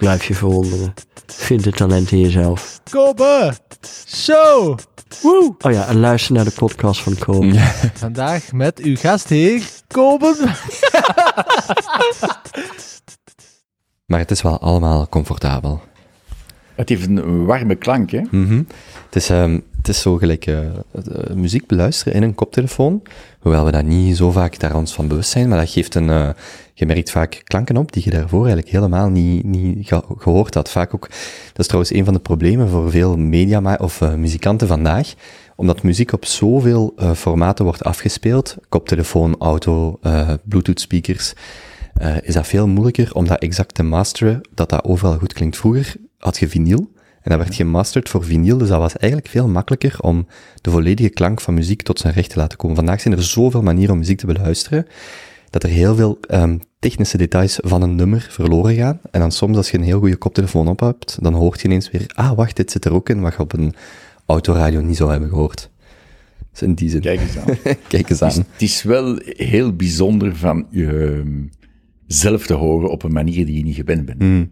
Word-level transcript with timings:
Blijf 0.00 0.24
je 0.24 0.34
verwonderen. 0.34 0.94
Vind 1.26 1.64
het 1.64 1.76
talent 1.76 2.12
in 2.12 2.20
jezelf. 2.20 2.80
Kobe 2.90 3.52
Show. 4.06 4.78
Woe. 5.22 5.54
Oh 5.58 5.72
ja, 5.72 5.86
en 5.86 6.00
luister 6.00 6.34
naar 6.34 6.44
de 6.44 6.50
podcast 6.50 7.00
van 7.00 7.18
Kobe. 7.18 7.58
Vandaag 7.94 8.52
met 8.52 8.78
uw 8.78 8.96
gastheer, 8.96 9.62
Kobe. 9.86 10.34
Maar 14.06 14.18
het 14.18 14.30
is 14.30 14.42
wel 14.42 14.60
allemaal 14.60 15.08
comfortabel. 15.08 15.82
Het 16.74 16.88
heeft 16.88 17.06
een 17.06 17.44
warme 17.44 17.74
klank, 17.74 18.10
hè? 18.10 18.20
Mhm. 18.30 18.62
het, 19.04 19.16
is, 19.16 19.30
ehm, 19.30 19.60
het 19.80 19.88
is 19.88 20.00
zo 20.00 20.16
gelijk 20.16 20.46
eh, 20.46 20.64
eh, 20.66 20.72
muziek 21.34 21.66
beluisteren 21.66 22.12
in 22.12 22.22
een 22.22 22.34
koptelefoon. 22.34 23.02
Hoewel 23.40 23.64
we 23.64 23.70
dat 23.70 23.84
niet 23.84 24.16
zo 24.16 24.30
vaak 24.30 24.58
daar 24.58 24.76
ons 24.76 24.92
van 24.94 25.08
bewust 25.08 25.30
zijn, 25.30 25.48
maar 25.48 25.58
dat 25.58 25.70
geeft 25.70 25.94
een... 25.94 26.10
eh, 26.10 26.28
je 26.74 26.86
merkt 26.86 27.10
vaak 27.10 27.40
klanken 27.44 27.76
op 27.76 27.92
die 27.92 28.02
je 28.04 28.10
daarvoor 28.10 28.38
eigenlijk 28.44 28.68
helemaal 28.68 29.08
niet, 29.08 29.44
niet 29.44 29.88
ge- 29.88 30.04
gehoord 30.18 30.54
had. 30.54 30.70
Vaak 30.70 30.94
ook, 30.94 31.08
dat 31.46 31.58
is 31.58 31.66
trouwens 31.66 31.92
een 31.92 32.04
van 32.04 32.14
de 32.14 32.20
problemen 32.20 32.68
voor 32.68 32.90
veel 32.90 33.16
media 33.16 33.76
of 33.80 34.00
muzikanten 34.16 34.66
vandaag, 34.68 35.14
omdat 35.56 35.82
muziek 35.82 36.12
op 36.12 36.24
zoveel 36.24 36.94
formaten 37.14 37.64
wordt 37.64 37.84
afgespeeld, 37.84 38.56
koptelefoon, 38.68 39.36
auto, 39.38 39.98
bluetooth 40.44 40.80
speakers, 40.80 41.32
is 42.22 42.34
dat 42.34 42.46
veel 42.46 42.66
moeilijker 42.66 43.14
om 43.14 43.26
dat 43.26 43.38
exact 43.38 43.74
te 43.74 43.82
masteren, 43.82 44.40
dat 44.54 44.68
dat 44.68 44.84
overal 44.84 45.18
goed 45.18 45.32
klinkt. 45.32 45.56
Vroeger 45.56 45.94
had 46.18 46.38
je 46.38 46.48
vinyl, 46.48 46.90
en 47.22 47.30
dat 47.30 47.38
werd 47.38 47.54
gemasterd 47.54 48.08
voor 48.08 48.24
vinyl, 48.24 48.58
dus 48.58 48.68
dat 48.68 48.78
was 48.78 48.96
eigenlijk 48.96 49.30
veel 49.30 49.48
makkelijker 49.48 50.00
om 50.00 50.26
de 50.60 50.70
volledige 50.70 51.08
klank 51.08 51.40
van 51.40 51.54
muziek 51.54 51.82
tot 51.82 51.98
zijn 51.98 52.14
recht 52.14 52.30
te 52.30 52.38
laten 52.38 52.58
komen. 52.58 52.76
Vandaag 52.76 53.00
zijn 53.00 53.14
er 53.14 53.22
zoveel 53.22 53.62
manieren 53.62 53.92
om 53.92 53.98
muziek 53.98 54.18
te 54.18 54.26
beluisteren, 54.26 54.86
dat 55.50 55.62
er 55.62 55.68
heel 55.68 55.94
veel 55.94 56.18
ehm, 56.20 56.58
technische 56.78 57.16
details 57.16 57.58
van 57.62 57.82
een 57.82 57.94
nummer 57.94 58.26
verloren 58.30 58.74
gaan. 58.74 59.00
En 59.10 59.20
dan 59.20 59.32
soms, 59.32 59.56
als 59.56 59.70
je 59.70 59.78
een 59.78 59.84
heel 59.84 59.98
goede 59.98 60.16
koptelefoon 60.16 60.68
op 60.68 60.80
hebt, 60.80 61.18
dan 61.22 61.34
hoort 61.34 61.60
je 61.60 61.68
ineens 61.68 61.90
weer, 61.90 62.10
ah, 62.14 62.32
wacht, 62.32 62.56
dit 62.56 62.70
zit 62.70 62.84
er 62.84 62.92
ook 62.92 63.08
in, 63.08 63.20
wat 63.20 63.32
je 63.32 63.38
op 63.38 63.52
een 63.52 63.74
autoradio 64.26 64.80
niet 64.80 64.96
zou 64.96 65.10
hebben 65.10 65.28
gehoord. 65.28 65.70
Dus 66.50 66.62
in 66.62 66.74
die 66.74 66.90
zin, 66.90 67.00
Kijk 67.00 67.20
eens 67.20 67.38
aan. 67.38 67.56
kijk 67.88 68.10
eens 68.10 68.20
Het 68.20 68.30
is, 68.30 68.36
aan. 68.38 68.46
het 68.52 68.62
is 68.62 68.82
wel 68.82 69.18
heel 69.24 69.76
bijzonder 69.76 70.36
van 70.36 70.66
je 70.70 70.86
ehm, 70.86 71.42
zelf 72.06 72.46
te 72.46 72.54
horen 72.54 72.90
op 72.90 73.02
een 73.02 73.12
manier 73.12 73.46
die 73.46 73.56
je 73.56 73.62
niet 73.62 73.74
gewend 73.74 74.04
bent. 74.04 74.22
Hmm. 74.22 74.50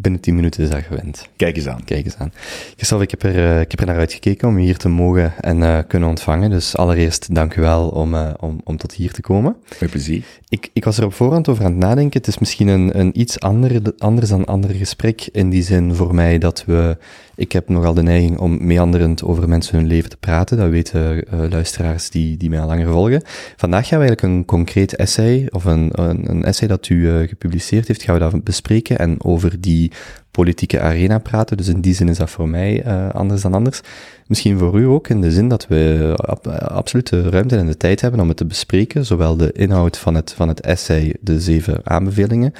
Binnen 0.00 0.20
10 0.20 0.34
minuten 0.34 0.62
is 0.62 0.70
dat 0.70 0.82
gewend. 0.82 1.28
Kijk 1.36 1.56
eens 1.56 1.68
aan. 1.68 1.84
Kijk 1.84 2.04
eens 2.04 2.16
aan. 2.16 2.32
Christophe, 2.76 3.04
ik 3.04 3.10
heb 3.10 3.22
er, 3.22 3.36
eh, 3.36 3.60
ik 3.60 3.70
heb 3.70 3.80
er 3.80 3.86
naar 3.86 3.96
uitgekeken 3.96 4.48
om 4.48 4.58
je 4.58 4.64
hier 4.64 4.76
te 4.76 4.88
mogen 4.88 5.32
en 5.40 5.62
eh, 5.62 5.78
kunnen 5.86 6.08
ontvangen. 6.08 6.50
Dus 6.50 6.76
allereerst 6.76 7.34
dank 7.34 7.54
u 7.54 7.60
wel 7.60 7.88
om, 7.88 8.14
eh, 8.14 8.30
om, 8.40 8.60
om 8.64 8.76
tot 8.76 8.92
hier 8.92 9.12
te 9.12 9.20
komen. 9.20 9.56
Met 9.80 9.90
plezier. 9.90 10.24
Ik, 10.48 10.70
ik 10.72 10.84
was 10.84 10.98
er 10.98 11.04
op 11.04 11.14
voorhand 11.14 11.48
over 11.48 11.64
aan 11.64 11.70
het 11.70 11.80
nadenken. 11.80 12.18
Het 12.18 12.28
is 12.28 12.38
misschien 12.38 12.68
een, 12.68 12.98
een 12.98 13.20
iets 13.20 13.40
ander, 13.40 13.82
anders 13.98 14.28
dan 14.28 14.44
ander 14.44 14.70
gesprek. 14.70 15.28
In 15.32 15.50
die 15.50 15.62
zin 15.62 15.94
voor 15.94 16.14
mij 16.14 16.38
dat 16.38 16.64
we. 16.66 16.96
Ik 17.40 17.52
heb 17.52 17.68
nogal 17.68 17.94
de 17.94 18.02
neiging 18.02 18.38
om 18.38 18.66
meanderend 18.66 19.24
over 19.24 19.48
mensen 19.48 19.76
hun 19.76 19.86
leven 19.86 20.10
te 20.10 20.16
praten. 20.16 20.56
Dat 20.56 20.70
weten 20.70 21.26
eh, 21.26 21.38
luisteraars 21.50 22.10
die, 22.10 22.36
die 22.36 22.50
mij 22.50 22.60
al 22.60 22.66
langer 22.66 22.86
volgen. 22.86 23.22
Vandaag 23.56 23.88
gaan 23.88 23.98
we 23.98 24.06
eigenlijk 24.06 24.34
een 24.34 24.44
concreet 24.44 24.96
essay, 24.96 25.46
of 25.50 25.64
een, 25.64 25.90
een, 25.92 26.44
essay 26.44 26.68
dat 26.68 26.88
u 26.88 27.10
eh, 27.10 27.28
gepubliceerd 27.28 27.88
heeft, 27.88 28.02
gaan 28.02 28.14
we 28.14 28.20
dat 28.20 28.44
bespreken 28.44 28.98
en 28.98 29.24
over 29.24 29.60
die 29.60 29.92
politieke 30.30 30.80
arena 30.80 31.18
praten. 31.18 31.56
Dus 31.56 31.68
in 31.68 31.80
die 31.80 31.94
zin 31.94 32.08
is 32.08 32.16
dat 32.18 32.30
voor 32.30 32.48
mij 32.48 32.82
eh, 32.82 33.08
anders 33.10 33.42
dan 33.42 33.54
anders. 33.54 33.80
Misschien 34.26 34.58
voor 34.58 34.80
u 34.80 34.84
ook, 34.84 35.08
in 35.08 35.20
de 35.20 35.32
zin 35.32 35.48
dat 35.48 35.66
we 35.66 36.12
ab- 36.16 36.46
absoluut 36.48 37.08
de 37.08 37.28
ruimte 37.30 37.56
en 37.56 37.66
de 37.66 37.76
tijd 37.76 38.00
hebben 38.00 38.20
om 38.20 38.28
het 38.28 38.36
te 38.36 38.44
bespreken, 38.44 39.06
zowel 39.06 39.36
de 39.36 39.52
inhoud 39.52 39.98
van 39.98 40.14
het, 40.14 40.32
van 40.32 40.48
het 40.48 40.60
essay, 40.60 41.14
de 41.20 41.40
zeven 41.40 41.80
aanbevelingen, 41.84 42.52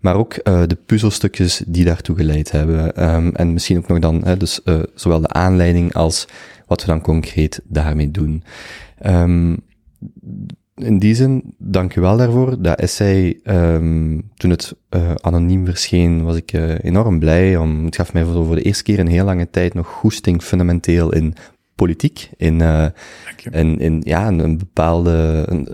maar 0.00 0.14
ook 0.14 0.34
eh, 0.34 0.62
de 0.66 0.78
puzzelstukjes 0.86 1.62
die 1.66 1.84
daartoe 1.84 2.16
geleid 2.16 2.50
hebben. 2.50 2.96
Ehm, 2.96 3.28
en 3.32 3.52
misschien 3.52 3.78
ook 3.78 3.88
nog 3.88 3.98
dan, 3.98 4.24
hè, 4.24 4.36
dus 4.36 4.62
eh, 4.62 4.80
zowel 4.94 5.20
de 5.20 5.28
aanleiding 5.28 5.94
als 5.94 6.26
wat 6.66 6.80
we 6.80 6.86
dan 6.86 7.00
concreet 7.00 7.60
daarmee 7.64 8.10
doen. 8.10 8.42
Ehm, 8.98 9.56
in 10.76 10.98
die 10.98 11.14
zin, 11.14 11.54
dank 11.58 11.96
u 11.96 12.00
wel 12.00 12.16
daarvoor. 12.16 12.62
Dat 12.62 12.78
essay, 12.78 13.40
ehm, 13.42 14.20
toen 14.36 14.50
het 14.50 14.74
eh, 14.88 15.14
anoniem 15.14 15.64
verscheen, 15.64 16.22
was 16.24 16.36
ik 16.36 16.52
eh, 16.52 16.84
enorm 16.84 17.18
blij. 17.18 17.56
Om, 17.56 17.84
het 17.84 17.96
gaf 17.96 18.12
mij 18.12 18.24
voor, 18.24 18.44
voor 18.44 18.54
de 18.54 18.62
eerste 18.62 18.82
keer 18.82 18.98
in 18.98 19.06
heel 19.06 19.24
lange 19.24 19.50
tijd 19.50 19.74
nog 19.74 19.86
goesting 19.86 20.42
fundamenteel 20.42 21.12
in 21.12 21.34
politiek, 21.74 22.30
in, 22.36 22.56
je. 22.58 22.92
in, 23.50 23.78
in 23.80 24.00
ja, 24.04 24.28
een, 24.28 24.58
bepaalde, 24.58 25.42
een, 25.46 25.68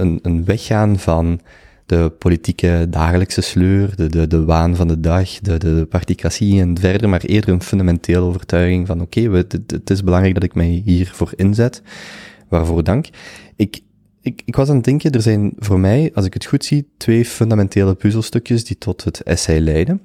een, 0.00 0.18
een, 0.22 0.44
weggaan 0.44 0.98
van 0.98 1.40
de 1.86 2.12
politieke 2.18 2.86
dagelijkse 2.90 3.40
sleur, 3.40 3.96
de, 3.96 4.06
de, 4.08 4.26
de 4.26 4.44
waan 4.44 4.76
van 4.76 4.88
de 4.88 5.00
dag, 5.00 5.30
de, 5.40 5.58
de, 5.58 5.74
de 5.74 5.86
particratie 5.86 6.60
en 6.60 6.78
verder, 6.78 7.08
maar 7.08 7.20
eerder 7.22 7.50
een 7.50 7.62
fundamentele 7.62 8.18
overtuiging 8.20 8.86
van 8.86 9.00
oké, 9.00 9.20
het- 9.30 9.58
het 9.66 9.90
is 9.90 10.04
belangrijk 10.04 10.34
dat 10.34 10.42
ik 10.42 10.54
mij 10.54 10.82
hiervoor 10.84 11.32
inzet. 11.36 11.82
Waarvoor 12.48 12.84
dank. 12.84 13.06
Ik, 13.56 13.80
ik, 14.44 14.56
was 14.56 14.68
aan 14.68 14.74
het 14.74 14.84
denken, 14.84 15.12
er 15.12 15.22
zijn 15.22 15.52
voor 15.56 15.80
mij, 15.80 16.10
als 16.14 16.24
ik 16.24 16.34
het 16.34 16.44
goed 16.44 16.64
zie, 16.64 16.88
twee 16.96 17.24
fundamentele 17.24 17.94
puzzelstukjes 17.94 18.64
die 18.64 18.78
tot 18.78 19.04
het 19.04 19.22
essay 19.22 19.60
leiden. 19.60 20.00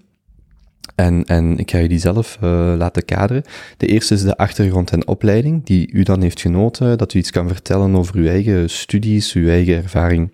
En, 0.95 1.25
en 1.25 1.57
ik 1.57 1.71
ga 1.71 1.77
je 1.77 1.87
die 1.87 1.99
zelf 1.99 2.37
eh, 2.41 2.73
laten 2.77 3.05
kaderen. 3.05 3.43
De 3.77 3.87
eerste 3.87 4.13
is 4.13 4.21
de 4.21 4.37
achtergrond 4.37 4.91
en 4.91 5.07
opleiding, 5.07 5.65
die 5.65 5.91
u 5.91 6.03
dan 6.03 6.21
heeft 6.21 6.41
genoten, 6.41 6.97
dat 6.97 7.13
u 7.13 7.19
iets 7.19 7.31
kan 7.31 7.47
vertellen 7.47 7.95
over 7.95 8.15
uw 8.15 8.27
eigen 8.27 8.69
studies, 8.69 9.33
uw 9.33 9.47
eigen 9.47 9.75
ervaring, 9.75 10.33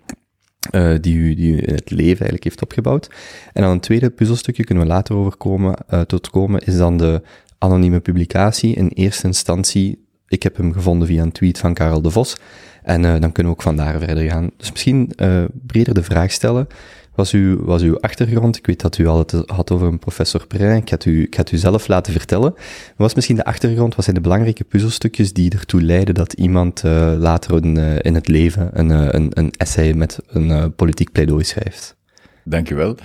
eh, 0.70 0.94
die, 1.00 1.16
u, 1.16 1.34
die 1.34 1.56
in 1.56 1.74
het 1.74 1.90
leven 1.90 2.06
eigenlijk 2.06 2.44
heeft 2.44 2.62
opgebouwd. 2.62 3.10
En 3.52 3.62
dan 3.62 3.70
een 3.70 3.80
tweede 3.80 4.10
puzzelstukje, 4.10 4.64
kunnen 4.64 4.84
we 4.84 4.90
later 4.90 5.14
overkomen, 5.16 5.74
eh, 5.86 6.00
tot 6.00 6.30
komen, 6.30 6.60
is 6.60 6.76
dan 6.76 6.96
de 6.96 7.22
anonieme 7.58 8.00
publicatie. 8.00 8.74
In 8.74 8.88
eerste 8.88 9.26
instantie, 9.26 10.06
ik 10.28 10.42
heb 10.42 10.56
hem 10.56 10.72
gevonden 10.72 11.08
via 11.08 11.22
een 11.22 11.32
tweet 11.32 11.58
van 11.58 11.74
Karel 11.74 12.02
de 12.02 12.10
Vos, 12.10 12.36
en 12.82 13.04
eh, 13.04 13.10
dan 13.10 13.32
kunnen 13.32 13.52
we 13.52 13.58
ook 13.58 13.62
vandaar 13.62 13.98
verder 13.98 14.30
gaan. 14.30 14.50
Dus 14.56 14.70
misschien 14.70 15.12
eh, 15.16 15.44
breder 15.66 15.94
de 15.94 16.02
vraag 16.02 16.32
stellen. 16.32 16.66
Was 17.14 17.32
uw, 17.32 17.64
was 17.64 17.82
uw 17.82 18.00
achtergrond? 18.00 18.56
Ik 18.56 18.66
weet 18.66 18.80
dat 18.80 18.98
u 18.98 19.06
al 19.06 19.18
het 19.18 19.42
had 19.46 19.70
over 19.70 19.86
een 19.86 19.98
professor 19.98 20.46
Perrin. 20.46 20.76
Ik 20.76 20.88
ga 20.88 20.96
u, 21.04 21.22
ik 21.22 21.50
u 21.52 21.56
zelf 21.56 21.88
laten 21.88 22.12
vertellen. 22.12 22.54
Was 22.96 23.14
misschien 23.14 23.36
de 23.36 23.44
achtergrond? 23.44 23.94
Wat 23.94 24.04
zijn 24.04 24.16
de 24.16 24.22
belangrijke 24.22 24.64
puzzelstukjes 24.64 25.32
die 25.32 25.50
ertoe 25.50 25.82
leiden 25.82 26.14
dat 26.14 26.32
iemand 26.32 26.84
eh, 26.84 27.14
later 27.18 27.76
eh, 27.76 27.96
in 27.98 28.14
het 28.14 28.28
leven 28.28 28.70
een, 28.72 28.90
een, 28.90 29.30
een 29.30 29.50
essay 29.56 29.92
met 29.92 30.18
een 30.26 30.74
politiek 30.74 31.12
pleidooi 31.12 31.44
schrijft? 31.44 31.96
Dank 32.44 32.68
je 32.68 32.74
wel. 32.74 32.96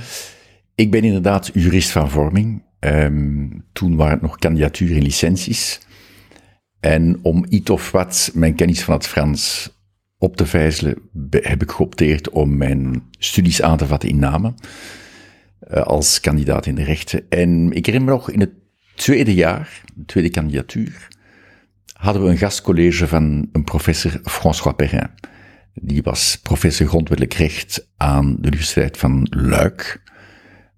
Ik 0.76 0.92
ben 0.92 1.04
inderdaad 1.04 1.50
jurist 1.54 1.90
van 1.90 2.10
vorming. 2.10 2.64
Ehm, 2.80 3.48
toen 3.74 3.96
waren 3.96 4.14
het 4.14 4.22
nog 4.22 4.38
kandidatuur 4.38 4.96
en 4.96 5.04
licenties. 5.04 5.80
En 6.86 7.20
om 7.22 7.46
iets 7.50 7.70
of 7.70 7.92
wat 7.92 8.32
mijn 8.34 8.56
kennis 8.56 8.84
van 8.84 8.94
het 8.94 9.08
Frans 9.08 9.74
op 10.18 10.36
te 10.38 10.46
vijzelen, 10.46 10.98
heb 11.30 11.62
ik 11.62 11.72
geopteerd 11.72 12.30
om 12.30 12.58
mijn 12.58 13.04
studies 13.20 13.62
aan 13.62 13.78
te 13.78 13.86
vatten 13.86 14.10
in 14.10 14.20
Namen. 14.20 14.56
eh, 15.60 15.82
als 15.82 16.20
kandidaat 16.20 16.66
in 16.66 16.76
de 16.76 16.84
rechten. 16.84 17.30
En 17.30 17.72
ik 17.72 17.86
herinner 17.86 18.10
me 18.10 18.16
nog, 18.18 18.32
in 18.32 18.40
het 18.40 18.52
tweede 18.96 19.34
jaar, 19.34 19.82
de 19.96 20.06
tweede 20.06 20.30
kandidatuur, 20.30 21.08
hadden 21.94 22.24
we 22.24 22.30
een 22.30 22.38
gastcollege 22.38 23.08
van 23.08 23.50
een 23.52 23.64
professor 23.64 24.20
François 24.24 24.76
Perrin. 24.76 25.10
Die 25.74 26.04
was 26.04 26.40
professor 26.44 26.88
grondwettelijk 26.88 27.34
recht 27.34 27.90
aan 27.98 28.38
de 28.40 28.48
Universiteit 28.48 28.98
van 28.98 29.28
Luik, 29.30 30.02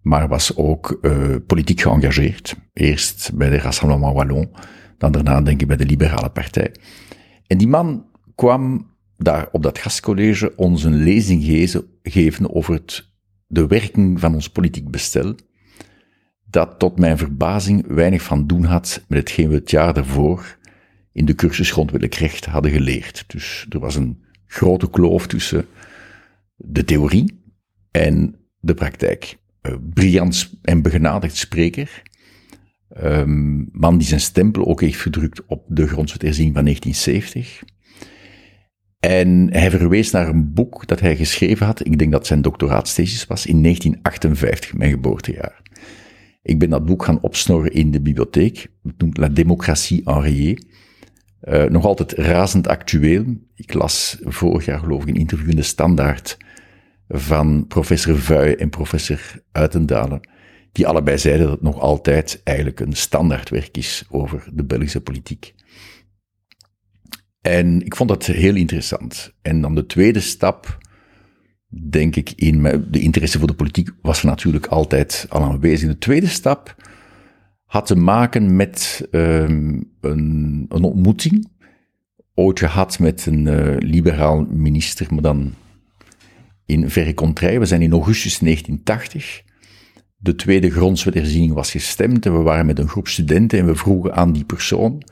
maar 0.01 0.27
was 0.27 0.56
ook 0.56 1.00
eh, 1.01 1.36
politiek 1.48 1.81
geëngageerd. 1.81 2.56
Eerst 2.74 3.31
bij 3.33 3.50
de 3.50 3.60
Rassemblement 3.60 4.13
Wallon, 4.13 4.50
dan 4.98 5.12
daarna 5.12 5.42
denk 5.42 5.62
ik 5.62 5.68
bij 5.68 5.78
de 5.78 5.86
Liberale 5.86 6.30
Partij. 6.30 6.72
En 7.48 7.58
die 7.58 7.68
man 7.68 8.06
kwam 8.36 8.96
daar 9.18 9.48
op 9.52 9.64
dat 9.64 9.78
gastcollege 9.78 10.56
ons 10.56 10.84
een 10.84 11.04
lezing 11.04 11.44
geven 12.04 12.54
over 12.56 12.74
het, 12.74 13.10
de 13.48 13.68
werking 13.68 14.20
van 14.20 14.34
ons 14.34 14.50
politiek 14.50 14.92
bestel, 14.92 15.36
dat 16.46 16.80
tot 16.80 17.00
mijn 17.00 17.18
verbazing 17.18 17.88
weinig 17.88 18.22
van 18.22 18.48
doen 18.48 18.64
had 18.64 19.06
met 19.08 19.18
hetgeen 19.18 19.50
we 19.50 19.56
het 19.56 19.72
jaar 19.72 19.94
daarvoor 19.94 20.58
in 21.12 21.26
de 21.26 21.36
cursus 21.36 21.72
grondwettelijk 21.72 22.20
recht 22.20 22.46
hadden 22.46 22.72
geleerd. 22.72 23.24
Dus 23.28 23.66
er 23.70 23.80
was 23.80 23.96
een 23.96 24.24
grote 24.46 24.90
kloof 24.90 25.28
tussen 25.28 25.66
de 26.56 26.84
theorie 26.84 27.42
en 27.92 28.36
de 28.60 28.74
praktijk. 28.74 29.38
Briljant 29.94 30.52
en 30.62 30.82
begenadigd 30.82 31.36
spreker, 31.36 32.02
Ehm, 33.00 33.64
man 33.72 33.98
die 33.98 34.08
zijn 34.08 34.20
stempel 34.20 34.66
ook 34.66 34.82
heeft 34.82 35.02
gedrukt 35.02 35.46
op 35.46 35.64
de 35.68 35.88
grondwetherziening 35.88 36.56
van 36.56 36.64
1970. 36.64 37.64
En 39.00 39.48
hij 39.52 39.70
verwees 39.70 40.12
naar 40.12 40.28
een 40.28 40.54
boek 40.54 40.88
dat 40.88 41.00
hij 41.00 41.16
geschreven 41.16 41.66
had, 41.66 41.86
ik 41.86 41.98
denk 41.98 42.12
dat 42.12 42.28
zijn 42.28 42.42
doctoraatsthesis 42.42 43.26
was, 43.26 43.46
in 43.46 43.62
1958, 43.62 44.74
mijn 44.74 44.92
geboortejaar. 44.92 45.62
Ik 46.42 46.60
ben 46.60 46.70
dat 46.70 46.86
boek 46.86 47.04
gaan 47.04 47.22
opsnorren 47.22 47.72
in 47.72 47.92
de 47.92 48.02
bibliotheek, 48.02 48.68
het 48.84 48.98
noemt 48.98 49.18
La 49.18 49.30
Démocratie 49.30 50.02
enrayée. 50.06 50.58
Uh, 51.44 51.64
nog 51.64 51.86
altijd 51.86 52.12
razend 52.12 52.68
actueel. 52.68 53.24
Ik 53.56 53.74
las 53.74 54.18
vorig 54.22 54.66
jaar 54.66 54.80
geloof 54.80 55.02
ik 55.02 55.08
een 55.08 55.16
interview 55.16 55.50
in 55.50 55.56
de 55.56 55.62
Standaard 55.62 56.38
van 57.08 57.66
professor 57.68 58.18
Vuij 58.18 58.58
en 58.58 58.70
professor 58.70 59.20
Uitendalen, 59.52 60.30
die 60.77 60.88
allebei 60.88 61.18
zeiden 61.18 61.44
dat 61.44 61.56
het 61.56 61.63
nog 61.63 61.79
altijd 61.79 62.41
eigenlijk 62.44 62.79
een 62.79 62.94
standaardwerk 62.94 63.77
is 63.77 64.03
over 64.09 64.47
de 64.53 64.63
Belgische 64.63 65.01
politiek. 65.01 65.53
En 67.41 67.81
ik 67.81 67.95
vond 67.95 68.09
dat 68.09 68.25
heel 68.25 68.56
interessant. 68.56 69.33
En 69.41 69.62
dan 69.62 69.75
de 69.75 69.85
tweede 69.85 70.19
stap, 70.19 70.77
denk 71.89 72.15
ik, 72.15 72.31
in 72.35 72.63
de 72.89 73.00
interesse 73.00 73.38
voor 73.38 73.47
de 73.47 73.53
politiek 73.53 73.89
was 74.01 74.19
er 74.19 74.25
natuurlijk 74.25 74.65
altijd 74.65 75.25
al 75.29 75.44
aanwezig. 75.44 75.89
De 75.89 75.97
tweede 75.97 76.27
stap 76.27 76.75
had 77.65 77.85
te 77.85 77.95
maken 77.95 78.56
met 78.56 79.07
um, 79.12 79.91
een, 80.01 80.65
een, 80.69 80.83
ontmoeting, 80.83 81.47
ooit 82.33 82.59
gehad 82.59 83.00
met 83.00 83.25
een 83.25 83.45
uh, 83.45 83.75
liberaal 83.79 84.45
minister, 84.50 85.13
maar 85.13 85.21
dan 85.21 85.53
in 86.65 86.89
verre 86.89 87.13
contraire. 87.13 87.59
We 87.59 87.65
zijn 87.65 87.81
in 87.81 87.91
augustus 87.91 88.39
1980. 88.39 89.45
De 90.19 90.36
tweede 90.36 90.72
grondwetherziening 90.72 91.54
was 91.54 91.72
gestemd 91.72 92.25
en 92.25 92.38
we 92.38 92.42
waren 92.42 92.66
met 92.66 92.80
een 92.80 92.88
groep 92.88 93.08
studenten 93.08 93.60
en 93.60 93.66
we 93.66 93.75
vroegen 93.75 94.16
aan 94.16 94.31
die 94.31 94.46
persoon 94.46 95.04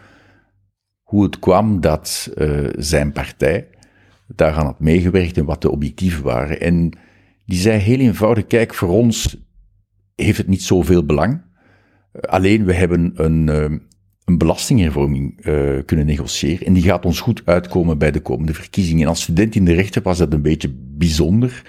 hoe 1.01 1.23
het 1.23 1.39
kwam 1.39 1.81
dat 1.81 2.31
uh, 2.37 2.69
zijn 2.77 3.11
partij 3.11 3.67
daaraan 4.27 4.65
had 4.65 4.79
meegewerkt 4.79 5.37
en 5.37 5.45
wat 5.45 5.61
de 5.61 5.71
objectieven 5.71 6.23
waren. 6.23 6.61
En 6.61 6.97
die 7.45 7.59
zei 7.59 7.79
heel 7.79 7.99
eenvoudig, 7.99 8.47
kijk, 8.47 8.73
voor 8.73 8.89
ons 8.89 9.37
heeft 10.15 10.37
het 10.37 10.47
niet 10.47 10.63
zoveel 10.63 11.05
belang. 11.05 11.41
alleen 12.21 12.65
we 12.65 12.73
hebben 12.73 13.11
een, 13.15 13.47
uh, 13.47 13.79
een 14.25 14.37
belastinghervorming 14.37 15.45
uh, 15.45 15.79
kunnen 15.85 16.05
negociëren 16.05 16.67
en 16.67 16.73
die 16.73 16.83
gaat 16.83 17.05
ons 17.05 17.19
goed 17.19 17.41
uitkomen 17.45 17.97
bij 17.97 18.11
de 18.11 18.21
komende 18.21 18.53
verkiezingen. 18.53 19.01
En 19.01 19.07
als 19.07 19.21
student 19.21 19.55
in 19.55 19.65
de 19.65 19.73
rechter 19.73 20.01
was 20.01 20.17
dat 20.17 20.33
een 20.33 20.41
beetje 20.41 20.73
bijzonder, 20.97 21.61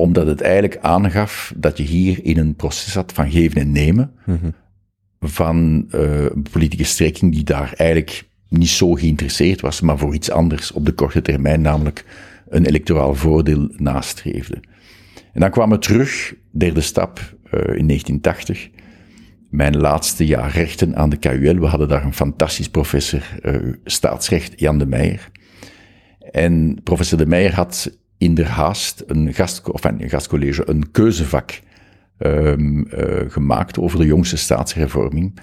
omdat 0.00 0.26
het 0.26 0.40
eigenlijk 0.40 0.78
aangaf 0.80 1.52
dat 1.56 1.76
je 1.76 1.84
hier 1.84 2.24
in 2.24 2.38
een 2.38 2.54
proces 2.54 2.94
had 2.94 3.12
van 3.12 3.30
geven 3.30 3.60
en 3.60 3.72
nemen, 3.72 4.12
mm 4.26 4.54
van 5.20 5.86
uh, 5.94 6.22
een 6.22 6.46
politieke 6.50 6.84
strekking 6.84 7.32
die 7.32 7.44
daar 7.44 7.72
eigenlijk 7.76 8.28
niet 8.48 8.68
zo 8.68 8.92
geïnteresseerd 8.92 9.60
was, 9.60 9.80
maar 9.80 9.98
voor 9.98 10.14
iets 10.14 10.30
anders 10.30 10.72
op 10.72 10.86
de 10.86 10.92
korte 10.92 11.22
termijn, 11.22 11.60
namelijk 11.60 12.04
een 12.48 12.66
electoraal 12.66 13.14
voordeel 13.14 13.68
nastreefde. 13.76 14.60
En 15.32 15.40
dan 15.40 15.50
kwamen 15.50 15.78
we 15.78 15.84
terug, 15.84 16.34
derde 16.50 16.80
stap, 16.80 17.18
uh, 17.18 17.52
in 17.52 17.86
1980. 17.86 18.70
Mijn 19.50 19.76
laatste 19.76 20.26
jaar 20.26 20.50
rechten 20.50 20.96
aan 20.96 21.10
de 21.10 21.16
KUL. 21.16 21.58
We 21.58 21.66
hadden 21.66 21.88
daar 21.88 22.04
een 22.04 22.14
fantastisch 22.14 22.68
professor 22.68 23.22
uh, 23.42 23.72
staatsrecht, 23.84 24.60
Jan 24.60 24.78
de 24.78 24.86
Meijer. 24.86 25.30
En 26.30 26.80
professor 26.84 27.18
de 27.18 27.26
Meijer 27.26 27.54
had 27.54 27.98
in 28.20 28.34
der 28.34 28.48
haast 28.48 29.04
een, 29.06 29.34
gast, 29.34 29.70
of 29.70 29.84
een 29.84 30.08
gastcollege, 30.08 30.68
een 30.68 30.90
keuzevak 30.90 31.60
um, 32.18 32.86
uh, 32.86 33.30
gemaakt 33.30 33.78
over 33.78 33.98
de 33.98 34.06
jongste 34.06 34.36
staatshervorming. 34.36 35.38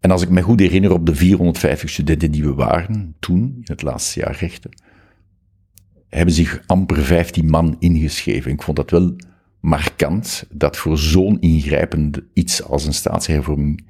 En 0.00 0.10
als 0.10 0.22
ik 0.22 0.28
me 0.28 0.42
goed 0.42 0.60
herinner, 0.60 0.92
op 0.92 1.06
de 1.06 1.14
450 1.14 1.90
studenten 1.90 2.30
die 2.30 2.44
we 2.44 2.54
waren 2.54 3.14
toen, 3.18 3.38
in 3.38 3.62
het 3.64 3.82
laatste 3.82 4.20
jaar 4.20 4.36
rechten, 4.40 4.70
hebben 6.08 6.34
zich 6.34 6.62
amper 6.66 7.04
15 7.04 7.46
man 7.46 7.76
ingeschreven. 7.78 8.50
Ik 8.50 8.62
vond 8.62 8.76
dat 8.76 8.90
wel 8.90 9.16
markant, 9.60 10.46
dat 10.50 10.76
voor 10.76 10.98
zo'n 10.98 11.40
ingrijpend 11.40 12.20
iets 12.32 12.62
als 12.62 12.86
een 12.86 12.94
staatshervorming, 12.94 13.86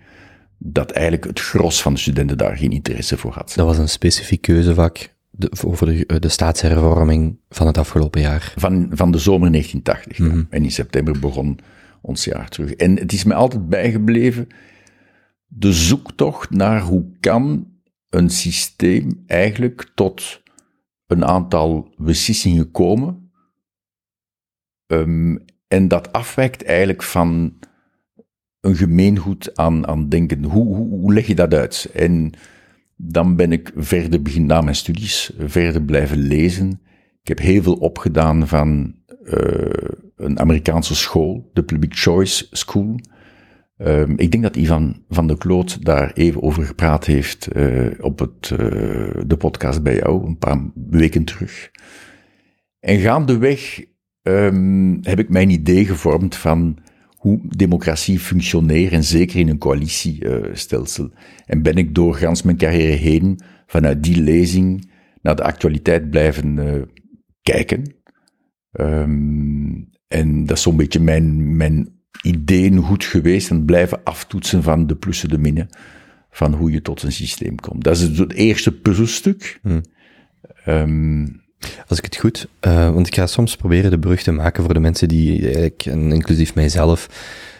dat 0.58 0.90
eigenlijk 0.90 1.26
het 1.26 1.40
gros 1.40 1.82
van 1.82 1.94
de 1.94 2.00
studenten 2.00 2.38
daar 2.38 2.56
geen 2.56 2.72
interesse 2.72 3.16
voor 3.16 3.32
had. 3.32 3.52
Dat 3.56 3.66
was 3.66 3.78
een 3.78 3.88
specifiek 3.88 4.40
keuzevak 4.40 5.10
de, 5.42 5.66
over 5.66 5.86
de, 5.86 6.18
de 6.20 6.28
staatshervorming 6.28 7.38
van 7.48 7.66
het 7.66 7.78
afgelopen 7.78 8.20
jaar. 8.20 8.52
Van, 8.56 8.90
van 8.90 9.10
de 9.10 9.18
zomer 9.18 9.50
1980. 9.50 10.18
Mm 10.18 10.30
-hmm. 10.30 10.46
En 10.50 10.64
in 10.64 10.70
september 10.70 11.18
begon 11.18 11.58
ons 12.00 12.24
jaar 12.24 12.48
terug. 12.48 12.72
En 12.72 12.98
het 12.98 13.12
is 13.12 13.24
mij 13.24 13.36
altijd 13.36 13.68
bijgebleven, 13.68 14.48
de 15.46 15.72
zoektocht 15.72 16.50
naar 16.50 16.80
hoe 16.80 17.04
kan 17.20 17.66
een 18.08 18.30
systeem 18.30 19.22
eigenlijk 19.26 19.90
tot 19.94 20.42
een 21.06 21.24
aantal 21.24 21.94
beslissingen 21.96 22.70
komen. 22.70 23.30
Um, 24.86 25.44
en 25.68 25.88
dat 25.88 26.12
afwijkt 26.12 26.64
eigenlijk 26.64 27.02
van 27.02 27.58
een 28.60 28.76
gemeengoed 28.76 29.56
aan, 29.56 29.86
aan 29.86 30.08
denken. 30.08 30.44
Hoe, 30.44 30.76
hoe, 30.76 30.88
hoe 30.88 31.12
leg 31.12 31.26
je 31.26 31.34
dat 31.34 31.54
uit? 31.54 31.90
En 31.94 32.32
dan 33.04 33.36
ben 33.36 33.52
ik 33.52 33.72
verder 33.76 34.22
begin 34.22 34.46
na 34.46 34.60
mijn 34.60 34.76
studies, 34.76 35.32
verder 35.38 35.82
blijven 35.82 36.18
lezen. 36.18 36.80
Ik 37.22 37.28
heb 37.28 37.38
heel 37.38 37.62
veel 37.62 37.74
opgedaan 37.74 38.48
van 38.48 38.94
uh, 39.24 39.70
een 40.16 40.38
Amerikaanse 40.38 40.94
school, 40.94 41.50
de 41.52 41.62
Public 41.62 41.94
Choice 41.94 42.46
School. 42.50 43.00
Um, 43.76 44.18
ik 44.18 44.30
denk 44.30 44.42
dat 44.42 44.56
Ivan 44.56 45.02
van 45.08 45.26
der 45.26 45.38
Kloot 45.38 45.84
daar 45.84 46.12
even 46.12 46.42
over 46.42 46.64
gepraat 46.64 47.04
heeft 47.06 47.56
uh, 47.56 47.86
op 48.00 48.18
het, 48.18 48.50
uh, 48.50 48.58
de 49.26 49.36
podcast 49.38 49.82
bij 49.82 49.96
jou, 49.96 50.26
een 50.26 50.38
paar 50.38 50.70
weken 50.90 51.24
terug. 51.24 51.70
En 52.80 52.98
gaandeweg 52.98 53.84
um, 54.22 54.98
heb 55.02 55.18
ik 55.18 55.28
mijn 55.28 55.50
idee 55.50 55.84
gevormd 55.84 56.36
van 56.36 56.78
hoe 57.22 57.40
democratie 57.48 58.18
functioneert, 58.18 58.92
en 58.92 59.04
zeker 59.04 59.38
in 59.38 59.48
een 59.48 59.58
coalitiestelsel. 59.58 61.10
en 61.46 61.62
ben 61.62 61.74
ik 61.74 61.94
doorgaans 61.94 62.42
mijn 62.42 62.56
carrière 62.56 62.96
heen 62.96 63.40
vanuit 63.66 64.02
die 64.02 64.22
lezing 64.22 64.90
naar 65.20 65.36
de 65.36 65.42
actualiteit 65.42 66.10
blijven 66.10 66.56
uh, 66.56 66.82
kijken. 67.42 67.94
Um, 68.72 69.88
en 70.08 70.46
dat 70.46 70.56
is 70.56 70.62
zo'n 70.62 70.76
beetje 70.76 71.00
mijn, 71.00 71.56
mijn 71.56 71.88
ideeën 72.22 72.78
goed 72.78 73.04
geweest 73.04 73.50
en 73.50 73.64
blijven 73.64 74.04
aftoetsen 74.04 74.62
van 74.62 74.86
de 74.86 74.96
plussen, 74.96 75.28
de 75.28 75.38
minnen, 75.38 75.68
van 76.30 76.54
hoe 76.54 76.70
je 76.70 76.82
tot 76.82 77.02
een 77.02 77.12
systeem 77.12 77.56
komt. 77.56 77.84
Dat 77.84 77.96
is 77.96 78.18
het 78.18 78.32
eerste 78.32 78.72
puzzelstuk. 78.80 79.58
Hmm. 79.62 79.80
Um, 80.66 81.41
als 81.86 81.98
ik 81.98 82.04
het 82.04 82.16
goed, 82.16 82.46
uh, 82.66 82.90
want 82.90 83.06
ik 83.06 83.14
ga 83.14 83.26
soms 83.26 83.56
proberen 83.56 83.90
de 83.90 83.98
brug 83.98 84.22
te 84.22 84.32
maken 84.32 84.64
voor 84.64 84.74
de 84.74 84.80
mensen 84.80 85.08
die 85.08 85.44
eigenlijk, 85.44 85.82
en 85.86 86.12
inclusief 86.12 86.54
mijzelf, 86.54 87.06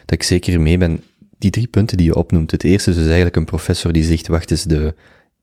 dat 0.05 0.15
ik 0.15 0.23
zeker 0.23 0.61
mee 0.61 0.79
ben. 0.79 1.03
Die 1.39 1.51
drie 1.51 1.67
punten 1.67 1.97
die 1.97 2.07
je 2.07 2.15
opnoemt. 2.15 2.51
Het 2.51 2.65
eerste 2.65 2.91
is 2.91 2.97
dus 2.97 3.05
eigenlijk 3.05 3.37
een 3.37 3.45
professor 3.45 3.93
die 3.93 4.05
zegt, 4.05 4.27
wacht 4.27 4.51
eens, 4.51 4.65
de 4.65 4.95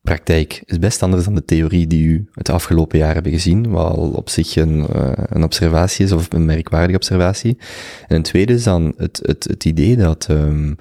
praktijk 0.02 0.62
is 0.66 0.80
best 0.80 1.04
anders 1.04 1.24
dan 1.24 1.36
de 1.36 1.46
theorie 1.46 1.88
die 1.88 2.08
u 2.08 2.30
het 2.34 2.50
afgelopen 2.50 3.00
jaar 3.00 3.14
hebben 3.14 3.32
gezien, 3.32 3.70
wat 3.70 3.96
op 3.96 4.30
zich 4.30 4.56
een, 4.56 4.88
uh, 4.96 5.12
een 5.16 5.44
observatie 5.44 6.06
is, 6.06 6.12
of 6.12 6.34
een 6.34 6.46
merkwaardige 6.46 6.96
observatie. 6.96 7.58
En 8.08 8.16
een 8.16 8.22
tweede 8.22 8.54
is 8.54 8.64
dan 8.64 8.94
het, 8.98 9.20
het, 9.24 9.44
het 9.44 9.66
idee 9.66 9.96
dat 9.96 10.28
um, 10.30 10.76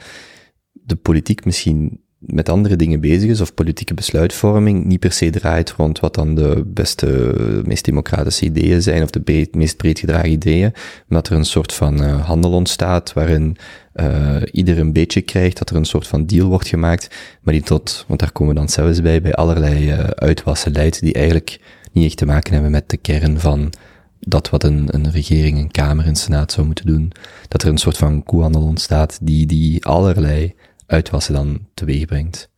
de 0.73 0.97
politiek 0.97 1.45
misschien 1.45 2.01
met 2.19 2.49
andere 2.49 2.77
dingen 2.77 3.01
bezig 3.01 3.31
is, 3.31 3.41
of 3.41 3.55
politieke 3.55 3.95
besluitvorming 3.95 4.85
niet 4.85 5.01
per 5.01 5.13
se 5.13 5.31
draait 5.31 5.71
rond 5.71 6.01
wat 6.01 6.15
dan 6.15 6.35
de 6.35 6.63
beste, 6.67 7.35
meest 7.65 7.85
democratische 7.85 8.45
ideeën 8.45 8.83
zijn, 8.83 9.03
of 9.03 9.11
de 9.11 9.49
meest 9.53 9.77
breed 9.77 9.99
gedragen 9.99 10.31
ideeën, 10.31 10.71
maar 10.73 11.23
dat 11.23 11.29
er 11.29 11.37
een 11.37 11.45
soort 11.45 11.73
van 11.73 12.03
uh, 12.03 12.27
handel 12.27 12.53
ontstaat, 12.53 13.13
waarin 13.13 13.57
uh, 13.95 14.37
ieder 14.53 14.79
een 14.79 14.93
beetje 14.93 15.21
krijgt, 15.21 15.59
dat 15.59 15.71
er 15.71 15.77
een 15.77 15.85
soort 15.85 16.07
van 16.07 16.27
deal 16.27 16.49
wordt 16.49 16.69
gemaakt, 16.69 17.17
maar 17.43 17.55
die 17.55 17.63
tot, 17.63 18.05
want 18.09 18.21
daar 18.21 18.33
komen 18.33 18.55
we 18.55 18.61
dan 18.61 18.69
zelfs 18.69 19.03
bij, 19.03 19.23
bij 19.23 19.35
allerlei 19.35 19.93
uh, 19.93 19.99
uitwassen 20.05 20.73
leidt, 20.73 21.01
die 21.01 21.15
eigenlijk 21.15 21.61
niet 21.93 22.05
echt 22.05 22.17
te 22.17 22.27
maken 22.27 22.53
hebben 22.53 22.71
met 22.71 22.91
de 22.91 22.97
kern 22.97 23.41
van 23.41 23.73
dat 24.21 24.51
wat 24.51 24.65
een, 24.65 24.89
een 24.91 25.11
regering, 25.11 25.59
een 25.59 25.71
kamer, 25.71 26.07
een 26.07 26.17
senaat 26.17 26.53
zou 26.53 26.67
moeten 26.67 26.87
doen. 26.87 27.13
Dat 27.49 27.63
er 27.63 27.69
een 27.69 27.79
soort 27.79 27.97
van 27.97 28.23
koehandel 28.23 28.63
ontstaat 28.63 29.19
die, 29.23 29.47
die 29.47 29.85
allerlei 29.85 30.55
uitwassen 30.89 31.35
dan 31.35 31.69
teweeg 31.75 32.07
brengt. 32.07 32.51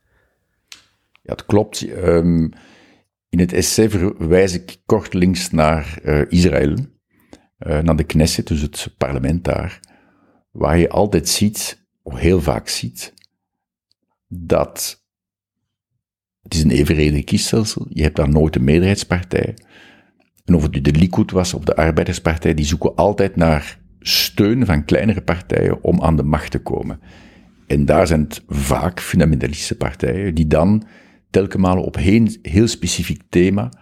Ja, 1.22 1.32
het 1.32 1.46
klopt. 1.46 1.82
Um, 1.82 2.52
in 3.28 3.38
het 3.38 3.52
essay 3.52 3.90
verwijs 3.90 4.54
ik 4.54 4.76
kortelings 4.86 5.50
naar 5.50 5.98
uh, 6.04 6.22
Israël, 6.28 6.76
uh, 7.58 7.78
naar 7.78 7.96
de 7.96 8.04
Knesset, 8.04 8.46
dus 8.46 8.60
het 8.60 8.94
parlement 8.96 9.44
daar, 9.44 9.80
waar 10.50 10.78
je 10.78 10.88
altijd 10.88 11.28
ziet, 11.28 11.86
of 12.02 12.18
heel 12.18 12.40
vaak 12.40 12.68
ziet, 12.68 13.14
dat 14.26 15.04
het 16.42 16.54
is 16.54 16.62
een 16.62 16.70
evenredig 16.70 17.24
kiesstelsel, 17.24 17.86
je 17.88 18.02
hebt 18.02 18.16
daar 18.16 18.28
nooit 18.28 18.56
een 18.56 18.64
meerderheidspartij. 18.64 19.54
En 20.44 20.54
of 20.54 20.62
het 20.62 20.72
nu 20.72 20.80
de 20.80 20.92
Likud 20.92 21.30
was 21.30 21.54
of 21.54 21.64
de 21.64 21.76
Arbeiderspartij, 21.76 22.54
die 22.54 22.64
zoeken 22.64 22.94
altijd 22.94 23.36
naar 23.36 23.78
steun 24.00 24.66
van 24.66 24.84
kleinere 24.84 25.22
partijen 25.22 25.82
om 25.82 26.02
aan 26.02 26.16
de 26.16 26.22
macht 26.22 26.50
te 26.50 26.58
komen. 26.58 27.00
En 27.70 27.84
daar 27.84 28.06
zijn 28.06 28.20
het 28.20 28.42
vaak 28.48 29.00
fundamentalistische 29.00 29.76
partijen 29.76 30.34
die 30.34 30.46
dan 30.46 30.82
telkens 31.30 31.84
op 31.84 31.96
een 31.96 32.38
heel 32.42 32.68
specifiek 32.68 33.22
thema 33.28 33.72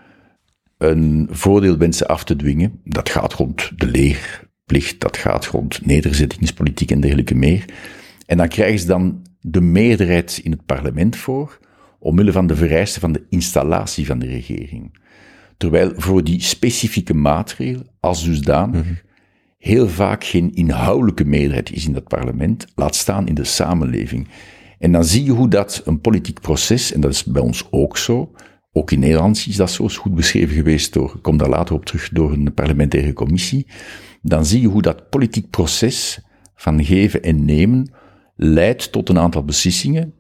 een 0.79 1.29
voordeel 1.31 1.77
wensen 1.77 2.07
af 2.07 2.25
te 2.25 2.37
dwingen. 2.37 2.81
Dat 2.85 3.09
gaat 3.09 3.33
rond 3.33 3.71
de 3.77 3.87
leerplicht, 3.87 5.01
dat 5.01 5.17
gaat 5.17 5.47
rond 5.47 5.87
nederzettingspolitiek 5.87 6.91
en 6.91 7.01
dergelijke 7.01 7.35
meer. 7.35 7.65
En 8.27 8.37
dan 8.37 8.49
krijgen 8.49 8.79
ze 8.79 8.87
dan 8.87 9.27
de 9.41 9.61
meerderheid 9.61 10.41
in 10.43 10.51
het 10.51 10.67
parlement 10.67 11.17
voor, 11.17 11.59
omwille 11.99 12.33
van 12.33 12.47
de 12.47 12.57
vereisten 12.57 13.01
van 13.01 13.13
de 13.13 13.27
installatie 13.29 14.07
van 14.07 14.19
de 14.19 14.27
regering. 14.27 14.99
Terwijl 15.57 15.93
voor 15.97 16.25
die 16.25 16.43
specifieke 16.43 17.15
maatregel, 17.15 17.83
als 18.01 18.25
dusdanig, 18.25 18.85
mm 18.85 19.07
heel 19.59 19.89
vaak 19.89 20.25
geen 20.25 20.55
inhoudelijke 20.55 21.25
meerderheid 21.25 21.73
is 21.73 21.87
in 21.87 21.93
dat 21.93 22.09
parlement, 22.09 22.67
laat 22.75 22.95
staan 22.95 23.27
in 23.27 23.35
de 23.35 23.45
samenleving. 23.45 24.29
En 24.79 24.93
dan 24.93 25.05
zie 25.05 25.25
je 25.25 25.31
hoe 25.31 25.49
dat 25.49 25.83
een 25.85 26.01
politiek 26.01 26.41
proces, 26.41 26.93
en 26.93 27.01
dat 27.01 27.11
is 27.11 27.25
bij 27.25 27.43
ons 27.43 27.67
ook 27.71 27.97
zo, 27.97 28.33
ook 28.73 28.91
in 28.91 28.99
Nederland 28.99 29.45
is 29.49 29.57
dat 29.57 29.71
zo, 29.71 29.85
is 29.85 29.97
goed 29.97 30.15
beschreven 30.15 30.55
geweest 30.55 30.93
door, 30.93 31.15
ik 31.15 31.23
kom 31.23 31.37
daar 31.37 31.49
later 31.49 31.75
op 31.75 31.85
terug, 31.85 32.09
door 32.09 32.33
een 32.33 32.55
parlementaire 32.55 33.13
commissie, 33.13 33.67
dan 34.23 34.47
zie 34.47 34.61
je 34.61 34.69
hoe 34.69 34.83
dat 34.83 35.09
politiek 35.09 35.51
proces 35.51 36.21
van 36.55 36.85
geven 36.85 37.23
en 37.23 37.45
nemen 37.45 37.93
leidt 38.37 38.93
tot 38.93 39.09
een 39.09 39.19
aantal 39.19 39.45
beslissingen 39.45 40.15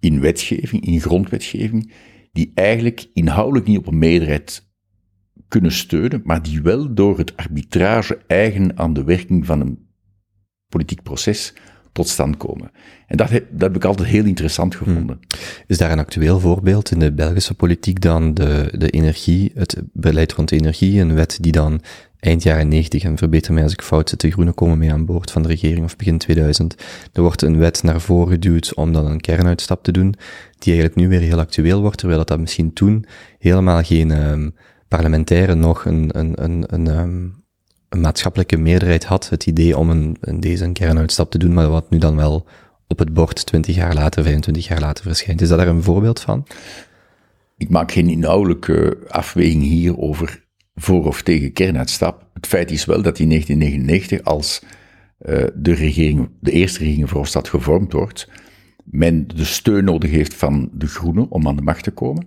in 0.00 0.20
wetgeving, 0.20 0.86
in 0.86 1.00
grondwetgeving, 1.00 1.92
die 2.32 2.50
eigenlijk 2.54 3.06
inhoudelijk 3.14 3.66
niet 3.66 3.78
op 3.78 3.86
een 3.86 3.98
meerderheid 3.98 4.69
kunnen 5.50 5.72
steunen, 5.72 6.20
maar 6.24 6.42
die 6.42 6.62
wel 6.62 6.94
door 6.94 7.18
het 7.18 7.36
arbitrage 7.36 8.18
eigen 8.26 8.78
aan 8.78 8.92
de 8.92 9.04
werking 9.04 9.46
van 9.46 9.60
een 9.60 9.78
politiek 10.68 11.02
proces 11.02 11.54
tot 11.92 12.08
stand 12.08 12.36
komen. 12.36 12.70
En 13.06 13.16
dat 13.16 13.30
heb, 13.30 13.46
dat 13.50 13.60
heb 13.60 13.76
ik 13.76 13.84
altijd 13.84 14.08
heel 14.08 14.24
interessant 14.24 14.74
gevonden. 14.74 15.18
Hmm. 15.28 15.40
Is 15.66 15.78
daar 15.78 15.92
een 15.92 15.98
actueel 15.98 16.40
voorbeeld 16.40 16.90
in 16.90 16.98
de 16.98 17.12
Belgische 17.12 17.54
politiek 17.54 18.00
dan 18.00 18.34
de, 18.34 18.74
de 18.78 18.90
energie, 18.90 19.50
het 19.54 19.82
beleid 19.92 20.32
rond 20.32 20.50
energie, 20.50 21.00
een 21.00 21.14
wet 21.14 21.38
die 21.40 21.52
dan 21.52 21.80
eind 22.20 22.42
jaren 22.42 22.68
90, 22.68 23.02
en 23.02 23.18
verbeter 23.18 23.52
mij 23.52 23.62
als 23.62 23.72
ik 23.72 23.82
fout 23.82 24.08
zit, 24.08 24.20
de 24.20 24.30
Groenen 24.30 24.54
komen 24.54 24.78
mee 24.78 24.92
aan 24.92 25.04
boord 25.04 25.30
van 25.30 25.42
de 25.42 25.48
regering 25.48 25.84
of 25.84 25.96
begin 25.96 26.18
2000. 26.18 26.74
Er 27.12 27.22
wordt 27.22 27.42
een 27.42 27.58
wet 27.58 27.82
naar 27.82 28.00
voren 28.00 28.32
geduwd 28.32 28.74
om 28.74 28.92
dan 28.92 29.06
een 29.06 29.20
kernuitstap 29.20 29.82
te 29.82 29.92
doen, 29.92 30.14
die 30.58 30.72
eigenlijk 30.72 30.94
nu 30.94 31.08
weer 31.08 31.28
heel 31.28 31.38
actueel 31.38 31.80
wordt, 31.80 31.98
terwijl 31.98 32.18
dat, 32.18 32.28
dat 32.28 32.40
misschien 32.40 32.72
toen 32.72 33.04
helemaal 33.38 33.82
geen 33.82 34.10
um, 34.10 34.54
parlementaire 34.90 35.54
nog 35.54 35.84
een, 35.84 36.10
een, 36.12 36.64
een, 36.74 36.86
um, 36.98 37.44
een 37.88 38.00
maatschappelijke 38.00 38.56
meerderheid 38.56 39.04
had, 39.04 39.28
het 39.28 39.46
idee 39.46 39.78
om 39.78 39.90
een, 39.90 40.16
deze 40.40 40.72
kernuitstap 40.72 41.30
te 41.30 41.38
doen, 41.38 41.52
maar 41.52 41.68
wat 41.68 41.90
nu 41.90 41.98
dan 41.98 42.16
wel 42.16 42.46
op 42.86 42.98
het 42.98 43.14
bord 43.14 43.46
20 43.46 43.74
jaar 43.74 43.94
later, 43.94 44.22
25 44.22 44.68
jaar 44.68 44.80
later 44.80 45.04
verschijnt. 45.04 45.40
Is 45.40 45.48
dat 45.48 45.58
daar 45.58 45.68
een 45.68 45.82
voorbeeld 45.82 46.20
van? 46.20 46.46
Ik 47.56 47.68
maak 47.70 47.92
geen 47.92 48.08
inhoudelijke 48.08 48.98
afweging 49.08 49.62
hier 49.62 49.98
over 49.98 50.44
voor 50.74 51.06
of 51.06 51.22
tegen 51.22 51.52
kernuitstap. 51.52 52.26
Het 52.34 52.46
feit 52.46 52.70
is 52.70 52.84
wel 52.84 53.02
dat 53.02 53.18
in 53.18 53.28
1999, 53.28 54.24
als 54.24 54.62
uh, 55.26 55.44
de, 55.54 55.74
regering, 55.74 56.28
de 56.40 56.50
eerste 56.50 56.78
regering 56.78 57.08
Verhofstadt 57.08 57.48
gevormd 57.48 57.92
wordt, 57.92 58.28
men 58.84 59.28
de 59.28 59.44
steun 59.44 59.84
nodig 59.84 60.10
heeft 60.10 60.34
van 60.34 60.70
de 60.72 60.86
Groenen 60.86 61.30
om 61.30 61.48
aan 61.48 61.56
de 61.56 61.62
macht 61.62 61.82
te 61.82 61.90
komen. 61.90 62.26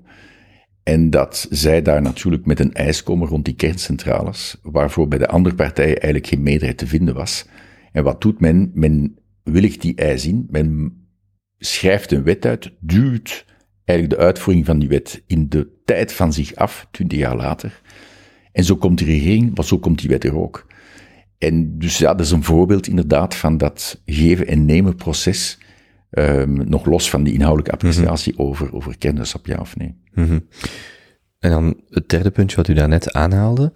En 0.84 1.10
dat 1.10 1.48
zij 1.50 1.82
daar 1.82 2.02
natuurlijk 2.02 2.46
met 2.46 2.60
een 2.60 2.74
eis 2.74 3.04
komen 3.04 3.28
rond 3.28 3.46
die 3.46 3.56
kerncentrales, 3.56 4.58
waarvoor 4.62 5.08
bij 5.08 5.18
de 5.18 5.28
andere 5.28 5.56
partijen 5.56 6.02
eigenlijk 6.02 6.28
geen 6.28 6.44
meerderheid 6.44 6.78
te 6.78 6.88
vinden 6.88 7.14
was. 7.14 7.46
En 7.92 8.04
wat 8.04 8.22
doet 8.22 8.40
men? 8.40 8.72
Men 8.74 9.18
willigt 9.44 9.82
die 9.82 9.96
eis 9.96 10.26
in, 10.26 10.48
men 10.50 10.98
schrijft 11.58 12.12
een 12.12 12.24
wet 12.24 12.46
uit, 12.46 12.72
duwt 12.80 13.46
eigenlijk 13.86 14.20
de 14.20 14.26
uitvoering 14.26 14.66
van 14.66 14.80
die 14.80 14.90
wet 14.90 15.24
in 15.28 15.50
de 15.50 15.82
tijd 15.86 16.14
van 16.14 16.34
zich 16.34 16.56
af, 16.56 16.88
twintig 16.92 17.20
jaar 17.20 17.36
later. 17.36 17.82
En 18.52 18.64
zo 18.64 18.76
komt 18.76 18.98
die 18.98 19.08
regering, 19.08 19.56
maar 19.56 19.66
zo 19.66 19.80
komt 19.80 20.00
die 20.00 20.10
wet 20.10 20.24
er 20.24 20.38
ook. 20.38 20.68
En 21.38 21.80
dus 21.80 21.98
ja, 21.98 22.14
dat 22.14 22.26
is 22.26 22.32
een 22.32 22.44
voorbeeld 22.44 22.88
inderdaad 22.88 23.36
van 23.36 23.58
dat 23.58 24.02
geven 24.06 24.48
en 24.48 24.66
nemen 24.66 24.96
proces, 24.96 25.58
um, 26.14 26.70
nog 26.70 26.86
los 26.86 27.10
van 27.10 27.24
die 27.24 27.34
inhoudelijke 27.34 27.72
appreciatie 27.72 28.34
mm 28.34 28.46
over, 28.46 28.74
over 28.74 28.98
kennis 28.98 29.36
op 29.36 29.46
ja 29.46 29.58
of 29.60 29.76
nee. 29.76 29.96
Mm 30.14 30.28
-hmm. 30.28 30.48
En 31.40 31.50
dan 31.50 31.82
het 31.90 32.10
derde 32.10 32.32
puntje 32.32 32.56
wat 32.56 32.68
u 32.68 32.74
daarnet 32.74 33.14
aanhaalde, 33.14 33.72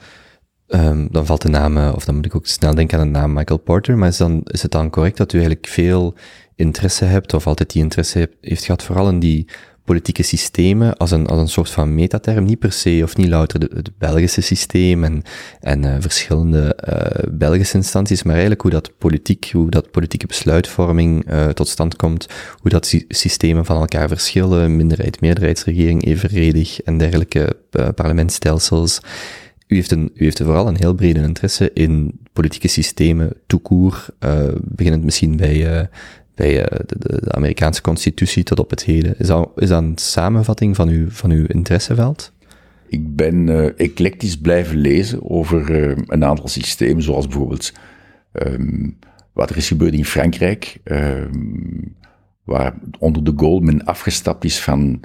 um, 0.68 1.08
dan 1.12 1.26
valt 1.26 1.42
de 1.42 1.50
naam, 1.50 1.78
of 1.78 2.06
dan 2.06 2.16
moet 2.16 2.26
ik 2.26 2.36
ook 2.36 2.48
snel 2.48 2.76
denken 2.76 3.00
aan 3.00 3.06
de 3.06 3.20
naam 3.20 3.34
Michael 3.34 3.60
Porter, 3.60 3.98
maar 3.98 4.08
is, 4.08 4.18
dan, 4.18 4.42
is 4.44 4.62
het 4.62 4.72
dan 4.72 4.90
correct 4.90 5.18
dat 5.18 5.34
u 5.34 5.38
eigenlijk 5.38 5.68
veel 5.68 6.16
interesse 6.56 7.06
hebt, 7.06 7.34
of 7.34 7.48
altijd 7.48 7.72
die 7.72 7.82
interesse 7.82 8.30
heeft 8.42 8.66
gehad, 8.66 8.84
vooral 8.84 9.10
in 9.10 9.20
die 9.20 9.50
politieke 9.88 10.24
systemen 10.24 10.98
als 10.98 11.12
een, 11.12 11.28
als 11.28 11.40
een 11.40 11.48
soort 11.48 11.70
van 11.70 11.96
metaterm, 11.96 12.44
niet 12.44 12.60
per 12.60 12.72
se 12.72 13.00
of 13.04 13.18
niet 13.18 13.28
louter 13.28 13.62
het 13.62 13.92
Belgische 13.98 14.42
systeem 14.42 15.04
en, 15.04 15.22
en 15.60 15.84
uh, 15.84 15.96
verschillende 16.00 16.78
uh, 16.90 17.34
Belgische 17.34 17.78
instanties, 17.78 18.24
maar 18.24 18.34
eigenlijk 18.34 18.62
hoe 18.62 18.72
dat 18.72 18.98
politiek, 18.98 19.50
hoe 19.52 19.70
dat 19.70 19.92
politieke 19.92 20.28
besluitvorming 20.28 21.32
uh, 21.32 21.48
tot 21.48 21.68
stand 21.68 21.96
komt, 21.96 22.28
hoe 22.60 22.72
dat 22.72 22.86
sy 22.86 23.06
systemen 23.08 23.66
van 23.66 23.78
elkaar 23.78 24.08
verschillen, 24.08 24.76
minderheid, 24.76 25.22
meerderheidsregering, 25.22 26.06
evenredig 26.06 26.82
en 26.82 26.98
dergelijke 26.98 27.58
parlementstelsels. 27.96 29.00
U 29.68 29.76
heeft, 29.76 29.92
een, 29.92 30.12
u 30.14 30.24
heeft 30.24 30.42
vooral 30.44 30.68
een 30.68 30.78
heel 30.78 30.94
brede 30.94 31.22
interesse 31.22 31.72
in 31.74 32.20
politieke 32.34 32.68
systemen, 32.68 33.34
toekoer, 33.46 34.06
beginnend 34.62 35.04
misschien 35.04 35.38
bij 35.38 35.90
bij 36.38 36.60
uh, 36.60 36.80
de, 36.86 36.96
de, 36.98 37.32
Amerikaanse 37.32 37.82
constitutie 37.82 38.44
tot 38.44 38.60
op 38.60 38.70
het 38.70 38.84
heden. 38.84 39.20
Is 39.20 39.28
dat, 39.28 39.52
is 39.56 39.70
dat 39.70 39.84
een 39.84 39.98
samenvatting 39.98 40.76
van 40.76 40.88
uw, 40.88 41.10
van 41.10 41.32
uw 41.32 41.46
interesseveld? 41.46 42.34
Ik 42.88 43.16
ben 43.16 43.48
uh, 43.48 43.80
eclectisch 43.80 44.38
blijven 44.38 44.78
lezen 44.78 45.30
over 45.30 45.70
uh, 45.70 45.98
een 46.08 46.26
aantal 46.26 46.48
systemen, 46.48 47.04
zoals 47.04 47.28
bijvoorbeeld 47.28 47.74
um, 48.32 48.98
wat 49.34 49.50
er 49.50 49.58
is 49.58 49.68
gebeurd 49.68 49.94
in 49.94 50.06
Frankrijk, 50.06 50.78
um, 50.84 51.96
waar 52.44 52.74
onder 53.00 53.24
de 53.24 53.34
Gaulle 53.36 53.62
men 53.62 53.86
afgestapt 53.86 54.44
is 54.44 54.60
van 54.60 55.00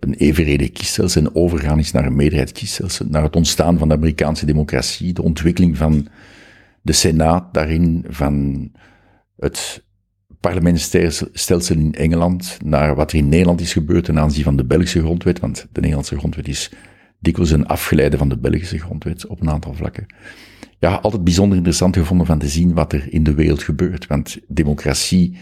een 0.00 0.14
evenredig 0.14 0.72
kiesstelsel 0.72 1.22
en 1.22 1.34
overgaan 1.34 1.78
is 1.78 1.92
naar 1.92 2.06
een 2.06 2.16
meerderheidskiesstelsel, 2.16 3.06
naar 3.08 3.22
het 3.22 3.36
ontstaan 3.36 3.78
van 3.78 3.88
de 3.88 3.94
Amerikaanse 3.94 4.46
democratie, 4.46 5.12
de 5.12 5.22
ontwikkeling 5.22 5.76
van 5.76 6.08
de 6.82 6.92
Senaat 6.92 7.54
daarin, 7.54 8.04
van 8.08 8.70
het 9.36 9.84
parlementsstelsel 10.40 11.76
in 11.76 11.94
Engeland 11.94 12.58
naar 12.64 12.94
wat 12.94 13.12
er 13.12 13.18
in 13.18 13.28
Nederland 13.28 13.60
is 13.60 13.72
gebeurd 13.72 14.04
ten 14.04 14.18
aanzien 14.18 14.44
van 14.44 14.56
de 14.56 14.64
Belgische 14.64 15.00
grondwet, 15.00 15.40
want 15.40 15.66
de 15.72 15.80
Nederlandse 15.80 16.18
grondwet 16.18 16.48
is 16.48 16.70
dikwijls 17.18 17.50
een 17.50 17.66
afgeleide 17.66 18.16
van 18.16 18.28
de 18.28 18.38
Belgische 18.38 18.78
grondwet 18.78 19.26
op 19.26 19.40
een 19.40 19.50
aantal 19.50 19.74
vlakken. 19.74 20.06
Ja, 20.78 20.94
altijd 20.94 21.24
bijzonder 21.24 21.56
interessant 21.56 21.96
gevonden 21.96 22.26
van 22.26 22.38
te 22.38 22.48
zien 22.48 22.74
wat 22.74 22.92
er 22.92 23.12
in 23.12 23.22
de 23.22 23.34
wereld 23.34 23.62
gebeurt, 23.62 24.06
want 24.06 24.38
democratie 24.48 25.36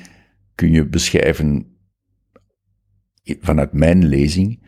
kun 0.55 0.71
je 0.71 0.87
beschrijven 0.87 1.67
vanuit 3.25 3.73
mijn 3.73 4.07
lezing 4.07 4.67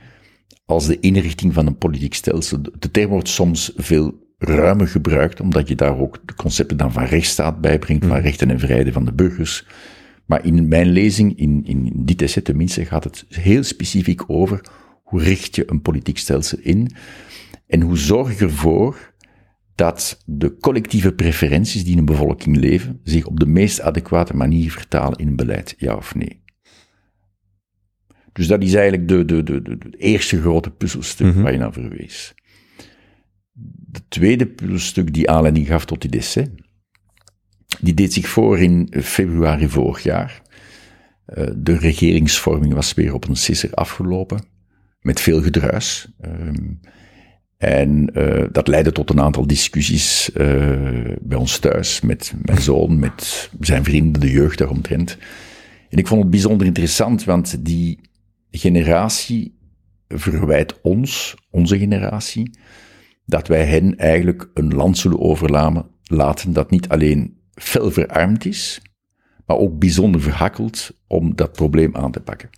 als 0.64 0.86
de 0.86 1.00
inrichting 1.00 1.54
van 1.54 1.66
een 1.66 1.78
politiek 1.78 2.14
stelsel. 2.14 2.62
De 2.78 2.90
term 2.90 3.10
wordt 3.10 3.28
soms 3.28 3.72
veel 3.76 4.25
ruimer 4.38 4.88
gebruikt, 4.88 5.40
omdat 5.40 5.68
je 5.68 5.74
daar 5.74 5.98
ook 5.98 6.18
de 6.24 6.34
concepten 6.34 6.76
dan 6.76 6.92
van 6.92 7.04
rechtsstaat 7.04 7.60
bijbrengt, 7.60 8.06
van 8.06 8.16
mm. 8.16 8.22
rechten 8.22 8.50
en 8.50 8.58
vrijheden 8.58 8.92
van 8.92 9.04
de 9.04 9.12
burgers. 9.12 9.66
Maar 10.26 10.44
in 10.44 10.68
mijn 10.68 10.86
lezing, 10.86 11.38
in, 11.38 11.62
in, 11.64 11.92
dit 11.94 12.22
essay 12.22 12.42
tenminste, 12.42 12.84
gaat 12.84 13.04
het 13.04 13.24
heel 13.28 13.62
specifiek 13.62 14.30
over 14.30 14.60
hoe 15.02 15.22
richt 15.22 15.56
je 15.56 15.70
een 15.70 15.82
politiek 15.82 16.18
stelsel 16.18 16.58
in 16.62 16.90
en 17.66 17.80
hoe 17.80 17.96
zorg 17.96 18.38
je 18.38 18.44
ervoor 18.44 19.14
dat 19.74 20.22
de 20.26 20.56
collectieve 20.56 21.12
preferenties 21.12 21.84
die 21.84 21.92
in 21.92 21.98
een 21.98 22.04
bevolking 22.04 22.56
leven 22.56 23.00
zich 23.02 23.26
op 23.26 23.40
de 23.40 23.46
meest 23.46 23.80
adequate 23.80 24.36
manier 24.36 24.72
vertalen 24.72 25.18
in 25.18 25.28
een 25.28 25.36
beleid, 25.36 25.74
ja 25.78 25.94
of 25.94 26.14
nee. 26.14 26.44
Dus 28.32 28.46
dat 28.46 28.62
is 28.62 28.74
eigenlijk 28.74 29.08
de, 29.08 29.24
de, 29.24 29.42
de, 29.42 29.62
de, 29.62 29.78
eerste 29.96 30.40
grote 30.40 30.70
puzzelstuk 30.70 31.34
mm 31.34 31.42
waar 31.42 31.52
je 31.52 31.58
naar 31.58 31.72
verwees. 31.72 32.34
De 33.96 34.02
tweede 34.08 34.46
puzzelstuk 34.46 35.14
die 35.14 35.30
aanleiding 35.30 35.66
gaf 35.66 35.84
tot 35.84 36.00
die 36.00 36.20
essay, 36.20 36.50
die 37.80 37.94
deed 37.94 38.12
zich 38.12 38.28
voor 38.28 38.58
in 38.58 38.92
februari 39.02 39.68
vorig 39.68 40.02
jaar. 40.02 40.42
Uh, 41.34 41.46
de 41.56 41.76
regeringsvorming 41.76 42.74
was 42.74 42.94
weer 42.94 43.14
op 43.14 43.28
een 43.28 43.36
sisser 43.36 43.74
afgelopen, 43.74 44.44
met 45.00 45.20
veel 45.20 45.42
gedruis. 45.42 46.08
Um, 46.24 46.80
en 47.56 48.10
uh, 48.18 48.44
dat 48.52 48.68
leidde 48.68 48.92
tot 48.92 49.10
een 49.10 49.20
aantal 49.20 49.46
discussies 49.46 50.30
uh, 50.30 50.36
bij 51.20 51.38
ons 51.38 51.58
thuis, 51.58 52.00
met 52.00 52.34
mijn 52.42 52.60
zoon, 52.60 52.98
met 52.98 53.50
zijn 53.60 53.84
vrienden, 53.84 54.20
de 54.20 54.30
jeugd 54.30 54.58
daaromtrent. 54.58 55.18
En 55.88 55.98
ik 55.98 56.06
vond 56.06 56.22
het 56.22 56.30
bijzonder 56.30 56.66
interessant, 56.66 57.24
want 57.24 57.64
die 57.64 58.00
generatie 58.50 59.58
verwijt 60.08 60.80
ons, 60.80 61.34
onze 61.50 61.78
generatie, 61.78 62.50
dat 63.26 63.48
wij 63.48 63.64
hen 63.64 63.98
eigenlijk 63.98 64.50
een 64.54 64.74
land 64.74 64.98
zullen 64.98 65.20
overlaten 65.20 65.86
laten 66.02 66.52
dat 66.52 66.70
niet 66.70 66.88
alleen 66.88 67.40
fel 67.54 67.90
verarmd 67.90 68.44
is, 68.44 68.82
maar 69.46 69.56
ook 69.56 69.78
bijzonder 69.78 70.20
verhakkeld 70.20 70.90
om 71.06 71.34
dat 71.34 71.52
probleem 71.52 71.96
aan 71.96 72.12
te 72.12 72.20
pakken. 72.20 72.50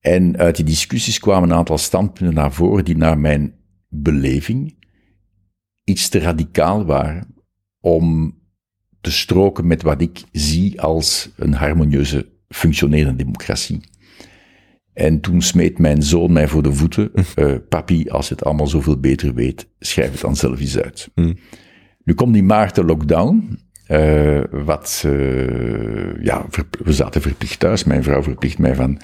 En 0.00 0.36
uit 0.36 0.56
die 0.56 0.64
discussies 0.64 1.18
kwamen 1.18 1.50
een 1.50 1.56
aantal 1.56 1.78
standpunten 1.78 2.34
naar 2.34 2.52
voren 2.52 2.84
die 2.84 2.96
naar 2.96 3.18
mijn 3.18 3.54
beleving 3.88 4.76
iets 5.84 6.08
te 6.08 6.18
radicaal 6.18 6.84
waren 6.84 7.34
om 7.80 8.38
te 9.00 9.10
stroken 9.10 9.66
met 9.66 9.82
wat 9.82 10.00
ik 10.00 10.24
zie 10.32 10.80
als 10.80 11.30
een 11.36 11.54
harmonieuze, 11.54 12.28
functionerende 12.48 13.24
democratie. 13.24 13.80
En 14.96 15.20
toen 15.20 15.42
smeet 15.42 15.78
mijn 15.78 16.02
zoon 16.02 16.32
mij 16.32 16.48
voor 16.48 16.62
de 16.62 16.72
voeten. 16.72 17.10
Uh, 17.38 17.54
papi, 17.68 18.08
als 18.08 18.28
je 18.28 18.34
het 18.34 18.44
allemaal 18.44 18.66
zoveel 18.66 19.00
beter 19.00 19.34
weet, 19.34 19.68
schrijf 19.78 20.10
het 20.10 20.20
dan 20.20 20.36
zelf 20.36 20.60
eens 20.60 20.78
uit. 20.78 21.10
Mm. 21.14 21.36
Nu 22.04 22.14
komt 22.14 22.32
die 22.32 22.42
maart 22.42 22.74
de 22.74 22.84
lockdown. 22.84 23.58
Uh, 23.90 24.40
wat, 24.50 25.02
uh, 25.06 26.22
ja, 26.22 26.46
we 26.84 26.92
zaten 26.92 27.20
verplicht 27.20 27.58
thuis. 27.58 27.84
Mijn 27.84 28.02
vrouw 28.02 28.22
verplicht 28.22 28.58
mij 28.58 28.74
van 28.74 29.00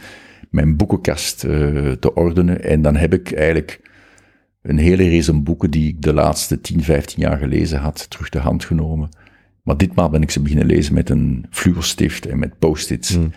mijn 0.50 0.76
boekenkast 0.76 1.38
te 1.38 2.10
ordenen. 2.14 2.64
En 2.64 2.82
dan 2.82 2.96
heb 2.96 3.14
ik 3.14 3.32
eigenlijk 3.32 3.80
een 4.62 4.78
hele 4.78 5.10
race 5.10 5.40
boeken 5.40 5.70
die 5.70 5.88
ik 5.88 6.02
de 6.02 6.12
laatste 6.12 6.60
10, 6.60 6.82
15 6.82 7.22
jaar 7.22 7.38
gelezen 7.38 7.78
had, 7.78 8.10
terug 8.10 8.28
de 8.28 8.38
hand 8.38 8.64
genomen. 8.64 9.08
Maar 9.62 9.76
ditmaal 9.76 10.10
ben 10.10 10.22
ik 10.22 10.30
ze 10.30 10.40
beginnen 10.40 10.66
lezen 10.66 10.94
met 10.94 11.10
een 11.10 11.46
fluorstift 11.50 12.26
en 12.26 12.38
met 12.38 12.58
post-its. 12.58 13.16
Mm. 13.16 13.32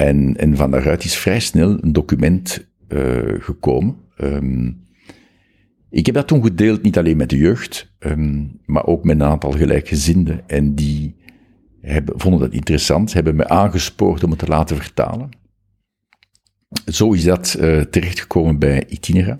En, 0.00 0.36
en 0.36 0.56
van 0.56 0.70
daaruit 0.70 1.04
is 1.04 1.16
vrij 1.16 1.40
snel 1.40 1.82
een 1.82 1.92
document 1.92 2.66
uh, 2.88 3.34
gekomen. 3.38 3.96
Um, 4.18 4.86
ik 5.90 6.06
heb 6.06 6.14
dat 6.14 6.28
toen 6.28 6.42
gedeeld, 6.42 6.82
niet 6.82 6.98
alleen 6.98 7.16
met 7.16 7.30
de 7.30 7.36
jeugd, 7.36 7.92
um, 7.98 8.60
maar 8.66 8.86
ook 8.86 9.04
met 9.04 9.20
een 9.20 9.26
aantal 9.26 9.50
gelijkgezinden. 9.50 10.48
En 10.48 10.74
die 10.74 11.16
hebben, 11.80 12.20
vonden 12.20 12.40
dat 12.40 12.52
interessant, 12.52 13.12
hebben 13.12 13.36
me 13.36 13.48
aangespoord 13.48 14.24
om 14.24 14.30
het 14.30 14.38
te 14.38 14.46
laten 14.46 14.76
vertalen. 14.76 15.28
Zo 16.86 17.12
is 17.12 17.24
dat 17.24 17.56
uh, 17.60 17.80
terechtgekomen 17.80 18.58
bij 18.58 18.86
Itinera. 18.88 19.36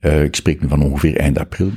Uh, 0.00 0.22
ik 0.22 0.34
spreek 0.34 0.60
nu 0.60 0.68
van 0.68 0.82
ongeveer 0.82 1.16
eind 1.16 1.38
april. 1.38 1.70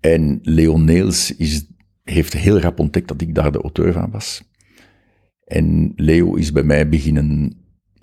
En 0.00 0.38
Leon 0.42 0.84
Neels 0.84 1.36
is, 1.36 1.66
heeft 2.02 2.32
heel 2.32 2.60
rap 2.60 2.78
ontdekt 2.78 3.08
dat 3.08 3.20
ik 3.20 3.34
daar 3.34 3.52
de 3.52 3.60
auteur 3.60 3.92
van 3.92 4.10
was. 4.10 4.54
En 5.46 5.92
Leo 5.96 6.34
is 6.34 6.52
bij 6.52 6.62
mij 6.62 6.88
beginnen 6.88 7.52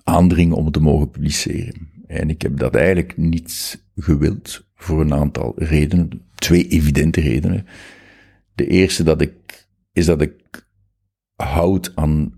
aandringen 0.04 0.56
om 0.56 0.64
het 0.64 0.74
te 0.74 0.80
mogen 0.80 1.10
publiceren. 1.10 1.90
En 2.08 2.30
ik 2.30 2.42
heb 2.42 2.58
dat 2.58 2.76
eigenlijk 2.76 3.18
niet 3.18 3.84
gewild 3.96 4.68
voor 4.76 5.02
een 5.02 5.14
aantal 5.14 5.54
redenen. 5.56 6.22
Twee 6.36 6.68
evidente 6.68 7.22
redenen. 7.22 7.66
De 8.56 8.68
eerste 8.68 9.04
dat 9.04 9.22
ik, 9.22 9.68
is 9.92 10.06
dat 10.06 10.22
ik 10.22 10.68
houd 11.36 11.92
aan, 11.96 12.34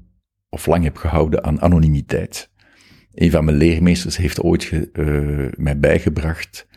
of 0.49 0.65
lang 0.65 0.83
heb 0.83 0.97
gehouden 0.97 1.43
aan 1.43 1.61
anonimiteit. 1.61 2.49
Een 3.13 3.31
van 3.31 3.45
mijn 3.45 3.57
leermeesters 3.57 4.17
heeft 4.17 4.41
ooit 4.41 4.63
ge, 4.63 4.89
uh, 4.93 5.63
mij 5.63 5.79
bijgebracht 5.79 6.67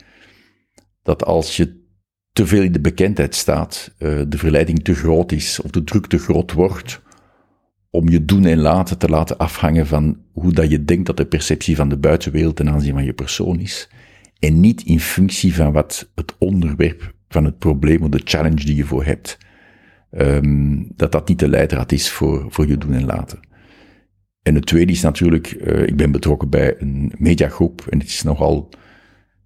dat 1.03 1.25
als 1.25 1.57
je 1.57 1.87
te 2.31 2.47
veel 2.47 2.61
in 2.61 2.71
de 2.71 2.81
bekendheid 2.81 3.35
staat, 3.35 3.95
uh, 3.99 4.21
de 4.27 4.37
verleiding 4.37 4.83
te 4.83 4.95
groot 4.95 5.31
is, 5.31 5.61
of 5.61 5.71
de 5.71 5.83
druk 5.83 6.07
te 6.07 6.17
groot 6.17 6.51
wordt, 6.51 7.01
om 7.89 8.09
je 8.09 8.25
doen 8.25 8.45
en 8.45 8.57
laten 8.57 8.97
te 8.97 9.09
laten 9.09 9.37
afhangen 9.37 9.87
van 9.87 10.17
hoe 10.31 10.53
dat 10.53 10.69
je 10.69 10.85
denkt 10.85 11.05
dat 11.05 11.17
de 11.17 11.25
perceptie 11.25 11.75
van 11.75 11.89
de 11.89 11.97
buitenwereld 11.97 12.55
ten 12.55 12.69
aanzien 12.69 12.93
van 12.93 13.03
je 13.03 13.13
persoon 13.13 13.59
is. 13.59 13.89
En 14.39 14.59
niet 14.59 14.83
in 14.83 14.99
functie 14.99 15.55
van 15.55 15.71
wat 15.71 16.09
het 16.15 16.35
onderwerp 16.37 17.13
van 17.29 17.45
het 17.45 17.57
probleem 17.57 18.01
of 18.01 18.09
de 18.09 18.21
challenge 18.23 18.65
die 18.65 18.75
je 18.75 18.85
voor 18.85 19.05
hebt, 19.05 19.37
um, 20.11 20.87
dat 20.95 21.11
dat 21.11 21.27
niet 21.27 21.39
de 21.39 21.49
leidraad 21.49 21.91
is 21.91 22.09
voor, 22.09 22.45
voor 22.49 22.67
je 22.67 22.77
doen 22.77 22.93
en 22.93 23.05
laten. 23.05 23.39
En 24.41 24.55
het 24.55 24.65
tweede 24.65 24.91
is 24.91 25.01
natuurlijk, 25.01 25.51
uh, 25.51 25.87
ik 25.87 25.95
ben 25.95 26.11
betrokken 26.11 26.49
bij 26.49 26.75
een 26.79 27.11
mediagroep 27.17 27.85
en 27.89 27.99
het 27.99 28.07
is 28.07 28.23
nogal 28.23 28.69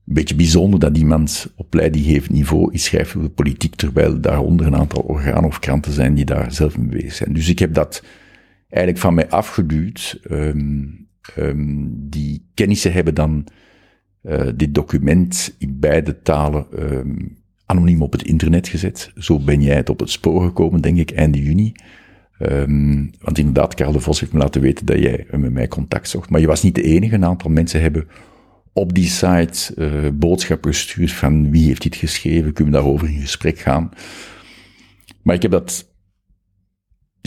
een 0.06 0.14
beetje 0.14 0.36
bijzonder 0.36 0.80
dat 0.80 0.98
iemand 0.98 1.54
op 1.56 1.74
leidinggevend 1.74 2.32
niveau 2.32 2.74
iets 2.74 2.84
schrijft 2.84 3.16
over 3.16 3.28
de 3.28 3.34
politiek, 3.34 3.76
terwijl 3.76 4.22
daaronder 4.22 4.66
een 4.66 4.76
aantal 4.76 5.02
organen 5.02 5.44
of 5.44 5.60
kranten 5.60 5.92
zijn 5.92 6.14
die 6.14 6.26
daar 6.26 6.52
zelf 6.52 6.78
mee 6.78 6.88
bezig 6.88 7.14
zijn. 7.14 7.34
Dus 7.34 7.50
ik 7.50 7.60
heb 7.60 7.74
dat 7.74 8.04
eigenlijk 8.74 8.98
van 8.98 9.14
mij 9.14 9.30
afgeduwd. 9.30 10.20
Um, 10.32 11.08
um, 11.38 11.92
die 12.10 12.50
kennissen 12.54 12.94
hebben 12.94 13.16
dan 13.16 13.48
uh, 14.24 14.48
dit 14.56 14.74
document 14.74 15.56
in 15.58 15.80
beide 15.80 16.22
talen 16.22 16.66
um, 16.80 17.38
anoniem 17.66 18.02
op 18.02 18.12
het 18.12 18.24
internet 18.24 18.68
gezet. 18.68 19.12
Zo 19.18 19.40
ben 19.40 19.62
jij 19.62 19.76
het 19.76 19.90
op 19.90 20.00
het 20.00 20.10
spoor 20.10 20.44
gekomen, 20.46 20.82
denk 20.82 20.98
ik, 20.98 21.12
einde 21.12 21.44
juni. 21.44 21.72
want 23.22 23.38
inderdaad, 23.38 23.74
Karel 23.74 23.94
de 23.94 24.00
Vos 24.00 24.20
heeft 24.20 24.34
me 24.34 24.40
laten 24.40 24.62
weten 24.62 24.86
dat 24.86 25.00
jij 25.00 25.26
met 25.32 25.54
mij 25.54 25.68
contact 25.68 26.10
zocht. 26.10 26.30
Maar 26.30 26.40
je 26.40 26.48
was 26.48 26.64
niet 26.64 26.76
de 26.76 26.84
enige. 26.84 27.16
Een 27.16 27.26
aantal 27.26 27.52
mensen 27.52 27.82
hebben 27.82 28.08
op 28.74 28.94
die 28.94 29.08
site 29.08 29.74
uh, 29.78 30.10
boodschappen 30.14 30.72
gestuurd 30.72 31.12
van 31.12 31.52
wie 31.52 31.68
heeft 31.68 31.82
dit 31.82 31.96
geschreven, 31.96 32.54
kunnen 32.54 32.74
we 32.74 32.80
daarover 32.80 33.10
in 33.10 33.22
gesprek 33.22 33.60
gaan. 33.60 33.90
Maar 35.22 35.36
ik 35.36 35.42
heb 35.42 35.52
dat 35.52 35.93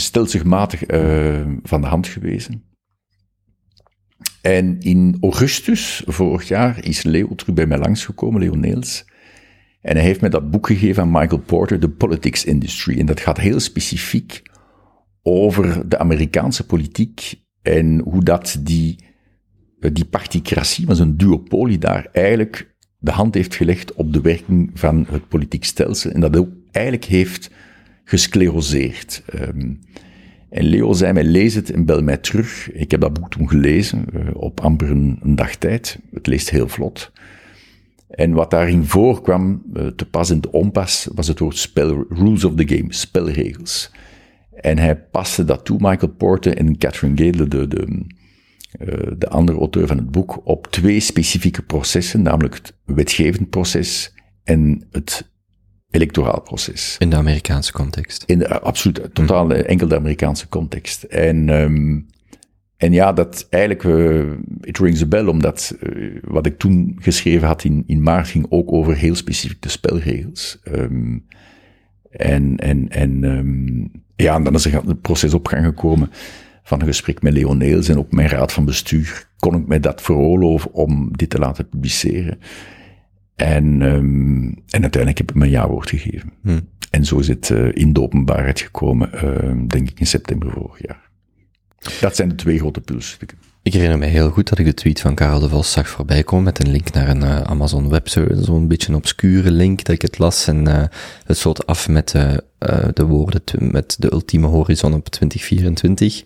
stelselmatig 0.01 0.91
uh, 0.91 1.47
van 1.63 1.81
de 1.81 1.87
hand 1.87 2.07
gewezen. 2.07 2.65
En 4.43 4.81
in 4.81 5.17
augustus 5.21 6.03
vorig 6.07 6.49
jaar 6.49 6.85
is 6.85 7.03
Leo 7.03 7.35
terug 7.35 7.55
bij 7.55 7.67
mij 7.67 7.79
langsgekomen, 7.79 8.41
Leo 8.41 8.55
Neels. 8.55 9.05
En 9.81 9.97
hij 9.97 10.05
heeft 10.05 10.21
mij 10.21 10.31
dat 10.31 10.51
boek 10.51 10.67
gegeven 10.67 11.03
aan 11.03 11.11
Michael 11.11 11.41
Porter, 11.41 11.79
The 11.79 11.89
Politics 11.89 12.45
Industry. 12.45 12.99
En 12.99 13.07
dat 13.07 13.21
gaat 13.21 13.37
heel 13.37 13.61
specifiek 13.61 14.43
over 15.23 15.89
de 15.89 15.99
Amerikaanse 15.99 16.67
politiek 16.67 17.35
en 17.63 17.99
hoe 17.99 18.25
dat 18.25 18.59
die, 18.61 18.99
die 19.93 20.05
particratie, 20.05 20.87
maar 20.87 20.97
zo'n 20.97 21.17
duopolie 21.17 21.79
daar, 21.79 22.09
eigenlijk 22.13 22.75
de 22.99 23.11
hand 23.11 23.35
heeft 23.35 23.55
gelegd 23.55 23.95
op 23.95 24.13
de 24.13 24.21
werking 24.21 24.71
van 24.75 25.07
het 25.11 25.29
politiek 25.29 25.65
stelsel. 25.65 26.11
En 26.11 26.21
dat 26.21 26.47
eigenlijk 26.71 27.05
heeft 27.05 27.51
gescleroseerd. 28.07 29.23
Um, 29.35 29.81
en 30.49 30.65
Leo 30.65 30.93
zei 30.93 31.13
mij, 31.13 31.25
lees 31.25 31.55
het 31.55 31.71
en 31.71 31.85
bel 31.85 32.03
mij 32.03 32.17
terug. 32.17 32.73
Ik 32.73 32.91
heb 32.91 33.01
dat 33.01 33.13
boek 33.13 33.31
toen 33.31 33.49
gelezen, 33.49 34.05
uh, 34.15 34.21
op 34.33 34.61
amper 34.61 34.91
een, 34.91 35.19
een, 35.23 35.37
dag 35.37 35.57
tijd. 35.57 35.99
Het 36.13 36.27
leest 36.27 36.51
heel 36.51 36.69
vlot. 36.69 37.13
En 38.09 38.33
wat 38.33 38.51
daarin 38.51 38.85
voorkwam, 38.85 39.63
uh, 39.75 39.87
te 39.87 40.09
pas 40.09 40.31
en 40.31 40.41
te 40.41 40.53
onpas, 40.53 41.09
was 41.15 41.29
het 41.29 41.39
woord 41.39 41.57
spel, 41.57 42.05
rules 42.09 42.45
of 42.45 42.55
the 42.55 42.77
game, 42.77 42.93
spelregels. 42.93 43.91
En 44.53 44.79
hij 44.79 44.97
paste 44.97 45.45
dat 45.45 45.65
toe, 45.65 45.79
Michael 45.81 46.13
Porter 46.13 46.57
en 46.57 46.79
Catherine 46.79 47.17
Gale, 47.17 47.49
de, 47.49 47.69
de, 47.69 47.87
uh, 48.81 49.13
de 49.19 49.29
andere 49.29 49.59
auteur 49.59 49.87
van 49.87 49.97
het 49.97 50.11
boek, 50.11 50.41
op 50.45 50.67
twee 50.67 51.01
specifieke 51.01 51.63
processen, 51.63 52.23
namelijk 52.23 52.55
het 52.55 52.75
wetgevend 52.85 53.51
proces 53.51 54.15
en 54.45 54.87
het 54.91 55.31
electoraal 55.91 56.41
proces. 56.41 56.97
In 56.99 57.11
de 57.11 57.17
Amerikaanse 57.17 57.73
context. 57.73 58.23
In 58.27 58.39
de, 58.39 58.61
absoluut, 58.61 59.09
totaal 59.13 59.47
hm. 59.47 59.53
enkel 59.53 59.89
de 59.89 59.97
Amerikaanse 59.97 60.49
context. 60.49 61.03
En, 61.03 61.49
um, 61.49 62.07
en 62.77 62.93
ja, 62.93 63.13
dat 63.13 63.47
eigenlijk, 63.51 63.85
uh, 63.85 64.33
it 64.61 64.79
rings 64.79 65.03
a 65.03 65.07
bell, 65.07 65.27
omdat 65.27 65.77
uh, 65.83 66.19
wat 66.23 66.47
ik 66.47 66.59
toen 66.59 66.97
geschreven 67.01 67.47
had 67.47 67.65
in, 67.65 67.85
in 67.87 68.03
maart 68.03 68.29
ging 68.29 68.47
ook 68.49 68.73
over 68.73 68.97
heel 68.97 69.15
specifiek 69.15 69.63
de 69.63 69.69
spelregels. 69.69 70.59
Um, 70.65 71.27
en, 72.11 72.57
en, 72.57 72.89
en 72.89 73.25
um, 73.25 73.91
ja, 74.17 74.35
en 74.35 74.45
dan 74.45 74.55
is 74.55 74.65
er 74.65 74.87
het 74.87 75.01
proces 75.01 75.35
op 75.35 75.47
gang 75.47 75.65
gekomen 75.65 76.11
van 76.63 76.81
een 76.81 76.87
gesprek 76.87 77.23
met 77.23 77.33
Leoneels 77.33 77.89
en 77.89 77.99
ook 77.99 78.13
mijn 78.13 78.29
raad 78.29 78.53
van 78.53 78.65
bestuur 78.65 79.29
kon 79.39 79.55
ik 79.55 79.67
mij 79.67 79.81
dat 79.81 80.03
veroorloven 80.03 80.73
om 80.73 81.17
dit 81.17 81.31
te 81.31 81.39
laten 81.39 81.69
publiceren. 81.69 82.39
En, 83.37 83.83
um, 83.83 84.45
en 84.49 84.83
uiteindelijk 84.83 85.19
heb 85.19 85.31
ik 85.31 85.37
mijn 85.37 85.51
ja-woord 85.51 85.89
gegeven. 85.89 86.33
Hm. 86.43 86.61
En 86.91 87.05
zo 87.05 87.19
is 87.19 87.29
het 87.29 87.49
uh, 87.49 87.69
in 87.73 87.93
de 87.93 88.01
openbaarheid 88.01 88.61
gekomen, 88.61 89.11
uh, 89.15 89.69
denk 89.69 89.91
ik 89.91 90.01
in 90.01 90.07
september 90.07 90.51
vorig 90.51 90.87
jaar. 90.87 91.11
Dat 92.01 92.17
zijn 92.17 92.29
de 92.29 92.35
twee 92.35 92.59
grote 92.59 92.81
pulsstukken. 92.81 93.39
Ik 93.63 93.73
herinner 93.73 93.99
me 93.99 94.07
heel 94.07 94.31
goed 94.31 94.49
dat 94.49 94.59
ik 94.59 94.65
de 94.65 94.75
tweet 94.75 95.01
van 95.01 95.15
Karel 95.15 95.41
de 95.41 95.49
Vos 95.49 95.73
zag 95.73 95.89
voorbij 95.89 96.23
komen 96.23 96.45
met 96.45 96.65
een 96.65 96.71
link 96.71 96.93
naar 96.93 97.09
een 97.09 97.23
uh, 97.23 97.41
Amazon 97.41 97.89
webservice, 97.89 98.45
zo'n 98.45 98.69
beetje 98.69 98.89
een 98.89 98.95
obscure 98.95 99.51
link 99.51 99.85
dat 99.85 99.95
ik 99.95 100.03
het 100.03 100.19
las 100.19 100.47
en 100.47 100.69
uh, 100.69 100.85
het 101.25 101.37
sloot 101.37 101.67
af 101.67 101.89
met 101.89 102.15
uh, 102.15 102.35
de 102.93 103.05
woorden 103.05 103.43
met 103.59 103.97
de 103.99 104.13
ultieme 104.13 104.47
horizon 104.47 104.95
op 104.95 105.09
2024. 105.09 106.23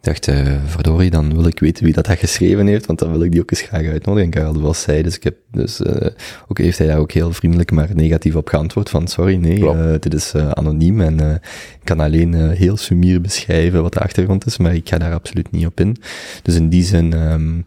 Ik 0.00 0.06
dacht, 0.06 0.28
uh, 0.28 0.56
verdorie, 0.64 1.10
dan 1.10 1.34
wil 1.34 1.46
ik 1.46 1.58
weten 1.58 1.84
wie 1.84 1.92
dat, 1.92 2.06
dat 2.06 2.18
geschreven 2.18 2.66
heeft, 2.66 2.86
want 2.86 2.98
dan 2.98 3.10
wil 3.10 3.22
ik 3.22 3.30
die 3.30 3.40
ook 3.40 3.50
eens 3.50 3.60
graag 3.60 3.86
uitnodigen. 3.86 4.24
En 4.24 4.30
Karel 4.30 4.52
de 4.52 4.60
Vos 4.60 4.80
zei, 4.80 5.02
dus 5.02 5.16
ik 5.16 5.22
heb, 5.22 5.36
dus, 5.50 5.80
uh, 5.80 6.06
ook 6.48 6.58
heeft 6.58 6.78
hij 6.78 6.86
daar 6.86 6.98
ook 6.98 7.12
heel 7.12 7.32
vriendelijk 7.32 7.70
maar 7.70 7.88
negatief 7.94 8.36
op 8.36 8.48
geantwoord 8.48 8.90
van, 8.90 9.08
sorry, 9.08 9.34
nee, 9.34 9.58
uh, 9.58 9.92
dit 9.98 10.14
is 10.14 10.34
anoniem 10.34 11.00
en 11.00 11.20
ik 11.20 11.84
kan 11.84 12.00
alleen 12.00 12.34
heel 12.34 12.76
sumier 12.76 13.20
beschrijven 13.20 13.82
wat 13.82 13.92
de 13.92 14.00
achtergrond 14.00 14.46
is, 14.46 14.58
maar 14.58 14.74
ik 14.74 14.88
ga 14.88 14.98
daar 14.98 15.12
absoluut 15.12 15.50
niet 15.50 15.66
op 15.66 15.80
in. 15.80 15.96
Dus 16.42 16.54
in 16.54 16.68
die 16.68 16.84
zin, 16.84 17.12
um, 17.12 17.66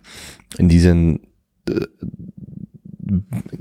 in 0.56 0.67
die 0.67 0.80
zin, 0.80 1.22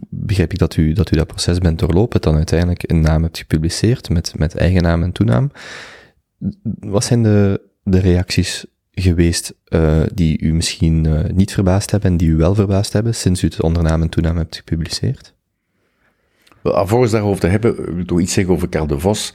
begrijp 0.08 0.52
ik 0.52 0.58
dat 0.58 0.76
u, 0.76 0.92
dat 0.92 1.12
u 1.12 1.16
dat 1.16 1.26
proces 1.26 1.58
bent 1.58 1.78
doorlopen, 1.78 2.20
dan 2.20 2.36
uiteindelijk 2.36 2.90
een 2.90 3.00
naam 3.00 3.22
hebt 3.22 3.38
gepubliceerd 3.38 4.08
met, 4.08 4.34
met 4.36 4.54
eigen 4.54 4.82
naam 4.82 5.02
en 5.02 5.12
toenaam 5.12 5.50
Wat 6.80 7.04
zijn 7.04 7.22
de, 7.22 7.70
de 7.82 7.98
reacties 7.98 8.64
geweest 8.92 9.54
uh, 9.68 10.02
die 10.14 10.40
u 10.40 10.52
misschien 10.52 11.04
uh, 11.04 11.24
niet 11.24 11.52
verbaasd 11.52 11.90
hebben 11.90 12.10
en 12.10 12.16
die 12.16 12.28
u 12.28 12.36
wel 12.36 12.54
verbaasd 12.54 12.92
hebben 12.92 13.14
sinds 13.14 13.42
u 13.42 13.46
het 13.46 13.62
ondername 13.62 14.08
en 14.10 14.36
hebt 14.36 14.56
gepubliceerd? 14.56 15.34
Wel, 16.62 16.74
alvorens 16.74 17.10
daarover 17.10 17.40
te 17.40 17.46
hebben, 17.46 17.94
wil 17.94 18.18
ik 18.18 18.24
iets 18.24 18.32
zeggen 18.32 18.54
over 18.54 18.68
Karl 18.68 18.86
de 18.86 18.98
Vos. 18.98 19.34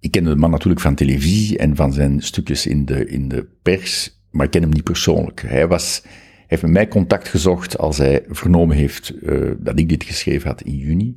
Ik 0.00 0.10
ken 0.10 0.24
de 0.24 0.36
man 0.36 0.50
natuurlijk 0.50 0.80
van 0.80 0.94
televisie 0.94 1.58
en 1.58 1.76
van 1.76 1.92
zijn 1.92 2.22
stukjes 2.22 2.66
in 2.66 2.84
de, 2.84 3.08
in 3.08 3.28
de 3.28 3.46
pers, 3.62 4.20
maar 4.30 4.44
ik 4.44 4.50
ken 4.50 4.62
hem 4.62 4.70
niet 4.70 4.84
persoonlijk. 4.84 5.42
Hij 5.46 5.66
was, 5.66 6.02
heeft 6.46 6.62
met 6.62 6.70
mij 6.70 6.88
contact 6.88 7.28
gezocht 7.28 7.78
als 7.78 7.98
hij 7.98 8.24
vernomen 8.28 8.76
heeft 8.76 9.12
uh, 9.22 9.50
dat 9.58 9.78
ik 9.78 9.88
dit 9.88 10.04
geschreven 10.04 10.48
had 10.48 10.62
in 10.62 10.76
juni. 10.76 11.16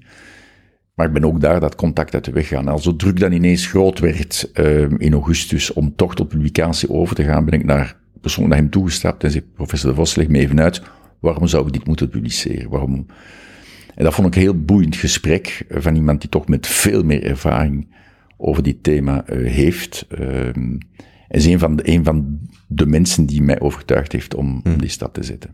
Maar 1.00 1.08
ik 1.08 1.14
ben 1.14 1.26
ook 1.26 1.42
daar 1.42 1.60
dat 1.60 1.76
contact 1.76 2.14
uit 2.14 2.26
de 2.26 2.32
weg 2.32 2.48
gegaan. 2.48 2.68
Al 2.68 2.80
zo 2.80 2.96
druk 2.96 3.20
dan 3.20 3.32
ineens 3.32 3.68
groot 3.68 4.00
werd 4.00 4.52
uh, 4.54 4.90
in 4.98 5.14
augustus 5.14 5.74
om 5.74 5.96
toch 5.96 6.16
tot 6.16 6.28
publicatie 6.28 6.90
over 6.90 7.16
te 7.16 7.24
gaan, 7.24 7.46
ben 7.46 7.60
ik 7.60 7.66
naar 7.66 7.98
persoonlijk 8.22 8.54
naar 8.54 8.64
hem 8.64 8.72
toegestapt 8.72 9.24
en 9.24 9.32
zei, 9.32 9.44
professor 9.54 9.90
de 9.90 9.96
Vos, 9.96 10.16
leg 10.16 10.28
me 10.28 10.40
even 10.40 10.60
uit, 10.62 10.82
waarom 11.20 11.48
zou 11.48 11.68
ik 11.68 11.74
dit 11.74 11.88
moeten 11.88 12.10
publiceren? 12.10 12.70
Waarom? 12.70 13.06
En 13.96 14.04
dat 14.04 14.14
vond 14.14 14.28
ik 14.28 14.36
een 14.36 14.42
heel 14.42 14.64
boeiend 14.64 14.96
gesprek 14.96 15.66
van 15.70 15.96
iemand 15.96 16.22
die 16.22 16.30
toch 16.30 16.48
met 16.48 16.68
veel 16.68 17.04
meer 17.04 17.24
ervaring 17.24 17.88
over 18.38 18.64
dit 18.64 18.84
thema 18.84 19.30
uh, 19.30 19.52
heeft. 19.52 20.08
Uh, 20.20 20.50
is 21.30 21.46
een 21.46 21.60
van, 21.60 21.76
de, 21.76 21.90
een 21.90 22.04
van 22.04 22.40
de 22.68 22.86
mensen 22.86 23.26
die 23.26 23.42
mij 23.42 23.60
overtuigd 23.60 24.12
heeft 24.12 24.36
om, 24.36 24.62
om 24.64 24.80
die 24.80 24.90
stap 24.90 25.14
te 25.14 25.24
zetten. 25.24 25.50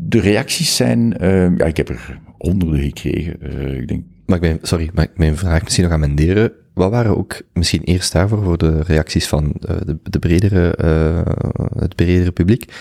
De 0.00 0.20
reacties 0.20 0.76
zijn, 0.76 1.14
uh, 1.22 1.56
ja, 1.56 1.64
ik 1.64 1.76
heb 1.76 1.88
er 1.88 2.20
honderden 2.38 2.80
gekregen. 2.80 3.36
Uh, 3.42 3.80
ik 3.80 3.88
denk... 3.88 4.04
Mag 4.26 4.36
ik 4.36 4.42
mijn, 4.42 4.58
sorry, 4.62 4.90
ik 4.94 5.16
mijn 5.16 5.36
vraag 5.36 5.62
misschien 5.62 5.84
nog 5.84 5.92
amenderen? 5.92 6.52
Wat 6.74 6.90
waren 6.90 7.16
ook 7.16 7.42
misschien 7.52 7.82
eerst 7.82 8.12
daarvoor 8.12 8.42
voor 8.42 8.58
de 8.58 8.82
reacties 8.82 9.26
van 9.26 9.44
uh, 9.44 9.76
de, 9.84 9.98
de 10.02 10.18
bredere, 10.18 10.78
uh, 10.84 11.20
het 11.78 11.94
bredere 11.94 12.32
publiek? 12.32 12.72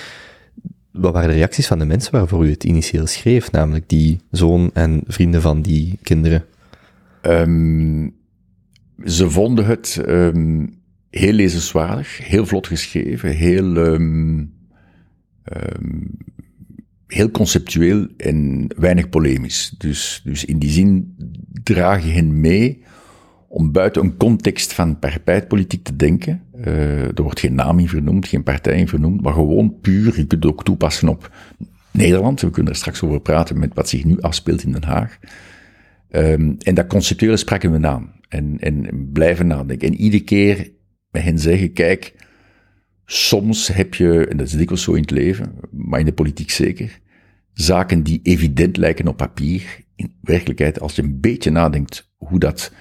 Wat 0.92 1.14
waren 1.14 1.30
de 1.30 1.36
reacties 1.36 1.68
van 1.68 1.80
de 1.80 1.86
mensen 1.86 2.12
waarvoor 2.12 2.46
u 2.46 2.50
het 2.50 2.64
initieel 2.64 3.08
schreef, 3.08 3.52
namelijk 3.52 3.90
die 3.90 4.20
zoon 4.32 4.70
en 4.74 5.02
vrienden 5.08 5.42
van 5.42 5.62
die 5.62 6.00
kinderen? 6.02 6.46
Um, 7.22 8.16
ze 9.06 9.30
vonden 9.30 9.66
het 9.66 10.04
um, 10.08 10.80
heel 11.10 11.34
lezenswaardig, 11.34 12.28
heel 12.28 12.46
vlot 12.46 12.68
geschreven, 12.68 13.30
heel, 13.30 13.76
um, 13.76 14.54
heel 17.08 17.32
conceptueel 17.32 18.08
en 18.18 18.68
weinig 18.78 19.10
polemisch. 19.10 19.76
Dus, 19.78 20.22
dus 20.24 20.46
in 20.46 20.60
die 20.60 20.70
zin 20.70 21.16
draag 21.64 22.06
je 22.06 22.12
hen 22.12 22.40
mee 22.40 22.84
om 23.48 23.72
buiten 23.72 24.04
een 24.04 24.18
context 24.18 24.74
van 24.74 25.00
partijpolitiek 25.00 25.84
te 25.84 25.96
denken. 25.96 26.42
Uh, 26.56 27.02
er 27.02 27.22
wordt 27.22 27.40
geen 27.40 27.56
naam 27.56 27.80
in 27.80 27.90
vernoemd, 27.90 28.28
geen 28.28 28.44
partij 28.44 28.78
in 28.78 28.88
vernoemd, 28.88 29.22
maar 29.22 29.34
gewoon 29.34 29.80
puur, 29.82 30.06
je 30.06 30.12
kunt 30.12 30.32
het 30.32 30.46
ook 30.46 30.64
toepassen 30.64 31.08
op 31.08 31.32
Nederland. 31.92 32.42
We 32.42 32.50
kunnen 32.50 32.72
er 32.72 32.78
straks 32.78 33.04
over 33.04 33.22
praten 33.22 33.60
met 33.60 33.74
wat 33.74 33.90
zich 33.90 34.04
nu 34.04 34.20
afspeelt 34.22 34.64
in 34.64 34.72
Den 34.72 34.84
Haag. 34.84 35.18
Um, 36.12 36.58
en 36.60 36.76
dat 36.76 36.88
conceptuele 36.88 37.38
spraken 37.38 37.82
we 37.82 37.88
aan 37.88 38.12
en, 38.30 38.58
en 38.60 39.10
blijven 39.14 39.48
nadenken. 39.48 39.88
En 39.88 39.96
iedere 39.96 40.24
keer 40.24 40.72
met 41.12 41.24
hen 41.24 41.40
zeggen, 41.40 41.74
kijk, 41.74 42.14
soms 43.10 43.68
heb 43.68 43.94
je, 43.94 44.28
en 44.28 44.38
dat 44.38 44.48
is 44.48 44.54
dikwijls 44.54 44.84
zo 44.84 44.94
in 44.94 45.02
het 45.02 45.12
leven, 45.12 45.54
maar 45.72 46.00
in 46.00 46.06
de 46.06 46.14
politiek 46.14 46.50
zeker, 46.50 47.00
zaken 47.54 48.04
die 48.04 48.20
evident 48.24 48.78
lijken 48.78 49.08
op 49.08 49.18
papier. 49.18 49.86
In 49.96 50.14
werkelijkheid, 50.22 50.80
als 50.80 50.96
je 50.96 51.02
een 51.02 51.20
beetje 51.20 51.52
nadenkt 51.52 52.12
hoe 52.18 52.40
dat 52.40 52.72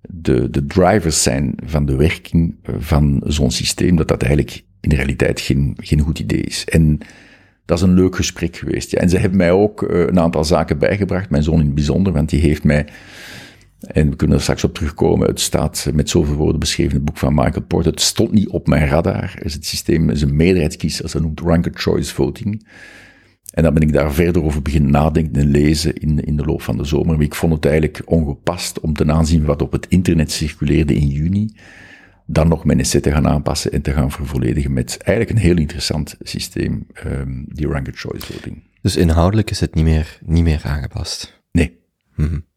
de, 0.00 0.50
de 0.50 0.66
drivers 0.66 1.22
zijn 1.22 1.54
van 1.64 1.86
de 1.86 1.96
werking 1.96 2.56
van 2.62 3.22
zo'n 3.26 3.50
systeem, 3.50 3.96
dat 3.96 4.08
dat 4.08 4.22
eigenlijk 4.22 4.64
in 4.80 4.88
de 4.88 4.96
realiteit 4.96 5.40
geen, 5.40 5.76
geen 5.80 6.00
goed 6.00 6.18
idee 6.18 6.40
is. 6.40 6.64
En 6.64 6.98
dat 7.64 7.78
is 7.78 7.84
een 7.84 7.94
leuk 7.94 8.16
gesprek 8.16 8.56
geweest. 8.56 8.90
Ja. 8.90 8.98
En 8.98 9.08
ze 9.08 9.18
hebben 9.18 9.38
mij 9.38 9.50
ook 9.50 9.82
uh, 9.82 10.00
een 10.00 10.20
aantal 10.20 10.44
zaken 10.44 10.78
bijgebracht, 10.78 11.30
mijn 11.30 11.42
zoon 11.42 11.58
in 11.58 11.66
het 11.66 11.74
bijzonder, 11.74 12.12
want 12.12 12.28
die 12.28 12.40
heeft 12.40 12.64
mij, 12.64 12.86
en 13.82 14.10
we 14.10 14.16
kunnen 14.16 14.36
er 14.36 14.42
straks 14.42 14.64
op 14.64 14.74
terugkomen, 14.74 15.26
het 15.26 15.40
staat 15.40 15.90
met 15.94 16.10
zoveel 16.10 16.34
woorden 16.34 16.60
beschreven 16.60 16.90
in 16.90 16.96
het 16.96 17.04
boek 17.04 17.18
van 17.18 17.34
Michael 17.34 17.64
Porter, 17.66 17.90
het 17.90 18.00
stond 18.00 18.32
niet 18.32 18.48
op 18.48 18.66
mijn 18.66 18.86
radar. 18.86 19.34
Is 19.42 19.54
het 19.54 19.66
systeem 19.66 20.10
is 20.10 20.22
een 20.22 20.36
meerderheidskies, 20.36 21.02
als 21.02 21.12
dat 21.12 21.22
noemt 21.22 21.40
ranked 21.40 21.78
choice 21.78 22.14
voting. 22.14 22.66
En 23.52 23.62
dan 23.62 23.74
ben 23.74 23.82
ik 23.82 23.92
daar 23.92 24.12
verder 24.12 24.42
over 24.42 24.62
beginnen 24.62 24.90
nadenken 24.90 25.42
en 25.42 25.50
lezen 25.50 25.94
in, 25.94 26.24
in 26.24 26.36
de 26.36 26.44
loop 26.44 26.62
van 26.62 26.76
de 26.76 26.84
zomer. 26.84 27.16
Maar 27.16 27.24
ik 27.24 27.34
vond 27.34 27.52
het 27.52 27.64
eigenlijk 27.64 28.02
ongepast 28.04 28.80
om 28.80 28.92
ten 28.92 29.10
aanzien 29.10 29.44
wat 29.44 29.62
op 29.62 29.72
het 29.72 29.86
internet 29.88 30.30
circuleerde 30.30 30.94
in 30.94 31.06
juni, 31.06 31.56
dan 32.26 32.48
nog 32.48 32.64
mijn 32.64 32.80
essay 32.80 33.00
te 33.00 33.10
gaan 33.10 33.28
aanpassen 33.28 33.72
en 33.72 33.82
te 33.82 33.92
gaan 33.92 34.10
vervolledigen 34.10 34.72
met 34.72 34.96
eigenlijk 34.96 35.38
een 35.38 35.46
heel 35.46 35.58
interessant 35.58 36.16
systeem, 36.20 36.86
um, 37.06 37.44
die 37.48 37.68
ranked 37.68 37.98
choice 37.98 38.32
voting. 38.32 38.62
Dus 38.82 38.96
inhoudelijk 38.96 39.50
is 39.50 39.60
het 39.60 39.74
niet 39.74 39.84
meer, 39.84 40.18
niet 40.24 40.44
meer 40.44 40.60
aangepast? 40.64 41.42
Nee. 41.52 41.80
Mm 42.16 42.26
-hmm. 42.26 42.50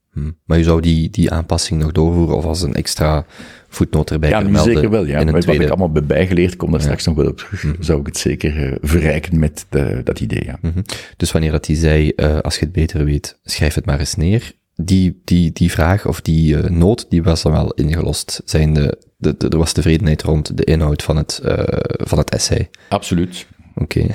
Maar 0.45 0.57
je 0.57 0.63
zou 0.63 0.81
die, 0.81 1.09
die 1.09 1.31
aanpassing 1.31 1.81
nog 1.81 1.91
doorvoeren 1.91 2.35
of 2.35 2.45
als 2.45 2.61
een 2.61 2.73
extra 2.73 3.25
voetnoot 3.69 4.11
erbij 4.11 4.29
ja, 4.29 4.41
kunnen 4.41 4.61
zeker 4.61 4.89
wel. 4.89 5.05
Ja. 5.05 5.25
Wat 5.25 5.41
tweede... 5.41 5.63
ik 5.63 5.69
allemaal 5.69 5.91
bij 5.91 6.03
bijgeleerd, 6.05 6.55
kom 6.55 6.69
daar 6.71 6.79
ja. 6.79 6.85
straks 6.85 7.05
nog 7.05 7.15
wel 7.15 7.27
op 7.27 7.37
terug, 7.37 7.63
mm 7.63 7.71
-hmm. 7.71 7.83
zou 7.83 7.99
ik 7.99 8.05
het 8.05 8.17
zeker 8.17 8.69
uh, 8.69 8.75
verrijken 8.81 9.39
met 9.39 9.65
de, 9.69 10.01
dat 10.03 10.19
idee. 10.19 10.43
Ja. 10.45 10.57
Mm 10.61 10.71
-hmm. 10.71 10.83
Dus 11.17 11.31
wanneer 11.31 11.51
dat 11.51 11.67
hij 11.67 11.75
zei, 11.75 12.11
uh, 12.15 12.39
als 12.39 12.55
je 12.55 12.63
het 12.63 12.73
beter 12.73 13.05
weet, 13.05 13.39
schrijf 13.43 13.73
het 13.73 13.85
maar 13.85 13.99
eens 13.99 14.15
neer. 14.15 14.51
Die, 14.75 15.21
die, 15.23 15.51
die 15.51 15.71
vraag 15.71 16.07
of 16.07 16.21
die 16.21 16.55
uh, 16.55 16.63
nood, 16.63 17.05
die 17.09 17.23
was 17.23 17.41
dan 17.41 17.51
wel 17.51 17.73
ingelost. 17.73 18.41
Zijn 18.45 18.73
de, 18.73 18.97
de, 19.17 19.35
de, 19.37 19.49
er 19.49 19.57
was 19.57 19.73
tevredenheid 19.73 20.21
rond 20.21 20.57
de 20.57 20.63
inhoud 20.63 21.03
van 21.03 21.17
het, 21.17 21.39
van 21.87 22.17
het 22.17 22.29
essay. 22.29 22.69
Absoluut. 22.89 23.47
Oké. 23.75 24.05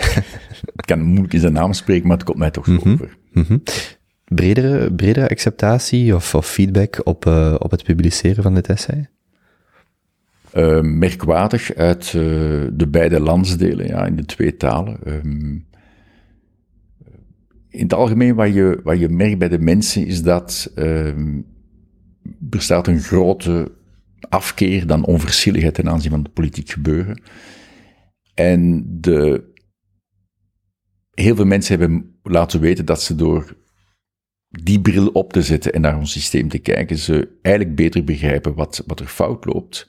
Okay. 0.72 0.98
kan 0.98 1.06
moeilijk 1.06 1.32
in 1.32 1.40
zijn 1.40 1.52
naam 1.52 1.72
spreken, 1.72 2.08
maar 2.08 2.16
het 2.16 2.26
komt 2.26 2.38
mij 2.38 2.50
toch 2.50 2.64
zo 2.64 2.72
Mhm. 2.72 2.92
over. 2.92 3.16
-hmm. 3.32 3.62
Bredere, 4.34 4.92
bredere 4.92 5.28
acceptatie 5.28 6.14
of, 6.14 6.34
of 6.34 6.46
feedback 6.46 7.00
op, 7.04 7.26
op 7.58 7.70
het 7.70 7.84
publiceren 7.84 8.42
van 8.42 8.54
dit 8.54 8.68
essay? 8.68 9.08
Uh, 10.54 10.80
merkwaardig 10.80 11.74
uit 11.74 12.06
uh, 12.06 12.22
de 12.72 12.88
beide 12.88 13.20
landsdelen, 13.20 13.86
ja, 13.86 14.06
in 14.06 14.16
de 14.16 14.24
twee 14.24 14.56
talen. 14.56 14.98
Um, 15.06 15.66
in 17.68 17.82
het 17.82 17.92
algemeen, 17.92 18.34
wat 18.34 18.54
je, 18.54 18.80
wat 18.82 18.98
je 18.98 19.08
merkt 19.08 19.38
bij 19.38 19.48
de 19.48 19.58
mensen, 19.58 20.06
is 20.06 20.22
dat 20.22 20.72
um, 20.76 21.46
er 22.50 22.88
een 22.88 23.00
grote 23.00 23.72
afkeer 24.28 24.86
dan 24.86 25.04
onverschilligheid 25.04 25.74
ten 25.74 25.88
aanzien 25.88 26.10
van 26.10 26.22
het 26.22 26.32
politiek 26.32 26.70
gebeuren. 26.70 27.22
En 28.34 28.84
de, 29.00 29.44
heel 31.10 31.36
veel 31.36 31.44
mensen 31.44 31.78
hebben 31.78 32.18
laten 32.22 32.60
weten 32.60 32.84
dat 32.84 33.02
ze 33.02 33.14
door 33.14 33.56
die 34.50 34.80
bril 34.80 35.08
op 35.08 35.32
te 35.32 35.42
zetten 35.42 35.72
en 35.72 35.80
naar 35.80 35.98
ons 35.98 36.12
systeem 36.12 36.48
te 36.48 36.58
kijken, 36.58 36.98
ze 36.98 37.38
eigenlijk 37.42 37.76
beter 37.76 38.04
begrijpen 38.04 38.54
wat, 38.54 38.82
wat 38.86 39.00
er 39.00 39.06
fout 39.06 39.44
loopt. 39.44 39.88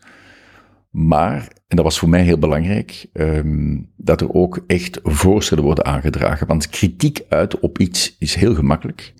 Maar, 0.89 1.41
en 1.67 1.76
dat 1.76 1.86
was 1.86 2.00
voor 2.00 2.10
mij 2.10 2.24
heel 2.24 2.38
belangrijk, 2.38 3.10
um, 3.13 3.91
dat 3.97 4.21
er 4.21 4.34
ook 4.34 4.63
echt 4.67 5.00
voorstellen 5.04 5.63
worden 5.63 5.86
aangedragen. 5.86 6.47
Want 6.47 6.69
kritiek 6.69 7.19
uiten 7.30 7.62
op 7.62 7.80
iets 7.80 8.15
is 8.19 8.36
heel 8.36 8.56
gemakkelijk 8.56 9.13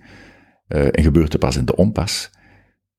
uh, 0.68 0.86
en 0.86 1.02
gebeurt 1.02 1.30
te 1.30 1.38
pas 1.38 1.56
in 1.56 1.64
de 1.64 1.76
onpas. 1.76 2.30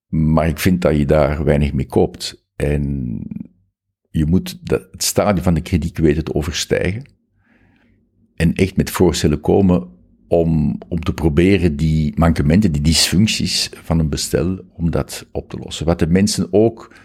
Maar 0.08 0.48
ik 0.48 0.60
vind 0.60 0.82
dat 0.82 0.98
je 0.98 1.06
daar 1.06 1.44
weinig 1.44 1.74
mee 1.74 1.86
koopt. 1.86 2.46
En 2.56 3.20
je 4.10 4.26
moet 4.26 4.68
dat, 4.68 4.88
het 4.92 5.04
stadium 5.04 5.44
van 5.44 5.54
de 5.54 5.62
kritiek 5.62 5.98
weten 5.98 6.24
te 6.24 6.34
overstijgen. 6.34 7.12
En 8.36 8.54
echt 8.54 8.78
met 8.78 8.90
voorstellen 8.90 9.40
komen 9.40 9.93
om, 10.34 10.78
om 10.88 11.00
te 11.00 11.14
proberen 11.14 11.76
die 11.76 12.14
mankementen, 12.16 12.72
die 12.72 12.82
dysfuncties 12.82 13.70
van 13.84 14.00
een 14.00 14.10
bestel, 14.10 14.60
om 14.74 14.92
dat 14.92 15.28
op 15.32 15.50
te 15.50 15.58
lossen. 15.58 15.86
Wat 15.86 16.00
de 16.00 16.08
mensen 16.08 16.48
ook 16.52 16.96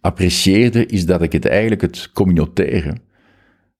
apprecieerde, 0.00 0.86
is 0.86 1.06
dat 1.06 1.22
ik 1.22 1.32
het 1.32 1.46
eigenlijk 1.46 1.80
het 1.80 2.10
communautaire 2.12 2.96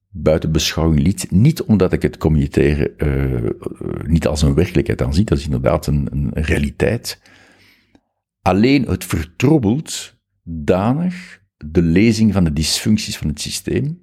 buiten 0.09 0.53
beschouwing 0.53 1.03
liet. 1.03 1.31
Niet 1.31 1.63
omdat 1.63 1.93
ik 1.93 2.03
het 2.03 2.17
communautaire 2.17 2.95
uh, 2.97 4.07
niet 4.07 4.27
als 4.27 4.43
een 4.43 4.55
werkelijkheid 4.55 5.03
aanzie, 5.03 5.25
dat 5.25 5.39
is 5.39 5.45
inderdaad 5.45 5.87
een, 5.87 6.09
een 6.11 6.31
realiteit. 6.33 7.21
Alleen 8.43 8.83
het 8.83 9.05
vertroebelt 9.05 10.15
danig 10.43 11.43
de 11.57 11.83
lezing 11.83 12.33
van 12.33 12.45
de 12.45 12.53
dysfuncties 12.53 13.17
van 13.17 13.29
het 13.29 13.41
systeem 13.41 14.01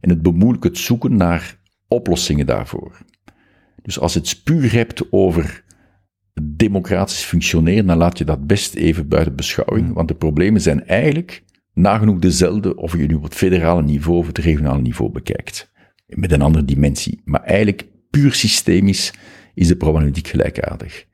en 0.00 0.10
het 0.10 0.22
bemoeilijkt 0.22 0.64
het 0.64 0.78
zoeken 0.78 1.16
naar 1.16 1.58
oplossingen 1.88 2.46
daarvoor. 2.46 3.08
Dus 3.82 3.98
als 3.98 4.12
je 4.12 4.18
het 4.18 4.40
puur 4.44 4.72
hebt 4.72 5.12
over 5.12 5.64
democratisch 6.42 7.22
functioneren, 7.22 7.86
dan 7.86 7.96
laat 7.96 8.18
je 8.18 8.24
dat 8.24 8.46
best 8.46 8.74
even 8.74 9.08
buiten 9.08 9.36
beschouwing, 9.36 9.92
want 9.92 10.08
de 10.08 10.14
problemen 10.14 10.60
zijn 10.60 10.86
eigenlijk 10.86 11.42
nagenoeg 11.74 12.18
dezelfde 12.18 12.76
of 12.76 12.96
je 12.96 13.06
nu 13.06 13.14
op 13.14 13.22
het 13.22 13.34
federale 13.34 13.82
niveau 13.82 14.18
of 14.18 14.26
het 14.26 14.38
regionale 14.38 14.80
niveau 14.82 15.12
bekijkt. 15.12 15.72
Met 16.06 16.32
een 16.32 16.42
andere 16.42 16.64
dimensie. 16.64 17.20
Maar 17.24 17.42
eigenlijk 17.42 17.86
puur 18.10 18.34
systemisch 18.34 19.12
is 19.54 19.68
de 19.68 19.76
problematiek 19.76 20.26
gelijkaardig. 20.26 21.06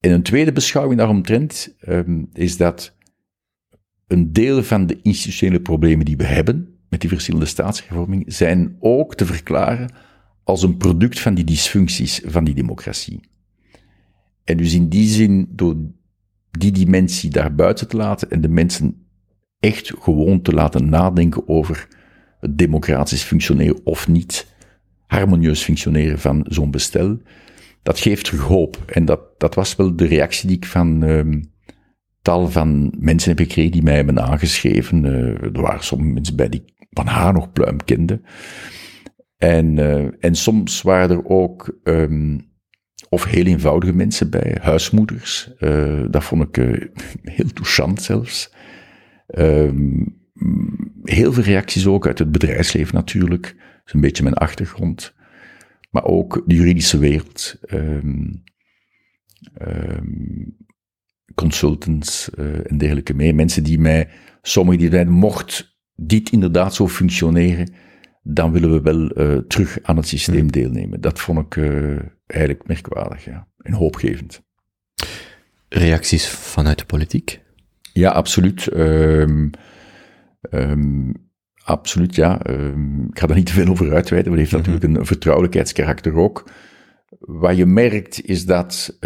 En 0.00 0.10
een 0.10 0.22
tweede 0.22 0.52
beschouwing 0.52 0.98
daaromtrent 0.98 1.76
um, 1.88 2.28
is 2.32 2.56
dat 2.56 2.96
een 4.06 4.32
deel 4.32 4.62
van 4.62 4.86
de 4.86 4.98
institutionele 5.02 5.60
problemen 5.60 6.04
die 6.04 6.16
we 6.16 6.24
hebben 6.24 6.78
met 6.88 7.00
die 7.00 7.08
verschillende 7.08 7.46
staatshervormingen 7.46 8.32
zijn 8.32 8.76
ook 8.80 9.14
te 9.14 9.26
verklaren 9.26 9.90
als 10.44 10.62
een 10.62 10.76
product 10.76 11.20
van 11.20 11.34
die 11.34 11.44
dysfuncties 11.44 12.20
van 12.24 12.44
die 12.44 12.54
democratie. 12.54 13.20
En 14.44 14.56
dus 14.56 14.74
in 14.74 14.88
die 14.88 15.08
zin, 15.08 15.48
door 15.50 15.76
die 16.50 16.72
dimensie 16.72 17.30
daar 17.30 17.54
buiten 17.54 17.88
te 17.88 17.96
laten 17.96 18.30
en 18.30 18.40
de 18.40 18.48
mensen 18.48 19.06
echt 19.60 19.92
gewoon 19.98 20.42
te 20.42 20.52
laten 20.52 20.88
nadenken 20.88 21.48
over 21.48 21.88
het 22.40 22.58
democratisch 22.58 23.22
functioneren 23.22 23.86
of 23.86 24.08
niet, 24.08 24.46
harmonieus 25.06 25.62
functioneren 25.62 26.18
van 26.18 26.46
zo'n 26.48 26.70
bestel, 26.70 27.18
dat 27.82 27.98
geeft 27.98 28.24
terug 28.24 28.40
hoop. 28.40 28.82
En 28.86 29.04
dat, 29.04 29.20
dat 29.38 29.54
was 29.54 29.76
wel 29.76 29.96
de 29.96 30.06
reactie 30.06 30.48
die 30.48 30.56
ik 30.56 30.66
van 30.66 31.02
um, 31.02 31.52
tal 32.22 32.48
van 32.48 32.94
mensen 32.98 33.28
heb 33.30 33.38
gekregen 33.38 33.72
die 33.72 33.82
mij 33.82 33.94
hebben 33.94 34.22
aangeschreven. 34.22 35.04
Uh, 35.04 35.42
er 35.42 35.60
waren 35.60 35.84
sommige 35.84 36.12
mensen 36.12 36.36
bij 36.36 36.48
die 36.48 36.64
van 36.90 37.06
haar 37.06 37.32
nog 37.32 37.52
pluim 37.52 37.84
kenden. 37.84 38.24
En, 39.44 39.76
uh, 39.76 40.06
en 40.20 40.34
soms 40.34 40.82
waren 40.82 41.16
er 41.16 41.24
ook 41.24 41.78
um, 41.82 42.52
of 43.08 43.24
heel 43.24 43.44
eenvoudige 43.44 43.92
mensen 43.92 44.30
bij, 44.30 44.56
huismoeders. 44.60 45.50
Uh, 45.58 46.04
dat 46.10 46.24
vond 46.24 46.42
ik 46.42 46.56
uh, 46.56 46.86
heel 47.36 47.52
touchant 47.52 48.02
zelfs. 48.02 48.54
Um, 49.38 50.22
heel 51.02 51.32
veel 51.32 51.42
reacties 51.42 51.86
ook 51.86 52.06
uit 52.06 52.18
het 52.18 52.32
bedrijfsleven 52.32 52.94
natuurlijk. 52.94 53.42
Dat 53.42 53.86
is 53.86 53.92
een 53.92 54.00
beetje 54.00 54.22
mijn 54.22 54.34
achtergrond. 54.34 55.14
Maar 55.90 56.04
ook 56.04 56.42
de 56.46 56.54
juridische 56.54 56.98
wereld. 56.98 57.60
Um, 57.72 58.44
consultants 61.34 62.30
en 62.64 62.78
dergelijke 62.78 63.14
mee. 63.14 63.34
Mensen 63.34 63.64
die 63.64 63.78
mij, 63.78 64.08
sommigen 64.42 64.80
die 64.80 64.90
zeiden, 64.90 65.12
mocht 65.12 65.78
dit 65.94 66.30
inderdaad 66.30 66.74
zo 66.74 66.88
functioneren, 66.88 67.72
dan 68.26 68.52
willen 68.52 68.72
we 68.72 68.80
wel 68.80 69.18
uh, 69.18 69.38
terug 69.38 69.78
aan 69.82 69.96
het 69.96 70.08
systeem 70.08 70.38
hmm. 70.38 70.50
deelnemen. 70.50 71.00
Dat 71.00 71.20
vond 71.20 71.38
ik 71.38 71.56
uh, 71.56 71.98
eigenlijk 72.26 72.66
merkwaardig, 72.66 73.24
ja. 73.24 73.48
En 73.58 73.72
hoopgevend. 73.72 74.42
Reacties 75.68 76.28
vanuit 76.28 76.78
de 76.78 76.84
politiek? 76.84 77.40
Ja, 77.92 78.10
absoluut. 78.10 78.76
Um, 78.76 79.50
um, 80.50 81.12
absoluut, 81.64 82.14
ja. 82.14 82.46
Um, 82.46 83.06
ik 83.10 83.18
ga 83.18 83.26
daar 83.26 83.36
niet 83.36 83.46
te 83.46 83.52
veel 83.52 83.68
over 83.68 83.94
uitweiden, 83.94 84.32
het 84.32 84.40
heeft 84.40 84.52
mm 84.52 84.60
-hmm. 84.60 84.70
natuurlijk 84.72 85.00
een 85.00 85.06
vertrouwelijkheidskarakter 85.06 86.16
ook. 86.16 86.50
Wat 87.18 87.56
je 87.56 87.66
merkt 87.66 88.24
is 88.24 88.46
dat 88.46 88.98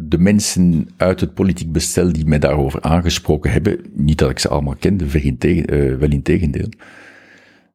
de 0.00 0.18
mensen 0.18 0.88
uit 0.96 1.20
het 1.20 1.34
politiek 1.34 1.72
bestel 1.72 2.12
die 2.12 2.26
mij 2.26 2.38
daarover 2.38 2.82
aangesproken 2.82 3.50
hebben, 3.50 3.80
niet 3.92 4.18
dat 4.18 4.30
ik 4.30 4.38
ze 4.38 4.48
allemaal 4.48 4.76
kende, 4.76 5.04
uh, 5.04 5.96
wel 5.96 6.10
in 6.10 6.22
tegendeel, 6.22 6.68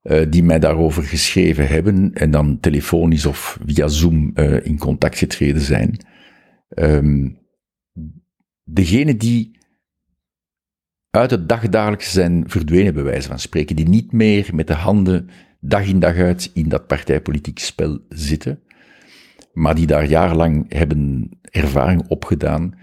uh, 0.03 0.21
die 0.29 0.43
mij 0.43 0.59
daarover 0.59 1.03
geschreven 1.03 1.67
hebben 1.67 2.13
en 2.13 2.31
dan 2.31 2.59
telefonisch 2.59 3.25
of 3.25 3.59
via 3.65 3.87
Zoom 3.87 4.31
uh, 4.35 4.65
in 4.65 4.77
contact 4.77 5.17
getreden 5.17 5.61
zijn. 5.61 5.97
Um, 6.69 7.37
degene 8.63 9.17
die 9.17 9.59
uit 11.09 11.31
het 11.31 11.49
dagdagelijks 11.49 12.11
zijn 12.11 12.43
verdwenen, 12.49 12.93
bij 12.93 13.03
wijze 13.03 13.27
van 13.27 13.39
spreken, 13.39 13.75
die 13.75 13.89
niet 13.89 14.11
meer 14.11 14.49
met 14.53 14.67
de 14.67 14.73
handen 14.73 15.29
dag 15.59 15.87
in 15.87 15.99
dag 15.99 16.15
uit 16.15 16.51
in 16.53 16.69
dat 16.69 16.87
partijpolitiek 16.87 17.59
spel 17.59 17.99
zitten, 18.09 18.62
maar 19.53 19.75
die 19.75 19.87
daar 19.87 20.05
jarenlang 20.05 20.65
hebben 20.73 21.29
ervaring 21.41 22.07
opgedaan, 22.07 22.73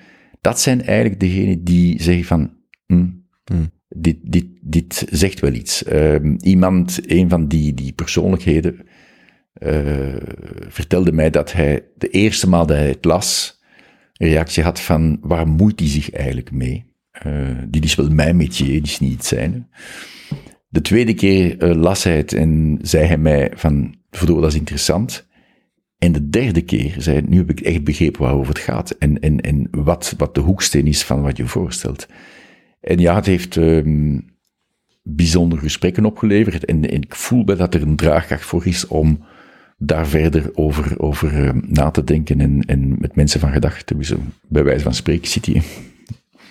dat 0.41 0.61
zijn 0.61 0.83
eigenlijk 0.83 1.21
degenen 1.21 1.65
die 1.65 2.03
zeggen 2.03 2.25
van, 2.25 2.53
mm, 2.87 3.25
mm. 3.53 3.71
Dit, 3.97 4.17
dit, 4.23 4.47
dit 4.61 5.07
zegt 5.11 5.41
wel 5.41 5.53
iets. 5.53 5.83
Uh, 5.83 6.15
iemand, 6.39 7.01
een 7.11 7.29
van 7.29 7.49
die, 7.49 7.75
die 7.75 7.93
persoonlijkheden, 7.93 8.77
uh, 9.63 10.17
vertelde 10.69 11.13
mij 11.13 11.31
dat 11.31 11.53
hij 11.53 11.85
de 11.97 12.09
eerste 12.09 12.49
maal 12.49 12.67
dat 12.67 12.77
hij 12.77 12.89
het 12.89 13.05
las, 13.05 13.61
een 14.13 14.29
reactie 14.29 14.63
had 14.63 14.81
van, 14.81 15.19
waar 15.21 15.49
moeit 15.49 15.81
hij 15.81 15.89
zich 15.89 16.11
eigenlijk 16.11 16.51
mee? 16.51 16.85
Uh, 17.27 17.59
dit 17.69 17.85
is 17.85 17.95
wel 17.95 18.11
mijn 18.11 18.37
métier, 18.37 18.73
dit 18.73 18.87
is 18.87 19.01
niet 19.01 19.13
het 19.13 19.25
zijne. 19.25 19.67
De 20.69 20.81
tweede 20.81 21.15
keer 21.15 21.63
uh, 21.63 21.75
las 21.75 22.05
hij 22.05 22.17
het 22.17 22.33
en 22.33 22.79
zei 22.83 23.07
hij 23.07 23.19
mij 23.19 23.53
van, 23.55 23.95
verdorie, 24.11 24.43
dat 24.43 24.53
is 24.53 24.59
interessant. 24.59 25.29
En 26.01 26.13
de 26.13 26.31
derde 26.31 26.63
keer 26.63 26.95
zei 26.99 27.23
nu 27.27 27.37
heb 27.37 27.51
ik 27.51 27.61
echt 27.61 27.85
begrepen 27.85 28.21
waarover 28.21 28.49
het 28.49 28.63
gaat 28.63 28.91
en, 28.91 29.21
en, 29.21 29.41
en 29.41 29.69
wat, 29.71 30.15
wat 30.17 30.35
de 30.35 30.41
hoeksteen 30.41 30.87
is 30.87 31.05
van 31.05 31.23
wat 31.23 31.37
je 31.37 31.47
voorstelt. 31.47 32.07
En 32.81 32.99
ja, 32.99 33.15
het 33.15 33.27
heeft 33.27 33.57
um, 33.57 34.25
bijzondere 35.03 35.61
gesprekken 35.61 36.05
opgeleverd 36.05 36.65
en, 36.65 36.91
en, 36.91 37.03
ik 37.03 37.15
voel 37.15 37.45
bij 37.45 37.57
dat 37.57 37.75
er 37.75 37.83
een 37.83 37.97
draagkracht 37.97 38.45
voor 38.45 38.67
is 38.67 38.87
om 38.87 39.25
daar 39.79 40.07
verder 40.07 40.51
over, 40.55 41.01
over 41.01 41.47
um, 41.47 41.63
na 41.67 41.91
te 41.91 42.05
denken 42.05 42.41
en, 42.41 42.63
en 42.67 42.97
met 42.99 43.17
mensen 43.17 43.41
van 43.41 43.53
gedachten. 43.53 43.99
Bij 44.49 44.65
wijze 44.65 44.83
van 44.83 44.95
spreken 44.95 45.29
zit 45.29 45.47
hij. 45.47 45.63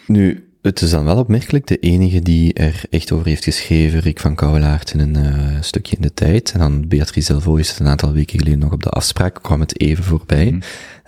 Nu, 0.08 0.49
het 0.62 0.82
is 0.82 0.90
dan 0.90 1.06
wel 1.06 1.18
opmerkelijk, 1.18 1.68
de 1.68 1.78
enige 1.78 2.22
die 2.22 2.54
er 2.54 2.82
echt 2.90 3.12
over 3.12 3.26
heeft 3.26 3.44
geschreven, 3.44 4.00
Rick 4.00 4.20
van 4.20 4.36
Kouwelaert, 4.36 4.94
in 4.94 5.00
een 5.00 5.18
uh, 5.18 5.62
stukje 5.62 5.96
in 5.96 6.02
de 6.02 6.14
tijd. 6.14 6.52
En 6.52 6.60
dan 6.60 6.88
Beatrice 6.88 7.32
Delvaux 7.32 7.60
is 7.60 7.70
het 7.70 7.80
een 7.80 7.88
aantal 7.88 8.12
weken 8.12 8.40
geleden 8.40 8.60
nog 8.60 8.72
op 8.72 8.84
de 8.84 8.90
afspraak, 8.90 9.44
kwam 9.44 9.60
het 9.60 9.80
even 9.80 10.04
voorbij. 10.04 10.52
Mm. 10.52 10.62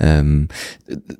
Um, 0.08 0.48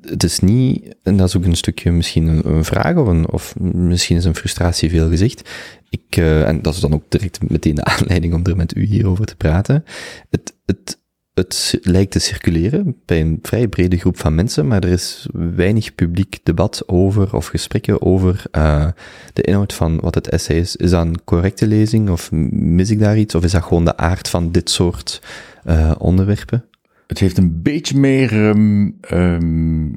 het 0.00 0.22
is 0.22 0.38
niet, 0.38 0.94
en 1.02 1.16
dat 1.16 1.28
is 1.28 1.36
ook 1.36 1.44
een 1.44 1.56
stukje 1.56 1.90
misschien 1.90 2.26
een, 2.26 2.46
een 2.46 2.64
vraag, 2.64 2.96
of, 2.96 3.06
een, 3.06 3.30
of 3.30 3.54
misschien 3.60 4.16
is 4.16 4.24
een 4.24 4.36
frustratie 4.36 4.90
veel 4.90 5.08
gezegd. 5.08 5.50
Ik, 5.90 6.16
uh, 6.16 6.48
en 6.48 6.62
dat 6.62 6.74
is 6.74 6.80
dan 6.80 6.94
ook 6.94 7.04
direct 7.08 7.50
meteen 7.50 7.74
de 7.74 7.84
aanleiding 7.94 8.34
om 8.34 8.44
er 8.44 8.56
met 8.56 8.76
u 8.76 8.84
hier 8.84 9.06
over 9.06 9.26
te 9.26 9.36
praten. 9.36 9.84
Het, 10.30 10.54
het, 10.66 11.00
het 11.34 11.78
lijkt 11.82 12.10
te 12.10 12.18
circuleren 12.18 12.96
bij 13.04 13.20
een 13.20 13.38
vrij 13.42 13.68
brede 13.68 13.96
groep 13.98 14.18
van 14.18 14.34
mensen, 14.34 14.66
maar 14.66 14.84
er 14.84 14.90
is 14.90 15.26
weinig 15.32 15.94
publiek 15.94 16.38
debat 16.42 16.82
over 16.86 17.36
of 17.36 17.46
gesprekken 17.46 18.02
over 18.02 18.44
uh, 18.52 18.88
de 19.32 19.42
inhoud 19.42 19.72
van 19.72 20.00
wat 20.00 20.14
het 20.14 20.28
essay 20.28 20.56
is. 20.56 20.76
Is 20.76 20.90
dat 20.90 21.06
een 21.06 21.24
correcte 21.24 21.66
lezing 21.66 22.10
of 22.10 22.30
mis 22.52 22.90
ik 22.90 22.98
daar 22.98 23.18
iets? 23.18 23.34
Of 23.34 23.44
is 23.44 23.52
dat 23.52 23.62
gewoon 23.62 23.84
de 23.84 23.96
aard 23.96 24.28
van 24.28 24.50
dit 24.50 24.70
soort 24.70 25.22
uh, 25.66 25.92
onderwerpen? 25.98 26.64
Het 27.06 27.18
heeft 27.18 27.38
een 27.38 27.62
beetje 27.62 27.98
meer 27.98 28.32
um, 28.32 28.98
um, 29.12 29.94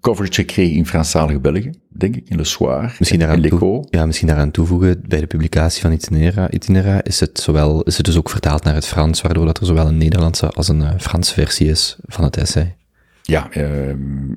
coverage 0.00 0.32
gekregen 0.34 0.76
in 0.76 0.86
Franstalige 0.86 1.40
België, 1.40 1.70
denk 1.88 2.16
ik, 2.16 2.28
in 2.28 2.36
Le 2.36 2.44
Soir 2.44 2.96
misschien 2.98 3.18
daaraan 3.18 3.42
toe, 3.42 3.86
Ja, 3.90 4.06
misschien 4.06 4.28
daaraan 4.28 4.50
toevoegen, 4.50 5.02
bij 5.08 5.20
de 5.20 5.26
publicatie 5.26 5.82
van 5.82 5.92
Itinera, 5.92 6.50
Itinera 6.50 7.04
is 7.04 7.20
het 7.20 7.40
zowel, 7.40 7.82
is 7.82 7.96
het 7.96 8.06
dus 8.06 8.16
ook 8.16 8.30
vertaald 8.30 8.64
naar 8.64 8.74
het 8.74 8.86
Frans, 8.86 9.20
waardoor 9.20 9.46
dat 9.46 9.58
er 9.58 9.66
zowel 9.66 9.86
een 9.86 9.96
Nederlandse 9.96 10.48
als 10.48 10.68
een 10.68 10.80
uh, 10.80 10.90
Franse 10.98 11.34
versie 11.34 11.68
is 11.68 11.98
van 12.02 12.24
het 12.24 12.36
essay. 12.36 12.76
Ja, 13.22 13.56
uh, 13.56 13.88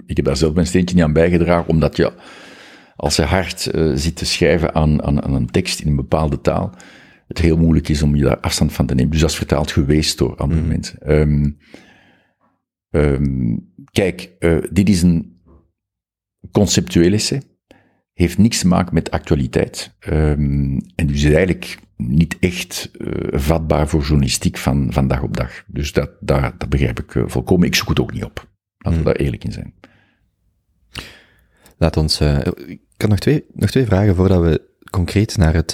ik 0.06 0.16
heb 0.16 0.26
daar 0.26 0.38
zelf 0.38 0.54
mijn 0.54 0.68
steentje 0.68 0.96
niet 0.96 1.04
aan 1.04 1.14
bijgedragen, 1.14 1.70
omdat 1.70 1.98
je, 1.98 2.14
als 2.96 3.16
je 3.16 3.22
hard 3.22 3.70
uh, 3.76 3.92
zit 3.96 4.16
te 4.16 4.26
schrijven 4.26 4.76
aan, 4.76 5.04
aan, 5.04 5.24
aan 5.24 5.34
een 5.34 5.50
tekst 5.50 5.80
in 5.80 5.88
een 5.88 5.96
bepaalde 5.96 6.42
taal, 6.42 6.74
het 7.28 7.40
heel 7.40 7.58
moeilijk 7.58 7.90
is 7.90 8.02
om 8.02 8.16
je 8.16 8.24
daar 8.24 8.40
afstand 8.40 8.74
van 8.74 8.86
te 8.86 8.96
nemen. 8.96 9.12
Dus 9.12 9.22
dat 9.22 9.30
is 9.30 9.36
vertaald 9.36 9.72
geweest 9.72 10.18
door 10.18 10.36
andere 10.36 10.62
mm. 10.62 10.68
mensen. 10.68 11.12
Um, 11.12 11.58
um, 12.90 13.74
kijk, 13.92 14.32
uh, 14.40 14.58
dit 14.72 14.90
is 14.90 15.02
een 15.02 15.35
conceptueel 16.56 17.14
essay. 17.14 17.42
Heeft 18.14 18.38
niks 18.38 18.60
te 18.60 18.68
maken 18.68 18.94
met 18.94 19.12
actualiteit. 19.12 19.96
Um, 20.10 20.82
en 20.96 21.08
dus 21.08 21.24
is 21.24 21.34
eigenlijk 21.34 21.80
niet 21.98 22.38
echt 22.40 22.92
uh, 22.98 23.40
vatbaar 23.40 23.88
voor 23.88 24.02
journalistiek 24.02 24.58
van, 24.58 24.94
van 24.94 25.08
dag 25.08 25.22
op 25.22 25.38
dag. 25.38 25.64
Dus 25.68 25.94
dat, 25.94 26.12
daar, 26.20 26.58
dat 26.58 26.70
begrijp 26.70 27.00
ik 27.00 27.16
uh, 27.16 27.24
volkomen. 27.28 27.68
Ik 27.68 27.76
zoek 27.76 27.90
het 27.90 28.00
ook 28.00 28.14
niet 28.14 28.24
op. 28.24 28.48
Laten 28.78 29.04
we 29.04 29.08
mm. 29.08 29.14
daar 29.14 29.26
eerlijk 29.26 29.44
in 29.44 29.52
zijn. 29.52 29.74
Laat 31.78 31.98
ons. 31.98 32.22
Uh, 32.22 32.40
ik 32.68 32.82
had 32.98 33.10
nog 33.10 33.20
twee, 33.20 33.46
nog 33.54 33.70
twee 33.70 33.86
vragen 33.86 34.16
voordat 34.16 34.42
we 34.42 34.62
concreet 34.90 35.38
naar 35.38 35.54
het, 35.54 35.74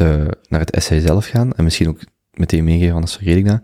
naar 0.50 0.60
het 0.60 0.72
essay 0.72 1.00
zelf 1.00 1.26
gaan. 1.26 1.54
En 1.54 1.64
misschien 1.64 1.88
ook 1.88 2.00
meteen 2.32 2.64
meegeven, 2.64 2.94
anders 2.94 3.16
vergeet 3.16 3.38
ik 3.38 3.46
dat. 3.46 3.60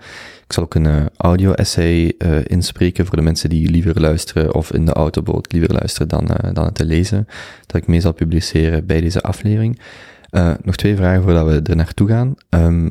Ik 0.45 0.53
zal 0.53 0.63
ook 0.63 0.75
een 0.75 0.85
uh, 0.85 1.05
audio-essay 1.17 2.13
uh, 2.17 2.45
inspreken 2.45 3.05
voor 3.05 3.15
de 3.15 3.21
mensen 3.21 3.49
die 3.49 3.69
liever 3.69 4.01
luisteren 4.01 4.55
of 4.55 4.73
in 4.73 4.85
de 4.85 4.93
autoboot 4.93 5.51
liever 5.51 5.73
luisteren 5.73 6.07
dan, 6.07 6.23
uh, 6.31 6.53
dan 6.53 6.65
het 6.65 6.75
te 6.75 6.85
lezen, 6.85 7.27
dat 7.65 7.81
ik 7.81 7.87
mee 7.87 8.01
zal 8.01 8.13
publiceren 8.13 8.85
bij 8.85 9.01
deze 9.01 9.21
aflevering. 9.21 9.79
nog 10.61 10.75
twee 10.75 10.95
vragen 10.95 11.23
voordat 11.23 11.45
we 11.45 11.61
er 11.61 11.75
naartoe 11.75 12.07
gaan. 12.07 12.35
Um, 12.49 12.89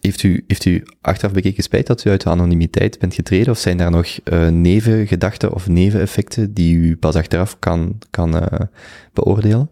heeft 0.00 0.22
u, 0.22 0.44
heeft 0.46 0.64
u 0.64 0.82
achteraf 1.00 1.32
bekeken 1.32 1.62
spijt 1.62 1.86
dat 1.86 2.04
u 2.04 2.10
uit 2.10 2.22
de 2.22 2.30
anonimiteit 2.30 2.98
bent 2.98 3.14
getreden, 3.14 3.50
of 3.50 3.58
zijn 3.58 3.76
daar 3.76 3.90
nog 3.90 4.18
nevengedachten 4.50 5.52
of 5.52 5.68
neveneffecten 5.68 6.54
die 6.54 6.76
u 6.76 6.96
pas 6.96 7.14
achteraf 7.14 7.58
kan, 7.58 7.98
kan 8.10 8.58
beoordelen? 9.12 9.70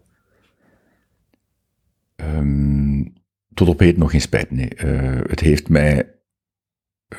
Um 2.15 3.13
tot 3.55 3.67
op 3.67 3.79
heden 3.79 3.99
nog 3.99 4.11
geen 4.11 4.21
spijt, 4.21 4.51
nee. 4.51 4.69
Uh, 4.85 5.19
het 5.27 5.39
heeft 5.39 5.69
mij 5.69 6.13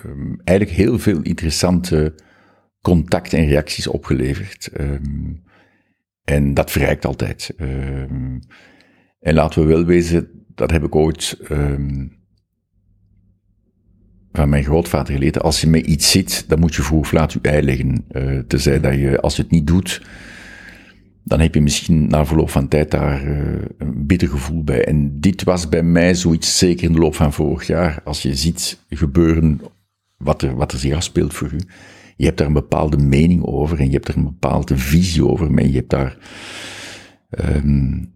um, 0.04 0.40
eigenlijk 0.44 0.78
heel 0.78 0.98
veel 0.98 1.22
interessante 1.22 2.14
contacten 2.80 3.38
en 3.38 3.46
reacties 3.46 3.86
opgeleverd. 3.86 4.70
Um, 4.80 5.44
En 6.24 6.54
dat 6.54 6.70
verrijkt 6.70 7.04
altijd. 7.04 7.52
Ehm, 7.56 8.38
en 9.20 9.34
laten 9.34 9.62
we 9.62 9.68
wel 9.68 9.84
wezen, 9.84 10.28
dat 10.54 10.70
heb 10.70 10.84
ik 10.84 10.94
ooit 10.94 11.36
ehm, 11.48 12.06
van 14.32 14.48
mijn 14.48 14.64
grootvader 14.64 15.14
geleerd. 15.14 15.40
Als 15.40 15.60
je 15.60 15.66
met 15.66 15.86
iets 15.86 16.10
zit, 16.10 16.48
dan 16.48 16.58
moet 16.58 16.74
je 16.74 16.82
vroeg 16.82 17.00
of 17.00 17.12
laat 17.12 17.32
je 17.32 17.38
ei 17.42 17.62
leggen. 17.62 18.04
Tenzij 18.46 18.80
dat 18.80 18.94
je, 18.94 19.20
als 19.20 19.36
je 19.36 19.42
het 19.42 19.50
niet 19.50 19.66
doet, 19.66 20.02
dan 21.26 21.40
heb 21.40 21.54
je 21.54 21.60
misschien 21.60 22.08
na 22.08 22.26
verloop 22.26 22.50
van 22.50 22.68
tijd 22.68 22.90
daar 22.90 23.26
uh, 23.26 23.62
een 23.78 24.06
bitter 24.06 24.28
gevoel 24.28 24.64
bij. 24.64 24.84
En 24.84 25.20
dit 25.20 25.44
was 25.44 25.68
bij 25.68 25.82
mij 25.82 26.14
zoiets, 26.14 26.58
zeker 26.58 26.84
in 26.84 26.92
de 26.92 26.98
loop 26.98 27.14
van 27.14 27.32
vorig 27.32 27.66
jaar, 27.66 28.00
als 28.04 28.22
je 28.22 28.34
ziet 28.34 28.84
gebeuren 28.88 29.60
wat 30.16 30.42
er, 30.42 30.56
wat 30.56 30.72
er 30.72 30.78
zich 30.78 30.94
afspeelt 30.94 31.34
voor 31.34 31.52
u. 31.52 31.60
Je 32.16 32.24
hebt 32.24 32.38
daar 32.38 32.46
een 32.46 32.52
bepaalde 32.52 32.96
mening 32.96 33.44
over 33.44 33.78
en 33.78 33.86
je 33.86 33.92
hebt 33.92 34.08
er 34.08 34.16
een 34.16 34.24
bepaalde 34.24 34.76
visie 34.76 35.26
over, 35.26 35.52
maar 35.52 35.66
je 35.66 35.74
hebt 35.74 35.90
daar 35.90 36.16
um, 37.30 38.12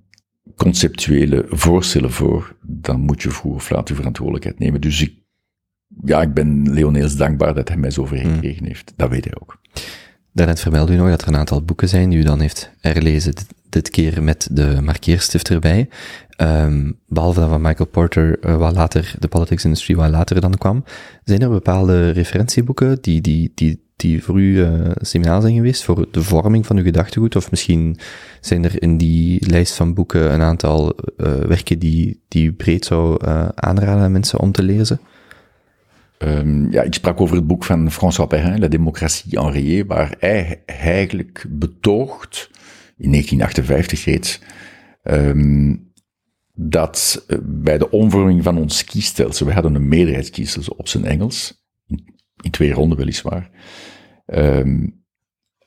conceptuele 0.56 1.44
voorstellen 1.48 2.10
voor, 2.10 2.56
dan 2.62 3.00
moet 3.00 3.22
je 3.22 3.30
vroeg 3.30 3.54
of 3.54 3.70
laat 3.70 3.88
je 3.88 3.94
verantwoordelijkheid 3.94 4.58
nemen. 4.58 4.80
Dus 4.80 5.02
ik, 5.02 5.14
ja, 6.04 6.22
ik 6.22 6.34
ben 6.34 6.72
Leoneels 6.72 7.16
dankbaar 7.16 7.54
dat 7.54 7.68
hij 7.68 7.76
mij 7.76 7.90
zo 7.90 8.04
gekregen 8.04 8.66
heeft. 8.66 8.92
Dat 8.96 9.10
weet 9.10 9.24
hij 9.24 9.34
ook. 9.40 9.60
Daarnet 10.32 10.60
vermeldde 10.60 10.92
u 10.92 10.96
nog 10.96 11.08
dat 11.08 11.22
er 11.22 11.28
een 11.28 11.36
aantal 11.36 11.62
boeken 11.62 11.88
zijn 11.88 12.08
die 12.10 12.18
u 12.18 12.22
dan 12.22 12.40
heeft 12.40 12.70
herlezen, 12.80 13.34
dit, 13.34 13.46
dit 13.68 13.90
keer 13.90 14.22
met 14.22 14.48
de 14.50 14.78
markeerstift 14.82 15.50
erbij. 15.50 15.88
Um, 16.36 16.98
behalve 17.06 17.40
dat 17.40 17.48
van 17.48 17.60
Michael 17.60 17.88
Porter, 17.88 18.38
uh, 18.44 18.56
wat 18.56 18.74
later, 18.74 19.14
de 19.18 19.28
Politics 19.28 19.64
Industry, 19.64 19.94
wat 19.94 20.10
later 20.10 20.40
dan 20.40 20.58
kwam. 20.58 20.84
Zijn 21.24 21.42
er 21.42 21.50
bepaalde 21.50 22.10
referentieboeken 22.10 22.98
die, 23.00 23.20
die, 23.20 23.52
die, 23.54 23.82
die 23.96 24.24
voor 24.24 24.40
u 24.40 24.58
uh, 24.58 24.90
seminaal 25.00 25.40
zijn 25.40 25.54
geweest, 25.54 25.84
voor 25.84 26.08
de 26.10 26.22
vorming 26.22 26.66
van 26.66 26.76
uw 26.76 26.82
gedachtegoed? 26.82 27.36
Of 27.36 27.50
misschien 27.50 27.98
zijn 28.40 28.64
er 28.64 28.82
in 28.82 28.96
die 28.96 29.50
lijst 29.50 29.74
van 29.74 29.94
boeken 29.94 30.32
een 30.32 30.42
aantal 30.42 30.96
uh, 31.16 31.32
werken 31.34 31.78
die, 31.78 32.20
die 32.28 32.46
u 32.46 32.52
breed 32.52 32.84
zou 32.84 33.26
aanraden 33.54 34.02
aan 34.02 34.12
mensen 34.12 34.40
om 34.40 34.52
te 34.52 34.62
lezen? 34.62 35.00
Um, 36.24 36.72
ja, 36.72 36.83
ik 36.83 36.94
sprak 36.94 37.20
over 37.20 37.37
het 37.37 37.46
boek 37.46 37.64
van 37.64 37.90
François 37.90 38.28
Perrin, 38.28 38.61
La 38.61 38.68
démocratie 38.68 39.38
enrayée, 39.38 39.85
waar 39.85 40.14
hij 40.18 40.62
eigenlijk 40.66 41.46
betoogt, 41.48 42.50
in 42.96 43.11
1958 43.11 44.04
reeds, 44.04 44.40
um, 45.02 45.92
dat 46.54 47.24
uh, 47.28 47.38
bij 47.42 47.78
de 47.78 47.90
omvorming 47.90 48.42
van 48.42 48.59
ons 48.59 48.85
kiesstelsel, 48.85 49.46
we 49.46 49.52
hadden 49.52 49.74
een 49.74 49.88
meerderheidskiesstelsel 49.88 50.74
op 50.76 50.88
zijn 50.88 51.04
Engels, 51.04 51.64
in, 52.42 52.50
twee 52.50 52.72
ronden 52.72 52.98
weliswaar, 52.98 53.50
um, 54.26 55.02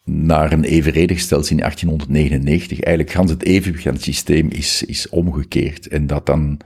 naar 0.04 0.52
een 0.52 0.64
evenredig 0.64 1.20
stelsel 1.20 1.52
in 1.52 1.62
1899, 1.62 2.80
eigenlijk 2.80 3.16
gans 3.16 3.32
het 3.32 3.44
evenwicht 3.44 4.02
systeem 4.02 4.50
is, 4.50 4.84
is 4.84 5.10
omgekeerd 5.10 5.88
en 5.88 6.08
dat 6.08 6.26
dan 6.26 6.60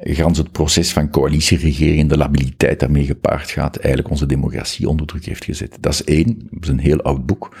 gans 0.00 0.38
het 0.38 0.52
proces 0.52 0.92
van 0.92 1.10
coalitieregering, 1.10 2.08
de 2.08 2.16
labiliteit 2.16 2.80
daarmee 2.80 3.04
gepaard 3.04 3.50
gaat, 3.50 3.76
eigenlijk 3.76 4.10
onze 4.10 4.26
democratie 4.26 4.88
onder 4.88 5.06
druk 5.06 5.24
heeft 5.24 5.44
gezet. 5.44 5.76
Dat 5.80 5.92
is 5.92 6.04
één, 6.04 6.48
dat 6.50 6.62
is 6.62 6.68
een 6.68 6.78
heel 6.78 7.02
oud 7.02 7.26
boek. 7.26 7.56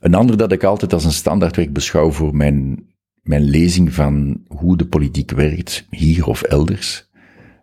Een 0.00 0.14
ander 0.14 0.36
dat 0.36 0.52
ik 0.52 0.64
altijd 0.64 0.92
als 0.92 1.04
een 1.04 1.12
standaardwerk 1.12 1.72
beschouw 1.72 2.10
voor 2.10 2.36
mijn, 2.36 2.86
mijn 3.22 3.42
lezing 3.42 3.94
van 3.94 4.42
hoe 4.48 4.76
de 4.76 4.86
politiek 4.86 5.30
werkt, 5.30 5.86
hier 5.90 6.26
of 6.26 6.42
elders, 6.42 7.08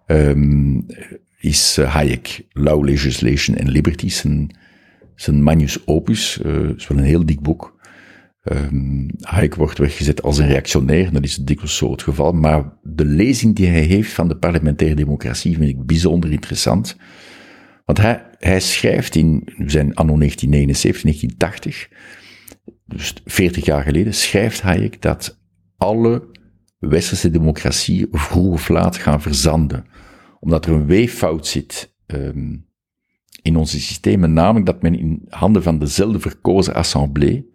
um, 0.08 0.86
is 1.39 1.77
eh, 1.77 1.93
Hayek, 1.93 2.45
Law, 2.49 2.84
Legislation 2.84 3.58
and 3.58 3.67
Liberty, 3.67 4.10
zijn, 4.10 4.56
zijn 5.15 5.43
Magnus 5.43 5.88
Opus, 5.88 6.39
uh, 6.45 6.69
is 6.75 6.88
wel 6.88 6.97
een 6.97 7.04
heel 7.04 7.25
dik 7.25 7.39
boek. 7.39 7.80
Um, 8.43 9.10
Hayek 9.19 9.56
wordt 9.56 9.77
weggezet 9.77 10.21
als 10.21 10.38
een 10.38 10.47
reactionair, 10.47 11.12
dat 11.12 11.23
is 11.23 11.36
dikwijls 11.36 11.77
zo 11.77 11.91
het 11.91 12.04
geval, 12.04 12.32
maar 12.32 12.73
de 12.84 13.06
lezing 13.06 13.56
die 13.56 13.67
hij 13.67 13.82
heeft 13.82 14.12
van 14.12 14.27
de 14.27 14.38
parlementaire 14.38 14.95
democratie 14.95 15.58
vind 15.58 15.69
ik 15.69 15.86
bijzonder 15.86 16.32
interessant. 16.32 16.97
Want 17.86 17.97
hij, 17.97 18.25
hij 18.38 18.60
schrijft 18.60 19.15
in 19.15 19.47
zijn 19.65 19.95
anno 19.95 20.17
1979, 20.17 21.01
1980, 21.01 21.89
dus 22.86 23.13
40 23.25 23.65
jaar 23.65 23.84
geleden, 23.84 24.13
schrijft 24.13 24.62
Hayek 24.62 25.01
dat 25.01 25.39
alle 25.77 26.30
westerse 26.80 27.30
democratieën 27.30 28.08
vroeg 28.12 28.54
of 28.54 28.69
laat 28.69 28.97
gaan 28.97 29.21
verzanden. 29.21 29.86
Omdat 30.39 30.65
er 30.65 30.71
een 30.71 30.86
weeffout 30.86 31.47
zit 31.47 31.95
um, 32.06 32.69
in 33.41 33.56
onze 33.56 33.80
systemen, 33.80 34.34
namelijk 34.34 34.65
dat 34.65 34.82
men 34.82 34.99
in 34.99 35.25
handen 35.30 35.63
van 35.63 35.80
dezelfde 35.80 36.19
verkozen 36.19 36.73
assemblée 36.73 37.49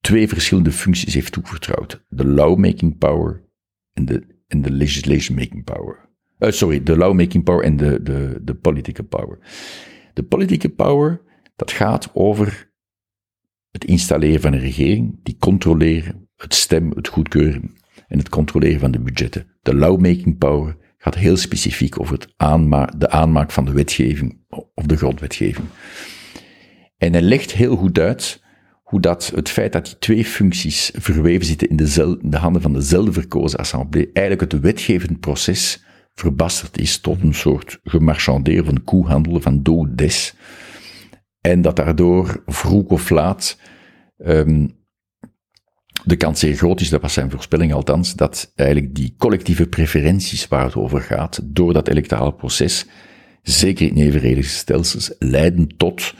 twee 0.00 0.28
verschillende 0.28 0.72
functies 0.72 1.14
heeft 1.14 1.32
toevertrouwd. 1.32 2.04
De 2.08 2.26
lawmaking 2.26 2.98
power 2.98 3.44
en 3.92 4.04
de, 4.04 4.26
en 4.46 4.62
de 4.62 4.70
legislation 4.70 5.38
making 5.38 5.64
power. 5.64 6.08
Uh, 6.38 6.50
sorry, 6.50 6.82
de 6.82 6.96
lawmaking 6.96 7.44
power 7.44 7.64
en 7.64 7.76
de, 7.76 8.02
de, 8.02 8.38
de 8.42 8.54
politieke 8.54 9.02
power. 9.02 9.38
De 10.14 10.22
politieke 10.22 10.68
power, 10.68 11.20
dat 11.56 11.70
gaat 11.70 12.10
over 12.12 12.72
het 13.70 13.84
installeren 13.84 14.40
van 14.40 14.52
een 14.52 14.60
regering, 14.60 15.20
die 15.22 15.36
controleren, 15.38 16.28
het 16.36 16.54
stemmen, 16.54 16.96
het 16.96 17.08
goedkeuren 17.08 17.74
en 18.08 18.18
het 18.18 18.28
controleren 18.28 18.80
van 18.80 18.90
de 18.90 19.00
budgetten. 19.00 19.46
De 19.62 19.74
lawmaking 19.74 20.38
power 20.38 20.76
gaat 20.98 21.14
heel 21.14 21.36
specifiek 21.36 22.00
over 22.00 22.14
het 22.14 22.28
de 22.98 23.10
aanmaak 23.10 23.50
van 23.50 23.64
de 23.64 23.72
wetgeving 23.72 24.38
of 24.74 24.84
de 24.84 24.96
grondwetgeving. 24.96 25.66
En 26.96 27.12
hij 27.12 27.22
legt 27.22 27.52
heel 27.52 27.76
goed 27.76 27.98
uit 27.98 28.42
hoe 28.90 29.00
dat 29.00 29.32
het 29.34 29.48
feit 29.48 29.72
dat 29.72 29.84
die 29.84 29.98
twee 29.98 30.24
functies 30.24 30.90
verweven 30.94 31.46
zitten 31.46 31.68
in, 31.68 31.76
de, 31.76 32.18
de 32.22 32.36
handen 32.36 32.62
van 32.62 32.72
dezelfde 32.72 33.12
verkozen 33.12 33.58
assemblée, 33.58 34.10
eigenlijk 34.12 34.52
het 34.52 34.60
wetgevend 34.60 35.20
proces 35.20 35.84
verbasterd 36.14 36.78
is 36.78 36.98
tot 36.98 37.22
een 37.22 37.34
soort 37.34 37.80
gemarchandeer 37.84 38.64
van 38.64 38.84
koehandel, 38.84 39.40
van 39.40 39.62
do 39.62 39.94
des. 39.94 40.34
En 41.40 41.62
dat 41.62 41.76
daardoor 41.76 42.42
vroeg 42.46 42.84
of 42.84 43.10
laat 43.10 43.58
um, 44.18 44.78
de 46.04 46.16
kans 46.16 46.40
zeer 46.40 46.56
groot 46.56 46.80
is, 46.80 46.88
dat 46.88 47.00
was 47.00 47.12
zijn 47.12 47.30
voorspelling 47.30 47.72
althans, 47.72 48.14
dat 48.14 48.52
eigenlijk 48.54 48.94
die 48.94 49.14
collectieve 49.18 49.66
preferenties 49.66 50.48
waar 50.48 50.64
het 50.64 50.74
over 50.74 51.00
gaat, 51.00 51.40
door 51.44 51.72
dat 51.72 51.88
electorale 51.88 52.34
proces, 52.34 52.86
zeker 53.42 53.86
in 53.86 53.96
evenredige 53.96 54.48
stelsels, 54.48 55.14
leiden 55.18 55.76
tot 55.76 56.14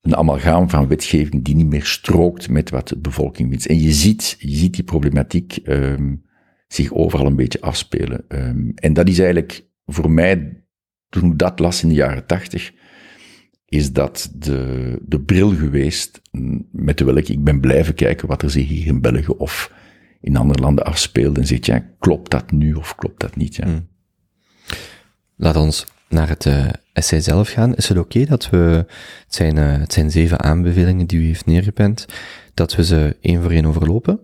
een 0.00 0.16
amalgaam 0.16 0.70
van 0.70 0.88
wetgeving 0.88 1.44
die 1.44 1.54
niet 1.54 1.66
meer 1.66 1.84
strookt 1.84 2.48
met 2.48 2.70
wat 2.70 2.88
de 2.88 2.98
bevolking 2.98 3.50
wenst. 3.50 3.66
En 3.66 3.80
je 3.80 3.92
ziet, 3.92 4.36
je 4.38 4.56
ziet 4.56 4.74
die 4.74 4.84
problematiek 4.84 5.58
um, 5.64 6.22
zich 6.68 6.92
overal 6.92 7.26
een 7.26 7.36
beetje 7.36 7.60
afspelen. 7.60 8.24
Um, 8.28 8.72
en 8.74 8.92
dat 8.92 9.08
is 9.08 9.18
eigenlijk 9.18 9.68
voor 9.86 10.10
mij, 10.10 10.62
toen 11.08 11.32
ik 11.32 11.38
dat 11.38 11.58
las 11.58 11.82
in 11.82 11.88
de 11.88 11.94
jaren 11.94 12.26
tachtig, 12.26 12.72
is 13.64 13.92
dat 13.92 14.32
de, 14.34 14.98
de 15.06 15.20
bril 15.20 15.54
geweest 15.54 16.20
met 16.72 17.00
welke 17.00 17.32
ik 17.32 17.44
ben 17.44 17.60
blijven 17.60 17.94
kijken 17.94 18.28
wat 18.28 18.42
er 18.42 18.50
zich 18.50 18.68
hier 18.68 18.86
in 18.86 19.00
België 19.00 19.26
of 19.26 19.72
in 20.20 20.36
andere 20.36 20.60
landen 20.60 20.84
afspeelde. 20.84 21.40
En 21.40 21.46
zegt, 21.46 21.66
ja, 21.66 21.86
klopt 21.98 22.30
dat 22.30 22.50
nu 22.50 22.74
of 22.74 22.94
klopt 22.94 23.20
dat 23.20 23.36
niet? 23.36 23.56
Ja. 23.56 23.64
Hmm. 23.64 23.88
Laat 25.36 25.56
ons 25.56 25.86
naar 26.10 26.28
het 26.28 26.44
uh, 26.44 26.68
essay 26.92 27.20
zelf 27.20 27.48
gaan, 27.48 27.74
is 27.74 27.88
het 27.88 27.98
oké 27.98 28.24
dat 28.24 28.50
we, 28.50 28.84
het 29.24 29.34
zijn, 29.34 29.56
uh, 29.56 29.78
het 29.78 29.92
zijn 29.92 30.10
zeven 30.10 30.40
aanbevelingen 30.40 31.06
die 31.06 31.18
u 31.18 31.26
heeft 31.26 31.46
neergepend, 31.46 32.06
dat 32.54 32.74
we 32.74 32.84
ze 32.84 33.16
één 33.20 33.42
voor 33.42 33.50
één 33.50 33.66
overlopen? 33.66 34.20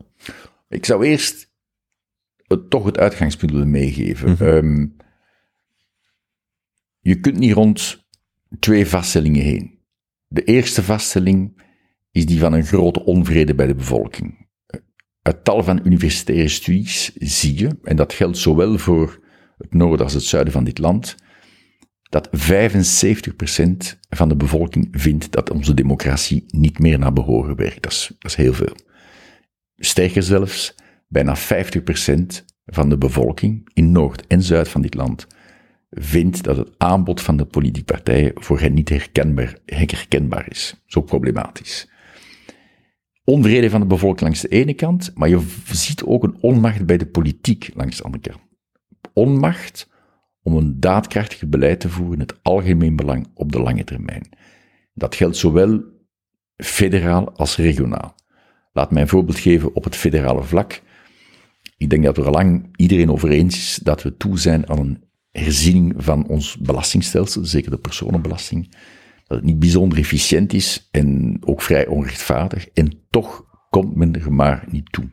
Ik 0.69 0.85
zou 0.85 1.07
eerst 1.07 1.51
het, 2.47 2.71
toch 2.71 2.85
het 2.85 2.99
uitgangspunt 2.99 3.53
willen 3.53 3.71
meegeven. 3.71 4.29
Mm 4.29 4.37
-hmm. 4.37 4.47
um, 4.47 4.97
je 7.01 7.21
kunt 7.21 7.39
niet 7.39 7.53
rond 7.53 8.07
twee 8.59 8.87
vaststellingen 8.87 9.43
heen. 9.43 9.79
De 10.29 10.45
eerste 10.45 10.83
vaststelling 10.83 11.63
is 12.11 12.27
die 12.27 12.39
van 12.39 12.53
een 12.53 12.65
grote 12.65 13.05
onvrede 13.05 13.55
bij 13.55 13.67
de 13.67 13.75
bevolking. 13.75 14.49
Uit 15.23 15.45
tal 15.45 15.63
van 15.63 15.81
universitaire 15.85 16.49
studies 16.49 17.13
zie 17.15 17.59
je, 17.59 17.79
en 17.83 17.97
dat 17.97 18.13
geldt 18.13 18.39
zowel 18.39 18.79
voor 18.79 19.25
het 19.59 19.75
noorden 19.75 20.05
als 20.05 20.15
het 20.15 20.23
zuiden 20.23 20.53
van 20.53 20.65
dit 20.65 20.79
land, 20.79 21.15
dat 22.09 22.29
75% 22.29 23.99
van 24.09 24.29
de 24.29 24.37
bevolking 24.37 24.89
vindt 24.91 25.33
dat 25.33 25.51
onze 25.51 25.75
democratie 25.75 26.45
niet 26.47 26.79
meer 26.79 26.99
naar 26.99 27.13
behoren 27.13 27.57
werkt. 27.57 27.83
Dat 27.83 27.93
is, 27.93 28.11
dat 28.19 28.31
is 28.31 28.37
heel 28.37 28.55
veel. 28.55 28.77
Sterker 29.77 30.23
zelfs, 30.23 30.75
bijna 31.09 31.37
50% 31.37 31.41
van 32.67 32.89
de 32.89 32.99
bevolking 32.99 33.69
in 33.73 33.93
Noord 33.93 34.27
en 34.27 34.43
Zuid 34.43 34.69
van 34.69 34.81
dit 34.81 34.95
land 34.95 35.27
vindt 35.91 36.43
dat 36.43 36.57
het 36.57 36.71
aanbod 36.77 37.21
van 37.21 37.37
de 37.37 37.45
politieke 37.45 37.93
partijen 37.93 38.33
voor 38.35 38.61
hen 38.61 38.75
niet 38.75 38.89
herkenbaar, 38.89 39.59
herkenbaar 39.65 40.47
is. 40.51 40.83
Zo 40.87 41.01
problematisch. 41.01 41.89
Onvrede 43.25 43.71
van 43.71 43.81
de 43.81 43.87
bevolking 43.87 44.21
langs 44.21 44.41
de 44.41 44.49
ene 44.49 44.75
kant, 44.75 45.11
maar 45.15 45.29
je 45.29 45.47
ziet 45.65 46.05
ook 46.05 46.25
een 46.25 46.37
onmacht 46.41 46.87
bij 46.87 46.97
de 46.97 47.07
politiek 47.07 47.71
langs 47.75 47.97
de 47.97 48.03
andere 48.03 48.23
kant. 48.23 48.41
Onmacht 49.13 49.89
om 50.47 50.57
een 50.57 50.81
daadkrachtig 50.81 51.49
beleid 51.49 51.81
te 51.81 51.89
voeren 51.89 52.15
in 52.15 52.21
het 52.21 52.39
algemeen 52.43 52.97
belang 52.97 53.27
op 53.35 53.53
de 53.53 53.61
lange 53.61 53.85
termijn. 53.85 54.29
Dat 54.95 55.15
geldt 55.15 55.37
zowel 55.37 55.83
federaal 56.57 57.33
als 57.37 57.57
regionaal. 57.57 58.15
Laat 58.73 58.91
mij 58.91 59.03
een 59.03 59.09
voorbeeld 59.09 59.39
geven 59.39 59.75
op 59.75 59.85
het 59.85 59.97
federale 59.97 60.43
vlak. 60.43 60.83
Ik 61.77 61.91
denk 61.91 62.05
dat 62.05 62.17
er 62.17 62.27
al 62.27 62.33
lang 62.33 62.69
iedereen 62.77 63.11
over 63.11 63.31
eens 63.31 63.57
is 63.57 63.81
dat 63.83 64.03
we 64.03 64.17
toe 64.17 64.39
zijn 64.39 64.69
aan 64.69 64.79
een 64.79 65.05
herziening 65.31 65.95
van 65.97 66.27
ons 66.27 66.57
belastingstelsel, 66.57 67.45
zeker 67.45 67.71
de 67.71 67.79
personenbelasting. 67.79 68.75
Dat 69.27 69.37
het 69.37 69.47
niet 69.47 69.59
bijzonder 69.59 69.99
efficiënt 69.99 70.53
is 70.53 70.89
en 70.91 71.37
ook 71.41 71.63
vrij 71.63 71.87
onrechtvaardig. 71.87 72.69
En 72.69 73.07
toch 73.11 73.45
komt 73.71 73.97
men 73.97 74.15
er 74.15 74.33
maar 74.33 74.65
niet 74.71 74.93
toe. 74.93 75.11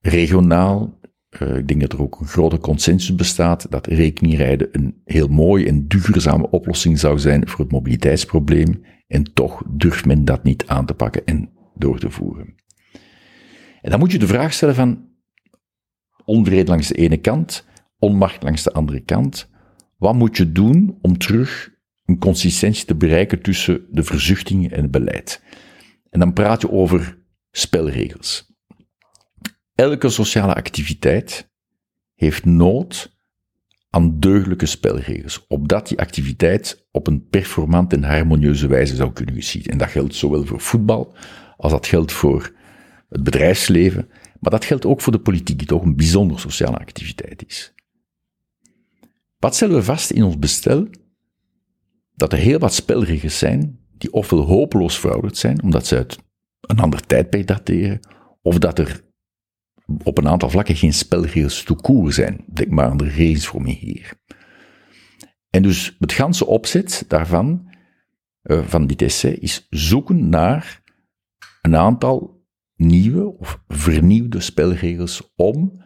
Regionaal, 0.00 1.00
uh, 1.40 1.56
ik 1.56 1.68
denk 1.68 1.80
dat 1.80 1.92
er 1.92 2.02
ook 2.02 2.20
een 2.20 2.26
grote 2.26 2.58
consensus 2.58 3.14
bestaat 3.14 3.70
dat 3.70 3.86
rekeningrijden 3.86 4.68
een 4.72 5.00
heel 5.04 5.28
mooie 5.28 5.66
en 5.66 5.88
duurzame 5.88 6.50
oplossing 6.50 6.98
zou 6.98 7.18
zijn 7.18 7.48
voor 7.48 7.60
het 7.60 7.72
mobiliteitsprobleem. 7.72 8.84
En 9.06 9.32
toch 9.32 9.62
durft 9.70 10.04
men 10.04 10.24
dat 10.24 10.42
niet 10.42 10.66
aan 10.66 10.86
te 10.86 10.94
pakken 10.94 11.24
en 11.24 11.50
door 11.74 11.98
te 11.98 12.10
voeren. 12.10 12.54
En 13.80 13.90
dan 13.90 13.98
moet 13.98 14.12
je 14.12 14.18
de 14.18 14.26
vraag 14.26 14.52
stellen 14.52 14.74
van 14.74 15.08
onvrede 16.24 16.70
langs 16.70 16.88
de 16.88 16.94
ene 16.94 17.16
kant, 17.16 17.66
onmacht 17.98 18.42
langs 18.42 18.62
de 18.62 18.72
andere 18.72 19.00
kant. 19.00 19.50
Wat 19.96 20.14
moet 20.14 20.36
je 20.36 20.52
doen 20.52 20.98
om 21.00 21.18
terug 21.18 21.70
een 22.04 22.18
consistentie 22.18 22.84
te 22.84 22.94
bereiken 22.94 23.42
tussen 23.42 23.86
de 23.90 24.02
verzuchtingen 24.02 24.70
en 24.70 24.82
het 24.82 24.90
beleid? 24.90 25.42
En 26.10 26.20
dan 26.20 26.32
praat 26.32 26.60
je 26.60 26.70
over 26.70 27.18
spelregels. 27.50 28.51
Elke 29.74 30.08
sociale 30.08 30.54
activiteit 30.54 31.50
heeft 32.14 32.44
nood 32.44 33.16
aan 33.90 34.20
deugdelijke 34.20 34.66
spelregels, 34.66 35.46
opdat 35.46 35.88
die 35.88 35.98
activiteit 35.98 36.86
op 36.90 37.06
een 37.06 37.28
performant 37.28 37.92
en 37.92 38.04
harmonieuze 38.04 38.66
wijze 38.66 38.94
zou 38.94 39.12
kunnen 39.12 39.34
geschieden. 39.34 39.72
En 39.72 39.78
dat 39.78 39.88
geldt 39.88 40.14
zowel 40.14 40.44
voor 40.44 40.60
voetbal 40.60 41.14
als 41.56 41.72
dat 41.72 41.86
geldt 41.86 42.12
voor 42.12 42.52
het 43.08 43.22
bedrijfsleven, 43.22 44.08
maar 44.40 44.50
dat 44.50 44.64
geldt 44.64 44.86
ook 44.86 45.00
voor 45.00 45.12
de 45.12 45.20
politiek, 45.20 45.58
die 45.58 45.66
toch 45.66 45.82
een 45.82 45.96
bijzonder 45.96 46.40
sociale 46.40 46.78
activiteit 46.78 47.44
is. 47.46 47.74
Wat 49.38 49.54
stellen 49.54 49.74
we 49.74 49.82
vast 49.82 50.10
in 50.10 50.22
ons 50.22 50.38
bestel? 50.38 50.88
Dat 52.14 52.32
er 52.32 52.38
heel 52.38 52.58
wat 52.58 52.74
spelregels 52.74 53.38
zijn 53.38 53.78
die 53.98 54.12
ofwel 54.12 54.40
hopeloos 54.40 54.98
verouderd 54.98 55.36
zijn, 55.36 55.62
omdat 55.62 55.86
ze 55.86 55.96
uit 55.96 56.18
een 56.60 56.78
ander 56.78 57.06
tijdperk 57.06 57.46
dateren, 57.46 58.00
of 58.42 58.58
dat 58.58 58.78
er 58.78 59.00
op 60.02 60.18
een 60.18 60.28
aantal 60.28 60.50
vlakken 60.50 60.76
geen 60.76 60.92
spelregels 60.92 61.62
toekoer 61.62 62.12
zijn. 62.12 62.44
Denk 62.46 62.70
maar 62.70 62.90
aan 62.90 62.96
de 62.96 63.38
voor 63.38 63.66
hier. 63.66 64.12
En 65.50 65.62
dus 65.62 65.96
het 65.98 66.12
ganse 66.12 66.46
opzet 66.46 67.04
daarvan, 67.08 67.70
uh, 68.42 68.62
van 68.64 68.86
dit 68.86 69.02
essay, 69.02 69.32
is 69.32 69.66
zoeken 69.70 70.28
naar 70.28 70.82
een 71.62 71.76
aantal 71.76 72.44
nieuwe 72.76 73.38
of 73.38 73.60
vernieuwde 73.68 74.40
spelregels 74.40 75.32
om 75.36 75.82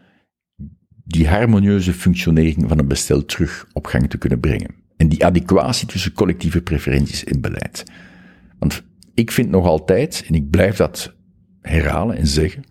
die 1.04 1.28
harmonieuze 1.28 1.92
functionering 1.92 2.68
van 2.68 2.78
een 2.78 2.88
bestel 2.88 3.24
terug 3.24 3.68
op 3.72 3.86
gang 3.86 4.10
te 4.10 4.18
kunnen 4.18 4.40
brengen. 4.40 4.74
En 4.96 5.08
die 5.08 5.24
adequatie 5.24 5.88
tussen 5.88 6.12
collectieve 6.12 6.62
preferenties 6.62 7.24
en 7.24 7.40
beleid. 7.40 7.84
Want 8.58 8.82
ik 9.14 9.30
vind 9.30 9.50
nog 9.50 9.66
altijd, 9.66 10.24
en 10.28 10.34
ik 10.34 10.50
blijf 10.50 10.76
dat 10.76 11.16
herhalen 11.60 12.16
en 12.16 12.26
zeggen, 12.26 12.64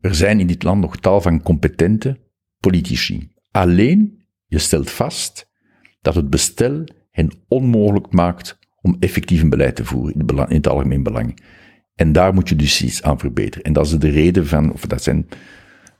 er 0.00 0.14
zijn 0.14 0.40
in 0.40 0.46
dit 0.46 0.62
land 0.62 0.80
nog 0.80 0.96
tal 0.96 1.20
van 1.20 1.42
competente 1.42 2.18
politici. 2.60 3.32
Alleen, 3.50 4.22
je 4.46 4.58
stelt 4.58 4.90
vast 4.90 5.50
dat 6.00 6.14
het 6.14 6.30
bestel 6.30 6.84
hen 7.10 7.30
onmogelijk 7.48 8.12
maakt 8.12 8.58
om 8.80 8.96
effectief 9.00 9.42
een 9.42 9.48
beleid 9.48 9.76
te 9.76 9.84
voeren 9.84 10.14
in, 10.48 10.56
het, 10.56 10.68
algemeen 10.68 11.02
belang. 11.02 11.40
En 11.94 12.12
daar 12.12 12.34
moet 12.34 12.48
je 12.48 12.56
dus 12.56 12.82
iets 12.82 13.02
aan 13.02 13.18
verbeteren. 13.18 13.64
En 13.64 13.72
dat 13.72 13.86
is 13.86 13.98
de 13.98 14.10
reden 14.10 14.46
van, 14.46 14.72
of 14.72 14.86
dat 14.86 15.02
zijn 15.02 15.28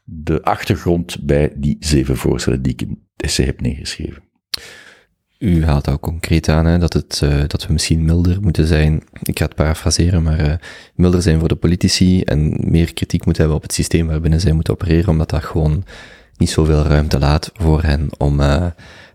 de 0.04 0.42
achtergrond 0.42 1.24
bij 1.24 1.52
die 1.56 1.76
zeven 1.80 2.16
voorstellen 2.16 2.62
die 2.62 2.72
ik 2.72 2.82
in 2.82 2.88
het 2.88 3.22
essay 3.22 3.46
heb 3.46 3.60
neergeschreven. 3.60 4.22
U 5.38 5.64
haalt 5.64 5.88
ook 5.88 6.00
concreet 6.00 6.48
aan 6.48 6.64
hè, 6.64 6.78
dat, 6.78 6.92
het, 6.92 7.20
uh, 7.24 7.42
dat 7.46 7.66
we 7.66 7.72
misschien 7.72 8.04
milder 8.04 8.40
moeten 8.40 8.66
zijn. 8.66 9.02
Ik 9.22 9.38
ga 9.38 9.44
het 9.44 9.54
parafraseren, 9.54 10.22
maar 10.22 10.40
uh, 10.40 10.52
milder 10.94 11.22
zijn 11.22 11.38
voor 11.38 11.48
de 11.48 11.56
politici 11.56 12.22
en 12.22 12.56
meer 12.70 12.94
kritiek 12.94 13.24
moeten 13.24 13.42
hebben 13.42 13.60
op 13.60 13.66
het 13.66 13.74
systeem 13.74 14.06
waarbinnen 14.06 14.40
zij 14.40 14.52
moeten 14.52 14.72
opereren, 14.72 15.08
omdat 15.08 15.30
dat 15.30 15.44
gewoon 15.44 15.84
niet 16.36 16.50
zoveel 16.50 16.82
ruimte 16.82 17.18
laat 17.18 17.50
voor 17.54 17.82
hen 17.82 18.08
om, 18.16 18.40
uh, 18.40 18.66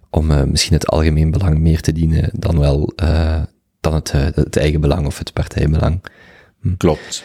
om 0.10 0.50
misschien 0.50 0.74
het 0.74 0.88
algemeen 0.88 1.32
belang 1.32 1.60
meer 1.60 1.82
te 1.82 1.92
dienen 1.92 2.30
dan 2.34 2.60
wel 2.60 2.94
dan 3.80 3.94
het, 3.94 4.12
het 4.12 4.58
eigen 4.58 4.82
belang 4.82 5.06
of 5.06 5.18
het 5.18 5.34
partijbelang. 5.34 6.04
Hm. 6.62 6.76
Klopt. 6.78 7.24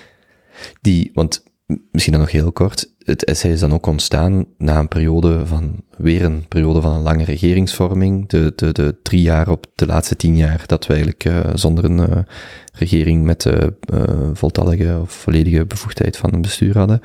Die, 0.81 1.11
want 1.15 1.43
misschien 1.91 2.13
dan 2.13 2.23
nog 2.23 2.31
heel 2.31 2.53
kort, 2.53 2.91
het 3.09 3.25
essay 3.25 3.51
is 3.51 3.61
dan 3.61 3.73
ook 3.73 3.87
ontstaan 3.87 4.47
na 4.59 4.79
een 4.79 4.89
periode 4.89 5.47
van, 5.47 5.83
weer 5.97 6.25
een 6.25 6.49
periode 6.49 6.81
van 6.81 6.93
een 6.93 7.03
lange 7.03 7.25
regeringsvorming, 7.25 8.29
de, 8.29 8.53
de, 8.57 8.73
de 8.73 8.97
drie 9.03 9.23
jaar 9.23 9.49
op 9.49 9.67
de 9.75 9.87
laatste 9.87 10.17
tien 10.17 10.37
jaar 10.37 10.63
dat 10.67 10.87
we 10.87 10.93
eigenlijk 10.93 11.25
uh, 11.25 11.41
zonder 11.55 11.85
een 11.85 11.99
uh, 11.99 12.17
regering 12.73 13.25
met 13.25 13.45
uh, 13.45 13.67
voltallige 14.33 14.99
of 15.01 15.13
volledige 15.13 15.67
bevoegdheid 15.67 16.17
van 16.17 16.35
een 16.35 16.43
bestuur 16.43 16.79
hadden. 16.79 17.01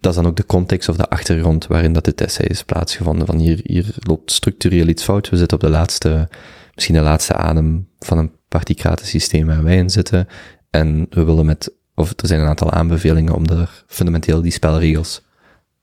Dat 0.00 0.10
is 0.10 0.14
dan 0.14 0.26
ook 0.26 0.36
de 0.36 0.46
context 0.46 0.88
of 0.88 0.96
de 0.96 1.08
achtergrond 1.08 1.66
waarin 1.66 1.92
dat 1.92 2.06
het 2.06 2.20
essay 2.20 2.46
is 2.46 2.64
plaatsgevonden. 2.64 3.26
Van 3.26 3.38
hier, 3.38 3.60
hier 3.62 3.94
loopt 3.98 4.32
structureel 4.32 4.86
iets 4.86 5.02
fout. 5.02 5.28
We 5.28 5.36
zitten 5.36 5.56
op 5.56 5.62
de 5.62 5.70
laatste, 5.70 6.28
misschien 6.74 6.94
de 6.94 7.00
laatste 7.00 7.34
adem 7.34 7.88
van 7.98 8.18
een 8.18 8.32
particratisch 8.48 9.08
systeem 9.08 9.46
waar 9.46 9.62
wij 9.62 9.76
in 9.76 9.90
zitten. 9.90 10.26
En 10.70 11.06
we 11.10 11.24
willen 11.24 11.46
met 11.46 11.78
of 12.00 12.12
er 12.16 12.26
zijn 12.26 12.40
een 12.40 12.46
aantal 12.46 12.70
aanbevelingen 12.70 13.34
om 13.34 13.46
er 13.46 13.84
fundamenteel 13.86 14.42
die 14.42 14.52
spelregels 14.52 15.22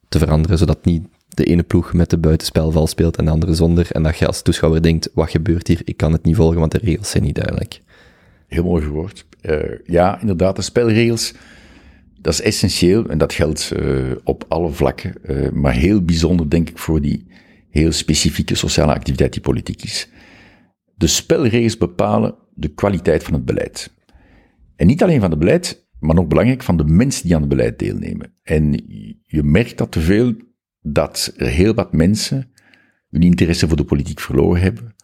te 0.09 0.19
veranderen, 0.19 0.57
zodat 0.57 0.85
niet 0.85 1.07
de 1.27 1.43
ene 1.43 1.63
ploeg 1.63 1.93
met 1.93 2.09
de 2.09 2.17
buitenspelval 2.17 2.87
speelt 2.87 3.17
en 3.17 3.25
de 3.25 3.31
andere 3.31 3.53
zonder. 3.53 3.91
En 3.91 4.03
dat 4.03 4.17
je 4.17 4.27
als 4.27 4.41
toeschouwer 4.41 4.81
denkt, 4.81 5.09
wat 5.13 5.29
gebeurt 5.29 5.67
hier? 5.67 5.81
Ik 5.83 5.97
kan 5.97 6.11
het 6.11 6.23
niet 6.23 6.35
volgen, 6.35 6.59
want 6.59 6.71
de 6.71 6.79
regels 6.83 7.09
zijn 7.09 7.23
niet 7.23 7.35
duidelijk. 7.35 7.81
Heel 8.47 8.63
mooi 8.63 8.83
gehoord. 8.83 9.25
Uh, 9.41 9.59
ja, 9.85 10.21
inderdaad, 10.21 10.55
de 10.55 10.61
spelregels, 10.61 11.33
dat 12.21 12.33
is 12.33 12.41
essentieel 12.41 13.09
en 13.09 13.17
dat 13.17 13.33
geldt 13.33 13.73
uh, 13.75 14.11
op 14.23 14.45
alle 14.47 14.71
vlakken. 14.71 15.13
Uh, 15.25 15.49
maar 15.49 15.73
heel 15.73 16.01
bijzonder, 16.01 16.49
denk 16.49 16.69
ik, 16.69 16.77
voor 16.77 17.01
die 17.01 17.27
heel 17.69 17.91
specifieke 17.91 18.55
sociale 18.55 18.93
activiteit 18.93 19.33
die 19.33 19.41
politiek 19.41 19.83
is. 19.83 20.09
De 20.95 21.07
spelregels 21.07 21.77
bepalen 21.77 22.35
de 22.53 22.67
kwaliteit 22.67 23.23
van 23.23 23.33
het 23.33 23.45
beleid. 23.45 23.91
En 24.75 24.87
niet 24.87 25.03
alleen 25.03 25.19
van 25.19 25.29
het 25.29 25.39
beleid, 25.39 25.86
maar 25.99 26.15
nog 26.15 26.27
belangrijk, 26.27 26.63
van 26.63 26.77
de 26.77 26.85
mensen 26.85 27.23
die 27.23 27.35
aan 27.35 27.41
het 27.41 27.49
beleid 27.49 27.79
deelnemen. 27.79 28.33
En 28.43 28.71
je 29.21 29.43
merkt 29.43 29.77
dat 29.77 29.91
te 29.91 29.99
veel, 29.99 30.33
dat 30.81 31.33
er 31.37 31.47
heel 31.47 31.73
wat 31.73 31.93
mensen 31.93 32.51
hun 33.09 33.21
interesse 33.21 33.67
voor 33.67 33.77
de 33.77 33.83
politiek 33.83 34.19
verloren 34.19 34.61
hebben, 34.61 34.95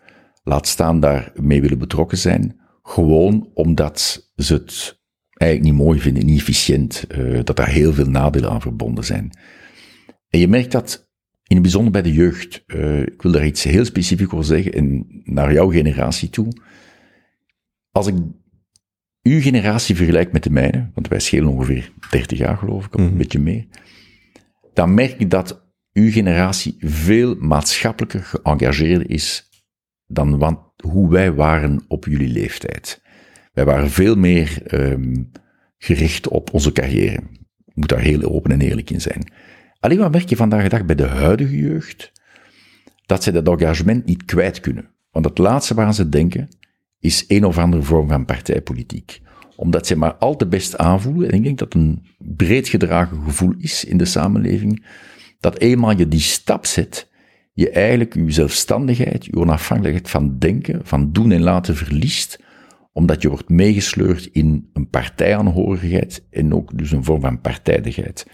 laat 0.44 0.68
staan 0.68 1.00
daarmee 1.00 1.62
willen 1.62 1.78
betrokken 1.78 2.18
zijn, 2.18 2.60
gewoon 2.84 3.50
omdat 3.54 4.30
ze 4.36 4.54
het 4.54 5.02
eigenlijk 5.34 5.74
niet 5.74 5.86
mooi 5.86 6.00
vinden, 6.00 6.26
niet 6.26 6.40
efficiënt, 6.40 7.06
uh, 7.18 7.40
dat 7.44 7.56
daar 7.56 7.70
heel 7.70 7.94
veel 7.94 8.10
nadelen 8.10 8.50
aan 8.50 8.62
verbonden 8.62 9.04
zijn. 9.04 9.38
En 10.30 10.40
je 10.40 10.48
merkt 10.48 10.72
dat 10.72 11.12
in 11.44 11.56
het 11.56 11.62
bijzonder 11.62 11.92
bij 11.92 12.02
de 12.02 12.14
jeugd. 12.14 12.64
Uh, 12.68 13.02
ik 13.02 13.22
wil 13.22 13.32
daar 13.32 13.46
iets 13.46 13.64
heel 13.64 13.86
specifiek 13.86 14.34
over 14.34 14.46
zeggen, 14.46 14.74
en 14.74 15.06
naar 15.24 15.54
jouw 15.54 15.70
generatie 15.70 16.30
toe. 16.30 16.48
Als 17.92 18.08
ik 18.08 18.16
uw 19.24 19.42
generatie 19.42 19.96
vergelijkt 19.96 20.32
met 20.32 20.44
de 20.44 20.50
mijne, 20.50 20.90
want 20.94 21.08
wij 21.08 21.20
schelen 21.20 21.50
ongeveer 21.50 21.92
30 22.10 22.38
jaar 22.38 22.58
geloof 22.58 22.86
ik, 22.86 22.94
of 22.96 23.02
een 23.02 23.08
mhm. 23.08 23.18
beetje 23.18 23.40
meer, 23.40 23.66
dan 24.74 24.94
merk 24.94 25.20
ik 25.20 25.30
dat 25.30 25.64
uw 25.94 26.12
generatie 26.12 26.76
veel 26.80 27.36
maatschappelijker 27.36 28.24
geëngageerd 28.24 29.08
is 29.08 29.50
dan 30.08 30.58
hoe 30.84 31.10
wij 31.10 31.34
waren 31.34 31.84
op 31.88 32.06
jullie 32.06 32.30
leeftijd. 32.30 33.02
Wij 33.54 33.66
waren 33.66 33.90
veel 33.90 34.16
meer 34.16 34.62
um, 34.74 35.32
gericht 35.78 36.28
op 36.28 36.54
onze 36.54 36.72
carrière. 36.72 37.22
Ik 37.66 37.76
moet 37.76 37.90
daar 37.90 38.00
heel 38.00 38.22
open 38.22 38.52
en 38.52 38.62
eerlijk 38.62 38.90
in 38.90 39.02
zijn. 39.02 39.32
Alleen 39.80 39.98
wat 39.98 40.12
merk 40.12 40.30
je 40.30 40.36
vandaag 40.36 40.64
de 40.64 40.70
dag 40.70 40.86
bij 40.86 40.96
de 40.96 41.08
huidige 41.08 41.58
jeugd? 41.58 42.12
Dat 43.06 43.24
ze 43.24 43.32
dat 43.32 43.48
engagement 43.48 44.06
niet 44.06 44.26
kwijt 44.26 44.60
kunnen. 44.60 44.90
Want 45.12 45.26
het 45.26 45.38
laatste 45.38 45.74
waar 45.74 45.94
ze 45.94 46.10
denken, 46.10 46.50
is 47.04 47.26
een 47.28 47.46
of 47.46 47.58
andere 47.58 47.84
vorm 47.84 48.08
van 48.08 48.26
partijpolitiek. 48.26 49.22
Omdat 49.56 49.88
ze 49.88 49.96
maar 49.96 50.14
al 50.16 50.36
te 50.36 50.48
best 50.48 50.78
aanvoelen, 50.78 51.30
en 51.30 51.38
ik 51.38 51.44
denk 51.44 51.58
dat 51.58 51.74
een 51.74 52.06
breed 52.18 52.68
gedragen 52.68 53.24
gevoel 53.24 53.54
is 53.58 53.86
in 53.86 53.98
de 53.98 54.06
samenleving, 54.06 54.86
dat 55.40 55.58
eenmaal 55.58 55.98
je 55.98 56.08
die 56.08 56.20
stap 56.20 56.66
zet, 56.66 57.10
je 57.54 57.70
eigenlijk 57.70 58.14
je 58.14 58.32
zelfstandigheid, 58.32 59.26
je 59.26 59.36
onafhankelijkheid 59.36 60.10
van 60.10 60.38
denken, 60.38 60.80
van 60.84 61.12
doen 61.12 61.32
en 61.32 61.42
laten 61.42 61.76
verliest, 61.76 62.40
omdat 62.92 63.22
je 63.22 63.30
wordt 63.30 63.50
meegesleurd 63.50 64.26
in 64.26 64.70
een 64.74 64.90
partijaanhorigheid 64.90 66.26
en 66.30 66.54
ook 66.54 66.78
dus 66.78 66.92
een 66.92 67.04
vorm 67.04 67.22
van 67.22 67.42
partijdigheid. 67.42 68.28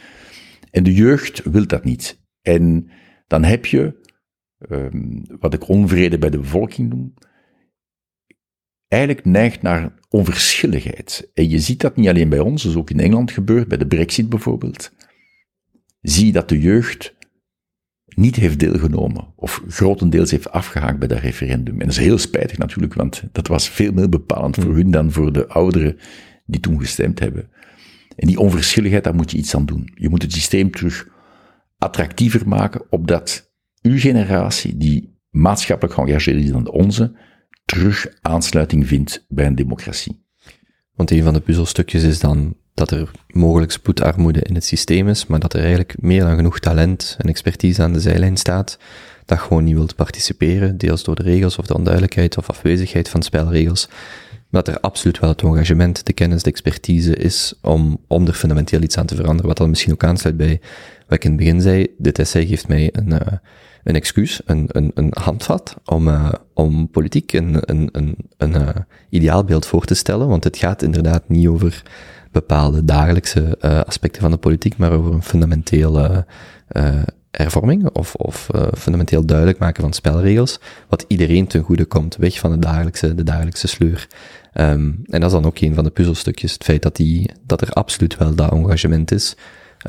En 0.72 0.84
de 0.84 0.94
jeugd 0.94 1.44
wil 1.44 1.68
dat 1.68 1.84
niet. 1.84 2.20
En 2.42 2.90
dan 3.28 3.44
heb 3.44 3.66
je, 3.66 4.02
um, 4.70 5.24
wat 5.40 5.54
ik 5.54 5.68
onvrede 5.68 6.18
bij 6.18 6.30
de 6.30 6.40
bevolking 6.40 6.90
noem, 6.90 7.14
eigenlijk 8.90 9.26
neigt 9.26 9.62
naar 9.62 9.94
onverschilligheid. 10.10 11.32
En 11.34 11.50
je 11.50 11.60
ziet 11.60 11.82
dat 11.82 11.96
niet 11.96 12.08
alleen 12.08 12.30
bij 12.30 12.40
ons, 12.40 12.64
dus 12.64 12.76
ook 12.76 12.90
in 12.90 13.00
Engeland 13.00 13.32
gebeurt, 13.32 13.68
bij 13.68 13.78
de 13.78 13.88
brexit 13.88 14.30
bijvoorbeeld. 14.30 14.92
Zie 16.02 16.26
je 16.26 16.32
dat 16.32 16.50
de 16.50 16.60
jeugd 16.60 17.16
niet 18.06 18.36
heeft 18.36 18.60
deelgenomen, 18.60 19.34
of 19.36 19.64
grotendeels 19.68 20.32
heeft 20.32 20.52
afgehaakt 20.52 21.00
bij 21.00 21.08
dat 21.08 21.20
referendum. 21.20 21.74
En 21.74 21.80
dat 21.80 21.98
is 21.98 21.98
heel 21.98 22.18
spijtig 22.18 22.58
natuurlijk, 22.58 22.94
want 22.94 23.24
dat 23.32 23.48
was 23.48 23.70
veel 23.70 23.92
meer 23.92 24.10
bepalend 24.10 24.56
voor 24.56 24.76
hun 24.76 24.92
dan 24.92 25.12
voor 25.12 25.34
de 25.34 25.48
ouderen 25.48 25.98
die 26.46 26.60
toen 26.60 26.80
gestemd 26.80 27.20
hebben. 27.20 27.50
En 28.16 28.28
die 28.28 28.40
onverschilligheid, 28.40 29.04
daar 29.04 29.16
moet 29.16 29.32
je 29.32 29.38
iets 29.38 29.56
aan 29.56 29.66
doen. 29.66 29.92
Je 29.96 30.10
moet 30.10 30.22
het 30.22 30.34
systeem 30.34 30.72
terug 30.72 31.08
attractiever 31.78 32.48
maken, 32.48 32.82
opdat 32.90 33.52
uw 33.82 33.98
generatie, 33.98 34.78
die 34.78 35.18
maatschappelijk 35.30 35.96
geëngageerd 35.96 36.44
is 36.44 36.52
dan 36.52 36.64
de 36.64 36.72
onze, 36.72 37.16
terug 37.70 38.08
aansluiting 38.22 38.88
vindt 38.88 39.26
bij 39.28 39.46
een 39.46 39.56
democratie. 39.56 40.24
Want 40.96 41.12
een 41.12 41.24
van 41.24 41.34
de 41.34 41.40
puzzelstukjes 41.40 42.04
is 42.04 42.20
dan 42.20 42.56
dat 42.74 42.92
er 42.92 43.12
mogelijk 43.28 43.72
spoedarmoede 43.72 44.42
in 44.42 44.56
het 44.56 44.66
systeem 44.66 45.08
is, 45.08 45.26
maar 45.26 45.40
dat 45.40 45.54
er 45.54 45.60
eigenlijk 45.60 45.96
meer 46.00 46.22
dan 46.22 46.36
genoeg 46.36 46.60
talent 46.60 47.16
en 47.20 47.30
expertise 47.30 47.84
aan 47.84 47.94
de 47.94 48.00
zijlijn 48.00 48.38
staat, 48.38 48.78
dat 49.26 49.40
gewoon 49.40 49.64
niet 49.64 49.74
wilt 49.74 49.96
participeren, 49.96 50.78
deels 50.78 51.04
door 51.04 51.16
de 51.16 51.24
regels 51.24 51.58
of 51.58 51.66
de 51.66 51.76
onduidelijkheid 51.76 52.38
of 52.38 52.50
afwezigheid 52.50 53.10
van 53.10 53.24
spelregels, 53.24 53.88
maar 54.50 54.64
dat 54.64 54.68
er 54.68 54.82
absoluut 54.82 55.20
wel 55.20 55.30
het 55.30 55.42
engagement, 55.42 56.06
de 56.06 56.14
kennis, 56.14 56.44
de 56.44 56.50
expertise 56.50 57.16
is 57.16 57.54
om, 57.62 57.98
om 58.08 58.28
er 58.28 58.34
fundamenteel 58.34 58.82
iets 58.82 58.98
aan 58.98 59.06
te 59.06 59.16
veranderen, 59.16 59.48
wat 59.48 59.58
dan 59.58 59.70
misschien 59.70 59.94
ook 59.94 60.04
aansluit 60.04 60.38
bij 60.38 60.62
wat 61.08 61.18
ik 61.18 61.24
in 61.24 61.32
het 61.32 61.40
begin 61.40 61.62
zei, 61.62 61.88
dit 61.98 62.20
essay 62.20 62.46
geeft 62.46 62.68
mij 62.68 62.90
een, 62.92 63.10
uh, 63.10 63.20
een 63.84 63.96
excuus, 63.96 64.42
een, 64.46 64.66
een, 64.68 64.92
een 64.94 65.14
handvat 65.20 65.76
om, 65.86 66.08
uh, 66.08 66.32
om 66.54 66.90
politiek 66.90 67.34
een, 67.34 67.58
een, 67.60 67.90
een, 67.92 68.16
een 68.38 68.52
uh, 68.52 68.68
ideaalbeeld 69.10 69.66
voor 69.66 69.86
te 69.86 69.94
stellen, 69.94 70.28
want 70.28 70.44
het 70.44 70.58
gaat 70.58 70.82
inderdaad 70.82 71.30
niet 71.30 71.48
over 71.48 71.84
bepaalde 72.32 72.86
dagelijkse 72.86 73.58
uh, 73.62 73.82
aspecten 73.82 74.22
van 74.22 74.32
de 74.32 74.38
politiek, 74.38 74.78
maar 74.78 74.92
over 74.92 75.14
een 75.14 75.24
fundamentele 75.24 76.26
hervorming 77.32 77.90
of, 77.90 78.16
of 78.16 78.50
fundamenteel 78.78 79.26
duidelijk 79.26 79.60
maken 79.60 79.82
van 79.82 79.94
spelregels, 79.94 80.60
wat 80.90 81.06
iedereen 81.08 81.48
ten 81.48 81.64
goede 81.64 81.86
komt, 81.86 82.16
weg 82.16 82.40
van 82.40 82.52
de 82.52 82.60
dagelijkse, 82.60 83.16
de 83.16 83.24
dagelijkse 83.24 83.68
sleur. 83.68 84.08
Um, 84.54 85.02
en 85.06 85.20
dat 85.20 85.24
is 85.24 85.32
dan 85.32 85.46
ook 85.46 85.60
een 85.60 85.74
van 85.74 85.84
de 85.84 85.90
puzzelstukjes, 85.90 86.54
het 86.54 86.64
feit 86.64 86.82
dat, 86.82 86.96
die, 86.96 87.32
dat 87.46 87.62
er 87.62 87.70
absoluut 87.70 88.18
wel 88.18 88.36
dat 88.36 88.52
engagement 88.52 89.12
is, 89.12 89.36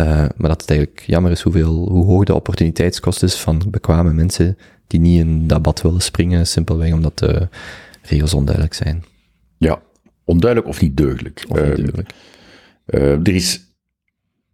uh, 0.01 0.07
maar 0.36 0.49
dat 0.49 0.61
het 0.61 0.70
eigenlijk 0.70 1.03
jammer 1.07 1.30
is 1.30 1.41
hoeveel, 1.41 1.88
hoe 1.88 2.05
hoog 2.05 2.24
de 2.24 2.34
opportuniteitskost 2.34 3.22
is 3.22 3.34
van 3.34 3.62
bekwame 3.70 4.12
mensen 4.12 4.59
die 4.86 5.01
niet 5.01 5.18
in 5.18 5.47
dat 5.47 5.62
bad 5.62 5.82
willen 5.82 6.03
springen, 6.03 6.47
simpelweg 6.47 6.93
omdat 6.93 7.18
de 7.18 7.49
regels 8.03 8.34
onduidelijk 8.34 8.74
zijn. 8.74 9.05
Ja, 9.59 9.82
onduidelijk 10.24 10.70
of 10.70 10.80
niet 10.80 10.97
deugdelijk. 10.97 11.45
Of 11.49 11.66
niet 11.66 11.76
deugdelijk. 11.76 12.11
Uh, 12.86 13.12
er 13.12 13.34
is 13.34 13.61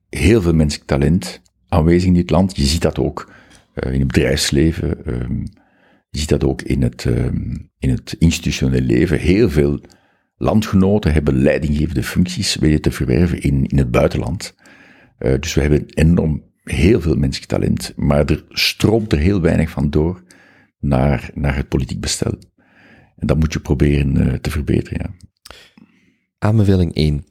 heel 0.09 0.43
veel 0.43 0.55
menselijk 0.55 0.89
talent 0.89 1.41
aanwezig 1.69 2.09
in 2.09 2.15
dit 2.15 2.31
land. 2.31 2.57
Je 2.57 2.65
ziet 2.65 2.83
dat 2.83 2.99
ook 2.99 3.33
uh, 3.75 3.93
in 3.93 3.99
het 3.99 4.07
bedrijfsleven. 4.07 5.13
Um, 5.23 5.45
je 6.11 6.19
ziet 6.19 6.29
dat 6.29 6.45
ook 6.45 6.63
in 6.63 6.83
het, 6.83 7.05
um, 7.05 7.71
in 7.79 7.91
het 7.91 8.17
institutioneel 8.19 8.81
leven. 8.81 9.19
Heel 9.19 9.51
veel 9.51 9.81
landgenoten 10.37 11.13
hebben 11.13 11.43
leidinggevende 11.43 12.03
functies 12.03 12.55
weten 12.55 12.81
te 12.81 12.91
verwerven 12.91 13.41
in, 13.41 13.65
in 13.65 13.79
het 13.79 13.91
buitenland. 13.91 14.55
Uh, 15.19 15.35
dus 15.41 15.55
we 15.55 15.61
hebben 15.61 15.87
enorm 15.87 16.45
heel 16.63 17.01
veel 17.01 17.15
menselijk 17.15 17.51
talent, 17.51 17.93
maar 17.97 18.25
er 18.25 18.45
stroomt 18.49 19.13
er 19.13 19.19
heel 19.19 19.41
weinig 19.41 19.71
van 19.71 19.91
door 19.91 20.23
naar, 20.79 21.31
naar 21.35 21.57
het 21.57 21.69
politiek 21.69 22.01
bestel. 22.01 22.39
En 23.17 23.27
dat 23.27 23.39
moet 23.39 23.53
je 23.53 23.61
proberen 23.61 24.41
te 24.41 24.51
verbeteren, 24.51 24.99
ja. 25.01 25.27
Aanbeveling 26.39 26.95
1 26.95 27.25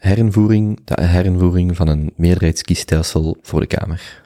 herinvoering, 0.00 0.80
de 0.84 1.02
herinvoering 1.04 1.76
van 1.76 1.88
een 1.88 2.12
meerderheidskiesstelsel 2.16 3.36
voor 3.42 3.60
de 3.60 3.66
Kamer. 3.66 4.22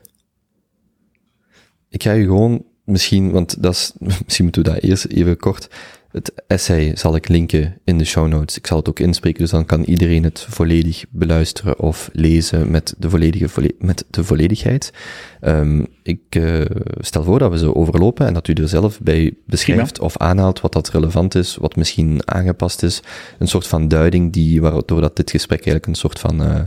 Ik 1.88 2.03
ga 2.03 2.12
je 2.12 2.24
gewoon 2.24 2.64
misschien, 2.84 3.30
want 3.30 3.62
dat 3.62 3.72
is, 3.72 3.92
misschien 4.24 4.45
moeten 4.45 4.62
we 4.62 4.70
dat 4.70 4.82
eerst 4.82 5.05
even 5.05 5.36
kort. 5.36 5.68
Het 6.14 6.32
essay 6.46 6.96
zal 6.96 7.16
ik 7.16 7.28
linken 7.28 7.78
in 7.84 7.98
de 7.98 8.04
show 8.04 8.28
notes. 8.28 8.56
Ik 8.56 8.66
zal 8.66 8.76
het 8.76 8.88
ook 8.88 8.98
inspreken, 8.98 9.40
dus 9.40 9.50
dan 9.50 9.64
kan 9.64 9.82
iedereen 9.82 10.24
het 10.24 10.46
volledig 10.48 11.04
beluisteren 11.10 11.78
of 11.78 12.10
lezen 12.12 12.70
met 12.70 12.94
de, 12.98 13.10
volledige, 13.10 13.74
met 13.78 14.04
de 14.10 14.24
volledigheid. 14.24 14.92
Um, 15.40 15.86
ik 16.02 16.20
uh, 16.36 16.60
stel 16.98 17.24
voor 17.24 17.38
dat 17.38 17.50
we 17.50 17.58
ze 17.58 17.74
overlopen 17.74 18.26
en 18.26 18.34
dat 18.34 18.48
u 18.48 18.52
er 18.52 18.68
zelf 18.68 19.00
bij 19.00 19.34
beschrijft 19.46 20.00
of 20.00 20.16
aanhaalt 20.16 20.60
wat 20.60 20.72
dat 20.72 20.90
relevant 20.90 21.34
is, 21.34 21.56
wat 21.56 21.76
misschien 21.76 22.20
aangepast 22.24 22.82
is. 22.82 23.02
Een 23.38 23.48
soort 23.48 23.66
van 23.66 23.88
duiding 23.88 24.32
die, 24.32 24.60
waardoor 24.60 25.00
dat 25.00 25.16
dit 25.16 25.30
gesprek 25.30 25.58
eigenlijk 25.58 25.86
een 25.86 25.94
soort 25.94 26.18
van 26.18 26.42
uh, 26.42 26.60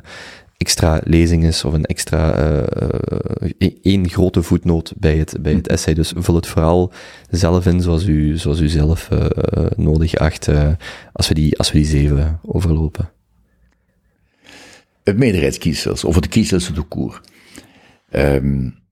extra 0.57 1.01
lezing 1.03 1.43
is 1.43 1.63
of 1.63 1.73
een 1.73 1.85
extra 1.85 2.39
uh, 2.61 3.69
één 3.81 4.09
grote 4.09 4.43
voetnoot 4.43 4.93
bij 4.97 5.17
het, 5.17 5.37
bij 5.41 5.53
het 5.53 5.67
essay. 5.67 5.93
Dus 5.93 6.13
vul 6.15 6.35
het 6.35 6.47
vooral 6.47 6.93
zelf 7.29 7.65
in 7.65 7.81
zoals 7.81 8.05
u, 8.05 8.37
zoals 8.37 8.59
u 8.59 8.67
zelf 8.67 9.09
uh, 9.11 9.25
nodig 9.75 10.15
acht 10.15 10.49
als, 11.13 11.27
we 11.27 11.33
die, 11.33 11.57
als 11.57 11.71
we 11.71 11.77
die 11.77 11.87
zeven 11.87 12.39
overlopen. 12.43 13.11
Het 15.03 15.17
meerderheidskiesstelsel, 15.17 16.09
of 16.09 16.15
het 16.15 16.27
kiesstelsel 16.27 16.73
de 16.73 16.83
koer. 16.83 17.21
Um, 18.11 18.85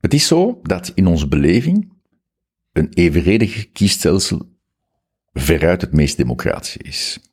het 0.00 0.14
is 0.14 0.26
zo 0.26 0.60
dat 0.62 0.92
in 0.94 1.06
onze 1.06 1.28
beleving 1.28 1.92
een 2.72 2.88
evenredig 2.92 3.72
kiesstelsel 3.72 4.58
veruit 5.32 5.80
het 5.80 5.92
meest 5.92 6.16
democratische 6.16 6.78
is. 6.78 7.29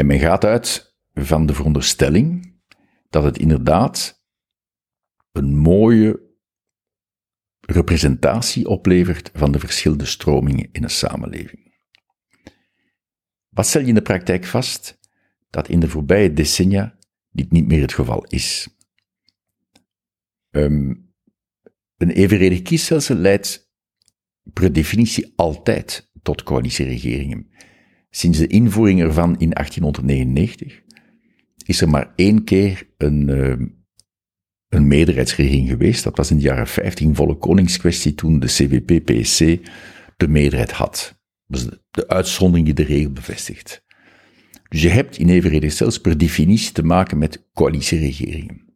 En 0.00 0.06
men 0.06 0.18
gaat 0.18 0.44
uit 0.44 0.96
van 1.14 1.46
de 1.46 1.54
veronderstelling 1.54 2.54
dat 3.10 3.24
het 3.24 3.38
inderdaad 3.38 4.24
een 5.32 5.56
mooie 5.56 6.20
representatie 7.60 8.66
oplevert 8.66 9.30
van 9.34 9.52
de 9.52 9.58
verschillende 9.58 10.04
stromingen 10.04 10.68
in 10.72 10.82
een 10.82 10.90
samenleving. 10.90 11.74
Wat 13.48 13.66
stel 13.66 13.80
je 13.80 13.86
in 13.86 13.94
de 13.94 14.02
praktijk 14.02 14.44
vast? 14.44 14.98
Dat 15.50 15.68
in 15.68 15.80
de 15.80 15.88
voorbije 15.88 16.32
decennia 16.32 16.98
dit 17.30 17.50
niet 17.50 17.66
meer 17.66 17.80
het 17.80 17.92
geval 17.92 18.24
is. 18.24 18.68
Um, 20.50 21.12
een 21.96 22.10
evenredig 22.10 22.62
kiesstelsel 22.62 23.16
leidt 23.16 23.72
per 24.52 24.72
definitie 24.72 25.32
altijd 25.36 26.10
tot 26.22 26.42
coalitieregeringen. 26.42 27.50
Sinds 28.10 28.38
de 28.38 28.46
invoering 28.46 29.00
ervan 29.00 29.38
in 29.38 29.50
1899 29.50 30.82
is 31.64 31.80
er 31.80 31.88
maar 31.88 32.12
één 32.16 32.44
keer 32.44 32.88
een, 32.96 33.28
uh, 33.28 33.66
een 34.68 34.86
meerderheidsregering 34.86 35.68
geweest. 35.68 36.04
Dat 36.04 36.16
was 36.16 36.30
in 36.30 36.36
de 36.36 36.42
jaren 36.42 36.66
15 36.66 37.14
volle 37.14 37.36
koningskwestie 37.36 38.14
toen 38.14 38.38
de 38.38 38.46
CVP-PSC 38.46 39.38
de 40.16 40.28
meerderheid 40.28 40.70
had. 40.70 41.18
Dat 41.46 41.60
is 41.60 41.66
de, 41.66 41.82
de 41.90 42.08
uitzondering 42.08 42.66
die 42.66 42.74
de 42.74 42.94
regel 42.94 43.12
bevestigt. 43.12 43.84
Dus 44.68 44.82
je 44.82 44.88
hebt 44.88 45.16
in 45.16 45.28
evenredig 45.28 45.72
zelfs 45.72 46.00
per 46.00 46.18
definitie 46.18 46.72
te 46.72 46.82
maken 46.82 47.18
met 47.18 47.48
coalitieregeringen. 47.52 48.74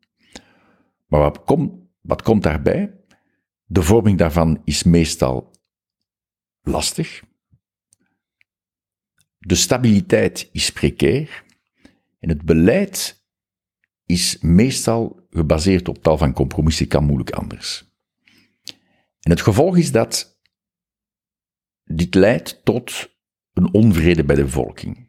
Maar 1.07 1.21
wat, 1.21 1.43
wat 2.01 2.23
komt 2.23 2.43
daarbij? 2.43 2.95
De 3.65 3.83
vorming 3.83 4.19
daarvan 4.19 4.61
is 4.65 4.83
meestal 4.83 5.51
lastig. 6.63 7.23
De 9.47 9.55
stabiliteit 9.55 10.49
is 10.53 10.71
precair 10.71 11.45
en 12.19 12.29
het 12.29 12.43
beleid 12.43 13.25
is 14.07 14.39
meestal 14.41 15.27
gebaseerd 15.31 15.89
op 15.89 16.03
tal 16.03 16.19
van 16.19 16.33
compromissen, 16.33 16.89
kan 16.89 17.05
moeilijk 17.05 17.31
anders. 17.31 17.93
En 19.21 19.31
het 19.31 19.41
gevolg 19.41 19.77
is 19.77 19.93
dat 19.93 20.41
dit 21.85 22.15
leidt 22.15 22.65
tot 22.65 23.11
een 23.53 23.75
onvrede 23.75 24.25
bij 24.25 24.37
de 24.37 24.45
bevolking. 24.45 25.09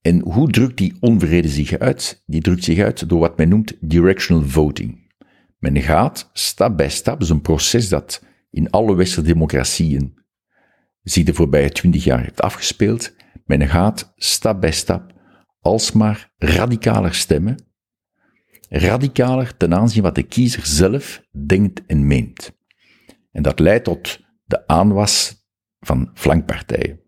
En 0.00 0.20
hoe 0.20 0.50
drukt 0.50 0.76
die 0.76 0.96
onvrede 1.00 1.48
zich 1.48 1.78
uit? 1.78 2.22
Die 2.26 2.40
drukt 2.40 2.64
zich 2.64 2.78
uit 2.78 3.08
door 3.08 3.18
wat 3.18 3.36
men 3.36 3.48
noemt 3.48 3.76
directional 3.80 4.42
voting. 4.42 5.14
Men 5.58 5.82
gaat 5.82 6.30
stap 6.32 6.76
bij 6.76 6.90
stap, 6.90 7.14
dat 7.14 7.22
is 7.22 7.34
een 7.34 7.40
proces 7.40 7.88
dat 7.88 8.24
in 8.50 8.70
alle 8.70 8.94
westerse 8.94 9.28
democratieën 9.28 10.21
zich 11.02 11.24
de 11.24 11.34
voorbije 11.34 11.70
twintig 11.70 12.04
jaar 12.04 12.20
heeft 12.20 12.40
afgespeeld. 12.40 13.14
Men 13.44 13.68
gaat 13.68 14.12
stap 14.16 14.60
bij 14.60 14.72
stap 14.72 15.12
alsmaar 15.60 16.32
radicaler 16.38 17.14
stemmen, 17.14 17.64
radicaler 18.68 19.56
ten 19.56 19.74
aanzien 19.74 20.02
wat 20.02 20.14
de 20.14 20.22
kiezer 20.22 20.66
zelf 20.66 21.22
denkt 21.46 21.86
en 21.86 22.06
meent. 22.06 22.52
En 23.32 23.42
dat 23.42 23.58
leidt 23.58 23.84
tot 23.84 24.20
de 24.44 24.66
aanwas 24.66 25.46
van 25.80 26.10
flankpartijen, 26.14 27.00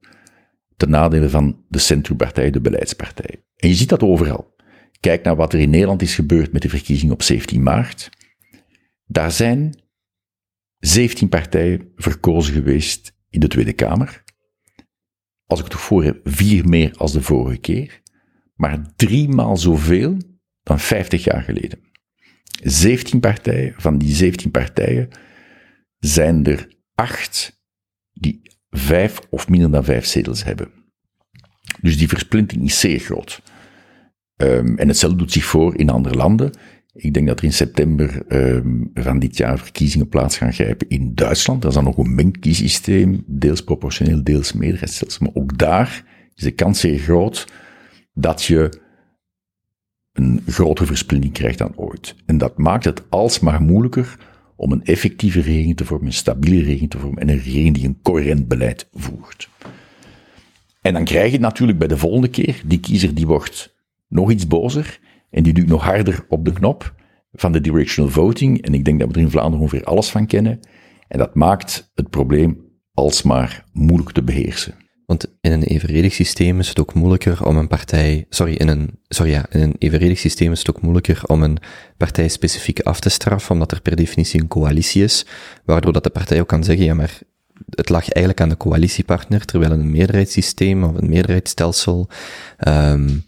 ten 0.76 0.90
nadele 0.90 1.30
van 1.30 1.64
de 1.68 1.78
centrumpartijen, 1.78 2.52
de 2.52 2.60
beleidspartijen. 2.60 3.44
En 3.56 3.68
je 3.68 3.74
ziet 3.74 3.88
dat 3.88 4.02
overal. 4.02 4.52
Kijk 5.00 5.24
naar 5.24 5.36
wat 5.36 5.52
er 5.52 5.60
in 5.60 5.70
Nederland 5.70 6.02
is 6.02 6.14
gebeurd 6.14 6.52
met 6.52 6.62
de 6.62 6.68
verkiezing 6.68 7.12
op 7.12 7.22
17 7.22 7.62
maart. 7.62 8.10
Daar 9.06 9.32
zijn 9.32 9.82
17 10.78 11.28
partijen 11.28 11.92
verkozen 11.96 12.54
geweest 12.54 13.13
in 13.34 13.40
de 13.40 13.48
Tweede 13.48 13.72
Kamer. 13.72 14.22
Als 15.46 15.60
ik 15.60 15.64
het 15.64 15.74
voor 15.74 16.04
heb, 16.04 16.20
vier 16.24 16.68
meer 16.68 16.92
als 16.96 17.12
de 17.12 17.22
vorige 17.22 17.56
keer. 17.56 18.00
Maar 18.54 18.92
drie 18.96 19.28
maal 19.28 19.56
zoveel 19.56 20.16
dan 20.62 20.78
50 20.80 21.24
jaar 21.24 21.42
geleden. 21.42 21.78
17 22.62 23.20
partijen, 23.20 23.74
van 23.76 23.98
die 23.98 24.14
17 24.14 24.50
partijen 24.50 25.08
zijn 25.98 26.44
er 26.44 26.68
acht 26.94 27.62
die 28.12 28.40
vijf 28.70 29.20
of 29.30 29.48
minder 29.48 29.70
dan 29.70 29.84
vijf 29.84 30.06
zetels 30.06 30.44
hebben. 30.44 30.70
Dus 31.80 31.98
die 31.98 32.08
versplintering 32.08 32.66
is 32.66 32.80
zeer 32.80 32.98
groot. 32.98 33.42
Um, 34.36 34.78
en 34.78 34.88
hetzelfde 34.88 35.18
doet 35.18 35.32
zich 35.32 35.44
voor 35.44 35.76
in 35.76 35.90
andere 35.90 36.14
landen. 36.14 36.52
Ik 36.94 37.14
denk 37.14 37.26
dat 37.26 37.38
er 37.38 37.44
in 37.44 37.52
september 37.52 38.22
um, 38.28 38.90
van 38.94 39.18
dit 39.18 39.36
jaar 39.36 39.58
verkiezingen 39.58 40.08
plaats 40.08 40.36
gaan 40.36 40.52
grijpen 40.52 40.88
in 40.88 41.14
Duitsland. 41.14 41.62
Dat 41.62 41.70
is 41.70 41.76
dan 41.76 41.86
nog 41.86 41.96
een 41.96 42.14
mengd 42.14 42.38
kiesysteem, 42.38 43.24
deels 43.26 43.64
proportioneel, 43.64 44.24
deels 44.24 44.52
meerderheidsstelsel. 44.52 45.26
Maar 45.26 45.42
ook 45.42 45.58
daar 45.58 46.04
is 46.34 46.42
de 46.42 46.50
kans 46.50 46.80
zeer 46.80 46.98
groot 46.98 47.46
dat 48.12 48.44
je 48.44 48.82
een 50.12 50.42
grotere 50.46 50.86
versplintering 50.86 51.36
krijgt 51.36 51.58
dan 51.58 51.76
ooit. 51.76 52.14
En 52.26 52.38
dat 52.38 52.58
maakt 52.58 52.84
het 52.84 53.10
alsmaar 53.10 53.62
moeilijker 53.62 54.18
om 54.56 54.72
een 54.72 54.84
effectieve 54.84 55.40
regering 55.40 55.76
te 55.76 55.84
vormen, 55.84 56.06
een 56.06 56.12
stabiele 56.12 56.62
regering 56.62 56.90
te 56.90 56.98
vormen 56.98 57.22
en 57.22 57.28
een 57.28 57.42
regering 57.42 57.74
die 57.74 57.86
een 57.86 58.00
coherent 58.02 58.48
beleid 58.48 58.88
voert. 58.92 59.48
En 60.80 60.92
dan 60.92 61.04
krijg 61.04 61.32
je 61.32 61.38
natuurlijk 61.38 61.78
bij 61.78 61.88
de 61.88 61.96
volgende 61.96 62.28
keer, 62.28 62.62
die 62.66 62.80
kiezer 62.80 63.14
die 63.14 63.26
wordt 63.26 63.74
nog 64.08 64.30
iets 64.30 64.46
bozer 64.46 64.98
en 65.34 65.42
die 65.42 65.52
duwt 65.52 65.66
nog 65.66 65.82
harder 65.82 66.24
op 66.28 66.44
de 66.44 66.52
knop 66.52 66.94
van 67.32 67.52
de 67.52 67.60
directional 67.60 68.10
voting. 68.10 68.62
En 68.62 68.74
ik 68.74 68.84
denk 68.84 69.00
dat 69.00 69.08
we 69.08 69.14
er 69.14 69.20
in 69.20 69.30
Vlaanderen 69.30 69.60
ongeveer 69.60 69.84
alles 69.84 70.10
van 70.10 70.26
kennen. 70.26 70.60
En 71.08 71.18
dat 71.18 71.34
maakt 71.34 71.90
het 71.94 72.10
probleem 72.10 72.58
alsmaar 72.92 73.64
moeilijk 73.72 74.10
te 74.10 74.22
beheersen. 74.22 74.74
Want 75.06 75.26
in 75.40 75.52
een 75.52 75.62
evenredig 75.62 76.12
systeem 76.12 76.58
is 76.58 76.68
het 76.68 76.80
ook 76.80 76.94
moeilijker 76.94 77.46
om 77.46 77.56
een 77.56 77.68
partij, 77.68 78.26
sorry, 78.28 78.54
in 78.54 78.68
een, 78.68 78.98
sorry 79.08 79.32
ja, 79.32 79.46
in 79.50 79.60
een 79.60 79.74
evenredig 79.78 80.18
systeem 80.18 80.52
is 80.52 80.58
het 80.58 80.70
ook 80.70 80.82
moeilijker 80.82 81.20
om 81.26 81.42
een 81.42 81.58
partij 81.96 82.28
specifiek 82.28 82.80
af 82.80 83.00
te 83.00 83.08
straffen, 83.08 83.52
omdat 83.52 83.72
er 83.72 83.80
per 83.80 83.96
definitie 83.96 84.40
een 84.40 84.48
coalitie 84.48 85.02
is, 85.02 85.26
waardoor 85.64 85.92
dat 85.92 86.04
de 86.04 86.10
partij 86.10 86.40
ook 86.40 86.48
kan 86.48 86.64
zeggen, 86.64 86.84
ja, 86.84 86.94
maar 86.94 87.18
het 87.68 87.88
lag 87.88 88.08
eigenlijk 88.08 88.40
aan 88.40 88.48
de 88.48 88.56
coalitiepartner, 88.56 89.44
terwijl 89.44 89.72
een 89.72 89.90
meerderheidssysteem 89.90 90.84
of 90.84 90.94
een 90.94 91.08
meerderheidsstelsel, 91.08 92.08
um, 92.68 93.24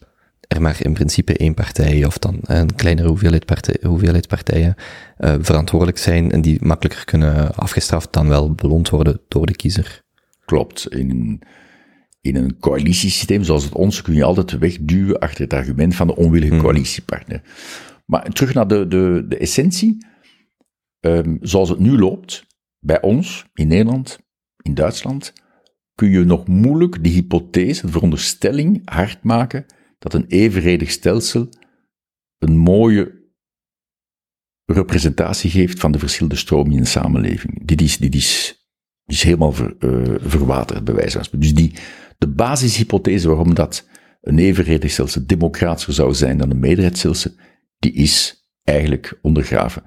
er 0.48 0.62
maar 0.62 0.76
in 0.82 0.92
principe 0.92 1.36
één 1.36 1.54
partij 1.54 2.04
of 2.04 2.18
dan 2.18 2.38
een 2.42 2.74
kleinere 2.74 3.08
hoeveelheid, 3.08 3.44
partij, 3.44 3.76
hoeveelheid 3.82 4.28
partijen 4.28 4.74
uh, 5.18 5.34
verantwoordelijk 5.40 5.98
zijn 5.98 6.32
en 6.32 6.40
die 6.40 6.64
makkelijker 6.64 7.04
kunnen 7.04 7.54
afgestraft 7.54 8.12
dan 8.12 8.28
wel 8.28 8.54
beloond 8.54 8.88
worden 8.88 9.20
door 9.28 9.46
de 9.46 9.56
kiezer. 9.56 10.04
Klopt. 10.44 10.86
In, 10.88 11.42
in 12.20 12.36
een 12.36 12.58
coalitiesysteem 12.58 13.44
zoals 13.44 13.64
het 13.64 13.74
ons 13.74 14.02
kun 14.02 14.14
je 14.14 14.24
altijd 14.24 14.58
wegduwen 14.58 15.18
achter 15.18 15.40
het 15.40 15.52
argument 15.52 15.94
van 15.94 16.06
de 16.06 16.16
onwillige 16.16 16.52
hmm. 16.52 16.62
coalitiepartner. 16.62 17.42
Maar 18.06 18.30
terug 18.30 18.54
naar 18.54 18.68
de, 18.68 18.88
de, 18.88 19.24
de 19.28 19.38
essentie. 19.38 20.06
Um, 21.00 21.38
zoals 21.40 21.68
het 21.68 21.78
nu 21.78 21.98
loopt, 21.98 22.46
bij 22.78 23.00
ons, 23.00 23.44
in 23.54 23.68
Nederland, 23.68 24.18
in 24.62 24.74
Duitsland, 24.74 25.32
kun 25.94 26.10
je 26.10 26.24
nog 26.24 26.46
moeilijk 26.46 27.04
de 27.04 27.08
hypothese, 27.08 27.86
de 27.86 27.92
veronderstelling 27.92 28.90
hard 28.90 29.22
maken 29.22 29.66
dat 30.10 30.20
een 30.20 30.28
evenredig 30.28 30.90
stelsel 30.90 31.48
een 32.38 32.56
mooie 32.56 33.24
representatie 34.64 35.50
geeft 35.50 35.80
van 35.80 35.92
de 35.92 35.98
verschillende 35.98 36.36
stromingen 36.36 36.76
in 36.76 36.82
de 36.82 36.88
samenleving. 36.88 37.66
Dit 37.66 37.80
is, 37.80 37.98
dit 37.98 38.14
is, 38.14 38.60
is 39.06 39.22
helemaal 39.22 39.54
uh, 39.78 40.14
verwaterd, 40.18 40.84
bij 40.84 40.94
wijze 40.94 41.12
van 41.16 41.24
spreken. 41.24 41.54
Dus 41.54 41.64
die, 41.64 41.74
de 42.18 42.28
basishypothese 42.28 43.28
waarom 43.28 43.54
dat 43.54 43.88
een 44.20 44.38
evenredig 44.38 44.90
stelsel 44.90 45.26
democratischer 45.26 45.94
zou 45.94 46.14
zijn 46.14 46.38
dan 46.38 46.50
een 46.50 46.60
meerderheidsstelsel, 46.60 47.30
die 47.78 47.92
is 47.92 48.44
eigenlijk 48.62 49.18
ondergraven. 49.22 49.84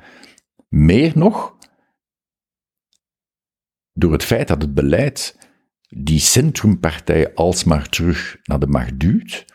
Meer 0.70 1.11
nog, 1.15 1.57
door 3.93 4.11
het 4.11 4.24
feit 4.24 4.47
dat 4.47 4.61
het 4.61 4.74
beleid 4.74 5.38
die 5.88 6.20
centrumpartijen 6.20 7.34
alsmaar 7.36 7.89
terug 7.89 8.38
naar 8.43 8.59
de 8.59 8.67
macht 8.67 8.99
duwt, 8.99 9.45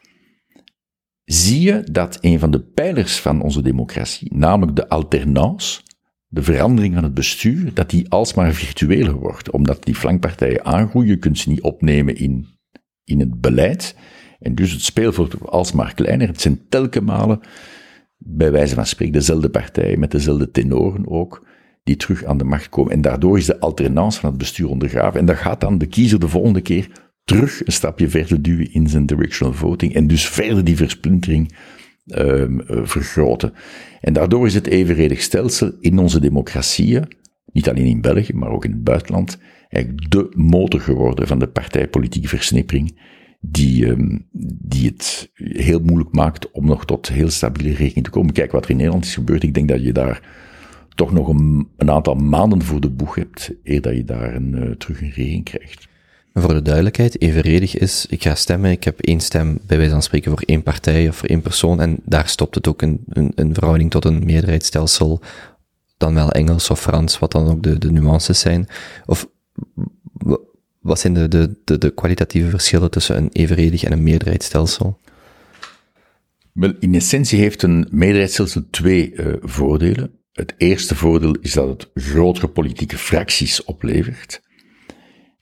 zie 1.25 1.61
je 1.61 1.83
dat 1.93 2.19
een 2.21 2.39
van 2.39 2.51
de 2.51 2.61
pijlers 2.61 3.21
van 3.21 3.43
onze 3.43 3.63
democratie, 3.63 4.35
namelijk 4.35 4.77
de 4.77 4.89
alternance, 4.89 5.81
de 6.27 6.43
verandering 6.43 6.95
van 6.95 7.03
het 7.03 7.15
bestuur, 7.15 7.75
dat 7.75 7.91
die 7.91 8.11
alsmaar 8.11 8.53
virtueler 8.53 9.15
wordt, 9.15 9.51
omdat 9.51 9.85
die 9.85 9.95
flankpartijen 9.95 10.65
aangroeien, 10.65 11.09
je 11.09 11.19
kunt 11.19 11.39
ze 11.39 11.49
niet 11.49 11.63
opnemen 11.63 12.17
in, 12.17 12.47
in 13.05 13.21
het 13.21 13.41
beleid, 13.41 13.97
en 14.45 14.55
dus 14.55 14.73
het 14.73 14.83
speelveld 14.83 15.33
wordt 15.33 15.53
alsmaar 15.53 15.95
kleiner. 15.95 16.27
Het 16.27 16.41
zijn 16.41 16.69
telkens 16.69 17.05
malen, 17.05 17.41
bij 18.17 18.53
wijze 18.53 18.75
van 18.75 18.87
spreken, 18.87 19.13
dezelfde 19.13 19.51
partijen, 19.51 19.99
met 19.99 20.11
dezelfde 20.11 20.51
tenoren 20.51 21.09
ook, 21.09 21.47
die 21.83 21.97
terug 21.97 22.25
aan 22.25 22.39
de 22.39 22.45
macht 22.45 22.69
komen. 22.69 22.93
En 22.93 23.01
daardoor 23.01 23.39
is 23.39 23.47
de 23.47 23.61
alternance 23.61 24.21
van 24.21 24.29
het 24.29 24.39
bestuur 24.39 24.69
ondergraven. 24.69 25.21
En 25.21 25.27
dat 25.27 25.37
gaat 25.37 25.61
dan 25.61 25.79
de 25.79 25.87
kiezer 25.87 26.21
de 26.21 26.29
volgende 26.29 26.61
keer 26.61 27.04
terug 27.25 27.67
een 27.67 27.73
stapje 27.73 28.09
verder 28.09 28.43
duwen 28.43 28.73
in 28.73 28.89
zijn 28.89 29.07
directional 29.07 29.55
voting 29.55 29.95
en 29.95 30.07
dus 30.07 30.29
verder 30.29 30.65
die 30.65 30.77
versplintering 30.77 31.55
um, 32.07 32.63
vergroten. 32.67 33.53
En 34.01 34.13
daardoor 34.13 34.47
is 34.47 34.55
het 34.55 34.67
evenredig 34.67 35.21
stelsel 35.21 35.73
in 35.81 35.99
onze 35.99 36.21
democratieën, 36.21 37.09
niet 37.53 37.69
alleen 37.69 37.87
in 37.87 38.01
België, 38.01 38.33
maar 38.33 38.51
ook 38.51 38.65
in 38.65 38.71
het 38.71 38.85
buitenland, 38.85 39.39
eigenlijk 39.69 40.11
de 40.11 40.29
motor 40.37 40.81
geworden 40.81 41.27
van 41.27 41.39
de 41.39 41.49
partijpolitieke 41.49 42.29
versnippering, 42.29 43.01
die, 43.41 43.87
um, 43.87 44.29
die 44.63 44.87
het 44.87 45.31
heel 45.35 45.81
moeilijk 45.81 46.15
maakt 46.15 46.51
om 46.51 46.67
nog 46.67 46.85
tot 46.85 47.09
heel 47.09 47.31
stabiele 47.31 47.75
regering 47.75 48.05
te 48.05 48.11
komen. 48.11 48.33
Kijk 48.33 48.53
wat 48.53 48.65
er 48.65 48.71
in 48.71 48.77
Nederland 48.77 49.05
is 49.05 49.15
gebeurd. 49.15 49.43
Ik 49.43 49.55
denk 49.55 49.69
dat 49.69 49.83
je 49.83 49.93
daar 49.93 50.23
toch 50.95 51.13
nog 51.13 51.29
een, 51.29 51.69
een 51.77 51.91
aantal 51.91 52.15
maanden 52.15 52.63
voor 52.63 52.81
de 52.81 52.91
boeg 52.91 53.15
hebt, 53.15 53.55
eer 53.63 53.81
dat 53.81 53.97
je 53.97 54.05
daar 54.05 54.35
een, 54.35 54.55
uh, 54.55 54.71
terug 54.71 55.01
een 55.01 55.07
regering 55.07 55.45
krijgt. 55.45 55.89
Voor 56.37 56.55
de 56.55 56.63
duidelijkheid, 56.63 57.21
evenredig 57.21 57.77
is, 57.77 58.07
ik 58.09 58.23
ga 58.23 58.35
stemmen, 58.35 58.71
ik 58.71 58.85
heb 58.85 59.01
één 59.01 59.21
stem 59.21 59.59
bij 59.67 59.77
wijze 59.77 59.93
van 59.93 60.03
spreken 60.03 60.31
voor 60.31 60.43
één 60.47 60.63
partij 60.63 61.09
of 61.09 61.17
voor 61.17 61.29
één 61.29 61.41
persoon 61.41 61.81
en 61.81 61.97
daar 62.05 62.29
stopt 62.29 62.55
het 62.55 62.69
ook 62.69 62.83
in 62.83 63.05
een, 63.09 63.33
een 63.35 63.55
verhouding 63.55 63.91
tot 63.91 64.05
een 64.05 64.25
meerderheidsstelsel, 64.25 65.21
dan 65.97 66.15
wel 66.15 66.31
Engels 66.31 66.71
of 66.71 66.81
Frans, 66.81 67.19
wat 67.19 67.33
dan 67.33 67.49
ook 67.49 67.63
de, 67.63 67.79
de 67.79 67.91
nuances 67.91 68.41
zijn. 68.41 68.69
Of 69.07 69.29
wat 70.81 70.99
zijn 70.99 71.15
de, 71.15 71.29
de, 71.29 71.57
de, 71.65 71.79
de 71.79 71.91
kwalitatieve 71.91 72.51
verschillen 72.51 72.91
tussen 72.91 73.17
een 73.17 73.31
evenredig 73.33 73.85
en 73.85 73.93
een 73.93 74.03
meerderheidsstelsel? 74.03 74.99
Wel, 76.53 76.73
in 76.81 76.95
essentie 76.95 77.39
heeft 77.39 77.63
een 77.63 77.87
meerderheidsstelsel 77.91 78.63
twee 78.71 79.13
uh, 79.13 79.35
voordelen. 79.41 80.19
Het 80.33 80.55
eerste 80.57 80.95
voordeel 80.95 81.37
is 81.41 81.53
dat 81.53 81.69
het 81.69 81.91
grotere 81.95 82.49
politieke 82.49 82.99
fracties 82.99 83.65
oplevert. 83.65 84.43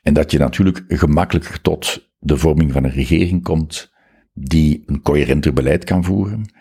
En 0.03 0.15
dat 0.15 0.31
je 0.31 0.39
natuurlijk 0.39 0.85
gemakkelijker 0.89 1.61
tot 1.61 2.11
de 2.19 2.37
vorming 2.37 2.73
van 2.73 2.85
een 2.85 2.91
regering 2.91 3.43
komt 3.43 3.93
die 4.33 4.83
een 4.87 5.03
coherenter 5.03 5.53
beleid 5.53 5.85
kan 5.85 6.05
voeren 6.05 6.53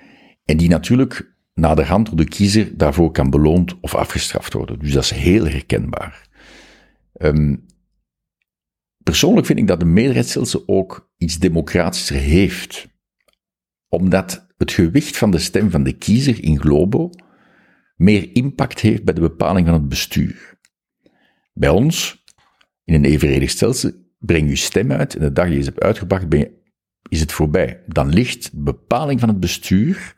en 0.45 0.57
die 0.57 0.69
natuurlijk 0.69 1.35
naderhand 1.53 2.07
door 2.07 2.15
de 2.15 2.27
kiezer 2.27 2.77
daarvoor 2.77 3.11
kan 3.11 3.29
beloond 3.29 3.79
of 3.79 3.95
afgestraft 3.95 4.53
worden. 4.53 4.79
Dus 4.79 4.93
dat 4.93 5.03
is 5.03 5.11
heel 5.11 5.47
herkenbaar. 5.47 6.29
Um, 7.13 7.65
persoonlijk 9.03 9.45
vind 9.45 9.59
ik 9.59 9.67
dat 9.67 9.79
de 9.79 9.85
meerderheidsstelsel 9.85 10.63
ook 10.65 11.11
iets 11.17 11.39
democratischer 11.39 12.17
heeft, 12.17 12.87
omdat 13.87 14.47
het 14.57 14.71
gewicht 14.71 15.17
van 15.17 15.31
de 15.31 15.39
stem 15.39 15.71
van 15.71 15.83
de 15.83 15.93
kiezer 15.93 16.43
in 16.43 16.59
globo 16.59 17.09
meer 17.95 18.35
impact 18.35 18.79
heeft 18.79 19.03
bij 19.03 19.13
de 19.13 19.21
bepaling 19.21 19.67
van 19.67 19.75
het 19.75 19.87
bestuur. 19.87 20.59
Bij 21.53 21.69
ons 21.69 22.20
in 22.83 22.93
een 22.93 23.05
evenredig 23.05 23.49
stelsel 23.49 23.91
breng 24.19 24.49
je 24.49 24.55
stem 24.55 24.91
uit 24.91 25.15
en 25.15 25.21
de 25.21 25.31
dag 25.31 25.49
je 25.49 25.61
ze 25.61 25.69
hebt 25.69 25.83
uitgebracht, 25.83 26.29
ben 26.29 26.39
je, 26.39 26.51
is 27.09 27.19
het 27.19 27.31
voorbij. 27.31 27.83
Dan 27.87 28.09
ligt 28.09 28.51
de 28.51 28.61
bepaling 28.61 29.19
van 29.19 29.29
het 29.29 29.39
bestuur 29.39 30.15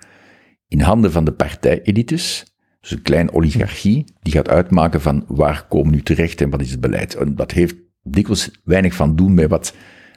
in 0.68 0.80
handen 0.80 1.12
van 1.12 1.26
de 1.26 1.34
partijelites, 1.34 2.56
dus 2.82 2.92
een 2.92 3.02
kleine 3.02 3.34
oligarchie, 3.34 4.06
die 4.22 4.34
gaat 4.34 4.50
uitmaken 4.50 5.02
van 5.02 5.26
waar 5.28 5.68
komen 5.68 5.92
nu 5.92 6.02
terecht 6.02 6.42
en 6.42 6.50
wat 6.50 6.62
is 6.62 6.72
het 6.72 6.82
beleid. 6.82 7.16
En 7.16 7.36
dat 7.36 7.52
heeft 7.52 7.76
dikwijls 8.04 8.52
weinig 8.64 8.94
van 8.94 9.16
doen 9.16 9.36
bij 9.36 9.48
wat 9.48 9.76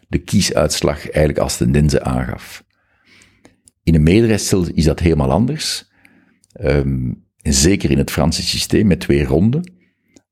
de 0.09 0.19
kiesuitslag 0.19 1.11
eigenlijk 1.11 1.39
als 1.39 1.57
tendens 1.57 1.99
aangaf. 1.99 2.65
In 3.83 3.95
een 3.95 4.03
meerderheidsstelsel 4.03 4.75
is 4.75 4.85
dat 4.85 5.01
helemaal 5.01 5.31
anders. 5.31 5.91
Um, 6.61 7.25
en 7.43 7.55
zeker 7.55 7.91
in 7.91 7.99
het 7.99 8.11
Franse 8.11 8.43
systeem 8.43 8.87
met 8.87 9.01
twee 9.01 9.25
ronden, 9.25 9.73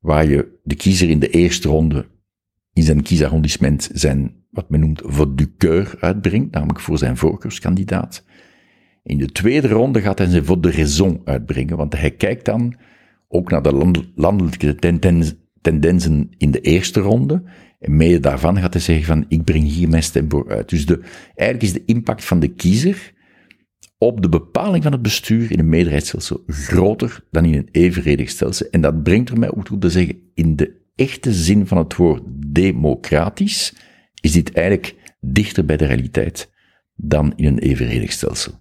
waar 0.05 0.28
je 0.28 0.59
de 0.62 0.74
kiezer 0.74 1.11
in 1.11 1.18
de 1.18 1.28
eerste 1.28 1.68
ronde 1.68 2.07
in 2.72 2.82
zijn 2.82 3.02
kiesarrondissement 3.02 3.90
zijn, 3.92 4.34
wat 4.50 4.70
men 4.70 4.80
noemt, 4.80 5.00
vote 5.05 5.34
du 5.34 5.55
coeur 5.59 5.96
uitbrengt, 6.00 6.50
namelijk 6.50 6.80
voor 6.80 6.98
zijn 6.98 7.16
voorkeurskandidaat. 7.16 8.24
In 9.02 9.18
de 9.18 9.26
tweede 9.26 9.68
ronde 9.68 10.00
gaat 10.00 10.18
hij 10.18 10.28
zijn 10.28 10.44
vote 10.44 10.70
de 10.70 10.76
raison 10.76 11.20
uitbrengen, 11.24 11.76
want 11.76 11.98
hij 11.98 12.11
kijkt 12.11 12.44
dan 12.44 12.76
ook 13.28 13.50
naar 13.50 13.62
de 13.62 14.02
landelijke 14.14 14.74
tendensen 15.61 16.30
in 16.36 16.50
de 16.50 16.61
eerste 16.61 17.00
ronde 17.00 17.42
En 17.80 17.96
mede 17.96 18.20
daarvan 18.20 18.59
gaat 18.59 18.72
hij 18.72 18.82
zeggen 18.82 19.07
van, 19.07 19.24
ik 19.28 19.44
breng 19.44 19.64
hier 19.64 19.88
mijn 19.88 20.02
stem 20.02 20.30
voor 20.30 20.50
uit. 20.50 20.68
Dus 20.68 20.86
de, 20.86 21.00
eigenlijk 21.34 21.62
is 21.62 21.72
de 21.72 21.92
impact 21.92 22.24
van 22.24 22.40
de 22.40 22.48
kiezer 22.48 23.14
op 23.99 24.22
de 24.22 24.28
bepaling 24.28 24.82
van 24.82 24.92
het 24.92 25.03
bestuur 25.03 25.53
in 25.53 25.59
een 25.59 25.68
meerderheidsstelsel 25.68 26.42
groter 26.47 27.24
dan 27.30 27.45
in 27.45 27.55
een 27.55 27.68
evenredig 27.70 28.30
stelsel. 28.30 28.66
En 28.70 28.80
dat 28.80 29.03
brengt 29.03 29.28
er 29.28 29.38
mij 29.38 29.51
ook 29.51 29.64
toe 29.64 29.78
te 29.78 29.90
zeggen, 29.90 30.30
in 30.34 30.57
de 30.57 30.82
echte 30.95 31.32
zin 31.32 31.66
van 31.66 31.78
het 31.78 31.97
woord 31.97 32.22
democratisch, 32.47 33.74
is 34.20 34.32
dit 34.32 34.53
eigenlijk 34.53 35.16
dichter 35.20 35.64
bij 35.64 35.76
de 35.76 35.86
realiteit 35.86 36.53
dan 36.95 37.32
in 37.36 37.45
een 37.45 37.59
evenredig 37.59 38.12
stelsel. 38.12 38.53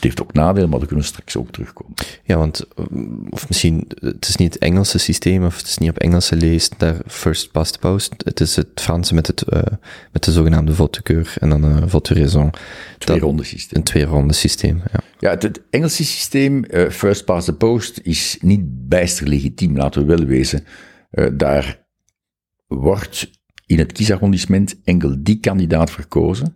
Het 0.00 0.08
heeft 0.08 0.22
ook 0.22 0.32
nadelen, 0.32 0.68
maar 0.68 0.78
daar 0.78 0.88
kunnen 0.88 1.04
we 1.04 1.10
straks 1.12 1.36
ook 1.36 1.50
terugkomen. 1.50 1.94
Ja, 2.24 2.36
want, 2.36 2.66
um, 2.78 3.26
of 3.30 3.48
misschien, 3.48 3.88
het 4.00 4.28
is 4.28 4.36
niet 4.36 4.54
het 4.54 4.62
Engelse 4.62 4.98
systeem, 4.98 5.44
of 5.44 5.56
het 5.56 5.66
is 5.66 5.78
niet 5.78 5.90
op 5.90 5.98
Engelse 5.98 6.36
leest, 6.36 6.74
daar 6.78 6.96
first 7.06 7.50
past 7.50 7.72
the 7.72 7.78
post. 7.78 8.14
Het 8.24 8.40
is 8.40 8.56
het 8.56 8.68
Franse 8.74 9.14
met, 9.14 9.26
het, 9.26 9.44
uh, 9.52 9.62
met 10.12 10.24
de 10.24 10.32
zogenaamde 10.32 10.74
vote 10.74 10.98
de 10.98 11.02
keur 11.02 11.34
en 11.38 11.48
dan 11.48 11.62
een 11.62 11.88
vote 11.88 12.14
raison. 12.14 12.50
Twee 12.98 13.18
ronde 13.18 13.44
systeem. 13.44 13.78
Een 13.78 13.84
twee 13.84 14.04
ronde 14.04 14.34
systeem, 14.34 14.82
ja. 14.92 15.00
Ja, 15.18 15.30
het, 15.30 15.42
het 15.42 15.60
Engelse 15.70 16.04
systeem, 16.04 16.64
uh, 16.70 16.88
first 16.88 17.24
past 17.24 17.44
the 17.44 17.54
post, 17.54 18.00
is 18.02 18.38
niet 18.40 18.88
bijster 18.88 19.26
legitiem, 19.28 19.76
laten 19.76 20.06
we 20.06 20.16
wel 20.16 20.26
wezen. 20.26 20.64
daar 21.32 21.84
wordt 22.66 23.30
in 23.66 23.78
het 23.78 23.92
kiesarrondissement 23.92 24.76
enkel 24.84 25.16
die 25.18 25.40
kandidaat 25.40 25.90
verkozen 25.90 26.54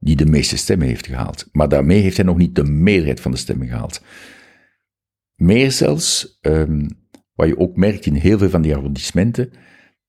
die 0.00 0.16
de 0.16 0.26
meeste 0.26 0.56
stemmen 0.56 0.86
heeft 0.86 1.06
gehaald. 1.06 1.48
Maar 1.52 1.68
daarmee 1.68 2.00
heeft 2.00 2.16
hij 2.16 2.26
nog 2.26 2.36
niet 2.36 2.54
de 2.54 2.64
meerderheid 2.64 3.20
van 3.20 3.30
de 3.30 3.36
stemmen 3.36 3.66
gehaald. 3.66 4.02
Meer 5.34 5.72
zelfs, 5.72 6.38
um, 6.40 6.88
wat 7.34 7.48
je 7.48 7.58
ook 7.58 7.76
merkt 7.76 8.06
in 8.06 8.14
heel 8.14 8.38
veel 8.38 8.50
van 8.50 8.62
die 8.62 8.74
arrondissementen, 8.74 9.50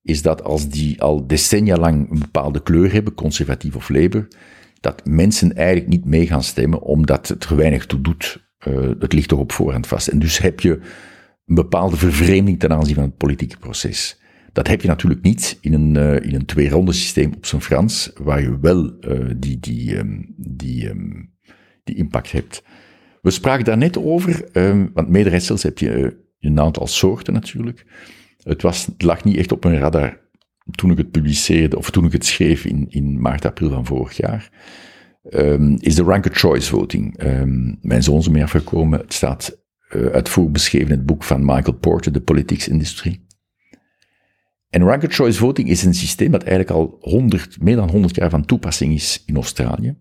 is 0.02 0.22
dat 0.22 0.44
als 0.44 0.70
die 0.70 1.02
al 1.02 1.28
decennia 1.28 1.78
lang 1.78 2.12
een 2.12 2.20
bepaalde 2.20 2.64
kleur 2.64 2.94
hebben, 2.94 3.14
conservatief 3.14 3.76
of 3.76 3.90
labour, 3.90 4.28
dat 4.80 5.06
mensen 5.06 5.56
eigenlijk 5.56 5.88
niet 5.88 6.06
mee 6.06 6.28
gaan 6.28 6.44
stemmen 6.44 6.82
omdat 6.82 7.28
het 7.28 7.44
er 7.44 7.56
weinig 7.56 7.86
toe 7.86 8.02
doet. 8.02 8.50
Uh, 8.68 8.90
het 9.00 9.14
ligt 9.14 9.28
toch 9.28 9.40
op 9.40 9.52
voorhand 9.52 9.88
vast. 9.88 10.08
En 10.08 10.20
dus 10.20 10.38
heb 10.38 10.60
je 10.60 10.80
een 11.46 11.56
bepaalde 11.56 11.98
vervreemding 11.98 12.60
ten 12.60 12.72
aanzien 12.72 12.96
van 12.96 13.04
het 13.04 13.18
politieke 13.18 13.58
proces. 13.58 14.21
Dat 14.54 14.68
heb 14.68 14.82
je 14.82 14.88
natuurlijk 14.88 15.22
niet 15.22 15.58
in 15.62 15.74
een, 15.74 15.96
uh, 15.96 16.16
in 16.16 16.36
een 16.36 16.46
twee-ronde 16.46 16.94
systeem 16.94 17.34
op 17.34 17.46
zijn 17.46 17.62
Frans, 17.62 18.12
waar 18.16 18.42
je 18.42 18.60
wel 18.60 18.96
uh, 19.02 19.30
die, 19.38 19.60
die, 19.60 19.98
um, 19.98 20.34
die, 20.38 20.90
um, 20.90 21.34
die 21.84 21.96
impact 21.96 22.32
hebt. 22.32 22.64
We 23.22 23.32
spraken 23.32 23.66
daar 23.66 23.78
net 23.78 23.98
over, 23.98 24.50
um, 24.54 24.92
want 24.94 25.10
meerderheidsstelsels 25.10 25.64
heb 25.64 25.78
je 25.78 26.00
uh, 26.00 26.10
een 26.40 26.60
aantal 26.60 26.88
soorten 26.88 27.34
natuurlijk. 27.34 27.86
Het, 28.44 28.62
was, 28.62 28.86
het 28.86 29.02
lag 29.02 29.24
niet 29.24 29.38
echt 29.38 29.52
op 29.52 29.64
mijn 29.64 29.80
radar 29.80 30.20
toen 30.72 30.92
ik 30.92 30.98
het 30.98 31.12
publiceerde, 31.12 31.78
of 31.78 31.92
toen 31.92 32.06
ik 32.06 32.12
het 32.12 32.26
schreef 32.26 32.66
in, 32.66 32.86
in 32.90 33.22
maart, 33.22 33.46
april 33.46 33.70
van 33.70 33.86
vorig 33.86 34.18
jaar. 34.18 34.50
Is 35.78 35.96
de 35.96 36.04
ranked 36.04 36.38
choice 36.38 36.70
voting. 36.70 37.18
Mijn 37.82 38.04
zoon 38.04 38.18
is 38.18 38.26
ermee 38.26 38.44
afgekomen. 38.44 39.00
Het 39.00 39.14
staat 39.14 39.58
uitvoerig 39.90 40.52
beschreven 40.52 40.88
in 40.88 40.98
het 40.98 41.06
boek 41.06 41.24
van 41.24 41.46
Michael 41.46 41.78
Porter, 41.78 42.12
The 42.12 42.22
Politics 42.22 42.68
Industry. 42.68 43.22
En 44.72 44.84
ranked 44.84 45.14
choice 45.14 45.40
voting 45.40 45.70
is 45.70 45.84
een 45.84 45.94
systeem 45.94 46.32
dat 46.32 46.44
eigenlijk 46.44 46.72
al 46.72 46.98
100, 47.00 47.62
meer 47.62 47.76
dan 47.76 47.90
100 47.90 48.16
jaar 48.16 48.30
van 48.30 48.46
toepassing 48.46 48.94
is 48.94 49.24
in 49.26 49.36
Australië. 49.36 49.98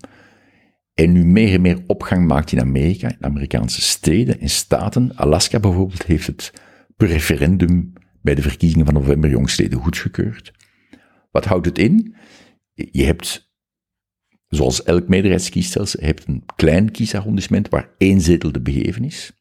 En 0.95 1.13
nu 1.13 1.25
meer 1.25 1.55
en 1.55 1.61
meer 1.61 1.83
opgang 1.87 2.27
maakt 2.27 2.53
in 2.53 2.61
Amerika, 2.61 3.09
in 3.09 3.25
Amerikaanse 3.25 3.81
steden 3.81 4.41
en 4.41 4.49
staten. 4.49 5.17
Alaska 5.17 5.61
bijvoorbeeld 5.61 6.03
heeft 6.03 6.27
het 6.27 6.53
per 6.97 7.09
referendum 7.09 7.93
bij 8.23 8.35
de 8.35 8.43
verkiezingen 8.43 8.85
van 8.85 8.95
november 8.95 9.31
jongstleden 9.31 9.79
goedgekeurd. 9.79 10.53
Wat 11.31 11.45
houdt 11.45 11.67
het 11.67 11.79
in? 11.79 12.15
Je 12.73 13.05
hebt, 13.05 13.53
zoals 14.49 14.83
elk 14.83 15.09
meerderheidskiesstelsel, 15.09 16.01
je 16.01 16.07
hebt 16.07 16.29
een 16.29 16.45
klein 16.57 16.91
kiesarrondissement 16.91 17.69
waar 17.69 17.95
één 17.99 18.21
zetel 18.21 18.51
te 18.51 18.61
begeven 18.61 19.05
is. 19.05 19.33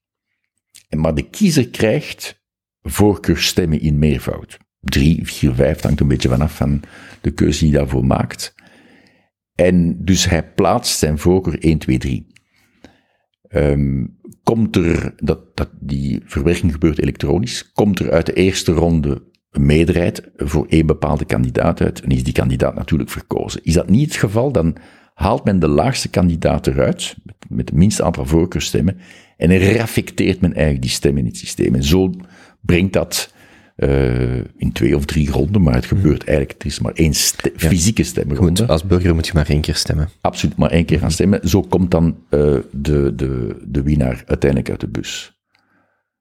Maar 0.90 1.16
de 1.16 1.30
kiezer 1.30 1.70
krijgt 1.70 2.44
voorkeurstemmen 2.82 3.82
in 3.82 4.00
meervoud 4.00 4.58
drie, 4.80 5.28
vier, 5.28 5.54
vijf, 5.54 5.82
hangt 5.82 6.00
een 6.00 6.08
beetje 6.08 6.30
vanaf 6.30 6.56
van 6.56 6.82
de 7.22 7.32
keuze 7.32 7.60
die 7.60 7.70
hij 7.70 7.80
daarvoor 7.80 8.06
maakt. 8.06 8.56
En 9.56 10.06
dus 10.06 10.30
hij 10.30 10.52
plaatst 10.54 10.98
zijn 10.98 11.18
voorkeur 11.18 11.60
1, 11.60 11.78
2, 11.78 11.98
3. 11.98 12.28
Um, 13.50 14.18
komt 14.44 14.76
er, 14.76 15.14
dat, 15.18 15.56
dat, 15.58 15.70
die 15.80 16.22
verwerking 16.26 16.72
gebeurt 16.72 17.00
elektronisch, 17.00 17.72
komt 17.72 18.00
er 18.00 18.12
uit 18.12 18.26
de 18.26 18.34
eerste 18.34 18.72
ronde 18.72 19.28
een 19.52 19.66
meerderheid 19.66 20.32
voor 20.36 20.66
één 20.68 20.86
bepaalde 20.86 21.26
kandidaat 21.26 21.82
uit, 21.82 22.02
en 22.02 22.10
is 22.10 22.24
die 22.24 22.34
kandidaat 22.34 22.76
natuurlijk 22.76 23.10
verkozen. 23.10 23.64
Is 23.64 23.74
dat 23.74 23.90
niet 23.90 24.06
het 24.06 24.20
geval, 24.20 24.52
dan 24.52 24.76
haalt 25.14 25.44
men 25.44 25.60
de 25.60 25.68
laagste 25.68 26.10
kandidaat 26.10 26.68
eruit, 26.68 27.16
met, 27.24 27.36
met 27.50 27.70
het 27.70 27.78
minste 27.78 28.04
aantal 28.04 28.26
voorkeurstemmen, 28.26 28.98
en 29.38 29.58
reflecteert 29.58 30.42
men 30.42 30.54
eigenlijk 30.54 30.82
die 30.82 30.92
stemmen 30.92 31.22
in 31.22 31.28
het 31.28 31.38
systeem. 31.38 31.76
En 31.76 31.84
zo 31.84 32.14
brengt 32.62 32.94
dat 32.94 33.34
uh, 33.80 34.38
in 34.58 34.72
twee 34.72 34.96
of 34.96 35.06
drie 35.06 35.32
ronden, 35.32 35.62
maar 35.62 35.74
het 35.74 35.86
gebeurt 35.86 36.24
eigenlijk, 36.24 36.62
er 36.62 36.68
is 36.68 36.80
maar 36.80 36.94
één 36.94 37.14
ja. 37.14 37.70
fysieke 37.70 38.04
stemronde. 38.04 38.68
als 38.68 38.84
burger 38.84 39.16
moet 39.16 39.28
je 39.28 39.34
maar 39.34 39.50
één 39.50 39.62
keer 39.62 39.76
stemmen. 39.76 40.10
Absoluut, 40.22 40.58
maar 40.58 40.72
één 40.72 40.86
keer 40.86 41.00
gaan 41.00 41.12
stemmen. 41.12 41.50
Zo 41.50 41.62
komt 41.62 41.92
dan 41.92 42.06
uh, 42.06 42.58
de, 42.72 43.16
de, 43.16 43.58
de 43.68 43.82
winnaar 43.82 44.24
uiteindelijk 44.26 44.70
uit 44.70 44.80
de 44.80 44.88
bus. 44.88 45.40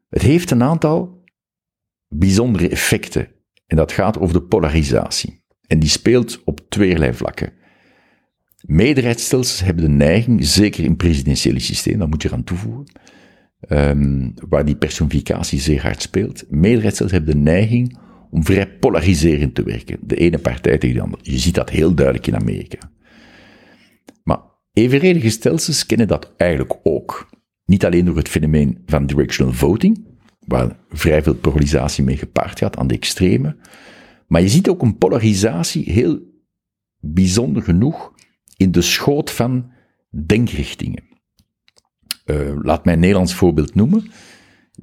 Het 0.08 0.22
heeft 0.22 0.50
een 0.50 0.62
aantal 0.62 1.24
bijzondere 2.08 2.68
effecten. 2.68 3.28
En 3.66 3.76
dat 3.76 3.92
gaat 3.92 4.18
over 4.18 4.34
de 4.34 4.42
polarisatie. 4.42 5.42
En 5.66 5.78
die 5.78 5.88
speelt 5.88 6.44
op 6.44 6.60
tweeërlei 6.68 7.12
vlakken. 7.12 7.52
Meerderheidsstelsels 8.60 9.60
hebben 9.60 9.84
de 9.84 9.90
neiging, 9.90 10.46
zeker 10.46 10.84
in 10.84 10.96
presidentiële 10.96 11.58
systemen, 11.58 11.98
dat 11.98 12.08
moet 12.08 12.22
je 12.22 12.28
eraan 12.28 12.44
toevoegen, 12.44 12.86
um, 13.68 14.34
waar 14.48 14.64
die 14.64 14.76
personificatie 14.76 15.60
zeer 15.60 15.82
hard 15.82 16.02
speelt. 16.02 16.44
Meerderheidsstelsels 16.48 17.18
hebben 17.18 17.34
de 17.34 17.50
neiging 17.50 17.98
om 18.30 18.44
vrij 18.44 18.76
polariserend 18.78 19.54
te 19.54 19.62
werken. 19.62 19.98
De 20.02 20.16
ene 20.16 20.38
partij 20.38 20.78
tegen 20.78 20.96
de 20.96 21.02
andere. 21.02 21.22
Je 21.30 21.38
ziet 21.38 21.54
dat 21.54 21.70
heel 21.70 21.94
duidelijk 21.94 22.26
in 22.26 22.36
Amerika. 22.36 22.78
Maar 24.22 24.40
evenredige 24.72 25.30
stelsels 25.30 25.86
kennen 25.86 26.08
dat 26.08 26.34
eigenlijk 26.36 26.74
ook. 26.82 27.30
Niet 27.64 27.84
alleen 27.84 28.04
door 28.04 28.16
het 28.16 28.28
fenomeen 28.28 28.82
van 28.86 29.06
directional 29.06 29.52
voting, 29.52 30.06
waar 30.46 30.76
vrij 30.88 31.22
veel 31.22 31.34
polarisatie 31.34 32.04
mee 32.04 32.16
gepaard 32.16 32.58
gaat 32.58 32.76
aan 32.76 32.86
de 32.86 32.94
extreme, 32.94 33.56
maar 34.26 34.42
je 34.42 34.48
ziet 34.48 34.68
ook 34.68 34.82
een 34.82 34.98
polarisatie, 34.98 35.92
heel 35.92 36.20
bijzonder 37.00 37.62
genoeg, 37.62 38.12
in 38.56 38.72
de 38.72 38.82
schoot 38.82 39.30
van 39.30 39.70
denkrichtingen. 40.26 41.07
Uh, 42.30 42.56
laat 42.62 42.84
mij 42.84 42.94
een 42.94 43.00
Nederlands 43.00 43.34
voorbeeld 43.34 43.74
noemen. 43.74 44.10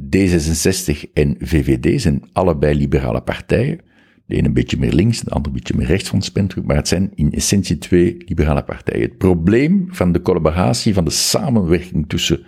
D66 0.01 1.11
en 1.13 1.35
VVD 1.39 2.01
zijn 2.01 2.29
allebei 2.33 2.77
liberale 2.77 3.21
partijen. 3.21 3.79
De 4.25 4.35
ene 4.35 4.47
een 4.47 4.53
beetje 4.53 4.77
meer 4.77 4.93
links, 4.93 5.21
de 5.21 5.29
andere 5.29 5.47
een 5.47 5.61
beetje 5.61 5.77
meer 5.77 5.87
rechts 5.87 6.09
van 6.09 6.19
het 6.19 6.65
maar 6.65 6.75
het 6.75 6.87
zijn 6.87 7.11
in 7.15 7.31
essentie 7.31 7.77
twee 7.77 8.15
liberale 8.25 8.63
partijen. 8.63 9.01
Het 9.01 9.17
probleem 9.17 9.87
van 9.89 10.11
de 10.11 10.21
collaboratie, 10.21 10.93
van 10.93 11.05
de 11.05 11.11
samenwerking 11.11 12.09
tussen 12.09 12.45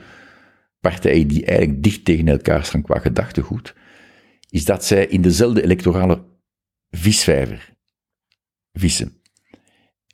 partijen 0.80 1.28
die 1.28 1.46
eigenlijk 1.46 1.84
dicht 1.84 2.06
tegen 2.06 2.28
elkaar 2.28 2.66
staan 2.66 2.82
qua 2.82 3.00
gedachtegoed, 3.00 3.76
is 4.50 4.66
dat 4.66 4.86
zij 4.86 5.06
in 5.06 5.22
dezelfde 5.22 5.64
electorale 5.64 6.24
visvijver 6.90 7.74
vissen. 8.72 9.17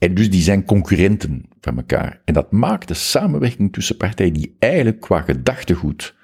En 0.03 0.13
dus 0.13 0.29
die 0.29 0.41
zijn 0.41 0.65
concurrenten 0.65 1.45
van 1.61 1.77
elkaar. 1.77 2.21
En 2.25 2.33
dat 2.33 2.51
maakt 2.51 2.87
de 2.87 2.93
samenwerking 2.93 3.73
tussen 3.73 3.97
partijen 3.97 4.33
die 4.33 4.55
eigenlijk 4.59 4.99
qua 4.99 5.21
gedachtegoed 5.21 6.15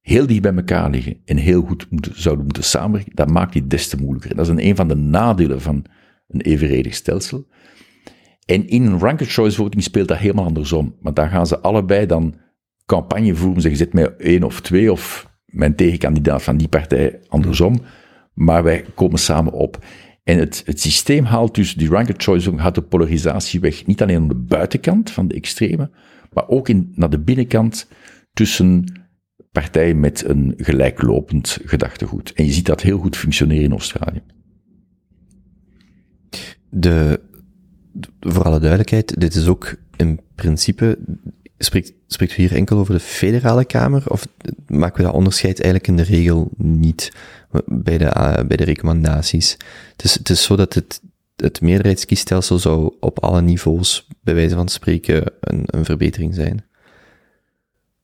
heel 0.00 0.26
dicht 0.26 0.42
bij 0.42 0.54
elkaar 0.54 0.90
liggen 0.90 1.20
en 1.24 1.36
heel 1.36 1.62
goed 1.62 1.86
zouden 2.12 2.44
moeten 2.44 2.64
samenwerken, 2.64 3.14
dat 3.16 3.30
maakt 3.30 3.52
die 3.52 3.66
des 3.66 3.88
te 3.88 3.96
moeilijker. 3.96 4.36
Dat 4.36 4.46
is 4.46 4.52
een, 4.52 4.66
een 4.66 4.76
van 4.76 4.88
de 4.88 4.94
nadelen 4.94 5.60
van 5.60 5.84
een 6.28 6.40
evenredig 6.40 6.94
stelsel. 6.94 7.46
En 8.44 8.68
in 8.68 8.86
een 8.86 8.98
ranked 8.98 9.28
choice 9.28 9.56
voting 9.56 9.82
speelt 9.82 10.08
dat 10.08 10.18
helemaal 10.18 10.44
andersom. 10.44 10.96
Want 11.00 11.16
daar 11.16 11.28
gaan 11.28 11.46
ze 11.46 11.58
allebei 11.58 12.06
dan 12.06 12.34
campagne 12.86 13.34
voeren. 13.34 13.60
Zeggen, 13.60 13.78
zet 13.78 13.92
mij 13.92 14.16
één 14.16 14.42
of 14.42 14.60
twee 14.60 14.92
of 14.92 15.30
mijn 15.44 15.74
tegenkandidaat 15.74 16.42
van 16.42 16.56
die 16.56 16.68
partij 16.68 17.20
andersom. 17.28 17.80
Maar 18.34 18.62
wij 18.62 18.84
komen 18.94 19.18
samen 19.18 19.52
op. 19.52 19.78
En 20.26 20.38
het, 20.38 20.62
het 20.64 20.80
systeem 20.80 21.24
haalt 21.24 21.54
dus, 21.54 21.74
die 21.74 21.88
ranked 21.88 22.22
choice 22.22 22.56
haalt 22.56 22.74
de 22.74 22.82
polarisatie 22.82 23.60
weg. 23.60 23.86
Niet 23.86 24.02
alleen 24.02 24.16
aan 24.16 24.28
de 24.28 24.34
buitenkant 24.34 25.10
van 25.10 25.28
de 25.28 25.34
extreme, 25.34 25.90
maar 26.32 26.48
ook 26.48 26.68
in, 26.68 26.92
naar 26.94 27.10
de 27.10 27.18
binnenkant 27.18 27.88
tussen 28.32 28.84
partijen 29.52 30.00
met 30.00 30.24
een 30.28 30.54
gelijklopend 30.56 31.58
gedachtegoed. 31.64 32.32
En 32.32 32.44
je 32.44 32.52
ziet 32.52 32.66
dat 32.66 32.80
heel 32.80 32.98
goed 32.98 33.16
functioneren 33.16 33.64
in 33.64 33.70
Australië. 33.70 34.22
De, 36.70 37.20
voor 38.20 38.44
alle 38.44 38.58
duidelijkheid, 38.58 39.20
dit 39.20 39.34
is 39.34 39.46
ook 39.46 39.74
in 39.96 40.20
principe, 40.34 40.98
spreekt, 41.58 41.92
spreekt 42.06 42.32
u 42.32 42.42
hier 42.42 42.54
enkel 42.54 42.78
over 42.78 42.94
de 42.94 43.00
federale 43.00 43.64
kamer, 43.64 44.02
of 44.06 44.26
maken 44.66 44.96
we 44.96 45.02
dat 45.02 45.14
onderscheid 45.14 45.60
eigenlijk 45.60 45.88
in 45.88 45.96
de 45.96 46.16
regel 46.16 46.50
niet? 46.56 47.12
bij 47.64 47.98
de, 47.98 48.04
uh, 48.04 48.34
bij 48.46 48.56
de 48.56 48.64
recommendaties. 48.64 49.56
Het 49.92 50.04
is, 50.04 50.14
het 50.14 50.30
is 50.30 50.42
zo 50.42 50.56
dat 50.56 50.74
het 50.74 51.00
het 51.36 51.60
meerderheidskiesstelsel 51.60 52.58
zou 52.58 52.94
op 53.00 53.18
alle 53.18 53.40
niveaus, 53.40 54.06
bij 54.22 54.34
wijze 54.34 54.54
van 54.54 54.68
spreken, 54.68 55.32
een, 55.40 55.62
een 55.66 55.84
verbetering 55.84 56.34
zijn. 56.34 56.64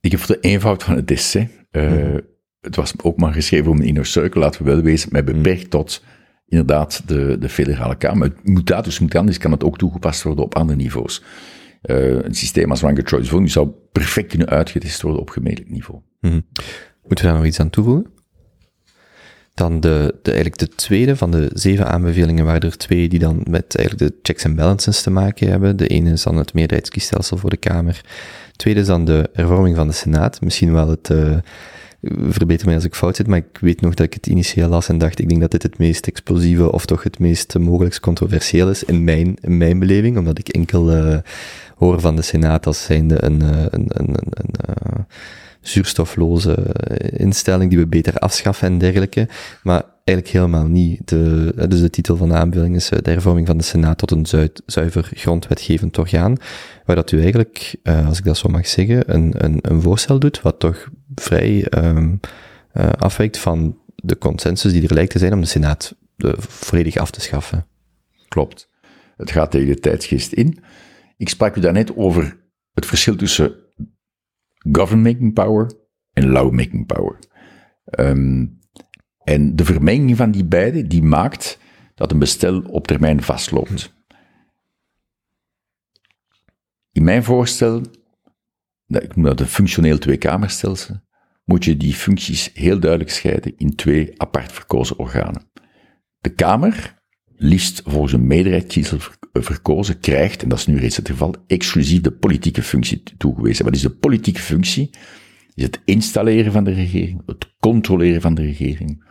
Ik 0.00 0.11
heb 0.11 0.20
voor 0.20 0.34
de 0.34 0.40
eenvoud 0.40 0.82
van 0.82 0.96
het 0.96 1.11
essay, 1.11 1.50
uh, 1.70 2.16
het 2.61 2.76
was 2.76 2.92
ook 3.03 3.16
maar 3.16 3.32
geschreven 3.32 3.70
om 3.70 3.80
een 3.80 3.86
inner 3.86 4.07
circle, 4.07 4.40
laten 4.40 4.64
we 4.64 4.70
wel 4.70 4.82
wezen, 4.82 5.09
mij 5.12 5.24
beperkt 5.24 5.70
tot 5.70 6.03
inderdaad 6.46 7.03
de, 7.07 7.36
de 7.40 7.48
federale 7.48 7.96
Kamer. 7.96 8.28
Het 8.28 8.48
mutatus 8.48 8.98
mutandis 8.98 9.38
kan 9.38 9.50
het 9.50 9.64
ook 9.64 9.78
toegepast 9.78 10.22
worden 10.22 10.44
op 10.44 10.55
andere 10.55 10.78
niveaus. 10.78 11.22
Uh, 11.83 12.22
een 12.22 12.35
systeem 12.35 12.70
als 12.70 12.80
choice 12.80 13.30
voting 13.30 13.51
zou 13.51 13.70
perfect 13.93 14.28
kunnen 14.28 14.49
uitgetest 14.49 15.03
worden 15.03 15.20
op 15.20 15.30
gemeentelijk 15.30 15.72
niveau. 15.72 16.01
Mm 16.20 16.47
Moeten 17.03 17.24
we 17.24 17.30
daar 17.30 17.41
nog 17.41 17.47
iets 17.47 17.61
aan 17.61 17.70
toevoegen? 17.70 18.07
Dan 19.55 19.80
de, 19.80 20.14
de, 20.22 20.33
eigenlijk 20.33 20.59
de 20.59 20.68
tweede 20.68 21.16
van 21.16 21.30
de 21.30 21.51
zeven 21.53 21.89
aanbevelingen 21.89 22.45
waren 22.45 22.61
er 22.61 22.76
twee 22.76 23.09
die 23.09 23.18
dan 23.18 23.41
met 23.51 23.76
eigenlijk 23.76 24.12
de 24.12 24.18
checks 24.22 24.45
and 24.45 24.57
balances 24.57 25.03
te 25.03 25.11
maken 25.11 25.49
hebben. 25.49 25.76
De 25.76 25.87
ene 25.87 26.12
is 26.12 26.22
dan 26.22 26.37
het 26.37 26.55
meerderheidskiesstelsel 26.55 27.37
voor 27.37 27.51
de 27.51 27.57
Kamer. 27.57 28.01
De 28.51 28.57
tweede 28.57 28.80
is 28.80 28.87
dan 28.87 29.05
de 29.05 29.30
hervorming 29.33 29.76
van 29.76 29.87
de 29.87 29.93
Senaat. 29.93 30.41
Misschien 30.41 30.72
wel 30.72 30.89
het, 30.89 31.09
uh, 31.11 31.39
verbeter 32.11 32.66
mij 32.66 32.74
als 32.74 32.84
ik 32.84 32.94
fout 32.94 33.16
zit, 33.16 33.26
maar 33.26 33.38
ik 33.38 33.59
weet 33.61 33.80
nog 33.80 33.94
dat 33.94 34.07
ik 34.07 34.14
het 34.14 34.26
initieel 34.26 34.68
las 34.68 34.88
en 34.88 34.98
dacht, 34.98 35.18
ik 35.18 35.28
denk 35.28 35.40
dat 35.40 35.50
dit 35.50 35.62
het 35.62 35.78
meest 35.78 36.07
explosieve 36.07 36.72
of 36.72 36.86
toch 36.86 37.03
het 37.03 37.18
meest 37.18 37.59
mogelijk 37.59 38.00
controversieel 38.00 38.70
is 38.70 38.84
in 38.84 39.05
mijn, 39.05 39.36
in 39.40 39.57
mijn 39.57 39.78
beleving, 39.78 40.18
omdat 40.18 40.38
ik 40.38 40.48
enkel 40.48 40.92
uh, 40.92 41.18
hoor 41.76 42.00
van 42.00 42.16
de 42.16 42.22
Senaat 42.22 42.66
als 42.66 42.82
zijnde 42.82 43.24
een, 43.24 43.40
een, 43.40 43.86
een, 43.88 44.14
een, 44.14 44.16
een 44.32 45.07
zuurstofloze 45.61 46.57
instelling 47.16 47.70
die 47.70 47.78
we 47.78 47.86
beter 47.86 48.18
afschaffen 48.18 48.68
en 48.68 48.78
dergelijke. 48.78 49.28
Maar 49.62 49.84
eigenlijk 50.05 50.36
helemaal 50.36 50.66
niet. 50.66 51.09
De, 51.09 51.53
dus 51.68 51.80
de 51.80 51.90
titel 51.90 52.16
van 52.16 52.28
de 52.28 52.34
aanbeveling 52.34 52.76
is 52.76 52.88
de 52.88 53.11
hervorming 53.11 53.46
van 53.46 53.57
de 53.57 53.64
Senaat 53.64 53.98
tot 53.98 54.11
een 54.11 54.50
zuiver 54.66 55.11
grondwetgevend 55.14 55.98
orgaan, 55.98 56.36
waar 56.84 56.96
dat 56.96 57.12
u 57.12 57.20
eigenlijk, 57.20 57.74
als 58.07 58.18
ik 58.18 58.24
dat 58.24 58.36
zo 58.36 58.48
mag 58.48 58.66
zeggen, 58.66 59.14
een, 59.14 59.32
een, 59.36 59.59
een 59.61 59.82
voorstel 59.82 60.18
doet 60.18 60.42
wat 60.42 60.59
toch 60.59 60.88
vrij 61.14 61.72
um, 61.84 62.20
afwijkt 62.98 63.38
van 63.38 63.80
de 63.96 64.18
consensus 64.18 64.72
die 64.72 64.88
er 64.88 64.94
lijkt 64.94 65.10
te 65.10 65.18
zijn 65.18 65.32
om 65.32 65.40
de 65.40 65.46
Senaat 65.46 65.96
volledig 66.38 66.96
af 66.96 67.10
te 67.10 67.20
schaffen. 67.20 67.66
Klopt. 68.28 68.70
Het 69.16 69.30
gaat 69.30 69.50
tegen 69.50 69.66
de 69.66 69.80
tijdsgeest 69.80 70.32
in. 70.32 70.58
Ik 71.16 71.28
sprak 71.28 71.56
u 71.56 71.60
daarnet 71.60 71.96
over 71.96 72.40
het 72.72 72.86
verschil 72.86 73.16
tussen 73.16 73.54
government-making 74.72 75.34
power 75.34 75.72
en 76.12 76.28
law-making 76.28 76.86
power. 76.86 77.18
Um, 77.98 78.58
en 79.24 79.56
de 79.56 79.64
vermenging 79.64 80.16
van 80.16 80.30
die 80.30 80.44
beide, 80.44 80.86
die 80.86 81.02
maakt 81.02 81.58
dat 81.94 82.12
een 82.12 82.18
bestel 82.18 82.60
op 82.60 82.86
termijn 82.86 83.22
vastloopt. 83.22 83.94
In 86.92 87.04
mijn 87.04 87.24
voorstel, 87.24 87.82
dat 89.14 89.40
een 89.40 89.47
functioneel 89.47 89.99
tweekamerstelsel, 89.99 91.01
moet 91.45 91.64
je 91.64 91.76
die 91.76 91.95
functies 91.95 92.51
heel 92.55 92.80
duidelijk 92.80 93.11
scheiden 93.11 93.57
in 93.57 93.74
twee 93.74 94.20
apart 94.20 94.53
verkozen 94.53 94.99
organen. 94.99 95.51
De 96.18 96.34
Kamer, 96.34 97.03
liefst 97.36 97.82
volgens 97.84 98.12
een 98.12 98.26
meerderheidskiezel 98.26 98.99
verkozen, 99.32 100.01
krijgt, 100.01 100.43
en 100.43 100.49
dat 100.49 100.59
is 100.59 100.66
nu 100.66 100.78
reeds 100.78 100.97
het 100.97 101.09
geval, 101.09 101.34
exclusief 101.47 102.01
de 102.01 102.12
politieke 102.12 102.62
functie 102.62 103.03
toegewezen. 103.18 103.64
Wat 103.64 103.74
is 103.74 103.80
de 103.80 103.90
politieke 103.90 104.40
functie? 104.40 104.90
Is 105.55 105.64
het 105.64 105.80
installeren 105.84 106.53
van 106.53 106.64
de 106.64 106.72
regering, 106.72 107.22
het 107.26 107.55
controleren 107.59 108.20
van 108.20 108.34
de 108.34 108.43
regering, 108.43 109.05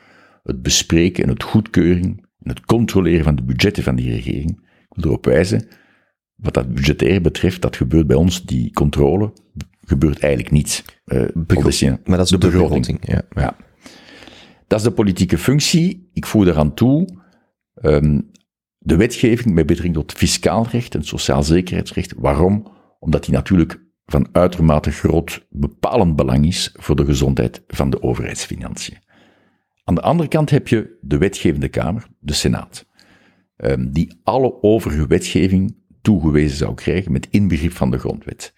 het 0.44 0.62
bespreken 0.62 1.24
en 1.24 1.30
het 1.30 1.44
goedkeuring 1.44 2.26
en 2.40 2.50
het 2.50 2.66
controleren 2.66 3.24
van 3.24 3.36
de 3.36 3.44
budgetten 3.44 3.84
van 3.84 3.96
die 3.96 4.12
regering. 4.12 4.50
Ik 4.90 4.96
wil 4.96 5.06
erop 5.06 5.26
wijzen, 5.26 5.68
wat 6.36 6.54
dat 6.54 6.74
budgetair 6.74 7.22
betreft, 7.22 7.62
dat 7.62 7.76
gebeurt 7.76 8.08
bij 8.08 8.16
ons, 8.16 8.44
die 8.44 8.72
controle, 8.72 9.34
gebeurt 9.92 10.20
eigenlijk 10.20 10.54
niets. 10.54 10.84
Uh, 11.06 11.20
maar 12.06 12.18
dat 12.18 12.26
is 12.26 12.32
de, 12.32 12.38
de 12.38 12.48
begroting. 12.48 13.00
ja. 13.02 13.22
ja. 13.36 13.56
Dat 14.68 14.80
is 14.80 14.86
de 14.86 14.92
politieke 14.92 15.38
functie. 15.38 16.10
Ik 16.14 16.26
voer 16.26 16.48
eraan 16.48 16.74
toe, 16.74 17.08
um, 17.82 18.32
de 18.78 18.96
wetgeving 18.96 19.56
met 19.56 19.66
betrekking 19.66 19.96
tot 19.96 20.12
fiscaal 20.12 20.68
recht 20.72 20.96
en 20.96 21.04
sociaal 21.04 21.44
zekerheidsrecht. 21.44 22.14
Waarom? 22.18 22.68
Omdat 23.00 23.24
die 23.24 23.34
natuurlijk 23.34 23.84
van 24.06 24.28
uitermate 24.32 24.92
groot 24.92 25.46
bepalend 25.50 26.16
belang 26.16 26.46
is 26.46 26.70
voor 26.74 26.96
de 26.96 27.06
gezondheid 27.06 27.64
van 27.68 27.90
de 27.90 28.02
overheidsfinanciën. 28.02 28.98
Aan 29.84 29.96
de 29.96 30.02
andere 30.02 30.30
kant 30.30 30.50
heb 30.50 30.68
je 30.68 30.98
de 31.02 31.18
wetgevende 31.18 31.70
Kamer, 31.70 32.08
de 32.20 32.34
Senaat, 32.34 32.86
ehm, 33.56 33.92
die 33.92 34.20
alle 34.24 34.64
overige 34.64 35.08
wetgeving 35.08 35.76
toegewezen 36.02 36.58
zou 36.58 36.74
krijgen 36.74 37.12
met 37.12 37.28
inbegrip 37.30 37.72
van 37.72 37.92
de 37.92 37.98
grondwet. 37.98 38.54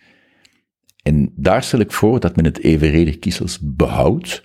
En 1.04 1.34
daar 1.36 1.64
stel 1.64 1.80
ik 1.80 1.92
voor 1.92 2.20
dat 2.20 2.36
men 2.36 2.46
het 2.46 2.60
evenredig 2.60 3.20
kiezels 3.20 3.60
behoudt 3.62 4.44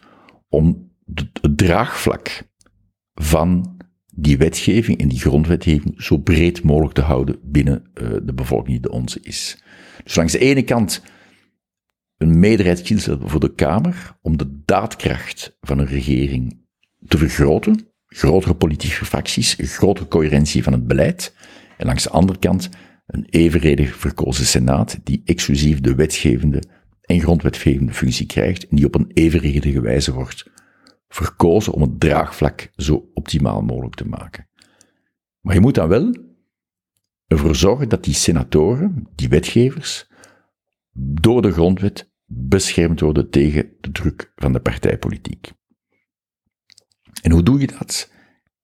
om 0.49 0.91
het 1.15 1.59
draagvlak 1.59 2.43
van 3.15 3.77
die 4.15 4.39
wetgeving 4.39 4.99
en 4.99 5.09
die 5.09 5.21
grondwetgeving 5.21 6.03
zo 6.03 6.17
breed 6.17 6.63
mogelijk 6.63 6.95
te 6.95 7.01
houden 7.01 7.39
binnen 7.43 7.91
uh, 7.95 8.09
de 8.23 8.35
bevolking 8.35 8.69
die 8.69 8.81
de 8.81 8.91
onze 8.91 9.21
is. 9.23 9.63
Dus 10.05 10.15
langs 10.15 10.33
de 10.33 10.39
ene 10.39 10.63
kant 10.63 11.03
een 12.17 12.39
meerderheidskiesel 12.39 13.19
voor 13.23 13.41
de 13.41 13.55
Kamer 13.55 14.17
om 14.23 14.37
de 14.37 14.63
daadkracht 14.65 15.57
van 15.61 15.79
een 15.79 15.87
regering 15.87 16.67
te 17.07 17.19
vergroten, 17.19 17.89
grotere 18.07 18.55
politieke 18.55 19.05
fracties, 19.05 19.57
grotere 19.59 20.09
coherentie 20.09 20.63
van 20.63 20.73
het 20.73 20.87
beleid, 20.87 21.35
en 21.77 21.87
langs 21.87 22.03
de 22.03 22.11
andere 22.11 22.39
kant 22.39 22.69
een 23.09 23.25
evenredig 23.25 23.97
verkozen 23.97 24.47
Senaat 24.47 24.99
die 25.05 25.23
exclusief 25.25 25.81
de 25.81 25.95
wetgevende 25.95 26.63
en 27.01 27.21
grondwetgevende 27.21 27.93
functie 27.93 28.27
krijgt 28.27 28.69
en 28.69 28.77
die 28.77 28.87
op 28.87 28.95
een 28.95 29.11
evenredige 29.13 29.81
wijze 29.81 30.13
wordt 30.13 30.51
verkozen 31.09 31.73
om 31.73 31.81
het 31.81 32.01
draagvlak 32.01 32.71
zo 32.77 33.11
optimaal 33.15 33.63
mogelijk 33.63 33.95
te 33.95 34.09
maken. 34.09 34.49
Maar 35.41 35.55
je 35.55 35.61
moet 35.61 35.75
dan 35.75 35.89
wel 35.89 36.15
ervoor 37.27 37.57
zorgen 37.57 37.89
dat 37.89 38.05
die 38.05 38.15
senatoren, 38.15 39.07
die 39.15 39.29
wetgevers, 39.29 40.11
door 40.93 41.43
de 41.43 41.53
grondwet 41.53 42.11
beschermd 42.25 43.01
worden 43.01 43.31
tegen 43.31 43.71
de 43.81 43.91
druk 43.91 44.33
van 44.37 44.53
de 44.53 44.61
partijpolitiek. 44.61 45.53
En 47.23 47.31
hoe 47.31 47.43
doe 47.43 47.61
je 47.61 47.67
dat? 47.67 48.13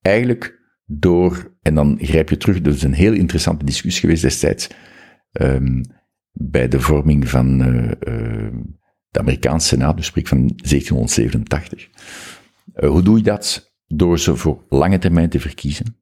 Eigenlijk 0.00 0.63
door, 0.84 1.56
en 1.62 1.74
dan 1.74 1.98
grijp 2.00 2.28
je 2.28 2.36
terug, 2.36 2.60
dat 2.60 2.74
is 2.74 2.82
een 2.82 2.92
heel 2.92 3.12
interessante 3.12 3.64
discussie 3.64 4.00
geweest 4.00 4.22
destijds, 4.22 4.68
um, 5.32 5.82
bij 6.32 6.68
de 6.68 6.80
vorming 6.80 7.28
van 7.28 7.60
uh, 7.60 7.84
uh, 7.84 8.52
de 9.08 9.18
Amerikaanse 9.18 9.66
Senaat, 9.66 9.96
dus 9.96 10.06
spreek 10.06 10.28
van 10.28 10.38
1787. 10.38 11.88
Uh, 12.74 12.88
hoe 12.90 13.02
doe 13.02 13.16
je 13.16 13.22
dat? 13.22 13.74
Door 13.86 14.18
ze 14.18 14.36
voor 14.36 14.64
lange 14.68 14.98
termijn 14.98 15.28
te 15.28 15.40
verkiezen 15.40 15.96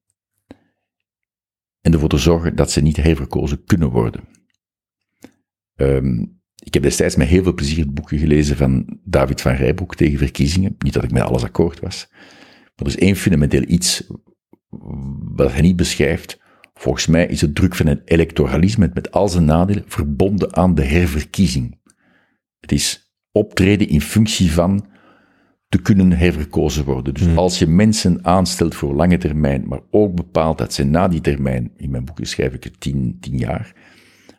en 1.80 1.92
ervoor 1.92 2.08
te 2.08 2.18
zorgen 2.18 2.56
dat 2.56 2.70
ze 2.70 2.80
niet 2.80 2.96
herverkozen 2.96 3.64
kunnen 3.64 3.90
worden. 3.90 4.20
Um, 5.76 6.40
ik 6.64 6.74
heb 6.74 6.82
destijds 6.82 7.16
met 7.16 7.28
heel 7.28 7.42
veel 7.42 7.54
plezier 7.54 7.78
het 7.78 7.94
boekje 7.94 8.18
gelezen 8.18 8.56
van 8.56 9.00
David 9.04 9.40
van 9.40 9.52
Rijbroek 9.52 9.94
tegen 9.94 10.18
verkiezingen. 10.18 10.74
Niet 10.78 10.92
dat 10.92 11.04
ik 11.04 11.12
met 11.12 11.22
alles 11.22 11.42
akkoord 11.42 11.80
was. 11.80 12.08
Maar 12.10 12.72
er 12.74 12.86
is 12.86 12.96
één 12.96 13.16
fundamenteel 13.16 13.64
iets 13.66 14.06
wat 15.34 15.52
hij 15.52 15.60
niet 15.60 15.76
beschrijft. 15.76 16.40
Volgens 16.74 17.06
mij 17.06 17.26
is 17.26 17.40
het 17.40 17.54
druk 17.54 17.74
van 17.74 17.86
het 17.86 18.02
electoralisme 18.04 18.90
met 18.94 19.12
al 19.12 19.28
zijn 19.28 19.44
nadelen 19.44 19.84
verbonden 19.86 20.56
aan 20.56 20.74
de 20.74 20.84
herverkiezing. 20.84 21.78
Het 22.60 22.72
is 22.72 23.12
optreden 23.32 23.88
in 23.88 24.00
functie 24.00 24.52
van 24.52 24.86
te 25.68 25.82
kunnen 25.82 26.12
herverkozen 26.12 26.84
worden. 26.84 27.14
Dus 27.14 27.22
hmm. 27.22 27.38
als 27.38 27.58
je 27.58 27.66
mensen 27.66 28.24
aanstelt 28.24 28.74
voor 28.74 28.94
lange 28.94 29.18
termijn, 29.18 29.68
maar 29.68 29.80
ook 29.90 30.14
bepaalt 30.14 30.58
dat 30.58 30.72
ze 30.72 30.84
na 30.84 31.08
die 31.08 31.20
termijn, 31.20 31.70
in 31.76 31.90
mijn 31.90 32.04
boekje 32.04 32.24
schrijf 32.24 32.54
ik 32.54 32.64
het 32.64 32.80
tien, 32.80 33.16
tien 33.20 33.38
jaar, 33.38 33.72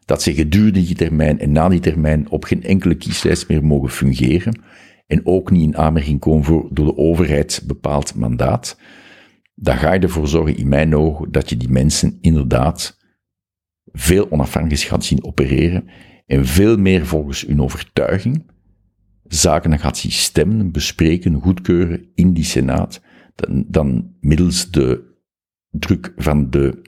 dat 0.05 0.21
ze 0.21 0.33
gedurende 0.33 0.85
die 0.85 0.95
termijn 0.95 1.39
en 1.39 1.51
na 1.51 1.69
die 1.69 1.79
termijn 1.79 2.29
op 2.29 2.43
geen 2.43 2.63
enkele 2.63 2.95
kieslijst 2.95 3.47
meer 3.47 3.65
mogen 3.65 3.89
fungeren 3.89 4.61
en 5.07 5.25
ook 5.25 5.51
niet 5.51 5.63
in 5.63 5.77
aanmerking 5.77 6.19
komen 6.19 6.43
voor 6.43 6.67
door 6.71 6.85
de 6.85 6.97
overheid 6.97 7.63
bepaald 7.67 8.15
mandaat, 8.15 8.77
dan 9.55 9.77
ga 9.77 9.93
je 9.93 9.99
ervoor 9.99 10.27
zorgen, 10.27 10.57
in 10.57 10.67
mijn 10.67 10.95
ogen, 10.95 11.31
dat 11.31 11.49
je 11.49 11.57
die 11.57 11.69
mensen 11.69 12.17
inderdaad 12.21 12.97
veel 13.91 14.31
onafhankelijk 14.31 14.81
gaat 14.81 15.05
zien 15.05 15.23
opereren 15.23 15.87
en 16.25 16.45
veel 16.45 16.77
meer 16.77 17.05
volgens 17.05 17.41
hun 17.41 17.61
overtuiging 17.61 18.51
zaken 19.27 19.79
gaat 19.79 19.97
zien 19.97 20.11
stemmen, 20.11 20.71
bespreken, 20.71 21.41
goedkeuren 21.41 22.05
in 22.15 22.33
die 22.33 22.43
Senaat, 22.43 23.01
dan, 23.35 23.65
dan 23.67 24.15
middels 24.19 24.71
de 24.71 25.11
druk 25.69 26.13
van 26.15 26.49
de 26.49 26.81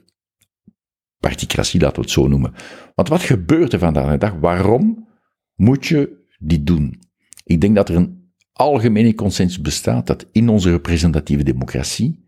particratie, 1.18 1.80
laten 1.80 1.96
we 1.96 2.02
het 2.02 2.10
zo 2.10 2.28
noemen. 2.28 2.54
Want 2.94 3.08
wat 3.08 3.22
gebeurt 3.22 3.72
er 3.72 3.78
vandaag 3.78 4.10
de 4.10 4.18
dag? 4.18 4.32
Waarom 4.32 5.08
moet 5.54 5.86
je 5.86 6.24
dit 6.38 6.66
doen? 6.66 7.00
Ik 7.44 7.60
denk 7.60 7.74
dat 7.74 7.88
er 7.88 7.96
een 7.96 8.30
algemene 8.52 9.14
consensus 9.14 9.60
bestaat 9.60 10.06
dat 10.06 10.26
in 10.32 10.48
onze 10.48 10.70
representatieve 10.70 11.42
democratie 11.42 12.24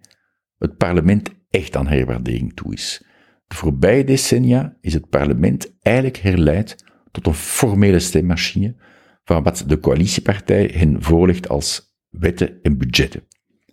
het 0.59 0.77
parlement 0.77 1.31
echt 1.51 1.77
aan 1.77 1.87
herwaardering 1.87 2.55
toe 2.55 2.73
is. 2.73 3.03
De 3.47 3.55
voorbije 3.55 4.05
decennia 4.05 4.77
is 4.81 4.95
het 4.95 5.09
parlement 5.09 5.77
eigenlijk 5.81 6.17
herleid 6.17 6.85
tot 7.11 7.27
een 7.27 7.35
formele 7.35 7.99
stemmachine 7.99 8.77
van 9.25 9.43
wat 9.43 9.65
de 9.67 9.81
coalitiepartij 9.81 10.71
hen 10.75 11.03
voorlegt 11.03 11.49
als 11.49 11.97
wetten 12.09 12.63
en 12.63 12.79
budgetten. 12.79 13.23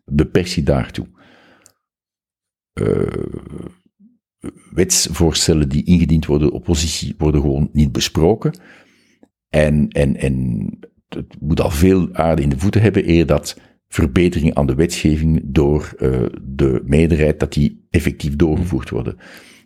De 0.06 0.26
persie 0.26 0.64
daartoe. 0.64 1.08
Uh, 2.74 3.26
wetsvoorstellen 4.72 5.70
die 5.70 5.84
ingediend 5.84 6.26
worden 6.26 6.48
door 6.48 6.58
oppositie 6.58 7.16
worden 7.18 7.42
gewoon 7.42 7.70
niet 7.72 7.92
besproken. 7.92 8.60
En, 9.50 9.90
en, 9.90 10.16
en 10.16 10.68
het 11.08 11.42
moet 11.42 11.62
al 11.62 11.72
veel 11.72 12.14
aarde 12.14 12.42
in 12.42 12.50
de 12.50 12.60
voeten 12.60 12.82
hebben 12.82 13.10
eer 13.10 13.26
dat 13.26 13.60
verbeteringen 13.88 14.56
aan 14.56 14.66
de 14.66 14.76
wetgeving 14.76 15.42
door 15.44 15.94
uh, 16.00 16.26
de 16.42 16.82
meerderheid, 16.86 17.40
dat 17.40 17.54
die 17.54 17.86
effectief 17.90 18.36
doorgevoerd 18.36 18.90
worden. 18.90 19.18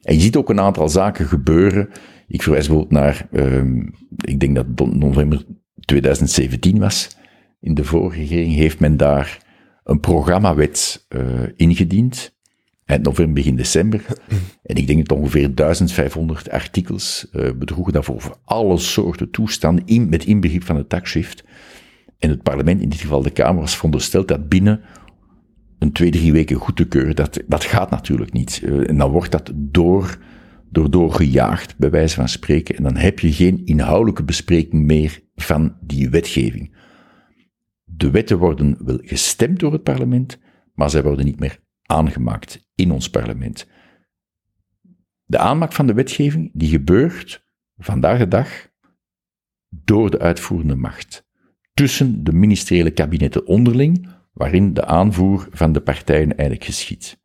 En 0.01 0.15
je 0.15 0.22
ziet 0.22 0.36
ook 0.36 0.49
een 0.49 0.59
aantal 0.59 0.89
zaken 0.89 1.26
gebeuren. 1.26 1.89
Ik 2.28 2.41
verwijs 2.41 2.67
bijvoorbeeld 2.67 3.01
naar, 3.01 3.28
uh, 3.32 3.84
ik 4.22 4.39
denk 4.39 4.55
dat 4.55 4.93
november 4.93 5.45
2017 5.80 6.80
was. 6.80 7.17
In 7.59 7.74
de 7.74 7.84
vorige 7.84 8.20
regering 8.20 8.53
heeft 8.53 8.80
men 8.80 8.97
daar 8.97 9.47
een 9.84 9.99
programmawet 9.99 11.05
uh, 11.09 11.22
ingediend. 11.55 12.38
Eind 12.86 13.03
november, 13.03 13.34
begin 13.34 13.55
december. 13.55 14.05
En 14.63 14.76
ik 14.76 14.88
denk 14.88 15.07
dat 15.07 15.17
ongeveer 15.17 15.55
1500 15.55 16.49
artikels 16.49 17.28
uh, 17.34 17.51
bedroegen 17.55 17.93
daarvoor 17.93 18.15
over 18.15 18.36
alle 18.45 18.78
soorten 18.78 19.32
toestanden, 19.32 20.09
met 20.09 20.26
inbegrip 20.26 20.63
van 20.63 20.76
de 20.76 20.88
taxshift. 20.88 21.43
En 22.20 22.30
het 22.30 22.43
parlement, 22.43 22.82
in 22.82 22.89
dit 22.89 22.99
geval 22.99 23.22
de 23.22 23.32
Kamer, 23.32 23.61
was 23.61 23.76
verondersteld 23.76 24.28
dat 24.28 24.49
binnen 24.49 24.82
een 25.80 25.91
twee, 25.91 26.11
drie 26.11 26.32
weken 26.32 26.55
goed 26.55 26.76
te 26.76 26.88
keuren. 26.88 27.15
Dat, 27.15 27.41
dat 27.47 27.63
gaat 27.63 27.89
natuurlijk 27.89 28.34
niet. 28.34 28.61
Uh, 28.63 28.89
en 28.89 28.97
dan 28.97 29.11
wordt 29.11 29.32
dat 29.32 29.51
door, 29.55 30.17
door, 30.70 30.91
doorgejaagd, 30.91 31.78
bij 31.78 31.89
wijze 31.89 32.15
van 32.15 32.30
spreken. 32.30 32.76
En 32.76 32.84
dan 32.84 32.95
heb 32.95 33.20
je 33.20 33.34
geen 33.34 33.65
inhoudelijke 33.65 34.24
bespreking 34.24 34.86
meer 34.86 35.20
van 35.36 35.78
die 35.82 36.09
wetgeving. 36.09 36.76
De 37.84 38.11
wetten 38.11 38.38
worden 38.38 38.86
wel 38.86 38.99
gestemd 39.01 39.59
door 39.59 39.72
het 39.72 39.84
parlement, 39.84 40.39
maar 40.74 40.89
zij 40.89 41.03
worden 41.03 41.26
niet 41.26 41.39
meer 41.39 41.59
aangemaakt 41.84 42.70
in 42.76 42.91
ons 42.91 43.09
parlement. 43.09 43.67
De 45.26 45.38
aanmaak 45.38 45.74
van 45.74 45.88
de 45.88 45.93
wetgeving, 45.93 46.51
die 46.53 46.70
gebeurt 46.70 47.45
vandaag 47.78 48.17
de 48.17 48.28
dag 48.28 48.67
door 49.70 50.09
de 50.09 50.20
uitvoerende 50.20 50.76
macht. 50.76 51.28
Tussen 51.80 52.23
de 52.23 52.34
ministeriële 52.34 52.91
kabinetten 52.91 53.47
onderling, 53.47 54.07
waarin 54.34 54.73
de 54.73 54.86
aanvoer 54.86 55.47
van 55.51 55.71
de 55.71 55.82
partijen 55.82 56.27
eigenlijk 56.27 56.63
geschiet. 56.63 57.19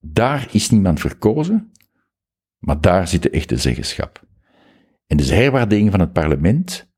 Daar 0.00 0.48
is 0.50 0.70
niemand 0.70 1.00
verkozen, 1.00 1.72
maar 2.58 2.80
daar 2.80 3.08
zit 3.08 3.22
de 3.22 3.30
echte 3.30 3.56
zeggenschap. 3.56 4.22
En 5.06 5.16
de 5.16 5.24
herwaardering 5.24 5.90
van 5.90 6.00
het 6.00 6.12
parlement 6.12 6.92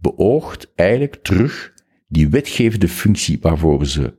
beoogt 0.00 0.72
eigenlijk 0.74 1.14
terug 1.22 1.72
die 2.08 2.28
wetgevende 2.28 2.88
functie 2.88 3.38
waarvoor 3.40 3.86
ze 3.86 4.14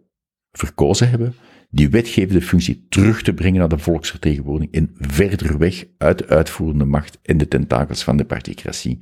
verkozen 0.52 1.10
hebben, 1.10 1.34
die 1.70 1.90
wetgevende 1.90 2.42
functie 2.42 2.86
terug 2.90 3.22
te 3.22 3.34
brengen 3.34 3.60
naar 3.60 3.70
de 3.70 3.78
volksvertegenwoordiging 3.78 4.74
en 4.74 4.92
verder 4.96 5.58
weg 5.58 5.86
uit 5.98 6.18
de 6.18 6.28
uitvoerende 6.28 6.86
macht 6.86 7.20
en 7.22 7.38
de 7.38 7.48
tentakels 7.48 8.04
van 8.04 8.18
de 8.18 8.26
particratie. 8.26 9.00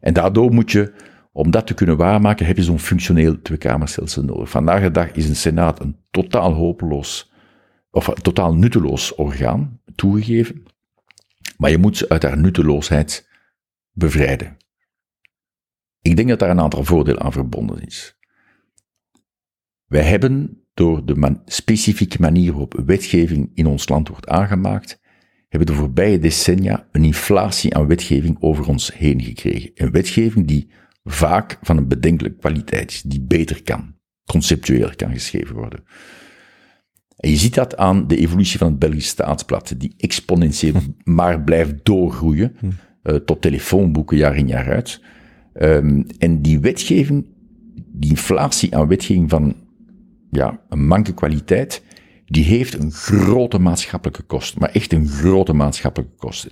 En 0.00 0.12
daardoor 0.12 0.52
moet 0.52 0.72
je, 0.72 0.92
om 1.40 1.50
dat 1.50 1.66
te 1.66 1.74
kunnen 1.74 1.96
waarmaken, 1.96 2.46
heb 2.46 2.56
je 2.56 2.62
zo'n 2.62 2.78
functioneel 2.78 3.42
tweekamerstelsel 3.42 4.24
nodig. 4.24 4.50
Vandaag 4.50 4.82
de 4.82 4.90
dag 4.90 5.12
is 5.12 5.28
een 5.28 5.36
senaat 5.36 5.80
een 5.80 5.96
totaal 6.10 6.52
hopeloos, 6.52 7.32
of 7.90 8.06
een 8.06 8.14
totaal 8.14 8.54
nutteloos 8.54 9.14
orgaan, 9.14 9.80
toegegeven. 9.94 10.62
Maar 11.56 11.70
je 11.70 11.78
moet 11.78 11.96
ze 11.96 12.08
uit 12.08 12.22
haar 12.22 12.38
nutteloosheid 12.38 13.28
bevrijden. 13.92 14.56
Ik 16.02 16.16
denk 16.16 16.28
dat 16.28 16.38
daar 16.38 16.50
een 16.50 16.60
aantal 16.60 16.84
voordelen 16.84 17.20
aan 17.20 17.32
verbonden 17.32 17.86
is. 17.86 18.18
Wij 19.86 20.02
hebben 20.02 20.64
door 20.74 21.06
de 21.06 21.40
specifieke 21.44 22.20
manier 22.20 22.50
waarop 22.50 22.82
wetgeving 22.86 23.50
in 23.54 23.66
ons 23.66 23.88
land 23.88 24.08
wordt 24.08 24.28
aangemaakt, 24.28 25.00
hebben 25.48 25.68
de 25.68 25.74
voorbije 25.74 26.18
decennia 26.18 26.88
een 26.92 27.04
inflatie 27.04 27.74
aan 27.74 27.86
wetgeving 27.86 28.36
over 28.40 28.68
ons 28.68 28.94
heen 28.94 29.22
gekregen. 29.22 29.70
Een 29.74 29.90
wetgeving 29.90 30.46
die 30.46 30.70
vaak 31.04 31.58
van 31.62 31.76
een 31.76 31.88
bedenkelijke 31.88 32.38
kwaliteit 32.38 33.10
die 33.10 33.20
beter 33.20 33.62
kan, 33.62 33.94
conceptueel 34.26 34.90
kan 34.96 35.12
geschreven 35.12 35.54
worden. 35.54 35.84
En 37.16 37.30
je 37.30 37.36
ziet 37.36 37.54
dat 37.54 37.76
aan 37.76 38.06
de 38.06 38.16
evolutie 38.16 38.58
van 38.58 38.68
het 38.68 38.78
Belgisch 38.78 39.08
staatsblad, 39.08 39.74
die 39.76 39.94
exponentieel 39.96 40.74
maar 41.04 41.42
blijft 41.42 41.74
doorgroeien, 41.82 42.56
uh, 43.02 43.14
tot 43.14 43.42
telefoonboeken 43.42 44.16
jaar 44.16 44.36
in 44.36 44.46
jaar 44.46 44.68
uit. 44.68 45.00
Um, 45.54 46.06
en 46.18 46.42
die 46.42 46.60
wetgeving, 46.60 47.26
die 47.92 48.10
inflatie 48.10 48.76
aan 48.76 48.88
wetgeving 48.88 49.30
van 49.30 49.56
ja, 50.30 50.60
een 50.68 50.86
manke 50.86 51.14
kwaliteit, 51.14 51.82
die 52.26 52.44
heeft 52.44 52.74
een 52.74 52.92
grote 52.92 53.58
maatschappelijke 53.58 54.22
kost. 54.22 54.58
Maar 54.58 54.70
echt 54.70 54.92
een 54.92 55.08
grote 55.08 55.52
maatschappelijke 55.52 56.16
kost. 56.16 56.46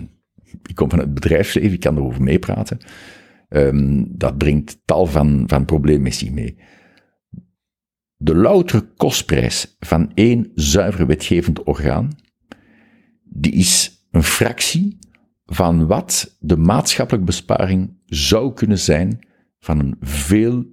ik 0.66 0.74
kom 0.74 0.90
van 0.90 0.98
het 0.98 1.14
bedrijfsleven, 1.14 1.72
ik 1.72 1.80
kan 1.80 1.96
erover 1.96 2.22
meepraten. 2.22 2.78
Um, 3.48 4.06
dat 4.16 4.38
brengt 4.38 4.80
tal 4.84 5.06
van, 5.06 5.44
van 5.46 5.64
problemen 5.64 6.02
met 6.02 6.14
zich 6.14 6.30
mee. 6.30 6.58
De 8.16 8.34
loutere 8.34 8.92
kostprijs 8.96 9.76
van 9.78 10.12
één 10.14 10.50
zuiver 10.54 11.06
wetgevend 11.06 11.62
orgaan, 11.62 12.10
die 13.24 13.52
is 13.52 14.04
een 14.10 14.22
fractie 14.22 14.98
van 15.46 15.86
wat 15.86 16.36
de 16.40 16.56
maatschappelijke 16.56 17.26
besparing 17.26 17.96
zou 18.06 18.54
kunnen 18.54 18.78
zijn 18.78 19.26
van 19.58 19.78
een 19.78 19.96
veel 20.00 20.64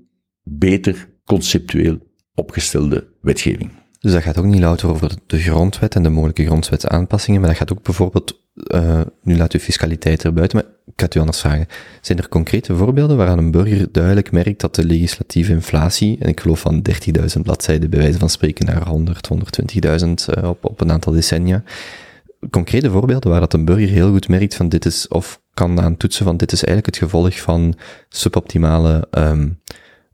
beter 0.43 1.09
conceptueel 1.23 1.97
opgestelde 2.33 3.13
wetgeving. 3.21 3.71
Dus 4.05 4.13
dat 4.13 4.23
gaat 4.23 4.37
ook 4.37 4.45
niet 4.45 4.59
louter 4.59 4.89
over 4.89 5.11
de 5.27 5.39
grondwet 5.39 5.95
en 5.95 6.03
de 6.03 6.09
mogelijke 6.09 6.45
grondwetsaanpassingen, 6.45 7.39
maar 7.39 7.49
dat 7.49 7.59
gaat 7.59 7.71
ook 7.71 7.83
bijvoorbeeld, 7.83 8.39
uh, 8.53 9.01
nu 9.21 9.37
laat 9.37 9.53
u 9.53 9.59
fiscaliteit 9.59 10.23
erbuiten, 10.23 10.57
maar 10.57 10.67
ik 10.85 10.93
ga 10.95 11.05
het 11.05 11.15
u 11.15 11.19
anders 11.19 11.39
vragen. 11.39 11.67
Zijn 12.01 12.17
er 12.17 12.29
concrete 12.29 12.75
voorbeelden 12.75 13.17
waaraan 13.17 13.37
een 13.37 13.51
burger 13.51 13.91
duidelijk 13.91 14.31
merkt 14.31 14.61
dat 14.61 14.75
de 14.75 14.85
legislatieve 14.85 15.51
inflatie, 15.51 16.17
en 16.19 16.29
ik 16.29 16.39
geloof 16.39 16.59
van 16.59 16.85
30.000 17.35 17.41
bladzijden 17.41 17.89
bij 17.89 17.99
wijze 17.99 18.19
van 18.19 18.29
spreken 18.29 18.65
naar 18.65 18.87
100, 18.87 19.29
120.000 19.33 20.35
uh, 20.37 20.49
op, 20.49 20.65
op 20.65 20.81
een 20.81 20.91
aantal 20.91 21.13
decennia, 21.13 21.63
concrete 22.49 22.91
voorbeelden 22.91 23.31
waar 23.31 23.39
dat 23.39 23.53
een 23.53 23.65
burger 23.65 23.89
heel 23.89 24.11
goed 24.11 24.27
merkt 24.27 24.55
van 24.55 24.69
dit 24.69 24.85
is, 24.85 25.07
of 25.07 25.41
kan 25.53 25.81
aan 25.81 25.97
toetsen 25.97 26.25
van 26.25 26.37
dit 26.37 26.51
is 26.51 26.63
eigenlijk 26.63 26.95
het 26.95 27.03
gevolg 27.03 27.41
van 27.41 27.75
suboptimale 28.09 29.07
um, 29.11 29.59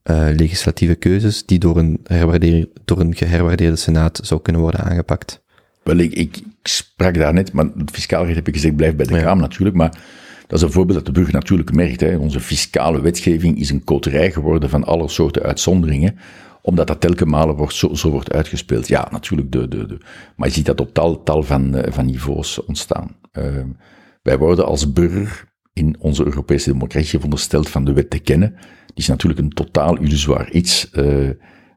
uh, 0.04 0.28
legislatieve 0.36 0.96
keuzes 0.96 1.46
die 1.46 1.60
door 1.60 1.78
een, 1.78 2.00
door 2.86 3.00
een 3.00 3.16
geherwaardeerde 3.16 3.76
senaat 3.76 4.20
zou 4.24 4.42
kunnen 4.42 4.62
worden 4.62 4.82
aangepakt? 4.84 5.42
Wel, 5.84 5.98
ik, 5.98 6.14
ik 6.14 6.42
sprak 6.64 7.14
daar 7.14 7.34
net, 7.34 7.54
maar 7.54 7.66
het 7.78 7.92
fiscaal 7.92 8.24
recht 8.24 8.36
heb 8.36 8.48
ik 8.48 8.54
gezegd, 8.54 8.76
blijft 8.76 8.98
bij 8.98 9.06
de 9.06 9.14
ja. 9.14 9.22
Kamer 9.22 9.42
natuurlijk, 9.42 9.76
maar 9.76 9.98
dat 10.48 10.60
is 10.60 10.66
een 10.66 10.72
voorbeeld 10.72 10.98
dat 10.98 11.06
de 11.06 11.12
burger 11.12 11.34
natuurlijk 11.34 11.74
merkt. 11.74 12.02
Hè. 12.02 12.18
Onze 12.18 12.40
fiscale 12.40 13.02
wetgeving 13.02 13.60
is 13.60 13.70
een 13.70 13.84
koterij 13.84 14.32
geworden 14.32 14.70
van 14.70 14.84
alle 14.84 15.08
soorten 15.08 15.44
uitzonderingen, 15.44 16.18
omdat 16.62 16.88
dat 16.88 17.02
telkens 17.02 17.30
malen 17.30 17.56
wordt, 17.56 17.74
zo, 17.74 17.94
zo 17.94 18.10
wordt 18.10 18.32
uitgespeeld. 18.32 18.88
Ja, 18.88 19.08
natuurlijk, 19.12 19.52
de, 19.52 19.68
de, 19.68 19.86
de, 19.86 19.98
maar 20.36 20.48
je 20.48 20.54
ziet 20.54 20.66
dat 20.66 20.82
op 20.82 20.94
tal, 20.94 21.24
tal 21.24 21.44
van, 21.44 21.78
uh, 21.78 21.84
van 21.90 22.06
niveaus 22.06 22.66
ontstaan. 22.66 23.16
Uh, 23.34 23.46
wij 24.22 24.38
worden 24.38 24.66
als 24.66 24.94
burger 24.94 25.44
in 25.74 25.96
onze 26.00 26.26
Europese 26.26 26.72
democratie 26.72 27.10
verondersteld 27.10 27.70
van 27.70 27.86
de 27.86 27.94
wet 27.94 28.10
te 28.10 28.20
kennen. 28.20 28.56
Is 28.94 29.08
natuurlijk 29.08 29.42
een 29.42 29.50
totaal 29.50 29.98
illusoir 29.98 30.52
iets 30.52 30.90
uh, 30.94 31.30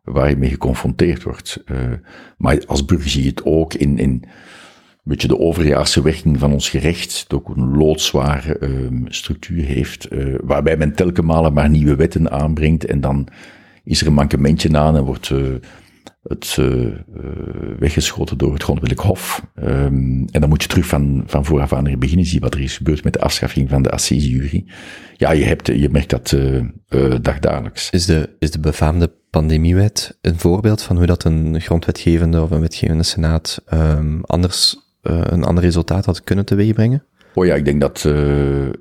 waar 0.05 0.29
je 0.29 0.37
mee 0.37 0.51
geconfronteerd 0.51 1.23
wordt. 1.23 1.63
Uh, 1.67 1.79
maar 2.37 2.63
als 2.67 2.85
burger 2.85 3.11
zie 3.11 3.23
je 3.23 3.29
het 3.29 3.45
ook 3.45 3.75
in, 3.75 3.99
in 3.99 4.11
een 4.11 5.11
beetje 5.11 5.29
de 5.29 5.39
overjaarse 5.39 6.03
werking 6.03 6.39
van 6.39 6.53
ons 6.53 6.69
gerecht, 6.69 7.25
dat 7.29 7.39
ook 7.39 7.57
een 7.57 7.77
loodzware 7.77 8.57
uh, 8.61 9.01
structuur 9.09 9.65
heeft, 9.65 10.13
uh, 10.13 10.35
waarbij 10.43 10.77
men 10.77 10.95
telkens 10.95 11.51
maar 11.53 11.71
nieuwe 11.71 11.97
wetten 11.97 12.31
aanbrengt 12.31 12.85
en 12.85 13.01
dan 13.01 13.29
is 13.85 14.01
er 14.01 14.07
een 14.07 14.15
mankementje 14.15 14.79
aan 14.79 14.97
en 14.97 15.05
wordt 15.05 15.33
het 16.25 16.57
uh, 16.61 16.93
weggeschoten 17.79 18.39
door 18.39 18.53
het 18.53 18.63
Grondwettelijk 18.63 19.09
Hof. 19.09 19.47
Um, 19.57 20.27
en 20.31 20.41
dan 20.41 20.49
moet 20.49 20.63
je 20.63 20.69
terug 20.69 20.87
van, 20.87 21.23
van 21.27 21.45
vooraf 21.45 21.73
aan 21.73 21.99
beginnen, 21.99 22.27
zien 22.27 22.41
wat 22.41 22.55
er 22.55 22.61
is 22.61 22.77
gebeurd 22.77 23.05
met 23.05 23.13
de 23.13 23.21
afschaffing 23.21 23.69
van 23.69 23.83
de 23.83 23.91
assisejury. 23.91 24.65
Ja, 25.17 25.33
je, 25.33 25.45
hebt, 25.45 25.67
je 25.67 25.89
merkt 25.89 26.11
dat 26.11 26.33
uh, 26.33 26.65
dagdagelijks. 27.21 27.91
Is 27.91 28.07
de, 28.07 28.37
is 28.39 28.51
de 28.51 28.61
befaamde 28.61 29.13
pandemiewet 29.31 30.19
een 30.21 30.39
voorbeeld 30.39 30.83
van 30.83 30.97
hoe 30.97 31.07
dat 31.07 31.25
een 31.25 31.61
grondwetgevende 31.61 32.43
of 32.43 32.51
een 32.51 32.61
wetgevende 32.61 33.03
senaat 33.03 33.63
um, 33.73 34.21
anders, 34.25 34.77
een 35.03 35.45
ander 35.45 35.65
resultaat 35.65 36.05
had 36.05 36.25
kunnen 36.25 36.45
teweegbrengen? 36.45 37.05
Oh 37.37 37.47
ja, 37.47 37.55
ik 37.55 37.65
denk 37.65 37.81
dat 37.81 38.05
uh, 38.05 38.15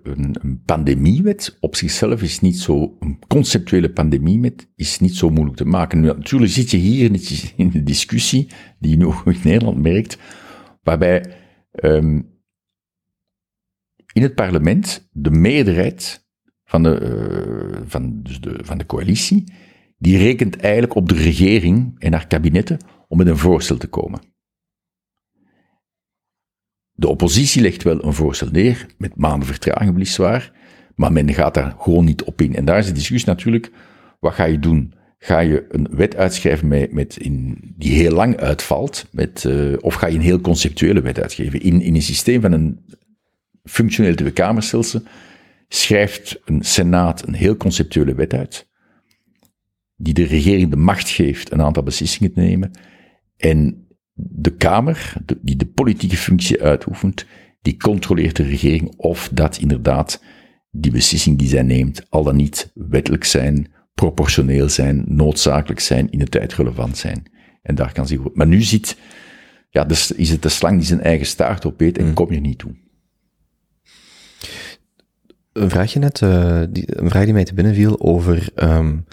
een, 0.03 0.35
een, 0.41 0.61
pandemiewet 0.65 1.57
op 1.59 1.75
zichzelf 1.75 2.21
is 2.21 2.39
niet 2.39 2.59
zo, 2.59 2.95
een 2.99 3.19
conceptuele 3.27 3.91
pandemiewet 3.91 4.71
is 4.75 4.99
niet 4.99 5.15
zo 5.15 5.29
moeilijk 5.29 5.57
te 5.57 5.65
maken. 5.65 6.01
Natuurlijk 6.01 6.51
zit 6.51 6.71
je 6.71 6.77
hier 6.77 7.11
in 7.55 7.69
de 7.69 7.83
discussie, 7.83 8.47
die 8.79 8.91
je 8.91 8.97
nu 8.97 9.05
ook 9.05 9.25
in 9.25 9.39
Nederland 9.43 9.81
merkt, 9.81 10.17
waarbij 10.83 11.35
um, 11.83 12.31
in 14.13 14.21
het 14.21 14.35
parlement 14.35 15.09
de 15.11 15.31
meerderheid 15.31 16.27
van 16.63 16.83
de, 16.83 16.99
uh, 17.73 17.81
van, 17.85 18.19
dus 18.23 18.41
de, 18.41 18.59
van 18.63 18.77
de 18.77 18.85
coalitie, 18.85 19.43
die 19.97 20.17
rekent 20.17 20.55
eigenlijk 20.55 20.95
op 20.95 21.09
de 21.09 21.15
regering 21.15 21.95
en 21.99 22.13
haar 22.13 22.27
kabinetten 22.27 22.77
om 23.07 23.17
met 23.17 23.27
een 23.27 23.37
voorstel 23.37 23.77
te 23.77 23.87
komen. 23.87 24.32
De 26.95 27.07
oppositie 27.07 27.61
legt 27.61 27.83
wel 27.83 28.03
een 28.03 28.13
voorstel 28.13 28.49
neer, 28.51 28.85
met 28.97 29.15
maanden 29.15 29.47
vertraging 29.47 29.93
weliswaar, 29.93 30.51
maar 30.95 31.11
men 31.11 31.33
gaat 31.33 31.53
daar 31.53 31.75
gewoon 31.79 32.05
niet 32.05 32.23
op 32.23 32.41
in. 32.41 32.55
En 32.55 32.65
daar 32.65 32.77
is 32.77 32.85
de 32.85 32.91
discussie 32.91 33.29
natuurlijk, 33.29 33.71
wat 34.19 34.33
ga 34.33 34.43
je 34.43 34.59
doen? 34.59 34.93
Ga 35.17 35.39
je 35.39 35.65
een 35.69 35.87
wet 35.91 36.15
uitschrijven 36.15 36.67
met, 36.67 36.93
met 36.93 37.17
in, 37.17 37.57
die 37.77 37.91
heel 37.91 38.11
lang 38.11 38.37
uitvalt, 38.37 39.07
met, 39.11 39.43
uh, 39.43 39.77
of 39.79 39.93
ga 39.93 40.07
je 40.07 40.15
een 40.15 40.21
heel 40.21 40.41
conceptuele 40.41 41.01
wet 41.01 41.21
uitgeven? 41.21 41.61
In, 41.61 41.81
in 41.81 41.95
een 41.95 42.01
systeem 42.01 42.41
van 42.41 42.51
een 42.51 42.79
functioneel 43.63 44.15
Tweede 44.15 44.33
Kamerstelsel 44.33 45.01
schrijft 45.67 46.41
een 46.45 46.63
senaat 46.63 47.27
een 47.27 47.33
heel 47.33 47.57
conceptuele 47.57 48.15
wet 48.15 48.33
uit, 48.33 48.69
die 49.95 50.13
de 50.13 50.25
regering 50.25 50.69
de 50.69 50.75
macht 50.75 51.09
geeft 51.09 51.51
een 51.51 51.61
aantal 51.61 51.83
beslissingen 51.83 52.33
te 52.33 52.39
nemen, 52.39 52.71
en 53.37 53.82
de 54.13 54.55
Kamer, 54.55 55.13
die 55.41 55.55
de 55.55 55.65
politieke 55.65 56.17
functie 56.17 56.61
uitoefent, 56.61 57.25
die 57.61 57.77
controleert 57.77 58.35
de 58.35 58.43
regering 58.43 58.93
of 58.97 59.29
dat 59.33 59.57
inderdaad 59.57 60.21
die 60.71 60.91
beslissing 60.91 61.37
die 61.37 61.47
zij 61.47 61.63
neemt 61.63 62.05
al 62.09 62.23
dan 62.23 62.35
niet 62.35 62.71
wettelijk 62.73 63.23
zijn, 63.23 63.71
proportioneel 63.93 64.69
zijn, 64.69 65.03
noodzakelijk 65.07 65.79
zijn, 65.79 66.11
in 66.11 66.19
de 66.19 66.27
tijd 66.27 66.53
relevant 66.53 66.97
zijn. 66.97 67.23
En 67.61 67.75
daar 67.75 67.91
kan 67.91 68.07
zich 68.07 68.33
Maar 68.33 68.47
nu 68.47 68.61
ziet, 68.61 68.97
ja, 69.69 69.83
dus 69.83 70.11
is 70.11 70.29
het 70.29 70.41
de 70.41 70.49
slang 70.49 70.77
die 70.77 70.85
zijn 70.85 71.01
eigen 71.01 71.25
staart 71.25 71.65
opeet 71.65 71.97
en 71.97 72.05
mm. 72.05 72.13
kom 72.13 72.31
je 72.31 72.39
niet 72.39 72.57
toe. 72.57 72.71
Een 75.53 75.69
vraagje 75.69 75.99
net, 75.99 76.21
uh, 76.21 76.63
die, 76.69 77.01
een 77.01 77.09
vraag 77.09 77.23
die 77.23 77.33
mij 77.33 77.43
te 77.43 77.53
binnen 77.53 77.75
viel 77.75 78.01
over 78.01 78.49
um, 78.55 79.05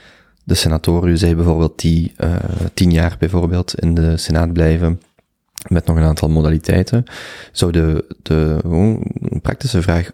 de 0.50 0.56
senatoren, 0.56 1.18
zei 1.18 1.34
bijvoorbeeld 1.34 1.80
die 1.80 2.12
uh, 2.18 2.36
tien 2.74 2.92
jaar 2.92 3.16
bijvoorbeeld 3.18 3.74
in 3.80 3.94
de 3.94 4.16
Senaat 4.16 4.52
blijven, 4.52 5.00
met 5.68 5.86
nog 5.86 5.96
een 5.96 6.02
aantal 6.02 6.28
modaliteiten. 6.28 7.04
Zou 7.52 7.72
de, 7.72 8.04
de 8.22 8.58
praktische 9.42 9.82
vraag, 9.82 10.10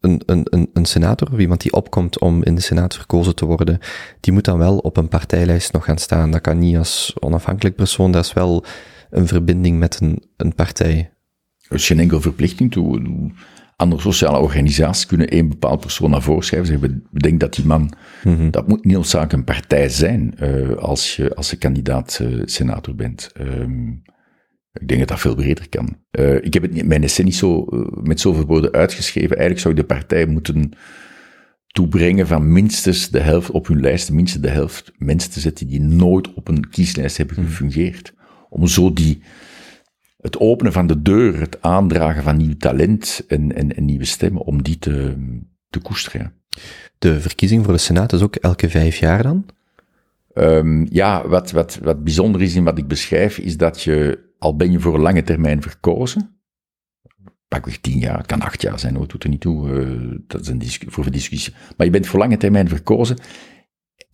een, 0.00 0.22
een, 0.26 0.46
een, 0.50 0.70
een 0.72 0.84
senator, 0.84 1.32
of 1.32 1.38
iemand 1.38 1.60
die 1.60 1.72
opkomt 1.72 2.18
om 2.18 2.42
in 2.42 2.54
de 2.54 2.60
Senaat 2.60 2.94
verkozen 2.94 3.34
te 3.34 3.44
worden, 3.44 3.78
die 4.20 4.32
moet 4.32 4.44
dan 4.44 4.58
wel 4.58 4.78
op 4.78 4.96
een 4.96 5.08
partijlijst 5.08 5.72
nog 5.72 5.84
gaan 5.84 5.98
staan. 5.98 6.30
Dat 6.30 6.40
kan 6.40 6.58
niet 6.58 6.76
als 6.76 7.14
onafhankelijk 7.20 7.76
persoon, 7.76 8.12
dat 8.12 8.24
is 8.24 8.32
wel 8.32 8.64
een 9.10 9.26
verbinding 9.26 9.78
met 9.78 10.00
een, 10.00 10.22
een 10.36 10.54
partij. 10.54 11.10
Er 11.68 11.76
is 11.76 11.86
geen 11.86 12.00
enkel 12.00 12.20
verplichting 12.20 12.72
toe 12.72 13.00
andere 13.76 14.02
sociale 14.02 14.38
organisaties 14.38 15.06
kunnen 15.06 15.28
één 15.28 15.48
bepaald 15.48 15.80
persoon 15.80 16.10
naar 16.10 16.22
voren 16.22 16.44
schrijven. 16.44 16.68
Zeggen, 16.68 17.06
we 17.10 17.20
denken 17.20 17.38
dat 17.38 17.54
die 17.54 17.66
man, 17.66 17.92
mm 18.24 18.50
dat 18.50 18.68
moet 18.68 18.84
niet 18.84 18.94
noodzakelijk 18.94 19.32
een 19.32 19.44
partij 19.44 19.88
zijn, 19.88 20.34
uh, 20.42 20.76
als 20.76 21.16
je, 21.16 21.34
als 21.34 21.50
je 21.50 21.56
kandidaat 21.56 22.18
uh, 22.22 22.42
senator 22.44 22.94
bent. 22.94 23.32
Um, 23.40 24.02
ik 24.72 24.88
denk 24.88 25.00
dat 25.00 25.08
dat 25.08 25.20
veel 25.20 25.34
breder 25.34 25.68
kan. 25.68 25.96
Uh, 26.18 26.34
ik 26.34 26.54
heb 26.54 26.62
het 26.62 26.72
niet, 26.72 26.86
mijn 26.86 27.02
essay 27.02 27.24
niet 27.24 27.34
zo, 27.34 27.66
met 28.02 28.20
zoveel 28.20 28.46
woorden 28.46 28.72
uitgeschreven. 28.72 29.36
Eigenlijk 29.36 29.60
zou 29.60 29.74
je 29.74 29.80
de 29.80 29.86
partij 29.86 30.26
moeten 30.26 30.72
toebrengen 31.66 32.26
van 32.26 32.52
minstens 32.52 33.10
de 33.10 33.20
helft 33.20 33.50
op 33.50 33.66
hun 33.66 33.80
lijst, 33.80 34.12
minstens 34.12 34.42
de 34.42 34.50
helft 34.50 34.92
mensen 34.96 35.30
te 35.30 35.40
zetten 35.40 35.66
die 35.66 35.80
nooit 35.80 36.34
op 36.34 36.48
een 36.48 36.68
kieslijst 36.68 37.16
hebben 37.16 37.36
mhm. 37.36 37.46
gefungeerd. 37.46 38.14
Om 38.48 38.66
zo 38.66 38.92
die, 38.92 39.22
het 40.24 40.38
openen 40.38 40.72
van 40.72 40.86
de 40.86 41.02
deur, 41.02 41.40
het 41.40 41.62
aandragen 41.62 42.22
van 42.22 42.36
nieuw 42.36 42.56
talent 42.56 43.24
en, 43.28 43.54
en, 43.54 43.76
en 43.76 43.84
nieuwe 43.84 44.04
stemmen, 44.04 44.42
om 44.42 44.62
die 44.62 44.78
te, 44.78 45.16
te 45.70 45.78
koesteren. 45.78 46.32
De 46.98 47.20
verkiezing 47.20 47.64
voor 47.64 47.72
de 47.72 47.78
Senaat 47.78 48.12
is 48.12 48.22
ook 48.22 48.36
elke 48.36 48.70
vijf 48.70 48.96
jaar 48.96 49.22
dan? 49.22 49.46
Um, 50.34 50.86
ja, 50.90 51.28
wat, 51.28 51.50
wat, 51.50 51.78
wat 51.82 52.04
bijzonder 52.04 52.42
is 52.42 52.54
in 52.54 52.64
wat 52.64 52.78
ik 52.78 52.88
beschrijf, 52.88 53.38
is 53.38 53.56
dat 53.56 53.82
je, 53.82 54.18
al 54.38 54.56
ben 54.56 54.72
je 54.72 54.80
voor 54.80 54.94
een 54.94 55.00
lange 55.00 55.22
termijn 55.22 55.62
verkozen, 55.62 56.38
pakweg 57.48 57.78
tien 57.78 57.98
jaar, 57.98 58.16
het 58.16 58.26
kan 58.26 58.40
acht 58.40 58.62
jaar 58.62 58.78
zijn, 58.78 58.96
hoor, 58.96 59.08
doet 59.08 59.22
er 59.22 59.28
niet 59.28 59.40
toe, 59.40 59.68
uh, 59.68 60.18
dat 60.26 60.40
is 60.40 60.48
een 60.48 60.58
discussie, 60.58 60.90
voor 60.90 61.04
een 61.04 61.12
discussie. 61.12 61.54
Maar 61.76 61.86
je 61.86 61.92
bent 61.92 62.06
voor 62.06 62.18
lange 62.18 62.36
termijn 62.36 62.68
verkozen, 62.68 63.16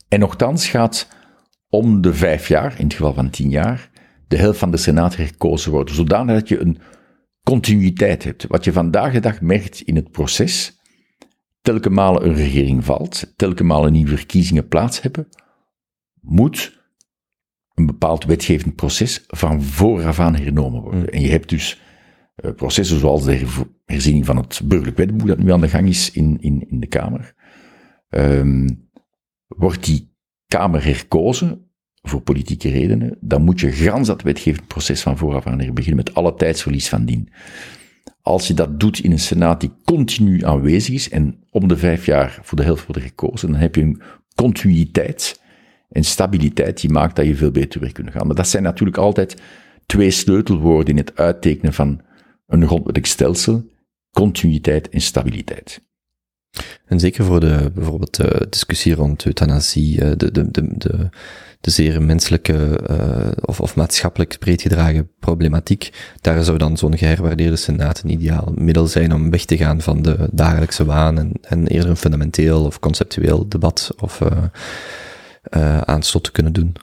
en 0.08 0.20
nogthans 0.20 0.68
gaat 0.68 1.08
om 1.68 2.00
de 2.00 2.14
vijf 2.14 2.48
jaar, 2.48 2.74
in 2.78 2.84
het 2.84 2.94
geval 2.94 3.14
van 3.14 3.30
tien 3.30 3.50
jaar, 3.50 3.89
de 4.30 4.36
helft 4.36 4.58
van 4.58 4.70
de 4.70 4.76
Senaat 4.76 5.16
herkozen 5.16 5.70
wordt, 5.70 5.90
zodanig 5.90 6.34
dat 6.34 6.48
je 6.48 6.58
een 6.58 6.78
continuïteit 7.42 8.24
hebt. 8.24 8.46
Wat 8.46 8.64
je 8.64 8.72
vandaag 8.72 9.12
de 9.12 9.20
dag 9.20 9.40
merkt 9.40 9.80
in 9.80 9.96
het 9.96 10.10
proces, 10.10 10.80
telke 11.60 11.90
malen 11.90 12.26
een 12.26 12.34
regering 12.34 12.84
valt, 12.84 13.32
telke 13.36 13.64
malen 13.64 13.92
nieuwe 13.92 14.16
verkiezingen 14.16 14.68
plaats 14.68 15.02
hebben, 15.02 15.28
moet 16.20 16.80
een 17.74 17.86
bepaald 17.86 18.24
wetgevend 18.24 18.74
proces 18.74 19.24
van 19.26 19.62
vooraf 19.62 20.20
aan 20.20 20.36
hernomen 20.36 20.82
worden. 20.82 21.00
Mm. 21.00 21.06
En 21.06 21.20
je 21.20 21.30
hebt 21.30 21.48
dus 21.48 21.80
uh, 22.36 22.50
processen 22.52 22.98
zoals 22.98 23.24
de 23.24 23.46
herziening 23.84 24.26
van 24.26 24.36
het 24.36 24.60
burgerlijk 24.64 24.96
wetboek 24.96 25.26
dat 25.28 25.38
nu 25.38 25.52
aan 25.52 25.60
de 25.60 25.68
gang 25.68 25.88
is 25.88 26.10
in, 26.10 26.40
in, 26.40 26.68
in 26.68 26.80
de 26.80 26.86
Kamer. 26.86 27.34
Um, 28.08 28.88
wordt 29.46 29.84
die 29.84 30.14
Kamer 30.46 30.84
herkozen 30.84 31.69
voor 32.02 32.20
politieke 32.20 32.70
redenen, 32.70 33.16
dan 33.20 33.42
moet 33.42 33.60
je 33.60 33.72
gans 33.72 34.06
dat 34.06 34.22
wetgevend 34.22 34.66
proces 34.66 35.00
van 35.00 35.18
vooraf 35.18 35.46
aan 35.46 35.56
beginnen 35.56 35.96
met 35.96 36.14
alle 36.14 36.34
tijdsverlies 36.34 36.88
van 36.88 37.04
dien. 37.04 37.28
Als 38.22 38.46
je 38.46 38.54
dat 38.54 38.80
doet 38.80 38.98
in 38.98 39.12
een 39.12 39.18
senaat 39.18 39.60
die 39.60 39.72
continu 39.84 40.44
aanwezig 40.44 40.94
is 40.94 41.10
en 41.10 41.44
om 41.50 41.68
de 41.68 41.76
vijf 41.76 42.06
jaar 42.06 42.38
voor 42.42 42.56
de 42.56 42.64
helft 42.64 42.86
wordt 42.86 43.02
gekozen, 43.02 43.50
dan 43.50 43.60
heb 43.60 43.74
je 43.74 43.82
een 43.82 44.02
continuïteit 44.34 45.40
en 45.90 46.04
stabiliteit 46.04 46.80
die 46.80 46.90
maakt 46.90 47.16
dat 47.16 47.26
je 47.26 47.36
veel 47.36 47.50
beter 47.50 47.80
weer 47.80 47.92
kunt 47.92 48.10
gaan. 48.10 48.26
Maar 48.26 48.36
dat 48.36 48.48
zijn 48.48 48.62
natuurlijk 48.62 48.98
altijd 48.98 49.36
twee 49.86 50.10
sleutelwoorden 50.10 50.90
in 50.90 50.96
het 50.96 51.16
uittekenen 51.16 51.72
van 51.72 52.00
een 52.46 52.66
grondwettelijk 52.66 53.06
stelsel, 53.06 53.70
continuïteit 54.10 54.88
en 54.88 55.00
stabiliteit. 55.00 55.82
En 56.86 57.00
zeker 57.00 57.24
voor 57.24 57.40
de, 57.40 57.70
bijvoorbeeld 57.74 58.16
de 58.16 58.46
discussie 58.50 58.94
rond 58.94 59.26
euthanasie, 59.26 60.00
eh, 60.00 60.10
de, 60.16 60.32
de, 60.32 60.50
de, 60.50 60.68
de 60.76 61.08
de 61.60 61.70
zeer 61.70 62.02
menselijke 62.02 62.80
uh, 62.90 63.30
of, 63.40 63.60
of 63.60 63.76
maatschappelijk 63.76 64.36
breed 64.38 64.62
gedragen 64.62 65.10
problematiek, 65.18 65.90
daar 66.20 66.44
zou 66.44 66.58
dan 66.58 66.76
zo'n 66.76 66.98
geherwaardeerde 66.98 67.56
senaat 67.56 68.02
een 68.02 68.10
ideaal 68.10 68.52
middel 68.56 68.86
zijn 68.86 69.12
om 69.12 69.30
weg 69.30 69.44
te 69.44 69.56
gaan 69.56 69.80
van 69.80 70.02
de 70.02 70.28
dagelijkse 70.32 70.84
waan 70.84 71.18
en, 71.18 71.32
en 71.42 71.66
eerder 71.66 71.90
een 71.90 71.96
fundamenteel 71.96 72.64
of 72.64 72.78
conceptueel 72.78 73.48
debat 73.48 73.94
of 73.98 74.20
uh, 74.20 74.30
uh, 75.56 75.80
aanstot 75.80 76.24
te 76.24 76.32
kunnen 76.32 76.52
doen. 76.52 76.74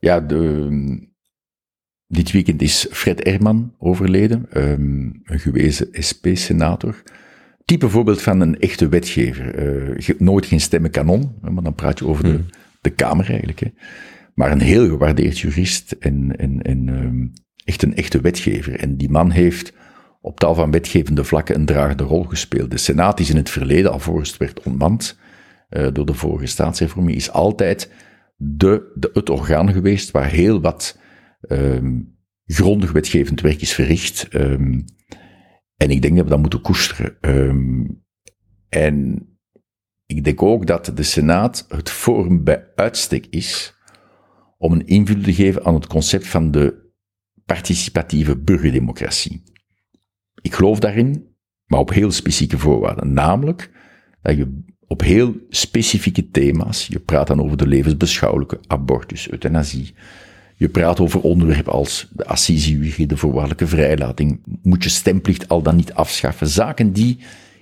Ja, 0.00 0.20
de, 0.20 1.08
dit 2.06 2.32
weekend 2.32 2.62
is 2.62 2.86
Fred 2.90 3.22
Erman 3.22 3.74
overleden, 3.78 4.46
um, 4.54 5.20
een 5.24 5.38
gewezen 5.38 5.88
SP-senator 5.92 7.02
type 7.64 7.88
voorbeeld 7.88 8.22
van 8.22 8.40
een 8.40 8.58
echte 8.58 8.88
wetgever. 8.88 9.66
Uh, 9.98 10.18
nooit 10.18 10.46
geen 10.46 10.60
stemmen 10.60 10.90
kanon, 10.90 11.34
maar 11.40 11.62
dan 11.62 11.74
praat 11.74 11.98
je 11.98 12.06
over 12.06 12.24
de, 12.24 12.30
hmm. 12.30 12.46
de 12.80 12.90
Kamer 12.90 13.30
eigenlijk. 13.30 13.60
Hè 13.60 13.68
maar 14.36 14.52
een 14.52 14.60
heel 14.60 14.88
gewaardeerd 14.88 15.38
jurist 15.38 15.92
en, 15.92 16.36
en, 16.36 16.62
en 16.62 16.88
um, 16.88 17.32
echt 17.64 17.82
een 17.82 17.94
echte 17.94 18.20
wetgever. 18.20 18.80
En 18.80 18.96
die 18.96 19.10
man 19.10 19.30
heeft 19.30 19.72
op 20.20 20.40
tal 20.40 20.54
van 20.54 20.70
wetgevende 20.70 21.24
vlakken 21.24 21.54
een 21.54 21.66
dragende 21.66 22.02
rol 22.02 22.24
gespeeld. 22.24 22.70
De 22.70 22.76
Senaat 22.76 23.20
is 23.20 23.30
in 23.30 23.36
het 23.36 23.50
verleden, 23.50 23.92
alvorens 23.92 24.28
het 24.28 24.38
werd 24.38 24.62
ontmand 24.62 25.18
uh, 25.70 25.88
door 25.92 26.06
de 26.06 26.14
vorige 26.14 26.46
staatshervorming, 26.46 27.16
is 27.16 27.30
altijd 27.30 27.92
de, 28.36 28.92
de, 28.94 29.10
het 29.12 29.30
orgaan 29.30 29.72
geweest 29.72 30.10
waar 30.10 30.30
heel 30.30 30.60
wat 30.60 30.98
um, 31.48 32.18
grondig 32.44 32.92
wetgevend 32.92 33.40
werk 33.40 33.60
is 33.60 33.74
verricht. 33.74 34.28
Um, 34.34 34.84
en 35.76 35.90
ik 35.90 36.02
denk 36.02 36.14
dat 36.14 36.24
we 36.24 36.30
dat 36.30 36.40
moeten 36.40 36.60
koesteren. 36.60 37.16
en 38.68 39.28
ik 40.06 40.24
denk 40.24 40.42
ook 40.42 40.66
dat 40.66 40.92
de 40.94 41.02
Senaat 41.02 41.66
het 41.68 41.90
forum 41.90 42.44
bij 42.44 42.66
uitstek 42.74 43.26
is 43.30 43.75
om 44.56 44.72
een 44.72 44.86
invulling 44.86 45.24
te 45.24 45.34
geven 45.34 45.64
aan 45.64 45.74
het 45.74 45.86
concept 45.86 46.26
van 46.26 46.50
de 46.50 46.84
participatieve 47.44 48.36
burgerdemocratie. 48.36 49.42
Ik 50.42 50.54
geloof 50.54 50.78
daarin, 50.78 51.26
maar 51.66 51.80
op 51.80 51.90
heel 51.90 52.10
specifieke 52.10 52.58
voorwaarden. 52.58 53.12
Namelijk 53.12 53.70
dat 54.22 54.36
je 54.36 54.64
op 54.86 55.00
heel 55.00 55.34
specifieke 55.48 56.30
thema's, 56.30 56.86
je 56.86 56.98
praat 56.98 57.26
dan 57.26 57.42
over 57.42 57.56
de 57.56 57.66
levensbeschouwelijke, 57.66 58.60
abortus, 58.66 59.30
euthanasie, 59.30 59.94
Je 60.58 60.68
praat 60.68 61.00
over 61.00 61.20
onderwerpen 61.20 61.72
als 61.72 62.08
de 62.12 62.24
assisiewiegen, 62.24 63.08
de 63.08 63.16
voorwaardelijke 63.16 63.66
vrijlating. 63.66 64.40
Moet 64.62 64.82
je 64.82 64.88
stemplicht 64.88 65.48
al 65.48 65.62
dan 65.62 65.76
niet 65.76 65.94
afschaffen? 65.94 66.46
Zaken 66.46 66.92
die 66.92 67.18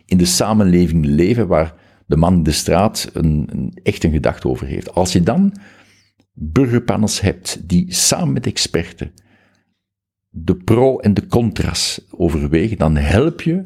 in 0.07 0.19
de 0.19 0.25
samenleving 0.25 1.07
leven, 1.07 1.47
waar 1.47 1.75
de 2.07 2.17
man 2.17 2.35
in 2.35 2.43
de 2.43 2.53
straat 2.53 3.11
een, 3.13 3.49
een, 3.51 3.79
echt 3.83 4.05
een 4.05 4.13
gedachte 4.13 4.49
over 4.49 4.67
heeft. 4.67 4.95
Als 4.95 5.13
je 5.13 5.23
dan 5.23 5.55
burgerpanels 6.35 7.21
hebt 7.21 7.69
die 7.69 7.93
samen 7.93 8.33
met 8.33 8.47
experten 8.47 9.13
de 10.37 10.57
pro- 10.57 10.99
en 10.99 11.15
de 11.15 11.27
contra's 11.27 12.01
overwegen, 12.11 12.79
dan 12.79 12.97
help 12.97 13.43
je 13.43 13.63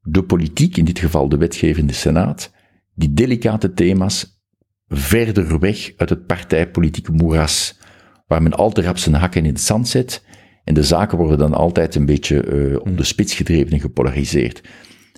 de 0.00 0.22
politiek, 0.22 0.76
in 0.76 0.84
dit 0.84 0.98
geval 0.98 1.28
de 1.28 1.36
wetgever 1.36 1.78
in 1.78 1.86
de 1.86 1.92
Senaat, 1.92 2.52
die 2.94 3.12
delicate 3.12 3.72
thema's 3.72 4.40
verder 4.88 5.58
weg 5.58 5.92
uit 5.96 6.08
het 6.08 6.26
partijpolitieke 6.26 7.12
moeras, 7.12 7.78
waar 8.26 8.42
men 8.42 8.54
al 8.54 8.70
te 8.70 8.82
rap 8.82 8.98
zijn 8.98 9.14
hakken 9.14 9.44
in 9.44 9.50
het 9.50 9.60
zand 9.60 9.88
zet, 9.88 10.24
en 10.64 10.74
de 10.74 10.82
zaken 10.82 11.18
worden 11.18 11.38
dan 11.38 11.54
altijd 11.54 11.94
een 11.94 12.06
beetje 12.06 12.44
uh, 12.44 12.96
de 12.96 13.04
spits 13.04 13.34
gedreven 13.34 13.72
en 13.72 13.80
gepolariseerd. 13.80 14.62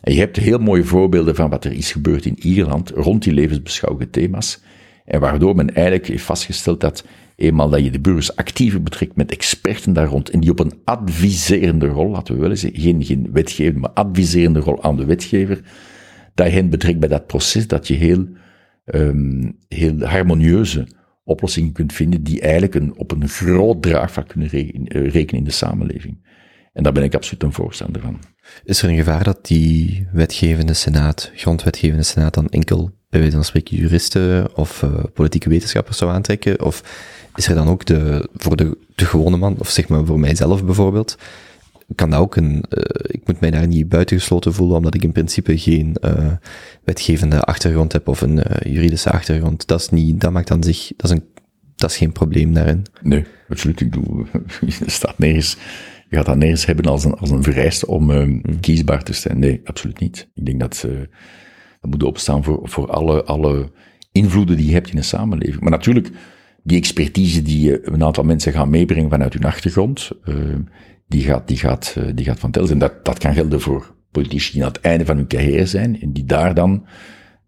En 0.01 0.13
je 0.13 0.19
hebt 0.19 0.37
heel 0.37 0.59
mooie 0.59 0.85
voorbeelden 0.85 1.35
van 1.35 1.51
wat 1.51 1.65
er 1.65 1.73
is 1.73 1.93
gebeurd 1.93 2.27
in 2.27 2.39
Ierland 2.39 2.91
rond 2.91 3.23
die 3.23 3.33
levensbeschouwende 3.33 4.11
thema's, 4.11 4.61
en 5.11 5.21
waardoor 5.21 5.55
men 5.55 5.75
eigenlijk 5.75 6.07
heeft 6.07 6.25
vastgesteld 6.25 6.81
dat 6.81 7.05
eenmaal 7.37 7.69
dat 7.69 7.85
je 7.85 7.91
de 7.91 8.01
burgers 8.01 8.37
actiever 8.37 8.83
betrekt 8.83 9.17
met 9.17 9.31
experten 9.31 9.93
daar 9.93 10.07
rond, 10.07 10.31
en 10.31 10.41
die 10.41 10.51
op 10.51 10.59
een 10.59 10.73
adviserende 10.85 11.87
rol, 11.87 12.11
laten 12.11 12.35
we 12.35 12.41
wel 12.41 12.57
zeggen, 12.57 12.81
geen, 12.81 13.05
geen 13.05 13.29
wetgever, 13.33 13.81
maar 13.81 13.91
adviserende 13.91 14.61
rol 14.61 14.83
aan 14.83 14.97
de 14.97 15.05
wetgever, 15.05 15.61
dat 16.35 16.47
je 16.47 16.53
hen 16.53 16.71
betrekt 16.71 16.99
bij 16.99 17.09
dat 17.09 17.27
proces, 17.27 17.67
dat 17.67 17.89
je 17.89 17.95
heel, 17.95 18.27
um, 18.85 19.57
heel 19.69 20.01
harmonieuze 20.01 20.87
oplossingen 21.25 21.73
kunt 21.73 21.93
vinden 21.93 22.23
die 22.23 22.41
eigenlijk 22.41 22.75
een, 22.75 22.99
op 22.99 23.13
een 23.13 23.29
groot 23.29 23.83
draagvlak 23.83 24.29
kunnen 24.29 24.49
rekenen 24.89 25.39
in 25.39 25.45
de 25.45 25.51
samenleving. 25.51 26.27
En 26.73 26.83
daar 26.83 26.93
ben 26.93 27.03
ik 27.03 27.15
absoluut 27.15 27.43
een 27.43 27.53
voorstander 27.53 28.03
van. 28.03 28.19
Is 28.65 28.83
er 28.83 28.89
een 28.89 28.97
gevaar 28.97 29.25
dat 29.25 29.47
die 29.47 30.07
wetgevende 30.13 30.75
senaat, 30.75 31.31
grondwetgevende 31.35 32.03
senaat, 32.03 32.35
dan 32.35 32.49
enkel 32.49 32.91
bij 33.11 33.21
wijze 33.21 33.35
van 33.35 33.45
spreken 33.45 33.77
juristen 33.77 34.57
of 34.57 34.83
uh, 34.83 34.91
politieke 35.15 35.49
wetenschappers 35.49 35.99
zou 35.99 36.11
aantrekken? 36.11 36.65
Of 36.65 36.83
is 37.35 37.49
er 37.49 37.55
dan 37.55 37.69
ook 37.69 37.85
de, 37.85 38.29
voor 38.35 38.57
de, 38.57 38.77
gewone 38.95 39.37
man, 39.37 39.57
of 39.59 39.71
zeg 39.71 39.89
maar 39.89 40.05
voor 40.05 40.21
mijzelf 40.21 40.65
bijvoorbeeld, 40.65 41.17
kan 41.95 42.11
dat 42.11 42.21
ook 42.21 42.37
een, 42.37 42.65
uh, 42.71 42.85
ik 43.03 43.21
moet 43.25 43.41
mij 43.41 43.51
daar 43.51 43.67
niet 43.67 43.89
buitengesloten 43.89 44.55
voelen, 44.55 44.77
omdat 44.77 44.95
ik 44.95 45.03
in 45.03 45.13
principe 45.13 45.59
geen 45.59 45.97
uh, 46.05 46.33
wetgevende 46.85 47.41
achtergrond 47.41 47.93
heb 47.93 48.09
of 48.09 48.21
een 48.21 48.43
juridische 48.63 49.11
achtergrond. 49.11 49.67
Dat 49.67 49.81
is 49.81 49.89
niet, 49.89 50.21
dat 50.21 50.33
maakt 50.33 50.49
dan 50.49 50.63
zich, 50.63 50.93
dat 50.97 51.11
is 51.11 51.17
een, 51.17 51.25
dat 51.77 51.91
is 51.91 51.97
geen 51.97 52.13
probleem 52.13 52.55
daarin. 52.55 52.87
Nee, 53.03 53.25
absoluut. 53.49 53.81
Ik 53.81 53.93
doe, 53.93 54.27
er 54.85 54.91
staat 54.91 55.19
nergens, 55.19 55.57
je 56.11 56.17
gaat 56.17 56.27
dat 56.27 56.37
nergens 56.37 56.67
hebben 56.67 56.85
als 56.85 57.05
een, 57.05 57.15
als 57.15 57.31
een 57.31 57.43
vereiste 57.43 57.87
om 57.87 58.11
uh, 58.11 58.41
kiesbaar 58.61 59.03
te 59.03 59.13
zijn. 59.13 59.39
Nee, 59.39 59.61
absoluut 59.65 60.01
niet. 60.01 60.31
Ik 60.35 60.47
denk 60.47 60.61
dat, 60.61 60.85
uh, 60.87 60.99
dat 61.81 61.91
moet 61.91 62.03
opstaan 62.03 62.45
voor, 62.45 62.61
voor 62.63 62.91
alle, 62.91 63.25
alle 63.25 63.73
invloeden 64.13 64.57
die 64.57 64.67
je 64.67 64.73
hebt 64.73 64.91
in 64.91 64.97
een 64.97 65.05
samenleving. 65.05 65.61
Maar 65.61 65.71
natuurlijk, 65.71 66.11
die 66.63 66.77
expertise 66.77 67.43
die 67.43 67.89
een 67.93 68.05
aantal 68.05 68.25
mensen 68.25 68.53
gaan 68.53 68.71
meebrengen 68.71 69.11
vanuit 69.11 69.33
hun 69.33 69.45
achtergrond, 69.45 70.11
uh, 70.25 70.35
die 71.09 71.23
gaat, 71.23 71.49
die 71.49 71.57
gaat, 71.57 71.97
die 72.15 72.25
gaat 72.25 72.41
van 72.41 72.51
tel 72.51 72.67
zijn. 72.67 72.79
Dat, 72.79 73.05
dat 73.05 73.19
kan 73.19 73.35
gelden 73.35 73.61
voor 73.61 73.95
politici 74.11 74.53
die 74.53 74.63
aan 74.63 74.73
het 74.73 74.81
einde 74.81 75.05
van 75.05 75.17
hun 75.17 75.27
carrière 75.27 75.67
zijn 75.67 76.01
en 76.01 76.13
die 76.13 76.25
daar 76.25 76.55
dan, 76.55 76.87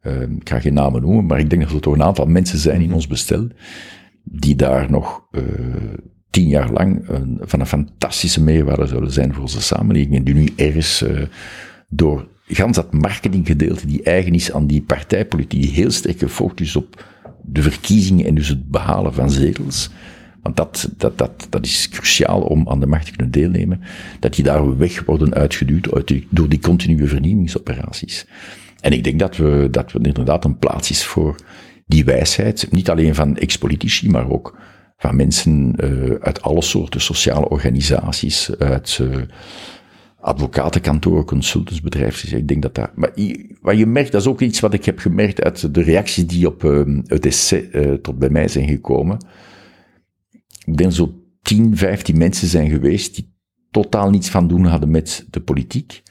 uh, 0.03 0.21
ik 0.21 0.49
ga 0.49 0.61
geen 0.61 0.75
namen 0.75 1.03
noemen, 1.03 1.27
maar 1.27 1.39
ik 1.39 1.51
denk 1.51 1.63
dat 1.63 1.73
er 1.73 1.81
toch 1.81 1.95
een 1.95 2.03
aantal 2.03 2.27
mensen 2.27 2.59
zijn 2.59 2.81
in 2.81 2.93
ons 2.93 3.07
bestel 3.07 3.49
die 4.25 4.57
daar 4.57 4.91
nog 4.91 5.29
tien 6.33 6.49
jaar 6.49 6.73
lang 6.73 7.09
een, 7.09 7.41
van 7.41 7.61
een 7.61 7.67
fantastische 7.67 8.43
meerwaarde 8.43 8.87
zouden 8.87 9.13
zijn 9.13 9.33
voor 9.33 9.43
onze 9.43 9.61
samenleving 9.61 10.17
en 10.17 10.25
die 10.25 10.35
nu 10.35 10.49
ergens 10.57 11.03
uh, 11.03 11.23
door 11.89 12.27
gans 12.47 12.77
dat 12.77 12.93
marketinggedeelte 12.93 13.87
die 13.87 14.03
eigen 14.03 14.35
is 14.35 14.53
aan 14.53 14.67
die 14.67 14.83
partijpolitiek, 14.83 15.71
heel 15.71 15.91
sterk 15.91 16.19
gefocust 16.19 16.77
op 16.77 17.05
de 17.43 17.63
verkiezingen 17.63 18.27
en 18.27 18.35
dus 18.35 18.49
het 18.49 18.71
behalen 18.71 19.15
van 19.15 19.31
zetels, 19.31 19.91
want 20.43 20.57
dat, 20.57 20.89
dat, 20.97 21.19
dat, 21.19 21.47
dat 21.51 21.65
is 21.65 21.89
cruciaal 21.89 22.41
om 22.41 22.69
aan 22.69 22.81
de 22.81 22.87
macht 22.87 23.05
te 23.05 23.13
kunnen 23.13 23.33
deelnemen, 23.33 23.81
dat 24.21 24.35
die 24.35 24.45
daar 24.45 24.77
weg 24.79 25.05
worden 25.05 25.35
uitgeduwd 25.35 25.95
uit 25.95 26.15
door 26.29 26.49
die 26.49 26.59
continue 26.59 27.07
vernieuwingsoperaties. 27.07 28.27
En 28.81 28.93
ik 28.93 29.05
denk 29.05 29.19
dat 29.19 29.37
we, 29.37 29.69
dat 29.71 29.93
we 29.93 29.99
inderdaad 30.03 30.45
een 30.45 30.59
plaats 30.59 30.91
is 30.91 31.05
voor 31.05 31.37
die 31.87 32.05
wijsheid, 32.05 32.69
niet 32.71 32.91
alleen 32.91 33.15
van 33.15 33.37
ex-politici, 33.37 34.11
maar 34.11 34.31
ook 34.31 34.59
van 35.03 35.17
mensen 35.17 35.75
uh, 35.85 36.15
uit 36.21 36.43
alle 36.43 36.63
soorten 36.63 37.01
sociale 37.01 37.49
organisaties, 37.49 38.57
uit 38.59 38.99
uh, 39.03 39.17
advocatenkantoren, 40.21 41.25
consultantsbedrijven. 41.25 42.39
Ik 42.39 42.49
denk 42.49 42.63
dat 42.63 42.75
dat, 42.75 42.97
maar 42.97 43.13
wat 43.61 43.79
je 43.79 43.87
merkt, 43.87 44.13
dat 44.13 44.21
is 44.21 44.27
ook 44.27 44.41
iets 44.41 44.61
wat 44.61 44.75
ik 44.75 44.85
heb 44.85 44.99
gemerkt 44.99 45.43
uit 45.43 45.75
de 45.75 45.83
reacties 45.83 46.27
die 46.27 46.47
op 46.47 46.65
uh, 46.65 46.99
het 47.07 47.27
essay 47.27 47.69
uh, 47.73 47.93
tot 47.93 48.19
bij 48.19 48.31
mij 48.31 48.49
zijn 48.49 48.69
gekomen. 48.69 49.27
Ik 50.65 50.77
denk 50.77 50.93
zo 50.93 51.15
10, 51.43 51.77
15 51.77 52.19
mensen 52.19 52.49
zijn 52.49 52.71
geweest 52.71 53.15
die 53.15 53.35
totaal 53.71 54.11
niets 54.11 54.31
van 54.31 54.49
doen 54.49 54.65
hadden 54.65 54.91
met 54.91 55.27
de 55.31 55.41
politiek. 55.41 56.03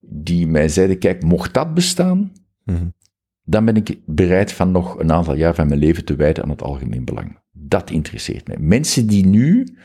Die 0.00 0.46
mij 0.46 0.68
zeiden, 0.68 0.98
kijk, 0.98 1.22
mocht 1.22 1.54
dat 1.54 1.74
bestaan, 1.74 2.18
mm 2.64 2.74
-hmm. 2.76 2.94
dan 3.42 3.64
ben 3.64 3.76
ik 3.76 3.98
bereid 4.06 4.52
van 4.52 4.70
nog 4.70 4.98
een 4.98 5.12
aantal 5.12 5.34
jaar 5.34 5.54
van 5.54 5.68
mijn 5.68 5.80
leven 5.80 6.04
te 6.04 6.16
wijden 6.16 6.42
aan 6.42 6.50
het 6.50 6.62
algemeen 6.62 7.04
belang. 7.04 7.42
Dat 7.68 7.90
interesseert 7.90 8.46
mij. 8.46 8.56
Mensen 8.58 9.06
die 9.06 9.26
nu, 9.26 9.76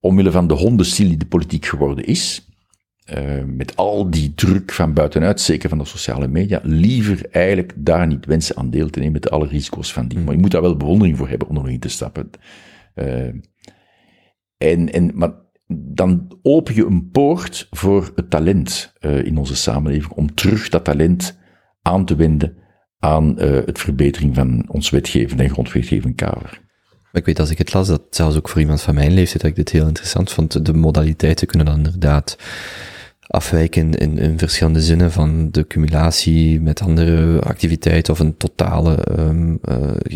omwille 0.00 0.30
van 0.30 0.46
de 0.46 0.54
hondenstil 0.54 1.08
die 1.08 1.16
de 1.16 1.26
politiek 1.26 1.66
geworden 1.66 2.04
is, 2.04 2.48
uh, 3.16 3.44
met 3.44 3.76
al 3.76 4.10
die 4.10 4.34
druk 4.34 4.72
van 4.72 4.92
buitenuit, 4.92 5.40
zeker 5.40 5.68
van 5.68 5.78
de 5.78 5.84
sociale 5.84 6.28
media, 6.28 6.60
liever 6.62 7.26
eigenlijk 7.30 7.72
daar 7.76 8.06
niet 8.06 8.26
wensen 8.26 8.56
aan 8.56 8.70
deel 8.70 8.90
te 8.90 8.98
nemen 8.98 9.12
met 9.12 9.30
alle 9.30 9.46
risico's 9.46 9.92
van 9.92 10.08
die. 10.08 10.18
Maar 10.18 10.34
je 10.34 10.40
moet 10.40 10.50
daar 10.50 10.62
wel 10.62 10.76
bewondering 10.76 11.16
voor 11.16 11.28
hebben 11.28 11.48
om 11.48 11.56
erin 11.56 11.80
te 11.80 11.88
stappen. 11.88 12.30
Uh, 12.94 13.34
en, 14.56 14.92
en, 14.92 15.10
maar 15.14 15.32
dan 15.74 16.38
open 16.42 16.74
je 16.74 16.86
een 16.86 17.10
poort 17.10 17.66
voor 17.70 18.12
het 18.14 18.30
talent 18.30 18.92
uh, 19.00 19.24
in 19.24 19.36
onze 19.36 19.56
samenleving, 19.56 20.12
om 20.12 20.34
terug 20.34 20.68
dat 20.68 20.84
talent 20.84 21.38
aan 21.82 22.04
te 22.04 22.16
wenden 22.16 22.56
aan 22.98 23.34
uh, 23.38 23.50
het 23.64 23.78
verbetering 23.78 24.34
van 24.34 24.64
ons 24.68 24.90
wetgevend 24.90 25.40
en 25.40 25.50
grondwetgevend 25.50 26.14
kader. 26.14 26.60
Ik 27.12 27.24
weet 27.24 27.40
als 27.40 27.50
ik 27.50 27.58
het 27.58 27.72
las, 27.72 27.88
dat 27.88 28.02
zelfs 28.10 28.36
ook 28.36 28.48
voor 28.48 28.60
iemand 28.60 28.82
van 28.82 28.94
mijn 28.94 29.12
leeftijd, 29.12 29.40
dat 29.40 29.50
ik 29.50 29.56
dit 29.56 29.70
heel 29.70 29.86
interessant 29.86 30.32
vond. 30.32 30.66
De 30.66 30.74
modaliteiten 30.74 31.46
kunnen 31.46 31.66
dan 31.66 31.76
inderdaad 31.76 32.36
afwijken 33.20 33.94
in, 33.94 34.18
in 34.18 34.38
verschillende 34.38 34.80
zinnen 34.80 35.12
van 35.12 35.48
de 35.50 35.66
cumulatie 35.66 36.60
met 36.60 36.80
andere 36.80 37.40
activiteiten 37.40 38.12
of 38.12 38.18
een 38.18 38.36
totale 38.36 39.06
uh, 39.18 39.28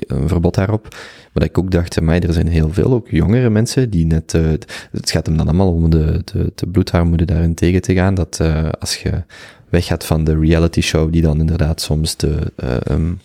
een 0.07 0.29
verbod 0.29 0.55
daarop. 0.55 0.89
Maar 0.93 1.31
dat 1.33 1.43
ik 1.43 1.59
ook 1.59 1.71
dacht, 1.71 2.01
mij 2.01 2.21
er 2.21 2.33
zijn 2.33 2.49
heel 2.49 2.73
veel 2.73 2.93
ook 2.93 3.09
jongere 3.11 3.51
mensen 3.51 3.91
die 3.91 4.07
net, 4.07 4.35
uh, 4.35 4.51
het 4.91 5.11
gaat 5.11 5.27
hem 5.27 5.37
dan 5.37 5.47
allemaal 5.47 5.73
om 5.73 5.91
de, 5.91 6.23
de, 6.25 6.53
de 6.55 6.67
bloedarmoede 6.67 7.25
daarin 7.25 7.55
tegen 7.55 7.83
te 7.83 7.95
gaan, 7.95 8.15
dat 8.15 8.41
als 8.79 8.97
je 8.97 9.25
weggaat 9.73 10.05
van 10.05 10.25
de 10.25 10.39
reality 10.39 10.81
show 10.81 11.13
die 11.13 11.23
dan 11.23 11.41
inderdaad 11.41 11.81
soms 11.81 12.17
de, 12.17 12.53
um, 12.91 13.21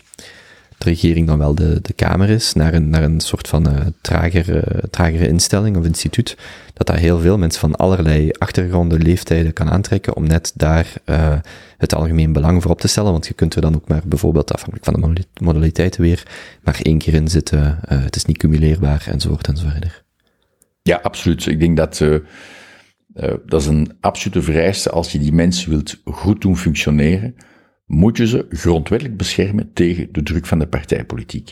de 0.77 0.85
regering 0.89 1.27
dan 1.27 1.37
wel 1.37 1.55
de, 1.55 1.79
de 1.81 1.93
Kamer 1.93 2.29
is, 2.29 2.53
naar 2.53 2.73
een, 2.73 2.89
naar 2.89 3.03
een 3.03 3.19
soort 3.19 3.47
van 3.47 3.69
uh, 3.69 3.75
tragere, 4.01 4.83
tragere 4.89 5.27
instelling 5.27 5.77
of 5.77 5.85
instituut, 5.85 6.37
dat 6.73 6.87
daar 6.87 6.97
heel 6.97 7.19
veel 7.19 7.37
mensen 7.37 7.59
van 7.59 7.75
allerlei 7.75 8.31
achtergronden, 8.31 9.01
leeftijden 9.01 9.53
kan 9.53 9.69
aantrekken 9.69 10.15
om 10.15 10.27
net 10.27 10.51
daar 10.55 10.93
het 11.77 11.95
algemeen 11.95 12.33
belang 12.33 12.61
voor 12.61 12.71
op 12.71 12.81
te 12.81 12.87
stellen, 12.87 13.11
want 13.11 13.27
je 13.27 13.33
kunt 13.33 13.55
er 13.55 13.61
dan 13.61 13.75
ook 13.75 13.87
maar 13.87 14.01
bijvoorbeeld 14.05 14.53
afhankelijk 14.53 14.85
van 14.85 15.13
de 15.13 15.25
modaliteiten 15.41 16.01
weer 16.01 16.23
maar 16.63 16.79
één 16.81 16.97
keer 16.97 17.13
in 17.13 17.27
zitten, 17.27 17.79
het 17.87 18.15
is 18.15 18.25
niet 18.25 18.37
cumuleerbaar 18.37 19.07
enzovoort 19.11 19.47
enzoverder. 19.47 20.03
Ja, 20.81 20.99
absoluut. 21.03 21.45
Ik 21.45 21.59
denk 21.59 21.77
dat 21.77 22.01
uh, 23.19 23.33
dat 23.45 23.61
is 23.61 23.67
een 23.67 23.91
absolute 23.99 24.41
vereiste 24.41 24.89
als 24.89 25.11
je 25.11 25.19
die 25.19 25.33
mensen 25.33 25.69
wilt 25.69 26.01
goed 26.05 26.41
doen 26.41 26.57
functioneren, 26.57 27.35
moet 27.85 28.17
je 28.17 28.27
ze 28.27 28.45
grondwettelijk 28.49 29.17
beschermen 29.17 29.73
tegen 29.73 30.07
de 30.11 30.23
druk 30.23 30.45
van 30.45 30.59
de 30.59 30.67
partijpolitiek. 30.67 31.51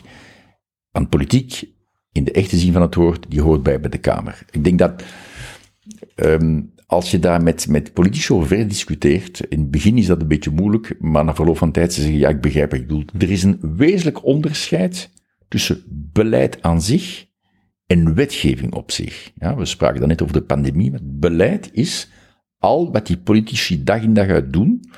Want 0.90 1.08
politiek, 1.08 1.64
in 2.12 2.24
de 2.24 2.32
echte 2.32 2.56
zin 2.56 2.72
van 2.72 2.82
het 2.82 2.94
woord, 2.94 3.26
die 3.28 3.42
hoort 3.42 3.62
bij 3.62 3.80
bij 3.80 3.90
de 3.90 3.98
Kamer. 3.98 4.44
Ik 4.50 4.64
denk 4.64 4.78
dat 4.78 5.02
um, 6.16 6.72
als 6.86 7.10
je 7.10 7.18
daar 7.18 7.42
met, 7.42 7.68
met 7.68 7.92
politici 7.92 8.32
over 8.32 8.46
verder 8.46 8.68
discuteert, 8.68 9.40
in 9.40 9.60
het 9.60 9.70
begin 9.70 9.98
is 9.98 10.06
dat 10.06 10.20
een 10.20 10.28
beetje 10.28 10.50
moeilijk, 10.50 10.96
maar 10.98 11.24
na 11.24 11.34
verloop 11.34 11.58
van 11.58 11.72
tijd 11.72 11.92
ze 11.92 12.00
zeggen, 12.00 12.18
ja, 12.18 12.28
ik 12.28 12.40
begrijp 12.40 12.70
wat 12.70 12.80
je 12.80 12.86
bedoelt. 12.86 13.12
Er 13.18 13.30
is 13.30 13.42
een 13.42 13.76
wezenlijk 13.76 14.24
onderscheid 14.24 15.10
tussen 15.48 15.82
beleid 15.88 16.62
aan 16.62 16.82
zich 16.82 17.25
en 17.86 18.14
wetgeving 18.14 18.74
op 18.74 18.90
zich. 18.90 19.32
Ja, 19.34 19.56
we 19.56 19.64
spraken 19.64 20.00
dan 20.00 20.08
net 20.08 20.22
over 20.22 20.34
de 20.34 20.42
pandemie, 20.42 20.90
maar 20.90 21.00
beleid 21.02 21.70
is 21.72 22.10
al 22.58 22.92
wat 22.92 23.06
die 23.06 23.18
politici 23.18 23.84
dag 23.84 24.02
in 24.02 24.14
dag 24.14 24.28
uit 24.28 24.52
doen, 24.52 24.90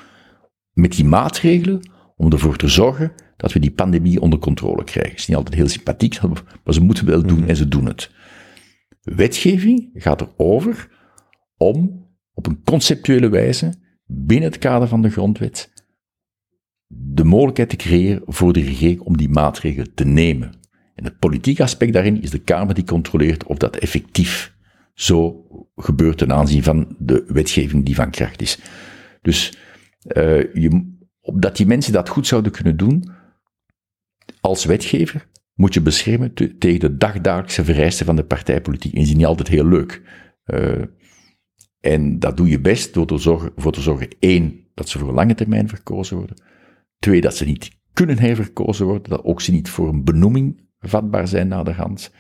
met 0.73 0.93
die 0.93 1.05
maatregelen 1.05 1.90
om 2.16 2.32
ervoor 2.32 2.56
te 2.56 2.69
zorgen 2.69 3.12
dat 3.36 3.52
we 3.52 3.59
die 3.59 3.70
pandemie 3.70 4.20
onder 4.20 4.39
controle 4.39 4.85
krijgen. 4.85 5.10
Het 5.10 5.20
is 5.20 5.27
niet 5.27 5.36
altijd 5.36 5.56
heel 5.56 5.69
sympathiek, 5.69 6.20
maar 6.65 6.74
ze 6.74 6.81
moeten 6.81 7.06
wel 7.06 7.23
doen 7.23 7.48
en 7.48 7.56
ze 7.56 7.69
doen 7.69 7.86
het. 7.86 8.10
Wetgeving 9.01 9.90
gaat 9.94 10.20
erover 10.20 10.90
om 11.56 12.06
op 12.32 12.47
een 12.47 12.62
conceptuele 12.65 13.28
wijze 13.28 13.74
binnen 14.06 14.51
het 14.51 14.59
kader 14.59 14.89
van 14.89 15.02
de 15.02 15.10
grondwet 15.10 15.70
de 16.89 17.24
mogelijkheid 17.24 17.69
te 17.69 17.77
creëren 17.77 18.23
voor 18.27 18.52
de 18.52 18.60
regering 18.60 19.01
om 19.01 19.16
die 19.16 19.28
maatregelen 19.28 19.94
te 19.94 20.05
nemen. 20.05 20.52
En 20.98 21.04
het 21.04 21.18
politieke 21.18 21.62
aspect 21.62 21.92
daarin 21.92 22.22
is 22.22 22.30
de 22.30 22.38
Kamer 22.38 22.74
die 22.74 22.84
controleert 22.84 23.44
of 23.44 23.56
dat 23.56 23.76
effectief 23.76 24.54
zo 24.94 25.46
gebeurt 25.76 26.18
ten 26.18 26.32
aanzien 26.32 26.62
van 26.62 26.96
de 26.98 27.24
wetgeving 27.26 27.84
die 27.84 27.94
van 27.94 28.10
kracht 28.10 28.42
is. 28.42 28.58
Dus 29.22 29.58
uh, 30.16 30.54
je, 30.54 30.96
dat 31.20 31.56
die 31.56 31.66
mensen 31.66 31.92
dat 31.92 32.08
goed 32.08 32.26
zouden 32.26 32.52
kunnen 32.52 32.76
doen, 32.76 33.10
als 34.40 34.64
wetgever 34.64 35.28
moet 35.54 35.74
je 35.74 35.80
beschermen 35.80 36.34
tegen 36.34 36.80
de 36.80 36.96
dagdagelijkse 36.96 37.64
vereisten 37.64 38.06
van 38.06 38.16
de 38.16 38.24
partijpolitiek. 38.24 38.92
En 38.92 38.98
die 38.98 39.08
is 39.08 39.16
niet 39.16 39.26
altijd 39.26 39.48
heel 39.48 39.66
leuk. 39.66 40.02
Uh, 40.46 40.82
en 41.80 42.18
dat 42.18 42.36
doe 42.36 42.48
je 42.48 42.60
best 42.60 42.94
door 42.94 43.06
te 43.06 43.18
zorgen, 43.18 43.52
voor 43.56 43.72
te 43.72 43.80
zorgen, 43.80 44.08
één, 44.18 44.66
dat 44.74 44.88
ze 44.88 44.98
voor 44.98 45.12
lange 45.12 45.34
termijn 45.34 45.68
verkozen 45.68 46.16
worden. 46.16 46.42
Twee, 46.98 47.20
dat 47.20 47.36
ze 47.36 47.44
niet 47.44 47.70
kunnen 47.92 48.18
herverkozen 48.18 48.86
worden, 48.86 49.10
dat 49.10 49.24
ook 49.24 49.40
ze 49.40 49.52
niet 49.52 49.70
voor 49.70 49.88
een 49.88 50.04
benoeming 50.04 50.67
vatbaar 50.80 51.28
zijn 51.28 51.48
naar 51.48 51.64
de 51.64 51.72
hand. 51.72 52.10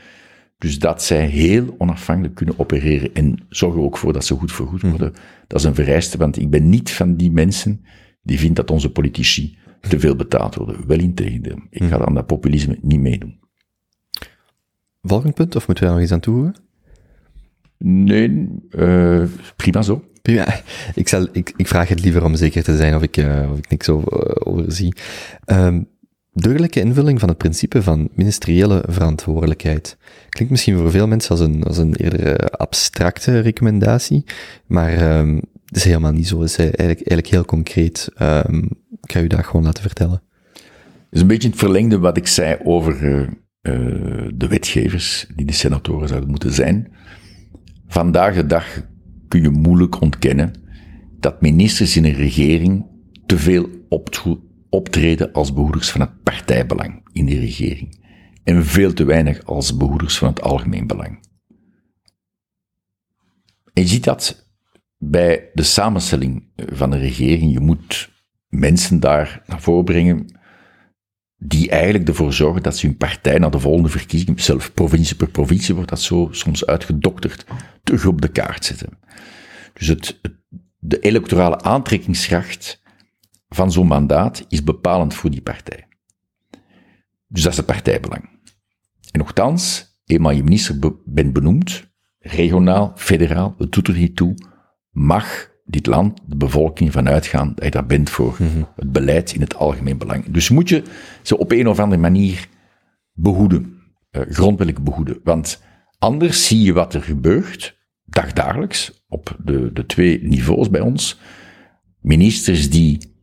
Dus 0.58 0.78
dat 0.78 1.02
zij 1.02 1.26
heel 1.26 1.74
onafhankelijk 1.78 2.34
kunnen 2.34 2.58
opereren 2.58 3.14
en 3.14 3.46
zorgen 3.48 3.82
ook 3.82 3.98
voor 3.98 4.12
dat 4.12 4.24
ze 4.24 4.34
goed 4.34 4.52
vergoed 4.52 4.82
mhm. 4.82 4.90
worden. 4.90 5.12
Dat 5.46 5.58
is 5.60 5.66
een 5.66 5.74
vereiste, 5.74 6.18
want 6.18 6.38
ik 6.38 6.50
ben 6.50 6.68
niet 6.68 6.90
van 6.90 7.16
die 7.16 7.30
mensen 7.30 7.84
die 8.22 8.38
vindt 8.38 8.56
dat 8.56 8.70
onze 8.70 8.92
politici 8.92 9.58
te 9.80 10.00
veel 10.00 10.16
betaald 10.16 10.54
worden. 10.54 10.86
Wel 10.86 10.98
in 10.98 11.14
tegendeel. 11.14 11.58
Ik 11.70 11.82
ga 11.82 11.96
mhm. 11.96 12.06
aan 12.06 12.14
dat 12.14 12.26
populisme 12.26 12.78
niet 12.82 13.00
meedoen. 13.00 13.38
Volgend 15.02 15.34
punt, 15.34 15.56
of 15.56 15.66
moeten 15.66 15.84
we 15.84 15.90
daar 15.90 15.98
nog 15.98 16.04
iets 16.04 16.14
aan 16.14 16.20
toevoegen? 16.20 16.54
Nee, 17.78 18.48
uh, 18.70 19.24
prima 19.56 19.82
zo. 19.82 20.02
Ik, 20.94 21.08
zal, 21.08 21.26
ik, 21.32 21.52
ik 21.56 21.68
vraag 21.68 21.88
het 21.88 22.00
liever 22.00 22.24
om 22.24 22.34
zeker 22.34 22.62
te 22.62 22.76
zijn 22.76 22.94
of 22.94 23.02
ik, 23.02 23.16
uh, 23.16 23.50
of 23.52 23.58
ik 23.58 23.70
niks 23.70 23.88
over, 23.88 24.46
overzie. 24.46 24.94
Um, 25.46 25.88
Deugdelijke 26.32 26.80
invulling 26.80 27.20
van 27.20 27.28
het 27.28 27.38
principe 27.38 27.82
van 27.82 28.08
ministeriële 28.14 28.84
verantwoordelijkheid. 28.86 29.96
Klinkt 30.28 30.52
misschien 30.52 30.76
voor 30.76 30.90
veel 30.90 31.06
mensen 31.06 31.30
als 31.30 31.40
een, 31.40 31.62
als 31.62 31.78
een 31.78 31.94
eerder 31.94 32.48
abstracte 32.50 33.40
recommendatie, 33.40 34.24
maar 34.66 35.18
um, 35.18 35.40
is 35.68 35.84
helemaal 35.84 36.12
niet 36.12 36.28
zo. 36.28 36.40
Het 36.40 36.50
is 36.50 36.56
eigenlijk, 36.56 36.88
eigenlijk 36.88 37.26
heel 37.26 37.44
concreet. 37.44 38.08
Um, 38.22 38.68
ik 39.02 39.12
ga 39.12 39.20
u 39.20 39.26
dat 39.26 39.44
gewoon 39.44 39.64
laten 39.64 39.82
vertellen. 39.82 40.22
Het 40.52 41.16
is 41.16 41.20
een 41.20 41.26
beetje 41.26 41.48
het 41.48 41.58
verlengde 41.58 41.98
wat 41.98 42.16
ik 42.16 42.26
zei 42.26 42.56
over 42.64 42.94
uh, 43.02 43.28
de 44.34 44.48
wetgevers, 44.48 45.26
die 45.36 45.46
de 45.46 45.52
senatoren 45.52 46.08
zouden 46.08 46.30
moeten 46.30 46.52
zijn. 46.52 46.92
Vandaag 47.86 48.34
de 48.34 48.46
dag 48.46 48.82
kun 49.28 49.42
je 49.42 49.50
moeilijk 49.50 50.00
ontkennen 50.00 50.52
dat 51.20 51.40
ministers 51.40 51.96
in 51.96 52.04
een 52.04 52.14
regering 52.14 52.86
te 53.26 53.38
veel 53.38 53.68
optreden 54.70 55.32
als 55.32 55.52
behoeders 55.52 55.90
van 55.90 56.00
het 56.00 56.22
partijbelang 56.22 57.08
in 57.12 57.26
de 57.26 57.38
regering 57.38 58.06
en 58.44 58.64
veel 58.64 58.92
te 58.92 59.04
weinig 59.04 59.44
als 59.44 59.76
behoeders 59.76 60.18
van 60.18 60.28
het 60.28 60.42
algemeen 60.42 60.86
belang. 60.86 61.26
En 63.72 63.82
je 63.82 63.88
ziet 63.88 64.04
dat 64.04 64.48
bij 64.96 65.50
de 65.54 65.62
samenstelling 65.62 66.48
van 66.56 66.90
de 66.90 66.98
regering. 66.98 67.52
Je 67.52 67.60
moet 67.60 68.10
mensen 68.48 69.00
daar 69.00 69.42
naar 69.46 69.60
voren 69.60 69.84
brengen 69.84 70.38
die 71.36 71.70
eigenlijk 71.70 72.08
ervoor 72.08 72.32
zorgen 72.32 72.62
dat 72.62 72.76
ze 72.76 72.86
hun 72.86 72.96
partij 72.96 73.38
naar 73.38 73.50
de 73.50 73.60
volgende 73.60 73.88
verkiezingen, 73.88 74.38
zelf 74.38 74.74
provincie 74.74 75.16
per 75.16 75.30
provincie 75.30 75.74
wordt 75.74 75.90
dat 75.90 76.00
zo 76.00 76.28
soms 76.30 76.66
uitgedokterd, 76.66 77.46
terug 77.82 78.06
op 78.06 78.20
de 78.20 78.28
kaart 78.28 78.64
zetten. 78.64 78.98
Dus 79.72 79.86
het, 79.86 80.20
de 80.78 80.98
electorale 80.98 81.60
aantrekkingskracht 81.60 82.82
van 83.48 83.72
zo'n 83.72 83.86
mandaat 83.86 84.44
is 84.48 84.64
bepalend 84.64 85.14
voor 85.14 85.30
die 85.30 85.42
partij. 85.42 85.88
Dus 87.26 87.42
dat 87.42 87.52
is 87.52 87.56
het 87.56 87.66
partijbelang. 87.66 88.28
En 89.10 89.18
nogthans, 89.18 89.86
eenmaal 90.04 90.32
je 90.32 90.42
minister 90.42 90.78
bent 91.04 91.32
benoemd, 91.32 91.90
regionaal, 92.18 92.92
federaal, 92.94 93.54
het 93.58 93.72
doet 93.72 93.88
er 93.88 93.96
niet 93.96 94.16
toe, 94.16 94.34
mag 94.90 95.50
dit 95.64 95.86
land, 95.86 96.20
de 96.26 96.36
bevolking 96.36 96.92
vanuit 96.92 97.26
gaan 97.26 97.52
dat 97.54 97.64
je 97.64 97.70
daar 97.70 97.86
bent 97.86 98.10
voor 98.10 98.36
mhm. 98.38 98.62
het 98.76 98.92
beleid 98.92 99.32
in 99.32 99.40
het 99.40 99.54
algemeen 99.54 99.98
belang. 99.98 100.30
Dus 100.30 100.48
moet 100.48 100.68
je 100.68 100.82
ze 101.22 101.38
op 101.38 101.52
een 101.52 101.68
of 101.68 101.78
andere 101.78 102.00
manier 102.00 102.48
behoeden, 103.12 103.82
uh, 104.10 104.22
grondwettelijk 104.28 104.84
behoeden. 104.84 105.20
Want 105.24 105.62
anders 105.98 106.46
zie 106.46 106.62
je 106.62 106.72
wat 106.72 106.94
er 106.94 107.02
gebeurt, 107.02 107.78
dagdagelijks, 108.04 109.04
op 109.08 109.36
de, 109.44 109.72
de 109.72 109.86
twee 109.86 110.22
niveaus 110.22 110.70
bij 110.70 110.80
ons. 110.80 111.20
Ministers 112.00 112.70
die 112.70 113.16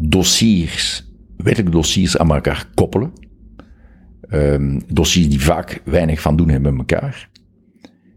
dossiers, 0.00 1.04
wettelijke 1.36 1.76
dossiers 1.76 2.18
aan 2.18 2.30
elkaar 2.30 2.68
koppelen. 2.74 3.12
Um, 4.30 4.82
dossiers 4.92 5.28
die 5.28 5.40
vaak 5.40 5.82
weinig 5.84 6.20
van 6.20 6.36
doen 6.36 6.48
hebben 6.48 6.76
met 6.76 6.90
elkaar. 6.92 7.30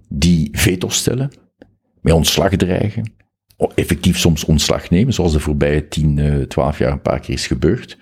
Die 0.10 0.50
veto 0.52 0.90
stellen, 0.90 1.32
met 2.02 2.14
ontslag 2.14 2.56
dreigen, 2.56 3.14
effectief 3.76 4.18
soms 4.18 4.46
ontslag 4.46 4.90
nemen, 4.90 5.14
zoals 5.14 5.34
de 5.34 5.40
voorbije 5.40 5.88
10, 5.88 6.46
12 6.48 6.78
jaar 6.78 6.92
een 6.92 7.02
paar 7.02 7.20
keer 7.20 7.34
is 7.34 7.48
gebeurd. 7.48 7.98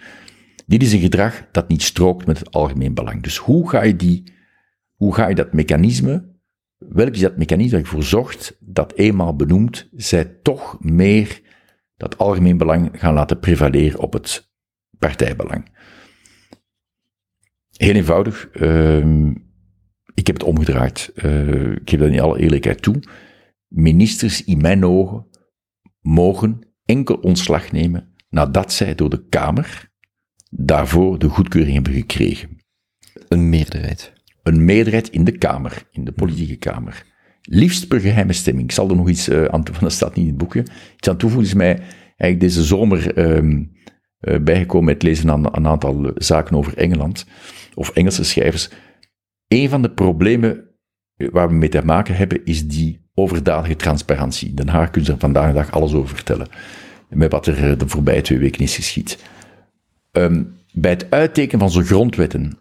Dit 0.66 0.84
is 0.84 0.94
een 0.94 1.00
gedrag 1.00 1.46
dat 1.52 1.68
niet 1.68 1.82
strookt 1.82 2.28
met 2.28 2.40
het 2.40 2.52
algemeen 2.52 2.94
belang. 2.94 3.24
Dus 3.24 3.38
hoe 3.38 3.70
ga 3.70 3.84
je 3.84 3.96
die, 3.96 4.34
hoe 4.96 5.14
ga 5.14 5.28
je 5.28 5.36
dat 5.36 5.54
mechanisme, 5.54 6.30
welk 6.78 7.14
is 7.14 7.20
dat 7.20 7.38
mechanisme 7.38 7.78
dat 7.78 7.86
ervoor 7.86 8.04
zorgt 8.04 8.58
dat 8.60 8.94
eenmaal 8.94 9.36
benoemd, 9.36 9.90
zij 9.96 10.26
toch 10.26 10.78
meer 10.80 11.42
dat 12.02 12.18
algemeen 12.18 12.58
belang 12.58 12.90
gaan 12.94 13.14
laten 13.14 13.40
prevaleren 13.40 14.00
op 14.00 14.14
het 14.14 14.52
partijbelang. 14.98 15.66
Heel 17.72 17.94
eenvoudig, 17.94 18.50
uh, 18.54 19.28
ik 20.14 20.28
heb 20.28 20.36
het 20.36 20.44
omgedraaid. 20.44 21.12
Uh, 21.16 21.72
ik 21.72 21.90
geef 21.90 22.00
dat 22.00 22.10
in 22.10 22.20
alle 22.20 22.40
eerlijkheid 22.40 22.82
toe. 22.82 23.04
Ministers 23.68 24.44
in 24.44 24.62
mijn 24.62 24.86
ogen 24.86 25.28
mogen 26.00 26.60
enkel 26.86 27.16
ontslag 27.16 27.72
nemen 27.72 28.16
nadat 28.30 28.74
zij 28.74 28.96
door 28.96 29.10
de 29.10 29.28
Kamer 29.28 29.92
daarvoor 30.50 31.20
de 31.20 31.30
goedkeuring 31.30 31.74
hebben 31.74 31.94
gekregen. 31.94 32.58
Een 33.28 33.50
meerderheid. 33.50 34.14
Een 34.44 34.66
meerderheid 34.66 35.10
in 35.10 35.24
de 35.24 35.38
Kamer, 35.38 35.88
in 35.92 36.04
de 36.04 36.12
politieke 36.12 36.56
Kamer. 36.56 37.06
Liefst 37.42 37.88
per 37.88 38.00
geheime 38.00 38.34
stemming. 38.34 38.66
Ik 38.66 38.72
zal 38.72 38.90
er 38.90 38.96
nog 38.96 39.10
iets 39.10 39.30
uh, 39.30 39.46
aan 39.46 39.64
toevoegen, 39.64 39.84
dat 39.84 39.92
staat 39.92 40.16
niet 40.16 40.24
in 40.24 40.30
het 40.30 40.38
boekje. 40.38 40.64
Iets 40.96 41.10
aan 41.10 41.18
toevoegen 41.18 41.48
is 41.48 41.54
mij 41.54 41.80
eigenlijk 42.18 42.40
deze 42.40 42.64
zomer 42.64 43.18
um, 43.18 43.72
uh, 44.22 44.40
bijgekomen 44.40 44.86
met 44.86 45.04
lezen 45.04 45.32
aan 45.32 45.56
een 45.56 45.68
aantal 45.68 46.12
zaken 46.16 46.56
over 46.56 46.78
Engeland, 46.78 47.26
of 47.74 47.90
Engelse 47.90 48.24
schrijvers. 48.24 48.70
Een 49.48 49.70
van 49.70 49.82
de 49.82 49.92
problemen 49.92 50.70
waar 51.16 51.48
we 51.48 51.56
mee 51.56 51.70
te 51.70 51.86
maken 51.86 52.16
hebben, 52.16 52.46
is 52.46 52.68
die 52.68 53.10
overdadige 53.14 53.76
transparantie. 53.76 54.50
In 54.50 54.56
Den 54.56 54.68
Haag 54.68 54.90
kunnen 54.90 55.06
ze 55.06 55.12
er 55.12 55.20
vandaag 55.20 55.48
de 55.48 55.54
dag 55.54 55.72
alles 55.72 55.94
over 55.94 56.16
vertellen. 56.16 56.48
Met 57.10 57.32
wat 57.32 57.48
er 57.48 57.78
de 57.78 57.88
voorbije 57.88 58.22
twee 58.22 58.40
weken 58.40 58.62
is 58.62 58.76
geschied. 58.76 59.24
Um, 60.12 60.54
bij 60.74 60.92
het 60.92 61.12
uittekenen 61.12 61.60
van 61.60 61.72
zo'n 61.72 61.84
grondwetten 61.84 62.58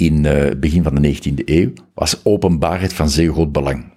in 0.00 0.24
het 0.24 0.54
uh, 0.54 0.60
begin 0.60 0.82
van 0.82 0.94
de 0.94 1.14
19e 1.14 1.44
eeuw 1.44 1.72
was 1.94 2.24
openbaarheid 2.24 2.92
van 2.92 3.10
zeer 3.10 3.32
groot 3.32 3.52
belang. 3.52 3.92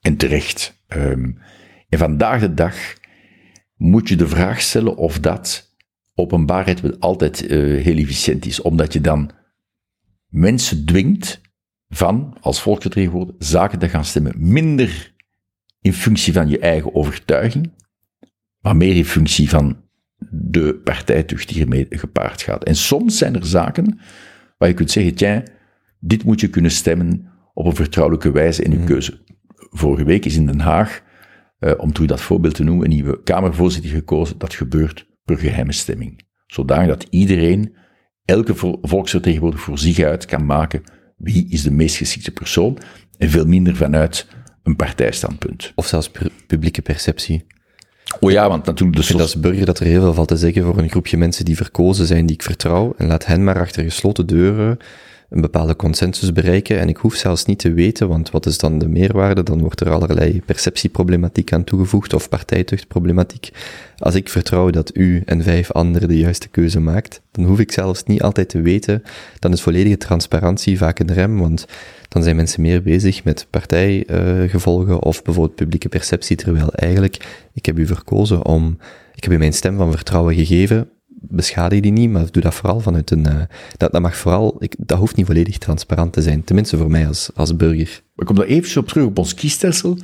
En 0.00 0.16
terecht. 0.16 0.82
Um, 0.88 1.38
en 1.88 1.98
vandaag 1.98 2.40
de 2.40 2.54
dag 2.54 2.74
moet 3.76 4.08
je 4.08 4.16
de 4.16 4.28
vraag 4.28 4.60
stellen 4.60 4.96
of 4.96 5.20
dat 5.20 5.76
openbaarheid 6.14 7.00
altijd 7.00 7.50
uh, 7.50 7.82
heel 7.82 7.96
efficiënt 7.96 8.46
is, 8.46 8.60
omdat 8.60 8.92
je 8.92 9.00
dan 9.00 9.30
mensen 10.28 10.84
dwingt 10.84 11.40
van, 11.88 12.36
als 12.40 12.62
volksvertegenwoordiger, 12.62 13.36
zaken 13.38 13.78
te 13.78 13.88
gaan 13.88 14.04
stemmen. 14.04 14.34
Minder 14.36 15.14
in 15.80 15.92
functie 15.92 16.32
van 16.32 16.48
je 16.48 16.58
eigen 16.58 16.94
overtuiging, 16.94 17.70
maar 18.60 18.76
meer 18.76 18.96
in 18.96 19.04
functie 19.04 19.48
van 19.48 19.76
de 20.30 20.74
partijtucht 20.74 21.48
die 21.48 21.62
ermee 21.62 21.86
gepaard 21.90 22.42
gaat. 22.42 22.64
En 22.64 22.76
soms 22.76 23.18
zijn 23.18 23.34
er 23.34 23.46
zaken 23.46 24.00
waar 24.58 24.68
je 24.68 24.74
kunt 24.74 24.90
zeggen, 24.90 25.14
tja, 25.14 25.42
dit 26.00 26.24
moet 26.24 26.40
je 26.40 26.48
kunnen 26.48 26.70
stemmen 26.70 27.30
op 27.54 27.66
een 27.66 27.74
vertrouwelijke 27.74 28.30
wijze 28.30 28.62
in 28.62 28.70
je 28.70 28.76
mhm. 28.76 28.86
keuze. 28.86 29.20
Vorige 29.54 30.04
week 30.04 30.24
is 30.24 30.36
in 30.36 30.46
Den 30.46 30.60
Haag, 30.60 31.02
uh, 31.60 31.72
om 31.76 31.92
toe 31.92 32.06
dat 32.06 32.20
voorbeeld 32.20 32.54
te 32.54 32.64
noemen, 32.64 32.84
een 32.84 32.90
nieuwe 32.90 33.22
Kamervoorzitter 33.22 33.90
gekozen. 33.90 34.38
Dat 34.38 34.54
gebeurt 34.54 35.06
per 35.24 35.38
geheime 35.38 35.72
stemming. 35.72 36.26
Zodanig 36.46 36.88
dat 36.88 37.06
iedereen, 37.10 37.74
elke 38.24 38.54
volksvertegenwoordiger 38.82 39.66
voor 39.66 39.78
zich 39.78 39.98
uit 39.98 40.24
kan 40.24 40.46
maken 40.46 40.82
wie 41.18 41.50
is 41.50 41.62
de 41.62 41.70
meest 41.70 41.96
geschikte 41.96 42.30
persoon 42.30 42.78
en 43.18 43.30
veel 43.30 43.46
minder 43.46 43.76
vanuit 43.76 44.26
een 44.62 44.76
partijstandpunt. 44.76 45.72
Of 45.74 45.86
zelfs 45.86 46.10
publieke 46.46 46.82
perceptie. 46.82 47.46
Oh 48.20 48.30
ja, 48.30 48.48
want 48.48 48.66
natuurlijk 48.66 48.96
de 48.96 49.02
Ik 49.02 49.08
vind 49.08 49.20
als 49.20 49.40
burger 49.40 49.66
dat 49.66 49.78
er 49.78 49.86
heel 49.86 50.00
veel 50.00 50.14
valt 50.14 50.28
te 50.28 50.36
zeggen 50.36 50.64
voor 50.64 50.78
een 50.78 50.90
groepje 50.90 51.16
mensen 51.16 51.44
die 51.44 51.56
verkozen 51.56 52.06
zijn, 52.06 52.26
die 52.26 52.36
ik 52.36 52.42
vertrouw, 52.42 52.94
en 52.96 53.06
laat 53.06 53.26
hen 53.26 53.44
maar 53.44 53.60
achter 53.60 53.82
gesloten 53.82 54.26
deuren 54.26 54.78
een 55.28 55.40
bepaalde 55.40 55.76
consensus 55.76 56.32
bereiken. 56.32 56.78
En 56.78 56.88
ik 56.88 56.96
hoef 56.96 57.14
zelfs 57.14 57.44
niet 57.44 57.58
te 57.58 57.72
weten, 57.72 58.08
want 58.08 58.30
wat 58.30 58.46
is 58.46 58.58
dan 58.58 58.78
de 58.78 58.88
meerwaarde? 58.88 59.42
Dan 59.42 59.60
wordt 59.60 59.80
er 59.80 59.90
allerlei 59.90 60.42
perceptieproblematiek 60.46 61.52
aan 61.52 61.64
toegevoegd, 61.64 62.14
of 62.14 62.28
partijtuchtproblematiek. 62.28 63.50
Als 63.98 64.14
ik 64.14 64.28
vertrouw 64.28 64.70
dat 64.70 64.96
u 64.96 65.22
en 65.24 65.42
vijf 65.42 65.72
anderen 65.72 66.08
de 66.08 66.18
juiste 66.18 66.48
keuze 66.48 66.80
maakt, 66.80 67.20
dan 67.30 67.44
hoef 67.44 67.58
ik 67.58 67.72
zelfs 67.72 68.04
niet 68.04 68.22
altijd 68.22 68.48
te 68.48 68.60
weten. 68.60 69.02
Dan 69.38 69.52
is 69.52 69.62
volledige 69.62 69.96
transparantie 69.96 70.78
vaak 70.78 70.98
een 70.98 71.12
rem, 71.12 71.38
want 71.38 71.66
dan 72.08 72.22
zijn 72.22 72.36
mensen 72.36 72.62
meer 72.62 72.82
bezig 72.82 73.24
met 73.24 73.46
partijgevolgen 73.50 75.02
of 75.02 75.22
bijvoorbeeld 75.22 75.56
publieke 75.56 75.88
perceptie, 75.88 76.36
terwijl 76.36 76.72
eigenlijk, 76.72 77.46
ik 77.52 77.66
heb 77.66 77.78
u 77.78 77.86
verkozen 77.86 78.44
om, 78.44 78.78
ik 79.14 79.24
heb 79.24 79.32
u 79.32 79.38
mijn 79.38 79.52
stem 79.52 79.76
van 79.76 79.90
vertrouwen 79.90 80.34
gegeven, 80.34 80.88
beschadig 81.20 81.80
die 81.80 81.92
niet, 81.92 82.10
maar 82.10 82.30
doe 82.30 82.42
dat 82.42 82.54
vooral 82.54 82.80
vanuit 82.80 83.10
een, 83.10 83.26
eh, 83.26 83.42
dat, 83.76 83.92
dat 83.92 84.02
mag 84.02 84.16
vooral, 84.16 84.56
ik, 84.58 84.74
dat 84.78 84.98
hoeft 84.98 85.16
niet 85.16 85.26
volledig 85.26 85.58
transparant 85.58 86.12
te 86.12 86.22
zijn, 86.22 86.44
tenminste 86.44 86.76
voor 86.76 86.90
mij 86.90 87.06
als, 87.06 87.30
als 87.34 87.56
burger. 87.56 88.02
Ik 88.16 88.26
kom 88.26 88.36
daar 88.36 88.46
even 88.46 88.80
op 88.80 88.88
terug 88.88 89.04
op 89.04 89.18
ons 89.18 89.34
kiesstelsel. 89.34 89.98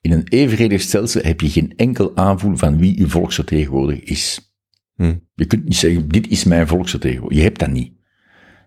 In 0.00 0.12
een 0.12 0.28
evenredig 0.28 0.80
stelsel 0.80 1.20
heb 1.24 1.40
je 1.40 1.48
geen 1.48 1.72
enkel 1.76 2.16
aanvoel 2.16 2.56
van 2.56 2.78
wie 2.78 3.00
uw 3.00 3.08
volksvertegenwoordiger 3.08 4.10
is. 4.10 4.52
Hm. 4.94 5.14
Je 5.34 5.44
kunt 5.44 5.64
niet 5.64 5.76
zeggen, 5.76 6.08
dit 6.08 6.28
is 6.28 6.44
mijn 6.44 6.66
volksvertegenwoordiger. 6.66 7.42
Je 7.42 7.48
hebt 7.48 7.60
dat 7.60 7.70
niet. 7.70 7.92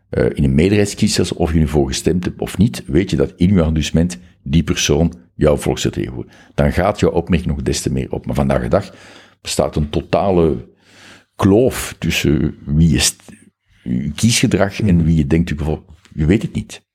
Eh, 0.10 0.26
in 0.34 0.44
een 0.44 0.56
meerderheidskiesstelsel, 0.56 1.36
of 1.38 1.54
je 1.54 1.60
ervoor 1.60 1.88
gestemd 1.88 2.26
hebt 2.26 2.42
of 2.42 2.58
niet, 2.58 2.84
weet 2.86 3.10
je 3.10 3.16
dat 3.16 3.34
in 3.36 3.54
je 3.54 3.60
arrondissement 3.60 4.20
die 4.44 4.64
persoon 4.64 5.14
jouw 5.36 5.58
volksvertegenwoordiger. 5.58 6.40
Dan 6.56 6.74
gaat 6.74 7.00
jouw 7.00 7.12
opmerking 7.12 7.50
nog 7.50 7.62
des 7.62 7.82
te 7.82 7.92
meer 7.92 8.12
op. 8.12 8.26
Maar 8.26 8.36
vandaag 8.36 8.62
de 8.62 8.68
dag 8.68 8.94
bestaat 9.42 9.76
een 9.76 9.90
totale 9.90 10.70
kloof 11.42 11.96
tussen 12.00 12.56
wie 12.66 12.90
je, 12.90 14.12
kiesgedrag 14.16 14.82
en 14.82 15.04
wie 15.04 15.16
je 15.16 15.28
denkt, 15.28 15.50
je 15.50 15.58
gevolg- 15.58 15.84
je 16.14 16.26
weet 16.26 16.42
het 16.42 16.54
niet. 16.54 16.86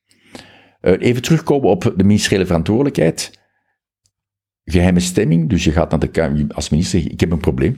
Eh, 0.80 0.94
even 0.98 1.22
terugkomen 1.22 1.68
op 1.68 1.92
de 1.96 2.04
ministeriële 2.04 2.46
verantwoordelijkheid. 2.46 3.44
Geheime 4.64 5.00
stemming, 5.00 5.48
dus 5.48 5.64
je 5.64 5.72
gaat 5.72 5.90
naar 5.90 5.98
de 5.98 6.08
Kamer 6.08 6.46
als 6.48 6.68
minister, 6.68 7.10
ik 7.10 7.20
heb 7.20 7.30
een 7.30 7.40
probleem. 7.40 7.76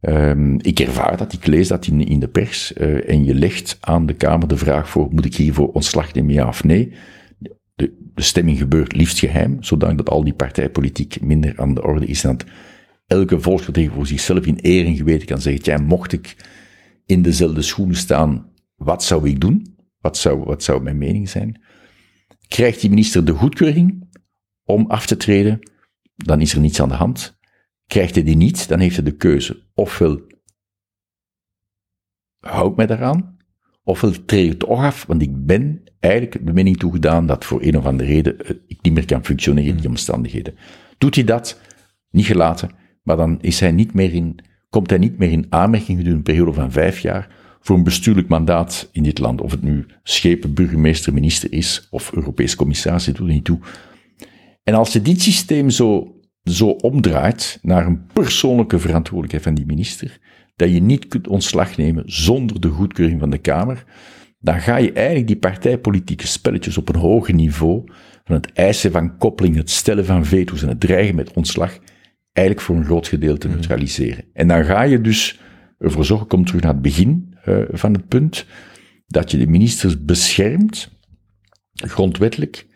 Ehm, 0.00 0.54
ik 0.54 0.80
ervaar 0.80 1.16
dat, 1.16 1.32
ik 1.32 1.46
lees 1.46 1.68
dat 1.68 1.86
in, 1.86 2.06
in 2.06 2.20
de 2.20 2.28
pers, 2.28 2.72
eh, 2.72 3.08
en 3.08 3.24
je 3.24 3.34
legt 3.34 3.78
aan 3.80 4.06
de 4.06 4.14
Kamer 4.14 4.48
de 4.48 4.56
vraag 4.56 4.88
voor, 4.88 5.08
moet 5.10 5.24
ik 5.24 5.34
hiervoor 5.34 5.72
ontslag 5.72 6.14
nemen, 6.14 6.34
ja 6.34 6.48
of 6.48 6.64
nee? 6.64 6.92
De, 7.74 8.10
de 8.14 8.22
stemming 8.22 8.58
gebeurt 8.58 8.96
liefst 8.96 9.18
geheim, 9.18 9.56
zodat 9.62 10.10
al 10.10 10.24
die 10.24 10.34
partijpolitiek 10.34 11.20
minder 11.20 11.52
aan 11.56 11.74
de 11.74 11.82
orde 11.82 12.06
is 12.06 12.24
en 12.24 12.36
dat 12.36 12.46
elke 13.10 13.40
volksvertegenwoordiger 13.40 14.18
zichzelf 14.18 14.46
in 14.46 14.58
eer 14.60 14.86
en 14.86 14.96
geweten 14.96 15.26
kan 15.26 15.40
zeggen, 15.40 15.62
ja, 15.64 15.78
mocht 15.78 16.12
ik 16.12 16.36
in 17.06 17.22
dezelfde 17.22 17.62
schoenen 17.62 17.96
staan, 17.96 18.52
wat 18.74 19.04
zou 19.04 19.28
ik 19.28 19.40
doen? 19.40 19.76
Wat 20.00 20.16
zou, 20.16 20.44
wat 20.44 20.62
zou 20.62 20.82
mijn 20.82 20.98
mening 20.98 21.28
zijn? 21.28 21.62
Krijgt 22.48 22.80
die 22.80 22.90
minister 22.90 23.24
de 23.24 23.32
goedkeuring 23.32 24.08
om 24.64 24.86
af 24.86 25.06
te 25.06 25.16
treden, 25.16 25.58
dan 26.14 26.40
is 26.40 26.52
er 26.52 26.60
niets 26.60 26.80
aan 26.80 26.88
de 26.88 26.94
hand. 26.94 27.38
Krijgt 27.86 28.14
hij 28.14 28.24
die 28.24 28.36
niet, 28.36 28.68
dan 28.68 28.78
heeft 28.78 28.94
hij 28.94 29.04
de 29.04 29.16
keuze. 29.16 29.62
Ofwel 29.74 30.20
houd 32.40 32.76
mij 32.76 32.86
daaraan, 32.86 33.36
ofwel 33.82 34.24
treed 34.24 34.52
ik 34.52 34.58
toch 34.58 34.78
af, 34.78 35.06
want 35.06 35.22
ik 35.22 35.46
ben 35.46 35.82
eigenlijk 36.00 36.46
de 36.46 36.52
mening 36.52 36.76
toegedaan 36.76 37.26
dat 37.26 37.44
voor 37.44 37.62
een 37.62 37.76
of 37.76 37.84
andere 37.84 38.08
reden 38.08 38.38
eh, 38.38 38.56
ik 38.66 38.82
niet 38.82 38.92
meer 38.92 39.06
kan 39.06 39.24
functioneren 39.24 39.70
in 39.70 39.76
die 39.76 39.88
omstandigheden. 39.88 40.54
Doet 40.98 41.14
hij 41.14 41.24
dat, 41.24 41.60
niet 42.10 42.26
gelaten, 42.26 42.78
maar 43.02 43.16
dan 43.16 43.38
is 43.40 43.60
hij 43.60 43.72
niet 43.72 43.94
meer 43.94 44.14
in, 44.14 44.38
komt 44.70 44.90
hij 44.90 44.98
niet 44.98 45.18
meer 45.18 45.30
in 45.30 45.46
aanmerking 45.48 45.98
gedurende 45.98 46.16
een 46.16 46.34
periode 46.34 46.52
van 46.52 46.72
vijf 46.72 47.00
jaar 47.00 47.28
voor 47.60 47.76
een 47.76 47.82
bestuurlijk 47.84 48.28
mandaat 48.28 48.88
in 48.92 49.02
dit 49.02 49.18
land. 49.18 49.40
Of 49.40 49.50
het 49.50 49.62
nu 49.62 49.86
schepen, 50.02 50.54
burgemeester, 50.54 51.12
minister 51.12 51.52
is 51.52 51.88
of 51.90 52.12
Europees 52.12 52.56
commissaris, 52.56 53.04
dat 53.04 53.16
doet 53.16 53.28
niet 53.28 53.44
toe. 53.44 53.58
En 54.62 54.74
als 54.74 54.92
je 54.92 55.02
dit 55.02 55.22
systeem 55.22 55.70
zo, 55.70 56.14
zo 56.44 56.68
omdraait 56.68 57.58
naar 57.62 57.86
een 57.86 58.06
persoonlijke 58.12 58.78
verantwoordelijkheid 58.78 59.44
van 59.44 59.54
die 59.54 59.66
minister, 59.66 60.18
dat 60.56 60.70
je 60.70 60.80
niet 60.80 61.06
kunt 61.06 61.28
ontslag 61.28 61.76
nemen 61.76 62.02
zonder 62.06 62.60
de 62.60 62.68
goedkeuring 62.68 63.20
van 63.20 63.30
de 63.30 63.38
Kamer, 63.38 63.84
dan 64.38 64.60
ga 64.60 64.76
je 64.76 64.92
eigenlijk 64.92 65.26
die 65.26 65.36
partijpolitieke 65.36 66.26
spelletjes 66.26 66.78
op 66.78 66.88
een 66.88 67.00
hoger 67.00 67.34
niveau, 67.34 67.84
van 68.24 68.34
het 68.34 68.52
eisen 68.52 68.92
van 68.92 69.16
koppeling, 69.16 69.56
het 69.56 69.70
stellen 69.70 70.04
van 70.04 70.24
veto's 70.24 70.62
en 70.62 70.68
het 70.68 70.80
dreigen 70.80 71.14
met 71.14 71.32
ontslag, 71.32 71.78
eigenlijk 72.32 72.66
voor 72.66 72.76
een 72.76 72.84
groot 72.84 73.08
gedeelte 73.08 73.48
neutraliseren. 73.48 74.24
En 74.32 74.48
dan 74.48 74.64
ga 74.64 74.82
je 74.82 75.00
dus 75.00 75.40
ervoor 75.78 76.04
zorgen, 76.04 76.26
kom 76.26 76.44
terug 76.44 76.62
naar 76.62 76.72
het 76.72 76.82
begin 76.82 77.38
uh, 77.46 77.62
van 77.70 77.92
het 77.92 78.08
punt, 78.08 78.46
dat 79.06 79.30
je 79.30 79.38
de 79.38 79.46
ministers 79.46 80.04
beschermt, 80.04 80.90
grondwettelijk, 81.72 82.66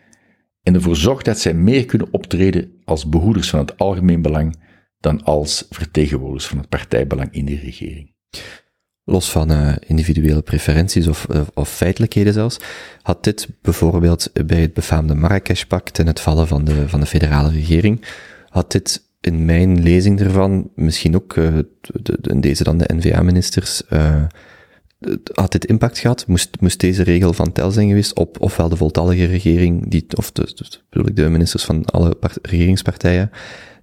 en 0.62 0.74
ervoor 0.74 0.96
zorgt 0.96 1.24
dat 1.24 1.38
zij 1.38 1.54
meer 1.54 1.84
kunnen 1.84 2.08
optreden 2.10 2.72
als 2.84 3.08
behoeders 3.08 3.50
van 3.50 3.58
het 3.58 3.78
algemeen 3.78 4.22
belang 4.22 4.56
dan 4.98 5.22
als 5.22 5.66
vertegenwoordigers 5.70 6.46
van 6.46 6.58
het 6.58 6.68
partijbelang 6.68 7.32
in 7.32 7.44
de 7.44 7.58
regering. 7.58 8.12
Los 9.04 9.30
van 9.30 9.52
uh, 9.52 9.74
individuele 9.86 10.42
preferenties 10.42 11.06
of, 11.06 11.26
uh, 11.30 11.40
of 11.54 11.68
feitelijkheden 11.68 12.32
zelfs, 12.32 12.58
had 13.02 13.24
dit 13.24 13.48
bijvoorbeeld 13.62 14.30
bij 14.46 14.60
het 14.60 14.74
befaamde 14.74 15.14
Marrakesh-pact 15.14 15.98
en 15.98 16.06
het 16.06 16.20
vallen 16.20 16.46
van 16.46 16.64
de, 16.64 16.88
van 16.88 17.00
de 17.00 17.06
federale 17.06 17.50
regering, 17.50 18.04
had 18.48 18.72
dit 18.72 19.03
in 19.26 19.44
mijn 19.44 19.82
lezing 19.82 20.20
ervan, 20.20 20.70
misschien 20.74 21.14
ook 21.14 21.36
uh, 21.36 21.58
de, 21.80 22.16
de, 22.20 22.30
in 22.30 22.40
deze 22.40 22.64
dan 22.64 22.78
de 22.78 22.94
N-VA-ministers, 22.94 23.82
had 25.32 25.52
dit 25.52 25.64
impact 25.64 25.98
gehad? 25.98 26.26
Moest, 26.26 26.60
moest 26.60 26.80
deze 26.80 27.02
regel 27.02 27.32
van 27.32 27.52
tel 27.52 27.70
zijn 27.70 27.88
geweest 27.88 28.14
op 28.14 28.40
ofwel 28.40 28.68
de 28.68 28.76
voltallige 28.76 29.24
regering, 29.24 29.90
die, 29.90 30.06
of 30.16 30.32
de, 30.32 30.68
de, 30.90 31.00
ik 31.04 31.16
de 31.16 31.28
ministers 31.28 31.64
van 31.64 31.84
alle 31.84 32.14
part, 32.14 32.38
regeringspartijen, 32.42 33.30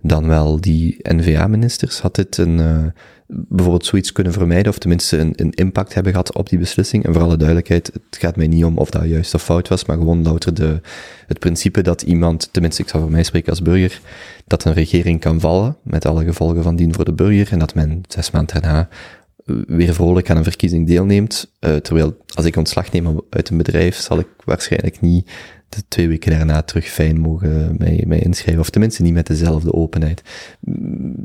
dan 0.01 0.27
wel 0.27 0.61
die 0.61 0.97
N-VA-ministers? 1.01 1.99
Had 1.99 2.15
dit 2.15 2.37
een, 2.37 2.57
uh, 2.59 2.85
bijvoorbeeld 3.33 3.85
zoiets 3.85 4.11
kunnen 4.11 4.33
vermijden, 4.33 4.71
of 4.71 4.77
tenminste 4.77 5.17
een, 5.17 5.33
een 5.35 5.51
impact 5.51 5.93
hebben 5.93 6.11
gehad 6.11 6.35
op 6.35 6.49
die 6.49 6.59
beslissing? 6.59 7.05
En 7.05 7.13
voor 7.13 7.21
alle 7.21 7.37
duidelijkheid, 7.37 7.91
het 7.93 8.17
gaat 8.19 8.35
mij 8.35 8.47
niet 8.47 8.63
om 8.63 8.77
of 8.77 8.89
dat 8.89 9.05
juist 9.05 9.33
of 9.33 9.43
fout 9.43 9.67
was, 9.67 9.85
maar 9.85 9.97
gewoon 9.97 10.23
louter 10.23 10.53
de, 10.53 10.81
het 11.27 11.39
principe 11.39 11.81
dat 11.81 12.01
iemand, 12.01 12.49
tenminste 12.51 12.81
ik 12.81 12.89
zal 12.89 12.99
voor 12.99 13.11
mij 13.11 13.23
spreken 13.23 13.49
als 13.49 13.61
burger, 13.61 14.01
dat 14.47 14.63
een 14.63 14.73
regering 14.73 15.19
kan 15.19 15.39
vallen, 15.39 15.77
met 15.83 16.05
alle 16.05 16.23
gevolgen 16.23 16.63
van 16.63 16.75
dien 16.75 16.93
voor 16.93 17.05
de 17.05 17.13
burger, 17.13 17.51
en 17.51 17.59
dat 17.59 17.75
men 17.75 18.03
zes 18.07 18.31
maanden 18.31 18.61
daarna 18.61 18.89
weer 19.67 19.93
vrolijk 19.93 20.29
aan 20.29 20.37
een 20.37 20.43
verkiezing 20.43 20.87
deelneemt. 20.87 21.51
Uh, 21.59 21.75
terwijl 21.75 22.17
als 22.33 22.45
ik 22.45 22.55
ontslag 22.55 22.91
neem 22.91 23.21
uit 23.29 23.49
een 23.49 23.57
bedrijf, 23.57 23.95
zal 23.95 24.19
ik 24.19 24.27
waarschijnlijk 24.45 25.01
niet 25.01 25.29
de 25.73 25.83
twee 25.87 26.07
weken 26.07 26.31
daarna 26.31 26.61
terug 26.61 26.85
fijn 26.85 27.19
mogen 27.19 27.75
mij, 27.77 28.03
mij 28.07 28.19
inschrijven. 28.19 28.61
Of 28.61 28.69
tenminste 28.69 29.01
niet 29.01 29.13
met 29.13 29.27
dezelfde 29.27 29.73
openheid. 29.73 30.21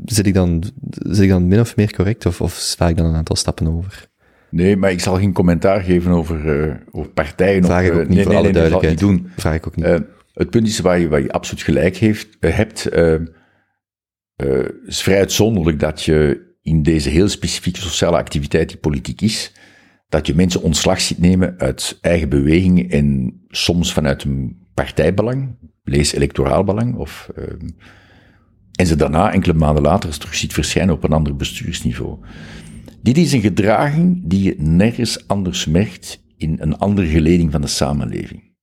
Zit 0.05 0.27
ik 0.27 0.33
dan, 0.33 0.63
zit 0.89 1.23
ik 1.23 1.29
dan 1.29 1.47
min 1.47 1.59
of 1.59 1.75
meer 1.75 1.93
correct 1.93 2.25
of, 2.25 2.41
of 2.41 2.53
sla 2.53 2.87
ik 2.87 2.97
dan 2.97 3.05
een 3.05 3.15
aantal 3.15 3.35
stappen 3.35 3.67
over? 3.67 4.09
Nee, 4.49 4.75
maar 4.75 4.91
ik 4.91 4.99
zal 4.99 5.15
geen 5.15 5.33
commentaar 5.33 5.81
geven 5.81 6.11
over, 6.11 6.65
uh, 6.67 6.75
over 6.91 7.11
partijen. 7.11 7.63
Vraag 7.63 7.81
of, 7.81 7.87
ik 7.87 7.93
ook 7.93 7.99
niet 7.99 8.09
nee, 8.09 8.23
voor 8.23 8.27
nee, 8.27 8.37
alle 8.37 8.51
nee, 8.51 8.53
duidelijkheid. 8.53 8.99
Dat 8.99 9.09
doen. 9.09 9.29
Vraag 9.35 9.55
ik 9.55 9.67
ook 9.67 9.75
niet. 9.75 9.85
Uh, 9.85 9.97
het 10.33 10.49
punt 10.49 10.67
is 10.67 10.79
waar 10.79 10.99
je, 10.99 11.07
waar 11.07 11.21
je 11.21 11.31
absoluut 11.31 11.63
gelijk 11.63 11.97
heeft, 11.97 12.37
hebt. 12.39 12.83
het 12.83 14.73
is 14.85 15.01
vrij 15.01 15.17
uitzonderlijk 15.17 15.79
dat 15.79 16.03
je 16.03 16.45
in 16.61 16.83
deze 16.83 17.09
heel 17.09 17.27
specifieke 17.27 17.79
sociale 17.79 18.17
activiteit 18.17 18.69
die 18.69 18.77
politiek 18.77 19.21
is, 19.21 19.53
dat 20.09 20.27
je 20.27 20.35
mensen 20.35 20.61
ontslag 20.61 21.01
ziet 21.01 21.19
nemen 21.19 21.55
uit 21.57 21.97
eigen 22.01 22.29
bewegingen 22.29 22.89
en 22.89 23.33
soms 23.63 23.93
vanuit 23.93 24.23
een 24.23 24.67
partijbelang, 24.73 25.57
lees 25.83 26.13
electoraal 26.13 26.63
belang, 26.63 26.95
of, 26.95 27.29
uh, 27.37 27.43
en 28.71 28.87
ze 28.87 28.95
daarna 28.95 29.33
enkele 29.33 29.53
maanden 29.53 29.83
later 29.83 30.17
terug 30.17 30.35
ziet 30.35 30.53
verschijnen 30.53 30.95
op 30.95 31.03
een 31.03 31.11
ander 31.11 31.35
bestuursniveau. 31.35 32.19
Dit 33.01 33.17
is 33.17 33.31
een 33.31 33.41
gedraging 33.41 34.21
die 34.23 34.43
je 34.43 34.55
nergens 34.57 35.27
anders 35.27 35.65
merkt 35.65 36.23
in 36.37 36.57
een 36.59 36.77
andere 36.77 37.07
geleding 37.07 37.51
van 37.51 37.61
de 37.61 37.67
samenleving. 37.67 38.55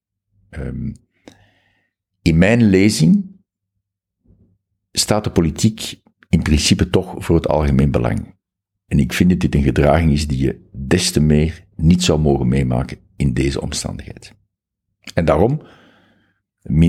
Um, 0.51 0.93
in 2.23 2.39
mijn 2.39 2.63
lezing 2.63 3.41
staat 4.93 5.25
de 5.25 5.31
politiek 5.31 6.01
in 6.29 6.43
principe 6.43 6.91
toch 6.91 7.15
voor 7.25 7.37
het 7.37 7.49
algemeen 7.49 7.91
belang. 7.91 8.35
En 8.87 8.99
ik 8.99 9.13
vind 9.13 9.31
dat 9.31 9.41
dit 9.41 9.55
een 9.55 9.63
gedraging 9.63 10.13
is 10.13 10.27
die 10.27 10.39
je 10.39 10.69
des 10.73 11.11
te 11.11 11.21
meer 11.21 11.67
niet 11.77 12.03
zou 12.03 12.21
mogen 12.21 12.49
meemaken 12.49 12.99
in 13.17 13.33
deze 13.33 13.61
omstandigheid. 13.61 14.35
En 15.15 15.25
daarom, 15.25 15.63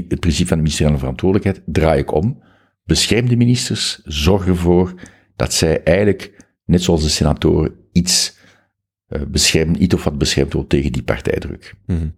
het 0.08 0.20
principe 0.20 0.48
van 0.48 0.58
de 0.58 0.64
ministeriële 0.64 0.98
verantwoordelijkheid 0.98 1.64
draai 1.66 2.00
ik 2.00 2.12
om. 2.12 2.44
Bescherm 2.84 3.30
de 3.30 3.36
ministers, 3.36 4.02
zorg 4.04 4.48
ervoor 4.48 4.94
dat 5.36 5.54
zij 5.54 5.84
eigenlijk, 5.84 6.46
net 6.66 6.82
zoals 6.82 7.04
de 7.04 7.10
senatoren, 7.10 7.76
iets 7.92 8.38
uh, 9.10 9.22
beschermen, 9.28 9.84
iets 9.84 9.96
of 9.96 10.04
wat 10.04 10.18
beschermd 10.18 10.54
wordt 10.54 10.70
tegen 10.70 10.92
die 10.92 11.04
partijdruk. 11.04 11.76
Mm 11.86 11.98
-hmm. 11.98 12.14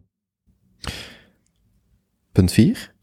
Punt 2.31 2.51
4. 2.51 2.93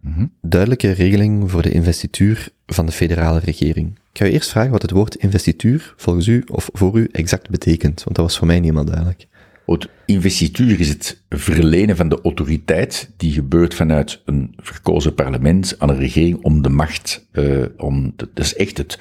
Mm 0.00 0.12
-hmm. 0.12 0.32
Duidelijke 0.40 0.90
regeling 0.90 1.50
voor 1.50 1.62
de 1.62 1.70
investituur 1.70 2.48
van 2.66 2.86
de 2.86 2.92
federale 2.92 3.38
regering. 3.38 3.98
Ik 4.12 4.18
ga 4.18 4.26
u 4.26 4.30
eerst 4.30 4.50
vragen 4.50 4.70
wat 4.70 4.82
het 4.82 4.90
woord 4.90 5.14
investituur 5.14 5.94
volgens 5.96 6.26
u 6.26 6.44
of 6.50 6.68
voor 6.72 6.98
u 6.98 7.08
exact 7.12 7.50
betekent, 7.50 8.04
want 8.04 8.16
dat 8.16 8.24
was 8.24 8.38
voor 8.38 8.46
mij 8.46 8.56
niet 8.60 8.64
helemaal 8.64 8.92
duidelijk. 8.92 9.28
Het 9.66 9.88
investituur 10.06 10.80
is 10.80 10.88
het 10.88 11.24
verlenen 11.28 11.96
van 11.96 12.08
de 12.08 12.20
autoriteit 12.22 13.10
die 13.16 13.32
gebeurt 13.32 13.74
vanuit 13.74 14.22
een 14.24 14.52
verkozen 14.56 15.14
parlement 15.14 15.74
aan 15.78 15.88
een 15.88 15.98
regering 15.98 16.42
om 16.42 16.62
de 16.62 16.68
macht, 16.68 17.28
uh, 17.32 17.64
om, 17.76 18.12
dat 18.16 18.28
is 18.34 18.56
echt 18.56 18.78
het, 18.78 18.98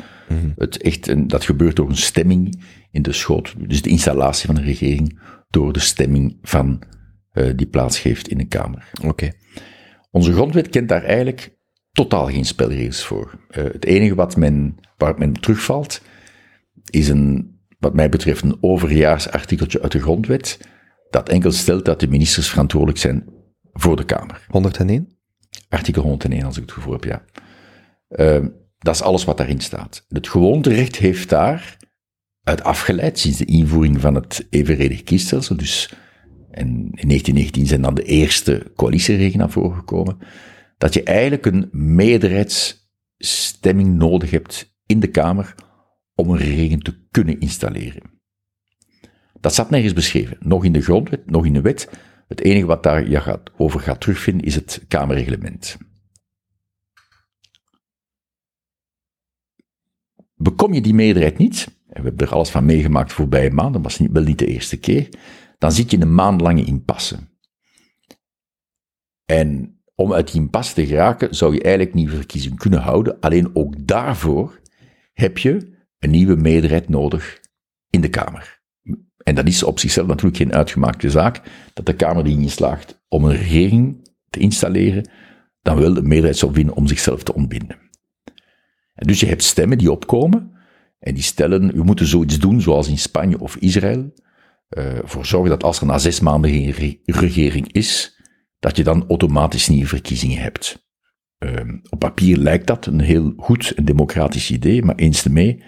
het 0.56 0.82
echt, 0.82 1.08
een, 1.08 1.28
dat 1.28 1.44
gebeurt 1.44 1.76
door 1.76 1.90
een 1.90 1.96
stemming 1.96 2.64
in 2.92 3.02
de 3.02 3.12
schoot, 3.12 3.56
dus 3.58 3.82
de 3.82 3.90
installatie 3.90 4.46
van 4.48 4.58
een 4.58 4.64
regering 4.64 5.20
door 5.50 5.74
de 5.74 5.80
stemming 5.80 6.38
van 6.42 6.84
uh, 7.34 7.52
die 7.56 7.68
plaatsgeeft 7.68 8.28
in 8.28 8.38
de 8.38 8.48
Kamer. 8.48 8.92
Oké. 9.06 9.32
Onze 10.12 10.34
grondwet 10.34 10.70
kent 10.70 10.90
daar 10.90 11.04
eigenlijk 11.04 11.58
totaal 11.92 12.28
geen 12.28 12.46
spelregels 12.46 13.06
voor. 13.06 13.40
Uh, 13.50 13.64
het 13.64 13.86
enige 13.86 14.16
wat 14.16 14.38
men, 14.38 14.76
waar 14.98 15.18
men 15.18 15.34
terugvalt, 15.34 16.02
is 16.90 17.10
een, 17.10 17.51
wat 17.82 17.94
mij 17.94 18.10
betreft, 18.10 18.44
een 18.44 18.58
overjaarsartikeltje 18.62 19.82
uit 19.82 19.92
de 19.92 20.02
grondwet, 20.02 20.60
dat 21.10 21.30
enkel 21.30 21.52
stelt 21.52 21.86
dat 21.86 22.00
de 22.00 22.08
ministers 22.08 22.50
verantwoordelijk 22.50 23.00
zijn 23.00 23.26
voor 23.74 23.96
de 23.96 24.06
Kamer. 24.06 24.46
101? 24.48 25.18
Artikel 25.70 26.02
101, 26.02 26.46
als 26.46 26.56
ik 26.56 26.62
het 26.62 26.72
gevoel 26.72 26.94
heb, 26.94 27.04
ja. 27.04 27.24
Uh, 28.10 28.46
dat 28.78 28.96
is 28.96 29.02
alles 29.02 29.24
wat 29.24 29.38
daarin 29.38 29.60
staat. 29.60 30.06
Het 30.08 30.28
gewoonterecht 30.28 30.96
heeft 30.96 31.30
daar 31.30 31.78
uit 32.44 32.64
afgeleid 32.64 33.20
sinds 33.20 33.38
de 33.38 33.46
invoering 33.46 34.02
van 34.02 34.16
het 34.16 34.48
evenredig 34.50 35.04
kiesstelsel, 35.04 35.56
dus 35.56 35.94
en 36.52 36.68
in 36.68 37.08
1919 37.08 37.68
zijn 37.68 37.82
dan 37.82 37.94
de 37.94 38.04
eerste 38.04 38.72
coalitieregelen 38.76 39.38
naar 39.38 39.50
voren 39.50 39.76
gekomen, 39.76 40.18
dat 40.78 40.94
je 40.94 41.04
eigenlijk 41.04 41.46
een 41.46 41.70
meerderheidsstemming 41.72 43.96
nodig 43.96 44.32
hebt 44.32 44.76
in 44.86 45.00
de 45.00 45.08
Kamer 45.08 45.56
om 46.16 46.30
een 46.30 46.38
regering 46.38 46.84
te 46.84 47.08
kunnen 47.12 47.40
installeren. 47.40 48.20
Dat 49.40 49.54
staat 49.54 49.70
nergens 49.70 49.94
beschreven, 49.94 50.38
nog 50.40 50.66
in 50.66 50.74
de 50.74 50.82
grondwet, 50.82 51.30
nog 51.30 51.46
in 51.46 51.54
de 51.54 51.62
wet. 51.62 51.90
Het 52.28 52.42
enige 52.42 52.66
wat 52.66 52.84
daar 52.84 53.10
je 53.10 53.22
gaat, 53.22 53.52
over 53.58 53.80
gaat 53.80 54.02
terugvinden 54.02 54.46
is 54.46 54.56
het 54.56 54.86
Kamerreglement. 54.88 55.78
Bekom 60.36 60.74
je 60.74 60.82
die 60.82 60.94
meerderheid 60.94 61.38
niet, 61.38 61.66
en 61.88 62.02
we 62.02 62.08
hebben 62.08 62.28
er 62.28 62.34
alles 62.34 62.50
van 62.50 62.66
meegemaakt 62.66 63.14
voorbije 63.14 63.52
maanden, 63.52 63.82
dat 63.82 63.92
was 63.92 64.00
niet, 64.00 64.12
wel 64.12 64.24
niet 64.24 64.40
de 64.40 64.46
eerste 64.46 64.80
keer, 64.80 65.10
dan 65.58 65.72
zit 65.72 65.92
je 65.92 66.02
een 66.02 66.16
maand 66.16 66.42
lang 66.42 66.60
in 66.60 66.66
impasse. 66.66 67.18
En 69.26 69.82
om 69.96 70.14
uit 70.14 70.32
die 70.32 70.42
impasse 70.42 70.74
te 70.74 70.86
geraken, 70.86 71.36
zou 71.36 71.54
je 71.54 71.62
eigenlijk 71.62 71.96
nieuwe 71.96 72.16
verkiezingen 72.16 72.58
kunnen 72.58 72.80
houden. 72.80 73.20
Alleen 73.20 73.56
ook 73.56 73.88
daarvoor 73.88 74.62
heb 75.14 75.38
je 75.38 75.71
een 76.02 76.10
nieuwe 76.10 76.36
meerderheid 76.36 76.90
nodig 76.90 77.40
in 77.90 78.02
de 78.02 78.10
Kamer. 78.10 78.60
En 79.18 79.36
dat 79.36 79.48
is 79.48 79.64
op 79.64 79.80
zichzelf 79.80 80.08
natuurlijk 80.08 80.38
geen 80.38 80.54
uitgemaakte 80.54 81.10
zaak, 81.10 81.42
dat 81.74 81.86
de 81.86 81.96
Kamer 81.96 82.24
die 82.24 82.38
niet 82.38 82.52
slaagt 82.52 83.02
om 83.08 83.26
een 83.26 83.36
regering 83.36 84.10
te 84.30 84.40
installeren, 84.40 85.10
dan 85.62 85.78
wel 85.78 85.94
de 85.94 86.02
meerderheid 86.02 86.38
zou 86.38 86.52
winnen 86.52 86.76
om 86.76 86.88
zichzelf 86.88 87.24
te 87.24 87.34
ontbinden. 87.34 87.78
En 88.94 89.08
dus 89.08 89.20
je 89.20 89.26
hebt 89.26 89.44
stemmen 89.44 89.78
die 89.78 89.92
opkomen, 89.92 90.52
en 91.00 91.14
die 91.14 91.24
stellen, 91.24 91.74
we 91.74 91.84
moeten 91.84 92.06
zoiets 92.06 92.40
doen 92.40 92.62
zoals 92.62 92.88
in 92.88 92.98
Spanje 92.98 93.40
of 93.40 93.56
Israël, 93.56 94.14
uh, 94.70 95.00
voor 95.04 95.26
zorgen 95.26 95.50
dat 95.50 95.64
als 95.64 95.80
er 95.80 95.86
na 95.86 95.98
zes 95.98 96.20
maanden 96.20 96.52
geen 96.52 96.72
re 96.72 97.00
regering 97.06 97.72
is, 97.72 98.20
dat 98.60 98.78
je 98.78 98.84
dan 98.84 99.06
automatisch 99.08 99.68
nieuwe 99.68 99.88
verkiezingen 99.88 100.42
hebt. 100.42 100.90
Uh, 101.40 101.52
op 101.90 102.00
papier 102.00 102.38
lijkt 102.38 102.68
dat 102.68 102.86
een 102.86 103.00
heel 103.00 103.34
goed 103.38 103.72
en 103.76 103.86
democratisch 103.86 104.52
idee, 104.52 104.84
maar 104.84 104.96
eens 104.96 105.22
te 105.22 105.32
mee, 105.32 105.64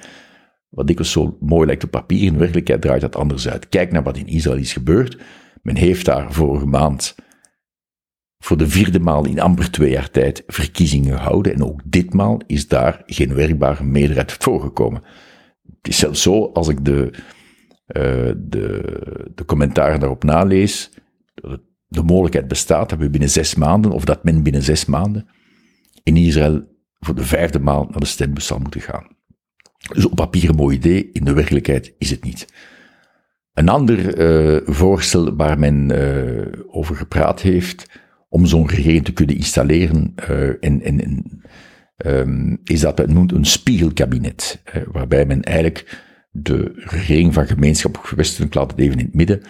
wat 0.74 0.88
dikwijls 0.88 1.12
zo 1.12 1.38
mooi 1.40 1.66
lijkt 1.66 1.84
op 1.84 1.92
papier, 1.92 2.24
in 2.24 2.38
werkelijkheid 2.38 2.82
draait 2.82 3.02
dat 3.02 3.16
anders 3.16 3.50
uit. 3.50 3.70
Kijk 3.70 3.92
naar 3.92 4.04
wat 4.04 4.18
in 4.18 4.28
Israël 4.28 4.58
is 4.58 4.74
gebeurd. 4.74 5.18
Men 5.62 5.76
heeft 5.76 6.06
daar 6.06 6.34
vorige 6.34 6.66
maand 6.66 7.16
voor 8.44 8.58
de 8.58 8.70
vierde 8.70 9.00
maal 9.00 9.26
in 9.26 9.40
amper 9.40 9.72
twee 9.72 9.92
jaar 9.92 10.10
tijd 10.10 10.44
verkiezingen 10.48 11.18
gehouden. 11.18 11.54
En 11.54 11.64
ook 11.64 11.82
ditmaal 11.86 12.42
is 12.48 12.68
daar 12.68 13.02
geen 13.06 13.34
werkbare 13.34 13.84
meerderheid 13.84 14.32
voorgekomen. 14.32 15.04
Het 15.78 15.88
is 15.88 15.98
zelfs 15.98 16.22
zo, 16.22 16.46
als 16.46 16.68
ik 16.68 16.86
de, 16.86 17.10
uh, 17.88 18.32
de, 18.38 19.32
de 19.36 19.46
commentaren 19.46 20.00
daarop 20.00 20.24
nalees, 20.24 20.92
dat 21.34 21.62
de 21.88 22.04
mogelijkheid 22.04 22.48
bestaat 22.48 22.90
dat 22.90 23.00
we 23.00 23.10
binnen 23.10 23.30
zes 23.30 23.56
maanden, 23.56 23.92
of 23.92 24.06
dat 24.06 24.24
men 24.24 24.44
binnen 24.44 24.64
zes 24.64 24.86
maanden 24.86 25.28
in 26.04 26.18
Israël 26.18 26.64
voor 27.00 27.16
de 27.16 27.26
vijfde 27.26 27.60
maal 27.60 27.88
naar 27.90 28.00
de 28.00 28.06
stembus 28.06 28.46
zal 28.46 28.60
moeten 28.60 28.82
gaan. 28.82 29.13
Dus 29.92 30.06
op 30.06 30.16
papier 30.16 30.50
een 30.50 30.56
mooi 30.56 30.76
idee, 30.76 31.10
in 31.12 31.24
de 31.24 31.34
werkelijkheid 31.34 31.94
is 31.98 32.10
het 32.10 32.24
niet. 32.24 32.48
Een 33.54 33.70
ander 33.70 34.18
uh, 34.18 34.62
voorstel 34.66 35.36
waar 35.36 35.60
men 35.60 35.92
uh, 35.92 36.46
over 36.68 36.96
gepraat 36.96 37.42
heeft, 37.42 38.02
om 38.30 38.46
zo'n 38.46 38.68
regering 38.68 39.06
te 39.06 39.14
kunnen 39.14 39.36
installeren, 39.36 40.14
uh, 40.30 40.50
en, 40.60 41.42
um, 42.06 42.60
is 42.64 42.80
dat 42.80 42.98
men 42.98 43.14
noemt 43.14 43.32
een 43.32 43.46
spiegelkabinet, 43.46 44.62
waarbij 44.92 45.26
men 45.26 45.42
eigenlijk 45.42 46.02
de 46.32 46.72
regering 46.76 47.34
van 47.34 47.48
gemeenschap 47.48 47.98
of 47.98 48.04
gewestelijk, 48.04 48.54
laat 48.54 48.72
het 48.72 48.80
even 48.80 49.00
in 49.00 49.06
het 49.06 49.14
midden, 49.14 49.42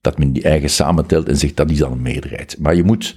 dat 0.00 0.18
men 0.18 0.32
die 0.32 0.42
eigen 0.42 0.70
samentelt 0.70 1.28
en 1.28 1.36
zegt 1.36 1.56
dat 1.56 1.70
is 1.70 1.78
dan 1.78 1.92
een 1.92 2.02
meerderheid. 2.02 2.56
Maar 2.58 2.74
je 2.74 2.84
moet, 2.84 3.16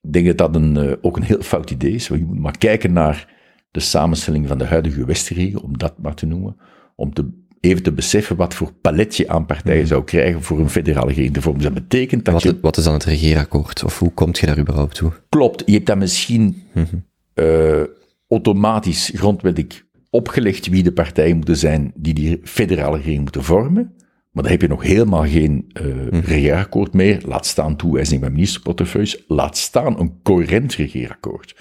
ik 0.00 0.12
denk 0.12 0.36
dat 0.36 0.52
dat 0.52 0.98
ook 1.02 1.16
een 1.16 1.22
heel 1.22 1.42
fout 1.42 1.70
idee 1.70 1.92
is, 1.92 2.08
want 2.08 2.20
je 2.20 2.26
moet 2.26 2.40
maar 2.40 2.58
kijken 2.58 2.92
naar 2.92 3.36
de 3.78 3.84
samenstelling 3.84 4.48
van 4.48 4.58
de 4.58 4.64
huidige 4.64 5.04
Westerregio, 5.04 5.58
om 5.58 5.78
dat 5.78 5.94
maar 5.98 6.14
te 6.14 6.26
noemen, 6.26 6.56
om 6.96 7.12
te, 7.12 7.28
even 7.60 7.82
te 7.82 7.92
beseffen 7.92 8.36
wat 8.36 8.54
voor 8.54 8.72
paletje 8.72 9.28
aan 9.28 9.46
partijen 9.46 9.86
zou 9.86 10.04
krijgen 10.04 10.42
voor 10.42 10.58
een 10.58 10.70
federale 10.70 11.06
regering 11.08 11.34
te 11.34 11.40
vormen. 11.42 11.62
Dus 11.62 11.72
dat 11.72 11.82
betekent 11.88 12.24
dat 12.24 12.34
wat, 12.34 12.42
je... 12.42 12.58
Wat 12.60 12.76
is 12.76 12.84
dan 12.84 12.92
het 12.92 13.04
regeerakkoord? 13.04 13.84
Of 13.84 13.98
hoe 13.98 14.12
kom 14.12 14.28
je 14.32 14.46
daar 14.46 14.58
überhaupt 14.58 14.94
toe? 14.94 15.12
Klopt, 15.28 15.62
je 15.66 15.72
hebt 15.72 15.86
dan 15.86 15.98
misschien 15.98 16.62
Mhm. 16.74 16.96
uh, 17.34 17.82
automatisch 18.28 19.10
grondwettelijk 19.14 19.86
opgelegd 20.10 20.68
wie 20.68 20.82
de 20.82 20.92
partijen 20.92 21.36
moeten 21.36 21.56
zijn 21.56 21.92
die 21.96 22.14
die 22.14 22.40
federale 22.44 22.96
regering 22.96 23.22
moeten 23.22 23.44
vormen. 23.44 23.92
Maar 24.32 24.42
dan 24.42 24.52
heb 24.52 24.62
je 24.62 24.68
nog 24.68 24.82
helemaal 24.82 25.26
geen 25.26 25.70
uh, 25.82 25.86
Mhm. 25.94 26.18
regeerakkoord 26.24 26.92
meer. 26.94 27.22
Laat 27.26 27.46
staan 27.46 27.76
toewijzing 27.76 28.22
van 28.22 28.32
ministerportefeuilles. 28.32 29.24
Laat 29.28 29.56
staan 29.56 30.00
een 30.00 30.12
coherent 30.22 30.74
regeerakkoord. 30.74 31.56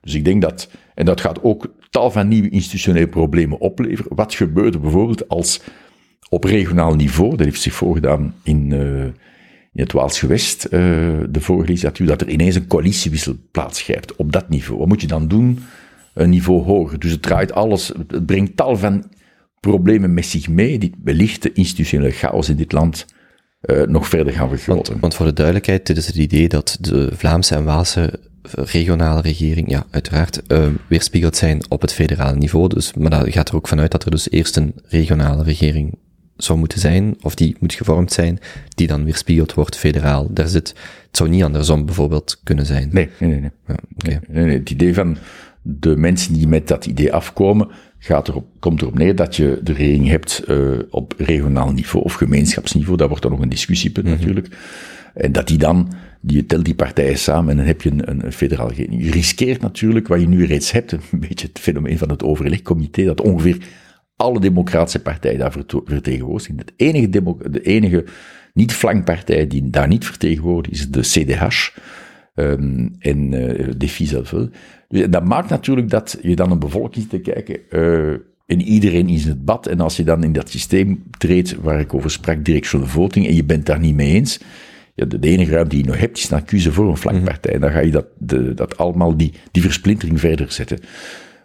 Dus 0.00 0.14
ik 0.14 0.24
denk 0.24 0.42
dat, 0.42 0.70
en 0.94 1.04
dat 1.04 1.20
gaat 1.20 1.42
ook 1.42 1.74
tal 1.90 2.10
van 2.10 2.28
nieuwe 2.28 2.48
institutionele 2.48 3.08
problemen 3.08 3.60
opleveren. 3.60 4.16
Wat 4.16 4.34
gebeurt 4.34 4.74
er 4.74 4.80
bijvoorbeeld 4.80 5.28
als 5.28 5.60
op 6.28 6.44
regionaal 6.44 6.94
niveau, 6.94 7.30
dat 7.36 7.46
heeft 7.46 7.60
zich 7.60 7.74
voorgedaan 7.74 8.34
in, 8.42 8.70
uh, 8.70 9.04
in 9.72 9.80
het 9.82 9.92
Waals 9.92 10.18
gewest, 10.18 10.64
uh, 10.64 10.70
de 11.30 11.40
vorige 11.40 11.66
legislatuur, 11.66 12.06
dat 12.06 12.20
er 12.20 12.28
ineens 12.28 12.54
een 12.54 12.66
coalitiewissel 12.66 13.36
plaatsgrijpt 13.50 14.16
op 14.16 14.32
dat 14.32 14.48
niveau. 14.48 14.78
Wat 14.78 14.88
moet 14.88 15.00
je 15.00 15.06
dan 15.06 15.28
doen? 15.28 15.58
Een 16.14 16.30
niveau 16.30 16.62
hoger. 16.62 16.98
Dus 16.98 17.10
het 17.10 17.22
draait 17.22 17.52
alles, 17.52 17.92
het 18.08 18.26
brengt 18.26 18.56
tal 18.56 18.76
van 18.76 19.04
problemen 19.60 20.14
met 20.14 20.26
zich 20.26 20.48
mee, 20.48 20.78
die 20.78 20.94
wellicht 21.02 21.42
de 21.42 21.52
institutionele 21.52 22.10
chaos 22.10 22.48
in 22.48 22.56
dit 22.56 22.72
land 22.72 23.06
uh, 23.62 23.82
nog 23.82 24.08
verder 24.08 24.32
gaan 24.32 24.48
vergroten. 24.48 24.90
Want, 24.90 25.00
want 25.00 25.14
voor 25.14 25.26
de 25.26 25.32
duidelijkheid, 25.32 25.86
dit 25.86 25.96
is 25.96 26.06
het 26.06 26.16
idee 26.16 26.48
dat 26.48 26.76
de 26.80 27.08
Vlaamse 27.12 27.54
en 27.54 27.64
Waalse 27.64 28.20
regionale 28.42 29.20
regering, 29.20 29.70
ja, 29.70 29.86
uiteraard, 29.90 30.42
uh, 30.48 30.66
weerspiegeld 30.88 31.36
zijn 31.36 31.62
op 31.68 31.80
het 31.80 31.92
federale 31.92 32.36
niveau. 32.36 32.68
Dus, 32.68 32.92
maar 32.94 33.10
dat 33.10 33.32
gaat 33.32 33.48
er 33.48 33.54
ook 33.54 33.68
vanuit 33.68 33.90
dat 33.90 34.04
er 34.04 34.10
dus 34.10 34.30
eerst 34.30 34.56
een 34.56 34.74
regionale 34.88 35.42
regering 35.42 35.94
zou 36.36 36.58
moeten 36.58 36.80
zijn, 36.80 37.16
of 37.22 37.34
die 37.34 37.56
moet 37.60 37.74
gevormd 37.74 38.12
zijn, 38.12 38.38
die 38.68 38.86
dan 38.86 39.04
weerspiegeld 39.04 39.54
wordt 39.54 39.76
federaal. 39.76 40.28
Daar 40.30 40.48
zit, 40.48 40.68
het 41.06 41.16
zou 41.16 41.28
niet 41.28 41.42
andersom 41.42 41.84
bijvoorbeeld 41.86 42.40
kunnen 42.42 42.66
zijn. 42.66 42.88
Nee, 42.92 43.08
nee, 43.18 43.30
nee. 43.30 43.40
nee. 43.40 43.50
Ja, 43.66 43.74
okay. 43.94 44.20
nee, 44.28 44.44
nee 44.44 44.58
het 44.58 44.70
idee 44.70 44.94
van 44.94 45.16
de 45.62 45.96
mensen 45.96 46.34
die 46.34 46.48
met 46.48 46.68
dat 46.68 46.86
idee 46.86 47.12
afkomen, 47.12 47.68
gaat 48.02 48.28
erop, 48.28 48.46
komt 48.58 48.82
erop 48.82 48.98
neer 48.98 49.14
dat 49.14 49.36
je 49.36 49.60
de 49.62 49.72
regering 49.72 50.08
hebt 50.08 50.44
uh, 50.48 50.78
op 50.90 51.14
regionaal 51.16 51.72
niveau 51.72 52.04
of 52.04 52.14
gemeenschapsniveau. 52.14 52.96
Daar 52.96 53.08
wordt 53.08 53.22
dan 53.22 53.32
nog 53.32 53.40
een 53.40 53.48
discussiepunt 53.48 54.06
mm 54.06 54.12
-hmm. 54.12 54.20
natuurlijk. 54.20 54.56
En 55.14 55.32
dat 55.32 55.46
die 55.46 55.58
dan, 55.58 55.92
die 56.20 56.46
telt 56.46 56.64
die 56.64 56.74
partijen 56.74 57.18
samen 57.18 57.50
en 57.50 57.56
dan 57.56 57.66
heb 57.66 57.82
je 57.82 57.90
een, 57.90 58.24
een 58.24 58.32
federaal 58.32 58.68
regering. 58.68 59.04
Je 59.04 59.10
riskeert 59.10 59.60
natuurlijk, 59.60 60.08
wat 60.08 60.20
je 60.20 60.28
nu 60.28 60.46
reeds 60.46 60.72
hebt, 60.72 60.92
een 60.92 61.00
beetje 61.20 61.46
het 61.46 61.58
fenomeen 61.58 61.98
van 61.98 62.10
het 62.10 62.22
overlegcomité, 62.22 63.04
dat 63.04 63.20
ongeveer 63.20 63.56
alle 64.16 64.40
democratische 64.40 65.02
partijen 65.02 65.38
daar 65.38 65.52
vertegenwoordigd 65.84 66.44
zijn. 66.44 66.58
Het 66.58 66.72
enige, 66.76 67.08
de 67.50 67.62
enige 67.62 68.04
niet-flankpartij 68.54 69.46
die 69.46 69.70
daar 69.70 69.88
niet 69.88 70.06
vertegenwoordigd 70.06 70.74
is 70.74 70.90
de 70.90 71.00
CDH. 71.00 71.68
Um, 72.40 72.94
en 72.98 73.32
uh, 73.32 73.68
Defi 73.76 74.06
zelf. 74.06 74.34
Dus 74.88 75.06
dat 75.10 75.24
maakt 75.24 75.48
natuurlijk 75.48 75.90
dat 75.90 76.18
je 76.22 76.36
dan 76.36 76.50
een 76.50 76.58
bevolking 76.58 77.08
te 77.08 77.18
kijken, 77.18 77.58
uh, 77.70 78.12
en 78.46 78.60
iedereen 78.62 79.08
is 79.08 79.22
in 79.22 79.28
het 79.28 79.44
bad, 79.44 79.66
en 79.66 79.80
als 79.80 79.96
je 79.96 80.04
dan 80.04 80.24
in 80.24 80.32
dat 80.32 80.50
systeem 80.50 81.02
treedt 81.18 81.54
waar 81.54 81.80
ik 81.80 81.94
over 81.94 82.10
sprak, 82.10 82.44
directional 82.44 82.86
voting, 82.86 83.26
en 83.26 83.34
je 83.34 83.44
bent 83.44 83.66
daar 83.66 83.80
niet 83.80 83.94
mee 83.94 84.12
eens, 84.12 84.40
ja, 84.94 85.04
de, 85.04 85.28
enige 85.28 85.50
ruimte 85.50 85.74
die 85.74 85.84
je 85.84 85.90
nog 85.90 85.98
hebt, 85.98 86.18
is 86.18 86.28
naar 86.28 86.42
keuze 86.42 86.72
voor 86.72 86.88
een 86.88 86.96
flankpartij. 86.96 87.52
En 87.52 87.60
dan 87.60 87.70
ga 87.70 87.80
je 87.80 87.90
dat, 87.90 88.06
de, 88.18 88.54
dat 88.54 88.76
allemaal, 88.76 89.16
die, 89.16 89.32
die 89.50 89.62
versplintering 89.62 90.20
verder 90.20 90.52
zetten. 90.52 90.78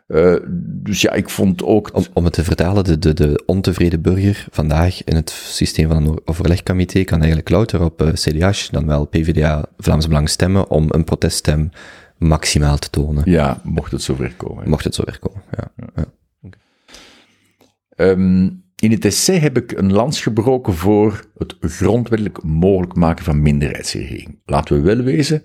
Uh, 0.08 0.36
dus 0.58 1.02
ja, 1.02 1.12
ik 1.12 1.30
vond 1.30 1.64
ook... 1.64 1.90
Om, 1.94 2.06
om 2.14 2.24
het 2.24 2.34
te 2.34 2.44
vertalen, 2.44 2.84
de, 2.84 3.00
de, 3.00 3.14
de 3.14 3.44
ontevreden 3.46 4.02
burger 4.02 4.46
vandaag 4.52 5.04
in 5.04 5.16
het 5.16 5.30
systeem 5.30 5.88
van 5.88 6.08
een 6.08 6.20
overlegcomité 6.26 7.04
kan 7.04 7.18
eigenlijk 7.18 7.50
louter 7.50 7.84
op 7.84 8.02
uh, 8.02 8.14
CDH, 8.14 8.70
dan 8.72 8.86
wel 8.86 9.06
PvdA, 9.06 9.66
Vlaams 9.78 10.08
Belang 10.08 10.30
stemmen 10.30 10.70
om 10.70 10.86
een 10.90 11.04
proteststem 11.04 11.70
maximaal 12.18 12.78
te 12.78 12.90
tonen. 12.90 13.24
Ja, 13.26 13.62
mocht 13.64 13.92
het 13.92 14.02
zover 14.02 14.34
komen. 14.38 14.70
Mocht 14.70 14.84
het 14.84 14.96
zover 14.96 15.20
komen, 15.20 15.42
ja. 15.52 15.72
ja. 15.78 15.88
ja. 15.96 16.06
Okay. 16.42 18.10
Um, 18.10 18.64
in 18.76 18.92
het 18.92 19.06
essay 19.06 19.40
heb 19.40 19.58
ik 19.58 19.72
een 19.72 19.94
lans 19.94 20.22
gebroken 20.22 20.74
voor 20.74 21.30
het 21.38 21.56
grondwettelijk 21.60 22.44
mogelijk 22.44 22.96
maken 22.96 23.26
van 23.26 23.42
minderheidsregering. 23.42 24.40
Laten 24.46 24.76
we 24.76 24.82
wel 24.82 25.04
wezen, 25.04 25.44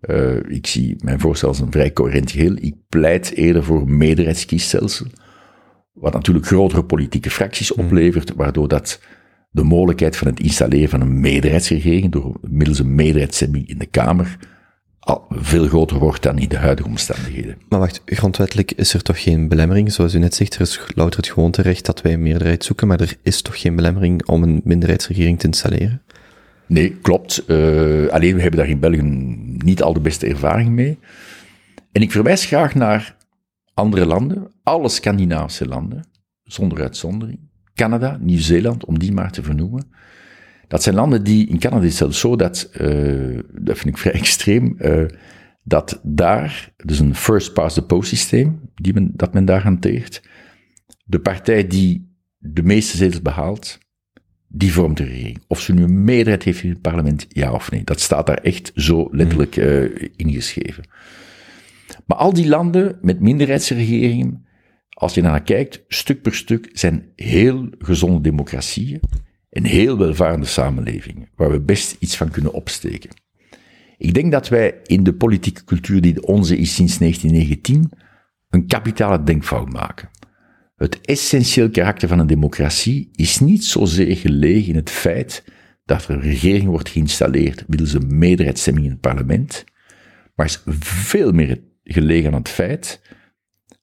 uh, 0.00 0.36
ik 0.48 0.66
zie 0.66 0.96
mijn 1.04 1.20
voorstel 1.20 1.48
als 1.48 1.60
een 1.60 1.72
vrij 1.72 1.92
coherent 1.92 2.30
geheel. 2.30 2.56
Ik 2.60 2.74
pleit 2.88 3.32
eerder 3.34 3.64
voor 3.64 3.80
een 3.80 3.96
meerderheidskiesstelsel, 3.96 5.06
wat 5.92 6.12
natuurlijk 6.12 6.46
grotere 6.46 6.84
politieke 6.84 7.30
fracties 7.30 7.68
hmm. 7.68 7.84
oplevert, 7.84 8.34
waardoor 8.34 8.68
dat 8.68 9.00
de 9.50 9.62
mogelijkheid 9.62 10.16
van 10.16 10.26
het 10.26 10.40
installeren 10.40 10.88
van 10.88 11.00
een 11.00 11.20
meerderheidsregering, 11.20 12.12
door 12.12 12.38
middels 12.40 12.78
een 12.78 12.94
meerderheidsstemming 12.94 13.68
in 13.68 13.78
de 13.78 13.86
Kamer, 13.86 14.38
al 14.98 15.26
veel 15.30 15.66
groter 15.66 15.98
wordt 15.98 16.22
dan 16.22 16.38
in 16.38 16.48
de 16.48 16.56
huidige 16.56 16.88
omstandigheden. 16.88 17.58
Maar 17.68 17.78
wacht, 17.78 18.02
grondwettelijk 18.04 18.72
is 18.72 18.94
er 18.94 19.02
toch 19.02 19.22
geen 19.22 19.48
belemmering? 19.48 19.92
Zoals 19.92 20.14
u 20.14 20.18
net 20.18 20.34
zegt, 20.34 20.54
er 20.54 20.60
is 20.60 20.80
louter 20.94 21.20
het 21.20 21.28
gewoonterecht 21.28 21.86
dat 21.86 22.02
wij 22.02 22.12
een 22.12 22.22
meerderheid 22.22 22.64
zoeken, 22.64 22.86
maar 22.86 23.00
er 23.00 23.16
is 23.22 23.42
toch 23.42 23.60
geen 23.60 23.76
belemmering 23.76 24.26
om 24.26 24.42
een 24.42 24.60
minderheidsregering 24.64 25.38
te 25.38 25.46
installeren? 25.46 26.02
Nee, 26.68 26.96
klopt. 27.02 27.44
Uh, 27.46 28.08
alleen 28.08 28.34
we 28.34 28.40
hebben 28.40 28.60
daar 28.60 28.68
in 28.68 28.80
België 28.80 29.02
niet 29.64 29.82
al 29.82 29.92
de 29.92 30.00
beste 30.00 30.26
ervaring 30.26 30.68
mee. 30.68 30.98
En 31.92 32.02
ik 32.02 32.12
verwijs 32.12 32.44
graag 32.44 32.74
naar 32.74 33.16
andere 33.74 34.06
landen, 34.06 34.52
alle 34.62 34.88
Scandinavische 34.88 35.66
landen, 35.66 36.04
zonder 36.42 36.80
uitzondering. 36.80 37.38
Canada, 37.74 38.18
Nieuw-Zeeland, 38.20 38.84
om 38.84 38.98
die 38.98 39.12
maar 39.12 39.30
te 39.30 39.42
vernoemen. 39.42 39.90
Dat 40.68 40.82
zijn 40.82 40.94
landen 40.94 41.24
die, 41.24 41.48
in 41.48 41.58
Canada 41.58 41.82
is 41.82 41.88
het 41.88 41.98
zelfs 41.98 42.20
zo 42.20 42.36
dat, 42.36 42.70
uh, 42.80 43.40
dat 43.52 43.78
vind 43.78 43.94
ik 43.94 43.98
vrij 43.98 44.12
extreem, 44.22 44.76
uh, 44.78 45.04
dat 45.62 46.00
daar, 46.02 46.72
dus 46.76 46.98
een 46.98 47.14
first 47.14 47.52
past 47.52 47.74
the 47.74 47.82
post 47.82 48.08
systeem, 48.08 48.60
die 48.74 48.94
men, 48.94 49.10
dat 49.14 49.32
men 49.32 49.44
daar 49.44 49.62
hanteert, 49.62 50.22
de 51.04 51.20
partij 51.20 51.66
die 51.66 52.16
de 52.38 52.62
meeste 52.62 52.96
zetels 52.96 53.22
behaalt, 53.22 53.78
die 54.48 54.72
vormt 54.72 54.96
de 54.96 55.04
regering. 55.04 55.42
Of 55.46 55.60
ze 55.60 55.74
nu 55.74 55.82
een 55.82 56.04
meerderheid 56.04 56.42
heeft 56.42 56.62
in 56.62 56.70
het 56.70 56.80
parlement, 56.80 57.26
ja 57.28 57.52
of 57.52 57.70
nee. 57.70 57.84
Dat 57.84 58.00
staat 58.00 58.26
daar 58.26 58.38
echt 58.38 58.70
zo 58.74 59.08
letterlijk 59.10 59.56
uh, 59.56 60.08
ingeschreven. 60.16 60.84
Maar 62.06 62.18
al 62.18 62.32
die 62.32 62.48
landen 62.48 62.98
met 63.02 63.20
minderheidsregeringen, 63.20 64.46
als 64.88 65.14
je 65.14 65.22
naar 65.22 65.42
kijkt, 65.42 65.84
stuk 65.88 66.22
per 66.22 66.34
stuk, 66.34 66.70
zijn 66.72 67.12
heel 67.16 67.68
gezonde 67.78 68.20
democratieën 68.20 69.00
en 69.50 69.64
heel 69.64 69.98
welvarende 69.98 70.46
samenlevingen, 70.46 71.28
waar 71.36 71.50
we 71.50 71.60
best 71.60 71.96
iets 71.98 72.16
van 72.16 72.30
kunnen 72.30 72.52
opsteken. 72.52 73.10
Ik 73.98 74.14
denk 74.14 74.32
dat 74.32 74.48
wij 74.48 74.80
in 74.84 75.02
de 75.02 75.14
politieke 75.14 75.64
cultuur 75.64 76.00
die 76.00 76.14
de 76.14 76.26
onze 76.26 76.56
is 76.56 76.74
sinds 76.74 76.98
1919 76.98 77.90
een 78.48 78.66
kapitale 78.66 79.22
denkfout 79.22 79.72
maken. 79.72 80.08
Het 80.78 81.00
essentieel 81.00 81.70
karakter 81.70 82.08
van 82.08 82.18
een 82.18 82.26
democratie 82.26 83.10
is 83.14 83.38
niet 83.38 83.64
zozeer 83.64 84.16
gelegen 84.16 84.68
in 84.68 84.76
het 84.76 84.90
feit 84.90 85.44
dat 85.84 86.04
er 86.04 86.10
een 86.10 86.20
regering 86.20 86.66
wordt 86.66 86.88
geïnstalleerd 86.88 87.68
middels 87.68 87.92
een 87.92 88.18
meerderheidsstemming 88.18 88.86
in 88.86 88.92
het 88.92 89.00
parlement, 89.00 89.64
maar 90.34 90.46
is 90.46 90.62
veel 90.78 91.32
meer 91.32 91.60
gelegen 91.84 92.32
aan 92.32 92.38
het 92.38 92.48
feit 92.48 93.00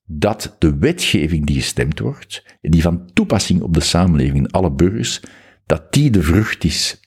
dat 0.06 0.56
de 0.60 0.78
wetgeving 0.78 1.46
die 1.46 1.56
gestemd 1.56 2.00
wordt, 2.00 2.58
en 2.62 2.72
die 2.72 2.82
van 2.82 3.10
toepassing 3.14 3.62
op 3.62 3.74
de 3.74 3.82
samenleving 3.82 4.38
en 4.38 4.52
alle 4.52 4.72
burgers, 4.72 5.22
dat 5.66 5.94
die 5.94 6.10
de 6.10 6.22
vrucht 6.22 6.64
is, 6.64 7.00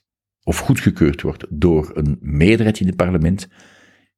of 0.43 0.59
goedgekeurd 0.59 1.23
wordt 1.23 1.47
door 1.49 1.91
een 1.95 2.19
meerderheid 2.21 2.81
in 2.81 2.87
het 2.87 2.97
parlement, 2.97 3.49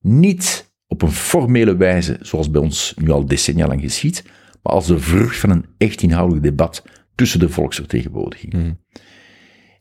niet 0.01 0.73
op 0.87 1.03
een 1.03 1.13
formele 1.13 1.77
wijze, 1.77 2.17
zoals 2.21 2.51
bij 2.51 2.61
ons 2.61 2.95
nu 2.97 3.11
al 3.11 3.27
decennia 3.27 3.67
lang 3.67 3.81
geschiet, 3.81 4.25
maar 4.63 4.73
als 4.73 4.87
de 4.87 4.99
vrucht 4.99 5.37
van 5.37 5.51
een 5.51 5.67
echt 5.79 6.03
inhoudelijk 6.03 6.45
debat 6.45 6.85
tussen 7.15 7.41
de 7.41 7.49
volksvertegenwoordiging. 7.49 8.53
Mm. 8.53 8.79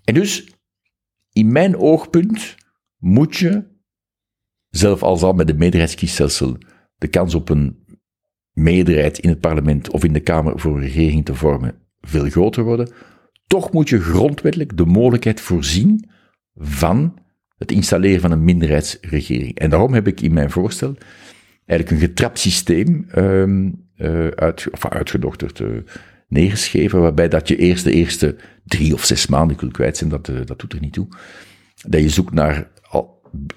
En 0.04 0.14
dus, 0.14 0.54
in 1.32 1.52
mijn 1.52 1.78
oogpunt, 1.78 2.56
moet 2.98 3.36
je, 3.36 3.68
zelf 4.70 5.04
als 5.04 5.22
al 5.22 5.34
met 5.34 5.48
de 5.48 5.54
meerderheidskiesstelsel, 5.54 6.58
de 6.98 7.08
kans 7.08 7.36
op 7.36 7.50
een 7.50 7.88
meerderheid 8.52 9.18
in 9.18 9.30
het 9.30 9.40
parlement 9.40 9.92
of 9.92 10.04
in 10.04 10.14
de 10.14 10.20
Kamer 10.20 10.60
voor 10.60 10.76
een 10.76 10.82
regering 10.82 11.26
te 11.26 11.36
vormen 11.36 11.82
veel 12.02 12.30
groter 12.30 12.64
worden, 12.64 12.92
toch 13.48 13.72
moet 13.72 13.90
je 13.90 14.00
grondwettelijk 14.00 14.78
de 14.78 14.86
mogelijkheid 14.86 15.42
voorzien 15.42 16.10
van 16.56 17.20
het 17.58 17.72
installeren 17.72 18.22
van 18.22 18.32
een 18.32 18.44
minderheidsregering. 18.44 19.58
En 19.58 19.70
daarom 19.70 19.94
heb 19.94 20.08
ik 20.08 20.22
in 20.22 20.34
mijn 20.34 20.52
voorstel 20.52 20.96
eigenlijk 21.66 22.02
een 22.02 22.08
getrapt 22.08 22.40
systeem 22.40 23.08
um, 23.16 23.89
uh, 24.00 24.28
uit, 24.28 24.68
of 24.72 24.88
uitgedokterd 24.88 25.60
uh, 25.60 25.68
neergeschreven, 26.28 27.02
waarbij 27.02 27.28
dat 27.28 27.48
je 27.48 27.58
eerst 27.58 27.84
de 27.84 27.92
eerste 27.92 28.36
drie 28.66 28.94
of 28.94 29.06
zes 29.06 29.28
maanden, 29.28 29.56
ik 29.56 29.62
wil 29.62 29.72
kwijt 29.72 29.98
zijn, 29.98 30.10
dat, 30.10 30.28
uh, 30.28 30.38
dat 30.46 30.60
doet 30.60 30.74
er 30.74 30.80
niet 30.80 30.94
toe, 30.94 31.08
dat 31.88 32.02
je 32.02 32.10
zoekt 32.10 32.34
naar 32.34 32.68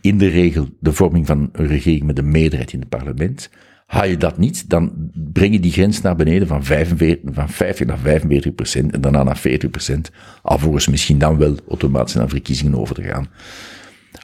in 0.01 0.19
de 0.19 0.29
regel 0.29 0.69
de 0.81 0.93
vorming 0.93 1.27
van 1.27 1.49
een 1.53 1.67
regering 1.67 2.03
met 2.05 2.19
een 2.19 2.31
meerderheid 2.31 2.73
in 2.73 2.81
het 2.81 2.89
parlement. 2.89 3.51
Haal 3.87 4.07
je 4.07 4.17
dat 4.17 4.39
niet, 4.39 4.71
dan 4.71 5.11
breng 5.33 5.53
je 5.53 5.61
die 5.61 5.73
grens 5.73 6.01
naar 6.01 6.17
beneden 6.17 6.49
van, 6.49 6.65
45, 6.65 7.35
van 7.35 7.49
50 7.49 7.87
naar 7.87 7.99
45 7.99 8.55
procent 8.55 8.93
en 8.93 9.01
daarna 9.01 9.23
naar 9.23 9.39
40 9.39 9.71
procent, 9.71 10.11
alvorens 10.43 10.89
misschien 10.89 11.19
dan 11.19 11.39
wel 11.39 11.57
automatisch 11.69 12.15
naar 12.15 12.29
verkiezingen 12.29 12.79
over 12.79 12.95
te 12.95 13.03
gaan. 13.03 13.29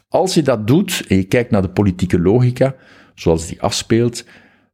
Als 0.09 0.33
je 0.33 0.41
dat 0.41 0.67
doet 0.67 1.05
en 1.07 1.15
je 1.15 1.23
kijkt 1.23 1.51
naar 1.51 1.61
de 1.61 1.69
politieke 1.69 2.19
logica, 2.19 2.75
zoals 3.15 3.47
die 3.47 3.61
afspeelt, 3.61 4.25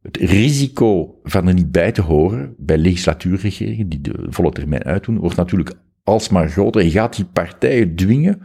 het 0.06 0.16
risico 0.16 1.20
van 1.22 1.46
er 1.46 1.54
niet 1.54 1.72
bij 1.72 1.92
te 1.92 2.02
horen 2.02 2.54
bij 2.58 2.78
legislatuurregeringen 2.78 3.88
die 3.88 4.00
de 4.00 4.26
volle 4.28 4.52
termijn 4.52 4.84
uitdoen, 4.84 5.18
wordt 5.18 5.36
natuurlijk 5.36 5.72
alsmaar 6.04 6.48
groter 6.48 6.80
en 6.80 6.90
gaat 6.90 7.16
die 7.16 7.24
partijen 7.24 7.96
dwingen 7.96 8.42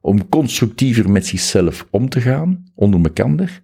om 0.00 0.28
constructiever 0.28 1.10
met 1.10 1.26
zichzelf 1.26 1.86
om 1.90 2.08
te 2.08 2.20
gaan, 2.20 2.64
onder 2.74 3.00
elkaar, 3.02 3.62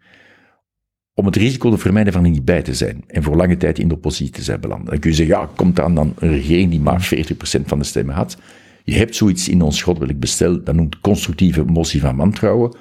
om 1.15 1.27
het 1.27 1.37
risico 1.37 1.71
te 1.71 1.79
vermijden 1.79 2.13
van 2.13 2.25
er 2.25 2.31
niet 2.31 2.45
bij 2.45 2.63
te 2.63 2.75
zijn 2.75 3.05
en 3.07 3.23
voor 3.23 3.37
lange 3.37 3.57
tijd 3.57 3.79
in 3.79 3.89
de 3.89 3.95
oppositie 3.95 4.35
te 4.35 4.43
zijn 4.43 4.61
beland. 4.61 4.87
Dan 4.87 4.99
kun 4.99 5.11
je 5.11 5.17
zeggen, 5.17 5.37
ja, 5.37 5.49
komt 5.57 5.77
dan 5.77 5.95
dan 5.95 6.15
een 6.19 6.29
regering 6.29 6.71
die 6.71 6.81
maar 6.81 7.11
40% 7.15 7.61
van 7.65 7.79
de 7.79 7.85
stemmen 7.85 8.15
had. 8.15 8.37
Je 8.85 8.95
hebt 8.95 9.17
zoiets 9.17 9.49
in 9.49 9.63
ons 9.63 9.83
goddelijk 9.83 10.21
bestel, 10.21 10.65
dat 10.65 10.75
noemt 10.75 11.01
constructieve 11.01 11.65
motie 11.65 12.01
van 12.01 12.17
wantrouwen. 12.17 12.77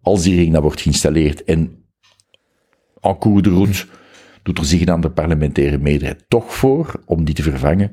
Als 0.00 0.22
die 0.22 0.30
regering 0.30 0.52
dan 0.52 0.62
wordt 0.62 0.80
geïnstalleerd 0.80 1.44
en 1.44 1.83
en 3.04 3.18
cours 3.18 3.42
de 3.42 3.50
route 3.50 3.86
doet 4.42 4.58
er 4.58 4.64
zich 4.64 4.80
een 4.80 4.88
andere 4.88 5.12
parlementaire 5.12 5.78
meerderheid 5.78 6.24
toch 6.28 6.54
voor 6.54 7.00
om 7.06 7.24
die 7.24 7.34
te 7.34 7.42
vervangen, 7.42 7.92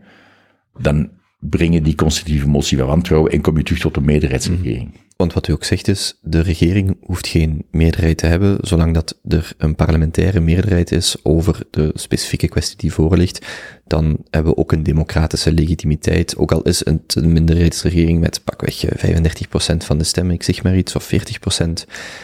dan 0.79 1.09
brengen 1.39 1.83
die 1.83 1.95
constitutieve 1.95 2.47
motie 2.47 2.77
van 2.77 2.87
wantrouwen 2.87 3.31
en 3.31 3.41
kom 3.41 3.57
je 3.57 3.63
terug 3.63 3.79
tot 3.79 3.97
een 3.97 4.05
meerderheidsregering. 4.05 4.91
Want 5.21 5.33
wat 5.33 5.47
u 5.47 5.53
ook 5.53 5.63
zegt 5.63 5.87
is, 5.87 6.17
de 6.21 6.39
regering 6.39 6.97
hoeft 7.01 7.27
geen 7.27 7.65
meerderheid 7.71 8.17
te 8.17 8.25
hebben, 8.25 8.57
zolang 8.61 8.93
dat 8.93 9.19
er 9.27 9.53
een 9.57 9.75
parlementaire 9.75 10.39
meerderheid 10.39 10.91
is 10.91 11.15
over 11.23 11.59
de 11.71 11.91
specifieke 11.93 12.47
kwestie 12.47 12.77
die 12.77 12.93
voor 12.93 13.17
ligt, 13.17 13.45
dan 13.87 14.17
hebben 14.29 14.51
we 14.51 14.57
ook 14.57 14.71
een 14.71 14.83
democratische 14.83 15.51
legitimiteit, 15.51 16.37
ook 16.37 16.51
al 16.51 16.61
is 16.61 16.85
het 16.85 17.15
een 17.15 17.31
minderheidsregering 17.31 18.19
met 18.19 18.43
pakweg 18.43 18.85
35% 18.85 19.77
van 19.77 19.97
de 19.97 20.03
stemmen, 20.03 20.35
ik 20.35 20.43
zeg 20.43 20.63
maar 20.63 20.77
iets, 20.77 20.95
of 20.95 21.11
40%, 21.13 21.17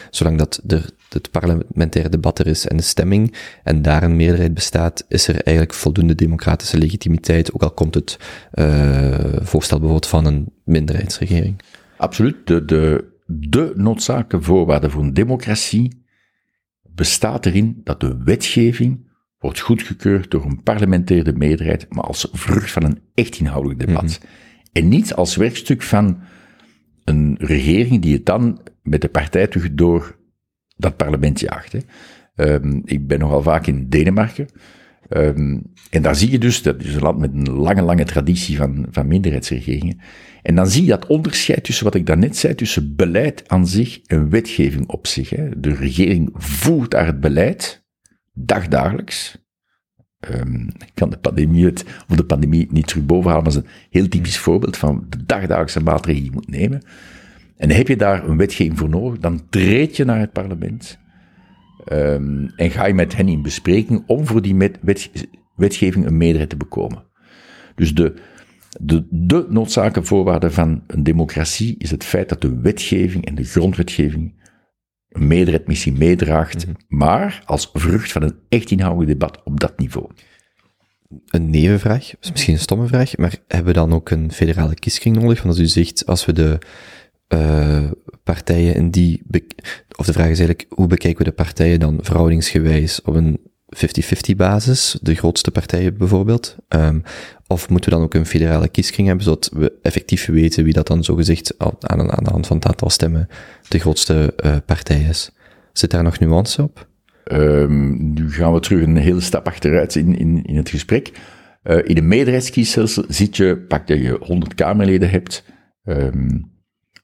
zolang 0.09 0.37
dat 0.37 0.61
er 0.67 0.89
het 1.09 1.31
parlementaire 1.31 2.09
debat 2.09 2.39
er 2.39 2.47
is 2.47 2.67
en 2.67 2.77
de 2.77 2.83
stemming, 2.83 3.33
en 3.63 3.81
daar 3.81 4.03
een 4.03 4.15
meerderheid 4.15 4.53
bestaat, 4.53 5.05
is 5.07 5.27
er 5.27 5.41
eigenlijk 5.41 5.73
voldoende 5.73 6.15
democratische 6.15 6.77
legitimiteit, 6.77 7.53
ook 7.53 7.63
al 7.63 7.71
komt 7.71 7.95
het 7.95 8.17
uh, 8.53 9.17
voorstel 9.41 9.77
bijvoorbeeld 9.77 10.09
van 10.09 10.25
een 10.25 10.53
minderheidsregering. 10.63 11.61
Absoluut. 11.97 12.47
De, 12.47 12.65
de, 12.65 13.05
de 13.25 13.71
noodzakelijke 13.75 14.41
voorwaarde 14.41 14.89
voor 14.89 15.03
een 15.03 15.13
democratie 15.13 16.05
bestaat 16.81 17.45
erin 17.45 17.81
dat 17.83 17.99
de 17.99 18.17
wetgeving 18.23 19.05
wordt 19.37 19.59
goedgekeurd 19.59 20.31
door 20.31 20.45
een 20.45 20.63
parlementaire 20.63 21.31
meerderheid, 21.31 21.85
maar 21.89 22.03
als 22.03 22.27
vrucht 22.31 22.71
van 22.71 22.83
een 22.83 22.99
echt 23.13 23.39
inhoudelijk 23.39 23.79
debat. 23.79 24.03
Mhm. 24.03 24.29
En 24.71 24.87
niet 24.87 25.13
als 25.13 25.35
werkstuk 25.35 25.81
van 25.81 26.19
een 27.03 27.35
regering 27.39 28.01
die 28.01 28.13
het 28.13 28.25
dan 28.25 28.61
met 28.83 29.01
de 29.01 29.07
partij 29.07 29.47
terug 29.47 29.73
door 29.73 30.17
dat 30.77 30.97
parlement 30.97 31.39
jaagt. 31.39 31.71
Hè. 31.71 31.79
Um, 32.53 32.81
ik 32.85 33.07
ben 33.07 33.19
nogal 33.19 33.41
vaak 33.41 33.67
in 33.67 33.89
Denemarken. 33.89 34.47
Um, 35.09 35.61
en 35.89 36.01
daar 36.01 36.15
zie 36.15 36.31
je 36.31 36.39
dus, 36.39 36.61
dat 36.61 36.83
is 36.83 36.95
een 36.95 37.01
land 37.01 37.19
met 37.19 37.33
een 37.33 37.49
lange, 37.49 37.81
lange 37.81 38.03
traditie 38.03 38.57
van, 38.57 38.87
van 38.91 39.07
minderheidsregeringen. 39.07 39.99
En 40.41 40.55
dan 40.55 40.67
zie 40.67 40.83
je 40.83 40.89
dat 40.89 41.07
onderscheid 41.07 41.63
tussen 41.63 41.85
wat 41.85 41.95
ik 41.95 42.05
daarnet 42.05 42.37
zei, 42.37 42.55
tussen 42.55 42.95
beleid 42.95 43.49
aan 43.49 43.67
zich 43.67 44.01
en 44.01 44.29
wetgeving 44.29 44.87
op 44.87 45.07
zich. 45.07 45.29
Hè. 45.29 45.59
De 45.59 45.73
regering 45.73 46.29
voert 46.33 46.91
daar 46.91 47.05
het 47.05 47.19
beleid, 47.19 47.85
dagdagelijks. 48.33 49.45
Ehm, 50.19 50.67
ik 50.67 50.91
kan 50.93 51.09
de 51.09 51.17
pandemie, 51.17 51.65
het, 51.65 51.85
of 52.07 52.15
de 52.15 52.25
pandemie 52.25 52.67
niet 52.71 52.87
terug 52.87 53.05
bovenhalen, 53.05 53.43
maar 53.43 53.53
het 53.53 53.63
is 53.63 53.69
een 53.69 53.87
heel 53.89 54.07
typisch 54.07 54.37
voorbeeld 54.37 54.77
van 54.77 55.05
de 55.09 55.25
dagdagelijkse 55.25 55.83
maatregelen 55.83 56.23
die 56.23 56.31
je 56.31 56.37
moet 56.37 56.59
nemen. 56.59 56.81
En 57.57 57.71
heb 57.71 57.87
je 57.87 57.95
daar 57.95 58.27
een 58.27 58.37
wetgeving 58.37 58.77
voor 58.77 58.89
nodig, 58.89 59.19
dan 59.19 59.49
treed 59.49 59.95
je 59.95 60.05
naar 60.05 60.19
het 60.19 60.31
parlement 60.31 60.99
ehm, 61.85 62.47
en 62.55 62.71
ga 62.71 62.85
je 62.85 62.93
met 62.93 63.15
hen 63.15 63.27
in 63.27 63.41
bespreking 63.41 64.03
om 64.07 64.25
voor 64.25 64.41
die 64.41 64.55
met, 64.55 64.77
wet, 64.81 65.11
wetgeving 65.55 66.05
een 66.05 66.17
meerderheid 66.17 66.49
te 66.49 66.57
bekomen. 66.57 67.03
Dus 67.75 67.95
de, 67.95 68.13
de, 68.79 69.07
de 69.09 69.45
noodzakelijke 69.49 70.03
voorwaarde 70.03 70.51
van 70.51 70.83
een 70.87 71.03
democratie 71.03 71.75
is 71.77 71.91
het 71.91 72.03
feit 72.03 72.29
dat 72.29 72.41
de 72.41 72.59
wetgeving 72.59 73.25
en 73.25 73.35
de 73.35 73.43
grondwetgeving 73.43 74.35
een 75.09 75.27
meerderheid 75.27 75.67
misschien 75.67 75.97
meedraagt, 75.97 76.65
maar 76.87 77.41
als 77.45 77.69
vrucht 77.73 78.11
van 78.11 78.21
een 78.21 78.35
echt 78.49 78.71
inhoudelijk 78.71 79.19
debat 79.19 79.43
op 79.43 79.59
dat 79.59 79.79
niveau. 79.79 80.09
Een 81.27 81.49
nevenvraag, 81.49 82.19
is 82.19 82.31
misschien 82.31 82.53
een 82.53 82.59
stomme 82.59 82.87
vraag, 82.87 83.17
maar 83.17 83.35
hebben 83.47 83.73
we 83.73 83.79
dan 83.79 83.93
ook 83.93 84.09
een 84.09 84.31
federale 84.31 84.73
kieskring 84.73 85.15
nodig? 85.15 85.43
Want 85.43 85.49
als 85.49 85.63
u 85.63 85.65
zegt, 85.65 86.05
als 86.05 86.25
we 86.25 86.33
de 86.33 86.59
uh, 87.33 87.91
partijen 88.23 88.75
in 88.75 88.89
die, 88.89 89.21
of 89.95 90.05
de 90.05 90.13
vraag 90.13 90.29
is 90.29 90.39
eigenlijk, 90.39 90.65
hoe 90.69 90.87
bekijken 90.87 91.17
we 91.17 91.29
de 91.29 91.35
partijen 91.35 91.79
dan 91.79 91.99
verhoudingsgewijs 92.01 93.01
op 93.01 93.15
een 93.15 93.39
50-50 93.75 94.35
basis, 94.35 94.97
de 95.01 95.15
grootste 95.15 95.51
partijen 95.51 95.97
bijvoorbeeld? 95.97 96.55
Um, 96.69 97.03
of 97.47 97.69
moeten 97.69 97.89
we 97.89 97.95
dan 97.95 98.05
ook 98.05 98.13
een 98.13 98.25
federale 98.25 98.67
kieskring 98.67 99.07
hebben, 99.07 99.25
zodat 99.25 99.49
we 99.53 99.73
effectief 99.81 100.25
weten 100.25 100.63
wie 100.63 100.73
dat 100.73 100.87
dan 100.87 101.03
zogezegd 101.03 101.55
aan, 101.57 102.11
aan 102.11 102.23
de 102.23 102.29
hand 102.31 102.47
van 102.47 102.57
het 102.57 102.67
aantal 102.67 102.89
stemmen 102.89 103.27
de 103.67 103.79
grootste 103.79 104.33
uh, 104.45 104.55
partij 104.65 105.01
is? 105.01 105.31
Zit 105.73 105.91
daar 105.91 106.03
nog 106.03 106.19
nuance 106.19 106.63
op? 106.63 106.87
Um, 107.31 108.13
nu 108.13 108.31
gaan 108.31 108.53
we 108.53 108.59
terug 108.59 108.83
een 108.83 108.97
hele 108.97 109.21
stap 109.21 109.47
achteruit 109.47 109.95
in, 109.95 110.17
in, 110.17 110.43
in 110.43 110.55
het 110.55 110.69
gesprek. 110.69 111.11
Uh, 111.63 111.77
in 111.83 111.97
een 111.97 112.07
meerderheidskiesstelsel 112.07 113.03
zit 113.07 113.37
je, 113.37 113.57
pak 113.67 113.87
dat 113.87 113.97
je 113.99 114.17
100 114.21 114.53
Kamerleden 114.53 115.09
hebt, 115.09 115.43
um, 115.83 116.51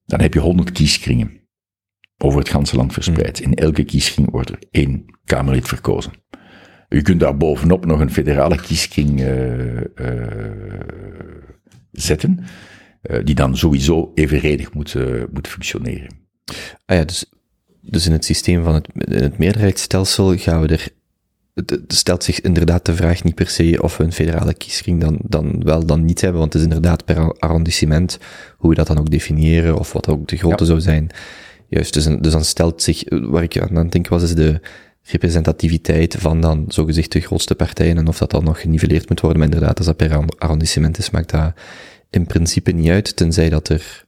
dan 0.05 0.21
heb 0.21 0.33
je 0.33 0.39
100 0.39 0.71
kieskringen 0.71 1.41
over 2.17 2.39
het 2.39 2.49
ganse 2.49 2.75
land 2.75 2.93
verspreid. 2.93 3.39
In 3.39 3.53
elke 3.53 3.83
kieskring 3.83 4.31
wordt 4.31 4.49
er 4.49 4.59
één 4.71 5.05
Kamerlid 5.25 5.67
verkozen. 5.67 6.11
U 6.89 7.01
kunt 7.01 7.19
daar 7.19 7.37
bovenop 7.37 7.85
nog 7.85 7.99
een 7.99 8.11
federale 8.11 8.61
kieskring 8.61 9.19
uh, 9.19 9.75
uh, 9.75 10.79
zetten, 11.91 12.39
uh, 13.01 13.19
die 13.23 13.35
dan 13.35 13.57
sowieso 13.57 14.11
evenredig 14.13 14.73
moet, 14.73 14.95
moet 15.31 15.47
functioneren. 15.47 16.07
Ah 16.85 16.97
ja, 16.97 17.03
dus, 17.03 17.25
dus 17.81 18.05
in 18.05 18.11
het 18.11 18.25
systeem 18.25 18.63
van 18.63 18.73
het, 18.73 18.87
het 18.93 19.37
meerderheidsstelsel 19.37 20.37
gaan 20.37 20.61
we 20.61 20.67
er 20.67 20.87
het 21.53 21.83
stelt 21.87 22.23
zich 22.23 22.41
inderdaad 22.41 22.85
de 22.85 22.95
vraag 22.95 23.23
niet 23.23 23.35
per 23.35 23.47
se 23.47 23.79
of 23.81 23.97
we 23.97 24.03
een 24.03 24.13
federale 24.13 24.53
kieskring 24.53 25.01
dan, 25.01 25.17
dan 25.21 25.63
wel 25.63 25.85
dan 25.85 26.05
niet 26.05 26.21
hebben, 26.21 26.39
want 26.39 26.53
het 26.53 26.61
is 26.61 26.67
inderdaad 26.67 27.05
per 27.05 27.31
arrondissement 27.39 28.19
hoe 28.57 28.69
we 28.69 28.75
dat 28.75 28.87
dan 28.87 28.99
ook 28.99 29.09
definiëren 29.09 29.77
of 29.77 29.93
wat 29.93 30.07
ook 30.07 30.27
de 30.27 30.37
grootte 30.37 30.63
ja. 30.63 30.69
zou 30.69 30.81
zijn. 30.81 31.09
Juist, 31.67 31.93
dus, 31.93 32.03
dus 32.05 32.31
dan 32.31 32.43
stelt 32.43 32.81
zich, 32.81 33.03
waar 33.07 33.43
ik 33.43 33.59
aan 33.59 33.89
denken 33.89 34.11
was, 34.11 34.23
is 34.23 34.35
de 34.35 34.61
representativiteit 35.03 36.15
van 36.19 36.41
dan 36.41 36.65
zogezegd 36.67 37.11
de 37.11 37.19
grootste 37.19 37.55
partijen 37.55 37.97
en 37.97 38.07
of 38.07 38.17
dat 38.17 38.31
dan 38.31 38.43
nog 38.43 38.61
geniveleerd 38.61 39.09
moet 39.09 39.19
worden, 39.19 39.39
maar 39.39 39.49
inderdaad, 39.51 39.77
als 39.77 39.87
dat 39.87 39.97
per 39.97 40.25
arrondissement 40.37 40.97
is, 40.97 41.09
maakt 41.09 41.29
dat 41.29 41.53
in 42.09 42.25
principe 42.25 42.71
niet 42.71 42.89
uit, 42.89 43.15
tenzij 43.15 43.49
dat 43.49 43.69
er, 43.69 44.05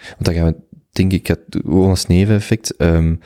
want 0.00 0.24
dan 0.24 0.34
gaan 0.34 0.46
we, 0.46 0.54
denk 0.92 1.12
ik, 1.12 1.26
het, 1.26 1.40
gewoon 1.48 1.90
als 1.90 2.06
neveneffect, 2.06 2.74
um, 2.78 3.20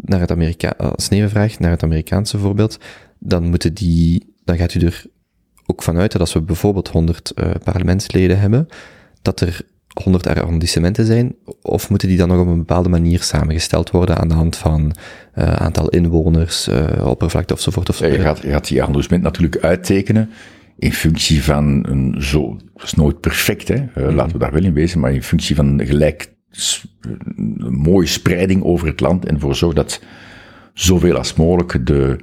naar 0.00 0.20
het 0.20 0.30
Amerika 0.30 0.68
als 0.68 1.08
nevenvraag, 1.08 1.58
naar 1.58 1.70
het 1.70 1.82
Amerikaanse 1.82 2.38
voorbeeld, 2.38 2.78
dan 3.18 3.44
moeten 3.44 3.74
die, 3.74 4.34
dan 4.44 4.56
gaat 4.56 4.74
u 4.74 4.80
er 4.80 5.04
ook 5.66 5.82
vanuit 5.82 6.12
dat 6.12 6.20
als 6.20 6.32
we 6.32 6.40
bijvoorbeeld 6.40 6.88
100 6.88 7.32
uh, 7.34 7.50
parlementsleden 7.64 8.38
hebben, 8.38 8.68
dat 9.22 9.40
er 9.40 9.60
100 10.02 10.26
arrondissementen 10.26 11.06
zijn, 11.06 11.34
of 11.62 11.90
moeten 11.90 12.08
die 12.08 12.16
dan 12.16 12.28
nog 12.28 12.40
op 12.40 12.46
een 12.46 12.58
bepaalde 12.58 12.88
manier 12.88 13.22
samengesteld 13.22 13.90
worden 13.90 14.16
aan 14.16 14.28
de 14.28 14.34
hand 14.34 14.56
van 14.56 14.94
uh, 15.34 15.52
aantal 15.52 15.88
inwoners, 15.88 16.68
uh, 16.68 17.06
oppervlakte 17.06 17.54
ofzovoort? 17.54 17.88
Of 17.88 17.98
ja, 17.98 18.06
je, 18.06 18.18
gaat, 18.18 18.38
je 18.42 18.50
gaat 18.50 18.68
die 18.68 18.80
arrondissement 18.80 19.22
natuurlijk 19.22 19.64
uittekenen 19.64 20.30
in 20.78 20.92
functie 20.92 21.44
van 21.44 21.86
een 21.88 22.22
zo, 22.22 22.58
dat 22.74 22.82
is 22.82 22.94
nooit 22.94 23.20
perfect, 23.20 23.68
hè, 23.68 23.76
mm 23.76 23.88
-hmm. 23.94 24.14
laten 24.14 24.32
we 24.32 24.38
daar 24.38 24.52
wel 24.52 24.64
in 24.64 24.74
wezen, 24.74 25.00
maar 25.00 25.12
in 25.12 25.22
functie 25.22 25.56
van 25.56 25.80
gelijk 25.84 26.34
een 27.36 27.76
mooie 27.78 28.06
spreiding 28.06 28.62
over 28.62 28.86
het 28.86 29.00
land 29.00 29.26
en 29.26 29.40
voor 29.40 29.54
zorg 29.54 29.74
dat 29.74 30.00
zoveel 30.74 31.16
als 31.16 31.34
mogelijk 31.34 31.86
de, 31.86 32.18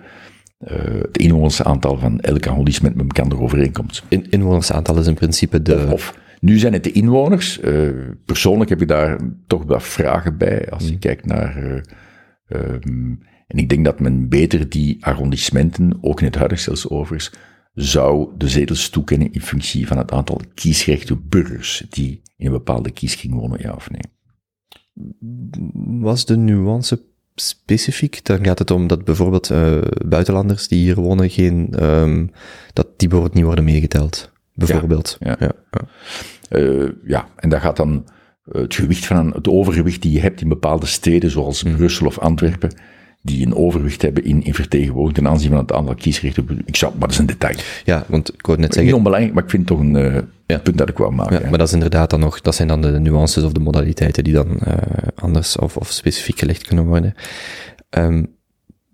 uh, 0.59 0.69
het 1.01 1.17
inwonersaantal 1.17 1.97
van 1.97 2.19
elk 2.19 2.47
arrondissement 2.47 2.95
met 2.95 3.17
elkaar 3.17 3.39
overeenkomt. 3.39 4.03
In, 4.07 4.29
inwonersaantal 4.29 4.97
is 4.97 5.07
in 5.07 5.13
principe 5.13 5.61
de... 5.61 5.75
Of, 5.75 5.91
of 5.91 6.21
nu 6.39 6.57
zijn 6.57 6.73
het 6.73 6.83
de 6.83 6.91
inwoners. 6.91 7.59
Uh, 7.59 7.89
persoonlijk 8.25 8.69
heb 8.69 8.81
ik 8.81 8.87
daar 8.87 9.19
toch 9.47 9.63
wat 9.63 9.83
vragen 9.83 10.37
bij 10.37 10.69
als 10.69 10.87
je 10.87 10.97
kijkt 10.97 11.25
naar... 11.25 11.63
Uh, 11.63 11.81
um, 12.47 13.19
en 13.47 13.57
ik 13.57 13.69
denk 13.69 13.85
dat 13.85 13.99
men 13.99 14.29
beter 14.29 14.69
die 14.69 15.05
arrondissementen, 15.05 15.97
ook 16.01 16.19
in 16.19 16.25
het 16.25 16.35
huidige 16.35 16.61
stelsel 16.61 16.89
overigens, 16.89 17.31
zou 17.73 18.29
de 18.37 18.47
zetels 18.47 18.89
toekennen 18.89 19.31
in 19.31 19.41
functie 19.41 19.87
van 19.87 19.97
het 19.97 20.11
aantal 20.11 20.41
kiesrechte 20.53 21.15
burgers 21.17 21.85
die 21.89 22.21
in 22.37 22.45
een 22.45 22.51
bepaalde 22.51 22.91
kieskring 22.91 23.33
wonen, 23.33 23.61
ja 23.61 23.73
of 23.73 23.89
nee. 23.89 24.12
Was 25.83 26.25
de 26.25 26.37
nuance 26.37 27.01
specifiek? 27.35 28.25
Dan 28.25 28.45
gaat 28.45 28.59
het 28.59 28.71
om 28.71 28.87
dat 28.87 29.05
bijvoorbeeld 29.05 29.49
uh, 29.49 29.81
buitenlanders 30.05 30.67
die 30.67 30.79
hier 30.79 30.95
wonen 30.95 31.29
geen, 31.29 31.83
um, 31.83 32.31
dat 32.73 32.87
die 32.97 33.07
bijvoorbeeld 33.07 33.33
niet 33.33 33.45
worden 33.45 33.63
meegeteld. 33.63 34.31
Bijvoorbeeld. 34.53 35.17
Ja, 35.19 35.35
ja. 35.39 35.51
ja. 35.71 35.87
Uh, 36.59 36.91
ja. 37.05 37.27
en 37.35 37.49
daar 37.49 37.61
gaat 37.61 37.77
dan 37.77 38.05
het 38.51 38.75
gewicht 38.75 39.05
van 39.05 39.33
het 39.33 39.47
overgewicht 39.47 40.01
die 40.01 40.11
je 40.11 40.19
hebt 40.19 40.41
in 40.41 40.47
bepaalde 40.47 40.85
steden, 40.85 41.31
zoals 41.31 41.63
mm. 41.63 41.75
Brussel 41.75 42.05
of 42.05 42.19
Antwerpen, 42.19 42.75
die 43.25 43.45
een 43.45 43.55
overwicht 43.55 44.01
hebben 44.01 44.23
in, 44.23 44.43
in 44.43 44.53
vertegenwoordiging 44.53 45.15
ten 45.17 45.27
aanzien 45.27 45.49
van 45.49 45.57
het 45.57 45.71
aantal 45.71 45.95
kiesrechten. 45.95 46.61
Ik 46.65 46.75
zou, 46.75 46.91
maar 46.91 47.01
dat 47.01 47.11
is 47.11 47.17
een 47.17 47.25
detail. 47.25 47.55
Ja, 47.83 48.05
want 48.07 48.33
ik 48.33 48.45
wou 48.45 48.59
net 48.59 48.67
zeggen... 48.67 48.85
Niet 48.85 48.93
onbelangrijk, 48.93 49.33
maar 49.33 49.43
ik 49.43 49.49
vind 49.49 49.69
het 49.69 49.77
toch 49.77 49.87
een 49.87 49.95
uh, 49.95 50.21
ja. 50.45 50.57
punt 50.57 50.77
dat 50.77 50.89
ik 50.89 50.97
wou 50.97 51.13
maken. 51.13 51.35
Ja, 51.35 51.41
ja, 51.41 51.49
maar 51.49 51.57
dat 51.57 51.67
is 51.67 51.73
inderdaad 51.73 52.09
dan 52.09 52.19
nog, 52.19 52.41
dat 52.41 52.55
zijn 52.55 52.67
dan 52.67 52.81
de 52.81 52.99
nuances 52.99 53.43
of 53.43 53.51
de 53.51 53.59
modaliteiten 53.59 54.23
die 54.23 54.33
dan 54.33 54.47
uh, 54.67 54.73
anders 55.15 55.57
of, 55.57 55.77
of 55.77 55.91
specifiek 55.91 56.39
gelegd 56.39 56.67
kunnen 56.67 56.85
worden. 56.85 57.13
Um, 57.89 58.35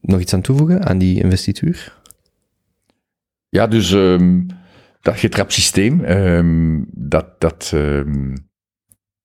nog 0.01 0.19
iets 0.19 0.33
aan 0.33 0.41
toevoegen 0.41 0.85
aan 0.85 0.97
die 0.97 1.23
investituur? 1.23 1.97
Ja, 3.49 3.67
dus 3.67 3.91
um, 3.91 4.47
dat 5.01 5.19
getrapsysteem, 5.19 6.05
um, 6.05 6.85
dat, 6.91 7.41
dat 7.41 7.73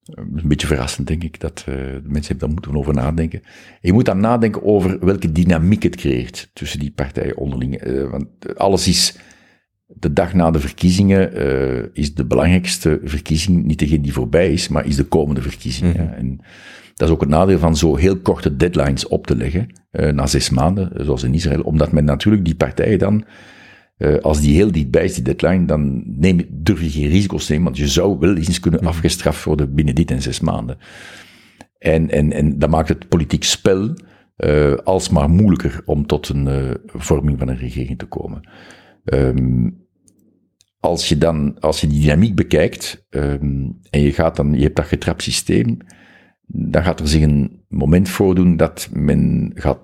een 0.04 0.42
beetje 0.44 0.66
verrassend, 0.66 1.06
denk 1.06 1.22
ik, 1.22 1.40
dat 1.40 1.64
uh, 1.68 1.74
de 1.74 2.02
mensen 2.04 2.38
daar 2.38 2.48
moeten 2.48 2.76
over 2.76 2.94
nadenken. 2.94 3.42
En 3.42 3.78
je 3.80 3.92
moet 3.92 4.04
dan 4.04 4.20
nadenken 4.20 4.64
over 4.64 5.04
welke 5.04 5.32
dynamiek 5.32 5.82
het 5.82 5.96
creëert 5.96 6.50
tussen 6.52 6.78
die 6.78 6.90
partijen 6.90 7.36
onderling. 7.36 7.86
Uh, 7.86 8.10
want 8.10 8.26
alles 8.56 8.88
is, 8.88 9.16
de 9.86 10.12
dag 10.12 10.34
na 10.34 10.50
de 10.50 10.60
verkiezingen 10.60 11.42
uh, 11.42 11.82
is 11.92 12.14
de 12.14 12.24
belangrijkste 12.24 13.00
verkiezing 13.04 13.64
niet 13.64 13.78
degene 13.78 14.02
die 14.02 14.12
voorbij 14.12 14.52
is, 14.52 14.68
maar 14.68 14.86
is 14.86 14.96
de 14.96 15.04
komende 15.04 15.42
verkiezing. 15.42 15.94
Mm 15.94 16.00
-hmm. 16.00 16.14
En 16.14 16.40
dat 16.94 17.08
is 17.08 17.14
ook 17.14 17.20
het 17.20 17.30
nadeel 17.30 17.58
van 17.58 17.76
zo 17.76 17.96
heel 17.96 18.16
korte 18.16 18.56
deadlines 18.56 19.08
op 19.08 19.26
te 19.26 19.36
leggen, 19.36 19.68
na 19.90 20.26
zes 20.26 20.50
maanden, 20.50 21.04
zoals 21.04 21.22
in 21.22 21.34
Israël, 21.34 21.60
omdat 21.60 21.92
men 21.92 22.04
natuurlijk 22.04 22.44
die 22.44 22.54
partijen 22.54 22.98
dan 22.98 23.24
uh, 23.98 24.16
als 24.18 24.40
die 24.40 24.54
heel 24.54 24.72
dichtbij 24.72 25.04
is, 25.04 25.14
die 25.14 25.22
deadline, 25.22 25.64
dan 25.64 26.02
neem, 26.06 26.46
durf 26.50 26.82
je 26.82 26.90
geen 26.90 27.08
risico's 27.08 27.46
te 27.46 27.52
nemen, 27.52 27.66
want 27.66 27.78
je 27.78 27.88
zou 27.88 28.18
wel 28.18 28.36
eens 28.36 28.60
kunnen 28.60 28.80
mm. 28.80 28.86
afgestraft 28.86 29.44
worden 29.44 29.74
binnen 29.74 29.94
dit 29.94 30.10
en 30.10 30.22
zes 30.22 30.40
maanden. 30.40 30.78
En, 31.78 32.10
en, 32.10 32.32
en 32.32 32.58
dat 32.58 32.70
maakt 32.70 32.88
het 32.88 33.08
politiek 33.08 33.44
spel 33.44 33.94
uh, 34.36 34.74
alsmaar 34.74 35.30
moeilijker 35.30 35.82
om 35.84 36.06
tot 36.06 36.28
een 36.28 36.46
uh, 36.46 36.70
vorming 36.86 37.38
van 37.38 37.48
een 37.48 37.56
regering 37.56 37.98
te 37.98 38.06
komen. 38.06 38.48
Um, 39.04 39.82
als 40.80 41.08
je 41.08 41.18
dan, 41.18 41.60
als 41.60 41.80
je 41.80 41.86
die 41.86 42.00
dynamiek 42.00 42.34
bekijkt, 42.34 43.06
um, 43.10 43.78
en 43.90 44.00
je 44.00 44.12
gaat 44.12 44.36
dan, 44.36 44.54
je 44.54 44.62
hebt 44.62 44.76
dat 44.76 44.86
getrapt 44.86 45.22
systeem, 45.22 45.76
dan 46.46 46.82
gaat 46.82 47.00
er 47.00 47.08
zich 47.08 47.22
een 47.22 47.64
moment 47.68 48.08
voordoen 48.08 48.56
dat 48.56 48.88
men 48.92 49.50
gaat 49.54 49.78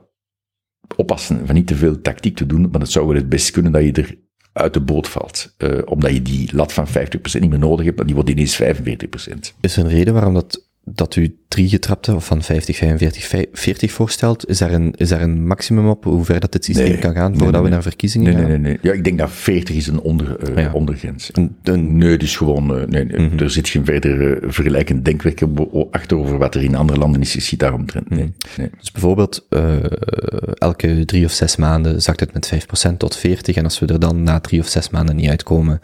oppassen 0.97 1.47
van 1.47 1.55
niet 1.55 1.67
te 1.67 1.77
veel 1.77 2.01
tactiek 2.01 2.37
te 2.37 2.47
doen, 2.47 2.69
maar 2.71 2.81
het 2.81 2.91
zou 2.91 3.07
wel 3.07 3.17
het 3.17 3.29
best 3.29 3.51
kunnen 3.51 3.73
dat 3.73 3.85
je 3.85 3.93
er 3.93 4.19
uit 4.53 4.75
de 4.75 4.81
boot 4.81 5.09
valt. 5.09 5.55
Uh, 5.59 5.79
omdat 5.85 6.13
je 6.13 6.23
die 6.23 6.55
lat 6.55 6.73
van 6.73 6.89
50% 6.89 6.91
niet 7.41 7.51
meer 7.51 7.59
nodig 7.59 7.85
hebt, 7.85 7.97
maar 7.97 8.07
die 8.07 8.15
wordt 8.15 8.31
ineens 8.31 8.63
45%. 8.63 8.67
Is 9.61 9.77
er 9.77 9.85
een 9.85 9.91
reden 9.91 10.15
waarom 10.15 10.35
dat 10.35 10.70
dat 10.85 11.17
u 11.17 11.35
drie 11.49 11.69
getrapte 11.69 12.15
of 12.15 12.27
van 12.27 12.43
50, 12.43 12.77
45, 12.77 13.49
40 13.53 13.93
voorstelt. 13.93 14.49
Is 14.49 14.59
daar 14.59 14.73
een, 14.73 14.93
is 14.97 15.09
daar 15.09 15.21
een 15.23 15.47
maximum 15.47 15.89
op 15.89 16.05
hoe 16.05 16.25
ver 16.25 16.41
dat 16.41 16.53
dit 16.53 16.65
systeem 16.65 16.89
Nee. 16.89 16.99
kan 16.99 17.15
gaan 17.15 17.33
voordat 17.37 17.53
nee, 17.53 17.63
we 17.63 17.69
naar 17.69 17.83
verkiezingen 17.83 18.33
gaan? 18.33 18.41
nee, 18.43 18.51
nee, 18.51 18.59
nee. 18.59 18.79
Ja, 18.83 18.93
ik 18.93 19.05
denk 19.05 19.19
dat 19.19 19.31
40 19.31 19.77
is 19.77 19.87
een 19.87 20.01
onder, 20.01 20.37
eh, 20.39 20.57
Ah, 20.57 20.63
ja. 20.63 20.73
ondergrens. 20.73 21.31
Een, 21.33 21.57
een, 21.63 21.97
Nee, 21.97 22.17
dus 22.19 22.37
gewoon, 22.37 22.77
eh, 22.79 22.87
nee, 22.87 23.05
Mhm. 23.05 23.39
er 23.39 23.51
zit 23.51 23.69
geen 23.69 23.85
verder 23.85 24.43
eh, 24.43 24.51
vergelijkend 24.51 25.05
denkwerk 25.05 25.43
achter 25.91 26.17
over 26.19 26.39
wat 26.39 26.55
er 26.55 26.63
in 26.63 26.75
andere 26.75 26.99
landen 26.99 27.21
is 27.21 27.33
geschied 27.33 27.59
daaromtrent. 27.59 28.11
Nee, 28.11 28.19
Mhm. 28.19 28.61
nee. 28.61 28.71
dus 28.79 28.93
bijvoorbeeld, 28.93 29.47
eh, 29.49 29.77
elke 30.59 31.05
drie 31.05 31.25
of 31.25 31.33
zes 31.33 31.57
maanden 31.57 32.03
zakt 32.03 32.21
het 32.21 32.33
met 32.33 32.47
5% 32.47 32.99
tot 32.99 33.17
40. 33.17 33.57
En 33.57 33.65
als 33.65 33.79
we 33.79 33.87
er 33.87 34.01
dan 34.01 34.23
na 34.23 34.41
drie 34.41 34.61
of 34.61 34.67
zes 34.69 34.91
maanden 34.91 35.17
niet 35.17 35.29
uitkomen, 35.29 35.79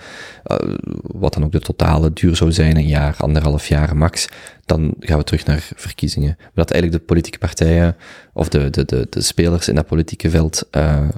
wat 1.02 1.35
dan 1.35 1.44
ook 1.44 1.52
de 1.52 1.60
totale 1.60 2.12
duur 2.12 2.36
zou 2.36 2.52
zijn, 2.52 2.77
een 2.77 2.86
jaar, 2.86 3.14
anderhalf 3.18 3.68
jaar 3.68 3.97
max, 3.97 4.28
dan 4.66 4.94
gaan 4.98 5.18
we 5.18 5.24
terug 5.24 5.47
naar 5.47 5.68
verkiezingen. 5.76 6.34
Maar 6.38 6.51
dat 6.55 6.70
eigenlijk 6.70 7.01
de 7.01 7.06
politieke 7.06 7.38
partijen, 7.38 7.97
of 8.32 8.48
de, 8.48 8.70
de, 8.70 8.84
de, 8.84 9.06
de 9.10 9.20
spelers 9.20 9.68
in 9.68 9.74
dat 9.74 9.86
politieke 9.86 10.30
veld, 10.30 10.68
eh, 10.70 11.09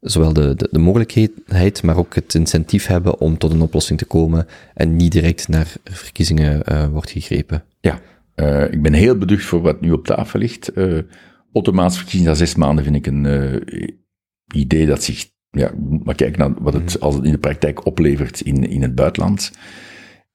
zowel 0.00 0.32
de, 0.32 0.54
de, 0.54 0.68
de 0.70 0.78
mogelijkheid, 0.78 1.82
maar 1.82 1.96
ook 1.96 2.14
het 2.14 2.34
incentief 2.34 2.86
hebben 2.86 3.20
om 3.20 3.38
tot 3.38 3.52
een 3.52 3.60
oplossing 3.60 3.98
te 3.98 4.04
komen 4.04 4.46
en 4.74 4.96
niet 4.96 5.12
direct 5.12 5.48
naar 5.48 5.72
verkiezingen 5.84 6.64
eh, 6.64 6.86
wordt 6.86 7.10
gegrepen. 7.10 7.64
Ja, 7.80 8.00
eh, 8.34 8.72
ik 8.72 8.82
ben 8.82 8.92
heel 8.92 9.18
beducht 9.18 9.44
voor 9.44 9.60
wat 9.60 9.80
nu 9.80 9.92
op 9.92 10.06
tafel 10.06 10.38
ligt. 10.38 10.68
Eh 10.68 10.98
automatisch 11.52 11.96
verkiezingen 11.96 12.32
na 12.32 12.38
zes 12.38 12.54
maanden 12.54 12.84
vind 12.84 12.96
ik 12.96 13.06
een 13.06 13.62
idee 14.54 14.86
dat 14.86 15.02
zich, 15.02 15.30
ja, 15.50 15.70
maar 16.04 16.14
kijken 16.14 16.38
naar 16.38 16.62
wat 16.62 16.74
het, 16.74 17.00
als 17.00 17.14
het 17.14 17.24
in 17.24 17.30
de 17.30 17.38
praktijk 17.38 17.86
oplevert 17.86 18.40
in, 18.40 18.68
in 18.68 18.82
het 18.82 18.94
buitenland. 18.94 19.52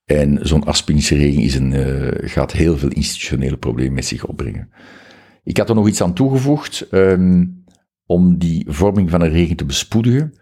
En 0.05 0.39
zo'n 0.41 0.63
aspiratiering 0.63 1.43
is 1.43 1.55
een, 1.55 1.73
eh, 1.73 2.29
gaat 2.29 2.51
heel 2.51 2.77
veel 2.77 2.89
institutionele 2.89 3.57
problemen 3.57 3.93
met 3.93 4.05
zich 4.05 4.25
opbrengen. 4.25 4.69
Ik 5.43 5.57
had 5.57 5.69
er 5.69 5.75
nog 5.75 5.87
iets 5.87 6.01
aan 6.01 6.13
toegevoegd, 6.13 6.87
ehm, 6.91 7.45
om 8.05 8.37
die 8.37 8.65
vorming 8.67 9.09
van 9.09 9.21
een 9.21 9.29
regering 9.29 9.57
te 9.57 9.65
bespoedigen. 9.65 10.33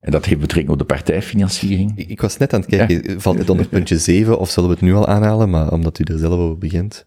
En 0.00 0.10
dat 0.10 0.24
heeft 0.24 0.40
betrekking 0.40 0.72
op 0.72 0.78
de 0.78 0.84
partijfinanciering. 0.84 1.98
Ik, 1.98 2.20
was 2.20 2.36
net 2.36 2.52
aan 2.52 2.60
het 2.60 2.68
kijken, 2.68 3.20
valt 3.20 3.36
dit 3.36 3.50
onder 3.50 3.68
puntje 3.68 3.98
7 3.98 4.38
of 4.38 4.50
zullen 4.50 4.68
we 4.68 4.74
het 4.74 4.84
nu 4.84 4.94
al 4.94 5.06
aanhalen, 5.06 5.50
maar 5.50 5.72
omdat 5.72 5.98
u 5.98 6.04
er 6.04 6.18
zelf 6.18 6.38
over 6.38 6.58
begint. 6.58 7.06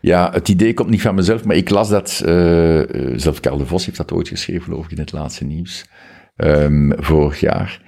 Ja, 0.00 0.30
het 0.32 0.48
idee 0.48 0.74
komt 0.74 0.90
niet 0.90 1.02
van 1.02 1.14
mezelf, 1.14 1.44
maar 1.44 1.56
ik 1.56 1.70
las 1.70 1.88
dat, 1.88 2.22
eh, 2.24 2.80
eh, 2.80 3.12
zelf 3.16 3.40
Karl 3.40 3.56
de 3.56 3.66
Vos 3.66 3.84
heeft 3.84 3.96
dat 3.96 4.12
ooit 4.12 4.28
geschreven, 4.28 4.62
geloof 4.62 4.84
ik, 4.84 4.90
in 4.90 4.98
het 4.98 5.12
laatste 5.12 5.44
nieuws, 5.44 5.86
ehm, 6.36 6.92
vorig 6.96 7.40
jaar. 7.40 7.82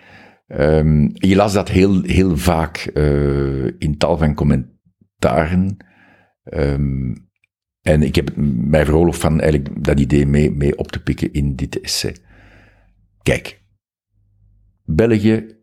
Ehm, 0.46 1.08
je 1.12 1.36
las 1.36 1.52
dat 1.52 1.68
heel, 1.68 2.02
heel 2.02 2.36
vaak 2.36 2.76
eh, 2.76 3.64
in 3.64 3.96
tal 3.98 4.18
van 4.18 4.34
commentaren. 4.34 5.76
Ehm, 6.42 7.14
en 7.80 8.02
ik 8.02 8.14
heb 8.14 8.36
mij 8.36 8.84
veroorloofd 8.84 9.20
van 9.20 9.40
eigenlijk 9.40 9.84
dat 9.84 10.00
idee 10.00 10.26
mee, 10.26 10.50
mee 10.50 10.78
op 10.78 10.92
te 10.92 11.02
pikken 11.02 11.32
in 11.32 11.56
dit 11.56 11.80
essay. 11.80 12.16
Kijk, 13.22 13.62
België 14.84 15.56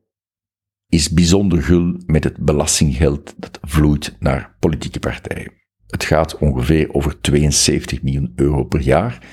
is 0.90 1.10
bijzonder 1.10 1.62
gul 1.62 2.02
met 2.06 2.24
het 2.24 2.38
belastinggeld 2.38 3.34
dat 3.38 3.60
vloeit 3.62 4.16
naar 4.20 4.56
politieke 4.60 5.00
partijen. 5.00 5.52
Het 5.88 6.04
gaat 6.04 6.38
ongeveer 6.38 6.94
over 6.94 7.22
72 7.22 8.02
miljoen 8.02 8.34
euro 8.36 8.64
per 8.64 8.82
jaar. 8.82 9.28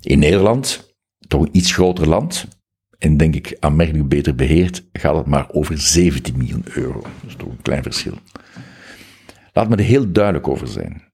In 0.00 0.18
Nederland, 0.18 0.94
toch 1.18 1.42
een 1.42 1.56
iets 1.56 1.72
groter 1.72 2.08
land, 2.08 2.48
en 3.02 3.16
denk 3.16 3.34
ik 3.34 3.56
aanmerkelijk 3.60 4.08
beter 4.08 4.34
beheerd, 4.34 4.84
gaat 4.92 5.16
het 5.16 5.26
maar 5.26 5.50
over 5.52 5.78
17 5.78 6.36
miljoen 6.36 6.64
euro. 6.64 7.00
Dat 7.00 7.10
is 7.26 7.36
toch 7.36 7.48
een 7.48 7.62
klein 7.62 7.82
verschil. 7.82 8.18
Laat 9.52 9.68
me 9.68 9.76
er 9.76 9.84
heel 9.84 10.12
duidelijk 10.12 10.48
over 10.48 10.68
zijn. 10.68 11.12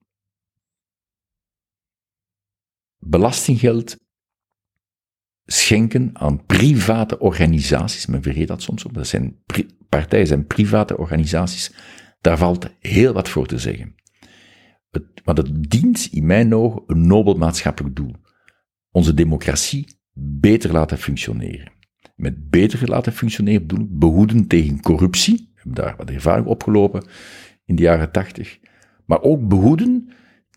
Belastinggeld 2.99 3.97
schenken 5.45 6.11
aan 6.13 6.47
private 6.47 7.19
organisaties, 7.19 8.07
men 8.07 8.23
vergeet 8.23 8.49
dat 8.49 8.63
soms 8.63 8.85
dat 8.93 9.07
zijn 9.07 9.43
partijen 9.89 10.27
zijn 10.27 10.47
private 10.47 10.99
organisaties, 10.99 11.75
daar 12.21 12.39
valt 12.39 12.71
heel 12.81 13.13
wat 13.13 13.29
voor 13.29 13.47
te 13.47 13.59
zeggen. 13.59 13.95
Het, 14.91 15.05
maar 15.25 15.35
het 15.35 15.71
dient 15.71 16.09
in 16.11 16.27
mijn 16.27 16.55
ogen 16.55 16.83
een 16.87 17.07
nobel 17.07 17.35
maatschappelijk 17.35 17.97
doel. 17.97 18.15
Onze 18.91 19.15
democratie 19.15 20.01
beter 20.13 20.73
laten 20.73 20.99
functioneren. 20.99 21.77
Met 22.19 22.51
beter 22.51 22.89
laten 22.89 23.13
functioneren 23.13 23.67
bedoel 23.67 23.85
ik 23.85 23.99
behoeden 23.99 24.47
tegen 24.47 24.81
corruptie. 24.81 25.37
We 25.37 25.53
hebben 25.55 25.85
daar 25.85 25.95
wat 25.97 26.11
ervaring 26.11 26.47
opgelopen 26.47 27.07
in 27.65 27.77
de 27.77 27.83
jaren 27.83 28.11
tachtig. 28.11 28.59
Maar 29.05 29.23
ook 29.23 29.49
behoeden 29.49 30.09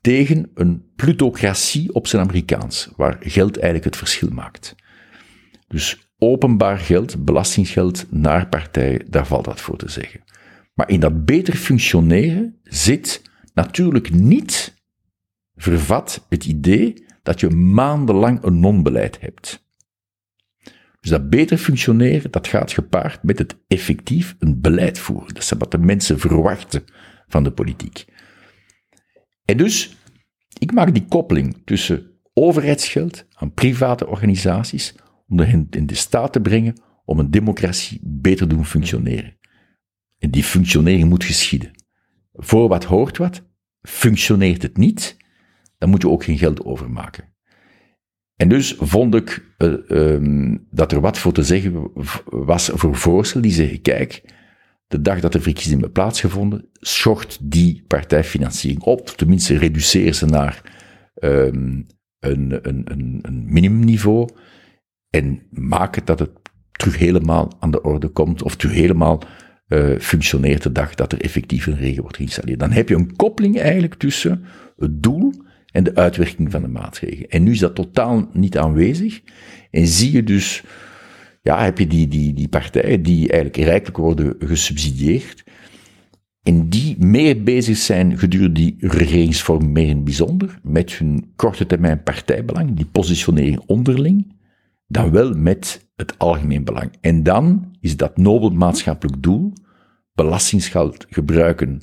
tegen 0.01 0.51
een 0.53 0.83
plutocratie 0.95 1.93
op 1.93 2.07
zijn 2.07 2.21
Amerikaans, 2.21 2.89
waar 2.95 3.17
geld 3.19 3.55
eigenlijk 3.55 3.85
het 3.85 3.97
verschil 3.97 4.29
maakt. 4.29 4.75
Dus 5.67 6.11
openbaar 6.17 6.77
geld, 6.77 7.25
belastingsgeld 7.25 8.05
naar 8.11 8.47
partijen, 8.47 9.05
daar 9.09 9.27
valt 9.27 9.45
wat 9.45 9.61
voor 9.61 9.77
te 9.77 9.89
zeggen. 9.89 10.23
Maar 10.73 10.89
in 10.89 10.99
dat 10.99 11.25
beter 11.25 11.55
functioneren 11.55 12.59
zit 12.63 13.21
natuurlijk 13.53 14.13
niet 14.13 14.75
vervat 15.55 16.25
het 16.29 16.45
idee 16.45 17.05
dat 17.23 17.39
je 17.39 17.49
maandenlang 17.49 18.43
een 18.43 18.59
non-beleid 18.59 19.19
hebt. 19.19 19.60
Dus 21.01 21.09
dat 21.09 21.29
beter 21.29 21.57
functioneren, 21.57 22.31
dat 22.31 22.47
gaat 22.47 22.71
gepaard 22.71 23.23
met 23.23 23.37
het 23.37 23.57
effectief 23.67 24.35
een 24.39 24.61
beleid 24.61 24.99
voeren. 24.99 25.33
Dat 25.33 25.43
is 25.43 25.51
wat 25.57 25.71
de 25.71 25.77
mensen 25.77 26.19
verwachten 26.19 26.83
van 27.27 27.43
de 27.43 27.51
politiek. 27.51 28.05
En 29.45 29.57
dus, 29.57 29.97
ik 30.59 30.71
maak 30.71 30.93
die 30.93 31.05
koppeling 31.05 31.61
tussen 31.65 32.11
overheidsgeld 32.33 33.25
aan 33.33 33.53
private 33.53 34.07
organisaties 34.07 34.95
om 35.27 35.39
hen 35.39 35.67
in 35.69 35.85
de 35.85 35.95
staat 35.95 36.33
te 36.33 36.41
brengen 36.41 36.81
om 37.05 37.19
een 37.19 37.31
democratie 37.31 37.99
beter 38.03 38.47
te 38.47 38.55
doen 38.55 38.65
functioneren. 38.65 39.37
En 40.19 40.31
die 40.31 40.43
functionering 40.43 41.09
moet 41.09 41.23
geschieden. 41.23 41.71
Voor 42.33 42.67
wat 42.67 42.83
hoort 42.83 43.17
wat, 43.17 43.41
functioneert 43.81 44.61
het 44.61 44.77
niet, 44.77 45.17
dan 45.77 45.89
moet 45.89 46.01
je 46.01 46.09
ook 46.09 46.23
geen 46.23 46.37
geld 46.37 46.65
overmaken. 46.65 47.30
En 48.41 48.49
dus 48.49 48.75
vond 48.79 49.15
ik 49.15 49.45
uh, 49.57 49.73
um, 49.89 50.67
dat 50.71 50.91
er 50.91 51.01
wat 51.01 51.17
voor 51.17 51.33
te 51.33 51.43
zeggen 51.43 51.91
was 52.25 52.69
voor 52.73 52.95
voorstel 52.95 53.41
die 53.41 53.51
zeggen, 53.51 53.81
kijk, 53.81 54.23
de 54.87 55.01
dag 55.01 55.19
dat 55.19 55.31
de 55.31 55.41
verkiezingen 55.41 55.79
hebben 55.79 56.01
plaatsgevonden, 56.03 56.69
schort 56.73 57.37
die 57.41 57.83
partijfinanciering 57.87 58.81
op, 58.81 59.07
tenminste 59.07 59.57
reduceer 59.57 60.13
ze 60.13 60.25
naar 60.25 60.61
um, 61.23 61.87
een, 62.19 62.59
een, 62.61 62.81
een, 62.83 63.19
een 63.21 63.43
minimumniveau 63.45 64.29
en 65.09 65.41
maak 65.49 65.95
het 65.95 66.07
dat 66.07 66.19
het 66.19 66.31
terug 66.71 66.97
helemaal 66.97 67.51
aan 67.59 67.71
de 67.71 67.81
orde 67.81 68.07
komt, 68.07 68.41
of 68.43 68.55
terug 68.55 68.75
helemaal 68.75 69.21
uh, 69.67 69.99
functioneert 69.99 70.63
de 70.63 70.71
dag 70.71 70.95
dat 70.95 71.11
er 71.11 71.21
effectief 71.21 71.65
een 71.67 71.77
regen 71.77 72.01
wordt 72.01 72.17
geïnstalleerd. 72.17 72.59
Dan 72.59 72.71
heb 72.71 72.89
je 72.89 72.95
een 72.95 73.15
koppeling 73.15 73.59
eigenlijk 73.59 73.95
tussen 73.95 74.45
het 74.77 75.03
doel 75.03 75.33
en 75.71 75.83
de 75.83 75.95
uitwerking 75.95 76.51
van 76.51 76.61
de 76.61 76.67
maatregelen. 76.67 77.29
En 77.29 77.43
nu 77.43 77.51
is 77.51 77.59
dat 77.59 77.75
totaal 77.75 78.29
niet 78.33 78.57
aanwezig. 78.57 79.21
En 79.71 79.87
zie 79.87 80.11
je 80.11 80.23
dus, 80.23 80.63
ja, 81.41 81.63
heb 81.63 81.77
je 81.77 81.87
die, 81.87 82.07
die, 82.07 82.33
die 82.33 82.49
partijen 82.49 83.03
die 83.03 83.29
eigenlijk 83.29 83.69
rijkelijk 83.69 83.97
worden 83.97 84.35
gesubsidieerd. 84.39 85.43
En 86.43 86.69
die 86.69 86.95
meer 86.99 87.43
bezig 87.43 87.77
zijn 87.77 88.17
gedurende 88.17 88.59
die 88.59 88.75
regeringsvorming, 88.79 89.71
meer 89.71 89.87
in 89.87 89.95
het 89.95 90.03
bijzonder, 90.03 90.59
met 90.63 90.91
hun 90.91 91.31
korte 91.35 91.65
termijn 91.65 92.03
partijbelang, 92.03 92.75
die 92.75 92.85
positionering 92.85 93.59
onderling, 93.65 94.39
dan 94.87 95.11
wel 95.11 95.33
met 95.33 95.89
het 95.95 96.17
algemeen 96.17 96.63
belang. 96.63 96.91
En 97.01 97.23
dan 97.23 97.75
is 97.79 97.97
dat 97.97 98.17
nobel 98.17 98.49
maatschappelijk 98.49 99.23
doel, 99.23 99.53
belastingsgeld 100.13 101.05
gebruiken 101.09 101.81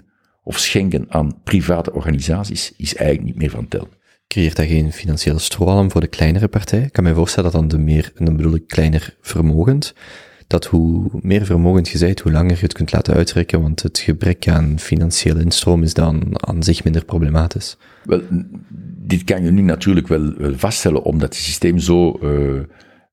of 0.49 0.59
schenken 0.59 1.05
aan 1.09 1.41
private 1.45 1.93
organisaties, 1.93 2.73
is 2.77 2.95
eigenlijk 2.95 3.29
niet 3.29 3.39
meer 3.39 3.51
van 3.51 3.69
tel. 3.69 3.89
Creëert 4.27 4.57
dat 4.57 4.67
geen 4.67 4.93
financiële 4.93 5.39
strohalm 5.39 5.91
voor 5.91 6.01
de 6.01 6.07
kleinere 6.07 6.49
partij? 6.49 6.83
Ik 6.83 6.93
kan 6.93 7.05
me 7.05 7.15
voorstellen 7.15 7.53
dat 7.53 7.61
dan 7.61 7.69
de 7.69 7.79
meer, 7.79 8.13
en 8.15 8.25
dan 8.25 8.37
bedoel 8.37 8.55
ik 8.55 8.67
kleiner 8.67 9.17
vermogend, 9.21 9.95
dat 10.47 10.65
hoe 10.65 11.11
meer 11.13 11.45
vermogend 11.45 11.89
je 11.89 11.99
bent, 11.99 12.21
hoe 12.21 12.33
langer 12.33 12.55
je 12.55 12.63
het 12.63 12.73
kunt 12.73 12.93
laten 12.93 13.15
uitrekken, 13.15 13.61
want 13.61 13.83
het 13.83 13.99
gebrek 13.99 14.49
aan 14.49 14.79
financiële 14.79 15.41
instroom 15.41 15.83
is 15.83 15.95
dan 15.95 16.47
aan 16.49 16.63
zich 16.63 16.85
minder 16.85 17.05
problematisch. 17.05 17.77
Wel, 18.05 18.23
dit 18.97 19.25
kan 19.25 19.45
je 19.45 19.51
nu 19.51 19.63
natuurlijk 19.63 20.09
wel, 20.09 20.35
wel 20.37 20.55
vaststellen, 20.57 21.03
omdat 21.03 21.35
het 21.35 21.45
systeem 21.45 21.79
zo 21.79 22.19
uh, 22.23 22.61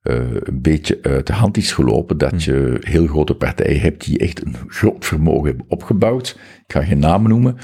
uh, 0.06 0.16
een 0.34 0.62
beetje 0.62 1.00
uit 1.02 1.28
de 1.28 1.34
hand 1.34 1.58
is 1.58 1.72
gelopen, 1.72 2.18
dat 2.18 2.44
je 2.44 2.78
heel 2.80 3.08
grote 3.08 3.36
partijen 3.36 3.80
hebt 3.80 4.06
die 4.06 4.18
echt 4.18 4.46
een 4.46 4.56
groot 4.68 5.06
vermogen 5.06 5.48
hebben 5.48 5.66
opgebouwd. 5.68 6.40
Ik 6.68 6.74
ga 6.74 6.84
geen 6.84 7.00
namen 7.00 7.30
noemen, 7.30 7.58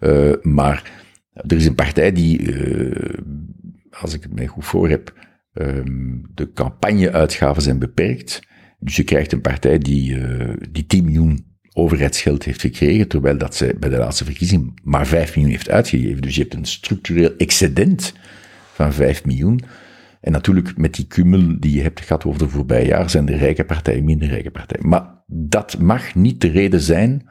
uh, 0.00 0.32
maar 0.42 0.90
er 1.34 1.56
is 1.56 1.66
een 1.66 1.74
partij 1.74 2.12
die, 2.12 2.54
als 3.90 4.14
ik 4.14 4.22
het 4.22 4.34
mij 4.34 4.46
goed 4.46 4.64
voor 4.64 4.88
heb, 4.88 5.12
um, 5.52 6.30
de 6.34 6.52
campagneuitgaven 6.52 7.62
zijn 7.62 7.78
beperkt. 7.78 8.40
Dus 8.78 8.96
je 8.96 9.04
krijgt 9.04 9.32
een 9.32 9.40
partij 9.40 9.78
die, 9.78 10.18
die 10.70 10.86
10 10.86 11.04
miljoen 11.04 11.52
overheidsgeld 11.72 12.44
heeft 12.44 12.60
gekregen, 12.60 13.08
terwijl 13.08 13.38
dat 13.38 13.54
zij 13.54 13.74
bij 13.78 13.90
de 13.90 13.96
laatste 13.96 14.24
verkiezing 14.24 14.80
maar 14.82 15.06
5 15.06 15.34
miljoen 15.34 15.52
heeft 15.52 15.70
uitgegeven. 15.70 16.22
Dus 16.22 16.34
je 16.34 16.40
hebt 16.42 16.54
een 16.54 16.64
structureel 16.64 17.36
excedent 17.36 18.12
van 18.72 18.92
5 18.92 19.24
miljoen. 19.24 19.60
En 20.22 20.32
natuurlijk, 20.32 20.76
met 20.76 20.94
die 20.94 21.06
cumul 21.06 21.60
die 21.60 21.74
je 21.74 21.82
hebt 21.82 22.00
gehad 22.00 22.24
over 22.24 22.38
de 22.38 22.48
voorbije 22.48 22.86
jaar, 22.86 23.10
zijn 23.10 23.24
de 23.24 23.36
rijke 23.36 23.64
partijen 23.64 24.04
minder 24.04 24.28
rijke 24.28 24.50
partijen. 24.50 24.88
Maar 24.88 25.24
dat 25.26 25.78
mag 25.78 26.14
niet 26.14 26.40
de 26.40 26.48
reden 26.48 26.80
zijn 26.80 27.28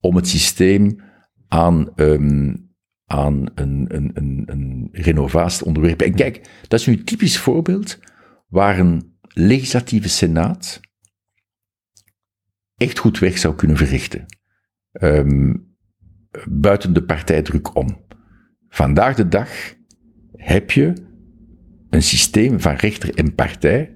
om 0.00 0.16
het 0.16 0.28
systeem 0.28 1.00
aan, 1.48 1.92
um, 1.96 2.70
aan 3.04 3.46
een, 3.54 3.86
een, 3.88 4.10
een, 4.14 4.42
een 4.46 4.88
renovatie 4.92 5.58
te 5.58 5.64
onderwerpen. 5.64 6.06
En 6.06 6.14
kijk, 6.14 6.50
dat 6.68 6.80
is 6.80 6.86
nu 6.86 6.92
een 6.92 7.04
typisch 7.04 7.38
voorbeeld 7.38 7.98
waar 8.48 8.78
een 8.78 9.18
legislatieve 9.28 10.08
senaat 10.08 10.80
echt 12.76 12.98
goed 12.98 13.18
werk 13.18 13.36
zou 13.36 13.54
kunnen 13.54 13.76
verrichten. 13.76 14.26
Um, 14.92 15.76
buiten 16.48 16.92
de 16.92 17.04
partijdruk 17.04 17.76
om. 17.76 18.06
Vandaag 18.68 19.16
de 19.16 19.28
dag 19.28 19.50
heb 20.32 20.70
je 20.70 21.06
een 21.90 22.02
systeem 22.02 22.60
van 22.60 22.74
rechter 22.74 23.14
en 23.14 23.34
partij, 23.34 23.90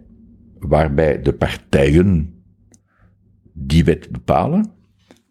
waarbij 0.58 1.22
de 1.22 1.32
partijen 1.32 2.34
die 3.52 3.84
wet 3.84 4.10
bepalen, 4.10 4.70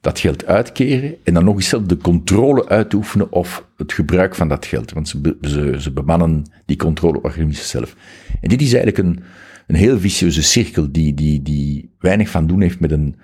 dat 0.02 0.20
geld 0.20 0.46
uitkeren 0.46 1.16
en 1.24 1.34
dan 1.34 1.44
nog 1.44 1.56
eens 1.56 1.70
zelf 1.70 1.84
de 1.84 1.98
controle 1.98 2.70
uitoefenen 2.70 3.32
of 3.32 3.68
het 3.78 3.94
gebruik 3.94 4.36
van 4.36 4.48
dat 4.48 4.66
geld. 4.66 4.92
Want 4.92 5.10
ze, 5.10 5.38
ze, 5.42 5.76
ze 5.80 5.92
bemannen 5.92 6.46
die 6.66 6.78
controleorganismen 6.78 7.66
zelf. 7.66 7.96
En 8.42 8.50
dit 8.50 8.62
is 8.62 8.74
eigenlijk 8.74 9.08
een, 9.08 9.24
een 9.68 9.76
heel 9.76 10.00
vicieuze 10.00 10.42
cirkel 10.42 10.92
die, 10.92 11.14
die, 11.14 11.42
die 11.42 11.96
weinig 12.00 12.30
van 12.30 12.48
doen 12.48 12.62
heeft 12.62 12.80
met 12.80 12.92
een, 12.92 13.16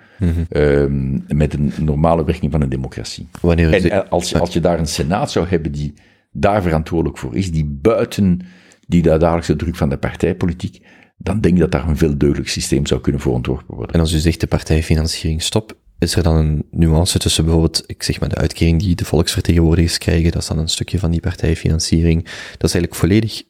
um, 0.50 1.24
met 1.28 1.54
een 1.54 1.72
normale 1.80 2.24
werking 2.24 2.52
van 2.52 2.62
een 2.62 2.68
democratie. 2.68 3.28
Wanneer 3.40 3.72
en 3.72 3.90
eh, 3.90 4.10
als, 4.10 4.34
als 4.34 4.52
je 4.52 4.60
daar 4.60 4.78
een 4.78 4.86
senaat 4.86 5.30
zou 5.30 5.46
hebben 5.48 5.72
die 5.72 5.94
daar 6.32 6.62
verantwoordelijk 6.62 7.18
voor 7.18 7.36
is, 7.36 7.50
die 7.50 7.64
buiten 7.64 8.40
die 8.88 9.02
dagelijkse 9.02 9.56
druk 9.56 9.76
van 9.76 9.88
de 9.88 9.96
partijpolitiek, 9.96 10.82
dan 11.16 11.40
denk 11.40 11.54
ik 11.54 11.60
dat 11.60 11.70
daar 11.72 11.88
een 11.88 11.96
veel 11.96 12.18
deugdelijk 12.18 12.48
systeem 12.48 12.86
zou 12.86 13.00
kunnen 13.00 13.20
voor 13.20 13.34
ontworpen 13.34 13.74
worden. 13.74 13.94
En 13.94 14.00
als 14.00 14.12
u 14.12 14.18
zegt 14.18 14.40
de 14.40 14.46
partijfinanciering 14.46 15.42
stop, 15.42 15.76
is 15.98 16.16
er 16.16 16.22
dan 16.22 16.36
een 16.36 16.64
nuance 16.70 17.18
tussen 17.18 17.44
bijvoorbeeld, 17.44 17.84
ik 17.86 18.02
zeg 18.02 18.20
maar, 18.20 18.28
de 18.28 18.34
uitkering 18.34 18.80
die 18.80 18.94
de 18.94 19.04
volksvertegenwoordigers 19.04 19.98
krijgen, 19.98 20.32
dat 20.32 20.42
is 20.42 20.48
dan 20.48 20.58
een 20.58 20.68
stukje 20.68 20.98
van 20.98 21.10
die 21.10 21.20
partijfinanciering. 21.20 22.24
Dat 22.58 22.70
is 22.70 22.74
eigenlijk 22.74 22.94
volledig 22.94 23.42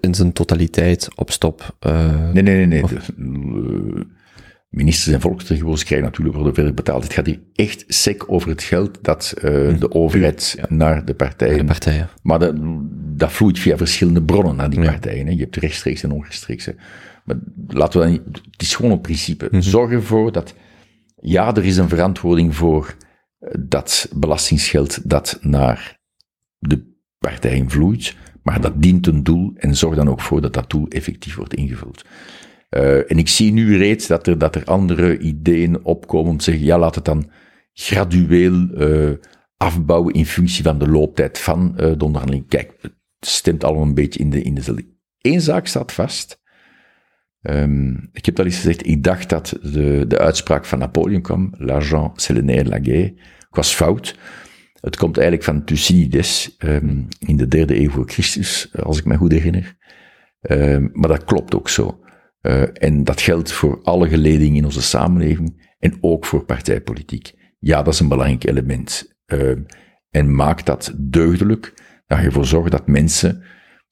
in 0.00 0.14
zijn 0.14 0.32
totaliteit 0.32 1.08
op 1.14 1.30
stop. 1.30 1.76
Uh, 1.86 2.30
nee, 2.32 2.42
nee, 2.42 2.66
nee. 2.66 2.66
nee. 2.66 2.82
De, 2.82 3.00
uh, 3.16 4.04
ministers 4.68 5.14
en 5.14 5.20
volksvertegenwoordigers 5.20 5.88
krijgen 5.88 6.08
natuurlijk 6.08 6.36
worden 6.36 6.54
verder 6.54 6.74
betaald. 6.74 7.02
Het 7.02 7.12
gaat 7.12 7.26
hier 7.26 7.40
echt 7.54 7.84
sec 7.86 8.24
over 8.26 8.48
het 8.48 8.62
geld 8.62 8.98
dat 9.02 9.34
uh, 9.36 9.42
de 9.78 9.90
overheid 9.90 10.54
ja. 10.56 10.66
naar 10.68 11.04
de 11.04 11.14
partijen... 11.14 11.58
De 11.58 11.64
partijen. 11.64 12.08
Maar 12.22 12.38
dat, 12.38 12.54
dat 13.16 13.32
vloeit 13.32 13.58
via 13.58 13.76
verschillende 13.76 14.22
bronnen 14.22 14.56
naar 14.56 14.70
die 14.70 14.80
ja. 14.80 14.90
partijen. 14.90 15.26
Hè. 15.26 15.32
Je 15.32 15.38
hebt 15.38 15.56
rechtstreeks 15.56 16.02
en 16.02 16.12
onrechtstreeks. 16.12 16.70
Maar 17.24 17.36
laten 17.66 18.00
we 18.00 18.06
dan 18.06 18.14
niet... 18.14 18.40
Het 18.50 18.62
is 18.62 18.74
gewoon 18.74 18.90
een 18.90 19.00
principe. 19.00 19.48
-hmm. 19.50 19.62
Zorg 19.62 19.90
ervoor 19.90 20.32
dat... 20.32 20.54
Ja, 21.20 21.54
er 21.54 21.64
is 21.64 21.76
een 21.76 21.88
verantwoording 21.88 22.56
voor 22.56 22.96
dat 23.58 24.08
belastingsgeld 24.14 25.10
dat 25.10 25.38
naar 25.40 25.98
de 26.58 26.96
partijen 27.18 27.70
vloeit, 27.70 28.16
maar 28.42 28.60
dat 28.60 28.82
dient 28.82 29.06
een 29.06 29.22
doel 29.22 29.52
en 29.56 29.76
zorg 29.76 29.96
dan 29.96 30.08
ook 30.08 30.20
voor 30.20 30.40
dat 30.40 30.52
dat 30.52 30.70
doel 30.70 30.88
effectief 30.88 31.36
wordt 31.36 31.54
ingevuld. 31.54 32.04
Uh, 32.76 33.10
en 33.10 33.18
ik 33.18 33.28
zie 33.28 33.52
nu 33.52 33.76
reeds 33.76 34.06
dat 34.06 34.26
er, 34.26 34.38
dat 34.38 34.54
er 34.54 34.64
andere 34.64 35.18
ideeën 35.18 35.84
opkomen 35.84 36.30
om 36.30 36.36
te 36.36 36.44
zeggen, 36.44 36.64
ja, 36.64 36.78
laat 36.78 36.94
het 36.94 37.04
dan 37.04 37.30
gradueel 37.72 38.68
uh, 38.74 39.16
afbouwen 39.56 40.14
in 40.14 40.26
functie 40.26 40.64
van 40.64 40.78
de 40.78 40.88
looptijd 40.88 41.38
van 41.38 41.72
uh, 41.72 41.76
de 41.76 42.04
onderhandeling. 42.04 42.48
Kijk, 42.48 42.74
het 42.80 42.94
stemt 43.20 43.64
allemaal 43.64 43.82
een 43.86 43.94
beetje 43.94 44.20
in, 44.20 44.30
de, 44.30 44.42
in 44.42 44.54
dezelfde. 44.54 44.96
Eén 45.20 45.40
zaak 45.40 45.66
staat 45.66 45.92
vast. 45.92 46.40
Um, 47.42 48.08
ik 48.12 48.26
heb 48.26 48.38
al 48.38 48.44
eens 48.44 48.56
gezegd, 48.56 48.86
ik 48.86 49.02
dacht 49.02 49.28
dat 49.28 49.58
de, 49.62 50.04
de 50.08 50.18
uitspraak 50.18 50.64
van 50.64 50.78
Napoleon 50.78 51.22
kwam, 51.22 51.54
l'argent 51.56 52.20
c'est 52.20 52.46
le. 52.46 52.52
Ik 52.52 53.14
was 53.50 53.74
fout. 53.74 54.18
Het 54.80 54.96
komt 54.96 55.16
eigenlijk 55.16 55.46
van 55.46 55.64
Thucydides 55.64 56.56
um, 56.58 57.08
in 57.18 57.36
de 57.36 57.48
derde 57.48 57.80
eeuw 57.80 57.90
voor 57.90 58.08
Christus, 58.08 58.68
als 58.82 58.98
ik 58.98 59.04
me 59.04 59.16
goed 59.16 59.32
herinner. 59.32 59.76
Um, 60.40 60.90
maar 60.92 61.08
dat 61.08 61.24
klopt 61.24 61.54
ook 61.54 61.68
zo. 61.68 62.00
Uh, 62.42 62.62
en 62.72 63.04
dat 63.04 63.20
geldt 63.20 63.52
voor 63.52 63.82
alle 63.82 64.08
geledingen 64.08 64.56
in 64.56 64.64
onze 64.64 64.82
samenleving 64.82 65.74
en 65.78 65.98
ook 66.00 66.26
voor 66.26 66.44
partijpolitiek. 66.44 67.32
Ja, 67.58 67.82
dat 67.82 67.94
is 67.94 68.00
een 68.00 68.08
belangrijk 68.08 68.44
element. 68.44 69.16
Uh, 69.26 69.56
en 70.10 70.34
maak 70.34 70.66
dat 70.66 70.94
deugdelijk, 70.96 71.74
dat 72.06 72.18
je 72.18 72.24
ervoor 72.24 72.46
zorgt 72.46 72.70
dat 72.70 72.86
mensen, 72.86 73.42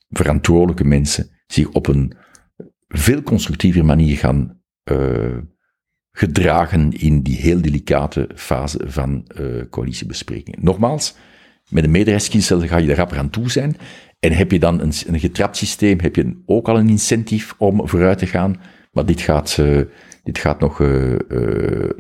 verantwoordelijke 0.09 0.85
mensen, 0.85 1.31
zich 1.47 1.68
op 1.68 1.86
een 1.86 2.12
veel 2.89 3.23
constructievere 3.23 3.85
manier 3.85 4.16
gaan 4.16 4.60
uh, 4.90 5.39
gedragen 6.12 6.93
in 6.93 7.23
die 7.23 7.36
heel 7.36 7.60
delicate 7.60 8.28
fase 8.35 8.81
van 8.86 9.27
coalitiebesprekingen. 9.70 10.64
Nogmaals, 10.64 11.16
met 11.68 11.85
een 11.85 11.90
meerderheidskiesel 11.90 12.60
ga 12.60 12.77
je 12.77 12.90
er 12.90 12.97
rapper 12.97 13.18
aan 13.18 13.31
toe 13.31 13.51
zijn. 13.51 13.77
En 14.18 14.32
heb 14.32 14.51
je 14.51 14.59
dan 14.59 14.80
een, 14.80 14.93
een 15.06 15.20
getrapt 15.20 15.56
systeem, 15.56 16.01
heb 16.01 16.16
je 16.16 16.43
ook 16.47 16.68
al 16.68 16.78
een 16.78 16.88
incentief 16.88 17.55
om 17.59 17.88
vooruit 17.88 18.18
te 18.18 18.26
gaan. 18.26 18.60
Maar 18.93 19.06
dit 19.06 19.20
gaat, 19.20 19.56
uh, 19.60 19.80
dit 20.22 20.38
gaat 20.38 20.60
nog 20.60 20.80
uh, 20.80 21.12
uh, 21.28 21.90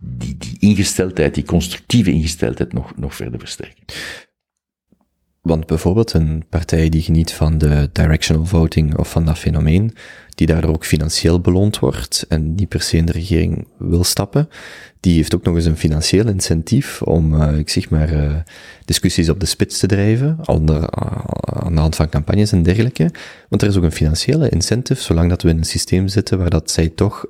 die, 0.00 0.36
die 0.36 0.56
ingesteldheid, 0.58 1.34
die 1.34 1.44
constructieve 1.44 2.10
ingesteldheid 2.10 2.72
nog, 2.72 2.96
nog 2.96 3.14
verder 3.14 3.38
versterken. 3.38 3.84
Want 5.40 5.66
bijvoorbeeld 5.66 6.12
een 6.12 6.44
partij 6.48 6.88
die 6.88 7.02
geniet 7.02 7.32
van 7.32 7.58
de 7.58 7.90
directional 7.92 8.46
voting 8.46 8.96
of 8.96 9.10
van 9.10 9.24
dat 9.24 9.38
fenomeen, 9.38 9.94
die 10.34 10.46
daardoor 10.46 10.74
ook 10.74 10.84
financieel 10.84 11.40
beloond 11.40 11.78
wordt 11.78 12.24
en 12.28 12.54
niet 12.54 12.68
per 12.68 12.82
se 12.82 12.96
in 12.96 13.06
de 13.06 13.12
regering 13.12 13.68
wil 13.78 14.04
stappen, 14.04 14.48
die 15.00 15.14
heeft 15.14 15.34
ook 15.34 15.44
nog 15.44 15.54
eens 15.54 15.64
een 15.64 15.76
financieel 15.76 16.28
incentief 16.28 17.02
om, 17.02 17.34
uh, 17.34 17.58
ik 17.58 17.68
zeg 17.68 17.90
maar, 17.90 18.12
uh, 18.12 18.34
discussies 18.84 19.28
op 19.28 19.40
de 19.40 19.46
spits 19.46 19.78
te 19.78 19.86
drijven, 19.86 20.38
onder, 20.44 20.76
uh, 20.76 20.86
aan 21.42 21.74
de 21.74 21.80
hand 21.80 21.96
van 21.96 22.08
campagnes 22.08 22.52
en 22.52 22.62
dergelijke. 22.62 23.10
Want 23.48 23.62
er 23.62 23.68
is 23.68 23.76
ook 23.76 23.82
een 23.82 23.92
financiële 23.92 24.48
incentive, 24.48 25.02
zolang 25.02 25.28
dat 25.28 25.42
we 25.42 25.48
in 25.48 25.56
een 25.56 25.64
systeem 25.64 26.08
zitten 26.08 26.38
waar 26.38 26.50
dat 26.50 26.70
zij 26.70 26.88
toch 26.88 27.24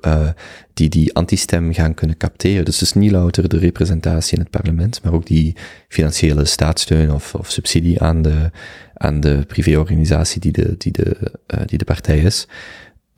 die, 0.73 0.89
die 0.89 1.13
antistem 1.13 1.73
gaan 1.73 1.93
kunnen 1.93 2.17
capteren. 2.17 2.65
Dus 2.65 2.81
is 2.81 2.93
niet 2.93 3.11
louter 3.11 3.49
de 3.49 3.57
representatie 3.57 4.37
in 4.37 4.43
het 4.43 4.51
parlement, 4.51 5.03
maar 5.03 5.13
ook 5.13 5.25
die 5.25 5.55
financiële 5.87 6.45
staatssteun 6.45 7.13
of, 7.13 7.35
of 7.35 7.51
subsidie 7.51 8.01
aan 8.01 8.21
de, 8.21 8.51
aan 8.93 9.19
de 9.19 9.43
privéorganisatie 9.47 10.41
die 10.41 10.51
de, 10.51 10.75
die 10.77 10.91
de, 10.91 11.17
die 11.65 11.77
de 11.77 11.85
partij 11.85 12.19
is. 12.19 12.47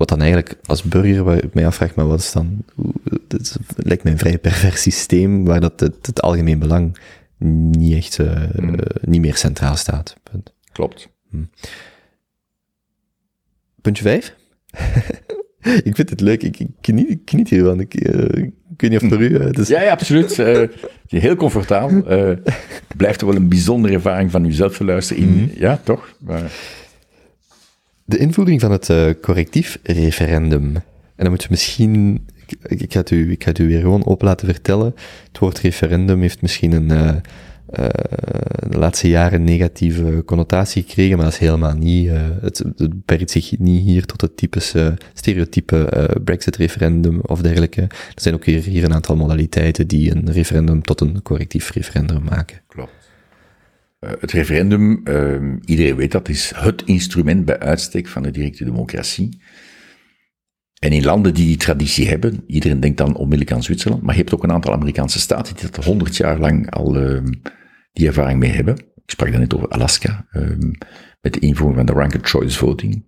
Wat 0.01 0.09
dan 0.09 0.21
eigenlijk 0.21 0.57
als 0.65 0.83
burger, 0.83 1.23
waar 1.23 1.43
ik 1.43 1.53
mij 1.53 1.65
afvraag, 1.65 1.95
maar 1.95 2.07
wat 2.07 2.19
is 2.19 2.31
dan, 2.31 2.63
het 3.27 3.59
lijkt 3.75 4.03
mij 4.03 4.11
een 4.11 4.17
vrij 4.17 4.37
pervers 4.37 4.81
systeem, 4.81 5.45
waar 5.45 5.59
dat 5.59 5.79
het, 5.79 6.05
het 6.05 6.21
algemeen 6.21 6.59
belang 6.59 6.97
niet 7.37 7.95
echt, 7.95 8.17
uh, 8.17 8.31
hmm. 8.55 8.69
uh, 8.69 8.79
niet 9.01 9.21
meer 9.21 9.35
centraal 9.35 9.75
staat. 9.75 10.15
Punt. 10.31 10.53
Klopt. 10.71 11.09
Hmm. 11.29 11.49
Puntje 13.81 14.03
vijf? 14.03 14.35
ik 15.87 15.95
vind 15.95 16.09
het 16.09 16.21
leuk, 16.21 16.43
ik, 16.43 16.59
ik 16.59 16.69
ik 16.87 17.19
geniet 17.25 17.49
hiervan. 17.49 17.79
Ik, 17.79 18.07
uh, 18.07 18.43
ik 18.73 18.81
weet 18.81 18.89
niet 18.89 19.01
of 19.01 19.09
voor 19.09 19.21
u... 19.21 19.51
Dus... 19.51 19.67
Ja, 19.67 19.81
ja, 19.81 19.91
absoluut. 19.91 20.37
heel 21.07 21.35
comfortabel. 21.35 22.01
blijft 22.97 23.21
er 23.21 23.27
wel 23.27 23.35
een 23.35 23.49
bijzondere 23.49 23.93
ervaring 23.93 24.31
van 24.31 24.45
uzelf 24.45 24.77
te 24.77 24.83
luisteren 24.83 25.23
in, 25.23 25.29
mm 25.29 25.37
-hmm. 25.37 25.51
ja, 25.55 25.81
toch? 25.83 26.15
Maar... 26.19 26.51
De 28.11 28.17
invoering 28.17 28.61
van 28.61 28.71
het 28.71 28.89
uh, 28.89 29.09
correctief 29.21 29.79
referendum. 29.83 30.75
En 30.75 30.83
dan 31.15 31.29
moet 31.29 31.41
je 31.41 31.47
misschien, 31.49 32.25
ik, 32.47 32.81
ik, 32.81 32.93
ga 32.93 32.99
het 32.99 33.11
u, 33.11 33.31
ik 33.31 33.43
ga 33.43 33.49
het 33.49 33.59
u 33.59 33.67
weer 33.67 33.79
gewoon 33.79 34.05
open 34.05 34.27
laten 34.27 34.47
vertellen. 34.47 34.95
Het 35.27 35.39
woord 35.39 35.59
referendum 35.59 36.21
heeft 36.21 36.41
misschien 36.41 36.71
een, 36.71 36.91
uh, 36.91 37.05
uh, 37.05 37.87
de 38.69 38.77
laatste 38.77 39.09
jaren 39.09 39.43
negatieve 39.43 40.23
connotatie 40.25 40.83
gekregen, 40.83 41.15
maar 41.15 41.25
dat 41.25 41.33
is 41.33 41.39
helemaal 41.39 41.75
niet, 41.75 42.09
het, 42.41 42.57
het 42.57 42.89
beperkt 42.89 43.31
zich 43.31 43.59
niet 43.59 43.83
hier 43.83 44.05
tot 44.05 44.21
het 44.21 44.37
typische 44.37 44.97
stereotype 45.13 46.09
Brexit-referendum 46.23 47.19
of 47.21 47.41
dergelijke. 47.41 47.81
Er 47.81 48.21
zijn 48.21 48.33
ook 48.33 48.45
hier, 48.45 48.63
hier 48.63 48.83
een 48.83 48.93
aantal 48.93 49.15
modaliteiten 49.15 49.87
die 49.87 50.11
een 50.15 50.31
referendum 50.31 50.81
tot 50.81 51.01
een 51.01 51.21
correctief 51.21 51.71
referendum 51.71 52.23
maken. 52.23 52.61
Klopt. 52.67 53.00
Uh, 54.05 54.11
het 54.19 54.31
referendum, 54.31 55.01
uh, 55.03 55.55
iedereen 55.65 55.95
weet 55.95 56.11
dat, 56.11 56.29
is 56.29 56.51
het 56.55 56.83
instrument 56.85 57.45
bij 57.45 57.59
uitstek 57.59 58.07
van 58.07 58.23
de 58.23 58.31
directe 58.31 58.63
democratie. 58.63 59.41
En 60.79 60.91
in 60.91 61.03
landen 61.03 61.33
die 61.33 61.45
die 61.45 61.57
traditie 61.57 62.07
hebben, 62.07 62.43
iedereen 62.47 62.79
denkt 62.79 62.97
dan 62.97 63.15
onmiddellijk 63.15 63.51
aan 63.51 63.63
Zwitserland, 63.63 64.01
maar 64.01 64.13
je 64.15 64.19
hebt 64.19 64.33
ook 64.33 64.43
een 64.43 64.51
aantal 64.51 64.73
Amerikaanse 64.73 65.19
staten 65.19 65.55
die 65.55 65.69
dat 65.69 65.85
honderd 65.85 66.17
jaar 66.17 66.39
lang 66.39 66.71
al 66.71 67.01
uh, 67.01 67.21
die 67.91 68.07
ervaring 68.07 68.39
mee 68.39 68.51
hebben. 68.51 68.75
Ik 68.77 69.11
sprak 69.11 69.29
net 69.29 69.55
over 69.55 69.67
Alaska, 69.67 70.27
met 71.21 71.33
de 71.33 71.39
invoering 71.39 71.77
van 71.77 71.85
de 71.85 72.01
ranked 72.01 72.27
choice 72.27 72.57
voting. 72.57 73.05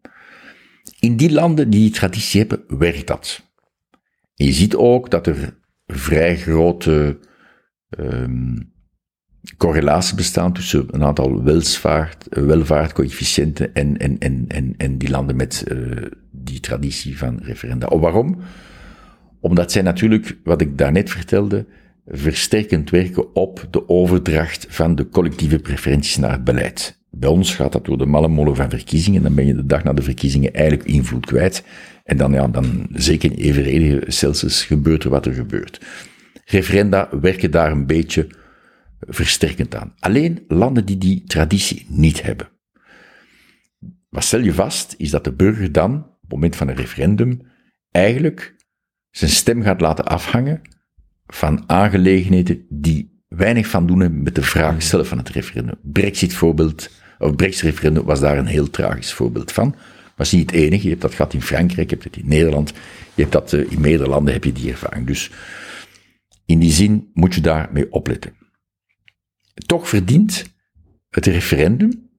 In 0.99 1.17
die 1.17 1.31
landen 1.31 1.69
die 1.69 1.79
die 1.79 1.91
traditie 1.91 2.39
hebben, 2.39 2.77
werkt 2.79 3.07
dat. 3.07 3.51
En 4.35 4.45
je 4.45 4.51
ziet 4.51 4.75
ook 4.75 5.11
dat 5.11 5.27
er 5.27 5.57
vrij 5.85 6.37
grote 6.37 7.19
ehm, 7.89 8.55
correlatie 9.57 10.15
bestaan 10.15 10.53
tussen 10.53 10.85
een 10.91 11.03
aantal 11.03 11.43
welvaart, 11.43 12.25
welvaartcoëfficiënten 12.29 13.73
en, 13.73 13.97
en, 13.97 14.17
en, 14.19 14.45
en, 14.47 14.73
en 14.77 14.97
die 14.97 15.09
landen 15.09 15.35
met 15.35 15.63
uh, 15.67 15.77
die 16.31 16.59
traditie 16.59 17.17
van 17.17 17.39
referenda. 17.41 17.87
Oh, 17.87 18.01
waarom? 18.01 18.37
Omdat 19.39 19.71
zij 19.71 19.81
natuurlijk, 19.81 20.37
wat 20.43 20.61
ik 20.61 20.77
daarnet 20.77 21.09
vertelde, 21.09 21.65
versterkend 22.07 22.89
werken 22.89 23.35
op 23.35 23.67
de 23.71 23.89
overdracht 23.89 24.65
van 24.69 24.95
de 24.95 25.09
collectieve 25.09 25.59
preferenties 25.59 26.17
naar 26.17 26.31
het 26.31 26.43
beleid. 26.43 27.01
Bij 27.11 27.29
ons 27.29 27.55
gaat 27.55 27.71
dat 27.71 27.85
door 27.85 27.97
de 27.97 28.05
malle 28.05 28.27
molen 28.27 28.55
van 28.55 28.69
verkiezingen, 28.69 29.23
dan 29.23 29.35
ben 29.35 29.45
je 29.45 29.55
de 29.55 29.65
dag 29.65 29.83
na 29.83 29.93
de 29.93 30.01
verkiezingen 30.01 30.53
eigenlijk 30.53 30.89
invloed 30.89 31.25
kwijt. 31.25 31.63
En 32.03 32.17
dan, 32.17 32.31
ja, 32.31 32.47
dan 32.47 32.87
zeker 32.93 33.31
in 33.31 33.37
evenredige 33.37 34.11
Celsius 34.11 34.63
gebeurt 34.63 35.03
er 35.03 35.09
wat 35.09 35.25
er 35.25 35.33
gebeurt. 35.33 35.85
Referenda 36.45 37.09
werken 37.21 37.51
daar 37.51 37.71
een 37.71 37.85
beetje 37.85 38.27
versterkend 39.07 39.75
aan. 39.75 39.93
Alleen 39.99 40.43
landen 40.47 40.85
die 40.85 40.97
die 40.97 41.23
traditie 41.23 41.85
niet 41.89 42.21
hebben. 42.21 42.49
Wat 44.09 44.23
stel 44.23 44.39
je 44.39 44.53
vast, 44.53 44.95
is 44.97 45.09
dat 45.09 45.23
de 45.23 45.33
burger 45.33 45.71
dan, 45.71 45.95
op 45.95 46.21
het 46.21 46.31
moment 46.31 46.55
van 46.55 46.67
een 46.67 46.75
referendum, 46.75 47.41
eigenlijk 47.91 48.55
zijn 49.09 49.31
stem 49.31 49.61
gaat 49.61 49.81
laten 49.81 50.05
afhangen 50.05 50.61
van 51.25 51.63
aangelegenheden 51.69 52.65
die 52.69 53.23
weinig 53.27 53.67
van 53.67 53.87
doen 53.87 53.99
hebben 53.99 54.23
met 54.23 54.35
de 54.35 54.41
vraag 54.41 54.83
zelf 54.83 55.07
van 55.07 55.17
het 55.17 55.29
referendum. 55.29 55.75
Brexit 55.81 56.33
voorbeeld, 56.33 56.89
of 57.19 57.35
Brexit 57.35 57.63
referendum 57.63 58.03
was 58.03 58.19
daar 58.19 58.37
een 58.37 58.45
heel 58.45 58.69
tragisch 58.69 59.13
voorbeeld 59.13 59.51
van. 59.51 59.75
Maar 60.15 60.25
is 60.25 60.31
niet 60.31 60.51
het 60.51 60.59
enige. 60.59 60.83
Je 60.83 60.89
hebt 60.89 61.01
dat 61.01 61.13
gehad 61.13 61.33
in 61.33 61.41
Frankrijk, 61.41 61.89
je 61.89 61.95
hebt 61.95 62.07
het 62.07 62.23
in 62.23 62.27
Nederland, 62.27 62.69
je 63.13 63.21
hebt 63.21 63.31
dat 63.31 63.53
uh, 63.53 63.71
in 63.71 63.81
meerdere 63.81 64.09
landen 64.09 64.33
heb 64.33 64.43
je 64.43 64.51
die 64.51 64.71
ervaring. 64.71 65.07
Dus 65.07 65.31
in 66.45 66.59
die 66.59 66.71
zin 66.71 67.09
moet 67.13 67.35
je 67.35 67.41
daarmee 67.41 67.91
opletten. 67.91 68.33
Toch 69.53 69.89
verdient 69.89 70.43
het 71.09 71.25
referendum 71.25 72.09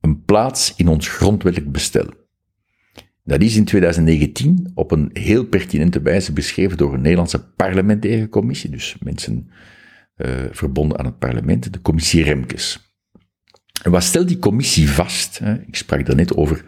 een 0.00 0.24
plaats 0.24 0.74
in 0.76 0.88
ons 0.88 1.08
grondwettelijk 1.08 1.72
bestel. 1.72 2.06
Dat 3.24 3.40
is 3.40 3.56
in 3.56 3.64
2019 3.64 4.70
op 4.74 4.90
een 4.90 5.10
heel 5.12 5.44
pertinente 5.44 6.02
wijze 6.02 6.32
beschreven 6.32 6.76
door 6.76 6.94
een 6.94 7.00
Nederlandse 7.00 7.44
parlementaire 7.44 8.28
commissie, 8.28 8.70
dus 8.70 8.96
mensen 9.00 9.50
uh, 10.16 10.28
verbonden 10.50 10.98
aan 10.98 11.04
het 11.04 11.18
parlement, 11.18 11.72
de 11.72 11.80
commissie 11.80 12.22
Remkes. 12.22 12.94
En 13.82 13.90
wat 13.90 14.02
stelt 14.02 14.28
die 14.28 14.38
commissie 14.38 14.90
vast? 14.90 15.38
Hè? 15.38 15.60
Ik 15.60 15.76
sprak 15.76 16.06
daarnet 16.06 16.36
over 16.36 16.64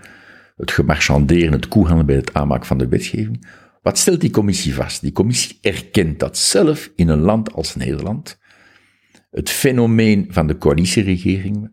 het 0.57 0.71
gemarchanderen, 0.71 1.53
het 1.53 1.69
koehandelen 1.69 2.07
bij 2.07 2.17
het 2.17 2.35
aanmaken 2.35 2.67
van 2.67 2.79
de 2.79 2.89
wetgeving. 2.89 3.47
Wat 3.83 3.99
stelt 3.99 4.21
die 4.21 4.31
commissie 4.31 4.75
vast? 4.75 5.01
Die 5.01 5.13
commissie 5.13 5.59
erkent 5.61 6.19
dat 6.19 6.39
zelf 6.39 6.91
in 6.95 7.09
een 7.09 7.21
land 7.21 7.53
als 7.53 7.75
Nederland 7.75 8.39
het 9.37 9.51
fenomeen 9.51 10.27
van 10.29 10.47
de 10.47 10.59
coalitieregering 10.59 11.73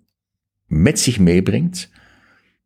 met 0.66 1.00
zich 1.00 1.20
meebrengt 1.20 1.90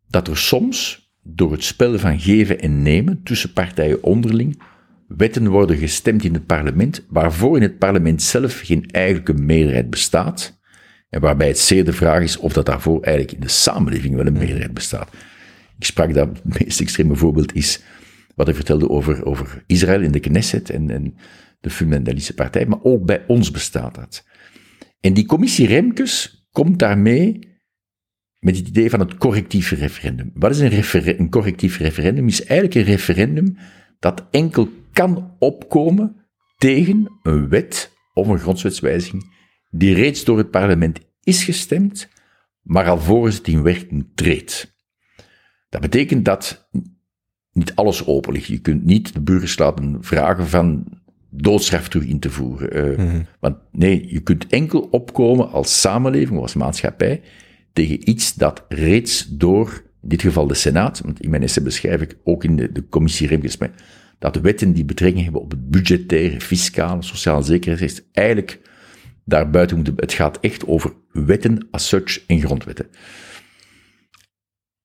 dat 0.07 0.27
er 0.27 0.37
soms 0.37 1.11
door 1.23 1.51
het 1.51 1.63
spel 1.63 1.99
van 1.99 2.19
geven 2.19 2.59
en 2.59 2.81
nemen 2.81 3.23
tussen 3.23 3.53
partijen 3.53 4.03
onderling 4.03 4.61
wetten 5.07 5.47
worden 5.47 5.77
gestemd 5.77 6.23
in 6.23 6.33
het 6.33 6.45
parlement, 6.45 7.05
waarvoor 7.09 7.55
in 7.55 7.61
het 7.61 7.77
parlement 7.77 8.21
zelf 8.21 8.59
geen 8.59 8.85
eigenlijke 8.91 9.33
meerderheid 9.33 9.89
bestaat, 9.89 10.59
en 11.09 11.21
waarbij 11.21 11.47
het 11.47 11.59
zeer 11.59 11.85
de 11.85 11.93
vraag 11.93 12.23
is 12.23 12.37
of 12.37 12.53
dat 12.53 12.65
daarvoor 12.65 13.01
eigenlijk 13.01 13.35
in 13.35 13.41
de 13.41 13.51
samenleving 13.51 14.15
wel 14.15 14.25
een 14.25 14.33
meerderheid 14.33 14.73
bestaat. 14.73 15.09
Ik 15.77 15.85
sprak 15.85 16.13
dat, 16.13 16.27
het 16.27 16.59
meest 16.59 16.81
extreme 16.81 17.15
voorbeeld 17.15 17.55
is 17.55 17.83
wat 18.35 18.47
ik 18.47 18.55
vertelde 18.55 18.89
over, 18.89 19.25
over 19.25 19.63
Israël 19.67 20.01
in 20.01 20.11
de 20.11 20.19
Knesset 20.19 20.69
en, 20.69 20.89
en 20.89 21.17
de 21.61 21.69
fundamentalistische 21.69 22.33
partij, 22.33 22.65
maar 22.65 22.83
ook 22.83 23.05
bij 23.05 23.23
ons 23.27 23.51
bestaat 23.51 23.95
dat. 23.95 24.25
En 25.07 25.13
die 25.13 25.25
commissie 25.25 25.67
Remkes 25.67 26.47
komt 26.51 26.79
daarmee 26.79 27.39
met 28.39 28.57
het 28.57 28.67
idee 28.67 28.89
van 28.89 28.99
het 28.99 29.17
correctief 29.17 29.71
referendum. 29.71 30.31
Wat 30.33 30.51
is 30.51 30.59
een, 30.59 31.19
een 31.19 31.29
correctief 31.29 31.77
referendum? 31.77 32.27
Is 32.27 32.45
eigenlijk 32.45 32.75
een 32.75 32.93
referendum 32.93 33.57
dat 33.99 34.27
enkel 34.31 34.69
kan 34.93 35.35
opkomen 35.39 36.15
tegen 36.57 37.19
een 37.23 37.49
wet 37.49 37.93
of 38.13 38.27
een 38.27 38.39
grondwetswijziging 38.39 39.35
die 39.69 39.93
reeds 39.93 40.23
door 40.23 40.37
het 40.37 40.51
parlement 40.51 40.99
is 41.23 41.43
gestemd, 41.43 42.09
maar 42.61 42.89
alvorens 42.89 43.37
het 43.37 43.47
in 43.47 43.63
werking 43.63 44.11
treedt. 44.15 44.75
Dat 45.69 45.81
betekent 45.81 46.25
dat 46.25 46.69
niet 47.51 47.75
alles 47.75 48.05
open 48.05 48.33
ligt. 48.33 48.47
Je 48.47 48.59
kunt 48.59 48.83
niet 48.83 49.13
de 49.13 49.21
burgers 49.21 49.57
laten 49.57 50.03
vragen 50.03 50.47
van 50.47 50.96
doodstraf 51.41 51.89
toe 51.89 52.07
in 52.07 52.19
te 52.19 52.29
voeren. 52.29 52.97
Uh, 52.99 53.19
Want 53.39 53.57
nee, 53.71 54.13
je 54.13 54.19
kunt 54.19 54.47
enkel 54.47 54.79
opkomen 54.79 55.51
als 55.51 55.81
samenleving 55.81 56.37
of 56.37 56.43
als 56.43 56.53
maatschappij 56.53 57.21
tegen 57.73 58.09
iets 58.09 58.33
dat 58.33 58.65
reeds 58.69 59.27
door, 59.27 59.83
in 60.01 60.09
dit 60.09 60.21
geval 60.21 60.47
de 60.47 60.53
Senaat, 60.53 60.99
want 60.99 61.21
in 61.21 61.29
mijn 61.29 61.43
essay 61.43 61.63
beschrijf 61.63 62.01
ik 62.01 62.17
ook 62.23 62.43
in 62.43 62.55
de, 62.55 62.71
de 62.71 62.87
commissie 62.89 63.27
Remkes, 63.27 63.57
dat 64.19 64.33
de 64.33 64.41
wetten 64.41 64.73
die 64.73 64.85
betrekking 64.85 65.23
hebben 65.23 65.41
op 65.41 65.51
het 65.51 65.69
budgettaire, 65.69 66.41
fiscale, 66.41 67.01
sociale 67.01 67.43
zekerheid, 67.43 68.07
eigenlijk 68.11 68.59
daarbuiten 69.25 69.75
moeten. 69.75 69.93
Het 69.95 70.13
gaat 70.13 70.39
echt 70.39 70.67
over 70.67 70.93
wetten 71.11 71.67
as 71.71 71.87
such 71.87 72.25
en 72.27 72.39
grondwetten. 72.39 72.87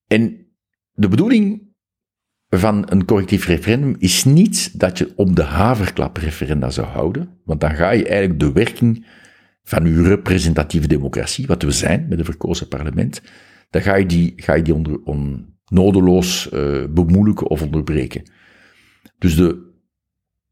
En 0.07 0.47
de 0.93 1.09
bedoeling 1.09 1.72
van 2.59 2.85
een 2.89 3.05
correctief 3.05 3.47
referendum 3.47 3.95
is 3.99 4.25
niet 4.25 4.79
dat 4.81 4.99
je 4.99 5.13
om 5.17 5.35
de 5.35 5.43
haverklap 5.43 6.17
referenda 6.17 6.71
zou 6.71 6.87
houden, 6.87 7.39
want 7.45 7.61
dan 7.61 7.75
ga 7.75 7.91
je 7.91 8.07
eigenlijk 8.07 8.41
de 8.41 8.53
werking 8.53 9.07
van 9.63 9.85
uw 9.85 10.05
representatieve 10.05 10.87
democratie, 10.87 11.47
wat 11.47 11.63
we 11.63 11.71
zijn 11.71 12.07
met 12.09 12.19
een 12.19 12.25
verkozen 12.25 12.69
parlement, 12.69 13.23
dan 13.71 13.83
ga 13.83 13.95
je 13.95 14.07
die, 14.07 14.33
ga 14.37 14.55
je 14.55 14.63
die 14.63 14.75
onder, 14.75 15.01
on, 15.05 15.53
nodeloos 15.65 16.49
uh, 16.53 16.85
bemoeilijken 16.91 17.47
of 17.47 17.63
onderbreken. 17.63 18.31
Dus 19.19 19.37
de, 19.37 19.71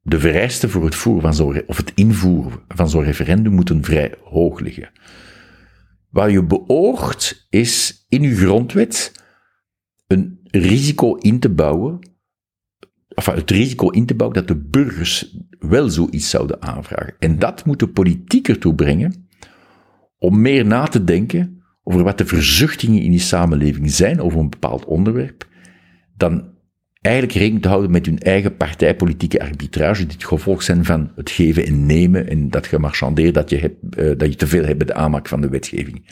de 0.01 0.19
vereisten 0.19 0.71
voor 0.71 0.85
het 0.85 0.95
voeren 0.95 1.23
van 1.23 1.35
zo'n, 1.35 1.63
of 1.67 1.77
het 1.77 1.93
invoeren 1.95 2.61
van 2.69 2.89
zo'n 2.89 3.05
referendum 3.05 3.53
moeten 3.53 3.85
vrij 3.85 4.15
hoog 4.25 4.61
liggen. 4.61 4.91
Wat 6.11 6.31
je 6.31 6.45
beoogt 6.45 7.47
is 7.51 8.05
in 8.09 8.23
uw 8.23 8.37
grondwet 8.37 9.13
een 10.07 10.40
risico 10.51 11.15
in 11.15 11.39
te 11.39 11.49
bouwen, 11.49 11.99
of 13.15 13.27
het 13.27 13.51
risico 13.51 13.89
in 13.89 14.07
te 14.07 14.15
bouwen 14.15 14.39
dat 14.39 14.49
de 14.49 14.69
burgers 14.69 15.37
wel 15.59 15.89
zoiets 15.89 16.31
zouden 16.31 16.63
aanvragen. 16.63 17.15
En 17.19 17.39
dat 17.39 17.65
moet 17.65 17.79
de 17.79 17.89
politiek 17.89 18.49
ertoe 18.49 18.75
brengen 18.75 19.29
om 20.19 20.41
meer 20.41 20.67
na 20.67 20.87
te 20.87 21.05
denken 21.05 21.63
over 21.83 22.03
wat 22.03 22.19
de 22.19 22.27
verzuchtingen 22.27 23.03
in 23.03 23.11
die 23.11 23.21
samenleving 23.21 23.91
zijn 23.91 24.21
over 24.21 24.39
een 24.39 24.51
bepaald 24.51 24.85
onderwerp, 24.85 25.49
dan 26.17 26.49
eigenlijk 27.01 27.37
rekening 27.37 27.63
te 27.63 27.69
houden 27.69 27.91
met 27.91 28.07
hun 28.07 28.19
eigen 28.19 28.57
partijpolitieke 28.57 29.41
arbitrage, 29.41 30.03
die 30.03 30.13
het 30.13 30.25
gevolg 30.25 30.63
zijn 30.63 30.85
van 30.85 31.13
het 31.15 31.31
geven 31.31 31.67
en 31.67 31.87
nemen 31.87 32.29
en 32.29 32.51
dat 32.51 32.67
gemarchandeer 32.67 33.33
dat 33.33 33.51
je, 33.51 33.59
hebt, 33.59 33.99
uh, 33.99 34.19
dat 34.19 34.29
je 34.31 34.37
te 34.37 34.47
veel 34.47 34.65
hebt 34.65 34.79
bij 34.79 34.87
de 34.87 34.95
aanmaak 34.95 35.29
van 35.29 35.41
de 35.41 35.49
wetgeving. 35.49 36.05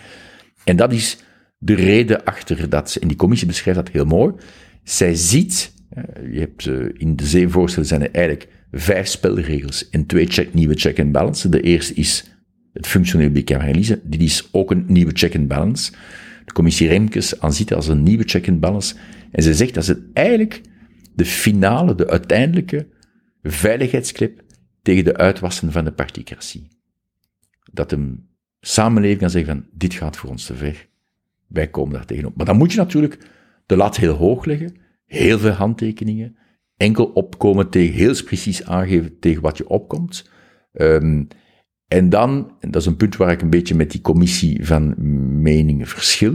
En 0.65 0.77
dat 0.77 0.93
is 0.93 1.19
de 1.59 1.74
reden 1.74 2.24
achter 2.24 2.68
dat, 2.68 2.97
en 3.01 3.09
die 3.09 3.16
commissie 3.16 3.48
beschrijft 3.48 3.78
dat 3.85 3.89
heel 3.89 4.05
mooi, 4.05 4.35
zij 4.82 5.14
ziet, 5.14 5.72
uh, 5.97 6.32
je 6.32 6.39
hebt 6.39 6.66
uh, 6.66 6.89
in 6.93 7.16
de 7.16 7.26
zeven 7.26 7.51
voorstellen 7.51 7.89
zijn 7.89 8.02
er 8.02 8.10
eigenlijk 8.10 8.48
vijf 8.70 9.06
spelregels 9.06 9.89
en 9.89 10.06
twee 10.06 10.26
check, 10.26 10.55
nieuwe 10.55 10.74
check 10.74 11.01
and 11.01 11.12
balance. 11.12 11.48
De 11.48 11.60
eerste 11.60 11.94
is 11.94 12.30
het 12.72 12.86
functioneel 12.86 13.30
bicameralisme. 13.30 14.01
Dit 14.05 14.20
is 14.20 14.48
ook 14.52 14.70
een 14.70 14.85
nieuwe 14.86 15.12
check 15.14 15.36
and 15.36 15.48
balance. 15.48 15.93
De 16.44 16.52
commissie 16.52 16.89
Remkes 16.89 17.40
aanziet 17.40 17.74
als 17.74 17.89
een 17.89 18.02
nieuwe 18.02 18.24
check 18.24 18.48
and 18.48 18.60
balance. 18.60 18.94
En 19.30 19.43
ze 19.43 19.55
zegt 19.55 19.74
dat 19.74 19.86
het 19.86 20.01
eigenlijk 20.12 20.60
de 21.14 21.24
finale, 21.24 21.94
de 21.94 22.09
uiteindelijke 22.09 22.89
veiligheidsclip 23.43 24.43
tegen 24.82 25.05
de 25.05 25.16
uitwassen 25.16 25.72
van 25.72 25.85
de 25.85 25.93
particratie. 25.93 26.68
Dat 27.72 27.93
een 27.93 28.28
samenleving 28.60 29.20
kan 29.20 29.30
zeggen 29.30 29.55
van, 29.55 29.66
dit 29.72 29.94
gaat 29.94 30.16
voor 30.16 30.30
ons 30.30 30.47
te 30.47 30.55
ver. 30.55 30.89
Wij 31.49 31.69
komen 31.69 31.93
daar 31.93 32.07
tegenop. 32.07 32.37
Maar 32.37 32.47
dan 32.47 32.57
moet 32.57 32.73
je 32.73 32.79
natuurlijk 32.79 33.19
de 33.66 33.77
lat 33.77 33.97
heel 33.97 34.15
hoog 34.15 34.45
leggen, 34.45 34.77
heel 35.05 35.39
veel 35.39 35.51
handtekeningen, 35.51 36.37
enkel 36.77 37.05
opkomen 37.05 37.70
tegen, 37.70 37.95
heel 37.95 38.25
precies 38.25 38.65
aangeven 38.65 39.19
tegen 39.19 39.43
wat 39.43 39.57
je 39.57 39.69
opkomt. 39.69 40.31
Um, 40.73 41.29
en 41.89 42.09
dan, 42.09 42.57
dat 42.61 42.77
is 42.77 42.87
een 42.87 42.97
punt 42.97 43.16
waar 43.16 43.31
ik 43.31 43.43
een 43.43 43.51
beetje 43.51 43.75
met 43.75 43.91
die 43.91 44.01
commissie 44.01 44.66
van 44.66 44.95
meningen 45.43 45.87
verschil. 45.87 46.35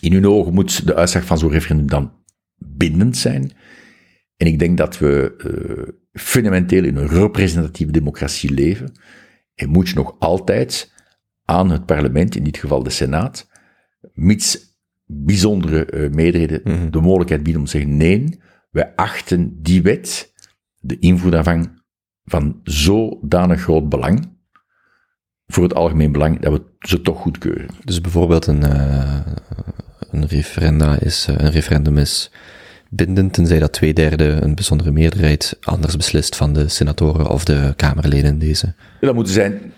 In 0.00 0.12
hun 0.12 0.26
ogen 0.26 0.54
moet 0.54 0.86
de 0.86 0.94
uitslag 0.94 1.24
van 1.24 1.38
zo'n 1.38 1.50
referendum 1.50 1.88
dan 1.88 2.12
bindend 2.56 3.16
zijn. 3.16 3.52
En 4.36 4.46
ik 4.46 4.58
denk 4.58 4.76
dat 4.76 4.98
we 4.98 5.34
uh, 5.46 5.94
fundamenteel 6.12 6.84
in 6.84 6.96
een 6.96 7.08
representatieve 7.08 7.92
democratie 7.92 8.50
leven. 8.50 8.92
En 9.54 9.68
moet 9.68 9.88
je 9.88 9.94
nog 9.94 10.16
altijd 10.18 10.92
aan 11.44 11.70
het 11.70 11.86
parlement, 11.86 12.36
in 12.36 12.44
dit 12.44 12.56
geval 12.56 12.82
de 12.82 12.90
Senaat, 12.90 13.48
mits 14.14 14.74
bijzondere 15.04 15.92
uh, 15.94 16.10
meerderheden 16.10 16.60
mm 16.64 16.74
-hmm. 16.74 16.90
de 16.90 17.00
mogelijkheid 17.00 17.42
bieden 17.42 17.60
om 17.60 17.68
te 17.68 17.78
zeggen 17.78 17.96
nee, 17.96 18.40
wij 18.70 18.92
achten 18.96 19.62
die 19.62 19.82
wet, 19.82 20.32
de 20.78 20.98
invoer 20.98 21.30
daarvan, 21.30 21.80
van 22.24 22.60
zodanig 22.62 23.60
groot 23.60 23.88
belang 23.88 24.34
voor 25.46 25.62
het 25.62 25.74
algemeen 25.74 26.12
belang 26.12 26.40
dat 26.40 26.52
we 26.52 26.62
ze 26.78 27.00
toch 27.00 27.20
goedkeuren. 27.20 27.68
Dus 27.84 28.00
bijvoorbeeld 28.00 28.46
een, 28.46 28.62
uh, 28.64 29.20
een, 30.10 30.26
referenda 30.26 31.00
is, 31.00 31.26
uh, 31.30 31.36
een 31.38 31.50
referendum 31.50 31.98
is 31.98 32.30
bindend, 32.90 33.32
tenzij 33.32 33.58
dat 33.58 33.72
twee 33.72 33.92
derde 33.92 34.24
een 34.24 34.54
bijzondere 34.54 34.90
meerderheid 34.90 35.56
anders 35.60 35.96
beslist 35.96 36.36
van 36.36 36.52
de 36.52 36.68
senatoren 36.68 37.30
of 37.30 37.44
de 37.44 37.72
Kamerleden 37.76 38.30
in 38.30 38.38
deze. 38.38 38.74
Dat 39.00 39.14
moeten 39.14 39.32
zijn 39.32 39.72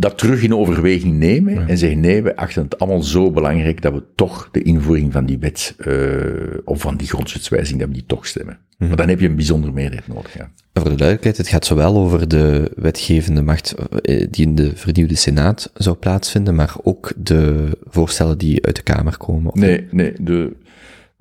dat 0.00 0.18
terug 0.18 0.42
in 0.42 0.54
overweging 0.54 1.18
nemen 1.18 1.68
en 1.68 1.78
zeggen 1.78 2.00
nee, 2.00 2.22
we 2.22 2.36
achten 2.36 2.62
het 2.62 2.78
allemaal 2.78 3.02
zo 3.02 3.30
belangrijk 3.30 3.82
dat 3.82 3.92
we 3.92 4.02
toch 4.14 4.48
de 4.52 4.62
invoering 4.62 5.12
van 5.12 5.26
die 5.26 5.38
wet 5.38 5.74
uh, 5.86 6.24
of 6.64 6.80
van 6.80 6.96
die 6.96 7.08
grondwetswijziging, 7.08 7.80
dat 7.80 7.88
we 7.88 7.94
die 7.94 8.06
toch 8.06 8.26
stemmen. 8.26 8.58
Mm 8.78 8.88
Maar 8.88 8.96
dan 8.96 9.08
heb 9.08 9.20
je 9.20 9.28
een 9.28 9.36
bijzondere 9.36 9.72
meerderheid 9.72 10.08
nodig. 10.08 10.34
Ja. 10.34 10.50
Voor 10.72 10.90
de 10.90 10.96
duidelijkheid, 10.96 11.36
het 11.36 11.48
gaat 11.48 11.64
zowel 11.64 11.96
over 11.96 12.28
de 12.28 12.72
wetgevende 12.76 13.42
macht 13.42 13.74
eh, 13.74 14.26
die 14.30 14.46
in 14.46 14.54
de 14.54 14.72
vernieuwde 14.74 15.14
Senaat 15.14 15.70
zou 15.74 15.96
plaatsvinden, 15.96 16.54
maar 16.54 16.74
ook 16.82 17.12
de 17.16 17.68
voorstellen 17.84 18.38
die 18.38 18.66
uit 18.66 18.76
de 18.76 18.82
Kamer 18.82 19.16
komen. 19.16 19.52
Nee, 19.54 19.86
nee, 19.90 20.12
de, 20.20 20.52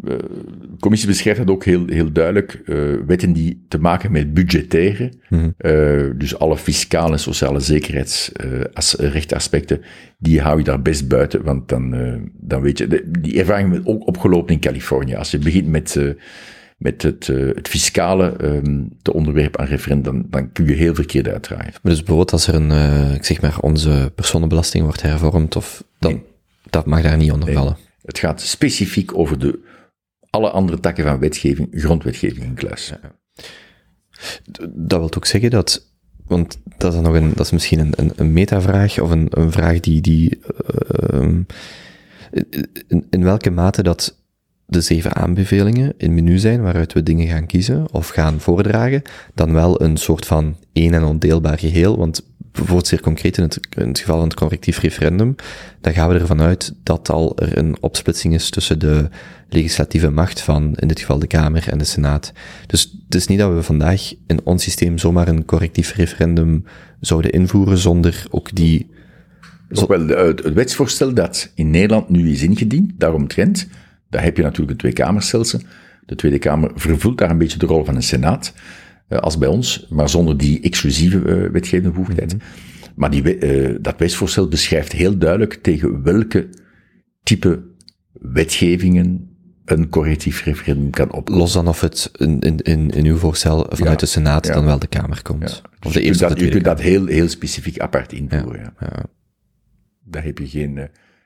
de 0.01 0.19
commissie 0.79 1.09
beschrijft 1.09 1.39
dat 1.39 1.49
ook 1.49 1.65
heel, 1.65 1.87
heel 1.87 2.11
duidelijk. 2.11 2.61
Uh, 2.65 2.95
wetten 3.07 3.33
die 3.33 3.65
te 3.67 3.79
maken 3.79 4.11
met 4.11 4.33
budgettaire, 4.33 5.11
mm 5.29 5.39
-hmm. 5.39 5.53
uh, 5.57 6.09
dus 6.15 6.39
alle 6.39 6.57
fiscale 6.57 7.11
en 7.11 7.19
sociale 7.19 7.59
zekerheidsrechtaspecten, 7.59 9.79
uh, 9.79 9.85
die 10.17 10.41
hou 10.41 10.57
je 10.57 10.63
daar 10.63 10.81
best 10.81 11.07
buiten, 11.07 11.43
want 11.43 11.69
dan, 11.69 11.95
dan 12.33 12.61
weet 12.61 12.77
je, 12.77 12.87
de, 12.87 13.11
die 13.19 13.39
ervaring 13.39 13.69
wordt 13.69 13.87
ook 13.87 14.07
opgelopen 14.07 14.53
in 14.53 14.59
Californië. 14.59 15.15
Als 15.15 15.31
je 15.31 15.37
begint 15.37 15.67
met, 15.67 16.15
met 16.77 17.01
het, 17.01 17.27
het 17.27 17.67
fiscale 17.67 18.43
um, 18.43 18.89
te 19.01 19.13
onderwerpen 19.13 19.59
aan 19.59 19.67
referendum, 19.67 20.03
dan, 20.03 20.25
dan 20.29 20.51
kun 20.51 20.65
je 20.65 20.73
heel 20.73 20.95
verkeerd 20.95 21.27
uitdraaien. 21.27 21.71
Maar 21.71 21.79
dus 21.81 21.97
bijvoorbeeld 21.97 22.31
als 22.31 22.47
er 22.47 22.55
een, 22.55 22.71
ik 23.13 23.25
zeg 23.25 23.41
maar, 23.41 23.59
onze 23.59 24.11
personenbelasting 24.15 24.83
wordt 24.83 25.01
hervormd, 25.01 25.55
of 25.55 25.83
dan, 25.99 26.11
nee. 26.11 26.23
dat 26.69 26.85
mag 26.85 27.01
daar 27.01 27.17
niet 27.17 27.31
onder 27.31 27.47
nee. 27.47 27.57
vallen. 27.57 27.77
Het 28.05 28.19
gaat 28.19 28.41
specifiek 28.41 29.17
over 29.17 29.39
de 29.39 29.59
alle 30.29 30.49
andere 30.49 30.79
takken 30.79 31.03
van 31.03 31.19
wetgeving, 31.19 31.67
grondwetgeving 31.71 32.45
in 32.45 32.53
kluis. 32.53 32.93
Dat 34.69 34.99
wil 34.99 35.13
ook 35.15 35.25
zeggen 35.25 35.49
dat, 35.49 35.91
want 36.27 36.59
dat 36.77 36.93
is 36.93 36.99
nog 36.99 37.13
een, 37.13 37.29
dat 37.29 37.45
is 37.45 37.51
misschien 37.51 37.79
een, 37.79 37.93
een, 37.95 38.11
een 38.15 38.33
metavraag 38.33 38.99
of 38.99 39.09
een, 39.09 39.27
een 39.29 39.51
vraag 39.51 39.79
die, 39.79 40.01
die 40.01 40.39
uh, 41.13 41.37
in, 42.87 43.07
in 43.09 43.23
welke 43.23 43.49
mate 43.49 43.83
dat 43.83 44.17
de 44.65 44.81
zeven 44.81 45.15
aanbevelingen 45.15 45.93
in 45.97 46.13
menu 46.13 46.37
zijn 46.37 46.61
waaruit 46.61 46.93
we 46.93 47.03
dingen 47.03 47.27
gaan 47.27 47.45
kiezen 47.45 47.93
of 47.93 48.07
gaan 48.07 48.39
voordragen, 48.39 49.01
dan 49.33 49.53
wel 49.53 49.81
een 49.81 49.97
soort 49.97 50.25
van 50.25 50.55
één 50.73 50.93
en 50.93 51.03
ondeelbaar 51.03 51.59
geheel, 51.59 51.97
want 51.97 52.25
bijvoorbeeld 52.59 52.87
zeer 52.87 53.01
concreet 53.01 53.37
in 53.37 53.43
het, 53.43 53.59
geval 53.99 54.17
van 54.17 54.27
het 54.27 54.33
correctief 54.33 54.79
referendum, 54.79 55.35
dan 55.81 55.93
gaan 55.93 56.09
we 56.09 56.19
ervan 56.19 56.41
uit 56.41 56.73
dat 56.83 57.09
al 57.09 57.37
er 57.37 57.57
een 57.57 57.77
opsplitsing 57.79 58.33
is 58.33 58.49
tussen 58.49 58.79
de 58.79 59.09
legislatieve 59.49 60.09
macht 60.09 60.41
van, 60.41 60.73
in 60.75 60.87
dit 60.87 60.99
geval 60.99 61.19
de 61.19 61.27
Kamer 61.27 61.69
en 61.69 61.77
de 61.77 61.83
Senaat. 61.83 62.31
Dus 62.67 62.97
het 63.05 63.15
is 63.15 63.27
niet 63.27 63.39
dat 63.39 63.53
we 63.53 63.63
vandaag 63.63 64.13
in 64.27 64.39
ons 64.43 64.63
systeem 64.63 64.97
zomaar 64.97 65.27
een 65.27 65.45
correctief 65.45 65.95
referendum 65.95 66.65
zouden 66.99 67.31
invoeren 67.31 67.77
zonder 67.77 68.25
ook 68.29 68.55
die... 68.55 68.89
Zo... 69.71 69.87
wel, 69.87 70.07
het, 70.07 70.43
het 70.43 70.53
wetsvoorstel 70.53 71.13
dat 71.13 71.51
in 71.55 71.69
Nederland 71.69 72.09
nu 72.09 72.31
is 72.31 72.41
ingediend, 72.41 72.91
daaromtrent, 72.97 73.67
daar 74.09 74.23
heb 74.23 74.37
je 74.37 74.43
natuurlijk 74.43 74.71
een 74.71 74.77
tweekamerstelsel. 74.77 75.59
De 76.05 76.15
Tweede 76.15 76.39
Kamer 76.39 76.71
vervult 76.75 77.17
daar 77.17 77.29
een 77.29 77.37
beetje 77.37 77.59
de 77.59 77.65
rol 77.65 77.85
van 77.85 77.95
een 77.95 78.03
Senaat 78.03 78.53
als 79.09 79.37
bij 79.37 79.47
ons, 79.47 79.87
maar 79.89 80.09
zonder 80.09 80.37
die 80.37 80.61
exclusieve 80.61 81.17
uh, 81.17 81.51
wetgevende 81.51 81.89
bevoegdheid. 81.89 82.33
Mm 82.33 82.39
-hmm. 82.39 82.47
Maar 82.95 83.11
die, 83.11 83.39
uh, 83.39 83.77
dat 83.81 83.99
wetsvoorstel 83.99 84.47
beschrijft 84.47 84.91
heel 84.91 85.17
duidelijk 85.17 85.53
tegen 85.53 86.03
welke 86.03 86.49
type 87.23 87.63
wetgevingen 88.11 89.37
een 89.65 89.89
correctief 89.89 90.43
referendum 90.43 90.89
kan 90.89 91.11
op. 91.11 91.29
Los 91.29 91.53
dan 91.53 91.67
of 91.67 91.81
het 91.81 92.11
in, 92.17 92.39
in, 92.39 92.57
in, 92.57 92.89
in 92.89 93.05
uw 93.05 93.17
voorstel 93.17 93.65
vanuit 93.69 93.99
ja, 93.99 94.05
de 94.05 94.05
Senaat 94.05 94.45
ja. 94.45 94.53
dan 94.53 94.65
wel 94.65 94.79
de 94.79 94.87
Kamer 94.87 95.21
komt. 95.21 95.61
Ja. 95.63 95.87
Of 95.87 95.93
de 95.93 96.01
eerste 96.01 96.23
je 96.23 96.27
kunt, 96.27 96.39
dat, 96.39 96.47
je 96.47 96.49
kunt 96.49 96.63
dat 96.63 96.81
heel, 96.81 97.05
heel 97.05 97.27
specifiek 97.27 97.79
apart 97.79 98.13
invoeren. 98.13 98.73
Ja. 98.79 99.05
Daar 100.03 100.23
heb 100.23 100.37
je 100.37 100.47
geen... 100.47 100.73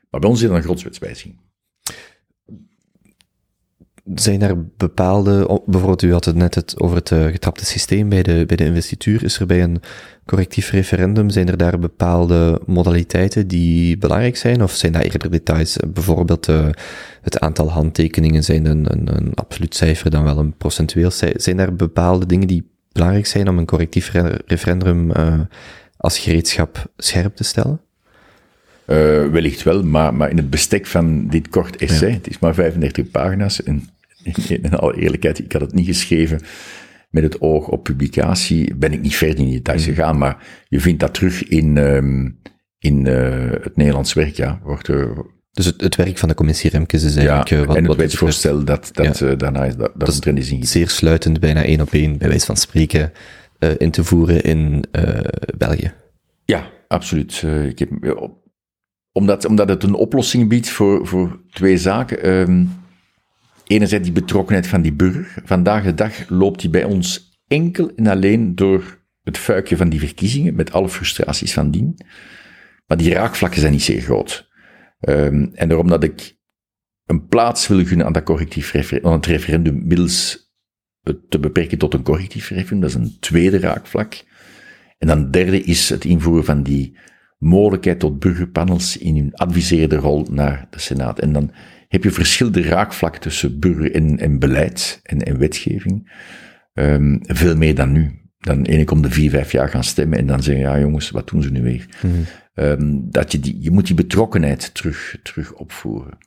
Maar 0.10 0.20
bij 0.20 0.30
ons 0.30 0.42
is 0.42 0.48
dat 0.48 0.58
een 0.58 0.64
grondwetswijziging 0.64 1.36
zijn 4.16 4.42
er 4.42 4.68
bepaalde, 4.78 5.62
bijvoorbeeld 5.66 6.02
u 6.02 6.12
had 6.12 6.26
het 6.26 6.36
net 6.36 6.56
het, 6.56 6.80
over 6.80 6.96
het 6.96 7.10
uh, 7.10 7.26
getrapte 7.26 7.66
systeem 7.66 8.10
bij 8.10 8.24
de, 8.24 8.44
bij 8.48 8.56
de 8.56 8.66
investituur, 8.66 9.24
is 9.24 9.40
er 9.40 9.46
bij 9.46 9.64
een 9.64 9.82
correctief 10.26 10.72
referendum, 10.72 11.30
zijn 11.30 11.48
er 11.48 11.58
daar 11.58 11.80
bepaalde 11.80 12.62
modaliteiten 12.66 13.48
die 13.48 13.98
belangrijk 13.98 14.38
zijn, 14.38 14.64
of 14.64 14.72
zijn 14.72 14.92
dat 14.92 15.02
eerder 15.02 15.32
details? 15.32 15.78
Bijvoorbeeld 15.94 16.48
uh, 16.48 16.68
het 17.22 17.40
aantal 17.40 17.72
handtekeningen 17.72 18.44
zijn 18.44 18.66
een, 18.66 18.92
een, 18.92 19.16
een 19.16 19.34
absoluut 19.34 19.76
cijfer 19.76 20.10
dan 20.10 20.24
wel 20.24 20.38
een 20.38 20.58
procentueel 20.58 21.12
cijfer. 21.12 21.42
Zijn 21.42 21.60
er 21.60 21.76
bepaalde 21.76 22.26
dingen 22.26 22.48
die 22.48 22.72
belangrijk 22.92 23.26
zijn 23.26 23.50
om 23.50 23.58
een 23.58 23.66
correctief 23.66 24.12
referendum 24.46 25.10
uh, 25.10 25.40
als 25.98 26.20
gereedschap 26.20 26.92
scherp 26.98 27.36
te 27.36 27.44
stellen? 27.44 27.82
Uh, 28.88 29.28
wellicht 29.28 29.64
wel, 29.64 29.84
maar, 29.84 30.14
maar 30.14 30.30
in 30.30 30.38
het 30.38 30.50
bestek 30.50 30.86
van 30.86 31.28
dit 31.28 31.50
kort 31.50 31.76
essay, 31.76 32.10
ja. 32.10 32.16
het 32.16 32.30
is 32.30 32.40
maar 32.40 32.54
35 32.54 33.12
pagina's, 33.12 33.64
en 33.64 33.90
in, 34.48 34.74
alle 34.74 34.98
eerlijkheid, 34.98 35.40
ik 35.40 35.52
had 35.52 35.62
het 35.62 35.74
niet 35.74 35.86
geschreven 35.86 36.42
met 37.10 37.24
het 37.24 37.42
oog 37.42 37.68
op 37.68 37.84
publicatie, 37.84 38.76
ben 38.76 38.94
ik 38.94 39.02
niet 39.02 39.16
verder 39.16 39.38
in 39.38 39.46
die 39.46 39.54
details 39.54 39.88
mm. 39.88 39.94
gegaan, 39.94 40.18
maar 40.18 40.64
je 40.68 40.80
vindt 40.80 41.00
dat 41.00 41.14
terug 41.14 41.48
in, 41.48 41.78
um, 41.78 42.40
in 42.80 43.06
uh, 43.06 43.52
het 43.62 43.76
Nederlands 43.78 44.14
werk, 44.14 44.36
ja. 44.36 44.60
Wordt, 44.64 44.88
uh, 44.88 45.20
dus 45.52 45.66
het, 45.66 45.82
het, 45.82 45.96
werk 45.96 46.18
van 46.18 46.30
de 46.30 46.36
commissie 46.36 46.70
Remkes 46.70 47.04
is 47.04 47.16
eigenlijk... 47.16 47.50
Ja, 47.50 47.66
wat, 47.66 47.76
en 47.76 47.86
het 47.86 47.98
wetsvoorstel 47.98 48.64
dat, 48.64 48.90
dat 48.94 49.18
ja. 49.18 49.36
daarna 49.36 49.66
is, 49.66 49.76
dat, 49.76 49.92
dat, 49.96 50.08
dat 50.08 50.22
trend 50.22 50.38
is 50.38 50.50
ingezet. 50.50 50.70
Zeer 50.70 50.90
sluitend, 50.90 51.40
bijna 51.40 51.64
één 51.64 51.82
op 51.82 51.94
één, 51.94 52.18
bij 52.18 52.28
wijze 52.28 52.46
van 52.46 52.58
spreken, 52.58 53.12
in 53.78 53.92
te 53.92 54.04
voeren 54.04 54.44
in 54.44 54.84
België. 55.58 55.94
Ja, 56.46 56.70
absoluut. 56.88 57.44
ik 57.68 57.80
heb 57.80 57.90
omdat, 59.12 59.46
omdat 59.46 59.70
het 59.70 59.84
een 59.84 59.94
oplossing 59.94 60.50
biedt 60.50 60.70
voor, 60.70 61.08
voor 61.08 61.40
twee 61.50 61.78
zaken. 61.78 62.30
Um, 62.30 62.83
enerzijds 63.68 64.04
die 64.04 64.14
betrokkenheid 64.14 64.68
van 64.68 64.82
die 64.82 64.94
burger. 64.94 65.34
Vandaag 65.46 65.84
de 65.84 65.94
dag 65.94 66.30
loopt 66.30 66.62
die 66.62 66.70
bij 66.70 66.84
ons 66.84 67.40
enkel 67.48 67.92
en 67.96 68.08
alleen 68.08 68.56
door 68.56 69.02
het 69.24 69.38
fuikje 69.38 69.78
van 69.78 69.90
die 69.90 70.00
verkiezingen, 70.00 70.56
met 70.56 70.72
alle 70.72 70.90
frustraties 70.90 71.54
van 71.54 71.72
dien. 71.72 71.98
Maar 72.88 72.98
die 72.98 73.14
raakvlakken 73.14 73.60
zijn 73.60 73.72
niet 73.72 73.84
zeer 73.84 74.02
groot. 74.02 74.52
Um, 75.00 75.52
en 75.54 75.68
daarom 75.68 75.88
dat 75.88 76.04
ik 76.04 76.38
een 77.06 77.28
plaats 77.28 77.68
wil 77.68 77.86
gunnen 77.86 78.06
aan 78.06 78.14
dat 78.14 78.24
correctief 78.24 78.72
referendum, 78.72 79.12
het 79.12 79.26
referendum 79.26 79.88
middels 79.88 80.52
het 81.02 81.30
te 81.30 81.40
beperken 81.40 81.78
tot 81.78 81.94
een 81.94 82.04
correctief 82.04 82.50
referendum, 82.50 82.80
dat 82.80 82.90
is 82.90 82.96
een 82.96 83.18
tweede 83.20 83.60
raakvlak. 83.60 84.24
En 84.98 85.08
dan 85.08 85.32
derde 85.32 85.64
is 85.64 85.90
het 85.90 86.06
invoeren 86.06 86.46
van 86.46 86.64
die 86.64 86.98
mogelijkheid 87.38 88.00
tot 88.00 88.20
burgerpanels 88.20 88.98
in 88.98 89.16
hun 89.16 89.34
adviserende 89.34 89.96
rol 89.96 90.28
naar 90.30 90.68
de 90.70 90.80
Senaat. 90.80 91.20
En 91.20 91.34
dan 91.34 91.52
heb 91.94 92.04
je 92.04 92.12
verschillende 92.12 92.62
raakvlakken 92.62 93.22
tussen 93.22 93.60
burger 93.60 93.96
en, 93.96 94.20
en 94.20 94.40
beleid 94.40 95.00
en, 95.04 95.22
en 95.22 95.38
wetgeving. 95.38 96.12
Um, 96.74 97.20
veel 97.22 97.56
meer 97.56 97.76
dan 97.76 97.92
nu. 97.92 98.22
Dan 98.40 98.64
ene 98.64 98.92
om 98.92 99.02
de 99.02 99.12
vier, 99.12 99.30
vijf 99.30 99.52
jaar 99.52 99.70
gaan 99.70 99.84
stemmen 99.84 100.20
en 100.20 100.28
dan 100.28 100.44
zeggen, 100.44 100.64
ja 100.64 100.80
jongens, 100.80 101.10
wat 101.10 101.30
doen 101.30 101.42
ze 101.42 101.52
nu 101.52 101.62
weer? 101.62 101.86
Mm. 102.02 102.26
Um, 102.56 103.12
dat 103.12 103.32
je, 103.32 103.40
die, 103.40 103.58
je 103.62 103.72
moet 103.72 103.86
die 103.86 103.96
betrokkenheid 103.96 104.74
terug, 104.74 105.18
terug 105.24 105.54
opvoeren. 105.54 106.18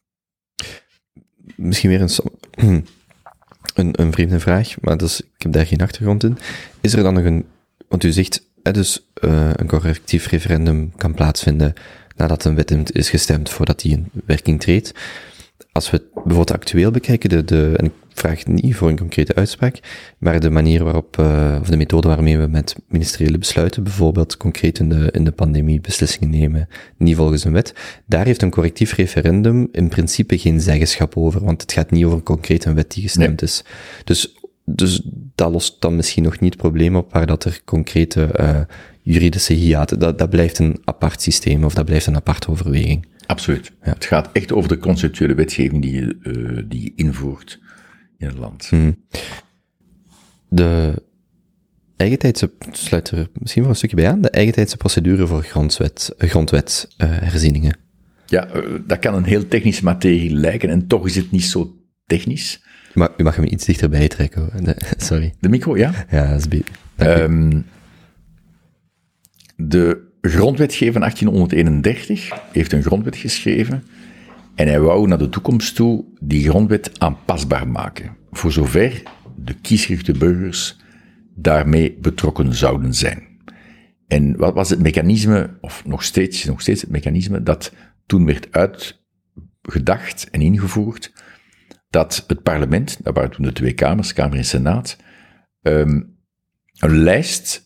Misschien 1.57 1.91
weer 1.91 2.01
een, 2.01 2.11
een, 3.75 4.01
een 4.01 4.13
vreemde 4.13 4.41
vraag, 4.41 4.81
maar 4.81 4.97
dat 4.97 5.09
is, 5.09 5.21
ik 5.21 5.43
heb 5.43 5.53
daar 5.53 5.67
geen 5.67 5.81
achtergrond 5.81 6.25
in. 6.25 6.39
Is 6.81 6.93
er 6.93 7.03
dan 7.03 7.15
nog 7.15 7.25
een, 7.25 7.47
want 7.89 8.05
u 8.05 8.13
zegt, 8.13 8.43
dus 8.63 9.07
uh, 9.25 9.51
een 9.53 9.67
correctief 9.67 10.27
referendum 10.27 10.93
kan 10.97 11.15
plaatsvinden 11.15 11.73
nadat 12.17 12.45
een 12.45 12.55
wet 12.55 12.95
is 12.95 13.11
gestemd 13.11 13.51
voordat 13.51 13.81
die 13.81 13.93
in 13.93 14.11
werking 14.27 14.61
treedt. 14.61 14.95
Als 15.77 15.91
we 15.91 15.97
het 15.97 16.13
bijvoorbeeld 16.15 16.53
actueel 16.53 16.91
bekijken, 16.91 17.29
de, 17.29 17.45
de, 17.45 17.75
en 17.77 17.85
ik 17.85 17.93
vraag 18.09 18.47
niet 18.47 18.77
voor 18.77 18.89
een 18.89 18.99
concrete 18.99 19.35
uitspraak, 19.35 19.79
maar 20.19 20.41
de 20.41 20.51
manier 20.51 20.85
waarop, 20.85 21.17
uh, 21.21 21.59
of 21.61 21.69
de 21.69 21.77
methode 21.77 22.09
waarmee 22.09 22.39
we 22.39 22.47
met 22.47 22.77
ministeriële 22.89 23.39
besluiten, 23.39 23.83
bijvoorbeeld 23.83 24.37
concreet 24.37 24.79
in 24.79 24.89
de, 24.89 25.09
in 25.11 25.25
de 25.25 25.33
pandemie 25.33 25.81
beslissingen 25.81 26.31
nemen, 26.31 26.69
niet 26.97 27.17
volgens 27.17 27.45
een 27.45 27.53
wet, 27.53 27.75
daar 28.07 28.25
heeft 28.25 28.43
een 28.43 28.51
correctief 28.51 28.95
referendum 28.95 29.69
in 29.73 29.89
principe 29.89 30.39
geen 30.39 30.61
zeggenschap 30.61 31.17
over, 31.17 31.45
want 31.45 31.63
het 31.63 31.73
gaat 31.73 31.91
niet 31.91 32.05
over 32.05 32.23
concreet 32.23 32.65
een 32.65 32.75
wet 32.75 32.93
die 32.93 33.03
gestemd 33.03 33.41
nee. 33.41 33.51
is. 33.51 33.65
Dus 34.05 34.35
dus 34.69 35.03
dat 35.35 35.53
lost 35.53 35.81
dan 35.81 35.97
misschien 35.97 36.23
nog 36.23 36.41
niet 36.41 36.53
het 36.53 36.63
probleem 36.63 36.97
op 36.97 37.13
waar 37.13 37.27
dat 37.27 37.45
er 37.45 37.61
concrete 37.65 38.29
uh, 38.41 38.61
juridische 39.03 39.53
hiaten, 39.53 39.99
dat, 39.99 40.19
dat 40.19 40.31
blijft 40.31 40.59
een 40.59 40.81
apart 40.85 41.23
systeem 41.23 41.65
of 41.65 41.75
dat 41.75 41.85
blijft 41.85 42.07
een 42.07 42.17
aparte 42.17 42.51
overweging. 42.51 43.07
Absoluut. 43.27 43.73
Ja. 43.85 43.93
Het 43.93 44.05
gaat 44.05 44.29
echt 44.33 44.53
over 44.53 44.69
de 44.69 44.79
conceptuele 44.79 45.35
wetgeving 45.35 45.83
die 45.83 45.93
je, 45.93 46.19
uh, 46.23 46.63
die 46.69 46.83
je 46.83 46.93
invoert 46.95 47.61
in 48.19 48.27
het 48.27 48.39
land. 48.39 48.67
Hmm. 48.67 49.05
De, 50.49 50.95
eigentijdse, 51.97 52.51
sluit 52.71 53.11
er 53.11 53.29
misschien 53.33 53.63
wel 53.63 53.71
een 53.71 53.77
stukje 53.77 53.97
bij 53.97 54.09
aan, 54.09 54.21
de 54.21 54.31
eigentijdse 54.31 54.77
procedure 54.77 55.27
voor 55.27 55.43
grondwet, 55.43 56.15
eh, 56.19 56.29
grondwetherzieningen. 56.29 57.77
Ja, 58.27 58.47
eh, 58.47 58.63
dat 58.87 58.99
kan 58.99 59.15
een 59.15 59.25
heel 59.25 59.49
technische 59.49 59.85
materie 59.85 60.35
lijken 60.35 60.69
en 60.69 60.87
toch 60.87 61.07
is 61.07 61.17
het 61.17 61.31
niet 61.31 61.45
zo 61.45 61.77
technisch. 62.07 62.65
Maar 62.95 63.11
u 63.17 63.23
mag 63.23 63.37
hem 63.37 63.45
iets 63.45 63.65
dichterbij 63.65 64.09
trekken. 64.09 64.41
hoor. 64.41 64.63
Nee, 64.63 64.75
sorry. 64.97 65.35
De 65.41 65.49
micro, 65.49 65.77
ja? 65.77 66.07
Ja, 66.11 66.31
dat 66.31 66.39
is 66.39 66.49
beter. 66.49 66.75
Dank 66.95 67.19
u. 67.19 67.23
Ehm, 67.23 67.61
de 69.57 70.06
grondwetgever 70.29 70.93
van 70.93 71.01
1831 71.01 72.31
heeft 72.53 72.73
een 72.73 72.83
grondwet 72.83 73.17
geschreven 73.17 73.85
en 74.55 74.67
hij 74.67 74.81
wou 74.81 75.09
naar 75.09 75.19
de 75.19 75.29
toekomst 75.29 75.75
toe 75.75 76.05
die 76.21 76.49
grondwet 76.49 77.01
aanpasbaar 77.01 77.69
maken, 77.69 78.17
voor 78.31 78.53
zover 78.53 79.03
de 79.37 79.55
kiesgerichte 79.55 80.13
burgers 80.13 80.77
daarmee 81.35 81.99
betrokken 82.01 82.55
zouden 82.55 82.95
zijn. 82.95 83.23
En 84.07 84.37
wat 84.37 84.55
was 84.55 84.71
het 84.71 84.81
mechanisme, 84.81 85.59
of 85.61 85.85
nog 85.87 86.03
steeds, 86.03 86.45
nog 86.45 86.61
steeds 86.61 86.81
het 86.81 86.91
mechanisme, 86.91 87.43
dat 87.43 87.73
toen 88.07 88.27
werd 88.27 88.49
uitgedacht 89.63 90.31
en 90.31 90.41
ingevoerd, 90.41 91.13
dat 91.91 92.25
het 92.27 92.43
parlement, 92.43 93.05
dat 93.05 93.15
waren 93.15 93.31
toen 93.31 93.45
de 93.45 93.53
twee 93.53 93.73
kamers, 93.73 94.13
Kamer 94.13 94.37
en 94.39 94.45
Senaat, 94.45 94.97
ehm, 95.63 96.01
een 96.79 96.97
lijst 96.99 97.66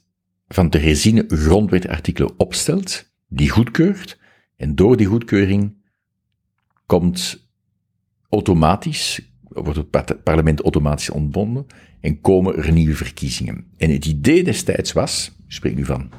van 0.55 0.70
te 0.70 0.78
herziene 0.78 1.24
grondwetartikelen 1.28 2.39
opstelt, 2.39 3.12
die 3.28 3.48
goedkeurt, 3.48 4.18
en 4.56 4.74
door 4.74 4.97
die 4.97 5.06
goedkeuring 5.06 5.77
komt 6.86 7.48
automatisch, 8.28 9.32
wordt 9.43 9.77
het 9.77 9.90
par- 9.90 10.16
parlement 10.16 10.60
automatisch 10.60 11.10
ontbonden, 11.10 11.66
en 12.01 12.20
komen 12.20 12.56
er 12.56 12.72
nieuwe 12.72 12.94
verkiezingen. 12.94 13.64
En 13.77 13.90
het 13.90 14.06
idee 14.06 14.44
destijds 14.44 14.93
was, 14.93 15.32
ik 15.47 15.52
spreek 15.52 15.77
nu 15.77 15.85
van 15.85 16.10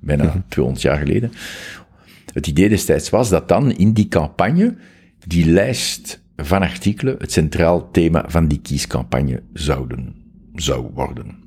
bijna 0.00 0.44
200 0.48 0.84
jaar 0.84 0.98
geleden, 0.98 1.32
het 2.32 2.46
idee 2.46 2.68
destijds 2.68 3.10
was 3.10 3.28
dat 3.28 3.48
dan 3.48 3.72
in 3.72 3.92
die 3.92 4.08
campagne 4.08 4.76
die 5.26 5.46
lijst 5.46 6.22
van 6.36 6.62
artikelen 6.62 7.16
het 7.18 7.32
centraal 7.32 7.90
thema 7.90 8.24
van 8.28 8.48
die 8.48 8.60
kiescampagne 8.60 9.42
zouden, 9.52 10.14
zou 10.54 10.90
worden. 10.94 11.39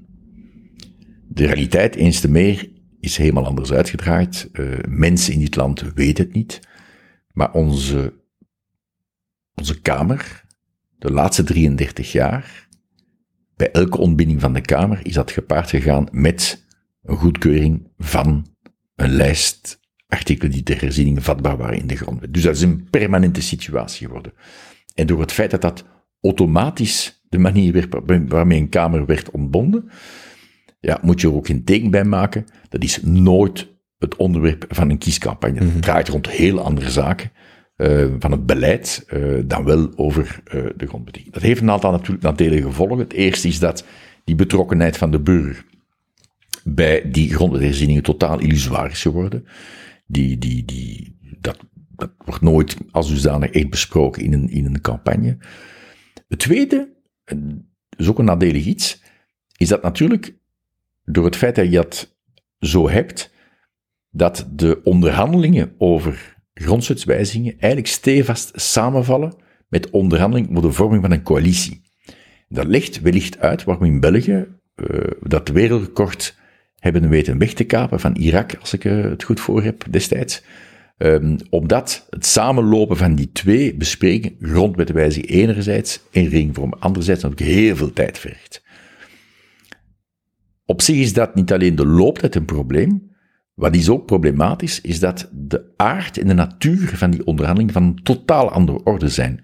De 1.34 1.45
realiteit, 1.45 1.95
eens 1.95 2.19
te 2.19 2.30
meer, 2.30 2.69
is 2.99 3.18
helemaal 3.18 3.45
anders 3.45 3.72
uitgedraaid. 3.72 4.49
Eh, 4.51 4.65
mensen 4.88 5.34
in 5.34 5.39
dit 5.39 5.55
land 5.55 5.84
weten 5.95 6.23
het 6.23 6.34
niet. 6.34 6.60
Maar 7.31 7.53
onze, 7.53 8.14
onze 9.55 9.81
Kamer, 9.81 10.45
de 10.97 11.11
laatste 11.11 11.43
33 11.43 12.11
jaar, 12.11 12.68
bij 13.55 13.72
elke 13.72 13.97
ontbinding 13.97 14.41
van 14.41 14.53
de 14.53 14.61
Kamer 14.61 15.05
is 15.05 15.14
dat 15.14 15.31
gepaard 15.31 15.69
gegaan 15.69 16.07
met 16.11 16.65
een 17.03 17.18
goedkeuring 17.18 17.88
van 17.97 18.45
een 18.95 19.11
lijst 19.11 19.80
artikelen 20.07 20.51
die 20.51 20.64
ter 20.64 20.81
herziening 20.81 21.23
vatbaar 21.23 21.57
waren 21.57 21.80
in 21.80 21.88
de 21.88 21.95
grondwet. 21.95 22.34
Dus 22.34 22.43
dat 22.43 22.55
is 22.55 22.61
een 22.61 22.88
permanente 22.89 23.41
situatie 23.41 24.05
geworden. 24.05 24.34
En 24.95 25.07
door 25.07 25.19
het 25.19 25.31
feit 25.31 25.51
dat 25.51 25.61
dat 25.61 25.85
automatisch 26.22 27.23
de 27.30 27.38
manier 27.38 27.73
werd 27.73 27.95
waarmee 28.27 28.60
een 28.60 28.69
Kamer 28.69 29.05
werd 29.05 29.31
ontbonden, 29.31 29.89
ja, 30.85 30.99
moet 31.01 31.22
je 31.22 31.27
er 31.27 31.34
ook 31.34 31.47
geen 31.47 31.64
teken 31.64 31.91
bij 31.91 32.03
maken. 32.03 32.45
Dat 32.69 32.84
is 32.84 33.01
nooit 33.01 33.68
het 33.97 34.15
onderwerp 34.15 34.65
van 34.69 34.89
een 34.89 34.97
kiescampagne. 34.97 35.60
Het 35.60 35.81
draait 35.81 36.07
rond 36.07 36.30
heel 36.30 36.60
andere 36.60 36.89
zaken 36.89 37.31
eh, 37.76 38.05
van 38.19 38.31
het 38.31 38.45
beleid 38.45 39.03
eh, 39.07 39.22
dan 39.45 39.64
wel 39.64 39.97
over 39.97 40.39
eh, 40.45 40.65
de 40.76 40.88
grondwet. 40.88 41.19
Dat 41.31 41.41
heeft 41.41 41.61
een 41.61 41.72
aantal 41.72 41.91
natuurlijk 41.91 42.23
nadelige 42.23 42.64
gevolgen. 42.64 42.97
Het 42.97 43.14
eerste 43.14 43.47
is 43.47 43.60
dat 43.60 43.85
die 44.23 44.35
betrokkenheid 44.35 44.97
van 44.97 45.11
de 45.11 45.19
burger 45.19 45.65
bij 46.64 47.11
die 47.11 47.34
grondwetherzieningen 47.34 48.03
totaal 48.03 48.39
illusoir 48.39 48.91
is 48.91 49.01
geworden. 49.01 49.45
Die, 50.07 50.38
die, 50.38 50.65
die, 50.65 51.18
dat, 51.39 51.57
dat 51.95 52.11
wordt 52.26 52.41
nooit 52.41 52.77
als 52.91 53.10
dusdanig 53.10 53.49
echt 53.49 53.69
besproken 53.69 54.23
in 54.23 54.34
een, 54.34 54.49
in 54.49 54.65
een 54.65 54.81
campagne. 54.81 55.38
Het 56.27 56.39
tweede, 56.39 56.93
dat 57.26 57.38
is 57.97 58.07
ook 58.07 58.19
een 58.19 58.26
nadelig 58.26 58.65
iets, 58.65 59.03
is 59.57 59.68
dat 59.68 59.81
natuurlijk 59.81 60.41
door 61.05 61.25
het 61.25 61.35
feit 61.35 61.55
dat 61.55 61.65
je 61.65 61.71
dat 61.71 62.15
zo 62.59 62.89
hebt, 62.89 63.34
dat 64.09 64.47
de 64.51 64.81
onderhandelingen 64.84 65.73
over 65.77 66.38
grondwetswijzigingen 66.53 67.51
eigenlijk 67.59 67.88
stevast 67.88 68.51
samenvallen 68.55 69.35
met 69.67 69.89
onderhandelingen 69.89 70.53
voor 70.53 70.61
de 70.61 70.71
vorming 70.71 71.01
van 71.01 71.11
een 71.11 71.23
coalitie. 71.23 71.81
Dat 72.47 72.67
legt 72.67 73.01
wellicht 73.01 73.39
uit 73.39 73.63
waarom 73.63 73.85
in 73.85 73.99
België 73.99 74.47
uh, 74.75 75.11
dat 75.21 75.47
wereldrecord 75.47 76.35
hebben 76.80 77.09
weten 77.09 77.38
weg 77.38 77.53
te 77.53 77.63
kapen 77.63 77.99
van 77.99 78.15
Irak, 78.15 78.55
als 78.59 78.73
ik 78.73 78.84
het 78.84 79.23
goed 79.23 79.39
voor 79.39 79.63
heb 79.63 79.85
destijds. 79.89 80.43
Um, 80.97 81.38
omdat 81.49 82.07
het 82.09 82.25
samenlopen 82.25 82.97
van 82.97 83.15
die 83.15 83.31
twee 83.31 83.75
besprekingen, 83.75 84.38
grondwetwijziging 84.41 85.31
enerzijds 85.31 85.99
en 86.11 86.27
ringvorm 86.27 86.73
anderzijds, 86.80 87.23
natuurlijk 87.23 87.49
heel 87.49 87.75
veel 87.75 87.93
tijd 87.93 88.17
vergt. 88.17 88.63
Op 90.65 90.81
zich 90.81 90.95
is 90.95 91.14
dat 91.14 91.35
niet 91.35 91.53
alleen 91.53 91.76
de 91.76 91.85
looptijd 91.85 92.35
een 92.35 92.45
probleem. 92.45 93.11
Wat 93.53 93.76
is 93.76 93.90
ook 93.90 94.06
problematisch, 94.06 94.81
is 94.81 94.99
dat 94.99 95.30
de 95.34 95.73
aard 95.76 96.18
en 96.18 96.27
de 96.27 96.34
natuur 96.34 96.98
van 96.98 97.11
die 97.11 97.26
onderhandelingen 97.26 97.73
van 97.73 97.84
een 97.84 98.03
totaal 98.03 98.52
andere 98.52 98.84
orde 98.84 99.10
zijn. 99.10 99.44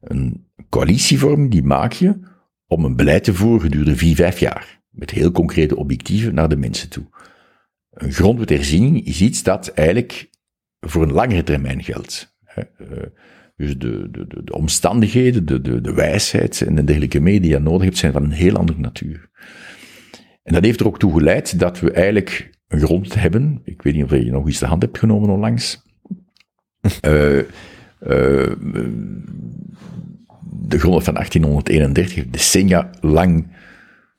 Een 0.00 0.46
coalitievorm 0.68 1.48
die 1.48 1.62
maak 1.62 1.92
je 1.92 2.18
om 2.66 2.84
een 2.84 2.96
beleid 2.96 3.24
te 3.24 3.34
voeren 3.34 3.60
gedurende 3.60 3.96
vier, 3.96 4.14
vijf 4.14 4.38
jaar. 4.38 4.80
Met 4.90 5.10
heel 5.10 5.32
concrete 5.32 5.76
objectieven 5.76 6.34
naar 6.34 6.48
de 6.48 6.56
mensen 6.56 6.88
toe. 6.88 7.04
Een 7.90 8.12
grondwetherziening 8.12 9.06
is 9.06 9.20
iets 9.20 9.42
dat 9.42 9.68
eigenlijk 9.68 10.30
voor 10.80 11.02
een 11.02 11.12
langere 11.12 11.42
termijn 11.42 11.82
geldt. 11.82 12.38
Dus 13.56 13.78
de, 13.78 14.08
de, 14.10 14.26
de 14.44 14.52
omstandigheden, 14.52 15.46
de, 15.46 15.60
de, 15.60 15.80
de 15.80 15.94
wijsheid 15.94 16.60
en 16.60 16.74
de 16.74 16.84
dergelijke 16.84 17.48
je 17.48 17.58
nodig 17.58 17.84
hebt, 17.84 17.96
zijn 17.96 18.12
van 18.12 18.24
een 18.24 18.30
heel 18.30 18.56
andere 18.56 18.78
natuur. 18.78 19.29
En 20.42 20.52
dat 20.52 20.64
heeft 20.64 20.80
er 20.80 20.86
ook 20.86 20.98
toe 20.98 21.12
geleid 21.12 21.58
dat 21.58 21.80
we 21.80 21.92
eigenlijk 21.92 22.50
een 22.68 22.80
grond 22.80 23.14
hebben. 23.14 23.60
Ik 23.64 23.82
weet 23.82 23.94
niet 23.94 24.04
of 24.04 24.10
je 24.10 24.30
nog 24.30 24.48
iets 24.48 24.58
de 24.58 24.66
hand 24.66 24.82
hebt 24.82 24.98
genomen 24.98 25.28
onlangs. 25.28 25.82
uh, 27.04 27.36
uh, 27.38 27.44
de 30.68 30.78
grond 30.78 31.04
van 31.04 31.14
1831, 31.14 32.26
decennia 32.26 32.90
lang, 33.00 33.56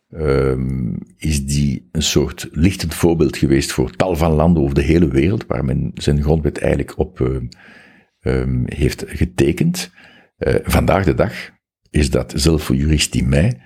uh, 0.10 0.58
is 1.18 1.46
die 1.46 1.90
een 1.92 2.04
soort 2.04 2.50
lichtend 2.52 2.94
voorbeeld 2.94 3.38
geweest 3.38 3.72
voor 3.72 3.92
tal 3.92 4.16
van 4.16 4.32
landen 4.32 4.64
over 4.64 4.76
de 4.76 4.82
hele 4.82 5.08
wereld, 5.08 5.46
waar 5.46 5.66
men 5.66 5.92
zijn 5.94 6.22
grondwet 6.22 6.58
eigenlijk 6.58 6.98
op 6.98 7.20
um, 8.22 8.64
heeft 8.66 9.04
getekend. 9.08 9.92
Uh, 10.38 10.56
vandaag 10.64 11.06
de 11.06 11.14
dag 11.14 11.34
is 11.90 12.10
dat, 12.10 12.34
zelf 12.36 12.64
voor 12.64 12.76
jurist 12.76 13.16
in 13.16 13.30
mij, 13.30 13.62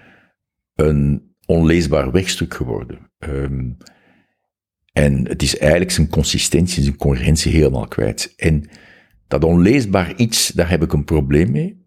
een 0.75 1.34
onleesbaar 1.45 2.11
wegstuk 2.11 2.53
geworden. 2.53 3.11
Um, 3.19 3.77
en 4.91 5.27
het 5.27 5.41
is 5.41 5.57
eigenlijk 5.57 5.91
zijn 5.91 6.09
consistentie, 6.09 6.83
zijn 6.83 6.97
coherentie 6.97 7.51
helemaal 7.51 7.87
kwijt. 7.87 8.33
En 8.35 8.69
dat 9.27 9.43
onleesbaar 9.43 10.15
iets, 10.15 10.47
daar 10.47 10.69
heb 10.69 10.83
ik 10.83 10.93
een 10.93 11.03
probleem 11.03 11.51
mee. 11.51 11.85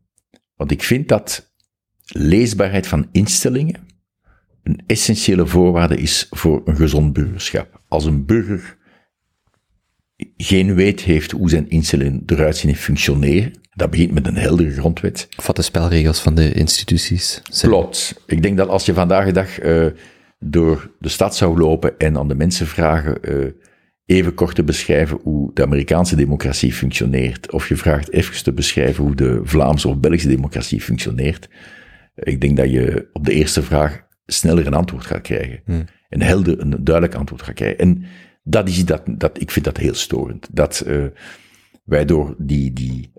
Want 0.54 0.70
ik 0.70 0.82
vind 0.82 1.08
dat 1.08 1.54
leesbaarheid 2.06 2.86
van 2.86 3.08
instellingen 3.12 3.86
een 4.62 4.82
essentiële 4.86 5.46
voorwaarde 5.46 5.96
is 5.96 6.26
voor 6.30 6.62
een 6.64 6.76
gezond 6.76 7.12
burgerschap. 7.12 7.82
Als 7.88 8.04
een 8.04 8.26
burger 8.26 8.77
geen 10.36 10.74
weet 10.74 11.00
heeft 11.00 11.30
hoe 11.30 11.50
zijn 11.50 11.68
instellingen 11.68 12.22
eruit 12.26 12.56
zien 12.56 12.70
en 12.70 12.76
functioneren, 12.76 13.52
dat 13.74 13.90
begint 13.90 14.12
met 14.12 14.26
een 14.26 14.36
heldere 14.36 14.70
grondwet. 14.70 15.28
Of 15.36 15.46
wat 15.46 15.56
de 15.56 15.62
spelregels 15.62 16.20
van 16.20 16.34
de 16.34 16.52
instituties 16.52 17.40
zijn. 17.50 17.72
Klopt. 17.72 18.22
Ik 18.26 18.42
denk 18.42 18.56
dat 18.56 18.68
als 18.68 18.86
je 18.86 18.94
vandaag 18.94 19.24
de 19.26 19.32
dag 19.32 19.62
uh, 19.62 19.86
door 20.38 20.90
de 20.98 21.08
stad 21.08 21.36
zou 21.36 21.58
lopen 21.58 21.98
en 21.98 22.18
aan 22.18 22.28
de 22.28 22.34
mensen 22.34 22.66
vragen 22.66 23.18
uh, 23.22 23.46
even 24.06 24.34
kort 24.34 24.54
te 24.54 24.64
beschrijven 24.64 25.18
hoe 25.22 25.50
de 25.54 25.62
Amerikaanse 25.62 26.16
democratie 26.16 26.72
functioneert, 26.72 27.52
of 27.52 27.68
je 27.68 27.76
vraagt 27.76 28.12
even 28.12 28.42
te 28.42 28.52
beschrijven 28.52 29.04
hoe 29.04 29.14
de 29.14 29.40
Vlaamse 29.42 29.88
of 29.88 29.98
Belgische 29.98 30.28
democratie 30.28 30.80
functioneert, 30.80 31.48
ik 32.14 32.40
denk 32.40 32.56
dat 32.56 32.70
je 32.70 33.08
op 33.12 33.24
de 33.24 33.32
eerste 33.32 33.62
vraag 33.62 34.06
sneller 34.26 34.66
een 34.66 34.74
antwoord 34.74 35.06
gaat 35.06 35.22
krijgen. 35.22 35.60
Hmm. 35.64 35.84
Een 36.08 36.22
helder, 36.22 36.60
een 36.60 36.84
duidelijk 36.84 37.14
antwoord 37.14 37.42
gaat 37.42 37.54
krijgen. 37.54 37.78
En 37.78 38.04
dat 38.48 38.68
is 38.68 38.84
dat, 38.84 39.02
dat 39.06 39.40
ik 39.40 39.50
vind 39.50 39.64
dat 39.64 39.76
heel 39.76 39.94
storend. 39.94 40.48
Dat 40.50 40.84
uh, 40.86 41.06
wij 41.84 42.04
door 42.04 42.34
die, 42.38 42.72
die, 42.72 43.12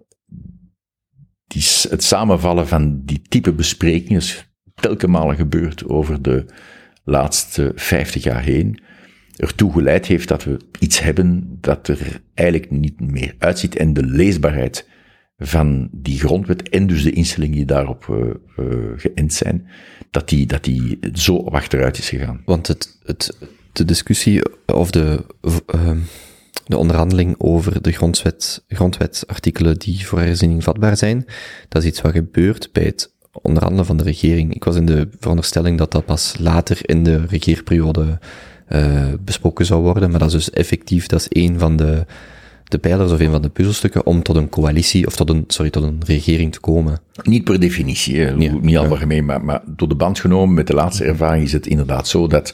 die, 1.48 1.64
het 1.90 2.04
samenvallen 2.04 2.68
van 2.68 3.02
die 3.06 3.22
type 3.22 3.54
besprekingen, 3.54 4.22
telkens 4.76 5.12
malen 5.12 5.36
gebeurd 5.36 5.86
over 5.86 6.22
de 6.22 6.46
laatste 7.04 7.72
vijftig 7.76 8.24
jaar 8.24 8.44
heen, 8.44 8.82
ertoe 9.36 9.72
geleid 9.72 10.06
heeft 10.06 10.28
dat 10.28 10.44
we 10.44 10.58
iets 10.80 11.00
hebben 11.00 11.58
dat 11.62 11.88
er 11.88 12.22
eigenlijk 12.34 12.72
niet 12.72 13.00
meer 13.00 13.36
uitziet 13.38 13.76
en 13.76 13.94
de 13.94 14.04
leesbaarheid 14.04 14.88
van 15.38 15.90
die 15.92 16.20
grondwet 16.20 16.70
en 16.70 16.88
dus 16.88 17.04
de 17.04 17.12
instellingen 17.12 17.56
die 17.56 17.66
daarop 17.66 18.08
uh, 18.10 18.66
geënt 18.96 19.34
zijn, 19.34 19.68
dat 20.12 20.30
die, 20.30 20.46
dat 20.46 20.64
die 20.64 21.00
zo 21.14 21.38
achteruit 21.38 21.98
is 21.98 22.10
gegaan. 22.10 22.42
Want 22.46 22.68
het, 22.68 23.00
het, 23.04 23.38
de 23.72 23.86
discussie 23.86 24.42
of 24.66 24.92
de, 24.92 25.26
uh, 25.76 25.92
de 26.66 26.78
onderhandeling 26.78 27.36
over 27.38 27.82
de 27.82 27.92
grondwet, 27.92 28.64
grondwetsartikelen 28.68 29.80
die 29.80 30.08
voor 30.08 30.20
herziening 30.20 30.64
vatbaar 30.64 30.98
zijn, 30.98 31.26
dat 31.68 31.82
is 31.82 31.88
iets 31.88 32.02
wat 32.02 32.12
gebeurt 32.12 32.70
bij 32.72 32.84
het 32.84 33.14
onderhandelen 33.32 33.86
van 33.86 33.98
de 33.98 34.04
regering. 34.04 34.54
Ik 34.54 34.64
was 34.64 34.76
in 34.76 34.86
de 34.86 35.08
veronderstelling 35.20 35.78
dat 35.78 35.92
dat 35.92 36.06
pas 36.06 36.36
later 36.40 36.80
in 36.82 37.04
de 37.04 37.26
regeerperiode 37.26 38.20
uh, 38.70 39.08
besproken 39.20 39.66
zou 39.66 39.82
worden, 39.82 40.10
maar 40.10 40.20
dat 40.20 40.28
is 40.28 40.34
dus 40.34 40.50
effectief, 40.50 41.08
dat 41.08 41.20
is 41.20 41.44
een 41.44 41.60
van 41.60 41.76
de, 41.76 42.06
de 42.64 42.78
pijlers 42.78 43.12
of 43.12 43.20
een 43.20 43.32
van 43.32 43.42
de 43.42 43.50
puzzelstukken 43.50 44.06
om 44.06 44.24
tot 44.24 44.36
een 44.36 44.50
coalitie, 44.50 45.08
of 45.08 45.16
tot 45.16 45.30
een, 45.30 45.44
sorry, 45.48 45.72
tot 45.72 45.84
een 45.84 46.02
regering 46.06 46.52
te 46.52 46.60
komen. 46.60 47.02
Niet 47.24 47.44
per 47.44 47.60
definitie, 47.60 48.20
hè, 48.20 48.36
niet 48.36 48.78
algemeen, 48.78 49.26
maar, 49.26 49.44
maar 49.44 49.62
door 49.66 49.90
de 49.90 49.96
band 49.96 50.20
genomen 50.20 50.56
met 50.56 50.68
de 50.68 50.74
laatste 50.74 51.04
ervaring 51.04 51.44
is 51.44 51.54
het 51.54 51.68
inderdaad 51.68 52.08
zo 52.08 52.28
dat, 52.28 52.54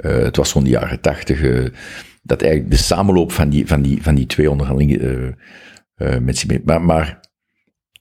het 0.00 0.36
was 0.36 0.52
van 0.52 0.64
de 0.64 0.70
jaren 0.70 1.00
tachtig, 1.00 1.42
uh, 1.42 1.66
dat 2.22 2.42
eigenlijk 2.42 2.72
de 2.72 2.78
samenloop 2.78 3.32
van 3.32 3.48
die, 3.48 3.66
van 3.66 3.82
die, 3.82 4.02
van 4.02 4.14
die 4.14 4.26
twee 4.26 4.50
onderhandelingen 4.50 5.36
uh, 5.96 6.18
met 6.18 6.64
maar, 6.64 6.82
maar 6.82 7.20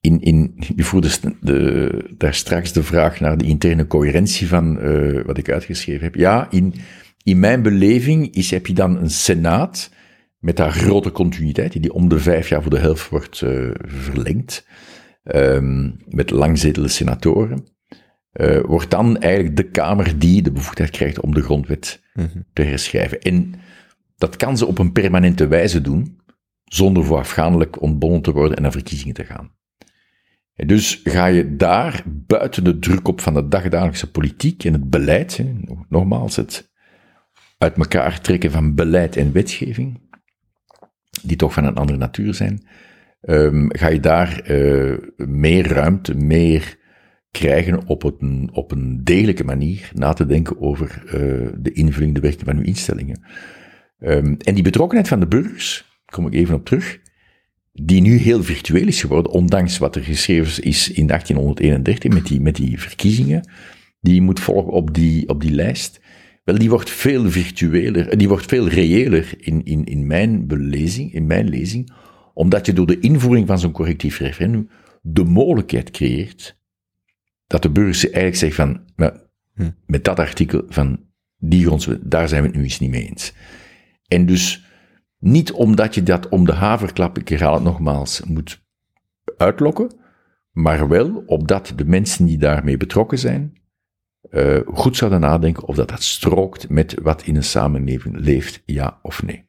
in, 0.02 0.22
in, 0.22 0.54
je 0.76 0.84
voerde 0.84 1.10
de, 1.42 2.14
daar 2.18 2.34
straks 2.34 2.74
de 2.74 2.84
vraag 2.84 3.20
naar 3.20 3.38
de 3.38 3.46
interne 3.46 3.88
coherentie 3.88 4.48
van 4.48 4.74
wat 5.26 5.38
ik 5.38 5.50
uitgeschreven 5.50 6.04
heb. 6.04 6.16
Ja, 6.16 6.48
in, 6.50 6.74
in 7.24 7.40
mijn 7.40 7.62
beleving 7.62 8.34
is, 8.36 8.52
heb 8.52 8.68
je 8.68 8.74
dan 8.74 8.98
een 8.98 9.10
senaat 9.10 9.92
met 10.38 10.58
haar 10.58 10.72
grote 10.72 11.12
continuïteit, 11.12 11.82
die 11.82 11.94
om 11.94 12.10
de 12.10 12.20
vijf 12.20 12.50
jaar 12.50 12.62
voor 12.62 12.72
de 12.72 12.80
helft 12.80 13.10
wordt 13.10 13.38
verlengd, 13.86 14.68
um, 15.24 15.98
met 16.08 16.30
langzetelde 16.30 16.88
senatoren, 16.88 17.64
uh, 18.40 18.60
wordt 18.60 18.92
dan 18.92 19.18
eigenlijk 19.18 19.56
de 19.56 19.70
Kamer 19.70 20.20
die 20.20 20.42
de 20.42 20.52
bevoegdheid 20.52 20.90
krijgt 20.90 21.20
om 21.20 21.34
de 21.34 21.42
grondwet 21.42 22.02
mm 22.14 22.30
-hmm. 22.34 22.46
te 22.54 22.62
herschrijven. 22.62 23.22
En 23.22 23.54
dat 24.18 24.36
kan 24.36 24.58
ze 24.58 24.66
op 24.66 24.78
een 24.78 24.92
permanente 24.92 25.48
wijze 25.48 25.82
doen, 25.82 26.20
zonder 26.64 27.06
voorafgaandelijk 27.06 27.82
ontbonden 27.82 28.22
te 28.22 28.32
worden 28.32 28.56
en 28.56 28.62
naar 28.62 28.72
verkiezingen 28.72 29.14
te 29.14 29.26
gaan. 29.26 29.52
En 30.54 30.68
dus 30.68 31.02
ga 31.04 31.26
je 31.26 31.56
daar 31.56 32.04
buiten 32.06 32.64
de 32.64 32.80
druk 32.80 33.08
op 33.08 33.22
van 33.22 33.34
de 33.34 33.48
dagdagelijkse 33.48 34.12
politiek 34.12 34.64
en 34.64 34.74
het 34.74 34.90
beleid, 34.90 35.38
hè, 35.38 35.56
nogmaals, 35.90 36.36
het 36.36 36.72
uit 37.58 37.78
elkaar 37.78 38.22
trekken 38.22 38.52
van 38.52 38.76
beleid 38.76 39.16
en 39.16 39.32
wetgeving, 39.32 40.02
die 41.24 41.38
toch 41.38 41.54
van 41.54 41.66
een 41.66 41.76
andere 41.76 41.98
natuur 41.98 42.34
zijn, 42.34 42.68
um, 43.22 43.76
ga 43.76 43.88
je 43.88 44.00
daar 44.00 44.52
uh, 44.52 44.98
meer 45.18 45.68
ruimte, 45.68 46.16
meer 46.16 46.79
krijgen 47.32 47.88
op 47.88 48.04
een, 48.04 48.50
op 48.54 48.72
een 48.72 49.04
degelijke 49.04 49.44
manier 49.44 49.92
na 49.94 50.14
te 50.14 50.26
denken 50.26 50.62
over 50.62 51.04
uh, 51.06 51.12
de 51.58 51.72
invulling, 51.72 52.16
de 52.16 52.22
werking 52.22 52.46
van 52.46 52.58
uw 52.58 52.64
instellingen. 52.64 53.22
Um, 54.00 54.38
en 54.38 54.54
die 54.54 54.64
betrokkenheid 54.64 55.08
van 55.08 55.20
de 55.20 55.28
burgers, 55.28 56.00
kom 56.06 56.28
ik 56.28 56.34
even 56.34 56.56
op 56.56 56.66
terug, 56.66 57.00
die 57.74 58.02
nu 58.02 58.16
heel 58.16 58.44
virtueel 58.44 58.88
is 58.88 59.02
geworden, 59.02 59.32
ondanks 59.32 59.78
wat 59.78 59.96
er 59.96 60.02
geschreven 60.02 60.64
is 60.64 60.92
in 60.92 61.08
1831 61.08 62.14
met 62.14 62.26
die, 62.28 62.42
met 62.42 62.56
die 62.56 62.80
verkiezingen, 62.80 63.50
die 64.02 64.22
moet 64.22 64.40
volgen 64.40 64.72
op 64.72 64.94
die, 64.94 65.30
op 65.30 65.42
die 65.42 65.52
lijst. 65.52 66.02
Wel, 66.44 66.58
die 66.58 66.70
wordt 66.70 66.90
veel 66.90 67.32
virtueler, 67.32 68.18
die 68.18 68.28
wordt 68.28 68.46
veel 68.46 68.68
reëler 68.68 69.34
in, 69.38 69.64
in, 69.64 69.84
in 69.84 70.08
mijn 70.08 70.48
belezing, 70.48 71.14
in 71.14 71.28
mijn 71.28 71.50
lezing, 71.50 71.92
omdat 72.34 72.66
je 72.66 72.74
door 72.74 72.88
de 72.88 73.00
invoering 73.00 73.48
van 73.48 73.60
zo'n 73.60 73.72
correctief 73.72 74.20
referendum 74.20 74.70
de 75.02 75.24
mogelijkheid 75.24 75.92
creëert 75.92 76.59
dat 77.50 77.62
de 77.62 77.70
burgers 77.70 78.04
eigenlijk 78.04 78.36
zeggen 78.36 78.84
van, 78.96 79.14
hm. 79.54 79.70
met 79.86 80.04
dat 80.04 80.20
artikel 80.20 80.64
van 80.68 81.00
die 81.38 81.66
grondwet, 81.66 82.12
daar 82.12 82.28
zijn 82.28 82.42
we 82.42 82.48
het 82.48 82.58
nu 82.58 82.64
eens 82.64 82.80
niet 82.80 82.90
mee 82.90 83.08
eens. 83.08 83.34
En 84.08 84.26
dus, 84.26 84.66
niet 85.20 85.52
omdat 85.52 85.96
je 85.96 86.04
dat 86.04 86.30
om 86.30 86.46
de 86.46 86.54
haverklap, 86.54 87.18
ik 87.18 87.30
herhaal 87.30 87.54
het 87.54 87.64
nogmaals, 87.64 88.24
moet 88.24 88.66
uitlokken, 89.38 89.92
maar 90.52 90.88
wel 90.88 91.24
opdat 91.26 91.74
de 91.76 91.86
mensen 91.86 92.26
die 92.26 92.38
daarmee 92.38 92.78
betrokken 92.78 93.20
zijn, 93.20 93.54
uh, 94.32 94.60
goed 94.66 94.98
zouden 94.98 95.20
nadenken 95.20 95.64
of 95.64 95.76
dat 95.76 95.90
dat 95.90 96.04
strookt 96.04 96.70
met 96.70 96.96
wat 97.02 97.24
in 97.24 97.36
een 97.36 97.44
samenleving 97.44 98.18
leeft, 98.18 98.62
ja 98.66 99.00
of 99.02 99.24
nee. 99.24 99.49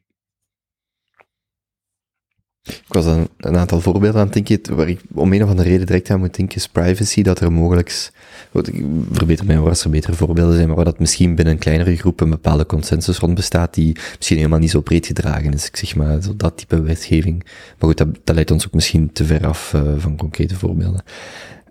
Ik 2.63 2.83
was 2.87 3.05
een, 3.05 3.27
een 3.37 3.57
aantal 3.57 3.81
voorbeelden 3.81 4.21
aan 4.21 4.29
het 4.29 4.45
denken, 4.47 4.75
waar 4.75 4.89
ik 4.89 5.01
om 5.13 5.33
een 5.33 5.43
of 5.43 5.49
andere 5.49 5.69
reden 5.69 5.85
direct 5.85 6.09
aan 6.09 6.19
moet 6.19 6.35
denken, 6.35 6.55
is 6.55 6.67
privacy, 6.67 7.21
dat 7.21 7.39
er 7.39 7.51
mogelijk, 7.51 8.11
ik 8.51 8.83
verbeter 9.11 9.45
mij 9.45 9.57
als 9.57 9.83
er 9.83 9.89
betere 9.89 10.13
voorbeelden 10.13 10.55
zijn, 10.55 10.67
maar 10.67 10.75
waar 10.75 10.85
dat 10.85 10.99
misschien 10.99 11.35
binnen 11.35 11.53
een 11.53 11.59
kleinere 11.59 11.95
groep 11.95 12.19
een 12.19 12.29
bepaalde 12.29 12.65
consensus 12.65 13.17
rond 13.17 13.35
bestaat, 13.35 13.73
die 13.73 13.97
misschien 14.17 14.37
helemaal 14.37 14.59
niet 14.59 14.69
zo 14.69 14.81
breed 14.81 15.05
gedragen 15.05 15.53
is. 15.53 15.67
Ik 15.67 15.77
zeg 15.77 15.95
maar, 15.95 16.19
dat 16.35 16.57
type 16.57 16.81
wetgeving. 16.81 17.43
Maar 17.43 17.89
goed, 17.89 17.97
dat, 17.97 18.07
dat 18.23 18.35
leidt 18.35 18.51
ons 18.51 18.65
ook 18.65 18.73
misschien 18.73 19.11
te 19.11 19.25
ver 19.25 19.47
af 19.47 19.73
uh, 19.73 19.93
van 19.97 20.17
concrete 20.17 20.55
voorbeelden. 20.55 21.03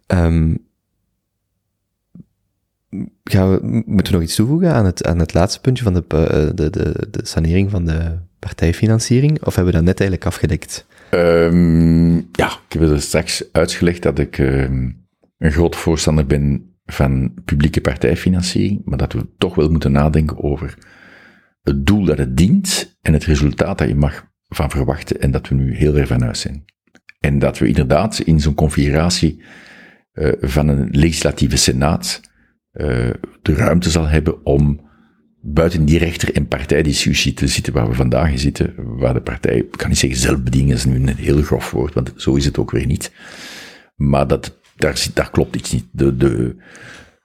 Um, 0.07 0.69
gaan 3.25 3.51
we, 3.51 3.83
moeten 3.87 4.13
we 4.13 4.19
nog 4.19 4.23
iets 4.29 4.35
toevoegen 4.35 4.75
aan 4.75 4.85
het, 4.85 5.07
aan 5.07 5.19
het 5.19 5.35
laatste 5.35 5.61
puntje 5.61 5.85
van 5.85 5.95
de, 5.95 6.05
de, 6.55 6.71
de, 6.71 7.07
de 7.11 7.21
sanering 7.23 7.71
van 7.71 7.85
de 7.85 8.19
partijfinanciering? 8.41 9.45
Of 9.45 9.55
hebben 9.55 9.73
we 9.73 9.79
dat 9.79 9.87
net 9.87 10.01
eigenlijk 10.01 10.29
afgedekt? 10.29 10.87
Um, 11.11 12.15
ja, 12.33 12.51
ik 12.69 12.73
heb 12.73 12.83
er 12.83 13.01
straks 13.01 13.53
uitgelegd 13.53 14.03
dat 14.03 14.19
ik 14.19 14.39
um, 14.39 15.07
een 15.39 15.53
groot 15.53 15.77
voorstander 15.77 16.27
ben 16.27 16.75
van 16.87 17.35
publieke 17.45 17.81
partijfinanciering, 17.81 18.83
maar 18.85 18.99
dat 18.99 19.13
we 19.13 19.27
toch 19.39 19.55
wel 19.55 19.71
moeten 19.71 19.93
nadenken 19.93 20.43
over 20.43 20.75
het 21.63 21.87
doel 21.87 22.05
dat 22.05 22.19
het 22.19 22.37
dient 22.37 22.99
en 23.03 23.13
het 23.13 23.25
resultaat 23.25 23.79
dat 23.79 23.89
je 23.89 23.95
mag 23.95 24.29
van 24.49 24.71
verwachten 24.71 25.21
en 25.21 25.31
dat 25.31 25.49
we 25.49 25.55
nu 25.55 25.75
heel 25.75 25.93
ver 25.93 26.07
van 26.07 26.23
huis 26.23 26.41
zijn. 26.41 26.65
En 27.21 27.39
dat 27.39 27.59
we 27.59 27.69
inderdaad 27.69 28.19
in 28.19 28.41
zo'n 28.41 28.55
configuratie 28.55 29.43
uh, 30.13 30.33
van 30.41 30.69
een 30.69 30.89
legislatieve 30.91 31.57
senaat 31.57 32.21
uh, 32.73 32.87
de 33.43 33.55
ruimte 33.55 33.91
zal 33.91 34.07
hebben 34.07 34.45
om 34.45 34.89
buiten 35.41 35.85
die 35.85 35.99
rechter- 35.99 36.35
en 36.35 36.49
partijdiscussie 36.49 37.35
te 37.35 37.47
zitten 37.47 37.73
waar 37.73 37.89
we 37.89 37.95
vandaag 37.95 38.31
in 38.31 38.39
zitten, 38.39 38.75
waar 38.77 39.15
de 39.15 39.21
partij, 39.21 39.57
ik 39.57 39.71
kan 39.71 39.89
niet 39.89 39.99
zeggen 39.99 40.21
zelfbediening, 40.21 40.73
is 40.73 40.85
nu 40.85 40.95
een 40.95 41.17
heel 41.17 41.43
grof 41.43 41.71
woord, 41.71 41.95
want 41.95 42.13
zo 42.17 42.35
is 42.35 42.45
het 42.45 42.59
ook 42.59 42.71
weer 42.71 42.87
niet. 42.87 43.13
Maar 43.97 44.27
dat, 44.27 44.59
daar, 44.77 45.07
daar 45.15 45.31
klopt 45.31 45.57
iets 45.57 45.73
niet. 45.73 45.87
De, 45.93 46.17
de, 46.17 46.57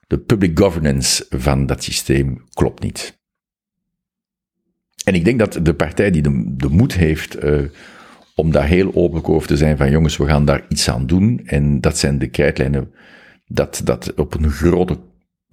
de 0.07 0.19
public 0.19 0.59
governance 0.59 1.25
van 1.29 1.65
dat 1.65 1.83
systeem 1.83 2.43
klopt 2.53 2.83
niet. 2.83 3.19
En 5.03 5.13
ik 5.13 5.25
denk 5.25 5.39
dat 5.39 5.59
de 5.61 5.73
partij 5.73 6.11
die 6.11 6.21
de, 6.21 6.53
de 6.57 6.69
moed 6.69 6.93
heeft 6.93 7.43
uh, 7.43 7.61
om 8.35 8.51
daar 8.51 8.67
heel 8.67 8.95
open 8.95 9.25
over 9.25 9.47
te 9.47 9.57
zijn 9.57 9.77
van 9.77 9.89
jongens, 9.91 10.17
we 10.17 10.25
gaan 10.25 10.45
daar 10.45 10.65
iets 10.69 10.89
aan 10.89 11.05
doen. 11.05 11.41
En 11.45 11.81
dat 11.81 11.97
zijn 11.97 12.19
de 12.19 12.27
krijtlijnen 12.27 12.91
dat, 13.47 13.81
dat 13.83 14.13
op 14.13 14.33
een 14.33 14.51
grote 14.51 14.99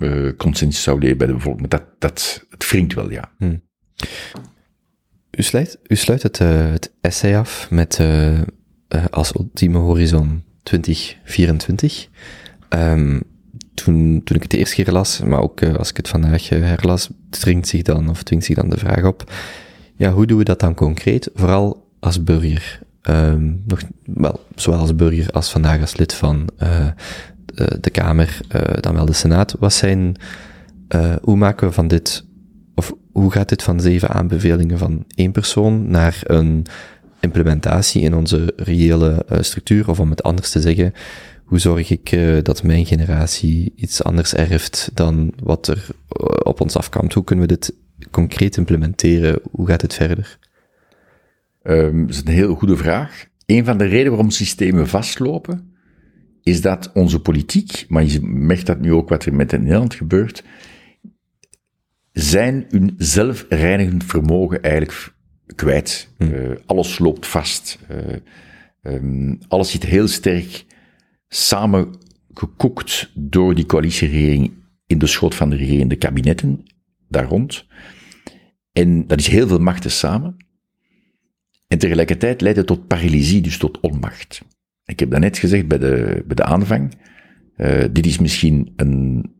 uh, 0.02 0.32
consensus 0.36 0.82
zou 0.82 1.00
leven 1.00 1.18
bij 1.18 1.26
de 1.26 1.32
bevolking. 1.32 1.68
Dat, 1.68 1.82
dat, 1.98 2.44
het 2.50 2.70
wringt 2.70 2.94
wel, 2.94 3.10
ja. 3.10 3.32
Hmm. 3.38 3.62
U, 5.30 5.42
sluit, 5.42 5.78
u 5.86 5.96
sluit 5.96 6.22
het, 6.22 6.40
uh, 6.40 6.70
het 6.70 6.92
essay 7.00 7.36
af 7.36 7.70
met 7.70 7.98
uh, 7.98 8.40
als 9.10 9.34
ultieme 9.34 9.78
horizon 9.78 10.44
2024. 10.62 12.08
Um, 12.68 13.22
toen, 13.74 14.20
toen 14.24 14.36
ik 14.36 14.42
het 14.42 14.50
de 14.50 14.58
eerste 14.58 14.82
keer 14.82 14.92
las, 14.92 15.20
maar 15.20 15.40
ook 15.40 15.62
als 15.62 15.90
ik 15.90 15.96
het 15.96 16.08
vandaag 16.08 16.48
herlas, 16.48 17.10
dringt 17.30 17.68
zich 17.68 17.82
dan, 17.82 18.08
of 18.08 18.22
dwingt 18.22 18.44
zich 18.44 18.56
dan 18.56 18.68
de 18.68 18.78
vraag 18.78 19.04
op, 19.04 19.32
ja, 19.96 20.12
hoe 20.12 20.26
doen 20.26 20.38
we 20.38 20.44
dat 20.44 20.60
dan 20.60 20.74
concreet? 20.74 21.30
Vooral 21.34 21.90
als 22.00 22.24
burger. 22.24 22.80
Um, 23.08 23.62
nog, 23.66 23.80
wel, 24.04 24.40
zowel 24.54 24.78
als 24.78 24.94
burger 24.94 25.30
als 25.30 25.50
vandaag 25.50 25.80
als 25.80 25.96
lid 25.96 26.14
van 26.14 26.48
uh, 26.62 26.86
eh, 26.86 26.92
de 27.80 27.90
Kamer, 27.90 28.40
eh, 28.48 28.60
dan 28.80 28.94
wel 28.94 29.04
de 29.04 29.12
Senaat. 29.12 29.56
Wat 29.58 29.72
zijn, 29.72 30.16
eh, 30.88 31.14
hoe 31.22 31.36
maken 31.36 31.66
we 31.66 31.72
van 31.72 31.88
dit, 31.88 32.24
of 32.74 32.94
hoe 33.12 33.32
gaat 33.32 33.48
dit 33.48 33.62
van 33.62 33.80
zeven 33.80 34.08
aanbevelingen 34.08 34.78
van 34.78 35.04
één 35.14 35.32
persoon 35.32 35.90
naar 35.90 36.20
een 36.22 36.66
implementatie 37.20 38.02
in 38.02 38.14
onze 38.14 38.52
reële 38.56 39.26
structuur, 39.40 39.88
of 39.88 40.00
om 40.00 40.10
het 40.10 40.22
anders 40.22 40.50
te 40.50 40.60
zeggen, 40.60 40.92
hoe 41.44 41.58
zorg 41.58 41.90
ik 41.90 42.18
dat 42.42 42.62
mijn 42.62 42.86
generatie 42.86 43.72
iets 43.76 44.02
anders 44.02 44.34
erft 44.34 44.90
dan 44.94 45.32
wat 45.42 45.66
er 45.66 45.86
op 46.42 46.60
ons 46.60 46.76
afkomt? 46.76 47.12
Hoe 47.12 47.24
kunnen 47.24 47.48
we 47.48 47.54
dit 47.54 47.74
concreet 48.10 48.56
implementeren? 48.56 49.40
Hoe 49.50 49.66
gaat 49.66 49.82
het 49.82 49.94
verder? 49.94 50.38
Um, 51.62 52.06
dat 52.06 52.14
is 52.14 52.22
een 52.24 52.32
heel 52.32 52.54
goede 52.54 52.76
vraag. 52.76 53.26
Een 53.46 53.64
van 53.64 53.78
de 53.78 53.84
redenen 53.84 54.10
waarom 54.10 54.30
systemen 54.30 54.88
vastlopen, 54.88 55.71
is 56.42 56.60
dat 56.60 56.90
onze 56.94 57.20
politiek, 57.20 57.84
maar 57.88 58.04
je 58.04 58.20
merkt 58.22 58.66
dat 58.66 58.80
nu 58.80 58.92
ook 58.92 59.08
wat 59.08 59.24
er 59.24 59.34
met 59.34 59.50
Nederland 59.50 59.94
gebeurt, 59.94 60.44
zijn 62.12 62.66
hun 62.68 62.94
zelfreinigend 62.98 64.04
vermogen 64.04 64.62
eigenlijk 64.62 65.14
kwijt. 65.54 66.08
Uh, 66.18 66.50
alles 66.66 66.98
loopt 66.98 67.26
vast. 67.26 67.78
Uh, 67.90 68.16
Ehm, 68.82 69.34
alles 69.48 69.70
zit 69.70 69.84
heel 69.84 70.08
sterk 70.08 70.64
samengekookt 71.28 73.10
door 73.14 73.54
die 73.54 73.66
coalitieregering 73.66 74.52
in 74.86 74.98
de 74.98 75.06
schot 75.06 75.34
van 75.34 75.50
de 75.50 75.56
regerende 75.56 75.96
kabinetten 75.96 76.62
daar 77.08 77.24
rond. 77.24 77.66
En 78.72 79.06
dat 79.06 79.18
is 79.18 79.26
heel 79.26 79.48
veel 79.48 79.58
machten 79.58 79.90
samen. 79.90 80.36
En 81.66 81.78
tegelijkertijd 81.78 82.40
leidt 82.40 82.58
het 82.58 82.66
tot 82.66 82.86
paralysie, 82.86 83.40
dus 83.40 83.58
tot 83.58 83.80
onmacht. 83.80 84.42
Ik 84.92 85.00
heb 85.00 85.10
daarnet 85.10 85.38
gezegd 85.38 85.68
bij 85.68 85.78
de, 85.78 86.22
bij 86.26 86.36
de 86.36 86.44
aanvang, 86.44 86.92
uh, 87.56 87.84
dit 87.92 88.06
is 88.06 88.18
misschien 88.18 88.72
een 88.76 89.30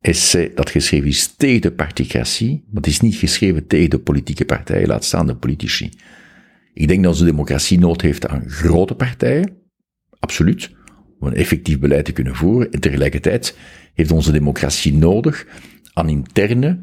essay 0.00 0.52
dat 0.54 0.70
geschreven 0.70 1.08
is 1.08 1.26
tegen 1.26 1.60
de 1.60 1.72
particratie, 1.72 2.64
maar 2.66 2.82
het 2.82 2.86
is 2.86 3.00
niet 3.00 3.14
geschreven 3.14 3.66
tegen 3.66 3.90
de 3.90 3.98
politieke 3.98 4.44
partijen, 4.44 4.88
laat 4.88 5.04
staan 5.04 5.26
de 5.26 5.36
politici. 5.36 5.90
Ik 6.74 6.88
denk 6.88 7.02
dat 7.02 7.12
onze 7.12 7.24
democratie 7.24 7.78
nood 7.78 8.00
heeft 8.00 8.28
aan 8.28 8.48
grote 8.48 8.94
partijen, 8.94 9.56
absoluut, 10.18 10.70
om 11.18 11.26
een 11.26 11.34
effectief 11.34 11.78
beleid 11.78 12.04
te 12.04 12.12
kunnen 12.12 12.34
voeren. 12.34 12.70
En 12.70 12.80
tegelijkertijd 12.80 13.58
heeft 13.94 14.10
onze 14.10 14.32
democratie 14.32 14.94
nodig 14.94 15.46
aan 15.92 16.08
interne 16.08 16.80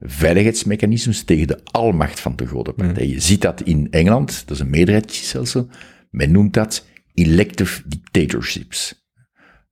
veiligheidsmechanismes 0.00 1.24
tegen 1.24 1.46
de 1.46 1.58
almacht 1.64 2.20
van 2.20 2.36
de 2.36 2.46
grote 2.46 2.72
partijen. 2.72 3.08
Mm. 3.08 3.14
Je 3.14 3.20
ziet 3.20 3.42
dat 3.42 3.62
in 3.62 3.86
Engeland, 3.90 4.42
dat 4.46 4.56
is 4.56 4.62
een 4.62 4.70
meerderheidsstelsel, 4.70 5.68
men 6.10 6.30
noemt 6.30 6.54
dat 6.54 6.88
elective 7.14 7.82
dictatorships. 7.86 9.08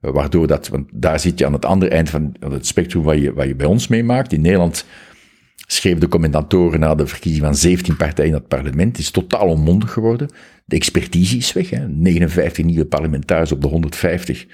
Waardoor 0.01 0.47
dat, 0.47 0.69
want 0.69 0.89
daar 0.93 1.21
zit 1.21 1.39
je 1.39 1.47
aan 1.47 1.53
het 1.53 1.65
andere 1.65 1.91
eind 1.91 2.11
van 2.11 2.37
het 2.41 2.67
spectrum 2.67 3.03
wat 3.03 3.19
je, 3.21 3.33
wat 3.33 3.47
je 3.47 3.55
bij 3.55 3.67
ons 3.67 3.89
meemaakt. 3.89 4.33
In 4.33 4.41
Nederland 4.41 4.85
schreven 5.67 6.01
de 6.01 6.09
commentatoren 6.09 6.81
na 6.81 6.95
de 6.95 7.07
verkiezing 7.07 7.45
van 7.45 7.55
17 7.55 7.97
partijen 7.97 8.31
in 8.31 8.37
het 8.37 8.49
parlement. 8.49 8.97
Het 8.97 8.99
is 8.99 9.11
totaal 9.11 9.49
onmondig 9.49 9.93
geworden. 9.93 10.29
De 10.65 10.77
expertise 10.77 11.37
is 11.37 11.53
weg. 11.53 11.71
Hè. 11.71 11.89
59 11.89 12.65
nieuwe 12.65 12.85
parlementariërs 12.85 13.53
op 13.53 13.61
de 13.61 13.69
150. 13.69 14.47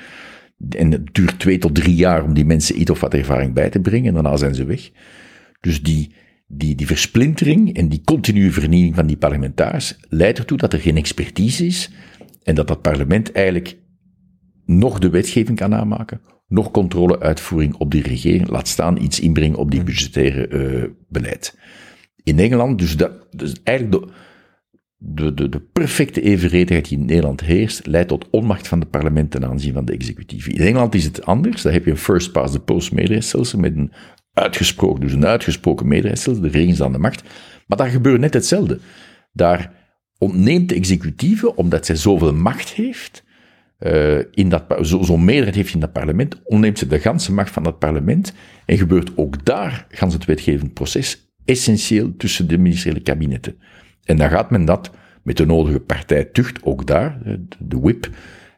En 0.69 0.91
het 0.91 1.15
duurt 1.15 1.39
twee 1.39 1.59
tot 1.59 1.75
drie 1.75 1.95
jaar 1.95 2.25
om 2.25 2.35
die 2.35 2.45
mensen 2.45 2.81
iets 2.81 2.91
of 2.91 3.01
wat 3.01 3.15
ervaring 3.15 3.53
bij 3.55 3.71
te 3.71 3.81
brengen. 3.81 4.07
En 4.07 4.15
daarna 4.15 4.37
zijn 4.37 4.55
ze 4.55 4.65
weg. 4.65 4.91
Dus 5.61 5.83
die, 5.83 6.13
die, 6.47 6.75
die 6.75 6.87
versplintering 6.87 7.77
en 7.77 7.89
die 7.89 8.01
continue 8.05 8.53
vernieling 8.53 8.95
van 8.95 9.07
die 9.07 9.17
parlementariërs 9.17 9.97
leidt 10.09 10.39
ertoe 10.39 10.59
dat 10.59 10.73
er 10.73 10.81
geen 10.81 10.97
expertise 10.97 11.67
is. 11.67 11.91
En 12.45 12.55
dat 12.55 12.69
dat 12.69 12.83
parlement 12.83 13.33
eigenlijk 13.33 13.79
nog 14.65 14.99
de 14.99 15.11
wetgeving 15.11 15.59
kan 15.59 15.75
aanmaken, 15.75 16.21
nog 16.49 16.71
controleuitvoering 16.71 17.75
op 17.75 17.91
die 17.91 18.03
regering, 18.03 18.49
laat 18.49 18.69
staan 18.69 19.03
iets 19.03 19.21
inbrengen 19.21 19.59
op 19.59 19.71
die 19.71 19.81
hmm. 19.81 19.89
budgettaire 19.89 20.49
uh, 20.49 20.85
beleid. 21.09 21.59
In 22.23 22.39
Engeland, 22.39 22.79
dus, 22.79 22.97
dat, 22.97 23.13
dus 23.37 23.63
eigenlijk 23.63 24.03
de, 24.03 24.13
de, 24.97 25.35
de, 25.35 25.49
de 25.49 25.61
perfecte 25.61 26.21
evenredigheid 26.21 26.89
die 26.89 26.99
in 26.99 27.05
Nederland 27.05 27.41
heerst, 27.41 27.87
leidt 27.87 28.09
tot 28.09 28.31
onmacht 28.31 28.69
van 28.69 28.81
de 28.81 28.87
parlement 28.87 29.31
ten 29.31 29.45
aanzien 29.45 29.73
van 29.73 29.85
de 29.85 29.93
executieve. 29.93 30.53
In 30.53 30.61
Engeland 30.61 30.95
is 30.95 31.05
het 31.05 31.25
anders, 31.25 31.63
daar 31.63 31.73
heb 31.73 31.85
je 31.85 31.91
een 31.91 31.97
first 31.97 32.33
past 32.33 32.53
the 32.53 32.61
post 32.61 32.93
meerderheidsstelsel 32.93 33.59
met 33.59 33.77
een 33.77 33.93
uitgesproken, 34.33 35.01
dus 35.01 35.13
een 35.13 35.27
uitgesproken 35.27 35.89
meerderheidsstelsel, 35.89 36.43
de 36.43 36.49
regering 36.49 36.73
is 36.73 36.83
aan 36.83 36.93
de 36.93 36.99
macht. 36.99 37.23
Maar 37.67 37.79
daar 37.79 37.89
gebeurt 37.89 38.21
net 38.21 38.35
hetzelfde. 38.35 38.79
Daar 39.33 39.84
ontneemt 40.25 40.69
de 40.69 40.75
executieve, 40.75 41.57
omdat 41.57 41.87
zij 41.87 41.97
zoveel 41.97 42.35
macht 42.35 42.71
heeft, 42.71 43.25
uh, 43.79 44.19
in 44.31 44.49
dat, 44.49 44.65
zo'n 44.81 45.05
zo 45.05 45.17
meerderheid 45.17 45.55
heeft 45.55 45.75
in 45.75 45.81
dat 45.81 45.93
parlement, 45.93 46.43
ontneemt 46.45 46.79
ze 46.79 46.87
de 46.87 46.99
ganse 46.99 47.33
macht 47.33 47.51
van 47.51 47.63
dat 47.63 47.79
parlement 47.79 48.33
en 48.67 48.79
gebeurt 48.79 49.11
ook 49.17 49.45
daar, 49.45 49.87
gans 49.91 50.15
het 50.15 50.25
wetgevend 50.25 50.75
proces, 50.75 51.33
essentieel 51.45 52.17
tussen 52.17 52.49
de 52.49 52.59
ministeriële 52.59 53.03
kabinetten. 53.03 53.57
En 54.05 54.17
dan 54.17 54.31
gaat 54.31 54.51
men 54.51 54.65
dat 54.65 54.91
met 55.23 55.37
de 55.37 55.47
nodige 55.47 55.81
partijtucht, 55.81 56.63
ook 56.63 56.87
daar, 56.87 57.39
de 57.59 57.79
whip, 57.79 58.11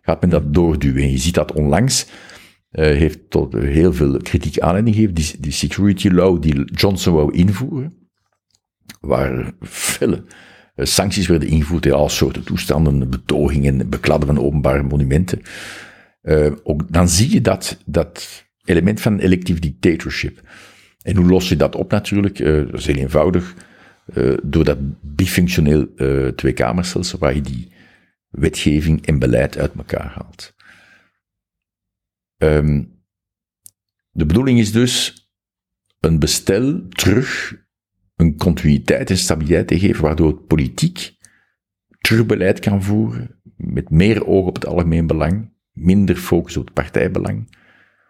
gaat 0.03 0.21
men 0.21 0.31
dat 0.31 0.55
doorduwen. 0.55 1.03
En 1.03 1.11
je 1.11 1.19
ziet 1.19 1.35
dat 1.35 1.53
onlangs, 1.53 2.07
uh, 2.07 2.85
heeft 2.85 3.31
tot 3.31 3.53
heel 3.53 3.93
veel 3.93 4.17
kritiek 4.17 4.59
aanleiding 4.59 4.95
gegeven, 4.95 5.15
die, 5.15 5.41
die 5.41 5.53
security 5.53 6.09
law 6.09 6.43
die 6.43 6.65
Johnson 6.65 7.15
wou 7.15 7.33
invoeren, 7.33 7.95
waar 9.01 9.53
vele 9.61 10.17
eh, 10.17 10.23
sancties 10.77 11.27
werden 11.27 11.49
ingevoerd 11.49 11.87
in 11.87 11.93
al 11.93 12.09
soorten 12.09 12.45
toestanden, 12.45 13.11
betogingen, 13.11 13.89
bekladden 13.89 14.27
van 14.27 14.39
openbare 14.39 14.83
monumenten. 14.83 15.43
Uh, 16.23 16.53
ook, 16.63 16.93
dan 16.93 17.09
zie 17.09 17.31
je 17.31 17.41
dat, 17.41 17.79
dat 17.87 18.45
element 18.65 19.01
van 19.01 19.19
elective 19.19 19.61
dictatorship. 19.61 20.41
En 21.03 21.17
hoe 21.17 21.27
los 21.27 21.49
je 21.49 21.57
dat 21.57 21.75
op 21.75 21.91
natuurlijk? 21.91 22.39
Uh, 22.39 22.71
dat 22.71 22.81
is 22.81 22.87
heel 22.87 22.97
eenvoudig. 22.97 23.55
Door 24.43 24.65
dat 24.65 24.79
bifunctioneel 25.01 25.95
tweekamerstelsel 26.35 27.19
waar 27.19 27.35
je 27.35 27.41
die 27.41 27.73
wetgeving 28.29 29.07
en 29.07 29.19
beleid 29.19 29.59
uit 29.59 29.73
elkaar 29.75 30.13
haalt. 30.15 30.55
Um, 32.37 33.03
de 34.11 34.27
bedoeling 34.27 34.59
is 34.59 34.73
dus 34.73 35.27
een 36.01 36.19
bestel 36.19 36.89
terug 36.89 37.55
een 38.17 38.37
continuïteit 38.37 39.11
en 39.11 39.17
stabiliteit 39.17 39.69
te 39.69 39.79
geven, 39.79 40.03
waardoor 40.03 40.29
het 40.29 40.47
politiek 40.47 41.15
terugbeleid 42.01 42.61
kan 42.61 42.83
voeren, 42.83 43.41
met 43.57 43.91
meer 43.91 44.27
oog 44.27 44.47
op 44.47 44.55
het 44.55 44.67
algemeen 44.67 45.07
belang, 45.07 45.53
minder 45.73 46.17
focus 46.17 46.57
op 46.57 46.65
het 46.65 46.75
partijbelang. 46.75 47.57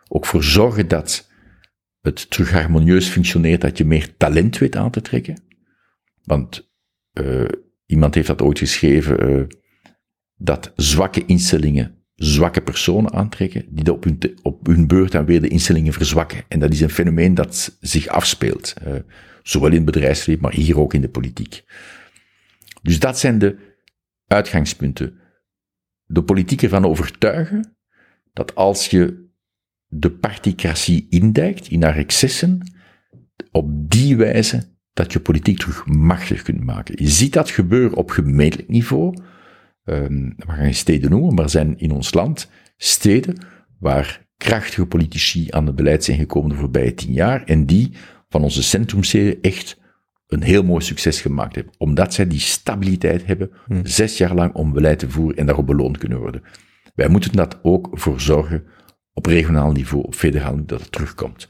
Ook 0.08 0.26
voor 0.26 0.44
zorgen 0.44 0.88
dat 0.88 1.30
het 2.00 2.30
terug 2.30 2.50
harmonieus 2.50 3.08
functioneert, 3.08 3.60
dat 3.60 3.78
je 3.78 3.84
meer 3.84 4.16
talent 4.16 4.58
weet 4.58 4.76
aan 4.76 4.90
te 4.90 5.00
trekken. 5.00 5.42
Want 6.22 6.70
uh, 7.12 7.48
iemand 7.86 8.14
heeft 8.14 8.26
dat 8.26 8.42
ooit 8.42 8.58
geschreven, 8.58 9.30
uh, 9.30 9.44
dat 10.36 10.72
zwakke 10.76 11.24
instellingen 11.26 11.96
zwakke 12.16 12.60
personen 12.60 13.12
aantrekken, 13.12 13.64
die 13.68 13.92
op 13.92 14.04
hun, 14.04 14.18
op 14.42 14.66
hun 14.66 14.86
beurt 14.86 15.12
dan 15.12 15.24
weer 15.24 15.40
de 15.40 15.48
instellingen 15.48 15.92
verzwakken. 15.92 16.44
En 16.48 16.60
dat 16.60 16.72
is 16.72 16.80
een 16.80 16.90
fenomeen 16.90 17.34
dat 17.34 17.76
zich 17.80 18.06
afspeelt. 18.06 18.74
Uh, 18.86 18.94
Zowel 19.46 19.70
in 19.70 19.76
het 19.76 19.84
bedrijfsleven, 19.84 20.42
maar 20.42 20.54
hier 20.54 20.78
ook 20.78 20.94
in 20.94 21.00
de 21.00 21.08
politiek. 21.08 21.64
Dus 22.82 22.98
dat 22.98 23.18
zijn 23.18 23.38
de 23.38 23.76
uitgangspunten. 24.26 25.20
De 26.04 26.22
politiek 26.22 26.62
ervan 26.62 26.84
overtuigen 26.84 27.76
dat 28.32 28.54
als 28.54 28.86
je 28.86 29.30
de 29.86 30.10
particratie 30.10 31.06
indijkt 31.10 31.68
in 31.68 31.82
haar 31.82 31.96
excessen, 31.96 32.72
op 33.50 33.90
die 33.90 34.16
wijze 34.16 34.74
dat 34.92 35.12
je 35.12 35.20
politiek 35.20 35.58
terug 35.58 35.86
machtig 35.86 36.42
kunt 36.42 36.64
maken. 36.64 36.94
Je 36.98 37.08
ziet 37.08 37.32
dat 37.32 37.50
gebeuren 37.50 37.96
op 37.96 38.10
gemeentelijk 38.10 38.68
niveau. 38.68 39.16
Um, 39.84 40.34
we 40.36 40.46
gaan 40.46 40.56
geen 40.56 40.74
steden 40.74 41.10
noemen, 41.10 41.34
maar 41.34 41.44
er 41.44 41.50
zijn 41.50 41.78
in 41.78 41.90
ons 41.90 42.14
land 42.14 42.50
steden 42.76 43.38
waar 43.78 44.26
krachtige 44.36 44.86
politici 44.86 45.46
aan 45.50 45.66
het 45.66 45.76
beleid 45.76 46.04
zijn 46.04 46.18
gekomen 46.18 46.50
de 46.50 46.56
voorbije 46.56 46.94
tien 46.94 47.12
jaar 47.12 47.44
en 47.44 47.66
die 47.66 47.92
van 48.28 48.42
onze 48.42 48.62
centrumserie 48.62 49.38
echt 49.40 49.78
een 50.26 50.42
heel 50.42 50.62
mooi 50.62 50.84
succes 50.84 51.20
gemaakt 51.20 51.54
hebben. 51.54 51.74
Omdat 51.78 52.14
zij 52.14 52.26
die 52.26 52.40
stabiliteit 52.40 53.26
hebben, 53.26 53.50
hmm. 53.66 53.86
zes 53.86 54.18
jaar 54.18 54.34
lang 54.34 54.54
om 54.54 54.72
beleid 54.72 54.98
te 54.98 55.10
voeren 55.10 55.36
en 55.36 55.46
daarop 55.46 55.66
beloond 55.66 55.98
kunnen 55.98 56.18
worden. 56.18 56.42
Wij 56.94 57.08
moeten 57.08 57.32
dat 57.32 57.58
ook 57.62 57.88
voor 57.92 58.20
zorgen 58.20 58.64
op 59.12 59.26
regionaal 59.26 59.72
niveau, 59.72 60.04
op 60.04 60.14
federaal 60.14 60.50
niveau, 60.50 60.66
dat 60.66 60.80
het 60.80 60.92
terugkomt. 60.92 61.48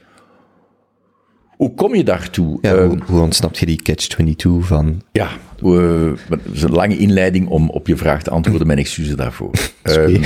Hoe 1.57 1.73
kom 1.73 1.95
je 1.95 2.03
daartoe? 2.03 2.57
Ja, 2.61 2.71
hoe, 2.71 2.95
ehm, 2.95 3.01
hoe 3.11 3.21
ontsnapt 3.21 3.57
je 3.57 3.65
die 3.65 3.81
catch-22 3.81 4.67
van... 4.67 5.01
Ja, 5.11 5.29
uh, 5.63 6.11
dat 6.29 6.39
is 6.51 6.61
een 6.61 6.71
lange 6.71 6.97
inleiding 6.97 7.47
om 7.47 7.69
op 7.69 7.87
je 7.87 7.97
vraag 7.97 8.23
te 8.23 8.29
antwoorden. 8.29 8.67
Mijn 8.67 8.79
excuses 8.79 9.15
daarvoor. 9.15 9.51
Um, 9.87 10.21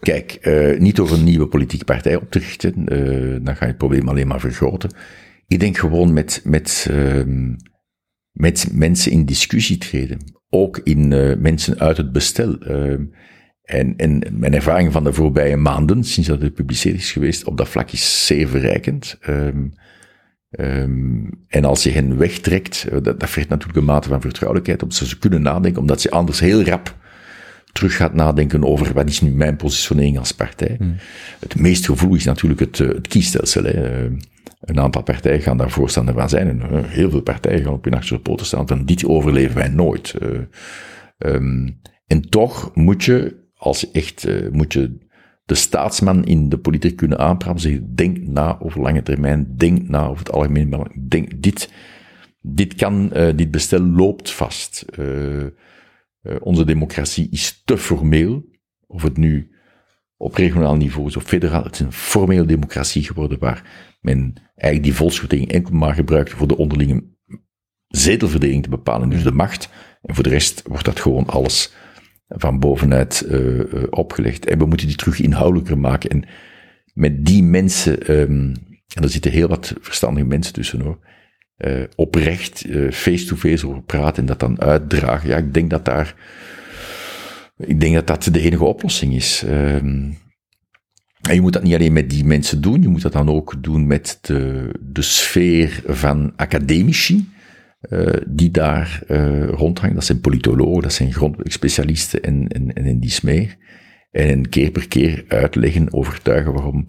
kijk, 0.00 0.38
uh, 0.42 0.78
niet 0.78 0.96
door 0.96 1.10
een 1.10 1.24
nieuwe 1.24 1.46
politieke 1.46 1.84
partij 1.84 2.16
op 2.16 2.30
te 2.30 2.38
richten. 2.38 2.74
Uh, 2.92 3.36
dan 3.42 3.56
ga 3.56 3.64
je 3.64 3.70
het 3.70 3.78
probleem 3.78 4.08
alleen 4.08 4.26
maar 4.26 4.40
vergroten. 4.40 4.90
Ik 5.50 5.60
denk 5.60 5.78
gewoon 5.78 6.12
met, 6.12 6.40
met, 6.44 6.86
uh, 6.90 7.22
met 8.32 8.68
mensen 8.72 9.12
in 9.12 9.24
discussie 9.24 9.78
treden. 9.78 10.18
Ook 10.48 10.80
in 10.84 11.10
uh, 11.10 11.36
mensen 11.36 11.78
uit 11.78 11.96
het 11.96 12.12
bestel. 12.12 12.56
Uh, 12.70 12.98
en, 13.62 13.96
en 13.96 14.22
mijn 14.32 14.54
ervaring 14.54 14.92
van 14.92 15.04
de 15.04 15.12
voorbije 15.12 15.56
maanden, 15.56 16.04
sinds 16.04 16.28
dat 16.28 16.38
het 16.38 16.48
gepubliceerd 16.48 16.96
is 16.96 17.12
geweest, 17.12 17.44
op 17.44 17.56
dat 17.56 17.68
vlak 17.68 17.90
is 17.90 18.26
zeer 18.26 18.48
verrijkend. 18.48 19.18
Um, 19.28 19.72
um, 20.50 21.44
en 21.48 21.64
als 21.64 21.82
je 21.82 21.90
hen 21.90 22.18
wegtrekt, 22.18 22.86
uh, 22.86 22.92
dat, 23.02 23.20
dat 23.20 23.30
vergt 23.30 23.48
natuurlijk 23.48 23.78
een 23.78 23.84
mate 23.84 24.08
van 24.08 24.20
vertrouwelijkheid, 24.20 24.82
omdat 24.82 24.96
ze 24.96 25.18
kunnen 25.18 25.42
nadenken, 25.42 25.80
omdat 25.80 26.00
ze 26.00 26.10
anders 26.10 26.40
heel 26.40 26.62
rap 26.62 26.96
terug 27.72 27.96
gaat 27.96 28.14
nadenken 28.14 28.64
over 28.64 28.92
wat 28.92 29.08
is 29.08 29.20
nu 29.20 29.30
mijn 29.30 29.56
positionering 29.56 30.18
als 30.18 30.32
partij. 30.32 30.74
Hmm. 30.78 30.96
Het 31.40 31.56
meest 31.56 31.86
gevoelig 31.86 32.18
is 32.18 32.24
natuurlijk 32.24 32.60
het, 32.60 32.78
het 32.78 33.08
kiesstelsel. 33.08 33.64
Hè. 33.64 34.08
Een 34.60 34.80
aantal 34.80 35.02
partijen 35.02 35.40
gaan 35.40 35.56
daar 35.56 35.70
voorstander 35.70 36.14
van 36.14 36.28
zijn. 36.28 36.48
En 36.48 36.72
uh, 36.72 36.84
heel 36.84 37.10
veel 37.10 37.22
partijen 37.22 37.62
gaan 37.62 37.72
op 37.72 37.84
hun 37.84 37.94
achterpoten 37.94 38.46
staan 38.46 38.68
van 38.68 38.84
dit 38.84 39.04
overleven 39.04 39.56
wij 39.56 39.68
nooit. 39.68 40.14
Uh, 40.22 40.38
um, 41.18 41.80
en 42.06 42.28
toch 42.28 42.74
moet 42.74 43.04
je, 43.04 43.48
als 43.54 43.80
je 43.80 43.88
echt, 43.92 44.26
uh, 44.26 44.50
moet 44.50 44.72
je 44.72 44.98
de 45.44 45.54
staatsman 45.54 46.24
in 46.24 46.48
de 46.48 46.58
politiek 46.58 46.96
kunnen 46.96 47.18
aanpraten, 47.18 47.60
zeggen, 47.60 47.94
denk 47.94 48.18
na 48.18 48.60
over 48.60 48.80
lange 48.80 49.02
termijn, 49.02 49.56
denk 49.56 49.88
na 49.88 50.06
over 50.06 50.18
het 50.18 50.32
algemeen 50.32 50.70
belang, 50.70 51.08
denk, 51.08 51.42
dit, 51.42 51.72
dit 52.40 52.74
kan, 52.74 53.12
dit 53.36 53.50
bestel 53.50 53.80
loopt 53.80 54.30
vast. 54.30 54.84
Onze 56.40 56.64
democratie 56.64 57.28
is 57.30 57.62
te 57.64 57.78
formeel, 57.78 58.44
of 58.86 59.02
het 59.02 59.16
nu 59.16 59.50
op 60.16 60.34
regionaal 60.34 60.76
niveau 60.76 61.06
is 61.06 61.16
of 61.16 61.22
federaal. 61.22 61.64
Het 61.64 61.74
is 61.74 61.80
een 61.80 61.92
formele 61.92 62.44
democratie 62.44 63.04
geworden 63.04 63.38
waar 63.38 63.96
men 64.00 64.34
eigenlijk 64.60 64.82
die 64.82 64.94
volksverdeling 64.94 65.52
enkel 65.52 65.74
maar 65.74 65.94
gebruikt 65.94 66.30
voor 66.30 66.48
de 66.48 66.56
onderlinge 66.56 67.02
zetelverdeling 67.86 68.62
te 68.62 68.68
bepalen, 68.68 69.08
dus 69.08 69.22
de 69.22 69.32
macht. 69.32 69.68
En 70.02 70.14
voor 70.14 70.24
de 70.24 70.30
rest 70.30 70.62
wordt 70.66 70.84
dat 70.84 71.00
gewoon 71.00 71.26
alles 71.26 71.72
van 72.28 72.58
bovenuit 72.58 73.26
uh, 73.28 73.82
opgelegd. 73.90 74.46
En 74.46 74.58
we 74.58 74.66
moeten 74.66 74.86
die 74.86 74.96
terug 74.96 75.20
inhoudelijker 75.20 75.78
maken. 75.78 76.10
En 76.10 76.24
met 76.94 77.24
die 77.24 77.42
mensen, 77.42 78.14
um, 78.14 78.52
en 78.94 79.02
er 79.02 79.08
zitten 79.08 79.30
heel 79.30 79.48
wat 79.48 79.74
verstandige 79.80 80.26
mensen 80.26 80.52
tussen 80.52 80.80
hoor, 80.80 80.98
uh, 81.58 81.82
oprecht 81.96 82.64
face-to-face 82.90 83.36
-face 83.36 83.66
over 83.66 83.82
praten 83.82 84.22
en 84.22 84.26
dat 84.26 84.40
dan 84.40 84.60
uitdragen. 84.60 85.28
Ja, 85.28 85.36
ik 85.36 85.54
denk 85.54 85.70
dat 85.70 85.84
daar, 85.84 86.14
ik 87.56 87.80
denk 87.80 87.94
dat 87.94 88.06
dat 88.06 88.28
de 88.32 88.40
enige 88.40 88.64
oplossing 88.64 89.14
is. 89.14 89.42
Um, 89.46 90.18
en 91.20 91.34
je 91.34 91.40
moet 91.40 91.52
dat 91.52 91.62
niet 91.62 91.74
alleen 91.74 91.92
met 91.92 92.10
die 92.10 92.24
mensen 92.24 92.60
doen, 92.60 92.82
je 92.82 92.88
moet 92.88 93.02
dat 93.02 93.12
dan 93.12 93.28
ook 93.28 93.62
doen 93.62 93.86
met 93.86 94.18
de, 94.20 94.70
de 94.80 95.02
sfeer 95.02 95.82
van 95.86 96.32
academici, 96.36 97.28
uh, 97.90 98.06
die 98.26 98.50
daar 98.50 99.02
uh, 99.08 99.48
rondhangen. 99.48 99.94
Dat 99.94 100.04
zijn 100.04 100.20
politologen, 100.20 100.82
dat 100.82 100.92
zijn 100.92 101.12
grondweg 101.12 101.52
specialisten 101.52 102.22
en, 102.22 102.48
en, 102.48 102.86
in 102.86 103.00
die 103.00 103.10
smeer. 103.10 103.56
En 104.10 104.48
keer 104.48 104.70
per 104.70 104.88
keer 104.88 105.24
uitleggen, 105.28 105.92
overtuigen 105.92 106.52
waarom 106.52 106.86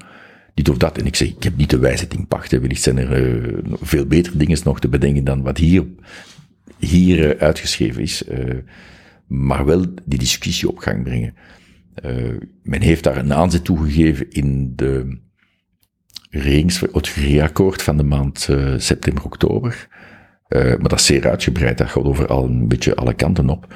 dit 0.54 0.70
of 0.70 0.78
dat. 0.78 0.98
En 0.98 1.06
ik 1.06 1.16
zeg, 1.16 1.28
ik 1.28 1.44
heb 1.44 1.58
niet 1.58 1.70
de 1.70 1.80
wijsheid 1.80 2.14
in 2.14 2.28
pacht. 2.28 2.52
Wellicht 2.52 2.82
zijn 2.82 2.98
er 2.98 3.38
uh, 3.38 3.58
veel 3.82 4.06
betere 4.06 4.38
dingen 4.38 4.60
nog 4.64 4.80
te 4.80 4.90
bedenken 4.90 5.24
dan 5.24 5.42
wat 5.42 5.58
hier, 5.58 5.86
hier 6.78 7.40
uitgeschreven 7.40 8.02
is. 8.02 8.24
maar 9.28 9.66
wel 9.66 9.86
die 10.06 10.20
discussie 10.20 10.70
op 10.70 10.78
gang 10.78 11.04
brengen. 11.04 11.34
Uh, 12.06 12.38
men 12.64 12.82
heeft 12.82 13.04
daar 13.04 13.18
een 13.18 13.34
aanzet 13.34 13.64
toegegeven 13.64 14.30
in 14.30 14.76
de 14.76 15.20
regings, 16.30 16.80
het 16.80 17.08
reakkoord 17.08 17.82
van 17.82 17.98
de 17.98 18.04
maand 18.04 18.48
uh, 18.50 18.74
september-oktober. 18.78 19.88
Uh, 20.50 20.64
maar 20.64 20.90
dat 20.90 21.00
is 21.00 21.06
zeer 21.06 21.30
uitgebreid, 21.30 21.78
dat 21.78 21.90
gaat 21.90 22.04
over 22.04 22.28
al 22.28 22.46
een 22.46 22.68
beetje 22.68 22.96
alle 22.96 23.14
kanten 23.14 23.50
op. 23.50 23.76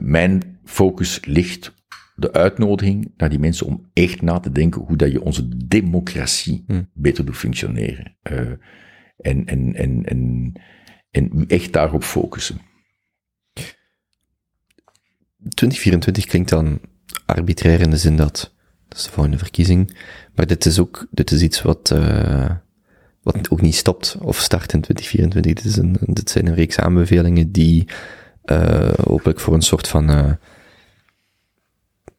mijn 0.00 0.58
focus 0.64 1.24
ligt 1.24 1.74
de 2.14 2.32
uitnodiging 2.32 3.12
naar 3.16 3.28
die 3.28 3.38
mensen 3.38 3.66
om 3.66 3.90
echt 3.92 4.22
na 4.22 4.40
te 4.40 4.52
denken 4.52 4.80
hoe 4.80 4.96
dat 4.96 5.12
je 5.12 5.22
onze 5.22 5.66
democratie 5.66 6.64
hm. 6.66 6.82
beter 6.94 7.24
doet 7.24 7.36
functioneren. 7.36 8.16
en, 8.22 9.44
en, 9.46 9.74
en, 9.74 10.04
en, 10.04 10.52
en 11.10 11.30
u 11.34 11.44
echt 11.46 11.72
daarop 11.72 12.02
focussen. 12.02 12.60
2024 15.48 16.26
klinkt 16.26 16.48
dan 16.48 16.80
arbitrair 17.26 17.80
in 17.80 17.90
de 17.90 17.96
zin 17.96 18.16
dat, 18.16 18.52
dat 18.88 18.98
is 18.98 19.04
de 19.04 19.10
volgende 19.10 19.38
verkiezing. 19.38 19.96
Maar 20.34 20.46
dit 20.46 20.66
is 20.66 20.78
ook, 20.78 21.06
dit 21.10 21.30
is 21.30 21.42
iets 21.42 21.62
wat, 21.62 21.90
uh, 21.94 22.50
wat 23.22 23.50
ook 23.50 23.60
niet 23.60 23.74
stopt 23.74 24.16
of 24.20 24.38
start 24.38 24.72
in 24.72 24.80
2024. 24.80 25.54
Dit, 25.54 25.64
is 25.64 25.76
een, 25.76 25.96
zijn 26.24 26.46
een 26.46 26.54
reeks 26.54 26.78
aanbevelingen 26.78 27.52
die 27.52 27.88
uh, 28.44 28.92
hopelijk 29.04 29.40
voor 29.40 29.54
een 29.54 29.62
soort 29.62 29.88
van, 29.88 30.10
uh, 30.10 30.32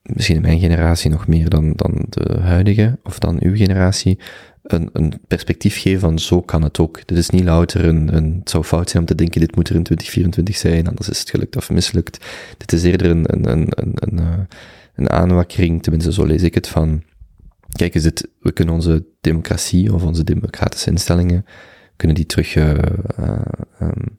misschien 0.02 0.42
mijn 0.42 0.60
generatie 0.60 1.10
nog 1.10 1.28
meer 1.28 1.50
dan, 1.50 1.74
dan 1.76 2.06
de 2.10 2.38
huidige, 2.40 3.00
of 3.04 3.20
dan 3.20 3.42
uw 3.42 3.56
generatie, 3.56 4.20
een, 4.64 4.90
een 4.94 5.14
perspectief 5.28 5.82
geven 5.82 6.00
van 6.00 6.20
zo 6.20 6.42
kan 6.42 6.62
het 6.62 6.80
ook. 6.80 7.08
Dit 7.08 7.18
is 7.18 7.30
niet 7.30 7.44
louter 7.44 7.86
een, 7.86 8.16
een, 8.16 8.36
het 8.40 8.50
zou 8.50 8.64
fout 8.64 8.90
zijn 8.90 9.02
om 9.02 9.08
te 9.08 9.16
denken 9.16 9.42
dit 9.42 9.56
moet 9.56 9.70
er 9.70 9.76
in 9.76 9.84
2024 9.84 10.58
zijn, 10.58 10.88
anders 10.88 11.10
is 11.10 11.20
het 11.20 11.30
gelukt 11.30 11.56
of 11.56 11.70
mislukt. 11.70 12.26
Dit 12.58 12.74
is 12.74 12.84
eerder 12.84 13.12
een, 13.12 13.24
een, 13.34 13.50
een, 13.52 13.68
een, 13.70 13.94
een 14.00 14.48
een 14.96 15.10
aanwakkering, 15.10 15.84
tenminste 15.84 16.14
zo 16.14 16.26
lees 16.26 16.44
ik 16.44 16.56
het, 16.56 16.68
van, 16.68 17.04
kijk 17.72 17.96
eens, 17.96 18.04
dit, 18.04 18.30
we 18.40 18.52
kunnen 18.52 18.74
onze 18.74 19.06
democratie 19.22 19.94
of 19.94 20.04
onze 20.04 20.24
democratische 20.24 20.90
instellingen, 20.90 21.46
kunnen 21.96 22.16
die 22.16 22.26
terug, 22.26 22.56
uh, 22.56 22.74
uh, 23.20 23.42
um, 23.82 24.18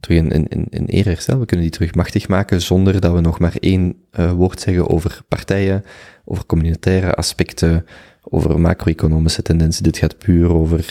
terug 0.00 0.18
in, 0.18 0.48
in, 0.48 0.66
in 0.68 0.86
ere 0.86 1.08
herstellen, 1.08 1.40
we 1.40 1.46
kunnen 1.46 1.66
die 1.66 1.74
terug 1.74 1.94
machtig 1.94 2.28
maken 2.28 2.62
zonder 2.62 3.00
dat 3.00 3.12
we 3.12 3.20
nog 3.20 3.38
maar 3.38 3.56
één 3.60 3.96
uh, 4.18 4.32
woord 4.32 4.60
zeggen 4.60 4.88
over 4.88 5.22
partijen, 5.28 5.84
over 6.24 6.46
communautaire 6.46 7.14
aspecten, 7.14 7.84
over 8.30 8.60
macro-economische 8.60 9.42
tendensen. 9.42 9.82
Dit 9.82 9.98
gaat 9.98 10.18
puur 10.18 10.52
over 10.52 10.90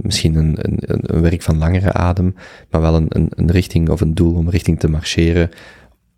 misschien 0.00 0.34
een, 0.34 0.56
een, 0.58 0.78
een 1.14 1.20
werk 1.20 1.42
van 1.42 1.58
langere 1.58 1.92
adem, 1.92 2.34
maar 2.70 2.80
wel 2.80 2.94
een, 2.94 3.08
een 3.08 3.50
richting 3.50 3.88
of 3.88 4.00
een 4.00 4.14
doel 4.14 4.34
om 4.34 4.50
richting 4.50 4.78
te 4.80 4.88
marcheren, 4.88 5.50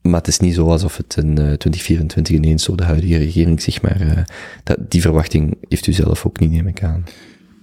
maar 0.09 0.19
het 0.19 0.29
is 0.29 0.39
niet 0.39 0.55
zo 0.55 0.67
alsof 0.67 0.97
het 0.97 1.17
in 1.17 1.29
uh, 1.29 1.35
2024 1.35 2.37
ineens 2.37 2.67
door 2.67 2.77
de 2.77 2.85
huidige 2.85 3.17
regering 3.17 3.61
zich 3.61 3.83
maar... 3.83 4.27
Dat, 4.65 4.91
die 4.91 5.01
verwachting 5.01 5.57
heeft 5.69 5.87
u 5.87 5.93
zelf 5.93 6.27
ook 6.27 6.41
niet, 6.41 6.51
neem 6.51 6.69
ik 6.69 6.83
aan. 6.83 7.05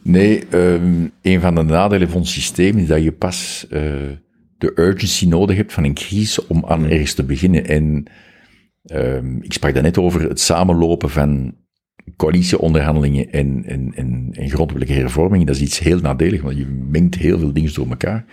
Nee, 0.07 0.43
um, 0.51 1.11
een 1.21 1.41
van 1.41 1.55
de 1.55 1.61
nadelen 1.61 2.09
van 2.09 2.19
ons 2.19 2.33
systeem 2.33 2.77
is 2.77 2.87
dat 2.87 3.03
je 3.03 3.11
pas 3.11 3.65
uh, 3.69 3.81
de 4.57 4.71
urgency 4.75 5.27
nodig 5.27 5.55
hebt 5.57 5.73
van 5.73 5.83
een 5.83 5.93
crisis 5.93 6.47
om 6.47 6.65
aan 6.65 6.89
ergens 6.89 7.13
te 7.13 7.23
beginnen. 7.23 7.65
En 7.65 8.05
um, 8.91 9.43
ik 9.43 9.53
sprak 9.53 9.73
daarnet 9.73 9.97
over 9.97 10.29
het 10.29 10.39
samenlopen 10.39 11.09
van 11.09 11.55
coalitieonderhandelingen 12.15 13.31
en, 13.31 13.63
en, 13.65 13.91
en, 13.95 14.29
en 14.31 14.49
grondwettelijke 14.49 15.01
hervormingen. 15.01 15.45
Dat 15.45 15.55
is 15.55 15.61
iets 15.61 15.79
heel 15.79 15.99
nadelig, 15.99 16.41
want 16.41 16.57
je 16.57 16.65
mengt 16.89 17.15
heel 17.15 17.39
veel 17.39 17.53
dingen 17.53 17.73
door 17.73 17.89
elkaar. 17.89 18.25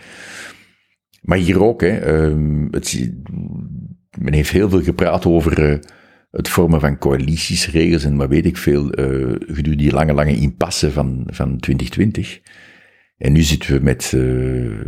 Maar 1.23 1.39
hier 1.39 1.63
ook, 1.63 1.81
hè, 1.81 2.25
um, 2.25 2.69
het, 2.71 3.11
men 4.19 4.33
heeft 4.33 4.51
heel 4.51 4.69
veel 4.69 4.83
gepraat 4.83 5.27
over 5.27 5.71
uh, 5.71 5.79
het 6.31 6.49
vormen 6.49 6.81
van 6.81 6.99
coalities, 6.99 7.71
regels 7.71 8.05
en 8.05 8.17
wat 8.17 8.29
weet 8.29 8.47
ik 8.47 8.57
veel, 8.57 8.87
gedurende 8.87 9.77
die 9.77 9.93
lange, 9.93 10.13
lange 10.13 10.37
impasse 10.37 10.93
van, 10.93 11.27
van 11.27 11.59
2020. 11.59 12.41
En 13.19 13.33
nu 13.33 13.43
zitten 13.43 13.73
we 13.73 13.83
met 13.83 14.13
uh, 14.15 14.21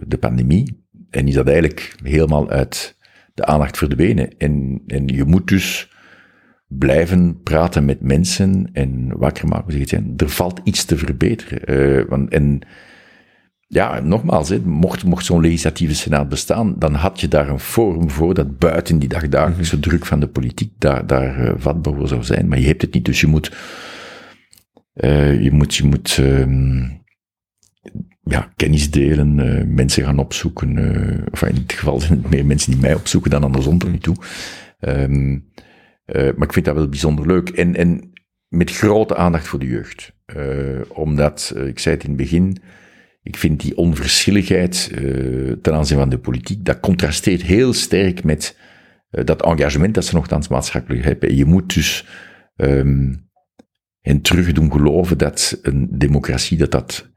de 0.07 0.19
pandemie 0.21 0.85
en 1.11 1.29
is 1.29 1.35
dat 1.35 1.47
eigenlijk 1.47 1.95
helemaal 2.03 2.51
uit 2.51 2.97
de 3.35 3.45
aandacht 3.45 3.79
verdwenen. 3.79 4.39
En, 4.39 4.83
en 4.87 5.07
je 5.07 5.25
moet 5.25 5.49
dus 5.49 5.93
blijven 6.67 7.43
praten 7.43 7.85
met 7.85 8.01
mensen 8.01 8.69
en 8.73 9.19
wakker 9.19 9.49
maken, 9.49 10.15
er 10.17 10.29
valt 10.29 10.61
iets 10.65 10.85
te 10.85 10.99
verbeteren. 10.99 12.09
want, 12.09 12.31
en 12.31 12.61
ja, 13.67 14.01
nogmaals, 14.01 14.49
hè, 14.49 14.61
mocht, 14.61 15.05
mocht 15.05 15.25
zo'n 15.25 15.41
legislatieve 15.41 15.95
senaat 15.95 16.29
bestaan, 16.29 16.75
dan 16.79 16.95
had 16.95 17.21
je 17.21 17.29
daar 17.29 17.49
een 17.49 17.59
forum 17.59 18.11
voor 18.11 18.35
dat 18.35 18.59
buiten 18.59 18.99
die 18.99 19.09
dagdagelijkse 19.09 19.77
mhm. 19.77 19.89
druk 19.89 20.07
van 20.07 20.21
de 20.21 20.27
politiek 20.27 20.73
daar, 20.79 21.07
daar 21.07 21.45
uh, 21.45 21.53
vatbaar 21.57 21.95
voor 21.95 22.09
zou 22.09 22.23
zijn. 22.23 22.49
Maar 22.49 22.61
je 22.61 22.67
hebt 22.67 22.83
het 22.83 22.95
niet, 22.95 23.05
dus 23.05 23.21
je 23.21 23.27
moet, 23.27 23.53
uh, 24.95 25.43
je 25.43 25.53
moet, 25.53 25.75
je 25.75 25.85
moet 25.85 26.17
uh, 26.21 26.91
ja, 28.23 28.53
kennis 28.57 28.91
delen, 28.91 29.39
uh, 29.39 29.65
mensen 29.67 30.05
gaan 30.05 30.19
opzoeken. 30.19 30.79
of 31.33 31.43
in 31.43 31.55
dit 31.55 31.73
geval 31.73 32.01
zijn 32.01 32.19
het 32.23 32.31
meer 32.31 32.47
mensen 32.47 32.73
die 32.73 32.81
mij 32.81 32.95
opzoeken 32.95 33.31
dan 33.31 33.45
andersom 33.45 33.79
tot 33.79 33.91
nu 33.91 33.99
toe. 33.99 34.17
Um, 34.81 35.53
maar 36.07 36.47
ik 36.47 36.53
vind 36.53 36.65
dat 36.65 36.75
wel 36.75 36.89
bijzonder 36.89 37.27
leuk. 37.27 37.49
En, 37.49 37.77
en 37.77 38.13
met 38.49 38.71
grote 38.71 39.17
aandacht 39.17 39.47
voor 39.49 39.59
de 39.59 39.67
jeugd. 39.67 40.13
omdat, 40.89 41.55
ik 41.67 41.79
zei 41.79 41.95
het 41.95 42.05
in 42.05 42.11
het 42.11 42.19
begin, 42.19 42.63
ik 43.25 43.37
vind 43.37 43.61
die 43.61 43.77
onverschilligheid 43.77 44.91
uh, 44.93 45.53
ten 45.53 45.75
aanzien 45.75 45.99
van 45.99 46.09
de 46.09 46.19
politiek, 46.19 46.65
dat 46.65 46.81
contrasteert 46.81 47.43
heel 47.43 47.73
sterk 47.73 48.25
met 48.25 48.59
uh, 49.11 49.25
dat 49.25 49.43
engagement 49.43 49.95
dat 49.95 50.05
ze 50.05 50.15
nogthans 50.15 50.49
maatschappelijk 50.49 51.05
hebben. 51.05 51.37
Je 51.37 51.45
moet 51.45 51.75
dus 51.75 52.07
um, 52.57 53.29
hen 54.01 54.21
terug 54.21 54.53
doen 54.53 54.73
geloven 54.73 55.19
dat 55.19 55.59
een 55.63 55.89
democratie, 55.99 56.59
dat 56.59 56.71
dat 56.71 57.13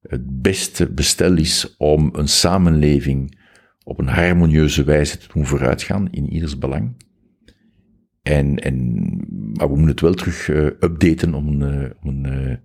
het 0.00 0.42
beste 0.42 0.92
bestel 0.92 1.36
is 1.36 1.74
om 1.76 2.10
een 2.12 2.28
samenleving 2.28 3.38
op 3.84 3.98
een 3.98 4.08
harmonieuze 4.08 4.84
wijze 4.84 5.18
te 5.18 5.28
doen 5.32 5.46
vooruitgaan 5.46 6.10
in 6.10 6.32
ieders 6.32 6.58
belang. 6.58 7.06
En, 8.22 8.56
en, 8.56 8.96
maar 9.52 9.68
we 9.68 9.74
moeten 9.74 9.88
het 9.88 10.00
wel 10.00 10.14
terug 10.14 10.48
uh, 10.48 10.64
updaten 10.64 11.34
om 11.34 11.62
een, 11.62 11.94
om 12.02 12.24
een 12.24 12.60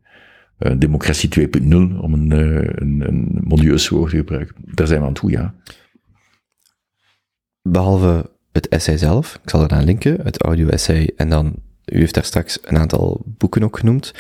democratie 0.77 1.29
2.0, 1.39 1.99
om 1.99 2.13
een, 2.13 2.31
uh, 2.33 2.69
een, 2.75 3.03
een 3.07 3.41
modieus 3.43 3.89
woord 3.89 4.09
te 4.09 4.17
gebruiken. 4.17 4.55
Daar 4.59 4.87
zijn 4.87 4.99
we 4.99 5.05
aan 5.05 5.13
toe, 5.13 5.31
ja. 5.31 5.53
Behalve 7.61 8.29
het 8.51 8.67
essay 8.67 8.97
zelf, 8.97 9.39
ik 9.43 9.49
zal 9.49 9.63
eraan 9.63 9.83
linken, 9.83 10.19
het 10.23 10.41
audio-essay, 10.41 11.11
en 11.15 11.29
dan, 11.29 11.55
u 11.85 11.97
heeft 11.97 12.13
daar 12.13 12.23
straks 12.23 12.59
een 12.61 12.77
aantal 12.77 13.21
boeken 13.25 13.63
ook 13.63 13.77
genoemd. 13.77 14.13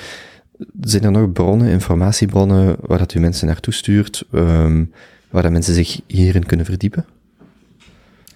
Zijn 0.81 1.03
er 1.03 1.11
nog 1.11 1.31
bronnen, 1.31 1.67
informatiebronnen, 1.67 2.75
waar 2.79 2.97
dat 2.97 3.13
u 3.13 3.19
mensen 3.19 3.47
naartoe 3.47 3.73
stuurt, 3.73 4.23
um, 4.31 4.91
waar 5.29 5.41
dat 5.41 5.51
mensen 5.51 5.73
zich 5.73 6.01
hierin 6.07 6.45
kunnen 6.45 6.65
verdiepen? 6.65 7.05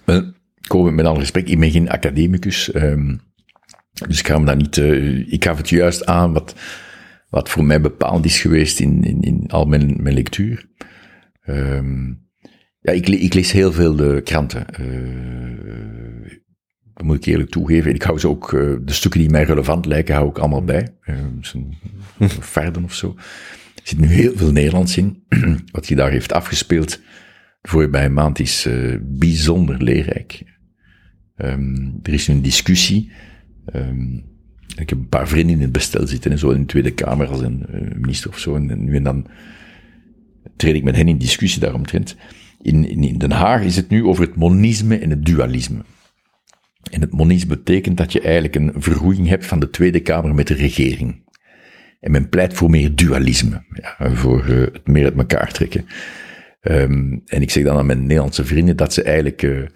Wel, 0.04 0.32
komen 0.66 0.94
met 0.94 1.06
alle 1.06 1.18
respect, 1.18 1.48
ik 1.48 1.60
ben 1.60 1.70
geen 1.70 1.90
academicus, 1.90 2.74
um, 2.74 3.20
dus 4.08 4.18
ik 4.18 4.26
ga 4.26 4.38
me 4.38 4.44
daar 4.44 4.56
niet, 4.56 4.76
uh, 4.76 5.32
ik 5.32 5.44
gaf 5.44 5.56
het 5.56 5.68
juist 5.68 6.06
aan 6.06 6.32
wat, 6.32 6.54
wat 7.28 7.48
voor 7.48 7.64
mij 7.64 7.80
bepaald 7.80 8.24
is 8.24 8.40
geweest 8.40 8.80
in, 8.80 9.02
in, 9.04 9.20
in 9.20 9.44
al 9.46 9.64
mijn, 9.64 10.02
mijn 10.02 10.14
lectuur. 10.14 10.68
Um, 11.46 12.26
ja, 12.80 12.92
ik, 12.92 13.08
ik, 13.08 13.34
lees 13.34 13.52
heel 13.52 13.72
veel 13.72 13.96
de 13.96 14.20
kranten. 14.24 14.66
Uh, 14.80 16.30
Dat 16.94 17.06
moet 17.06 17.16
ik 17.16 17.24
eerlijk 17.24 17.50
toegeven. 17.50 17.94
Ik 17.94 18.02
hou 18.02 18.18
ze 18.18 18.28
ook, 18.28 18.52
uh, 18.52 18.76
de 18.82 18.92
stukken 18.92 19.20
die 19.20 19.30
mij 19.30 19.44
relevant 19.44 19.86
lijken, 19.86 20.14
hou 20.14 20.28
ik 20.28 20.38
allemaal 20.38 20.64
bij. 20.64 20.94
Uh, 21.04 21.16
zo'n 21.40 21.74
Verden 22.54 22.84
of 22.84 22.94
zo. 22.94 23.14
Er 23.74 23.82
zit 23.82 23.98
nu 23.98 24.06
heel 24.06 24.36
veel 24.36 24.52
Nederlands 24.52 24.96
in. 24.96 25.24
Wat 25.72 25.86
hij 25.86 25.96
daar 25.96 26.10
heeft 26.10 26.32
afgespeeld 26.32 27.00
voor 27.62 27.90
bij 27.90 28.04
een 28.04 28.12
maand 28.12 28.38
is 28.38 28.68
bijzonder 29.00 29.82
leerrijk. 29.82 30.42
Um, 31.36 31.98
er 32.02 32.12
is 32.12 32.28
een 32.28 32.42
discussie. 32.42 33.12
Um, 33.74 34.27
ik 34.80 34.88
heb 34.88 34.98
een 34.98 35.08
paar 35.08 35.28
vrienden 35.28 35.56
in 35.56 35.62
het 35.62 35.72
bestel 35.72 36.06
zitten 36.06 36.30
en 36.30 36.38
zo 36.38 36.50
in 36.50 36.60
de 36.60 36.66
Tweede 36.66 36.90
Kamer 36.90 37.28
als 37.28 37.40
een 37.40 37.66
minister 37.94 38.30
of 38.30 38.38
zo. 38.38 38.54
En 38.54 38.84
nu 38.84 38.96
en 38.96 39.02
dan 39.02 39.26
treed 40.56 40.74
ik 40.74 40.84
met 40.84 40.96
hen 40.96 41.08
in 41.08 41.18
discussie 41.18 41.60
daaromtrent. 41.60 42.16
In, 42.62 43.02
in, 43.02 43.18
Den 43.18 43.30
Haag 43.30 43.62
is 43.62 43.76
het 43.76 43.88
nu 43.88 44.04
over 44.04 44.24
het 44.24 44.36
monisme 44.36 44.98
en 44.98 45.10
het 45.10 45.24
dualisme. 45.24 45.84
En 46.90 47.00
het 47.00 47.12
monisme 47.12 47.56
betekent 47.56 47.96
dat 47.96 48.12
je 48.12 48.20
eigenlijk 48.20 48.54
een 48.54 48.72
vergoeiing 48.76 49.28
hebt 49.28 49.46
van 49.46 49.60
de 49.60 49.70
Tweede 49.70 50.00
Kamer 50.00 50.34
met 50.34 50.46
de 50.46 50.54
regering. 50.54 51.26
En 52.00 52.10
men 52.10 52.28
pleit 52.28 52.54
voor 52.54 52.70
meer 52.70 52.94
dualisme, 52.94 53.64
ja, 53.72 54.14
voor 54.14 54.48
uh, 54.48 54.60
het 54.60 54.86
meer 54.86 55.04
uit 55.04 55.16
elkaar 55.16 55.52
trekken. 55.52 55.86
Um, 56.62 57.22
en 57.26 57.42
ik 57.42 57.50
zeg 57.50 57.64
dan 57.64 57.76
aan 57.76 57.86
mijn 57.86 58.02
Nederlandse 58.02 58.44
vrienden 58.44 58.76
dat 58.76 58.92
ze 58.92 59.02
eigenlijk 59.02 59.42
uh, 59.42 59.66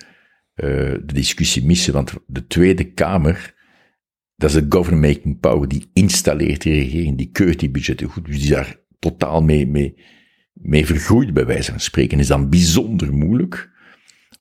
de 0.55 1.03
discussie 1.05 1.65
missen, 1.65 1.93
want 1.93 2.13
de 2.27 2.47
Tweede 2.47 2.85
Kamer, 2.85 3.55
dat 4.43 4.51
is 4.51 4.57
de 4.57 4.77
government-making 4.77 5.41
power, 5.41 5.69
die 5.69 5.91
installeert 5.93 6.63
die 6.63 6.73
regering, 6.73 7.17
die 7.17 7.31
keurt 7.33 7.61
die 7.61 7.71
budgetten 7.71 8.09
goed, 8.09 8.25
dus 8.27 8.41
die 8.41 8.51
daar 8.51 8.77
totaal 8.99 9.43
mee, 9.43 9.67
mee, 9.67 9.95
mee 10.53 10.87
vergroeid, 10.87 11.35
bij 11.35 11.47
wijze 11.47 11.71
van 11.71 11.81
spreken. 11.81 12.19
is 12.19 12.27
dan 12.27 12.49
bijzonder 12.49 13.13
moeilijk 13.13 13.71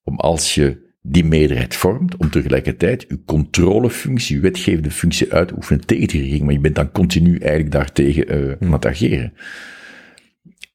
om 0.04 0.16
als 0.16 0.56
je 0.56 0.90
die 1.02 1.24
meerderheid 1.26 1.76
vormt, 1.76 2.18
om 2.18 2.30
tegelijkertijd 2.30 3.08
uw 3.08 3.22
controlefunctie, 3.26 4.36
uw 4.36 4.42
wetgevende 4.42 4.92
functie 4.92 5.34
uit 5.34 5.48
te 5.48 5.56
oefenen 5.56 5.86
tegen 5.86 6.08
die 6.08 6.22
regering, 6.22 6.44
maar 6.44 6.54
je 6.54 6.60
bent 6.60 6.76
dan 6.76 6.92
continu 6.92 7.38
eigenlijk 7.38 7.72
daartegen 7.72 8.36
uh, 8.36 8.56
aan 8.60 8.74
het 8.74 8.86
ageren. 8.86 9.34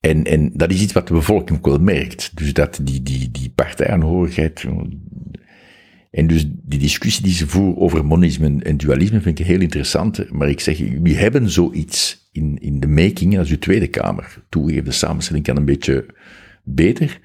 En, 0.00 0.24
en 0.24 0.50
dat 0.54 0.70
is 0.70 0.82
iets 0.82 0.92
wat 0.92 1.08
de 1.08 1.14
bevolking 1.14 1.58
ook 1.58 1.66
wel 1.66 1.78
merkt. 1.78 2.36
Dus 2.36 2.52
dat 2.52 2.80
die, 2.82 3.02
die, 3.02 3.30
die 3.30 3.52
partijaanhorigheid, 3.54 4.64
en 6.10 6.26
dus 6.26 6.46
die 6.62 6.78
discussie 6.78 7.22
die 7.22 7.32
ze 7.32 7.46
voeren 7.46 7.76
over 7.76 8.04
monisme 8.04 8.62
en 8.62 8.76
dualisme 8.76 9.20
vind 9.20 9.38
ik 9.38 9.46
heel 9.46 9.60
interessant. 9.60 10.30
Maar 10.30 10.48
ik 10.48 10.60
zeg, 10.60 10.78
jullie 10.78 11.16
hebben 11.16 11.50
zoiets 11.50 12.28
in, 12.32 12.58
in 12.58 12.80
de 12.80 12.88
making 12.88 13.38
als 13.38 13.50
uw 13.50 13.58
Tweede 13.58 13.86
Kamer. 13.86 14.44
Toegeven, 14.48 14.84
de 14.84 14.90
samenstelling 14.90 15.44
kan 15.44 15.56
een 15.56 15.64
beetje 15.64 16.06
beter. 16.64 17.20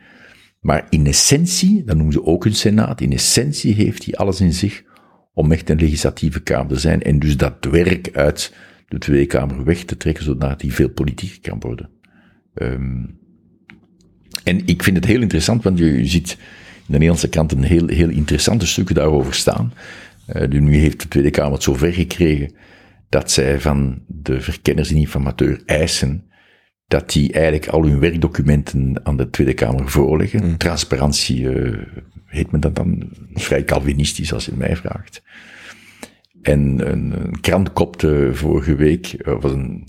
Maar 0.60 0.88
in 0.90 1.06
essentie, 1.06 1.84
dat 1.84 1.95
noemen 1.95 2.14
ze 2.14 2.26
ook 2.26 2.45
een 2.45 2.56
senaat, 2.56 3.01
in 3.01 3.11
essentie 3.11 3.74
heeft 3.74 4.06
hij 4.06 4.14
alles 4.14 4.42
in 4.42 4.53
zich 4.53 4.84
om 5.34 5.51
echt 5.51 5.69
een 5.69 5.80
legislatieve 5.80 6.42
kamer 6.42 6.68
te 6.74 6.80
zijn 6.80 7.01
en 7.01 7.19
dus 7.19 7.38
dat 7.38 7.66
werk 7.72 8.10
uit 8.14 8.53
de 8.88 8.98
Tweede 8.98 9.26
Kamer 9.26 9.64
weg 9.64 9.84
te 9.84 9.98
trekken, 9.98 10.24
zodat 10.24 10.61
hij 10.61 10.72
veel 10.72 10.90
politieker 10.90 11.42
kan 11.42 11.60
worden. 11.60 11.90
Um, 12.53 13.19
en 14.43 14.66
ik 14.66 14.84
vind 14.84 14.95
het 14.95 15.06
heel 15.06 15.22
interessant, 15.22 15.64
want 15.64 15.77
je, 15.77 16.06
ziet 16.06 16.38
de 16.85 16.92
Nederlandse 16.92 17.30
kant 17.30 17.51
een 17.51 17.64
heel, 17.64 17.88
heel 17.88 18.10
interessante 18.10 18.68
stukken 18.68 18.95
daarover 18.95 19.34
staan. 19.34 19.74
Uh, 20.35 20.48
nu 20.48 20.76
heeft 20.76 21.01
de 21.01 21.08
Tweede 21.08 21.30
Kamer 21.30 21.53
het 21.53 21.64
zover 21.64 21.93
gekregen 21.93 22.53
dat 23.10 23.32
zij 23.32 23.60
van 23.60 24.01
de 24.08 24.42
verkenners 24.42 24.90
en 24.90 24.95
informateur 24.95 25.61
eisen 25.66 26.26
dat 26.88 27.11
die 27.11 27.32
eigenlijk 27.34 27.68
al 27.68 27.84
hun 27.84 28.00
werkdocumenten 28.00 29.00
aan 29.03 29.18
de 29.18 29.30
Tweede 29.30 29.53
Kamer 29.53 29.90
voorleggen. 29.90 30.45
Mm. 30.45 30.58
Transparantie 30.58 31.42
uh, 31.42 31.77
heet 32.26 32.51
men 32.51 32.61
dat 32.61 32.76
dan 32.76 33.10
vrij 33.34 33.64
Calvinistisch 33.64 34.34
als 34.34 34.45
je 34.45 34.51
mij 34.56 34.76
vraagt. 34.76 35.24
En 36.42 36.92
een, 36.92 37.14
een 37.26 37.40
krant 37.40 37.74
kopte 37.74 38.30
vorige 38.34 38.76
week 38.76 39.16
uh, 39.18 39.42
was 39.42 39.51
een, 39.51 39.88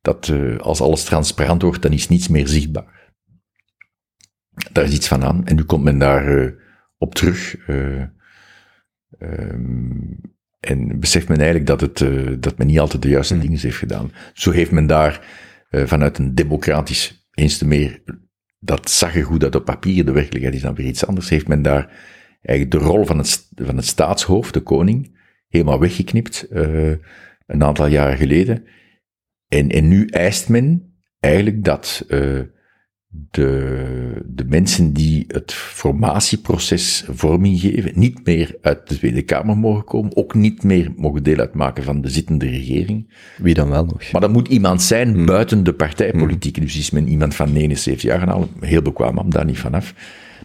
dat 0.00 0.28
uh, 0.28 0.58
als 0.58 0.80
alles 0.80 1.04
transparant 1.04 1.62
wordt, 1.62 1.82
dan 1.82 1.92
is 1.92 2.08
niets 2.08 2.28
meer 2.28 2.48
zichtbaar. 2.48 3.01
Daar 4.72 4.84
is 4.84 4.94
iets 4.94 5.08
van 5.08 5.24
aan. 5.24 5.46
En 5.46 5.56
nu 5.56 5.62
komt 5.62 5.84
men 5.84 5.98
daar 5.98 6.54
op 6.98 7.14
terug. 7.14 7.56
Um, 9.18 10.20
en 10.60 11.00
beseft 11.00 11.28
men 11.28 11.36
eigenlijk 11.36 11.66
dat, 11.66 11.80
het, 11.80 11.98
dat 12.42 12.58
men 12.58 12.66
niet 12.66 12.78
altijd 12.80 13.02
de 13.02 13.08
juiste 13.08 13.34
mm. 13.34 13.40
dingen 13.40 13.58
heeft 13.58 13.76
gedaan. 13.76 14.12
Zo 14.32 14.50
heeft 14.50 14.70
men 14.70 14.86
daar 14.86 15.26
vanuit 15.70 16.18
een 16.18 16.34
democratisch, 16.34 17.28
eens 17.34 17.58
te 17.58 17.66
meer, 17.66 18.02
dat 18.58 18.90
zag 18.90 19.16
er 19.16 19.24
goed 19.24 19.42
uit 19.42 19.54
op 19.54 19.64
papier, 19.64 20.04
de 20.04 20.12
werkelijkheid 20.12 20.54
is 20.54 20.62
dan 20.62 20.74
weer 20.74 20.86
iets 20.86 21.06
anders, 21.06 21.28
heeft 21.28 21.48
men 21.48 21.62
daar 21.62 21.90
eigenlijk 22.42 22.70
de 22.70 22.90
rol 22.90 23.04
van 23.04 23.18
het, 23.18 23.48
van 23.54 23.76
het 23.76 23.86
staatshoofd, 23.86 24.54
de 24.54 24.60
koning, 24.60 25.18
helemaal 25.48 25.80
weggeknipt, 25.80 26.46
uh, 26.50 26.94
een 27.46 27.64
aantal 27.64 27.86
jaren 27.86 28.16
geleden. 28.16 28.64
En, 29.48 29.70
en 29.70 29.88
nu 29.88 30.06
eist 30.06 30.48
men 30.48 30.96
eigenlijk 31.20 31.64
dat 31.64 32.04
uh, 32.08 32.40
de, 33.12 34.22
de 34.26 34.44
mensen 34.44 34.92
die 34.92 35.24
het 35.28 35.52
formatieproces 35.52 37.04
vorming 37.10 37.60
geven, 37.60 37.92
niet 37.94 38.24
meer 38.24 38.56
uit 38.62 38.88
de 38.88 38.96
Tweede 38.96 39.22
Kamer 39.22 39.56
mogen 39.56 39.84
komen, 39.84 40.16
ook 40.16 40.34
niet 40.34 40.62
meer 40.62 40.92
mogen 40.96 41.22
deel 41.22 41.38
uitmaken 41.38 41.84
van 41.84 42.00
de 42.00 42.08
zittende 42.08 42.46
regering. 42.46 43.14
Wie 43.38 43.54
dan 43.54 43.68
wel 43.68 43.84
nog? 43.84 44.12
Maar 44.12 44.20
dat 44.20 44.32
moet 44.32 44.48
iemand 44.48 44.82
zijn 44.82 45.12
hmm. 45.12 45.26
buiten 45.26 45.64
de 45.64 45.72
partijpolitiek. 45.72 46.56
Hmm. 46.56 46.64
Dus 46.64 46.76
is 46.76 46.90
men 46.90 47.08
iemand 47.08 47.34
van 47.34 47.52
79 47.52 48.02
jaar 48.02 48.20
gaan 48.20 48.48
heel 48.60 48.82
bekwaam 48.82 49.14
man, 49.14 49.30
daar 49.30 49.44
niet 49.44 49.58
vanaf. 49.58 49.94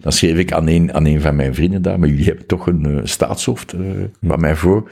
Dan 0.02 0.12
schreef 0.12 0.38
ik 0.38 0.52
aan 0.52 0.68
een, 0.68 0.94
aan 0.94 1.06
een 1.06 1.22
van 1.22 1.36
mijn 1.36 1.56
vrienden 1.56 1.82
daar, 1.82 2.00
maar 2.00 2.10
jullie 2.10 2.26
hebben 2.26 2.46
toch 2.46 2.68
een 2.68 2.90
uh, 2.90 3.00
staatshoofd, 3.04 3.74
uh, 3.74 4.04
bij 4.20 4.38
mij 4.38 4.56
voor. 4.56 4.92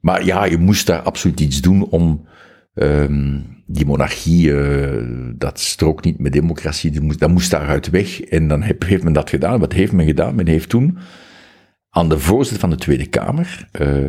Maar 0.00 0.24
ja, 0.24 0.44
je 0.44 0.58
moest 0.58 0.86
daar 0.86 1.02
absoluut 1.02 1.40
iets 1.40 1.60
doen 1.60 1.88
om, 1.88 2.26
um, 2.74 3.57
die 3.70 3.86
monarchie, 3.86 4.48
uh, 4.48 5.32
dat 5.34 5.60
strookt 5.60 6.04
niet 6.04 6.18
met 6.18 6.32
democratie, 6.32 6.90
dat 6.90 7.02
moest, 7.02 7.18
dat 7.18 7.30
moest 7.30 7.50
daaruit 7.50 7.90
weg. 7.90 8.20
En 8.20 8.48
dan 8.48 8.62
heb, 8.62 8.82
heeft 8.82 9.02
men 9.02 9.12
dat 9.12 9.30
gedaan. 9.30 9.60
Wat 9.60 9.72
heeft 9.72 9.92
men 9.92 10.06
gedaan? 10.06 10.34
Men 10.34 10.46
heeft 10.46 10.68
toen 10.68 10.98
aan 11.90 12.08
de 12.08 12.18
voorzitter 12.18 12.60
van 12.60 12.70
de 12.70 12.76
Tweede 12.76 13.06
Kamer, 13.06 13.68
uh, 13.80 14.04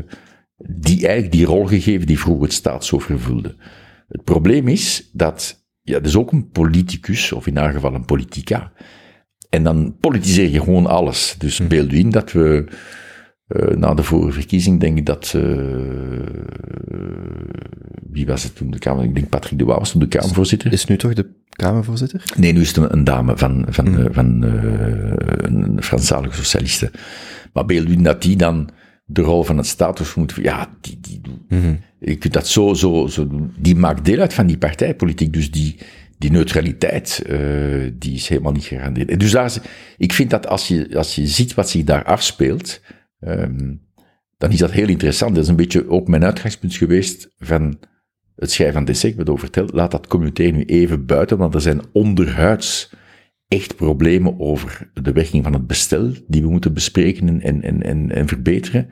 die 0.58 1.06
eigenlijk 1.06 1.32
die 1.32 1.46
rol 1.46 1.66
gegeven 1.66 2.08
die 2.08 2.20
vroeger 2.20 2.44
het 2.44 2.54
staatshoofd 2.54 3.06
vervulde. 3.06 3.56
Het 4.08 4.24
probleem 4.24 4.68
is 4.68 5.10
dat, 5.14 5.66
ja, 5.82 5.94
dat 5.94 6.06
is 6.06 6.16
ook 6.16 6.32
een 6.32 6.50
politicus, 6.50 7.32
of 7.32 7.48
in 7.48 7.58
haar 7.58 7.74
geval 7.74 7.94
een 7.94 8.06
politica. 8.06 8.72
En 9.50 9.64
dan 9.64 9.98
politiseer 10.00 10.50
je 10.50 10.60
gewoon 10.60 10.86
alles. 10.86 11.36
Dus 11.38 11.58
hm. 11.58 11.68
beeld 11.68 11.94
u 11.94 11.98
in 11.98 12.10
dat 12.10 12.32
we 12.32 12.66
uh, 13.50 13.76
na 13.76 13.94
de 13.94 14.04
vorige 14.04 14.32
verkiezing 14.32 14.80
denk 14.80 14.98
ik 14.98 15.06
dat, 15.06 15.34
uh, 15.36 15.44
wie 18.12 18.26
was 18.26 18.44
het 18.44 18.56
toen 18.56 18.72
de 18.72 18.80
Kamer? 18.80 19.04
Ik 19.04 19.16
denk 19.16 19.30
Patrick 19.30 19.60
de 19.60 19.66
Waal 19.66 19.80
was 19.80 19.92
toen 19.92 20.00
de 20.00 20.08
Kamervoorzitter. 20.08 20.72
Is 20.74 20.86
nu 20.86 20.98
toch 20.98 21.14
de 21.14 21.30
Kamervoorzitter? 21.50 22.24
Nee, 22.38 22.54
nu 22.54 22.62
is 22.62 22.76
het 22.76 22.92
een, 22.92 23.04
dame 23.04 23.38
van, 23.38 23.66
van, 23.70 23.90
mm. 23.90 24.14
van 24.14 24.44
uh, 24.44 25.14
een 25.38 25.84
Franstalige 25.84 26.36
socialiste. 26.36 26.92
Maar 27.54 27.66
beeld 27.66 27.90
u 27.90 28.02
dat 28.02 28.22
die 28.22 28.36
dan 28.36 28.70
de 29.06 29.22
rol 29.22 29.44
van 29.44 29.58
het 29.58 29.68
status 29.68 30.16
moet, 30.16 30.34
ja, 30.42 30.70
die, 30.82 30.98
die, 31.02 31.22
mm 31.50 31.62
-hmm. 31.62 31.80
je 32.00 32.16
kunt 32.16 32.34
dat 32.34 32.48
zo, 32.48 32.74
zo, 32.74 33.08
zo 33.08 33.28
doen. 33.28 33.54
Die 33.58 33.76
maakt 33.76 34.06
deel 34.06 34.20
uit 34.20 34.34
van 34.34 34.48
die 34.48 34.58
partijpolitiek, 34.58 35.34
dus 35.34 35.52
die, 35.52 35.76
die 36.18 36.32
neutraliteit, 36.32 37.22
die 37.94 38.14
is 38.14 38.28
helemaal 38.28 38.52
niet 38.52 38.64
gegarandeerd. 38.64 39.10
En 39.10 39.18
dus 39.18 39.32
daar, 39.32 39.54
ik 39.98 40.14
vind 40.14 40.30
dat 40.30 40.48
als 40.48 40.68
je, 40.68 40.90
als 40.98 41.16
je 41.16 41.28
ziet 41.28 41.54
wat 41.54 41.70
zich 41.70 41.84
daar 41.84 42.04
afspeelt, 42.04 42.82
Um, 43.20 43.88
dan 44.38 44.52
is 44.52 44.58
dat 44.58 44.72
heel 44.72 44.88
interessant. 44.88 45.36
Dat 45.36 45.44
is 45.44 45.50
een 45.50 45.56
beetje 45.56 45.90
ook 45.90 46.08
mijn 46.08 46.24
uitgangspunt 46.24 46.76
geweest 46.76 47.34
van 47.38 47.80
het 48.36 48.52
schrijven 48.52 48.86
van 48.86 48.94
DC. 48.94 49.04
Ik 49.04 49.10
heb 49.10 49.18
het 49.18 49.30
over 49.30 49.44
verteld. 49.44 49.74
Laat 49.74 49.92
dat 49.92 50.08
communiceren 50.08 50.56
nu 50.56 50.64
even 50.64 51.06
buiten, 51.06 51.38
want 51.38 51.56
er 51.56 51.62
zijn 51.62 51.82
onderhuids 51.92 52.94
echt 53.48 53.76
problemen 53.76 54.40
over 54.40 54.92
de 54.94 55.12
werking 55.12 55.44
van 55.44 55.54
het 55.54 55.68
bestel 55.68 56.12
die 56.28 56.42
we 56.42 56.50
moeten 56.50 56.74
bespreken 56.74 57.42
en, 57.42 57.62
en, 57.62 57.84
en, 57.84 58.12
en 58.12 58.28
verbeteren. 58.28 58.90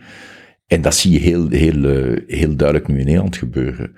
En 0.66 0.82
dat 0.82 0.96
zie 0.96 1.12
je 1.12 1.20
heel, 1.20 1.50
heel, 1.50 1.76
uh, 1.76 2.18
heel 2.28 2.56
duidelijk 2.56 2.88
nu 2.88 3.00
in 3.00 3.06
Nederland 3.06 3.36
gebeuren. 3.36 3.96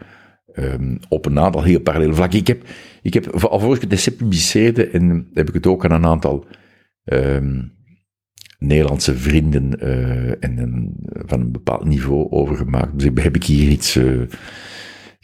Um, 0.56 1.00
op 1.10 1.26
een 1.26 1.40
aantal 1.40 1.64
heel 1.64 1.82
parallele 1.82 2.14
vlakken. 2.14 2.40
Ik 2.40 2.48
heb, 2.48 2.64
ik 3.02 3.14
heb, 3.14 3.28
alvorens 3.28 3.80
ik 3.80 3.92
het 3.92 4.18
publiceerde, 4.18 4.88
en 4.88 5.30
heb 5.34 5.48
ik 5.48 5.54
het 5.54 5.68
ook 5.68 5.86
aan 5.86 5.92
een 5.92 6.06
aantal 6.06 6.46
um, 7.04 7.78
Nederlandse 8.60 9.18
vrienden 9.18 9.84
uh, 9.84 10.30
en 10.30 10.58
een, 10.58 10.94
van 11.04 11.40
een 11.40 11.52
bepaald 11.52 11.86
niveau 11.86 12.30
overgemaakt. 12.30 13.00
Dus 13.00 13.24
heb 13.24 13.36
ik 13.36 13.44
hier 13.44 13.70
iets. 13.70 13.96
Uh, 13.96 14.22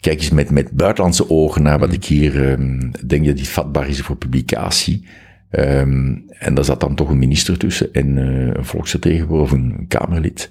kijk 0.00 0.20
eens 0.20 0.30
met, 0.30 0.50
met 0.50 0.70
buitenlandse 0.70 1.30
ogen 1.30 1.62
naar 1.62 1.78
wat 1.78 1.92
ik 1.92 2.04
hier 2.04 2.50
um, 2.50 2.90
denk 3.06 3.26
dat 3.26 3.36
die 3.36 3.48
vatbaar 3.48 3.88
is 3.88 4.00
voor 4.00 4.16
publicatie. 4.16 5.06
Um, 5.50 6.24
en 6.28 6.54
daar 6.54 6.64
zat 6.64 6.80
dan 6.80 6.94
toch 6.94 7.08
een 7.08 7.18
minister 7.18 7.58
tussen 7.58 7.92
en 7.92 8.16
uh, 8.16 8.54
een 8.54 8.64
volksvertegenwoordiger, 8.64 9.58
een 9.58 9.84
Kamerlid 9.88 10.50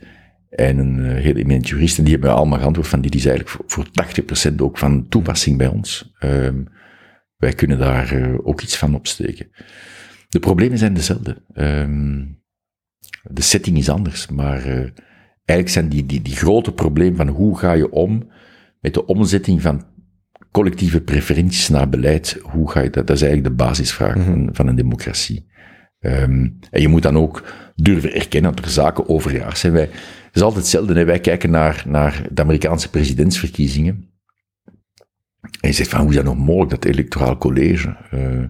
en 0.49 0.77
een 0.77 0.99
uh, 0.99 1.13
heel 1.13 1.35
eminent 1.35 1.67
jurist. 1.67 1.97
En 1.97 2.03
die 2.03 2.13
hebben 2.13 2.35
allemaal 2.35 2.59
geantwoord 2.59 2.87
van 2.87 3.01
dit 3.01 3.15
is 3.15 3.25
eigenlijk 3.25 3.57
voor, 3.67 3.85
voor 3.95 4.51
80% 4.51 4.55
ook 4.57 4.77
van 4.77 5.07
toepassing 5.07 5.57
bij 5.57 5.67
ons. 5.67 6.13
Um, 6.23 6.67
wij 7.37 7.53
kunnen 7.53 7.77
daar 7.77 8.13
uh, 8.13 8.37
ook 8.43 8.61
iets 8.61 8.77
van 8.77 8.95
opsteken. 8.95 9.49
De 10.29 10.39
problemen 10.39 10.77
zijn 10.77 10.93
dezelfde. 10.93 11.43
Um, 11.53 12.43
de 13.31 13.41
setting 13.41 13.77
is 13.77 13.89
anders, 13.89 14.27
maar 14.27 14.67
uh, 14.67 14.89
eigenlijk 15.45 15.69
zijn 15.69 15.89
die, 15.89 16.05
die, 16.05 16.21
die 16.21 16.35
grote 16.35 16.73
probleem 16.73 17.15
van 17.15 17.27
hoe 17.27 17.57
ga 17.57 17.71
je 17.71 17.91
om 17.91 18.31
met 18.79 18.93
de 18.93 19.05
omzetting 19.05 19.61
van 19.61 19.85
collectieve 20.51 21.01
preferenties 21.01 21.69
naar 21.69 21.89
beleid, 21.89 22.39
hoe 22.41 22.71
ga 22.71 22.79
je 22.79 22.89
dat? 22.89 23.07
Dat 23.07 23.15
is 23.15 23.21
eigenlijk 23.21 23.57
de 23.57 23.63
basisvraag 23.63 24.23
van, 24.23 24.49
van 24.51 24.67
een 24.67 24.75
democratie. 24.75 25.53
Ehm, 25.99 26.47
en 26.69 26.81
je 26.81 26.87
moet 26.87 27.01
dan 27.01 27.17
ook 27.17 27.43
durven 27.75 28.13
erkennen 28.13 28.55
dat 28.55 28.65
er 28.65 28.71
zaken 28.71 29.09
overjaars 29.09 29.59
zijn. 29.59 29.73
Wij, 29.73 29.89
het 30.25 30.35
is 30.35 30.41
altijd 30.41 30.61
hetzelfde. 30.61 30.93
Hè? 30.93 31.05
Wij 31.05 31.19
kijken 31.19 31.49
naar, 31.49 31.83
naar 31.87 32.27
de 32.31 32.41
Amerikaanse 32.41 32.89
presidentsverkiezingen. 32.89 34.09
En 35.41 35.69
je 35.69 35.71
zegt 35.71 35.89
van, 35.89 35.99
hoe 35.99 36.09
is 36.09 36.15
dat 36.15 36.25
nog 36.25 36.37
mogelijk, 36.37 36.69
dat 36.69 36.85
electoraal 36.85 37.37
college? 37.37 37.97
eh, 38.11 38.43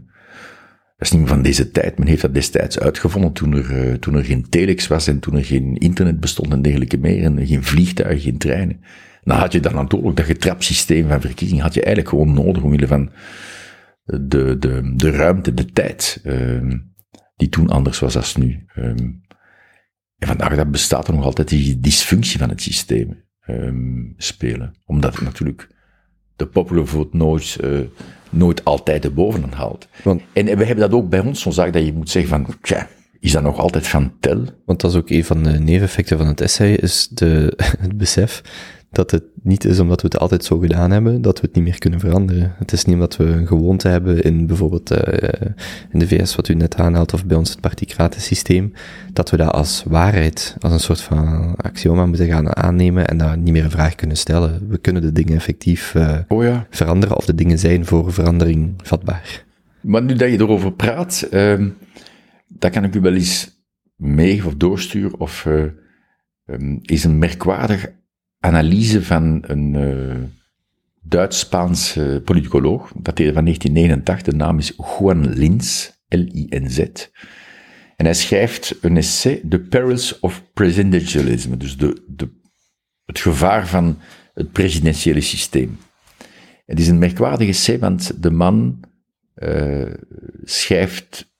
dat 0.97 1.07
is 1.07 1.11
niet 1.11 1.21
meer 1.21 1.29
van 1.29 1.41
deze 1.41 1.71
tijd. 1.71 1.97
Men 1.97 2.07
heeft 2.07 2.21
dat 2.21 2.33
destijds 2.33 2.79
uitgevonden 2.79 3.31
toen 3.31 3.53
er, 3.53 3.77
eh, 3.77 3.93
toen 3.93 4.15
er 4.15 4.23
geen 4.23 4.49
telex 4.49 4.87
was 4.87 5.07
en 5.07 5.19
toen 5.19 5.35
er 5.35 5.45
geen 5.45 5.75
internet 5.75 6.19
bestond 6.19 6.51
en 6.51 6.61
dergelijke 6.61 6.97
meer. 6.97 7.23
En 7.23 7.47
geen 7.47 7.63
vliegtuigen, 7.63 8.21
geen 8.21 8.37
treinen. 8.37 8.79
Dan 9.23 9.37
had 9.37 9.51
je 9.51 9.59
dan 9.59 9.73
natuurlijk 9.73 10.15
dat 10.15 10.25
getrapsysteem 10.25 11.07
van 11.07 11.21
verkiezingen 11.21 11.63
had 11.63 11.73
je 11.73 11.83
eigenlijk 11.83 12.15
gewoon 12.15 12.33
nodig 12.33 12.63
omwille 12.63 12.87
van 12.87 13.11
de, 14.05 14.57
de, 14.59 14.93
de 14.95 15.11
ruimte, 15.11 15.53
de 15.53 15.65
tijd, 15.65 16.19
ehm, 16.23 16.77
die 17.35 17.49
toen 17.49 17.69
anders 17.69 17.99
was 17.99 18.15
als 18.15 18.35
nu. 18.35 18.65
Ehm, 18.67 19.09
en 20.17 20.27
vandaag 20.27 20.55
dat 20.55 20.71
bestaat 20.71 21.07
er 21.07 21.13
nog 21.13 21.23
altijd 21.23 21.47
die 21.47 21.79
dysfunctie 21.79 22.39
van 22.39 22.49
het 22.49 22.61
systeem 22.61 23.23
ehm, 23.39 24.11
spelen. 24.17 24.75
Omdat 24.85 25.21
natuurlijk 25.21 25.67
de 26.35 26.47
popular 26.47 26.87
vote 26.87 27.17
nooit, 27.17 27.57
eh, 27.61 27.79
nooit 28.35 28.65
altijd 28.65 29.01
de 29.01 29.09
bovenaan 29.09 29.51
haalt. 29.53 29.87
Want- 30.03 30.21
en, 30.33 30.47
en 30.47 30.57
we 30.57 30.65
hebben 30.65 30.89
dat 30.89 30.99
ook 30.99 31.09
bij 31.09 31.19
ons, 31.19 31.41
zo'n 31.41 31.53
zaak 31.53 31.73
dat 31.73 31.85
je 31.85 31.93
moet 31.93 32.09
zeggen 32.09 32.29
van, 32.29 32.55
tja, 32.61 32.87
is 33.19 33.31
dat 33.31 33.43
nog 33.43 33.57
altijd 33.59 33.87
van 33.87 34.11
tel? 34.19 34.43
Want 34.65 34.81
dat 34.81 34.91
is 34.91 34.97
ook 34.97 35.09
een 35.09 35.25
van 35.25 35.43
de 35.43 35.49
neveneffecten 35.59 36.17
van 36.17 36.27
het 36.27 36.41
essay, 36.41 36.71
is 36.73 37.07
de, 37.07 37.53
het 37.79 37.97
besef 37.97 38.41
dat 38.95 39.11
het 39.11 39.23
niet 39.43 39.65
is 39.65 39.79
omdat 39.79 40.01
we 40.01 40.07
het 40.07 40.19
altijd 40.19 40.43
zo 40.43 40.59
gedaan 40.59 40.91
hebben, 40.91 41.21
dat 41.21 41.39
we 41.39 41.45
het 41.45 41.55
niet 41.55 41.63
meer 41.63 41.77
kunnen 41.79 41.99
veranderen. 41.99 42.55
Het 42.57 42.71
is 42.71 42.85
niet 42.85 42.93
omdat 42.93 43.17
we 43.17 43.23
een 43.23 43.47
gewoonte 43.47 43.87
hebben 43.87 44.21
in 44.23 44.47
bijvoorbeeld 44.47 44.91
eh, 44.91 45.51
in 45.91 45.99
de 45.99 46.07
VS, 46.07 46.35
wat 46.35 46.47
u 46.47 46.53
net 46.53 46.75
aanhaalt, 46.75 47.13
of 47.13 47.25
bij 47.25 47.37
ons 47.37 47.49
het 47.49 47.61
particratensysteem, 47.61 48.73
dat 49.13 49.29
we 49.29 49.37
dat 49.37 49.51
als 49.51 49.83
waarheid, 49.87 50.55
als 50.59 50.73
een 50.73 50.79
soort 50.79 51.01
van 51.01 51.55
axioma 51.55 52.05
moeten 52.05 52.27
gaan 52.27 52.55
aannemen 52.55 53.07
en 53.07 53.17
daar 53.17 53.37
niet 53.37 53.53
meer 53.53 53.63
een 53.63 53.71
vraag 53.71 53.95
kunnen 53.95 54.17
stellen. 54.17 54.67
We 54.69 54.77
kunnen 54.77 55.01
de 55.01 55.11
dingen 55.11 55.35
effectief 55.35 55.95
eh, 55.95 56.17
Oh 56.27 56.43
ja. 56.43 56.67
veranderen, 56.69 57.17
of 57.17 57.25
de 57.25 57.35
dingen 57.35 57.59
zijn 57.59 57.85
voor 57.85 58.13
verandering 58.13 58.73
vatbaar. 58.83 59.45
Maar 59.81 60.03
nu 60.03 60.13
dat 60.13 60.29
je 60.29 60.39
erover 60.39 60.73
praat, 60.73 61.27
ehm 61.31 61.67
dat 62.47 62.71
kan 62.71 62.83
ik 62.83 62.95
u 62.95 62.99
wel 62.99 63.13
eens 63.13 63.63
mee 63.95 64.45
of 64.45 64.55
doorsturen, 64.55 65.19
of 65.19 65.45
eh, 65.45 65.63
ehm, 66.45 66.77
is 66.81 67.03
een 67.03 67.19
merkwaardige 67.19 67.93
analyse 68.45 69.03
van 69.03 69.43
een 69.47 69.75
eh, 69.75 70.15
Duits-Spaans 71.01 71.95
eh, 71.95 72.15
politicoloog, 72.23 72.91
dat 72.95 73.17
van 73.17 73.43
1989, 73.43 74.21
de 74.21 74.35
naam 74.35 74.57
is 74.57 74.73
Juan 74.77 75.33
Linz, 75.33 75.89
L-I-N-Z. 76.07 76.79
En 77.95 78.05
hij 78.05 78.13
schrijft 78.13 78.77
een 78.81 78.97
essay, 78.97 79.41
The 79.49 79.59
Perils 79.59 80.19
of 80.19 80.43
Presidentialism, 80.53 81.57
dus 81.57 81.77
de, 81.77 82.03
de, 82.07 82.29
het 83.05 83.19
gevaar 83.19 83.67
van 83.67 83.99
het 84.33 84.51
presidentiële 84.51 85.21
systeem. 85.21 85.77
Het 86.65 86.79
is 86.79 86.87
een 86.87 86.99
merkwaardig 86.99 87.47
essay, 87.47 87.79
want 87.79 88.23
de 88.23 88.31
man 88.31 88.79
eh, 89.33 89.93
schrijft 90.43 91.33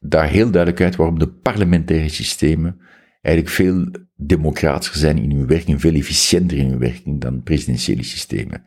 daar 0.00 0.28
heel 0.28 0.50
duidelijk 0.50 0.82
uit 0.82 0.96
waarom 0.96 1.18
de 1.18 1.28
parlementaire 1.28 2.08
systemen 2.08 2.80
eigenlijk 3.20 3.54
veel 3.54 3.90
democratischer 4.16 4.98
zijn 4.98 5.18
in 5.18 5.30
hun 5.30 5.46
werking, 5.46 5.80
veel 5.80 5.94
efficiënter 5.94 6.58
in 6.58 6.68
hun 6.68 6.78
werking 6.78 7.20
dan 7.20 7.42
presidentiële 7.42 8.02
systemen. 8.02 8.62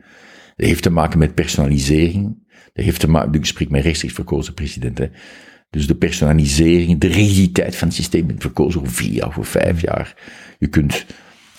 Dat 0.56 0.66
heeft 0.66 0.82
te 0.82 0.90
maken 0.90 1.18
met 1.18 1.34
personalisering. 1.34 2.46
Dat 2.72 2.84
heeft 2.84 3.00
te 3.00 3.08
maken, 3.08 3.32
ik 3.32 3.44
spreek 3.44 3.70
met 3.70 3.82
rechtstreeks 3.82 4.14
verkozen 4.14 4.54
president. 4.54 5.00
Dus 5.70 5.86
de 5.86 5.94
personalisering, 5.94 7.00
de 7.00 7.06
rigiditeit 7.06 7.76
van 7.76 7.88
het 7.88 7.96
systeem, 7.96 8.20
je 8.20 8.26
bent 8.26 8.42
verkozen 8.42 8.80
voor 8.80 8.90
vier 8.90 9.12
jaar, 9.12 9.32
voor 9.32 9.44
vijf 9.44 9.80
jaar. 9.80 10.14
Je 10.58 10.66
kunt, 10.66 11.06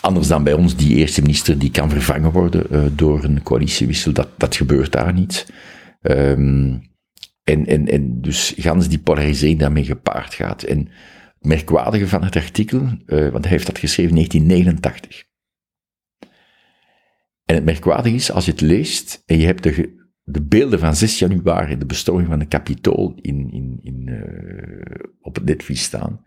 anders 0.02 0.28
dan 0.28 0.44
bij 0.44 0.54
ons, 0.54 0.76
die 0.76 0.96
eerste 0.96 1.22
minister 1.22 1.60
die 1.60 1.72
kan 1.72 1.90
vervangen 1.90 2.32
worden 2.32 2.66
uh, 2.72 2.84
door 2.96 3.24
een 3.24 3.44
coalitiewissel, 3.44 4.12
dat, 4.14 4.30
dat 4.38 4.56
gebeurt 4.56 4.92
daar 4.92 5.14
niet. 5.14 5.54
Um, 6.02 6.88
en, 7.44 7.66
en, 7.66 7.88
en 7.88 8.22
dus 8.22 8.54
gans 8.58 8.88
die 8.88 9.00
polarisering 9.00 9.60
daarmee 9.60 9.86
gepaard 9.86 10.34
gaat. 10.34 10.64
En 10.64 10.90
merkwaardige 11.40 12.08
van 12.08 12.24
het 12.24 12.36
artikel, 12.36 12.82
uh, 12.82 13.30
want 13.30 13.44
hij 13.44 13.54
heeft 13.54 13.66
dat 13.66 13.80
geschreven 13.80 14.10
in 14.10 14.16
1989. 14.16 15.28
En 17.46 17.56
het 17.56 17.64
merkwaardige 17.64 18.16
is, 18.16 18.32
als 18.32 18.46
je 18.46 18.52
het 18.52 18.62
leest 18.62 19.24
en 19.26 19.40
je 19.40 19.46
hebt 19.46 19.64
de, 19.64 20.08
de 20.24 20.42
beelden 20.42 20.80
van 20.80 20.96
6 20.96 21.20
januari, 21.20 21.78
de 21.78 21.86
bestorming 21.86 22.28
van 22.28 22.40
de 22.40 22.48
Capitool 22.48 23.14
in, 23.22 23.52
in, 23.52 23.80
in, 23.82 24.08
uh, 24.08 25.06
op 25.22 25.36
het 25.36 25.46
netvlies 25.46 25.84
staan. 25.84 26.26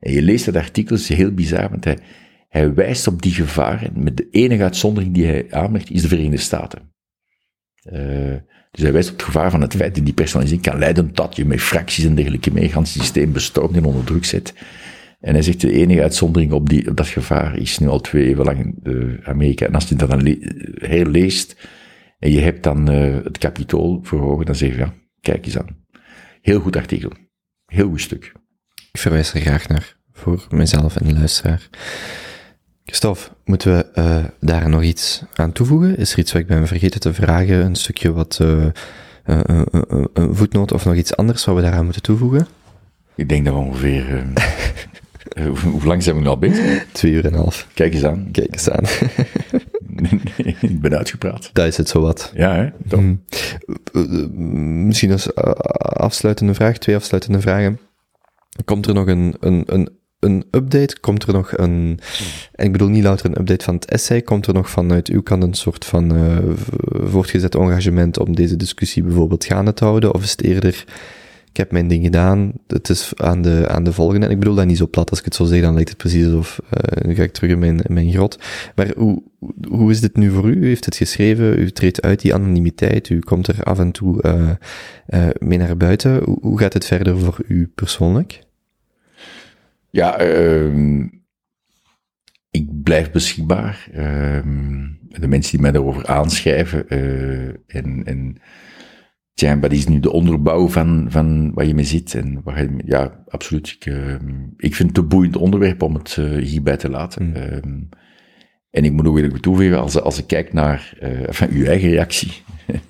En 0.00 0.12
je 0.12 0.22
leest 0.22 0.44
dat 0.44 0.56
artikel, 0.56 0.96
is 0.96 1.08
heel 1.08 1.32
bizar, 1.34 1.70
want 1.70 1.84
hij, 1.84 1.98
hij 2.48 2.74
wijst 2.74 3.06
op 3.06 3.22
die 3.22 3.32
gevaren. 3.32 4.02
Met 4.02 4.16
de 4.16 4.28
enige 4.30 4.62
uitzondering 4.62 5.14
die 5.14 5.26
hij 5.26 5.46
aanmerkt, 5.50 5.90
is 5.90 6.02
de 6.02 6.08
Verenigde 6.08 6.36
Staten. 6.36 6.92
Uh, 7.92 8.36
dus 8.72 8.82
hij 8.82 8.92
wijst 8.92 9.10
op 9.10 9.16
het 9.16 9.24
gevaar 9.24 9.50
van 9.50 9.60
het 9.60 9.76
feit 9.76 9.94
dat 9.94 10.04
die 10.04 10.14
personalisering 10.14 10.62
kan 10.62 10.78
leiden 10.78 11.12
tot 11.12 11.36
je 11.36 11.44
met 11.44 11.60
fracties 11.60 12.04
en 12.04 12.14
dergelijke 12.14 12.52
mee 12.52 12.72
het 12.72 12.88
systeem 12.88 13.32
bestormt 13.32 13.76
en 13.76 13.84
onder 13.84 14.04
druk 14.04 14.24
zet. 14.24 14.54
En 15.20 15.32
hij 15.32 15.42
zegt 15.42 15.60
de 15.60 15.72
enige 15.72 16.02
uitzondering 16.02 16.52
op, 16.52 16.68
die, 16.68 16.88
op 16.88 16.96
dat 16.96 17.06
gevaar 17.06 17.56
is 17.56 17.78
nu 17.78 17.88
al 17.88 18.00
twee 18.00 18.26
eeuwen 18.26 18.44
lang 18.44 18.74
uh, 18.82 19.28
Amerika. 19.28 19.66
En 19.66 19.74
als 19.74 19.88
je 19.88 19.94
dat 19.94 20.10
dan 20.10 20.36
herleest 20.74 21.68
en 22.18 22.30
je 22.30 22.40
hebt 22.40 22.62
dan 22.62 22.92
uh, 22.92 23.16
het 23.24 23.38
kapitool 23.38 24.00
voor 24.02 24.44
dan 24.44 24.54
zeg 24.54 24.70
je 24.70 24.76
ja, 24.76 24.94
kijk 25.20 25.46
eens 25.46 25.58
aan. 25.58 25.84
Heel 26.40 26.60
goed 26.60 26.76
artikel. 26.76 27.10
Heel 27.66 27.88
goed 27.88 28.00
stuk. 28.00 28.32
Ik 28.92 29.00
verwijs 29.00 29.34
er 29.34 29.40
graag 29.40 29.68
naar 29.68 29.96
voor 30.12 30.46
mezelf 30.50 30.96
en 30.96 31.06
de 31.06 31.12
luisteraar. 31.12 31.68
Christophe, 32.92 33.30
moeten 33.44 33.76
we 33.76 34.00
uh, 34.00 34.24
daar 34.40 34.68
nog 34.68 34.82
iets 34.82 35.22
aan 35.34 35.52
toevoegen? 35.52 35.96
Is 35.96 36.12
er 36.12 36.18
iets 36.18 36.32
wat 36.32 36.40
ik 36.40 36.46
ben 36.46 36.66
vergeten 36.66 37.00
te 37.00 37.14
vragen? 37.14 37.64
Een 37.64 37.74
stukje 37.74 38.12
wat, 38.12 38.38
uh, 38.42 38.64
uh, 39.26 39.62
een 40.12 40.34
voetnoot 40.34 40.72
of 40.72 40.84
nog 40.84 40.94
iets 40.94 41.16
anders 41.16 41.44
wat 41.44 41.54
we 41.54 41.62
daaraan 41.62 41.84
moeten 41.84 42.02
toevoegen? 42.02 42.46
Ik 43.14 43.28
denk 43.28 43.44
dat 43.44 43.54
we 43.54 43.60
ongeveer... 43.60 44.24
hoe, 45.42 45.58
hoe 45.58 45.84
lang 45.84 46.02
zijn 46.02 46.16
we 46.16 46.22
nu 46.22 46.28
al 46.28 46.38
bezig? 46.38 46.86
Twee 46.92 47.12
uur 47.12 47.24
en 47.24 47.32
een 47.32 47.38
half. 47.38 47.68
Kijk 47.74 47.94
eens 47.94 48.04
aan. 48.04 48.28
Kijk 48.32 48.52
eens 48.52 48.70
aan. 48.70 48.84
ik 50.60 50.80
ben 50.80 50.96
uitgepraat. 50.96 51.50
Dat 51.52 51.66
is 51.66 51.76
het 51.76 51.88
zo 51.88 52.00
wat. 52.00 52.32
Ja, 52.34 52.54
hè? 52.54 52.68
Hmm. 52.88 53.24
Misschien 54.86 55.12
als 55.12 55.34
afsluitende 55.34 56.54
vraag, 56.54 56.78
twee 56.78 56.96
afsluitende 56.96 57.40
vragen. 57.40 57.78
Komt 58.64 58.86
er 58.86 58.94
nog 58.94 59.06
een, 59.06 59.36
een, 59.40 59.62
een 59.66 60.00
een 60.22 60.44
update? 60.50 61.00
Komt 61.00 61.22
er 61.22 61.32
nog 61.32 61.58
een, 61.58 61.98
en 62.52 62.66
ik 62.66 62.72
bedoel 62.72 62.88
niet 62.88 63.02
louter 63.02 63.26
een 63.26 63.40
update 63.40 63.64
van 63.64 63.74
het 63.74 63.84
essay, 63.84 64.22
komt 64.22 64.46
er 64.46 64.54
nog 64.54 64.70
vanuit 64.70 65.08
uw 65.08 65.22
kant 65.22 65.42
een 65.42 65.54
soort 65.54 65.84
van 65.84 66.16
uh, 66.16 66.38
voortgezet 66.86 67.54
engagement 67.54 68.18
om 68.18 68.34
deze 68.34 68.56
discussie 68.56 69.02
bijvoorbeeld 69.02 69.44
gaande 69.44 69.74
te 69.74 69.84
houden? 69.84 70.14
Of 70.14 70.22
is 70.22 70.30
het 70.30 70.42
eerder, 70.42 70.84
ik 71.50 71.56
heb 71.56 71.72
mijn 71.72 71.88
ding 71.88 72.04
gedaan, 72.04 72.52
het 72.66 72.88
is 72.88 73.12
aan 73.16 73.42
de, 73.42 73.64
aan 73.68 73.84
de 73.84 73.92
volgende. 73.92 74.26
En 74.26 74.32
ik 74.32 74.38
bedoel 74.38 74.54
dat 74.54 74.66
niet 74.66 74.76
zo 74.76 74.88
plat, 74.88 75.10
als 75.10 75.18
ik 75.18 75.24
het 75.24 75.34
zo 75.34 75.44
zeg, 75.44 75.60
dan 75.60 75.74
lijkt 75.74 75.88
het 75.88 75.98
precies 75.98 76.24
alsof, 76.24 76.60
uh, 76.64 77.06
nu 77.08 77.14
ga 77.14 77.22
ik 77.22 77.32
terug 77.32 77.50
in 77.50 77.58
mijn, 77.58 77.80
in 77.80 77.94
mijn 77.94 78.12
grot. 78.12 78.38
Maar 78.74 78.92
hoe, 78.96 79.22
hoe 79.68 79.90
is 79.90 80.00
dit 80.00 80.16
nu 80.16 80.30
voor 80.30 80.48
u? 80.48 80.54
U 80.54 80.66
heeft 80.66 80.84
het 80.84 80.96
geschreven, 80.96 81.58
u 81.58 81.70
treedt 81.70 82.02
uit 82.02 82.20
die 82.20 82.34
anonimiteit, 82.34 83.08
u 83.08 83.18
komt 83.18 83.46
er 83.46 83.62
af 83.62 83.78
en 83.78 83.92
toe 83.92 84.22
uh, 84.26 85.28
mee 85.38 85.58
naar 85.58 85.76
buiten. 85.76 86.22
Hoe, 86.24 86.38
hoe 86.40 86.58
gaat 86.58 86.72
het 86.72 86.86
verder 86.86 87.18
voor 87.18 87.38
u 87.46 87.70
persoonlijk? 87.74 88.40
Ja, 89.92 90.22
uh, 90.22 91.04
ik 92.50 92.82
blijf 92.82 93.10
beschikbaar. 93.10 93.88
Uh, 93.94 94.40
de 95.08 95.28
mensen 95.28 95.52
die 95.52 95.60
mij 95.60 95.70
daarover 95.70 96.06
aanschrijven. 96.06 96.84
Uh, 96.88 97.48
en, 97.66 98.04
en 98.04 98.36
tja, 99.34 99.58
wat 99.58 99.72
is 99.72 99.86
nu 99.86 100.00
de 100.00 100.12
onderbouw 100.12 100.68
van, 100.68 101.06
van 101.08 101.52
waar 101.54 101.66
je 101.66 101.74
mee 101.74 101.84
zit? 101.84 102.14
En 102.14 102.40
waar 102.44 102.62
je, 102.62 102.76
ja, 102.84 103.24
absoluut. 103.28 103.68
Ik, 103.68 103.84
ik 104.56 104.74
vind 104.74 104.88
het 104.88 104.98
een 104.98 105.08
boeiend 105.08 105.36
onderwerp 105.36 105.82
om 105.82 105.94
het 105.94 106.16
uh, 106.16 106.42
hierbij 106.42 106.76
te 106.76 106.90
laten. 106.90 107.26
Mm. 107.64 107.88
en 108.70 108.84
ik 108.84 108.92
moet 108.92 109.06
ook 109.06 109.16
eerlijk 109.16 109.36
toegeven, 109.36 109.80
als, 109.80 110.00
als 110.00 110.18
ik 110.18 110.26
kijk 110.26 110.52
naar 110.52 110.94
van 111.28 111.48
uw 111.50 111.64
eigen 111.64 111.90
reactie 111.90 112.32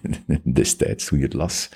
destijds 0.52 1.04
toen 1.04 1.18
je 1.18 1.24
het 1.24 1.34
las. 1.34 1.70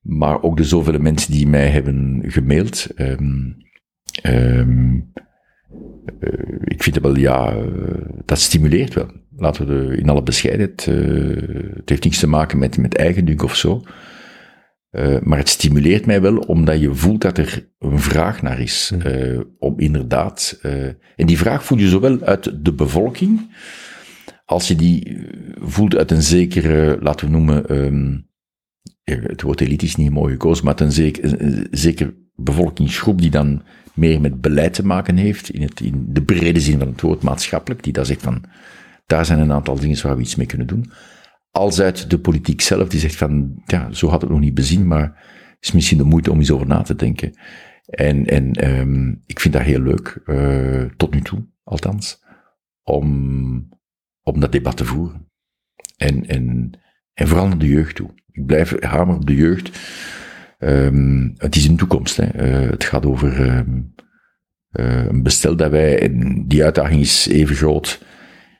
Maar 0.00 0.42
ook 0.42 0.56
de 0.56 0.64
zoveel 0.64 0.98
mensen 0.98 1.32
die 1.32 1.46
mij 1.46 1.68
hebben 1.68 2.22
gemaild. 2.26 2.86
Um, 2.96 3.66
Um, 4.22 5.12
uh, 6.20 6.56
ik 6.64 6.82
vind 6.82 6.94
het 6.94 7.04
wel, 7.04 7.16
ja, 7.16 7.56
uh, 7.56 7.64
dat 8.24 8.38
stimuleert 8.38 8.94
wel. 8.94 9.10
Laten 9.36 9.66
we 9.66 9.72
de, 9.74 9.96
in 9.96 10.08
alle 10.08 10.22
bescheidenheid, 10.22 10.86
uh, 10.86 11.76
het 11.76 11.88
heeft 11.88 12.04
niets 12.04 12.18
te 12.18 12.26
maken 12.26 12.58
met, 12.58 12.78
met 12.78 12.96
eigendunk 12.96 13.42
of 13.42 13.56
zo. 13.56 13.82
Maar 15.22 15.38
het 15.38 15.48
stimuleert 15.48 16.06
mij 16.06 16.20
wel, 16.20 16.36
omdat 16.36 16.80
je 16.80 16.94
voelt 16.94 17.20
dat 17.20 17.38
er 17.38 17.68
een 17.78 17.98
vraag 17.98 18.42
naar 18.42 18.60
is. 18.60 18.92
Uh, 19.06 19.40
om 19.58 19.78
inderdaad. 19.78 20.58
En 21.16 21.26
die 21.26 21.38
vraag 21.38 21.64
voel 21.64 21.78
je 21.78 21.88
zowel 21.88 22.20
uit 22.20 22.64
de 22.64 22.72
bevolking, 22.72 23.54
als 24.44 24.68
je 24.68 24.74
die 24.74 25.26
voelt 25.60 25.96
uit 25.96 26.10
een 26.10 26.22
zekere, 26.22 26.98
laten 27.00 27.26
we 27.26 27.32
noemen, 27.32 27.76
um, 27.76 28.28
het 29.04 29.42
woord 29.42 29.60
elite 29.60 29.84
is 29.84 29.96
niet 29.96 30.10
mooi 30.10 30.32
gekozen, 30.32 30.64
maar 30.64 30.74
uit 30.74 30.86
een 30.86 30.92
zeker, 30.92 31.40
een 31.42 31.66
zeker 31.70 32.14
bevolkingsgroep 32.34 33.20
die 33.20 33.30
dan 33.30 33.62
meer 33.98 34.20
met 34.20 34.40
beleid 34.40 34.74
te 34.74 34.86
maken 34.86 35.16
heeft, 35.16 35.50
in, 35.50 35.62
het, 35.62 35.80
in 35.80 36.06
de 36.08 36.22
brede 36.22 36.60
zin 36.60 36.78
van 36.78 36.88
het 36.88 37.00
woord 37.00 37.22
maatschappelijk, 37.22 37.82
die 37.82 37.92
daar 37.92 38.06
zegt 38.06 38.22
van, 38.22 38.44
daar 39.06 39.24
zijn 39.24 39.38
een 39.38 39.52
aantal 39.52 39.78
dingen 39.78 40.02
waar 40.02 40.16
we 40.16 40.22
iets 40.22 40.36
mee 40.36 40.46
kunnen 40.46 40.66
doen. 40.66 40.90
Als 41.50 41.80
uit 41.80 42.10
de 42.10 42.18
politiek 42.18 42.60
zelf, 42.60 42.88
die 42.88 43.00
zegt 43.00 43.16
van, 43.16 43.62
ja, 43.66 43.92
zo 43.92 44.08
had 44.08 44.20
het 44.20 44.30
nog 44.30 44.40
niet 44.40 44.54
bezien, 44.54 44.86
maar 44.86 45.24
is 45.60 45.72
misschien 45.72 45.98
de 45.98 46.04
moeite 46.04 46.30
om 46.30 46.38
eens 46.38 46.50
over 46.50 46.66
na 46.66 46.82
te 46.82 46.94
denken. 46.94 47.32
En, 47.86 48.26
en 48.26 48.70
um, 48.78 49.22
ik 49.26 49.40
vind 49.40 49.54
dat 49.54 49.62
heel 49.62 49.80
leuk, 49.80 50.20
uh, 50.26 50.84
tot 50.96 51.14
nu 51.14 51.20
toe, 51.20 51.46
althans, 51.62 52.24
om, 52.82 53.68
om 54.22 54.40
dat 54.40 54.52
debat 54.52 54.76
te 54.76 54.84
voeren. 54.84 55.26
En, 55.96 56.26
en, 56.26 56.70
en 57.14 57.28
vooral 57.28 57.48
naar 57.48 57.58
de 57.58 57.68
jeugd 57.68 57.96
toe. 57.96 58.10
Ik 58.30 58.46
blijf 58.46 58.82
hamer 58.82 59.14
op 59.14 59.26
de 59.26 59.34
jeugd. 59.34 59.78
Um, 60.58 61.34
het 61.36 61.56
is 61.56 61.66
een 61.66 61.76
toekomst. 61.76 62.16
Hè. 62.16 62.48
Uh, 62.64 62.70
het 62.70 62.84
gaat 62.84 63.06
over 63.06 63.56
um, 63.56 63.94
uh, 64.72 65.04
een 65.04 65.22
bestel 65.22 65.56
dat 65.56 65.70
wij, 65.70 66.00
en 66.00 66.44
die 66.46 66.64
uitdaging 66.64 67.00
is 67.00 67.26
even 67.26 67.56
groot 67.56 68.04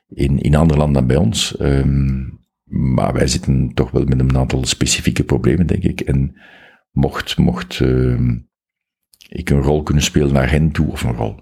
in, 0.07 0.39
in 0.39 0.55
andere 0.55 0.79
landen 0.79 0.95
dan 0.95 1.07
bij 1.07 1.25
ons. 1.25 1.59
Um, 1.61 2.39
maar 2.63 3.13
wij 3.13 3.27
zitten 3.27 3.73
toch 3.73 3.91
wel 3.91 4.05
met 4.05 4.19
een 4.19 4.37
aantal 4.37 4.65
specifieke 4.65 5.23
problemen, 5.23 5.67
denk 5.67 5.83
ik. 5.83 6.01
En 6.01 6.35
mocht, 6.91 7.37
mocht 7.37 7.81
ik 9.29 9.49
een 9.49 9.61
rol 9.61 9.83
kunnen 9.83 10.03
spelen 10.03 10.33
naar 10.33 10.51
hen 10.51 10.71
toe, 10.71 10.91
of 10.91 11.03
een 11.03 11.15
rol, 11.15 11.35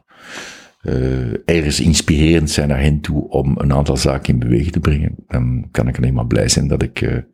uh, 0.84 1.34
ergens 1.46 1.80
inspirerend 1.80 2.50
zijn 2.50 2.68
naar 2.68 2.82
hen 2.82 3.00
toe 3.00 3.30
om 3.30 3.58
een 3.58 3.74
aantal 3.74 3.98
zaken 3.98 4.34
in 4.34 4.40
beweging 4.40 4.72
te 4.72 4.80
brengen, 4.80 5.16
dan 5.28 5.68
kan 5.72 5.88
ik 5.88 5.98
alleen 5.98 6.14
maar 6.14 6.28
blij 6.28 6.48
zijn 6.48 6.68
dat 6.68 6.82
ik 6.82 7.26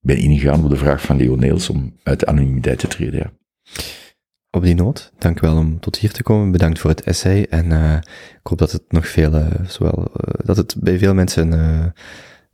ben 0.00 0.16
ingegaan 0.16 0.64
op 0.64 0.70
de 0.70 0.76
vraag 0.76 1.02
van 1.02 1.16
Leo 1.16 1.36
Neels 1.36 1.70
om 1.70 1.96
uit 2.02 2.20
de 2.20 2.26
anonimiteit 2.26 2.78
te 2.78 2.86
treden. 2.86 3.18
Ja. 3.18 3.32
Op 4.50 4.62
die 4.62 4.74
noot, 4.74 5.12
dank 5.18 5.40
wel 5.40 5.56
om 5.56 5.80
tot 5.80 5.96
hier 5.96 6.12
te 6.12 6.22
komen. 6.22 6.50
Bedankt 6.50 6.78
voor 6.78 6.90
het 6.90 7.02
essay. 7.02 7.46
En 7.50 7.70
uh, 7.70 7.96
ik 8.40 8.46
hoop 8.46 8.58
dat 8.58 8.72
het 8.72 8.82
nog 8.88 9.08
veel, 9.08 9.34
uh, 9.34 9.46
zowel, 9.66 9.98
uh, 9.98 10.44
dat 10.44 10.56
het 10.56 10.76
bij 10.80 10.98
veel 10.98 11.14
mensen 11.14 11.52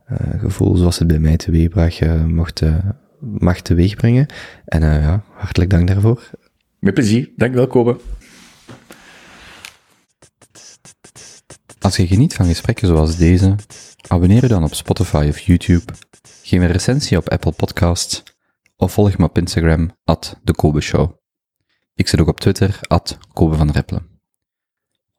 een 0.05 0.39
gevoel 0.39 0.75
zoals 0.75 0.99
het 0.99 1.07
bij 1.07 1.19
mij 1.19 1.37
teweegbracht, 1.37 2.25
mocht, 2.27 2.61
mag 3.19 3.61
teweegbrengen. 3.61 4.25
En 4.65 4.81
ja, 4.81 5.23
hartelijk 5.33 5.69
dank 5.69 5.87
daarvoor. 5.87 6.29
Met 6.79 6.93
plezier. 6.93 7.29
Dank 7.35 7.53
wel, 7.53 7.67
Kobe. 7.67 7.97
Als 11.79 11.95
je 11.95 12.07
geniet 12.07 12.33
van 12.33 12.45
gesprekken 12.45 12.87
zoals 12.87 13.17
deze, 13.17 13.55
abonneer 14.07 14.41
je 14.41 14.47
dan 14.47 14.63
op 14.63 14.73
Spotify 14.73 15.25
of 15.29 15.39
YouTube 15.39 15.93
Geef 16.47 16.61
een 16.61 16.71
recensie 16.71 17.17
op 17.17 17.29
Apple 17.29 17.51
Podcasts 17.51 18.23
of 18.75 18.93
volg 18.93 19.17
me 19.17 19.25
op 19.25 19.37
Instagram, 19.37 19.97
at 20.03 20.39
de 20.43 20.53
Kobe 20.53 20.81
Show. 20.81 21.11
Ik 21.93 22.07
zit 22.07 22.19
ook 22.19 22.27
op 22.27 22.39
Twitter, 22.39 22.79
at 22.81 23.17
Kobe 23.33 23.55
van. 23.55 23.73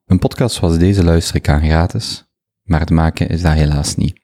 Een 0.04 0.18
podcast 0.18 0.56
zoals 0.56 0.78
deze 0.78 1.04
luister 1.04 1.36
ik 1.36 1.48
aan 1.48 1.62
gratis, 1.62 2.30
maar 2.62 2.80
het 2.80 2.90
maken 2.90 3.28
is 3.28 3.42
dat 3.42 3.52
helaas 3.52 3.94
niet. 3.94 4.20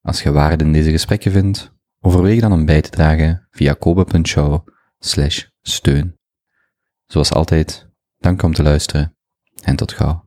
Als 0.00 0.22
je 0.22 0.32
waarde 0.32 0.64
in 0.64 0.72
deze 0.72 0.90
gesprekken 0.90 1.32
vindt, 1.32 1.72
overweeg 2.00 2.40
dan 2.40 2.52
om 2.52 2.64
bij 2.64 2.80
te 2.80 2.90
dragen 2.90 3.48
via 3.50 3.72
kobe.show 3.72 4.68
steun. 5.62 6.18
Zoals 7.06 7.32
altijd, 7.32 7.88
dank 8.18 8.42
om 8.42 8.52
te 8.52 8.62
luisteren 8.62 9.16
en 9.62 9.76
tot 9.76 9.92
gauw. 9.92 10.21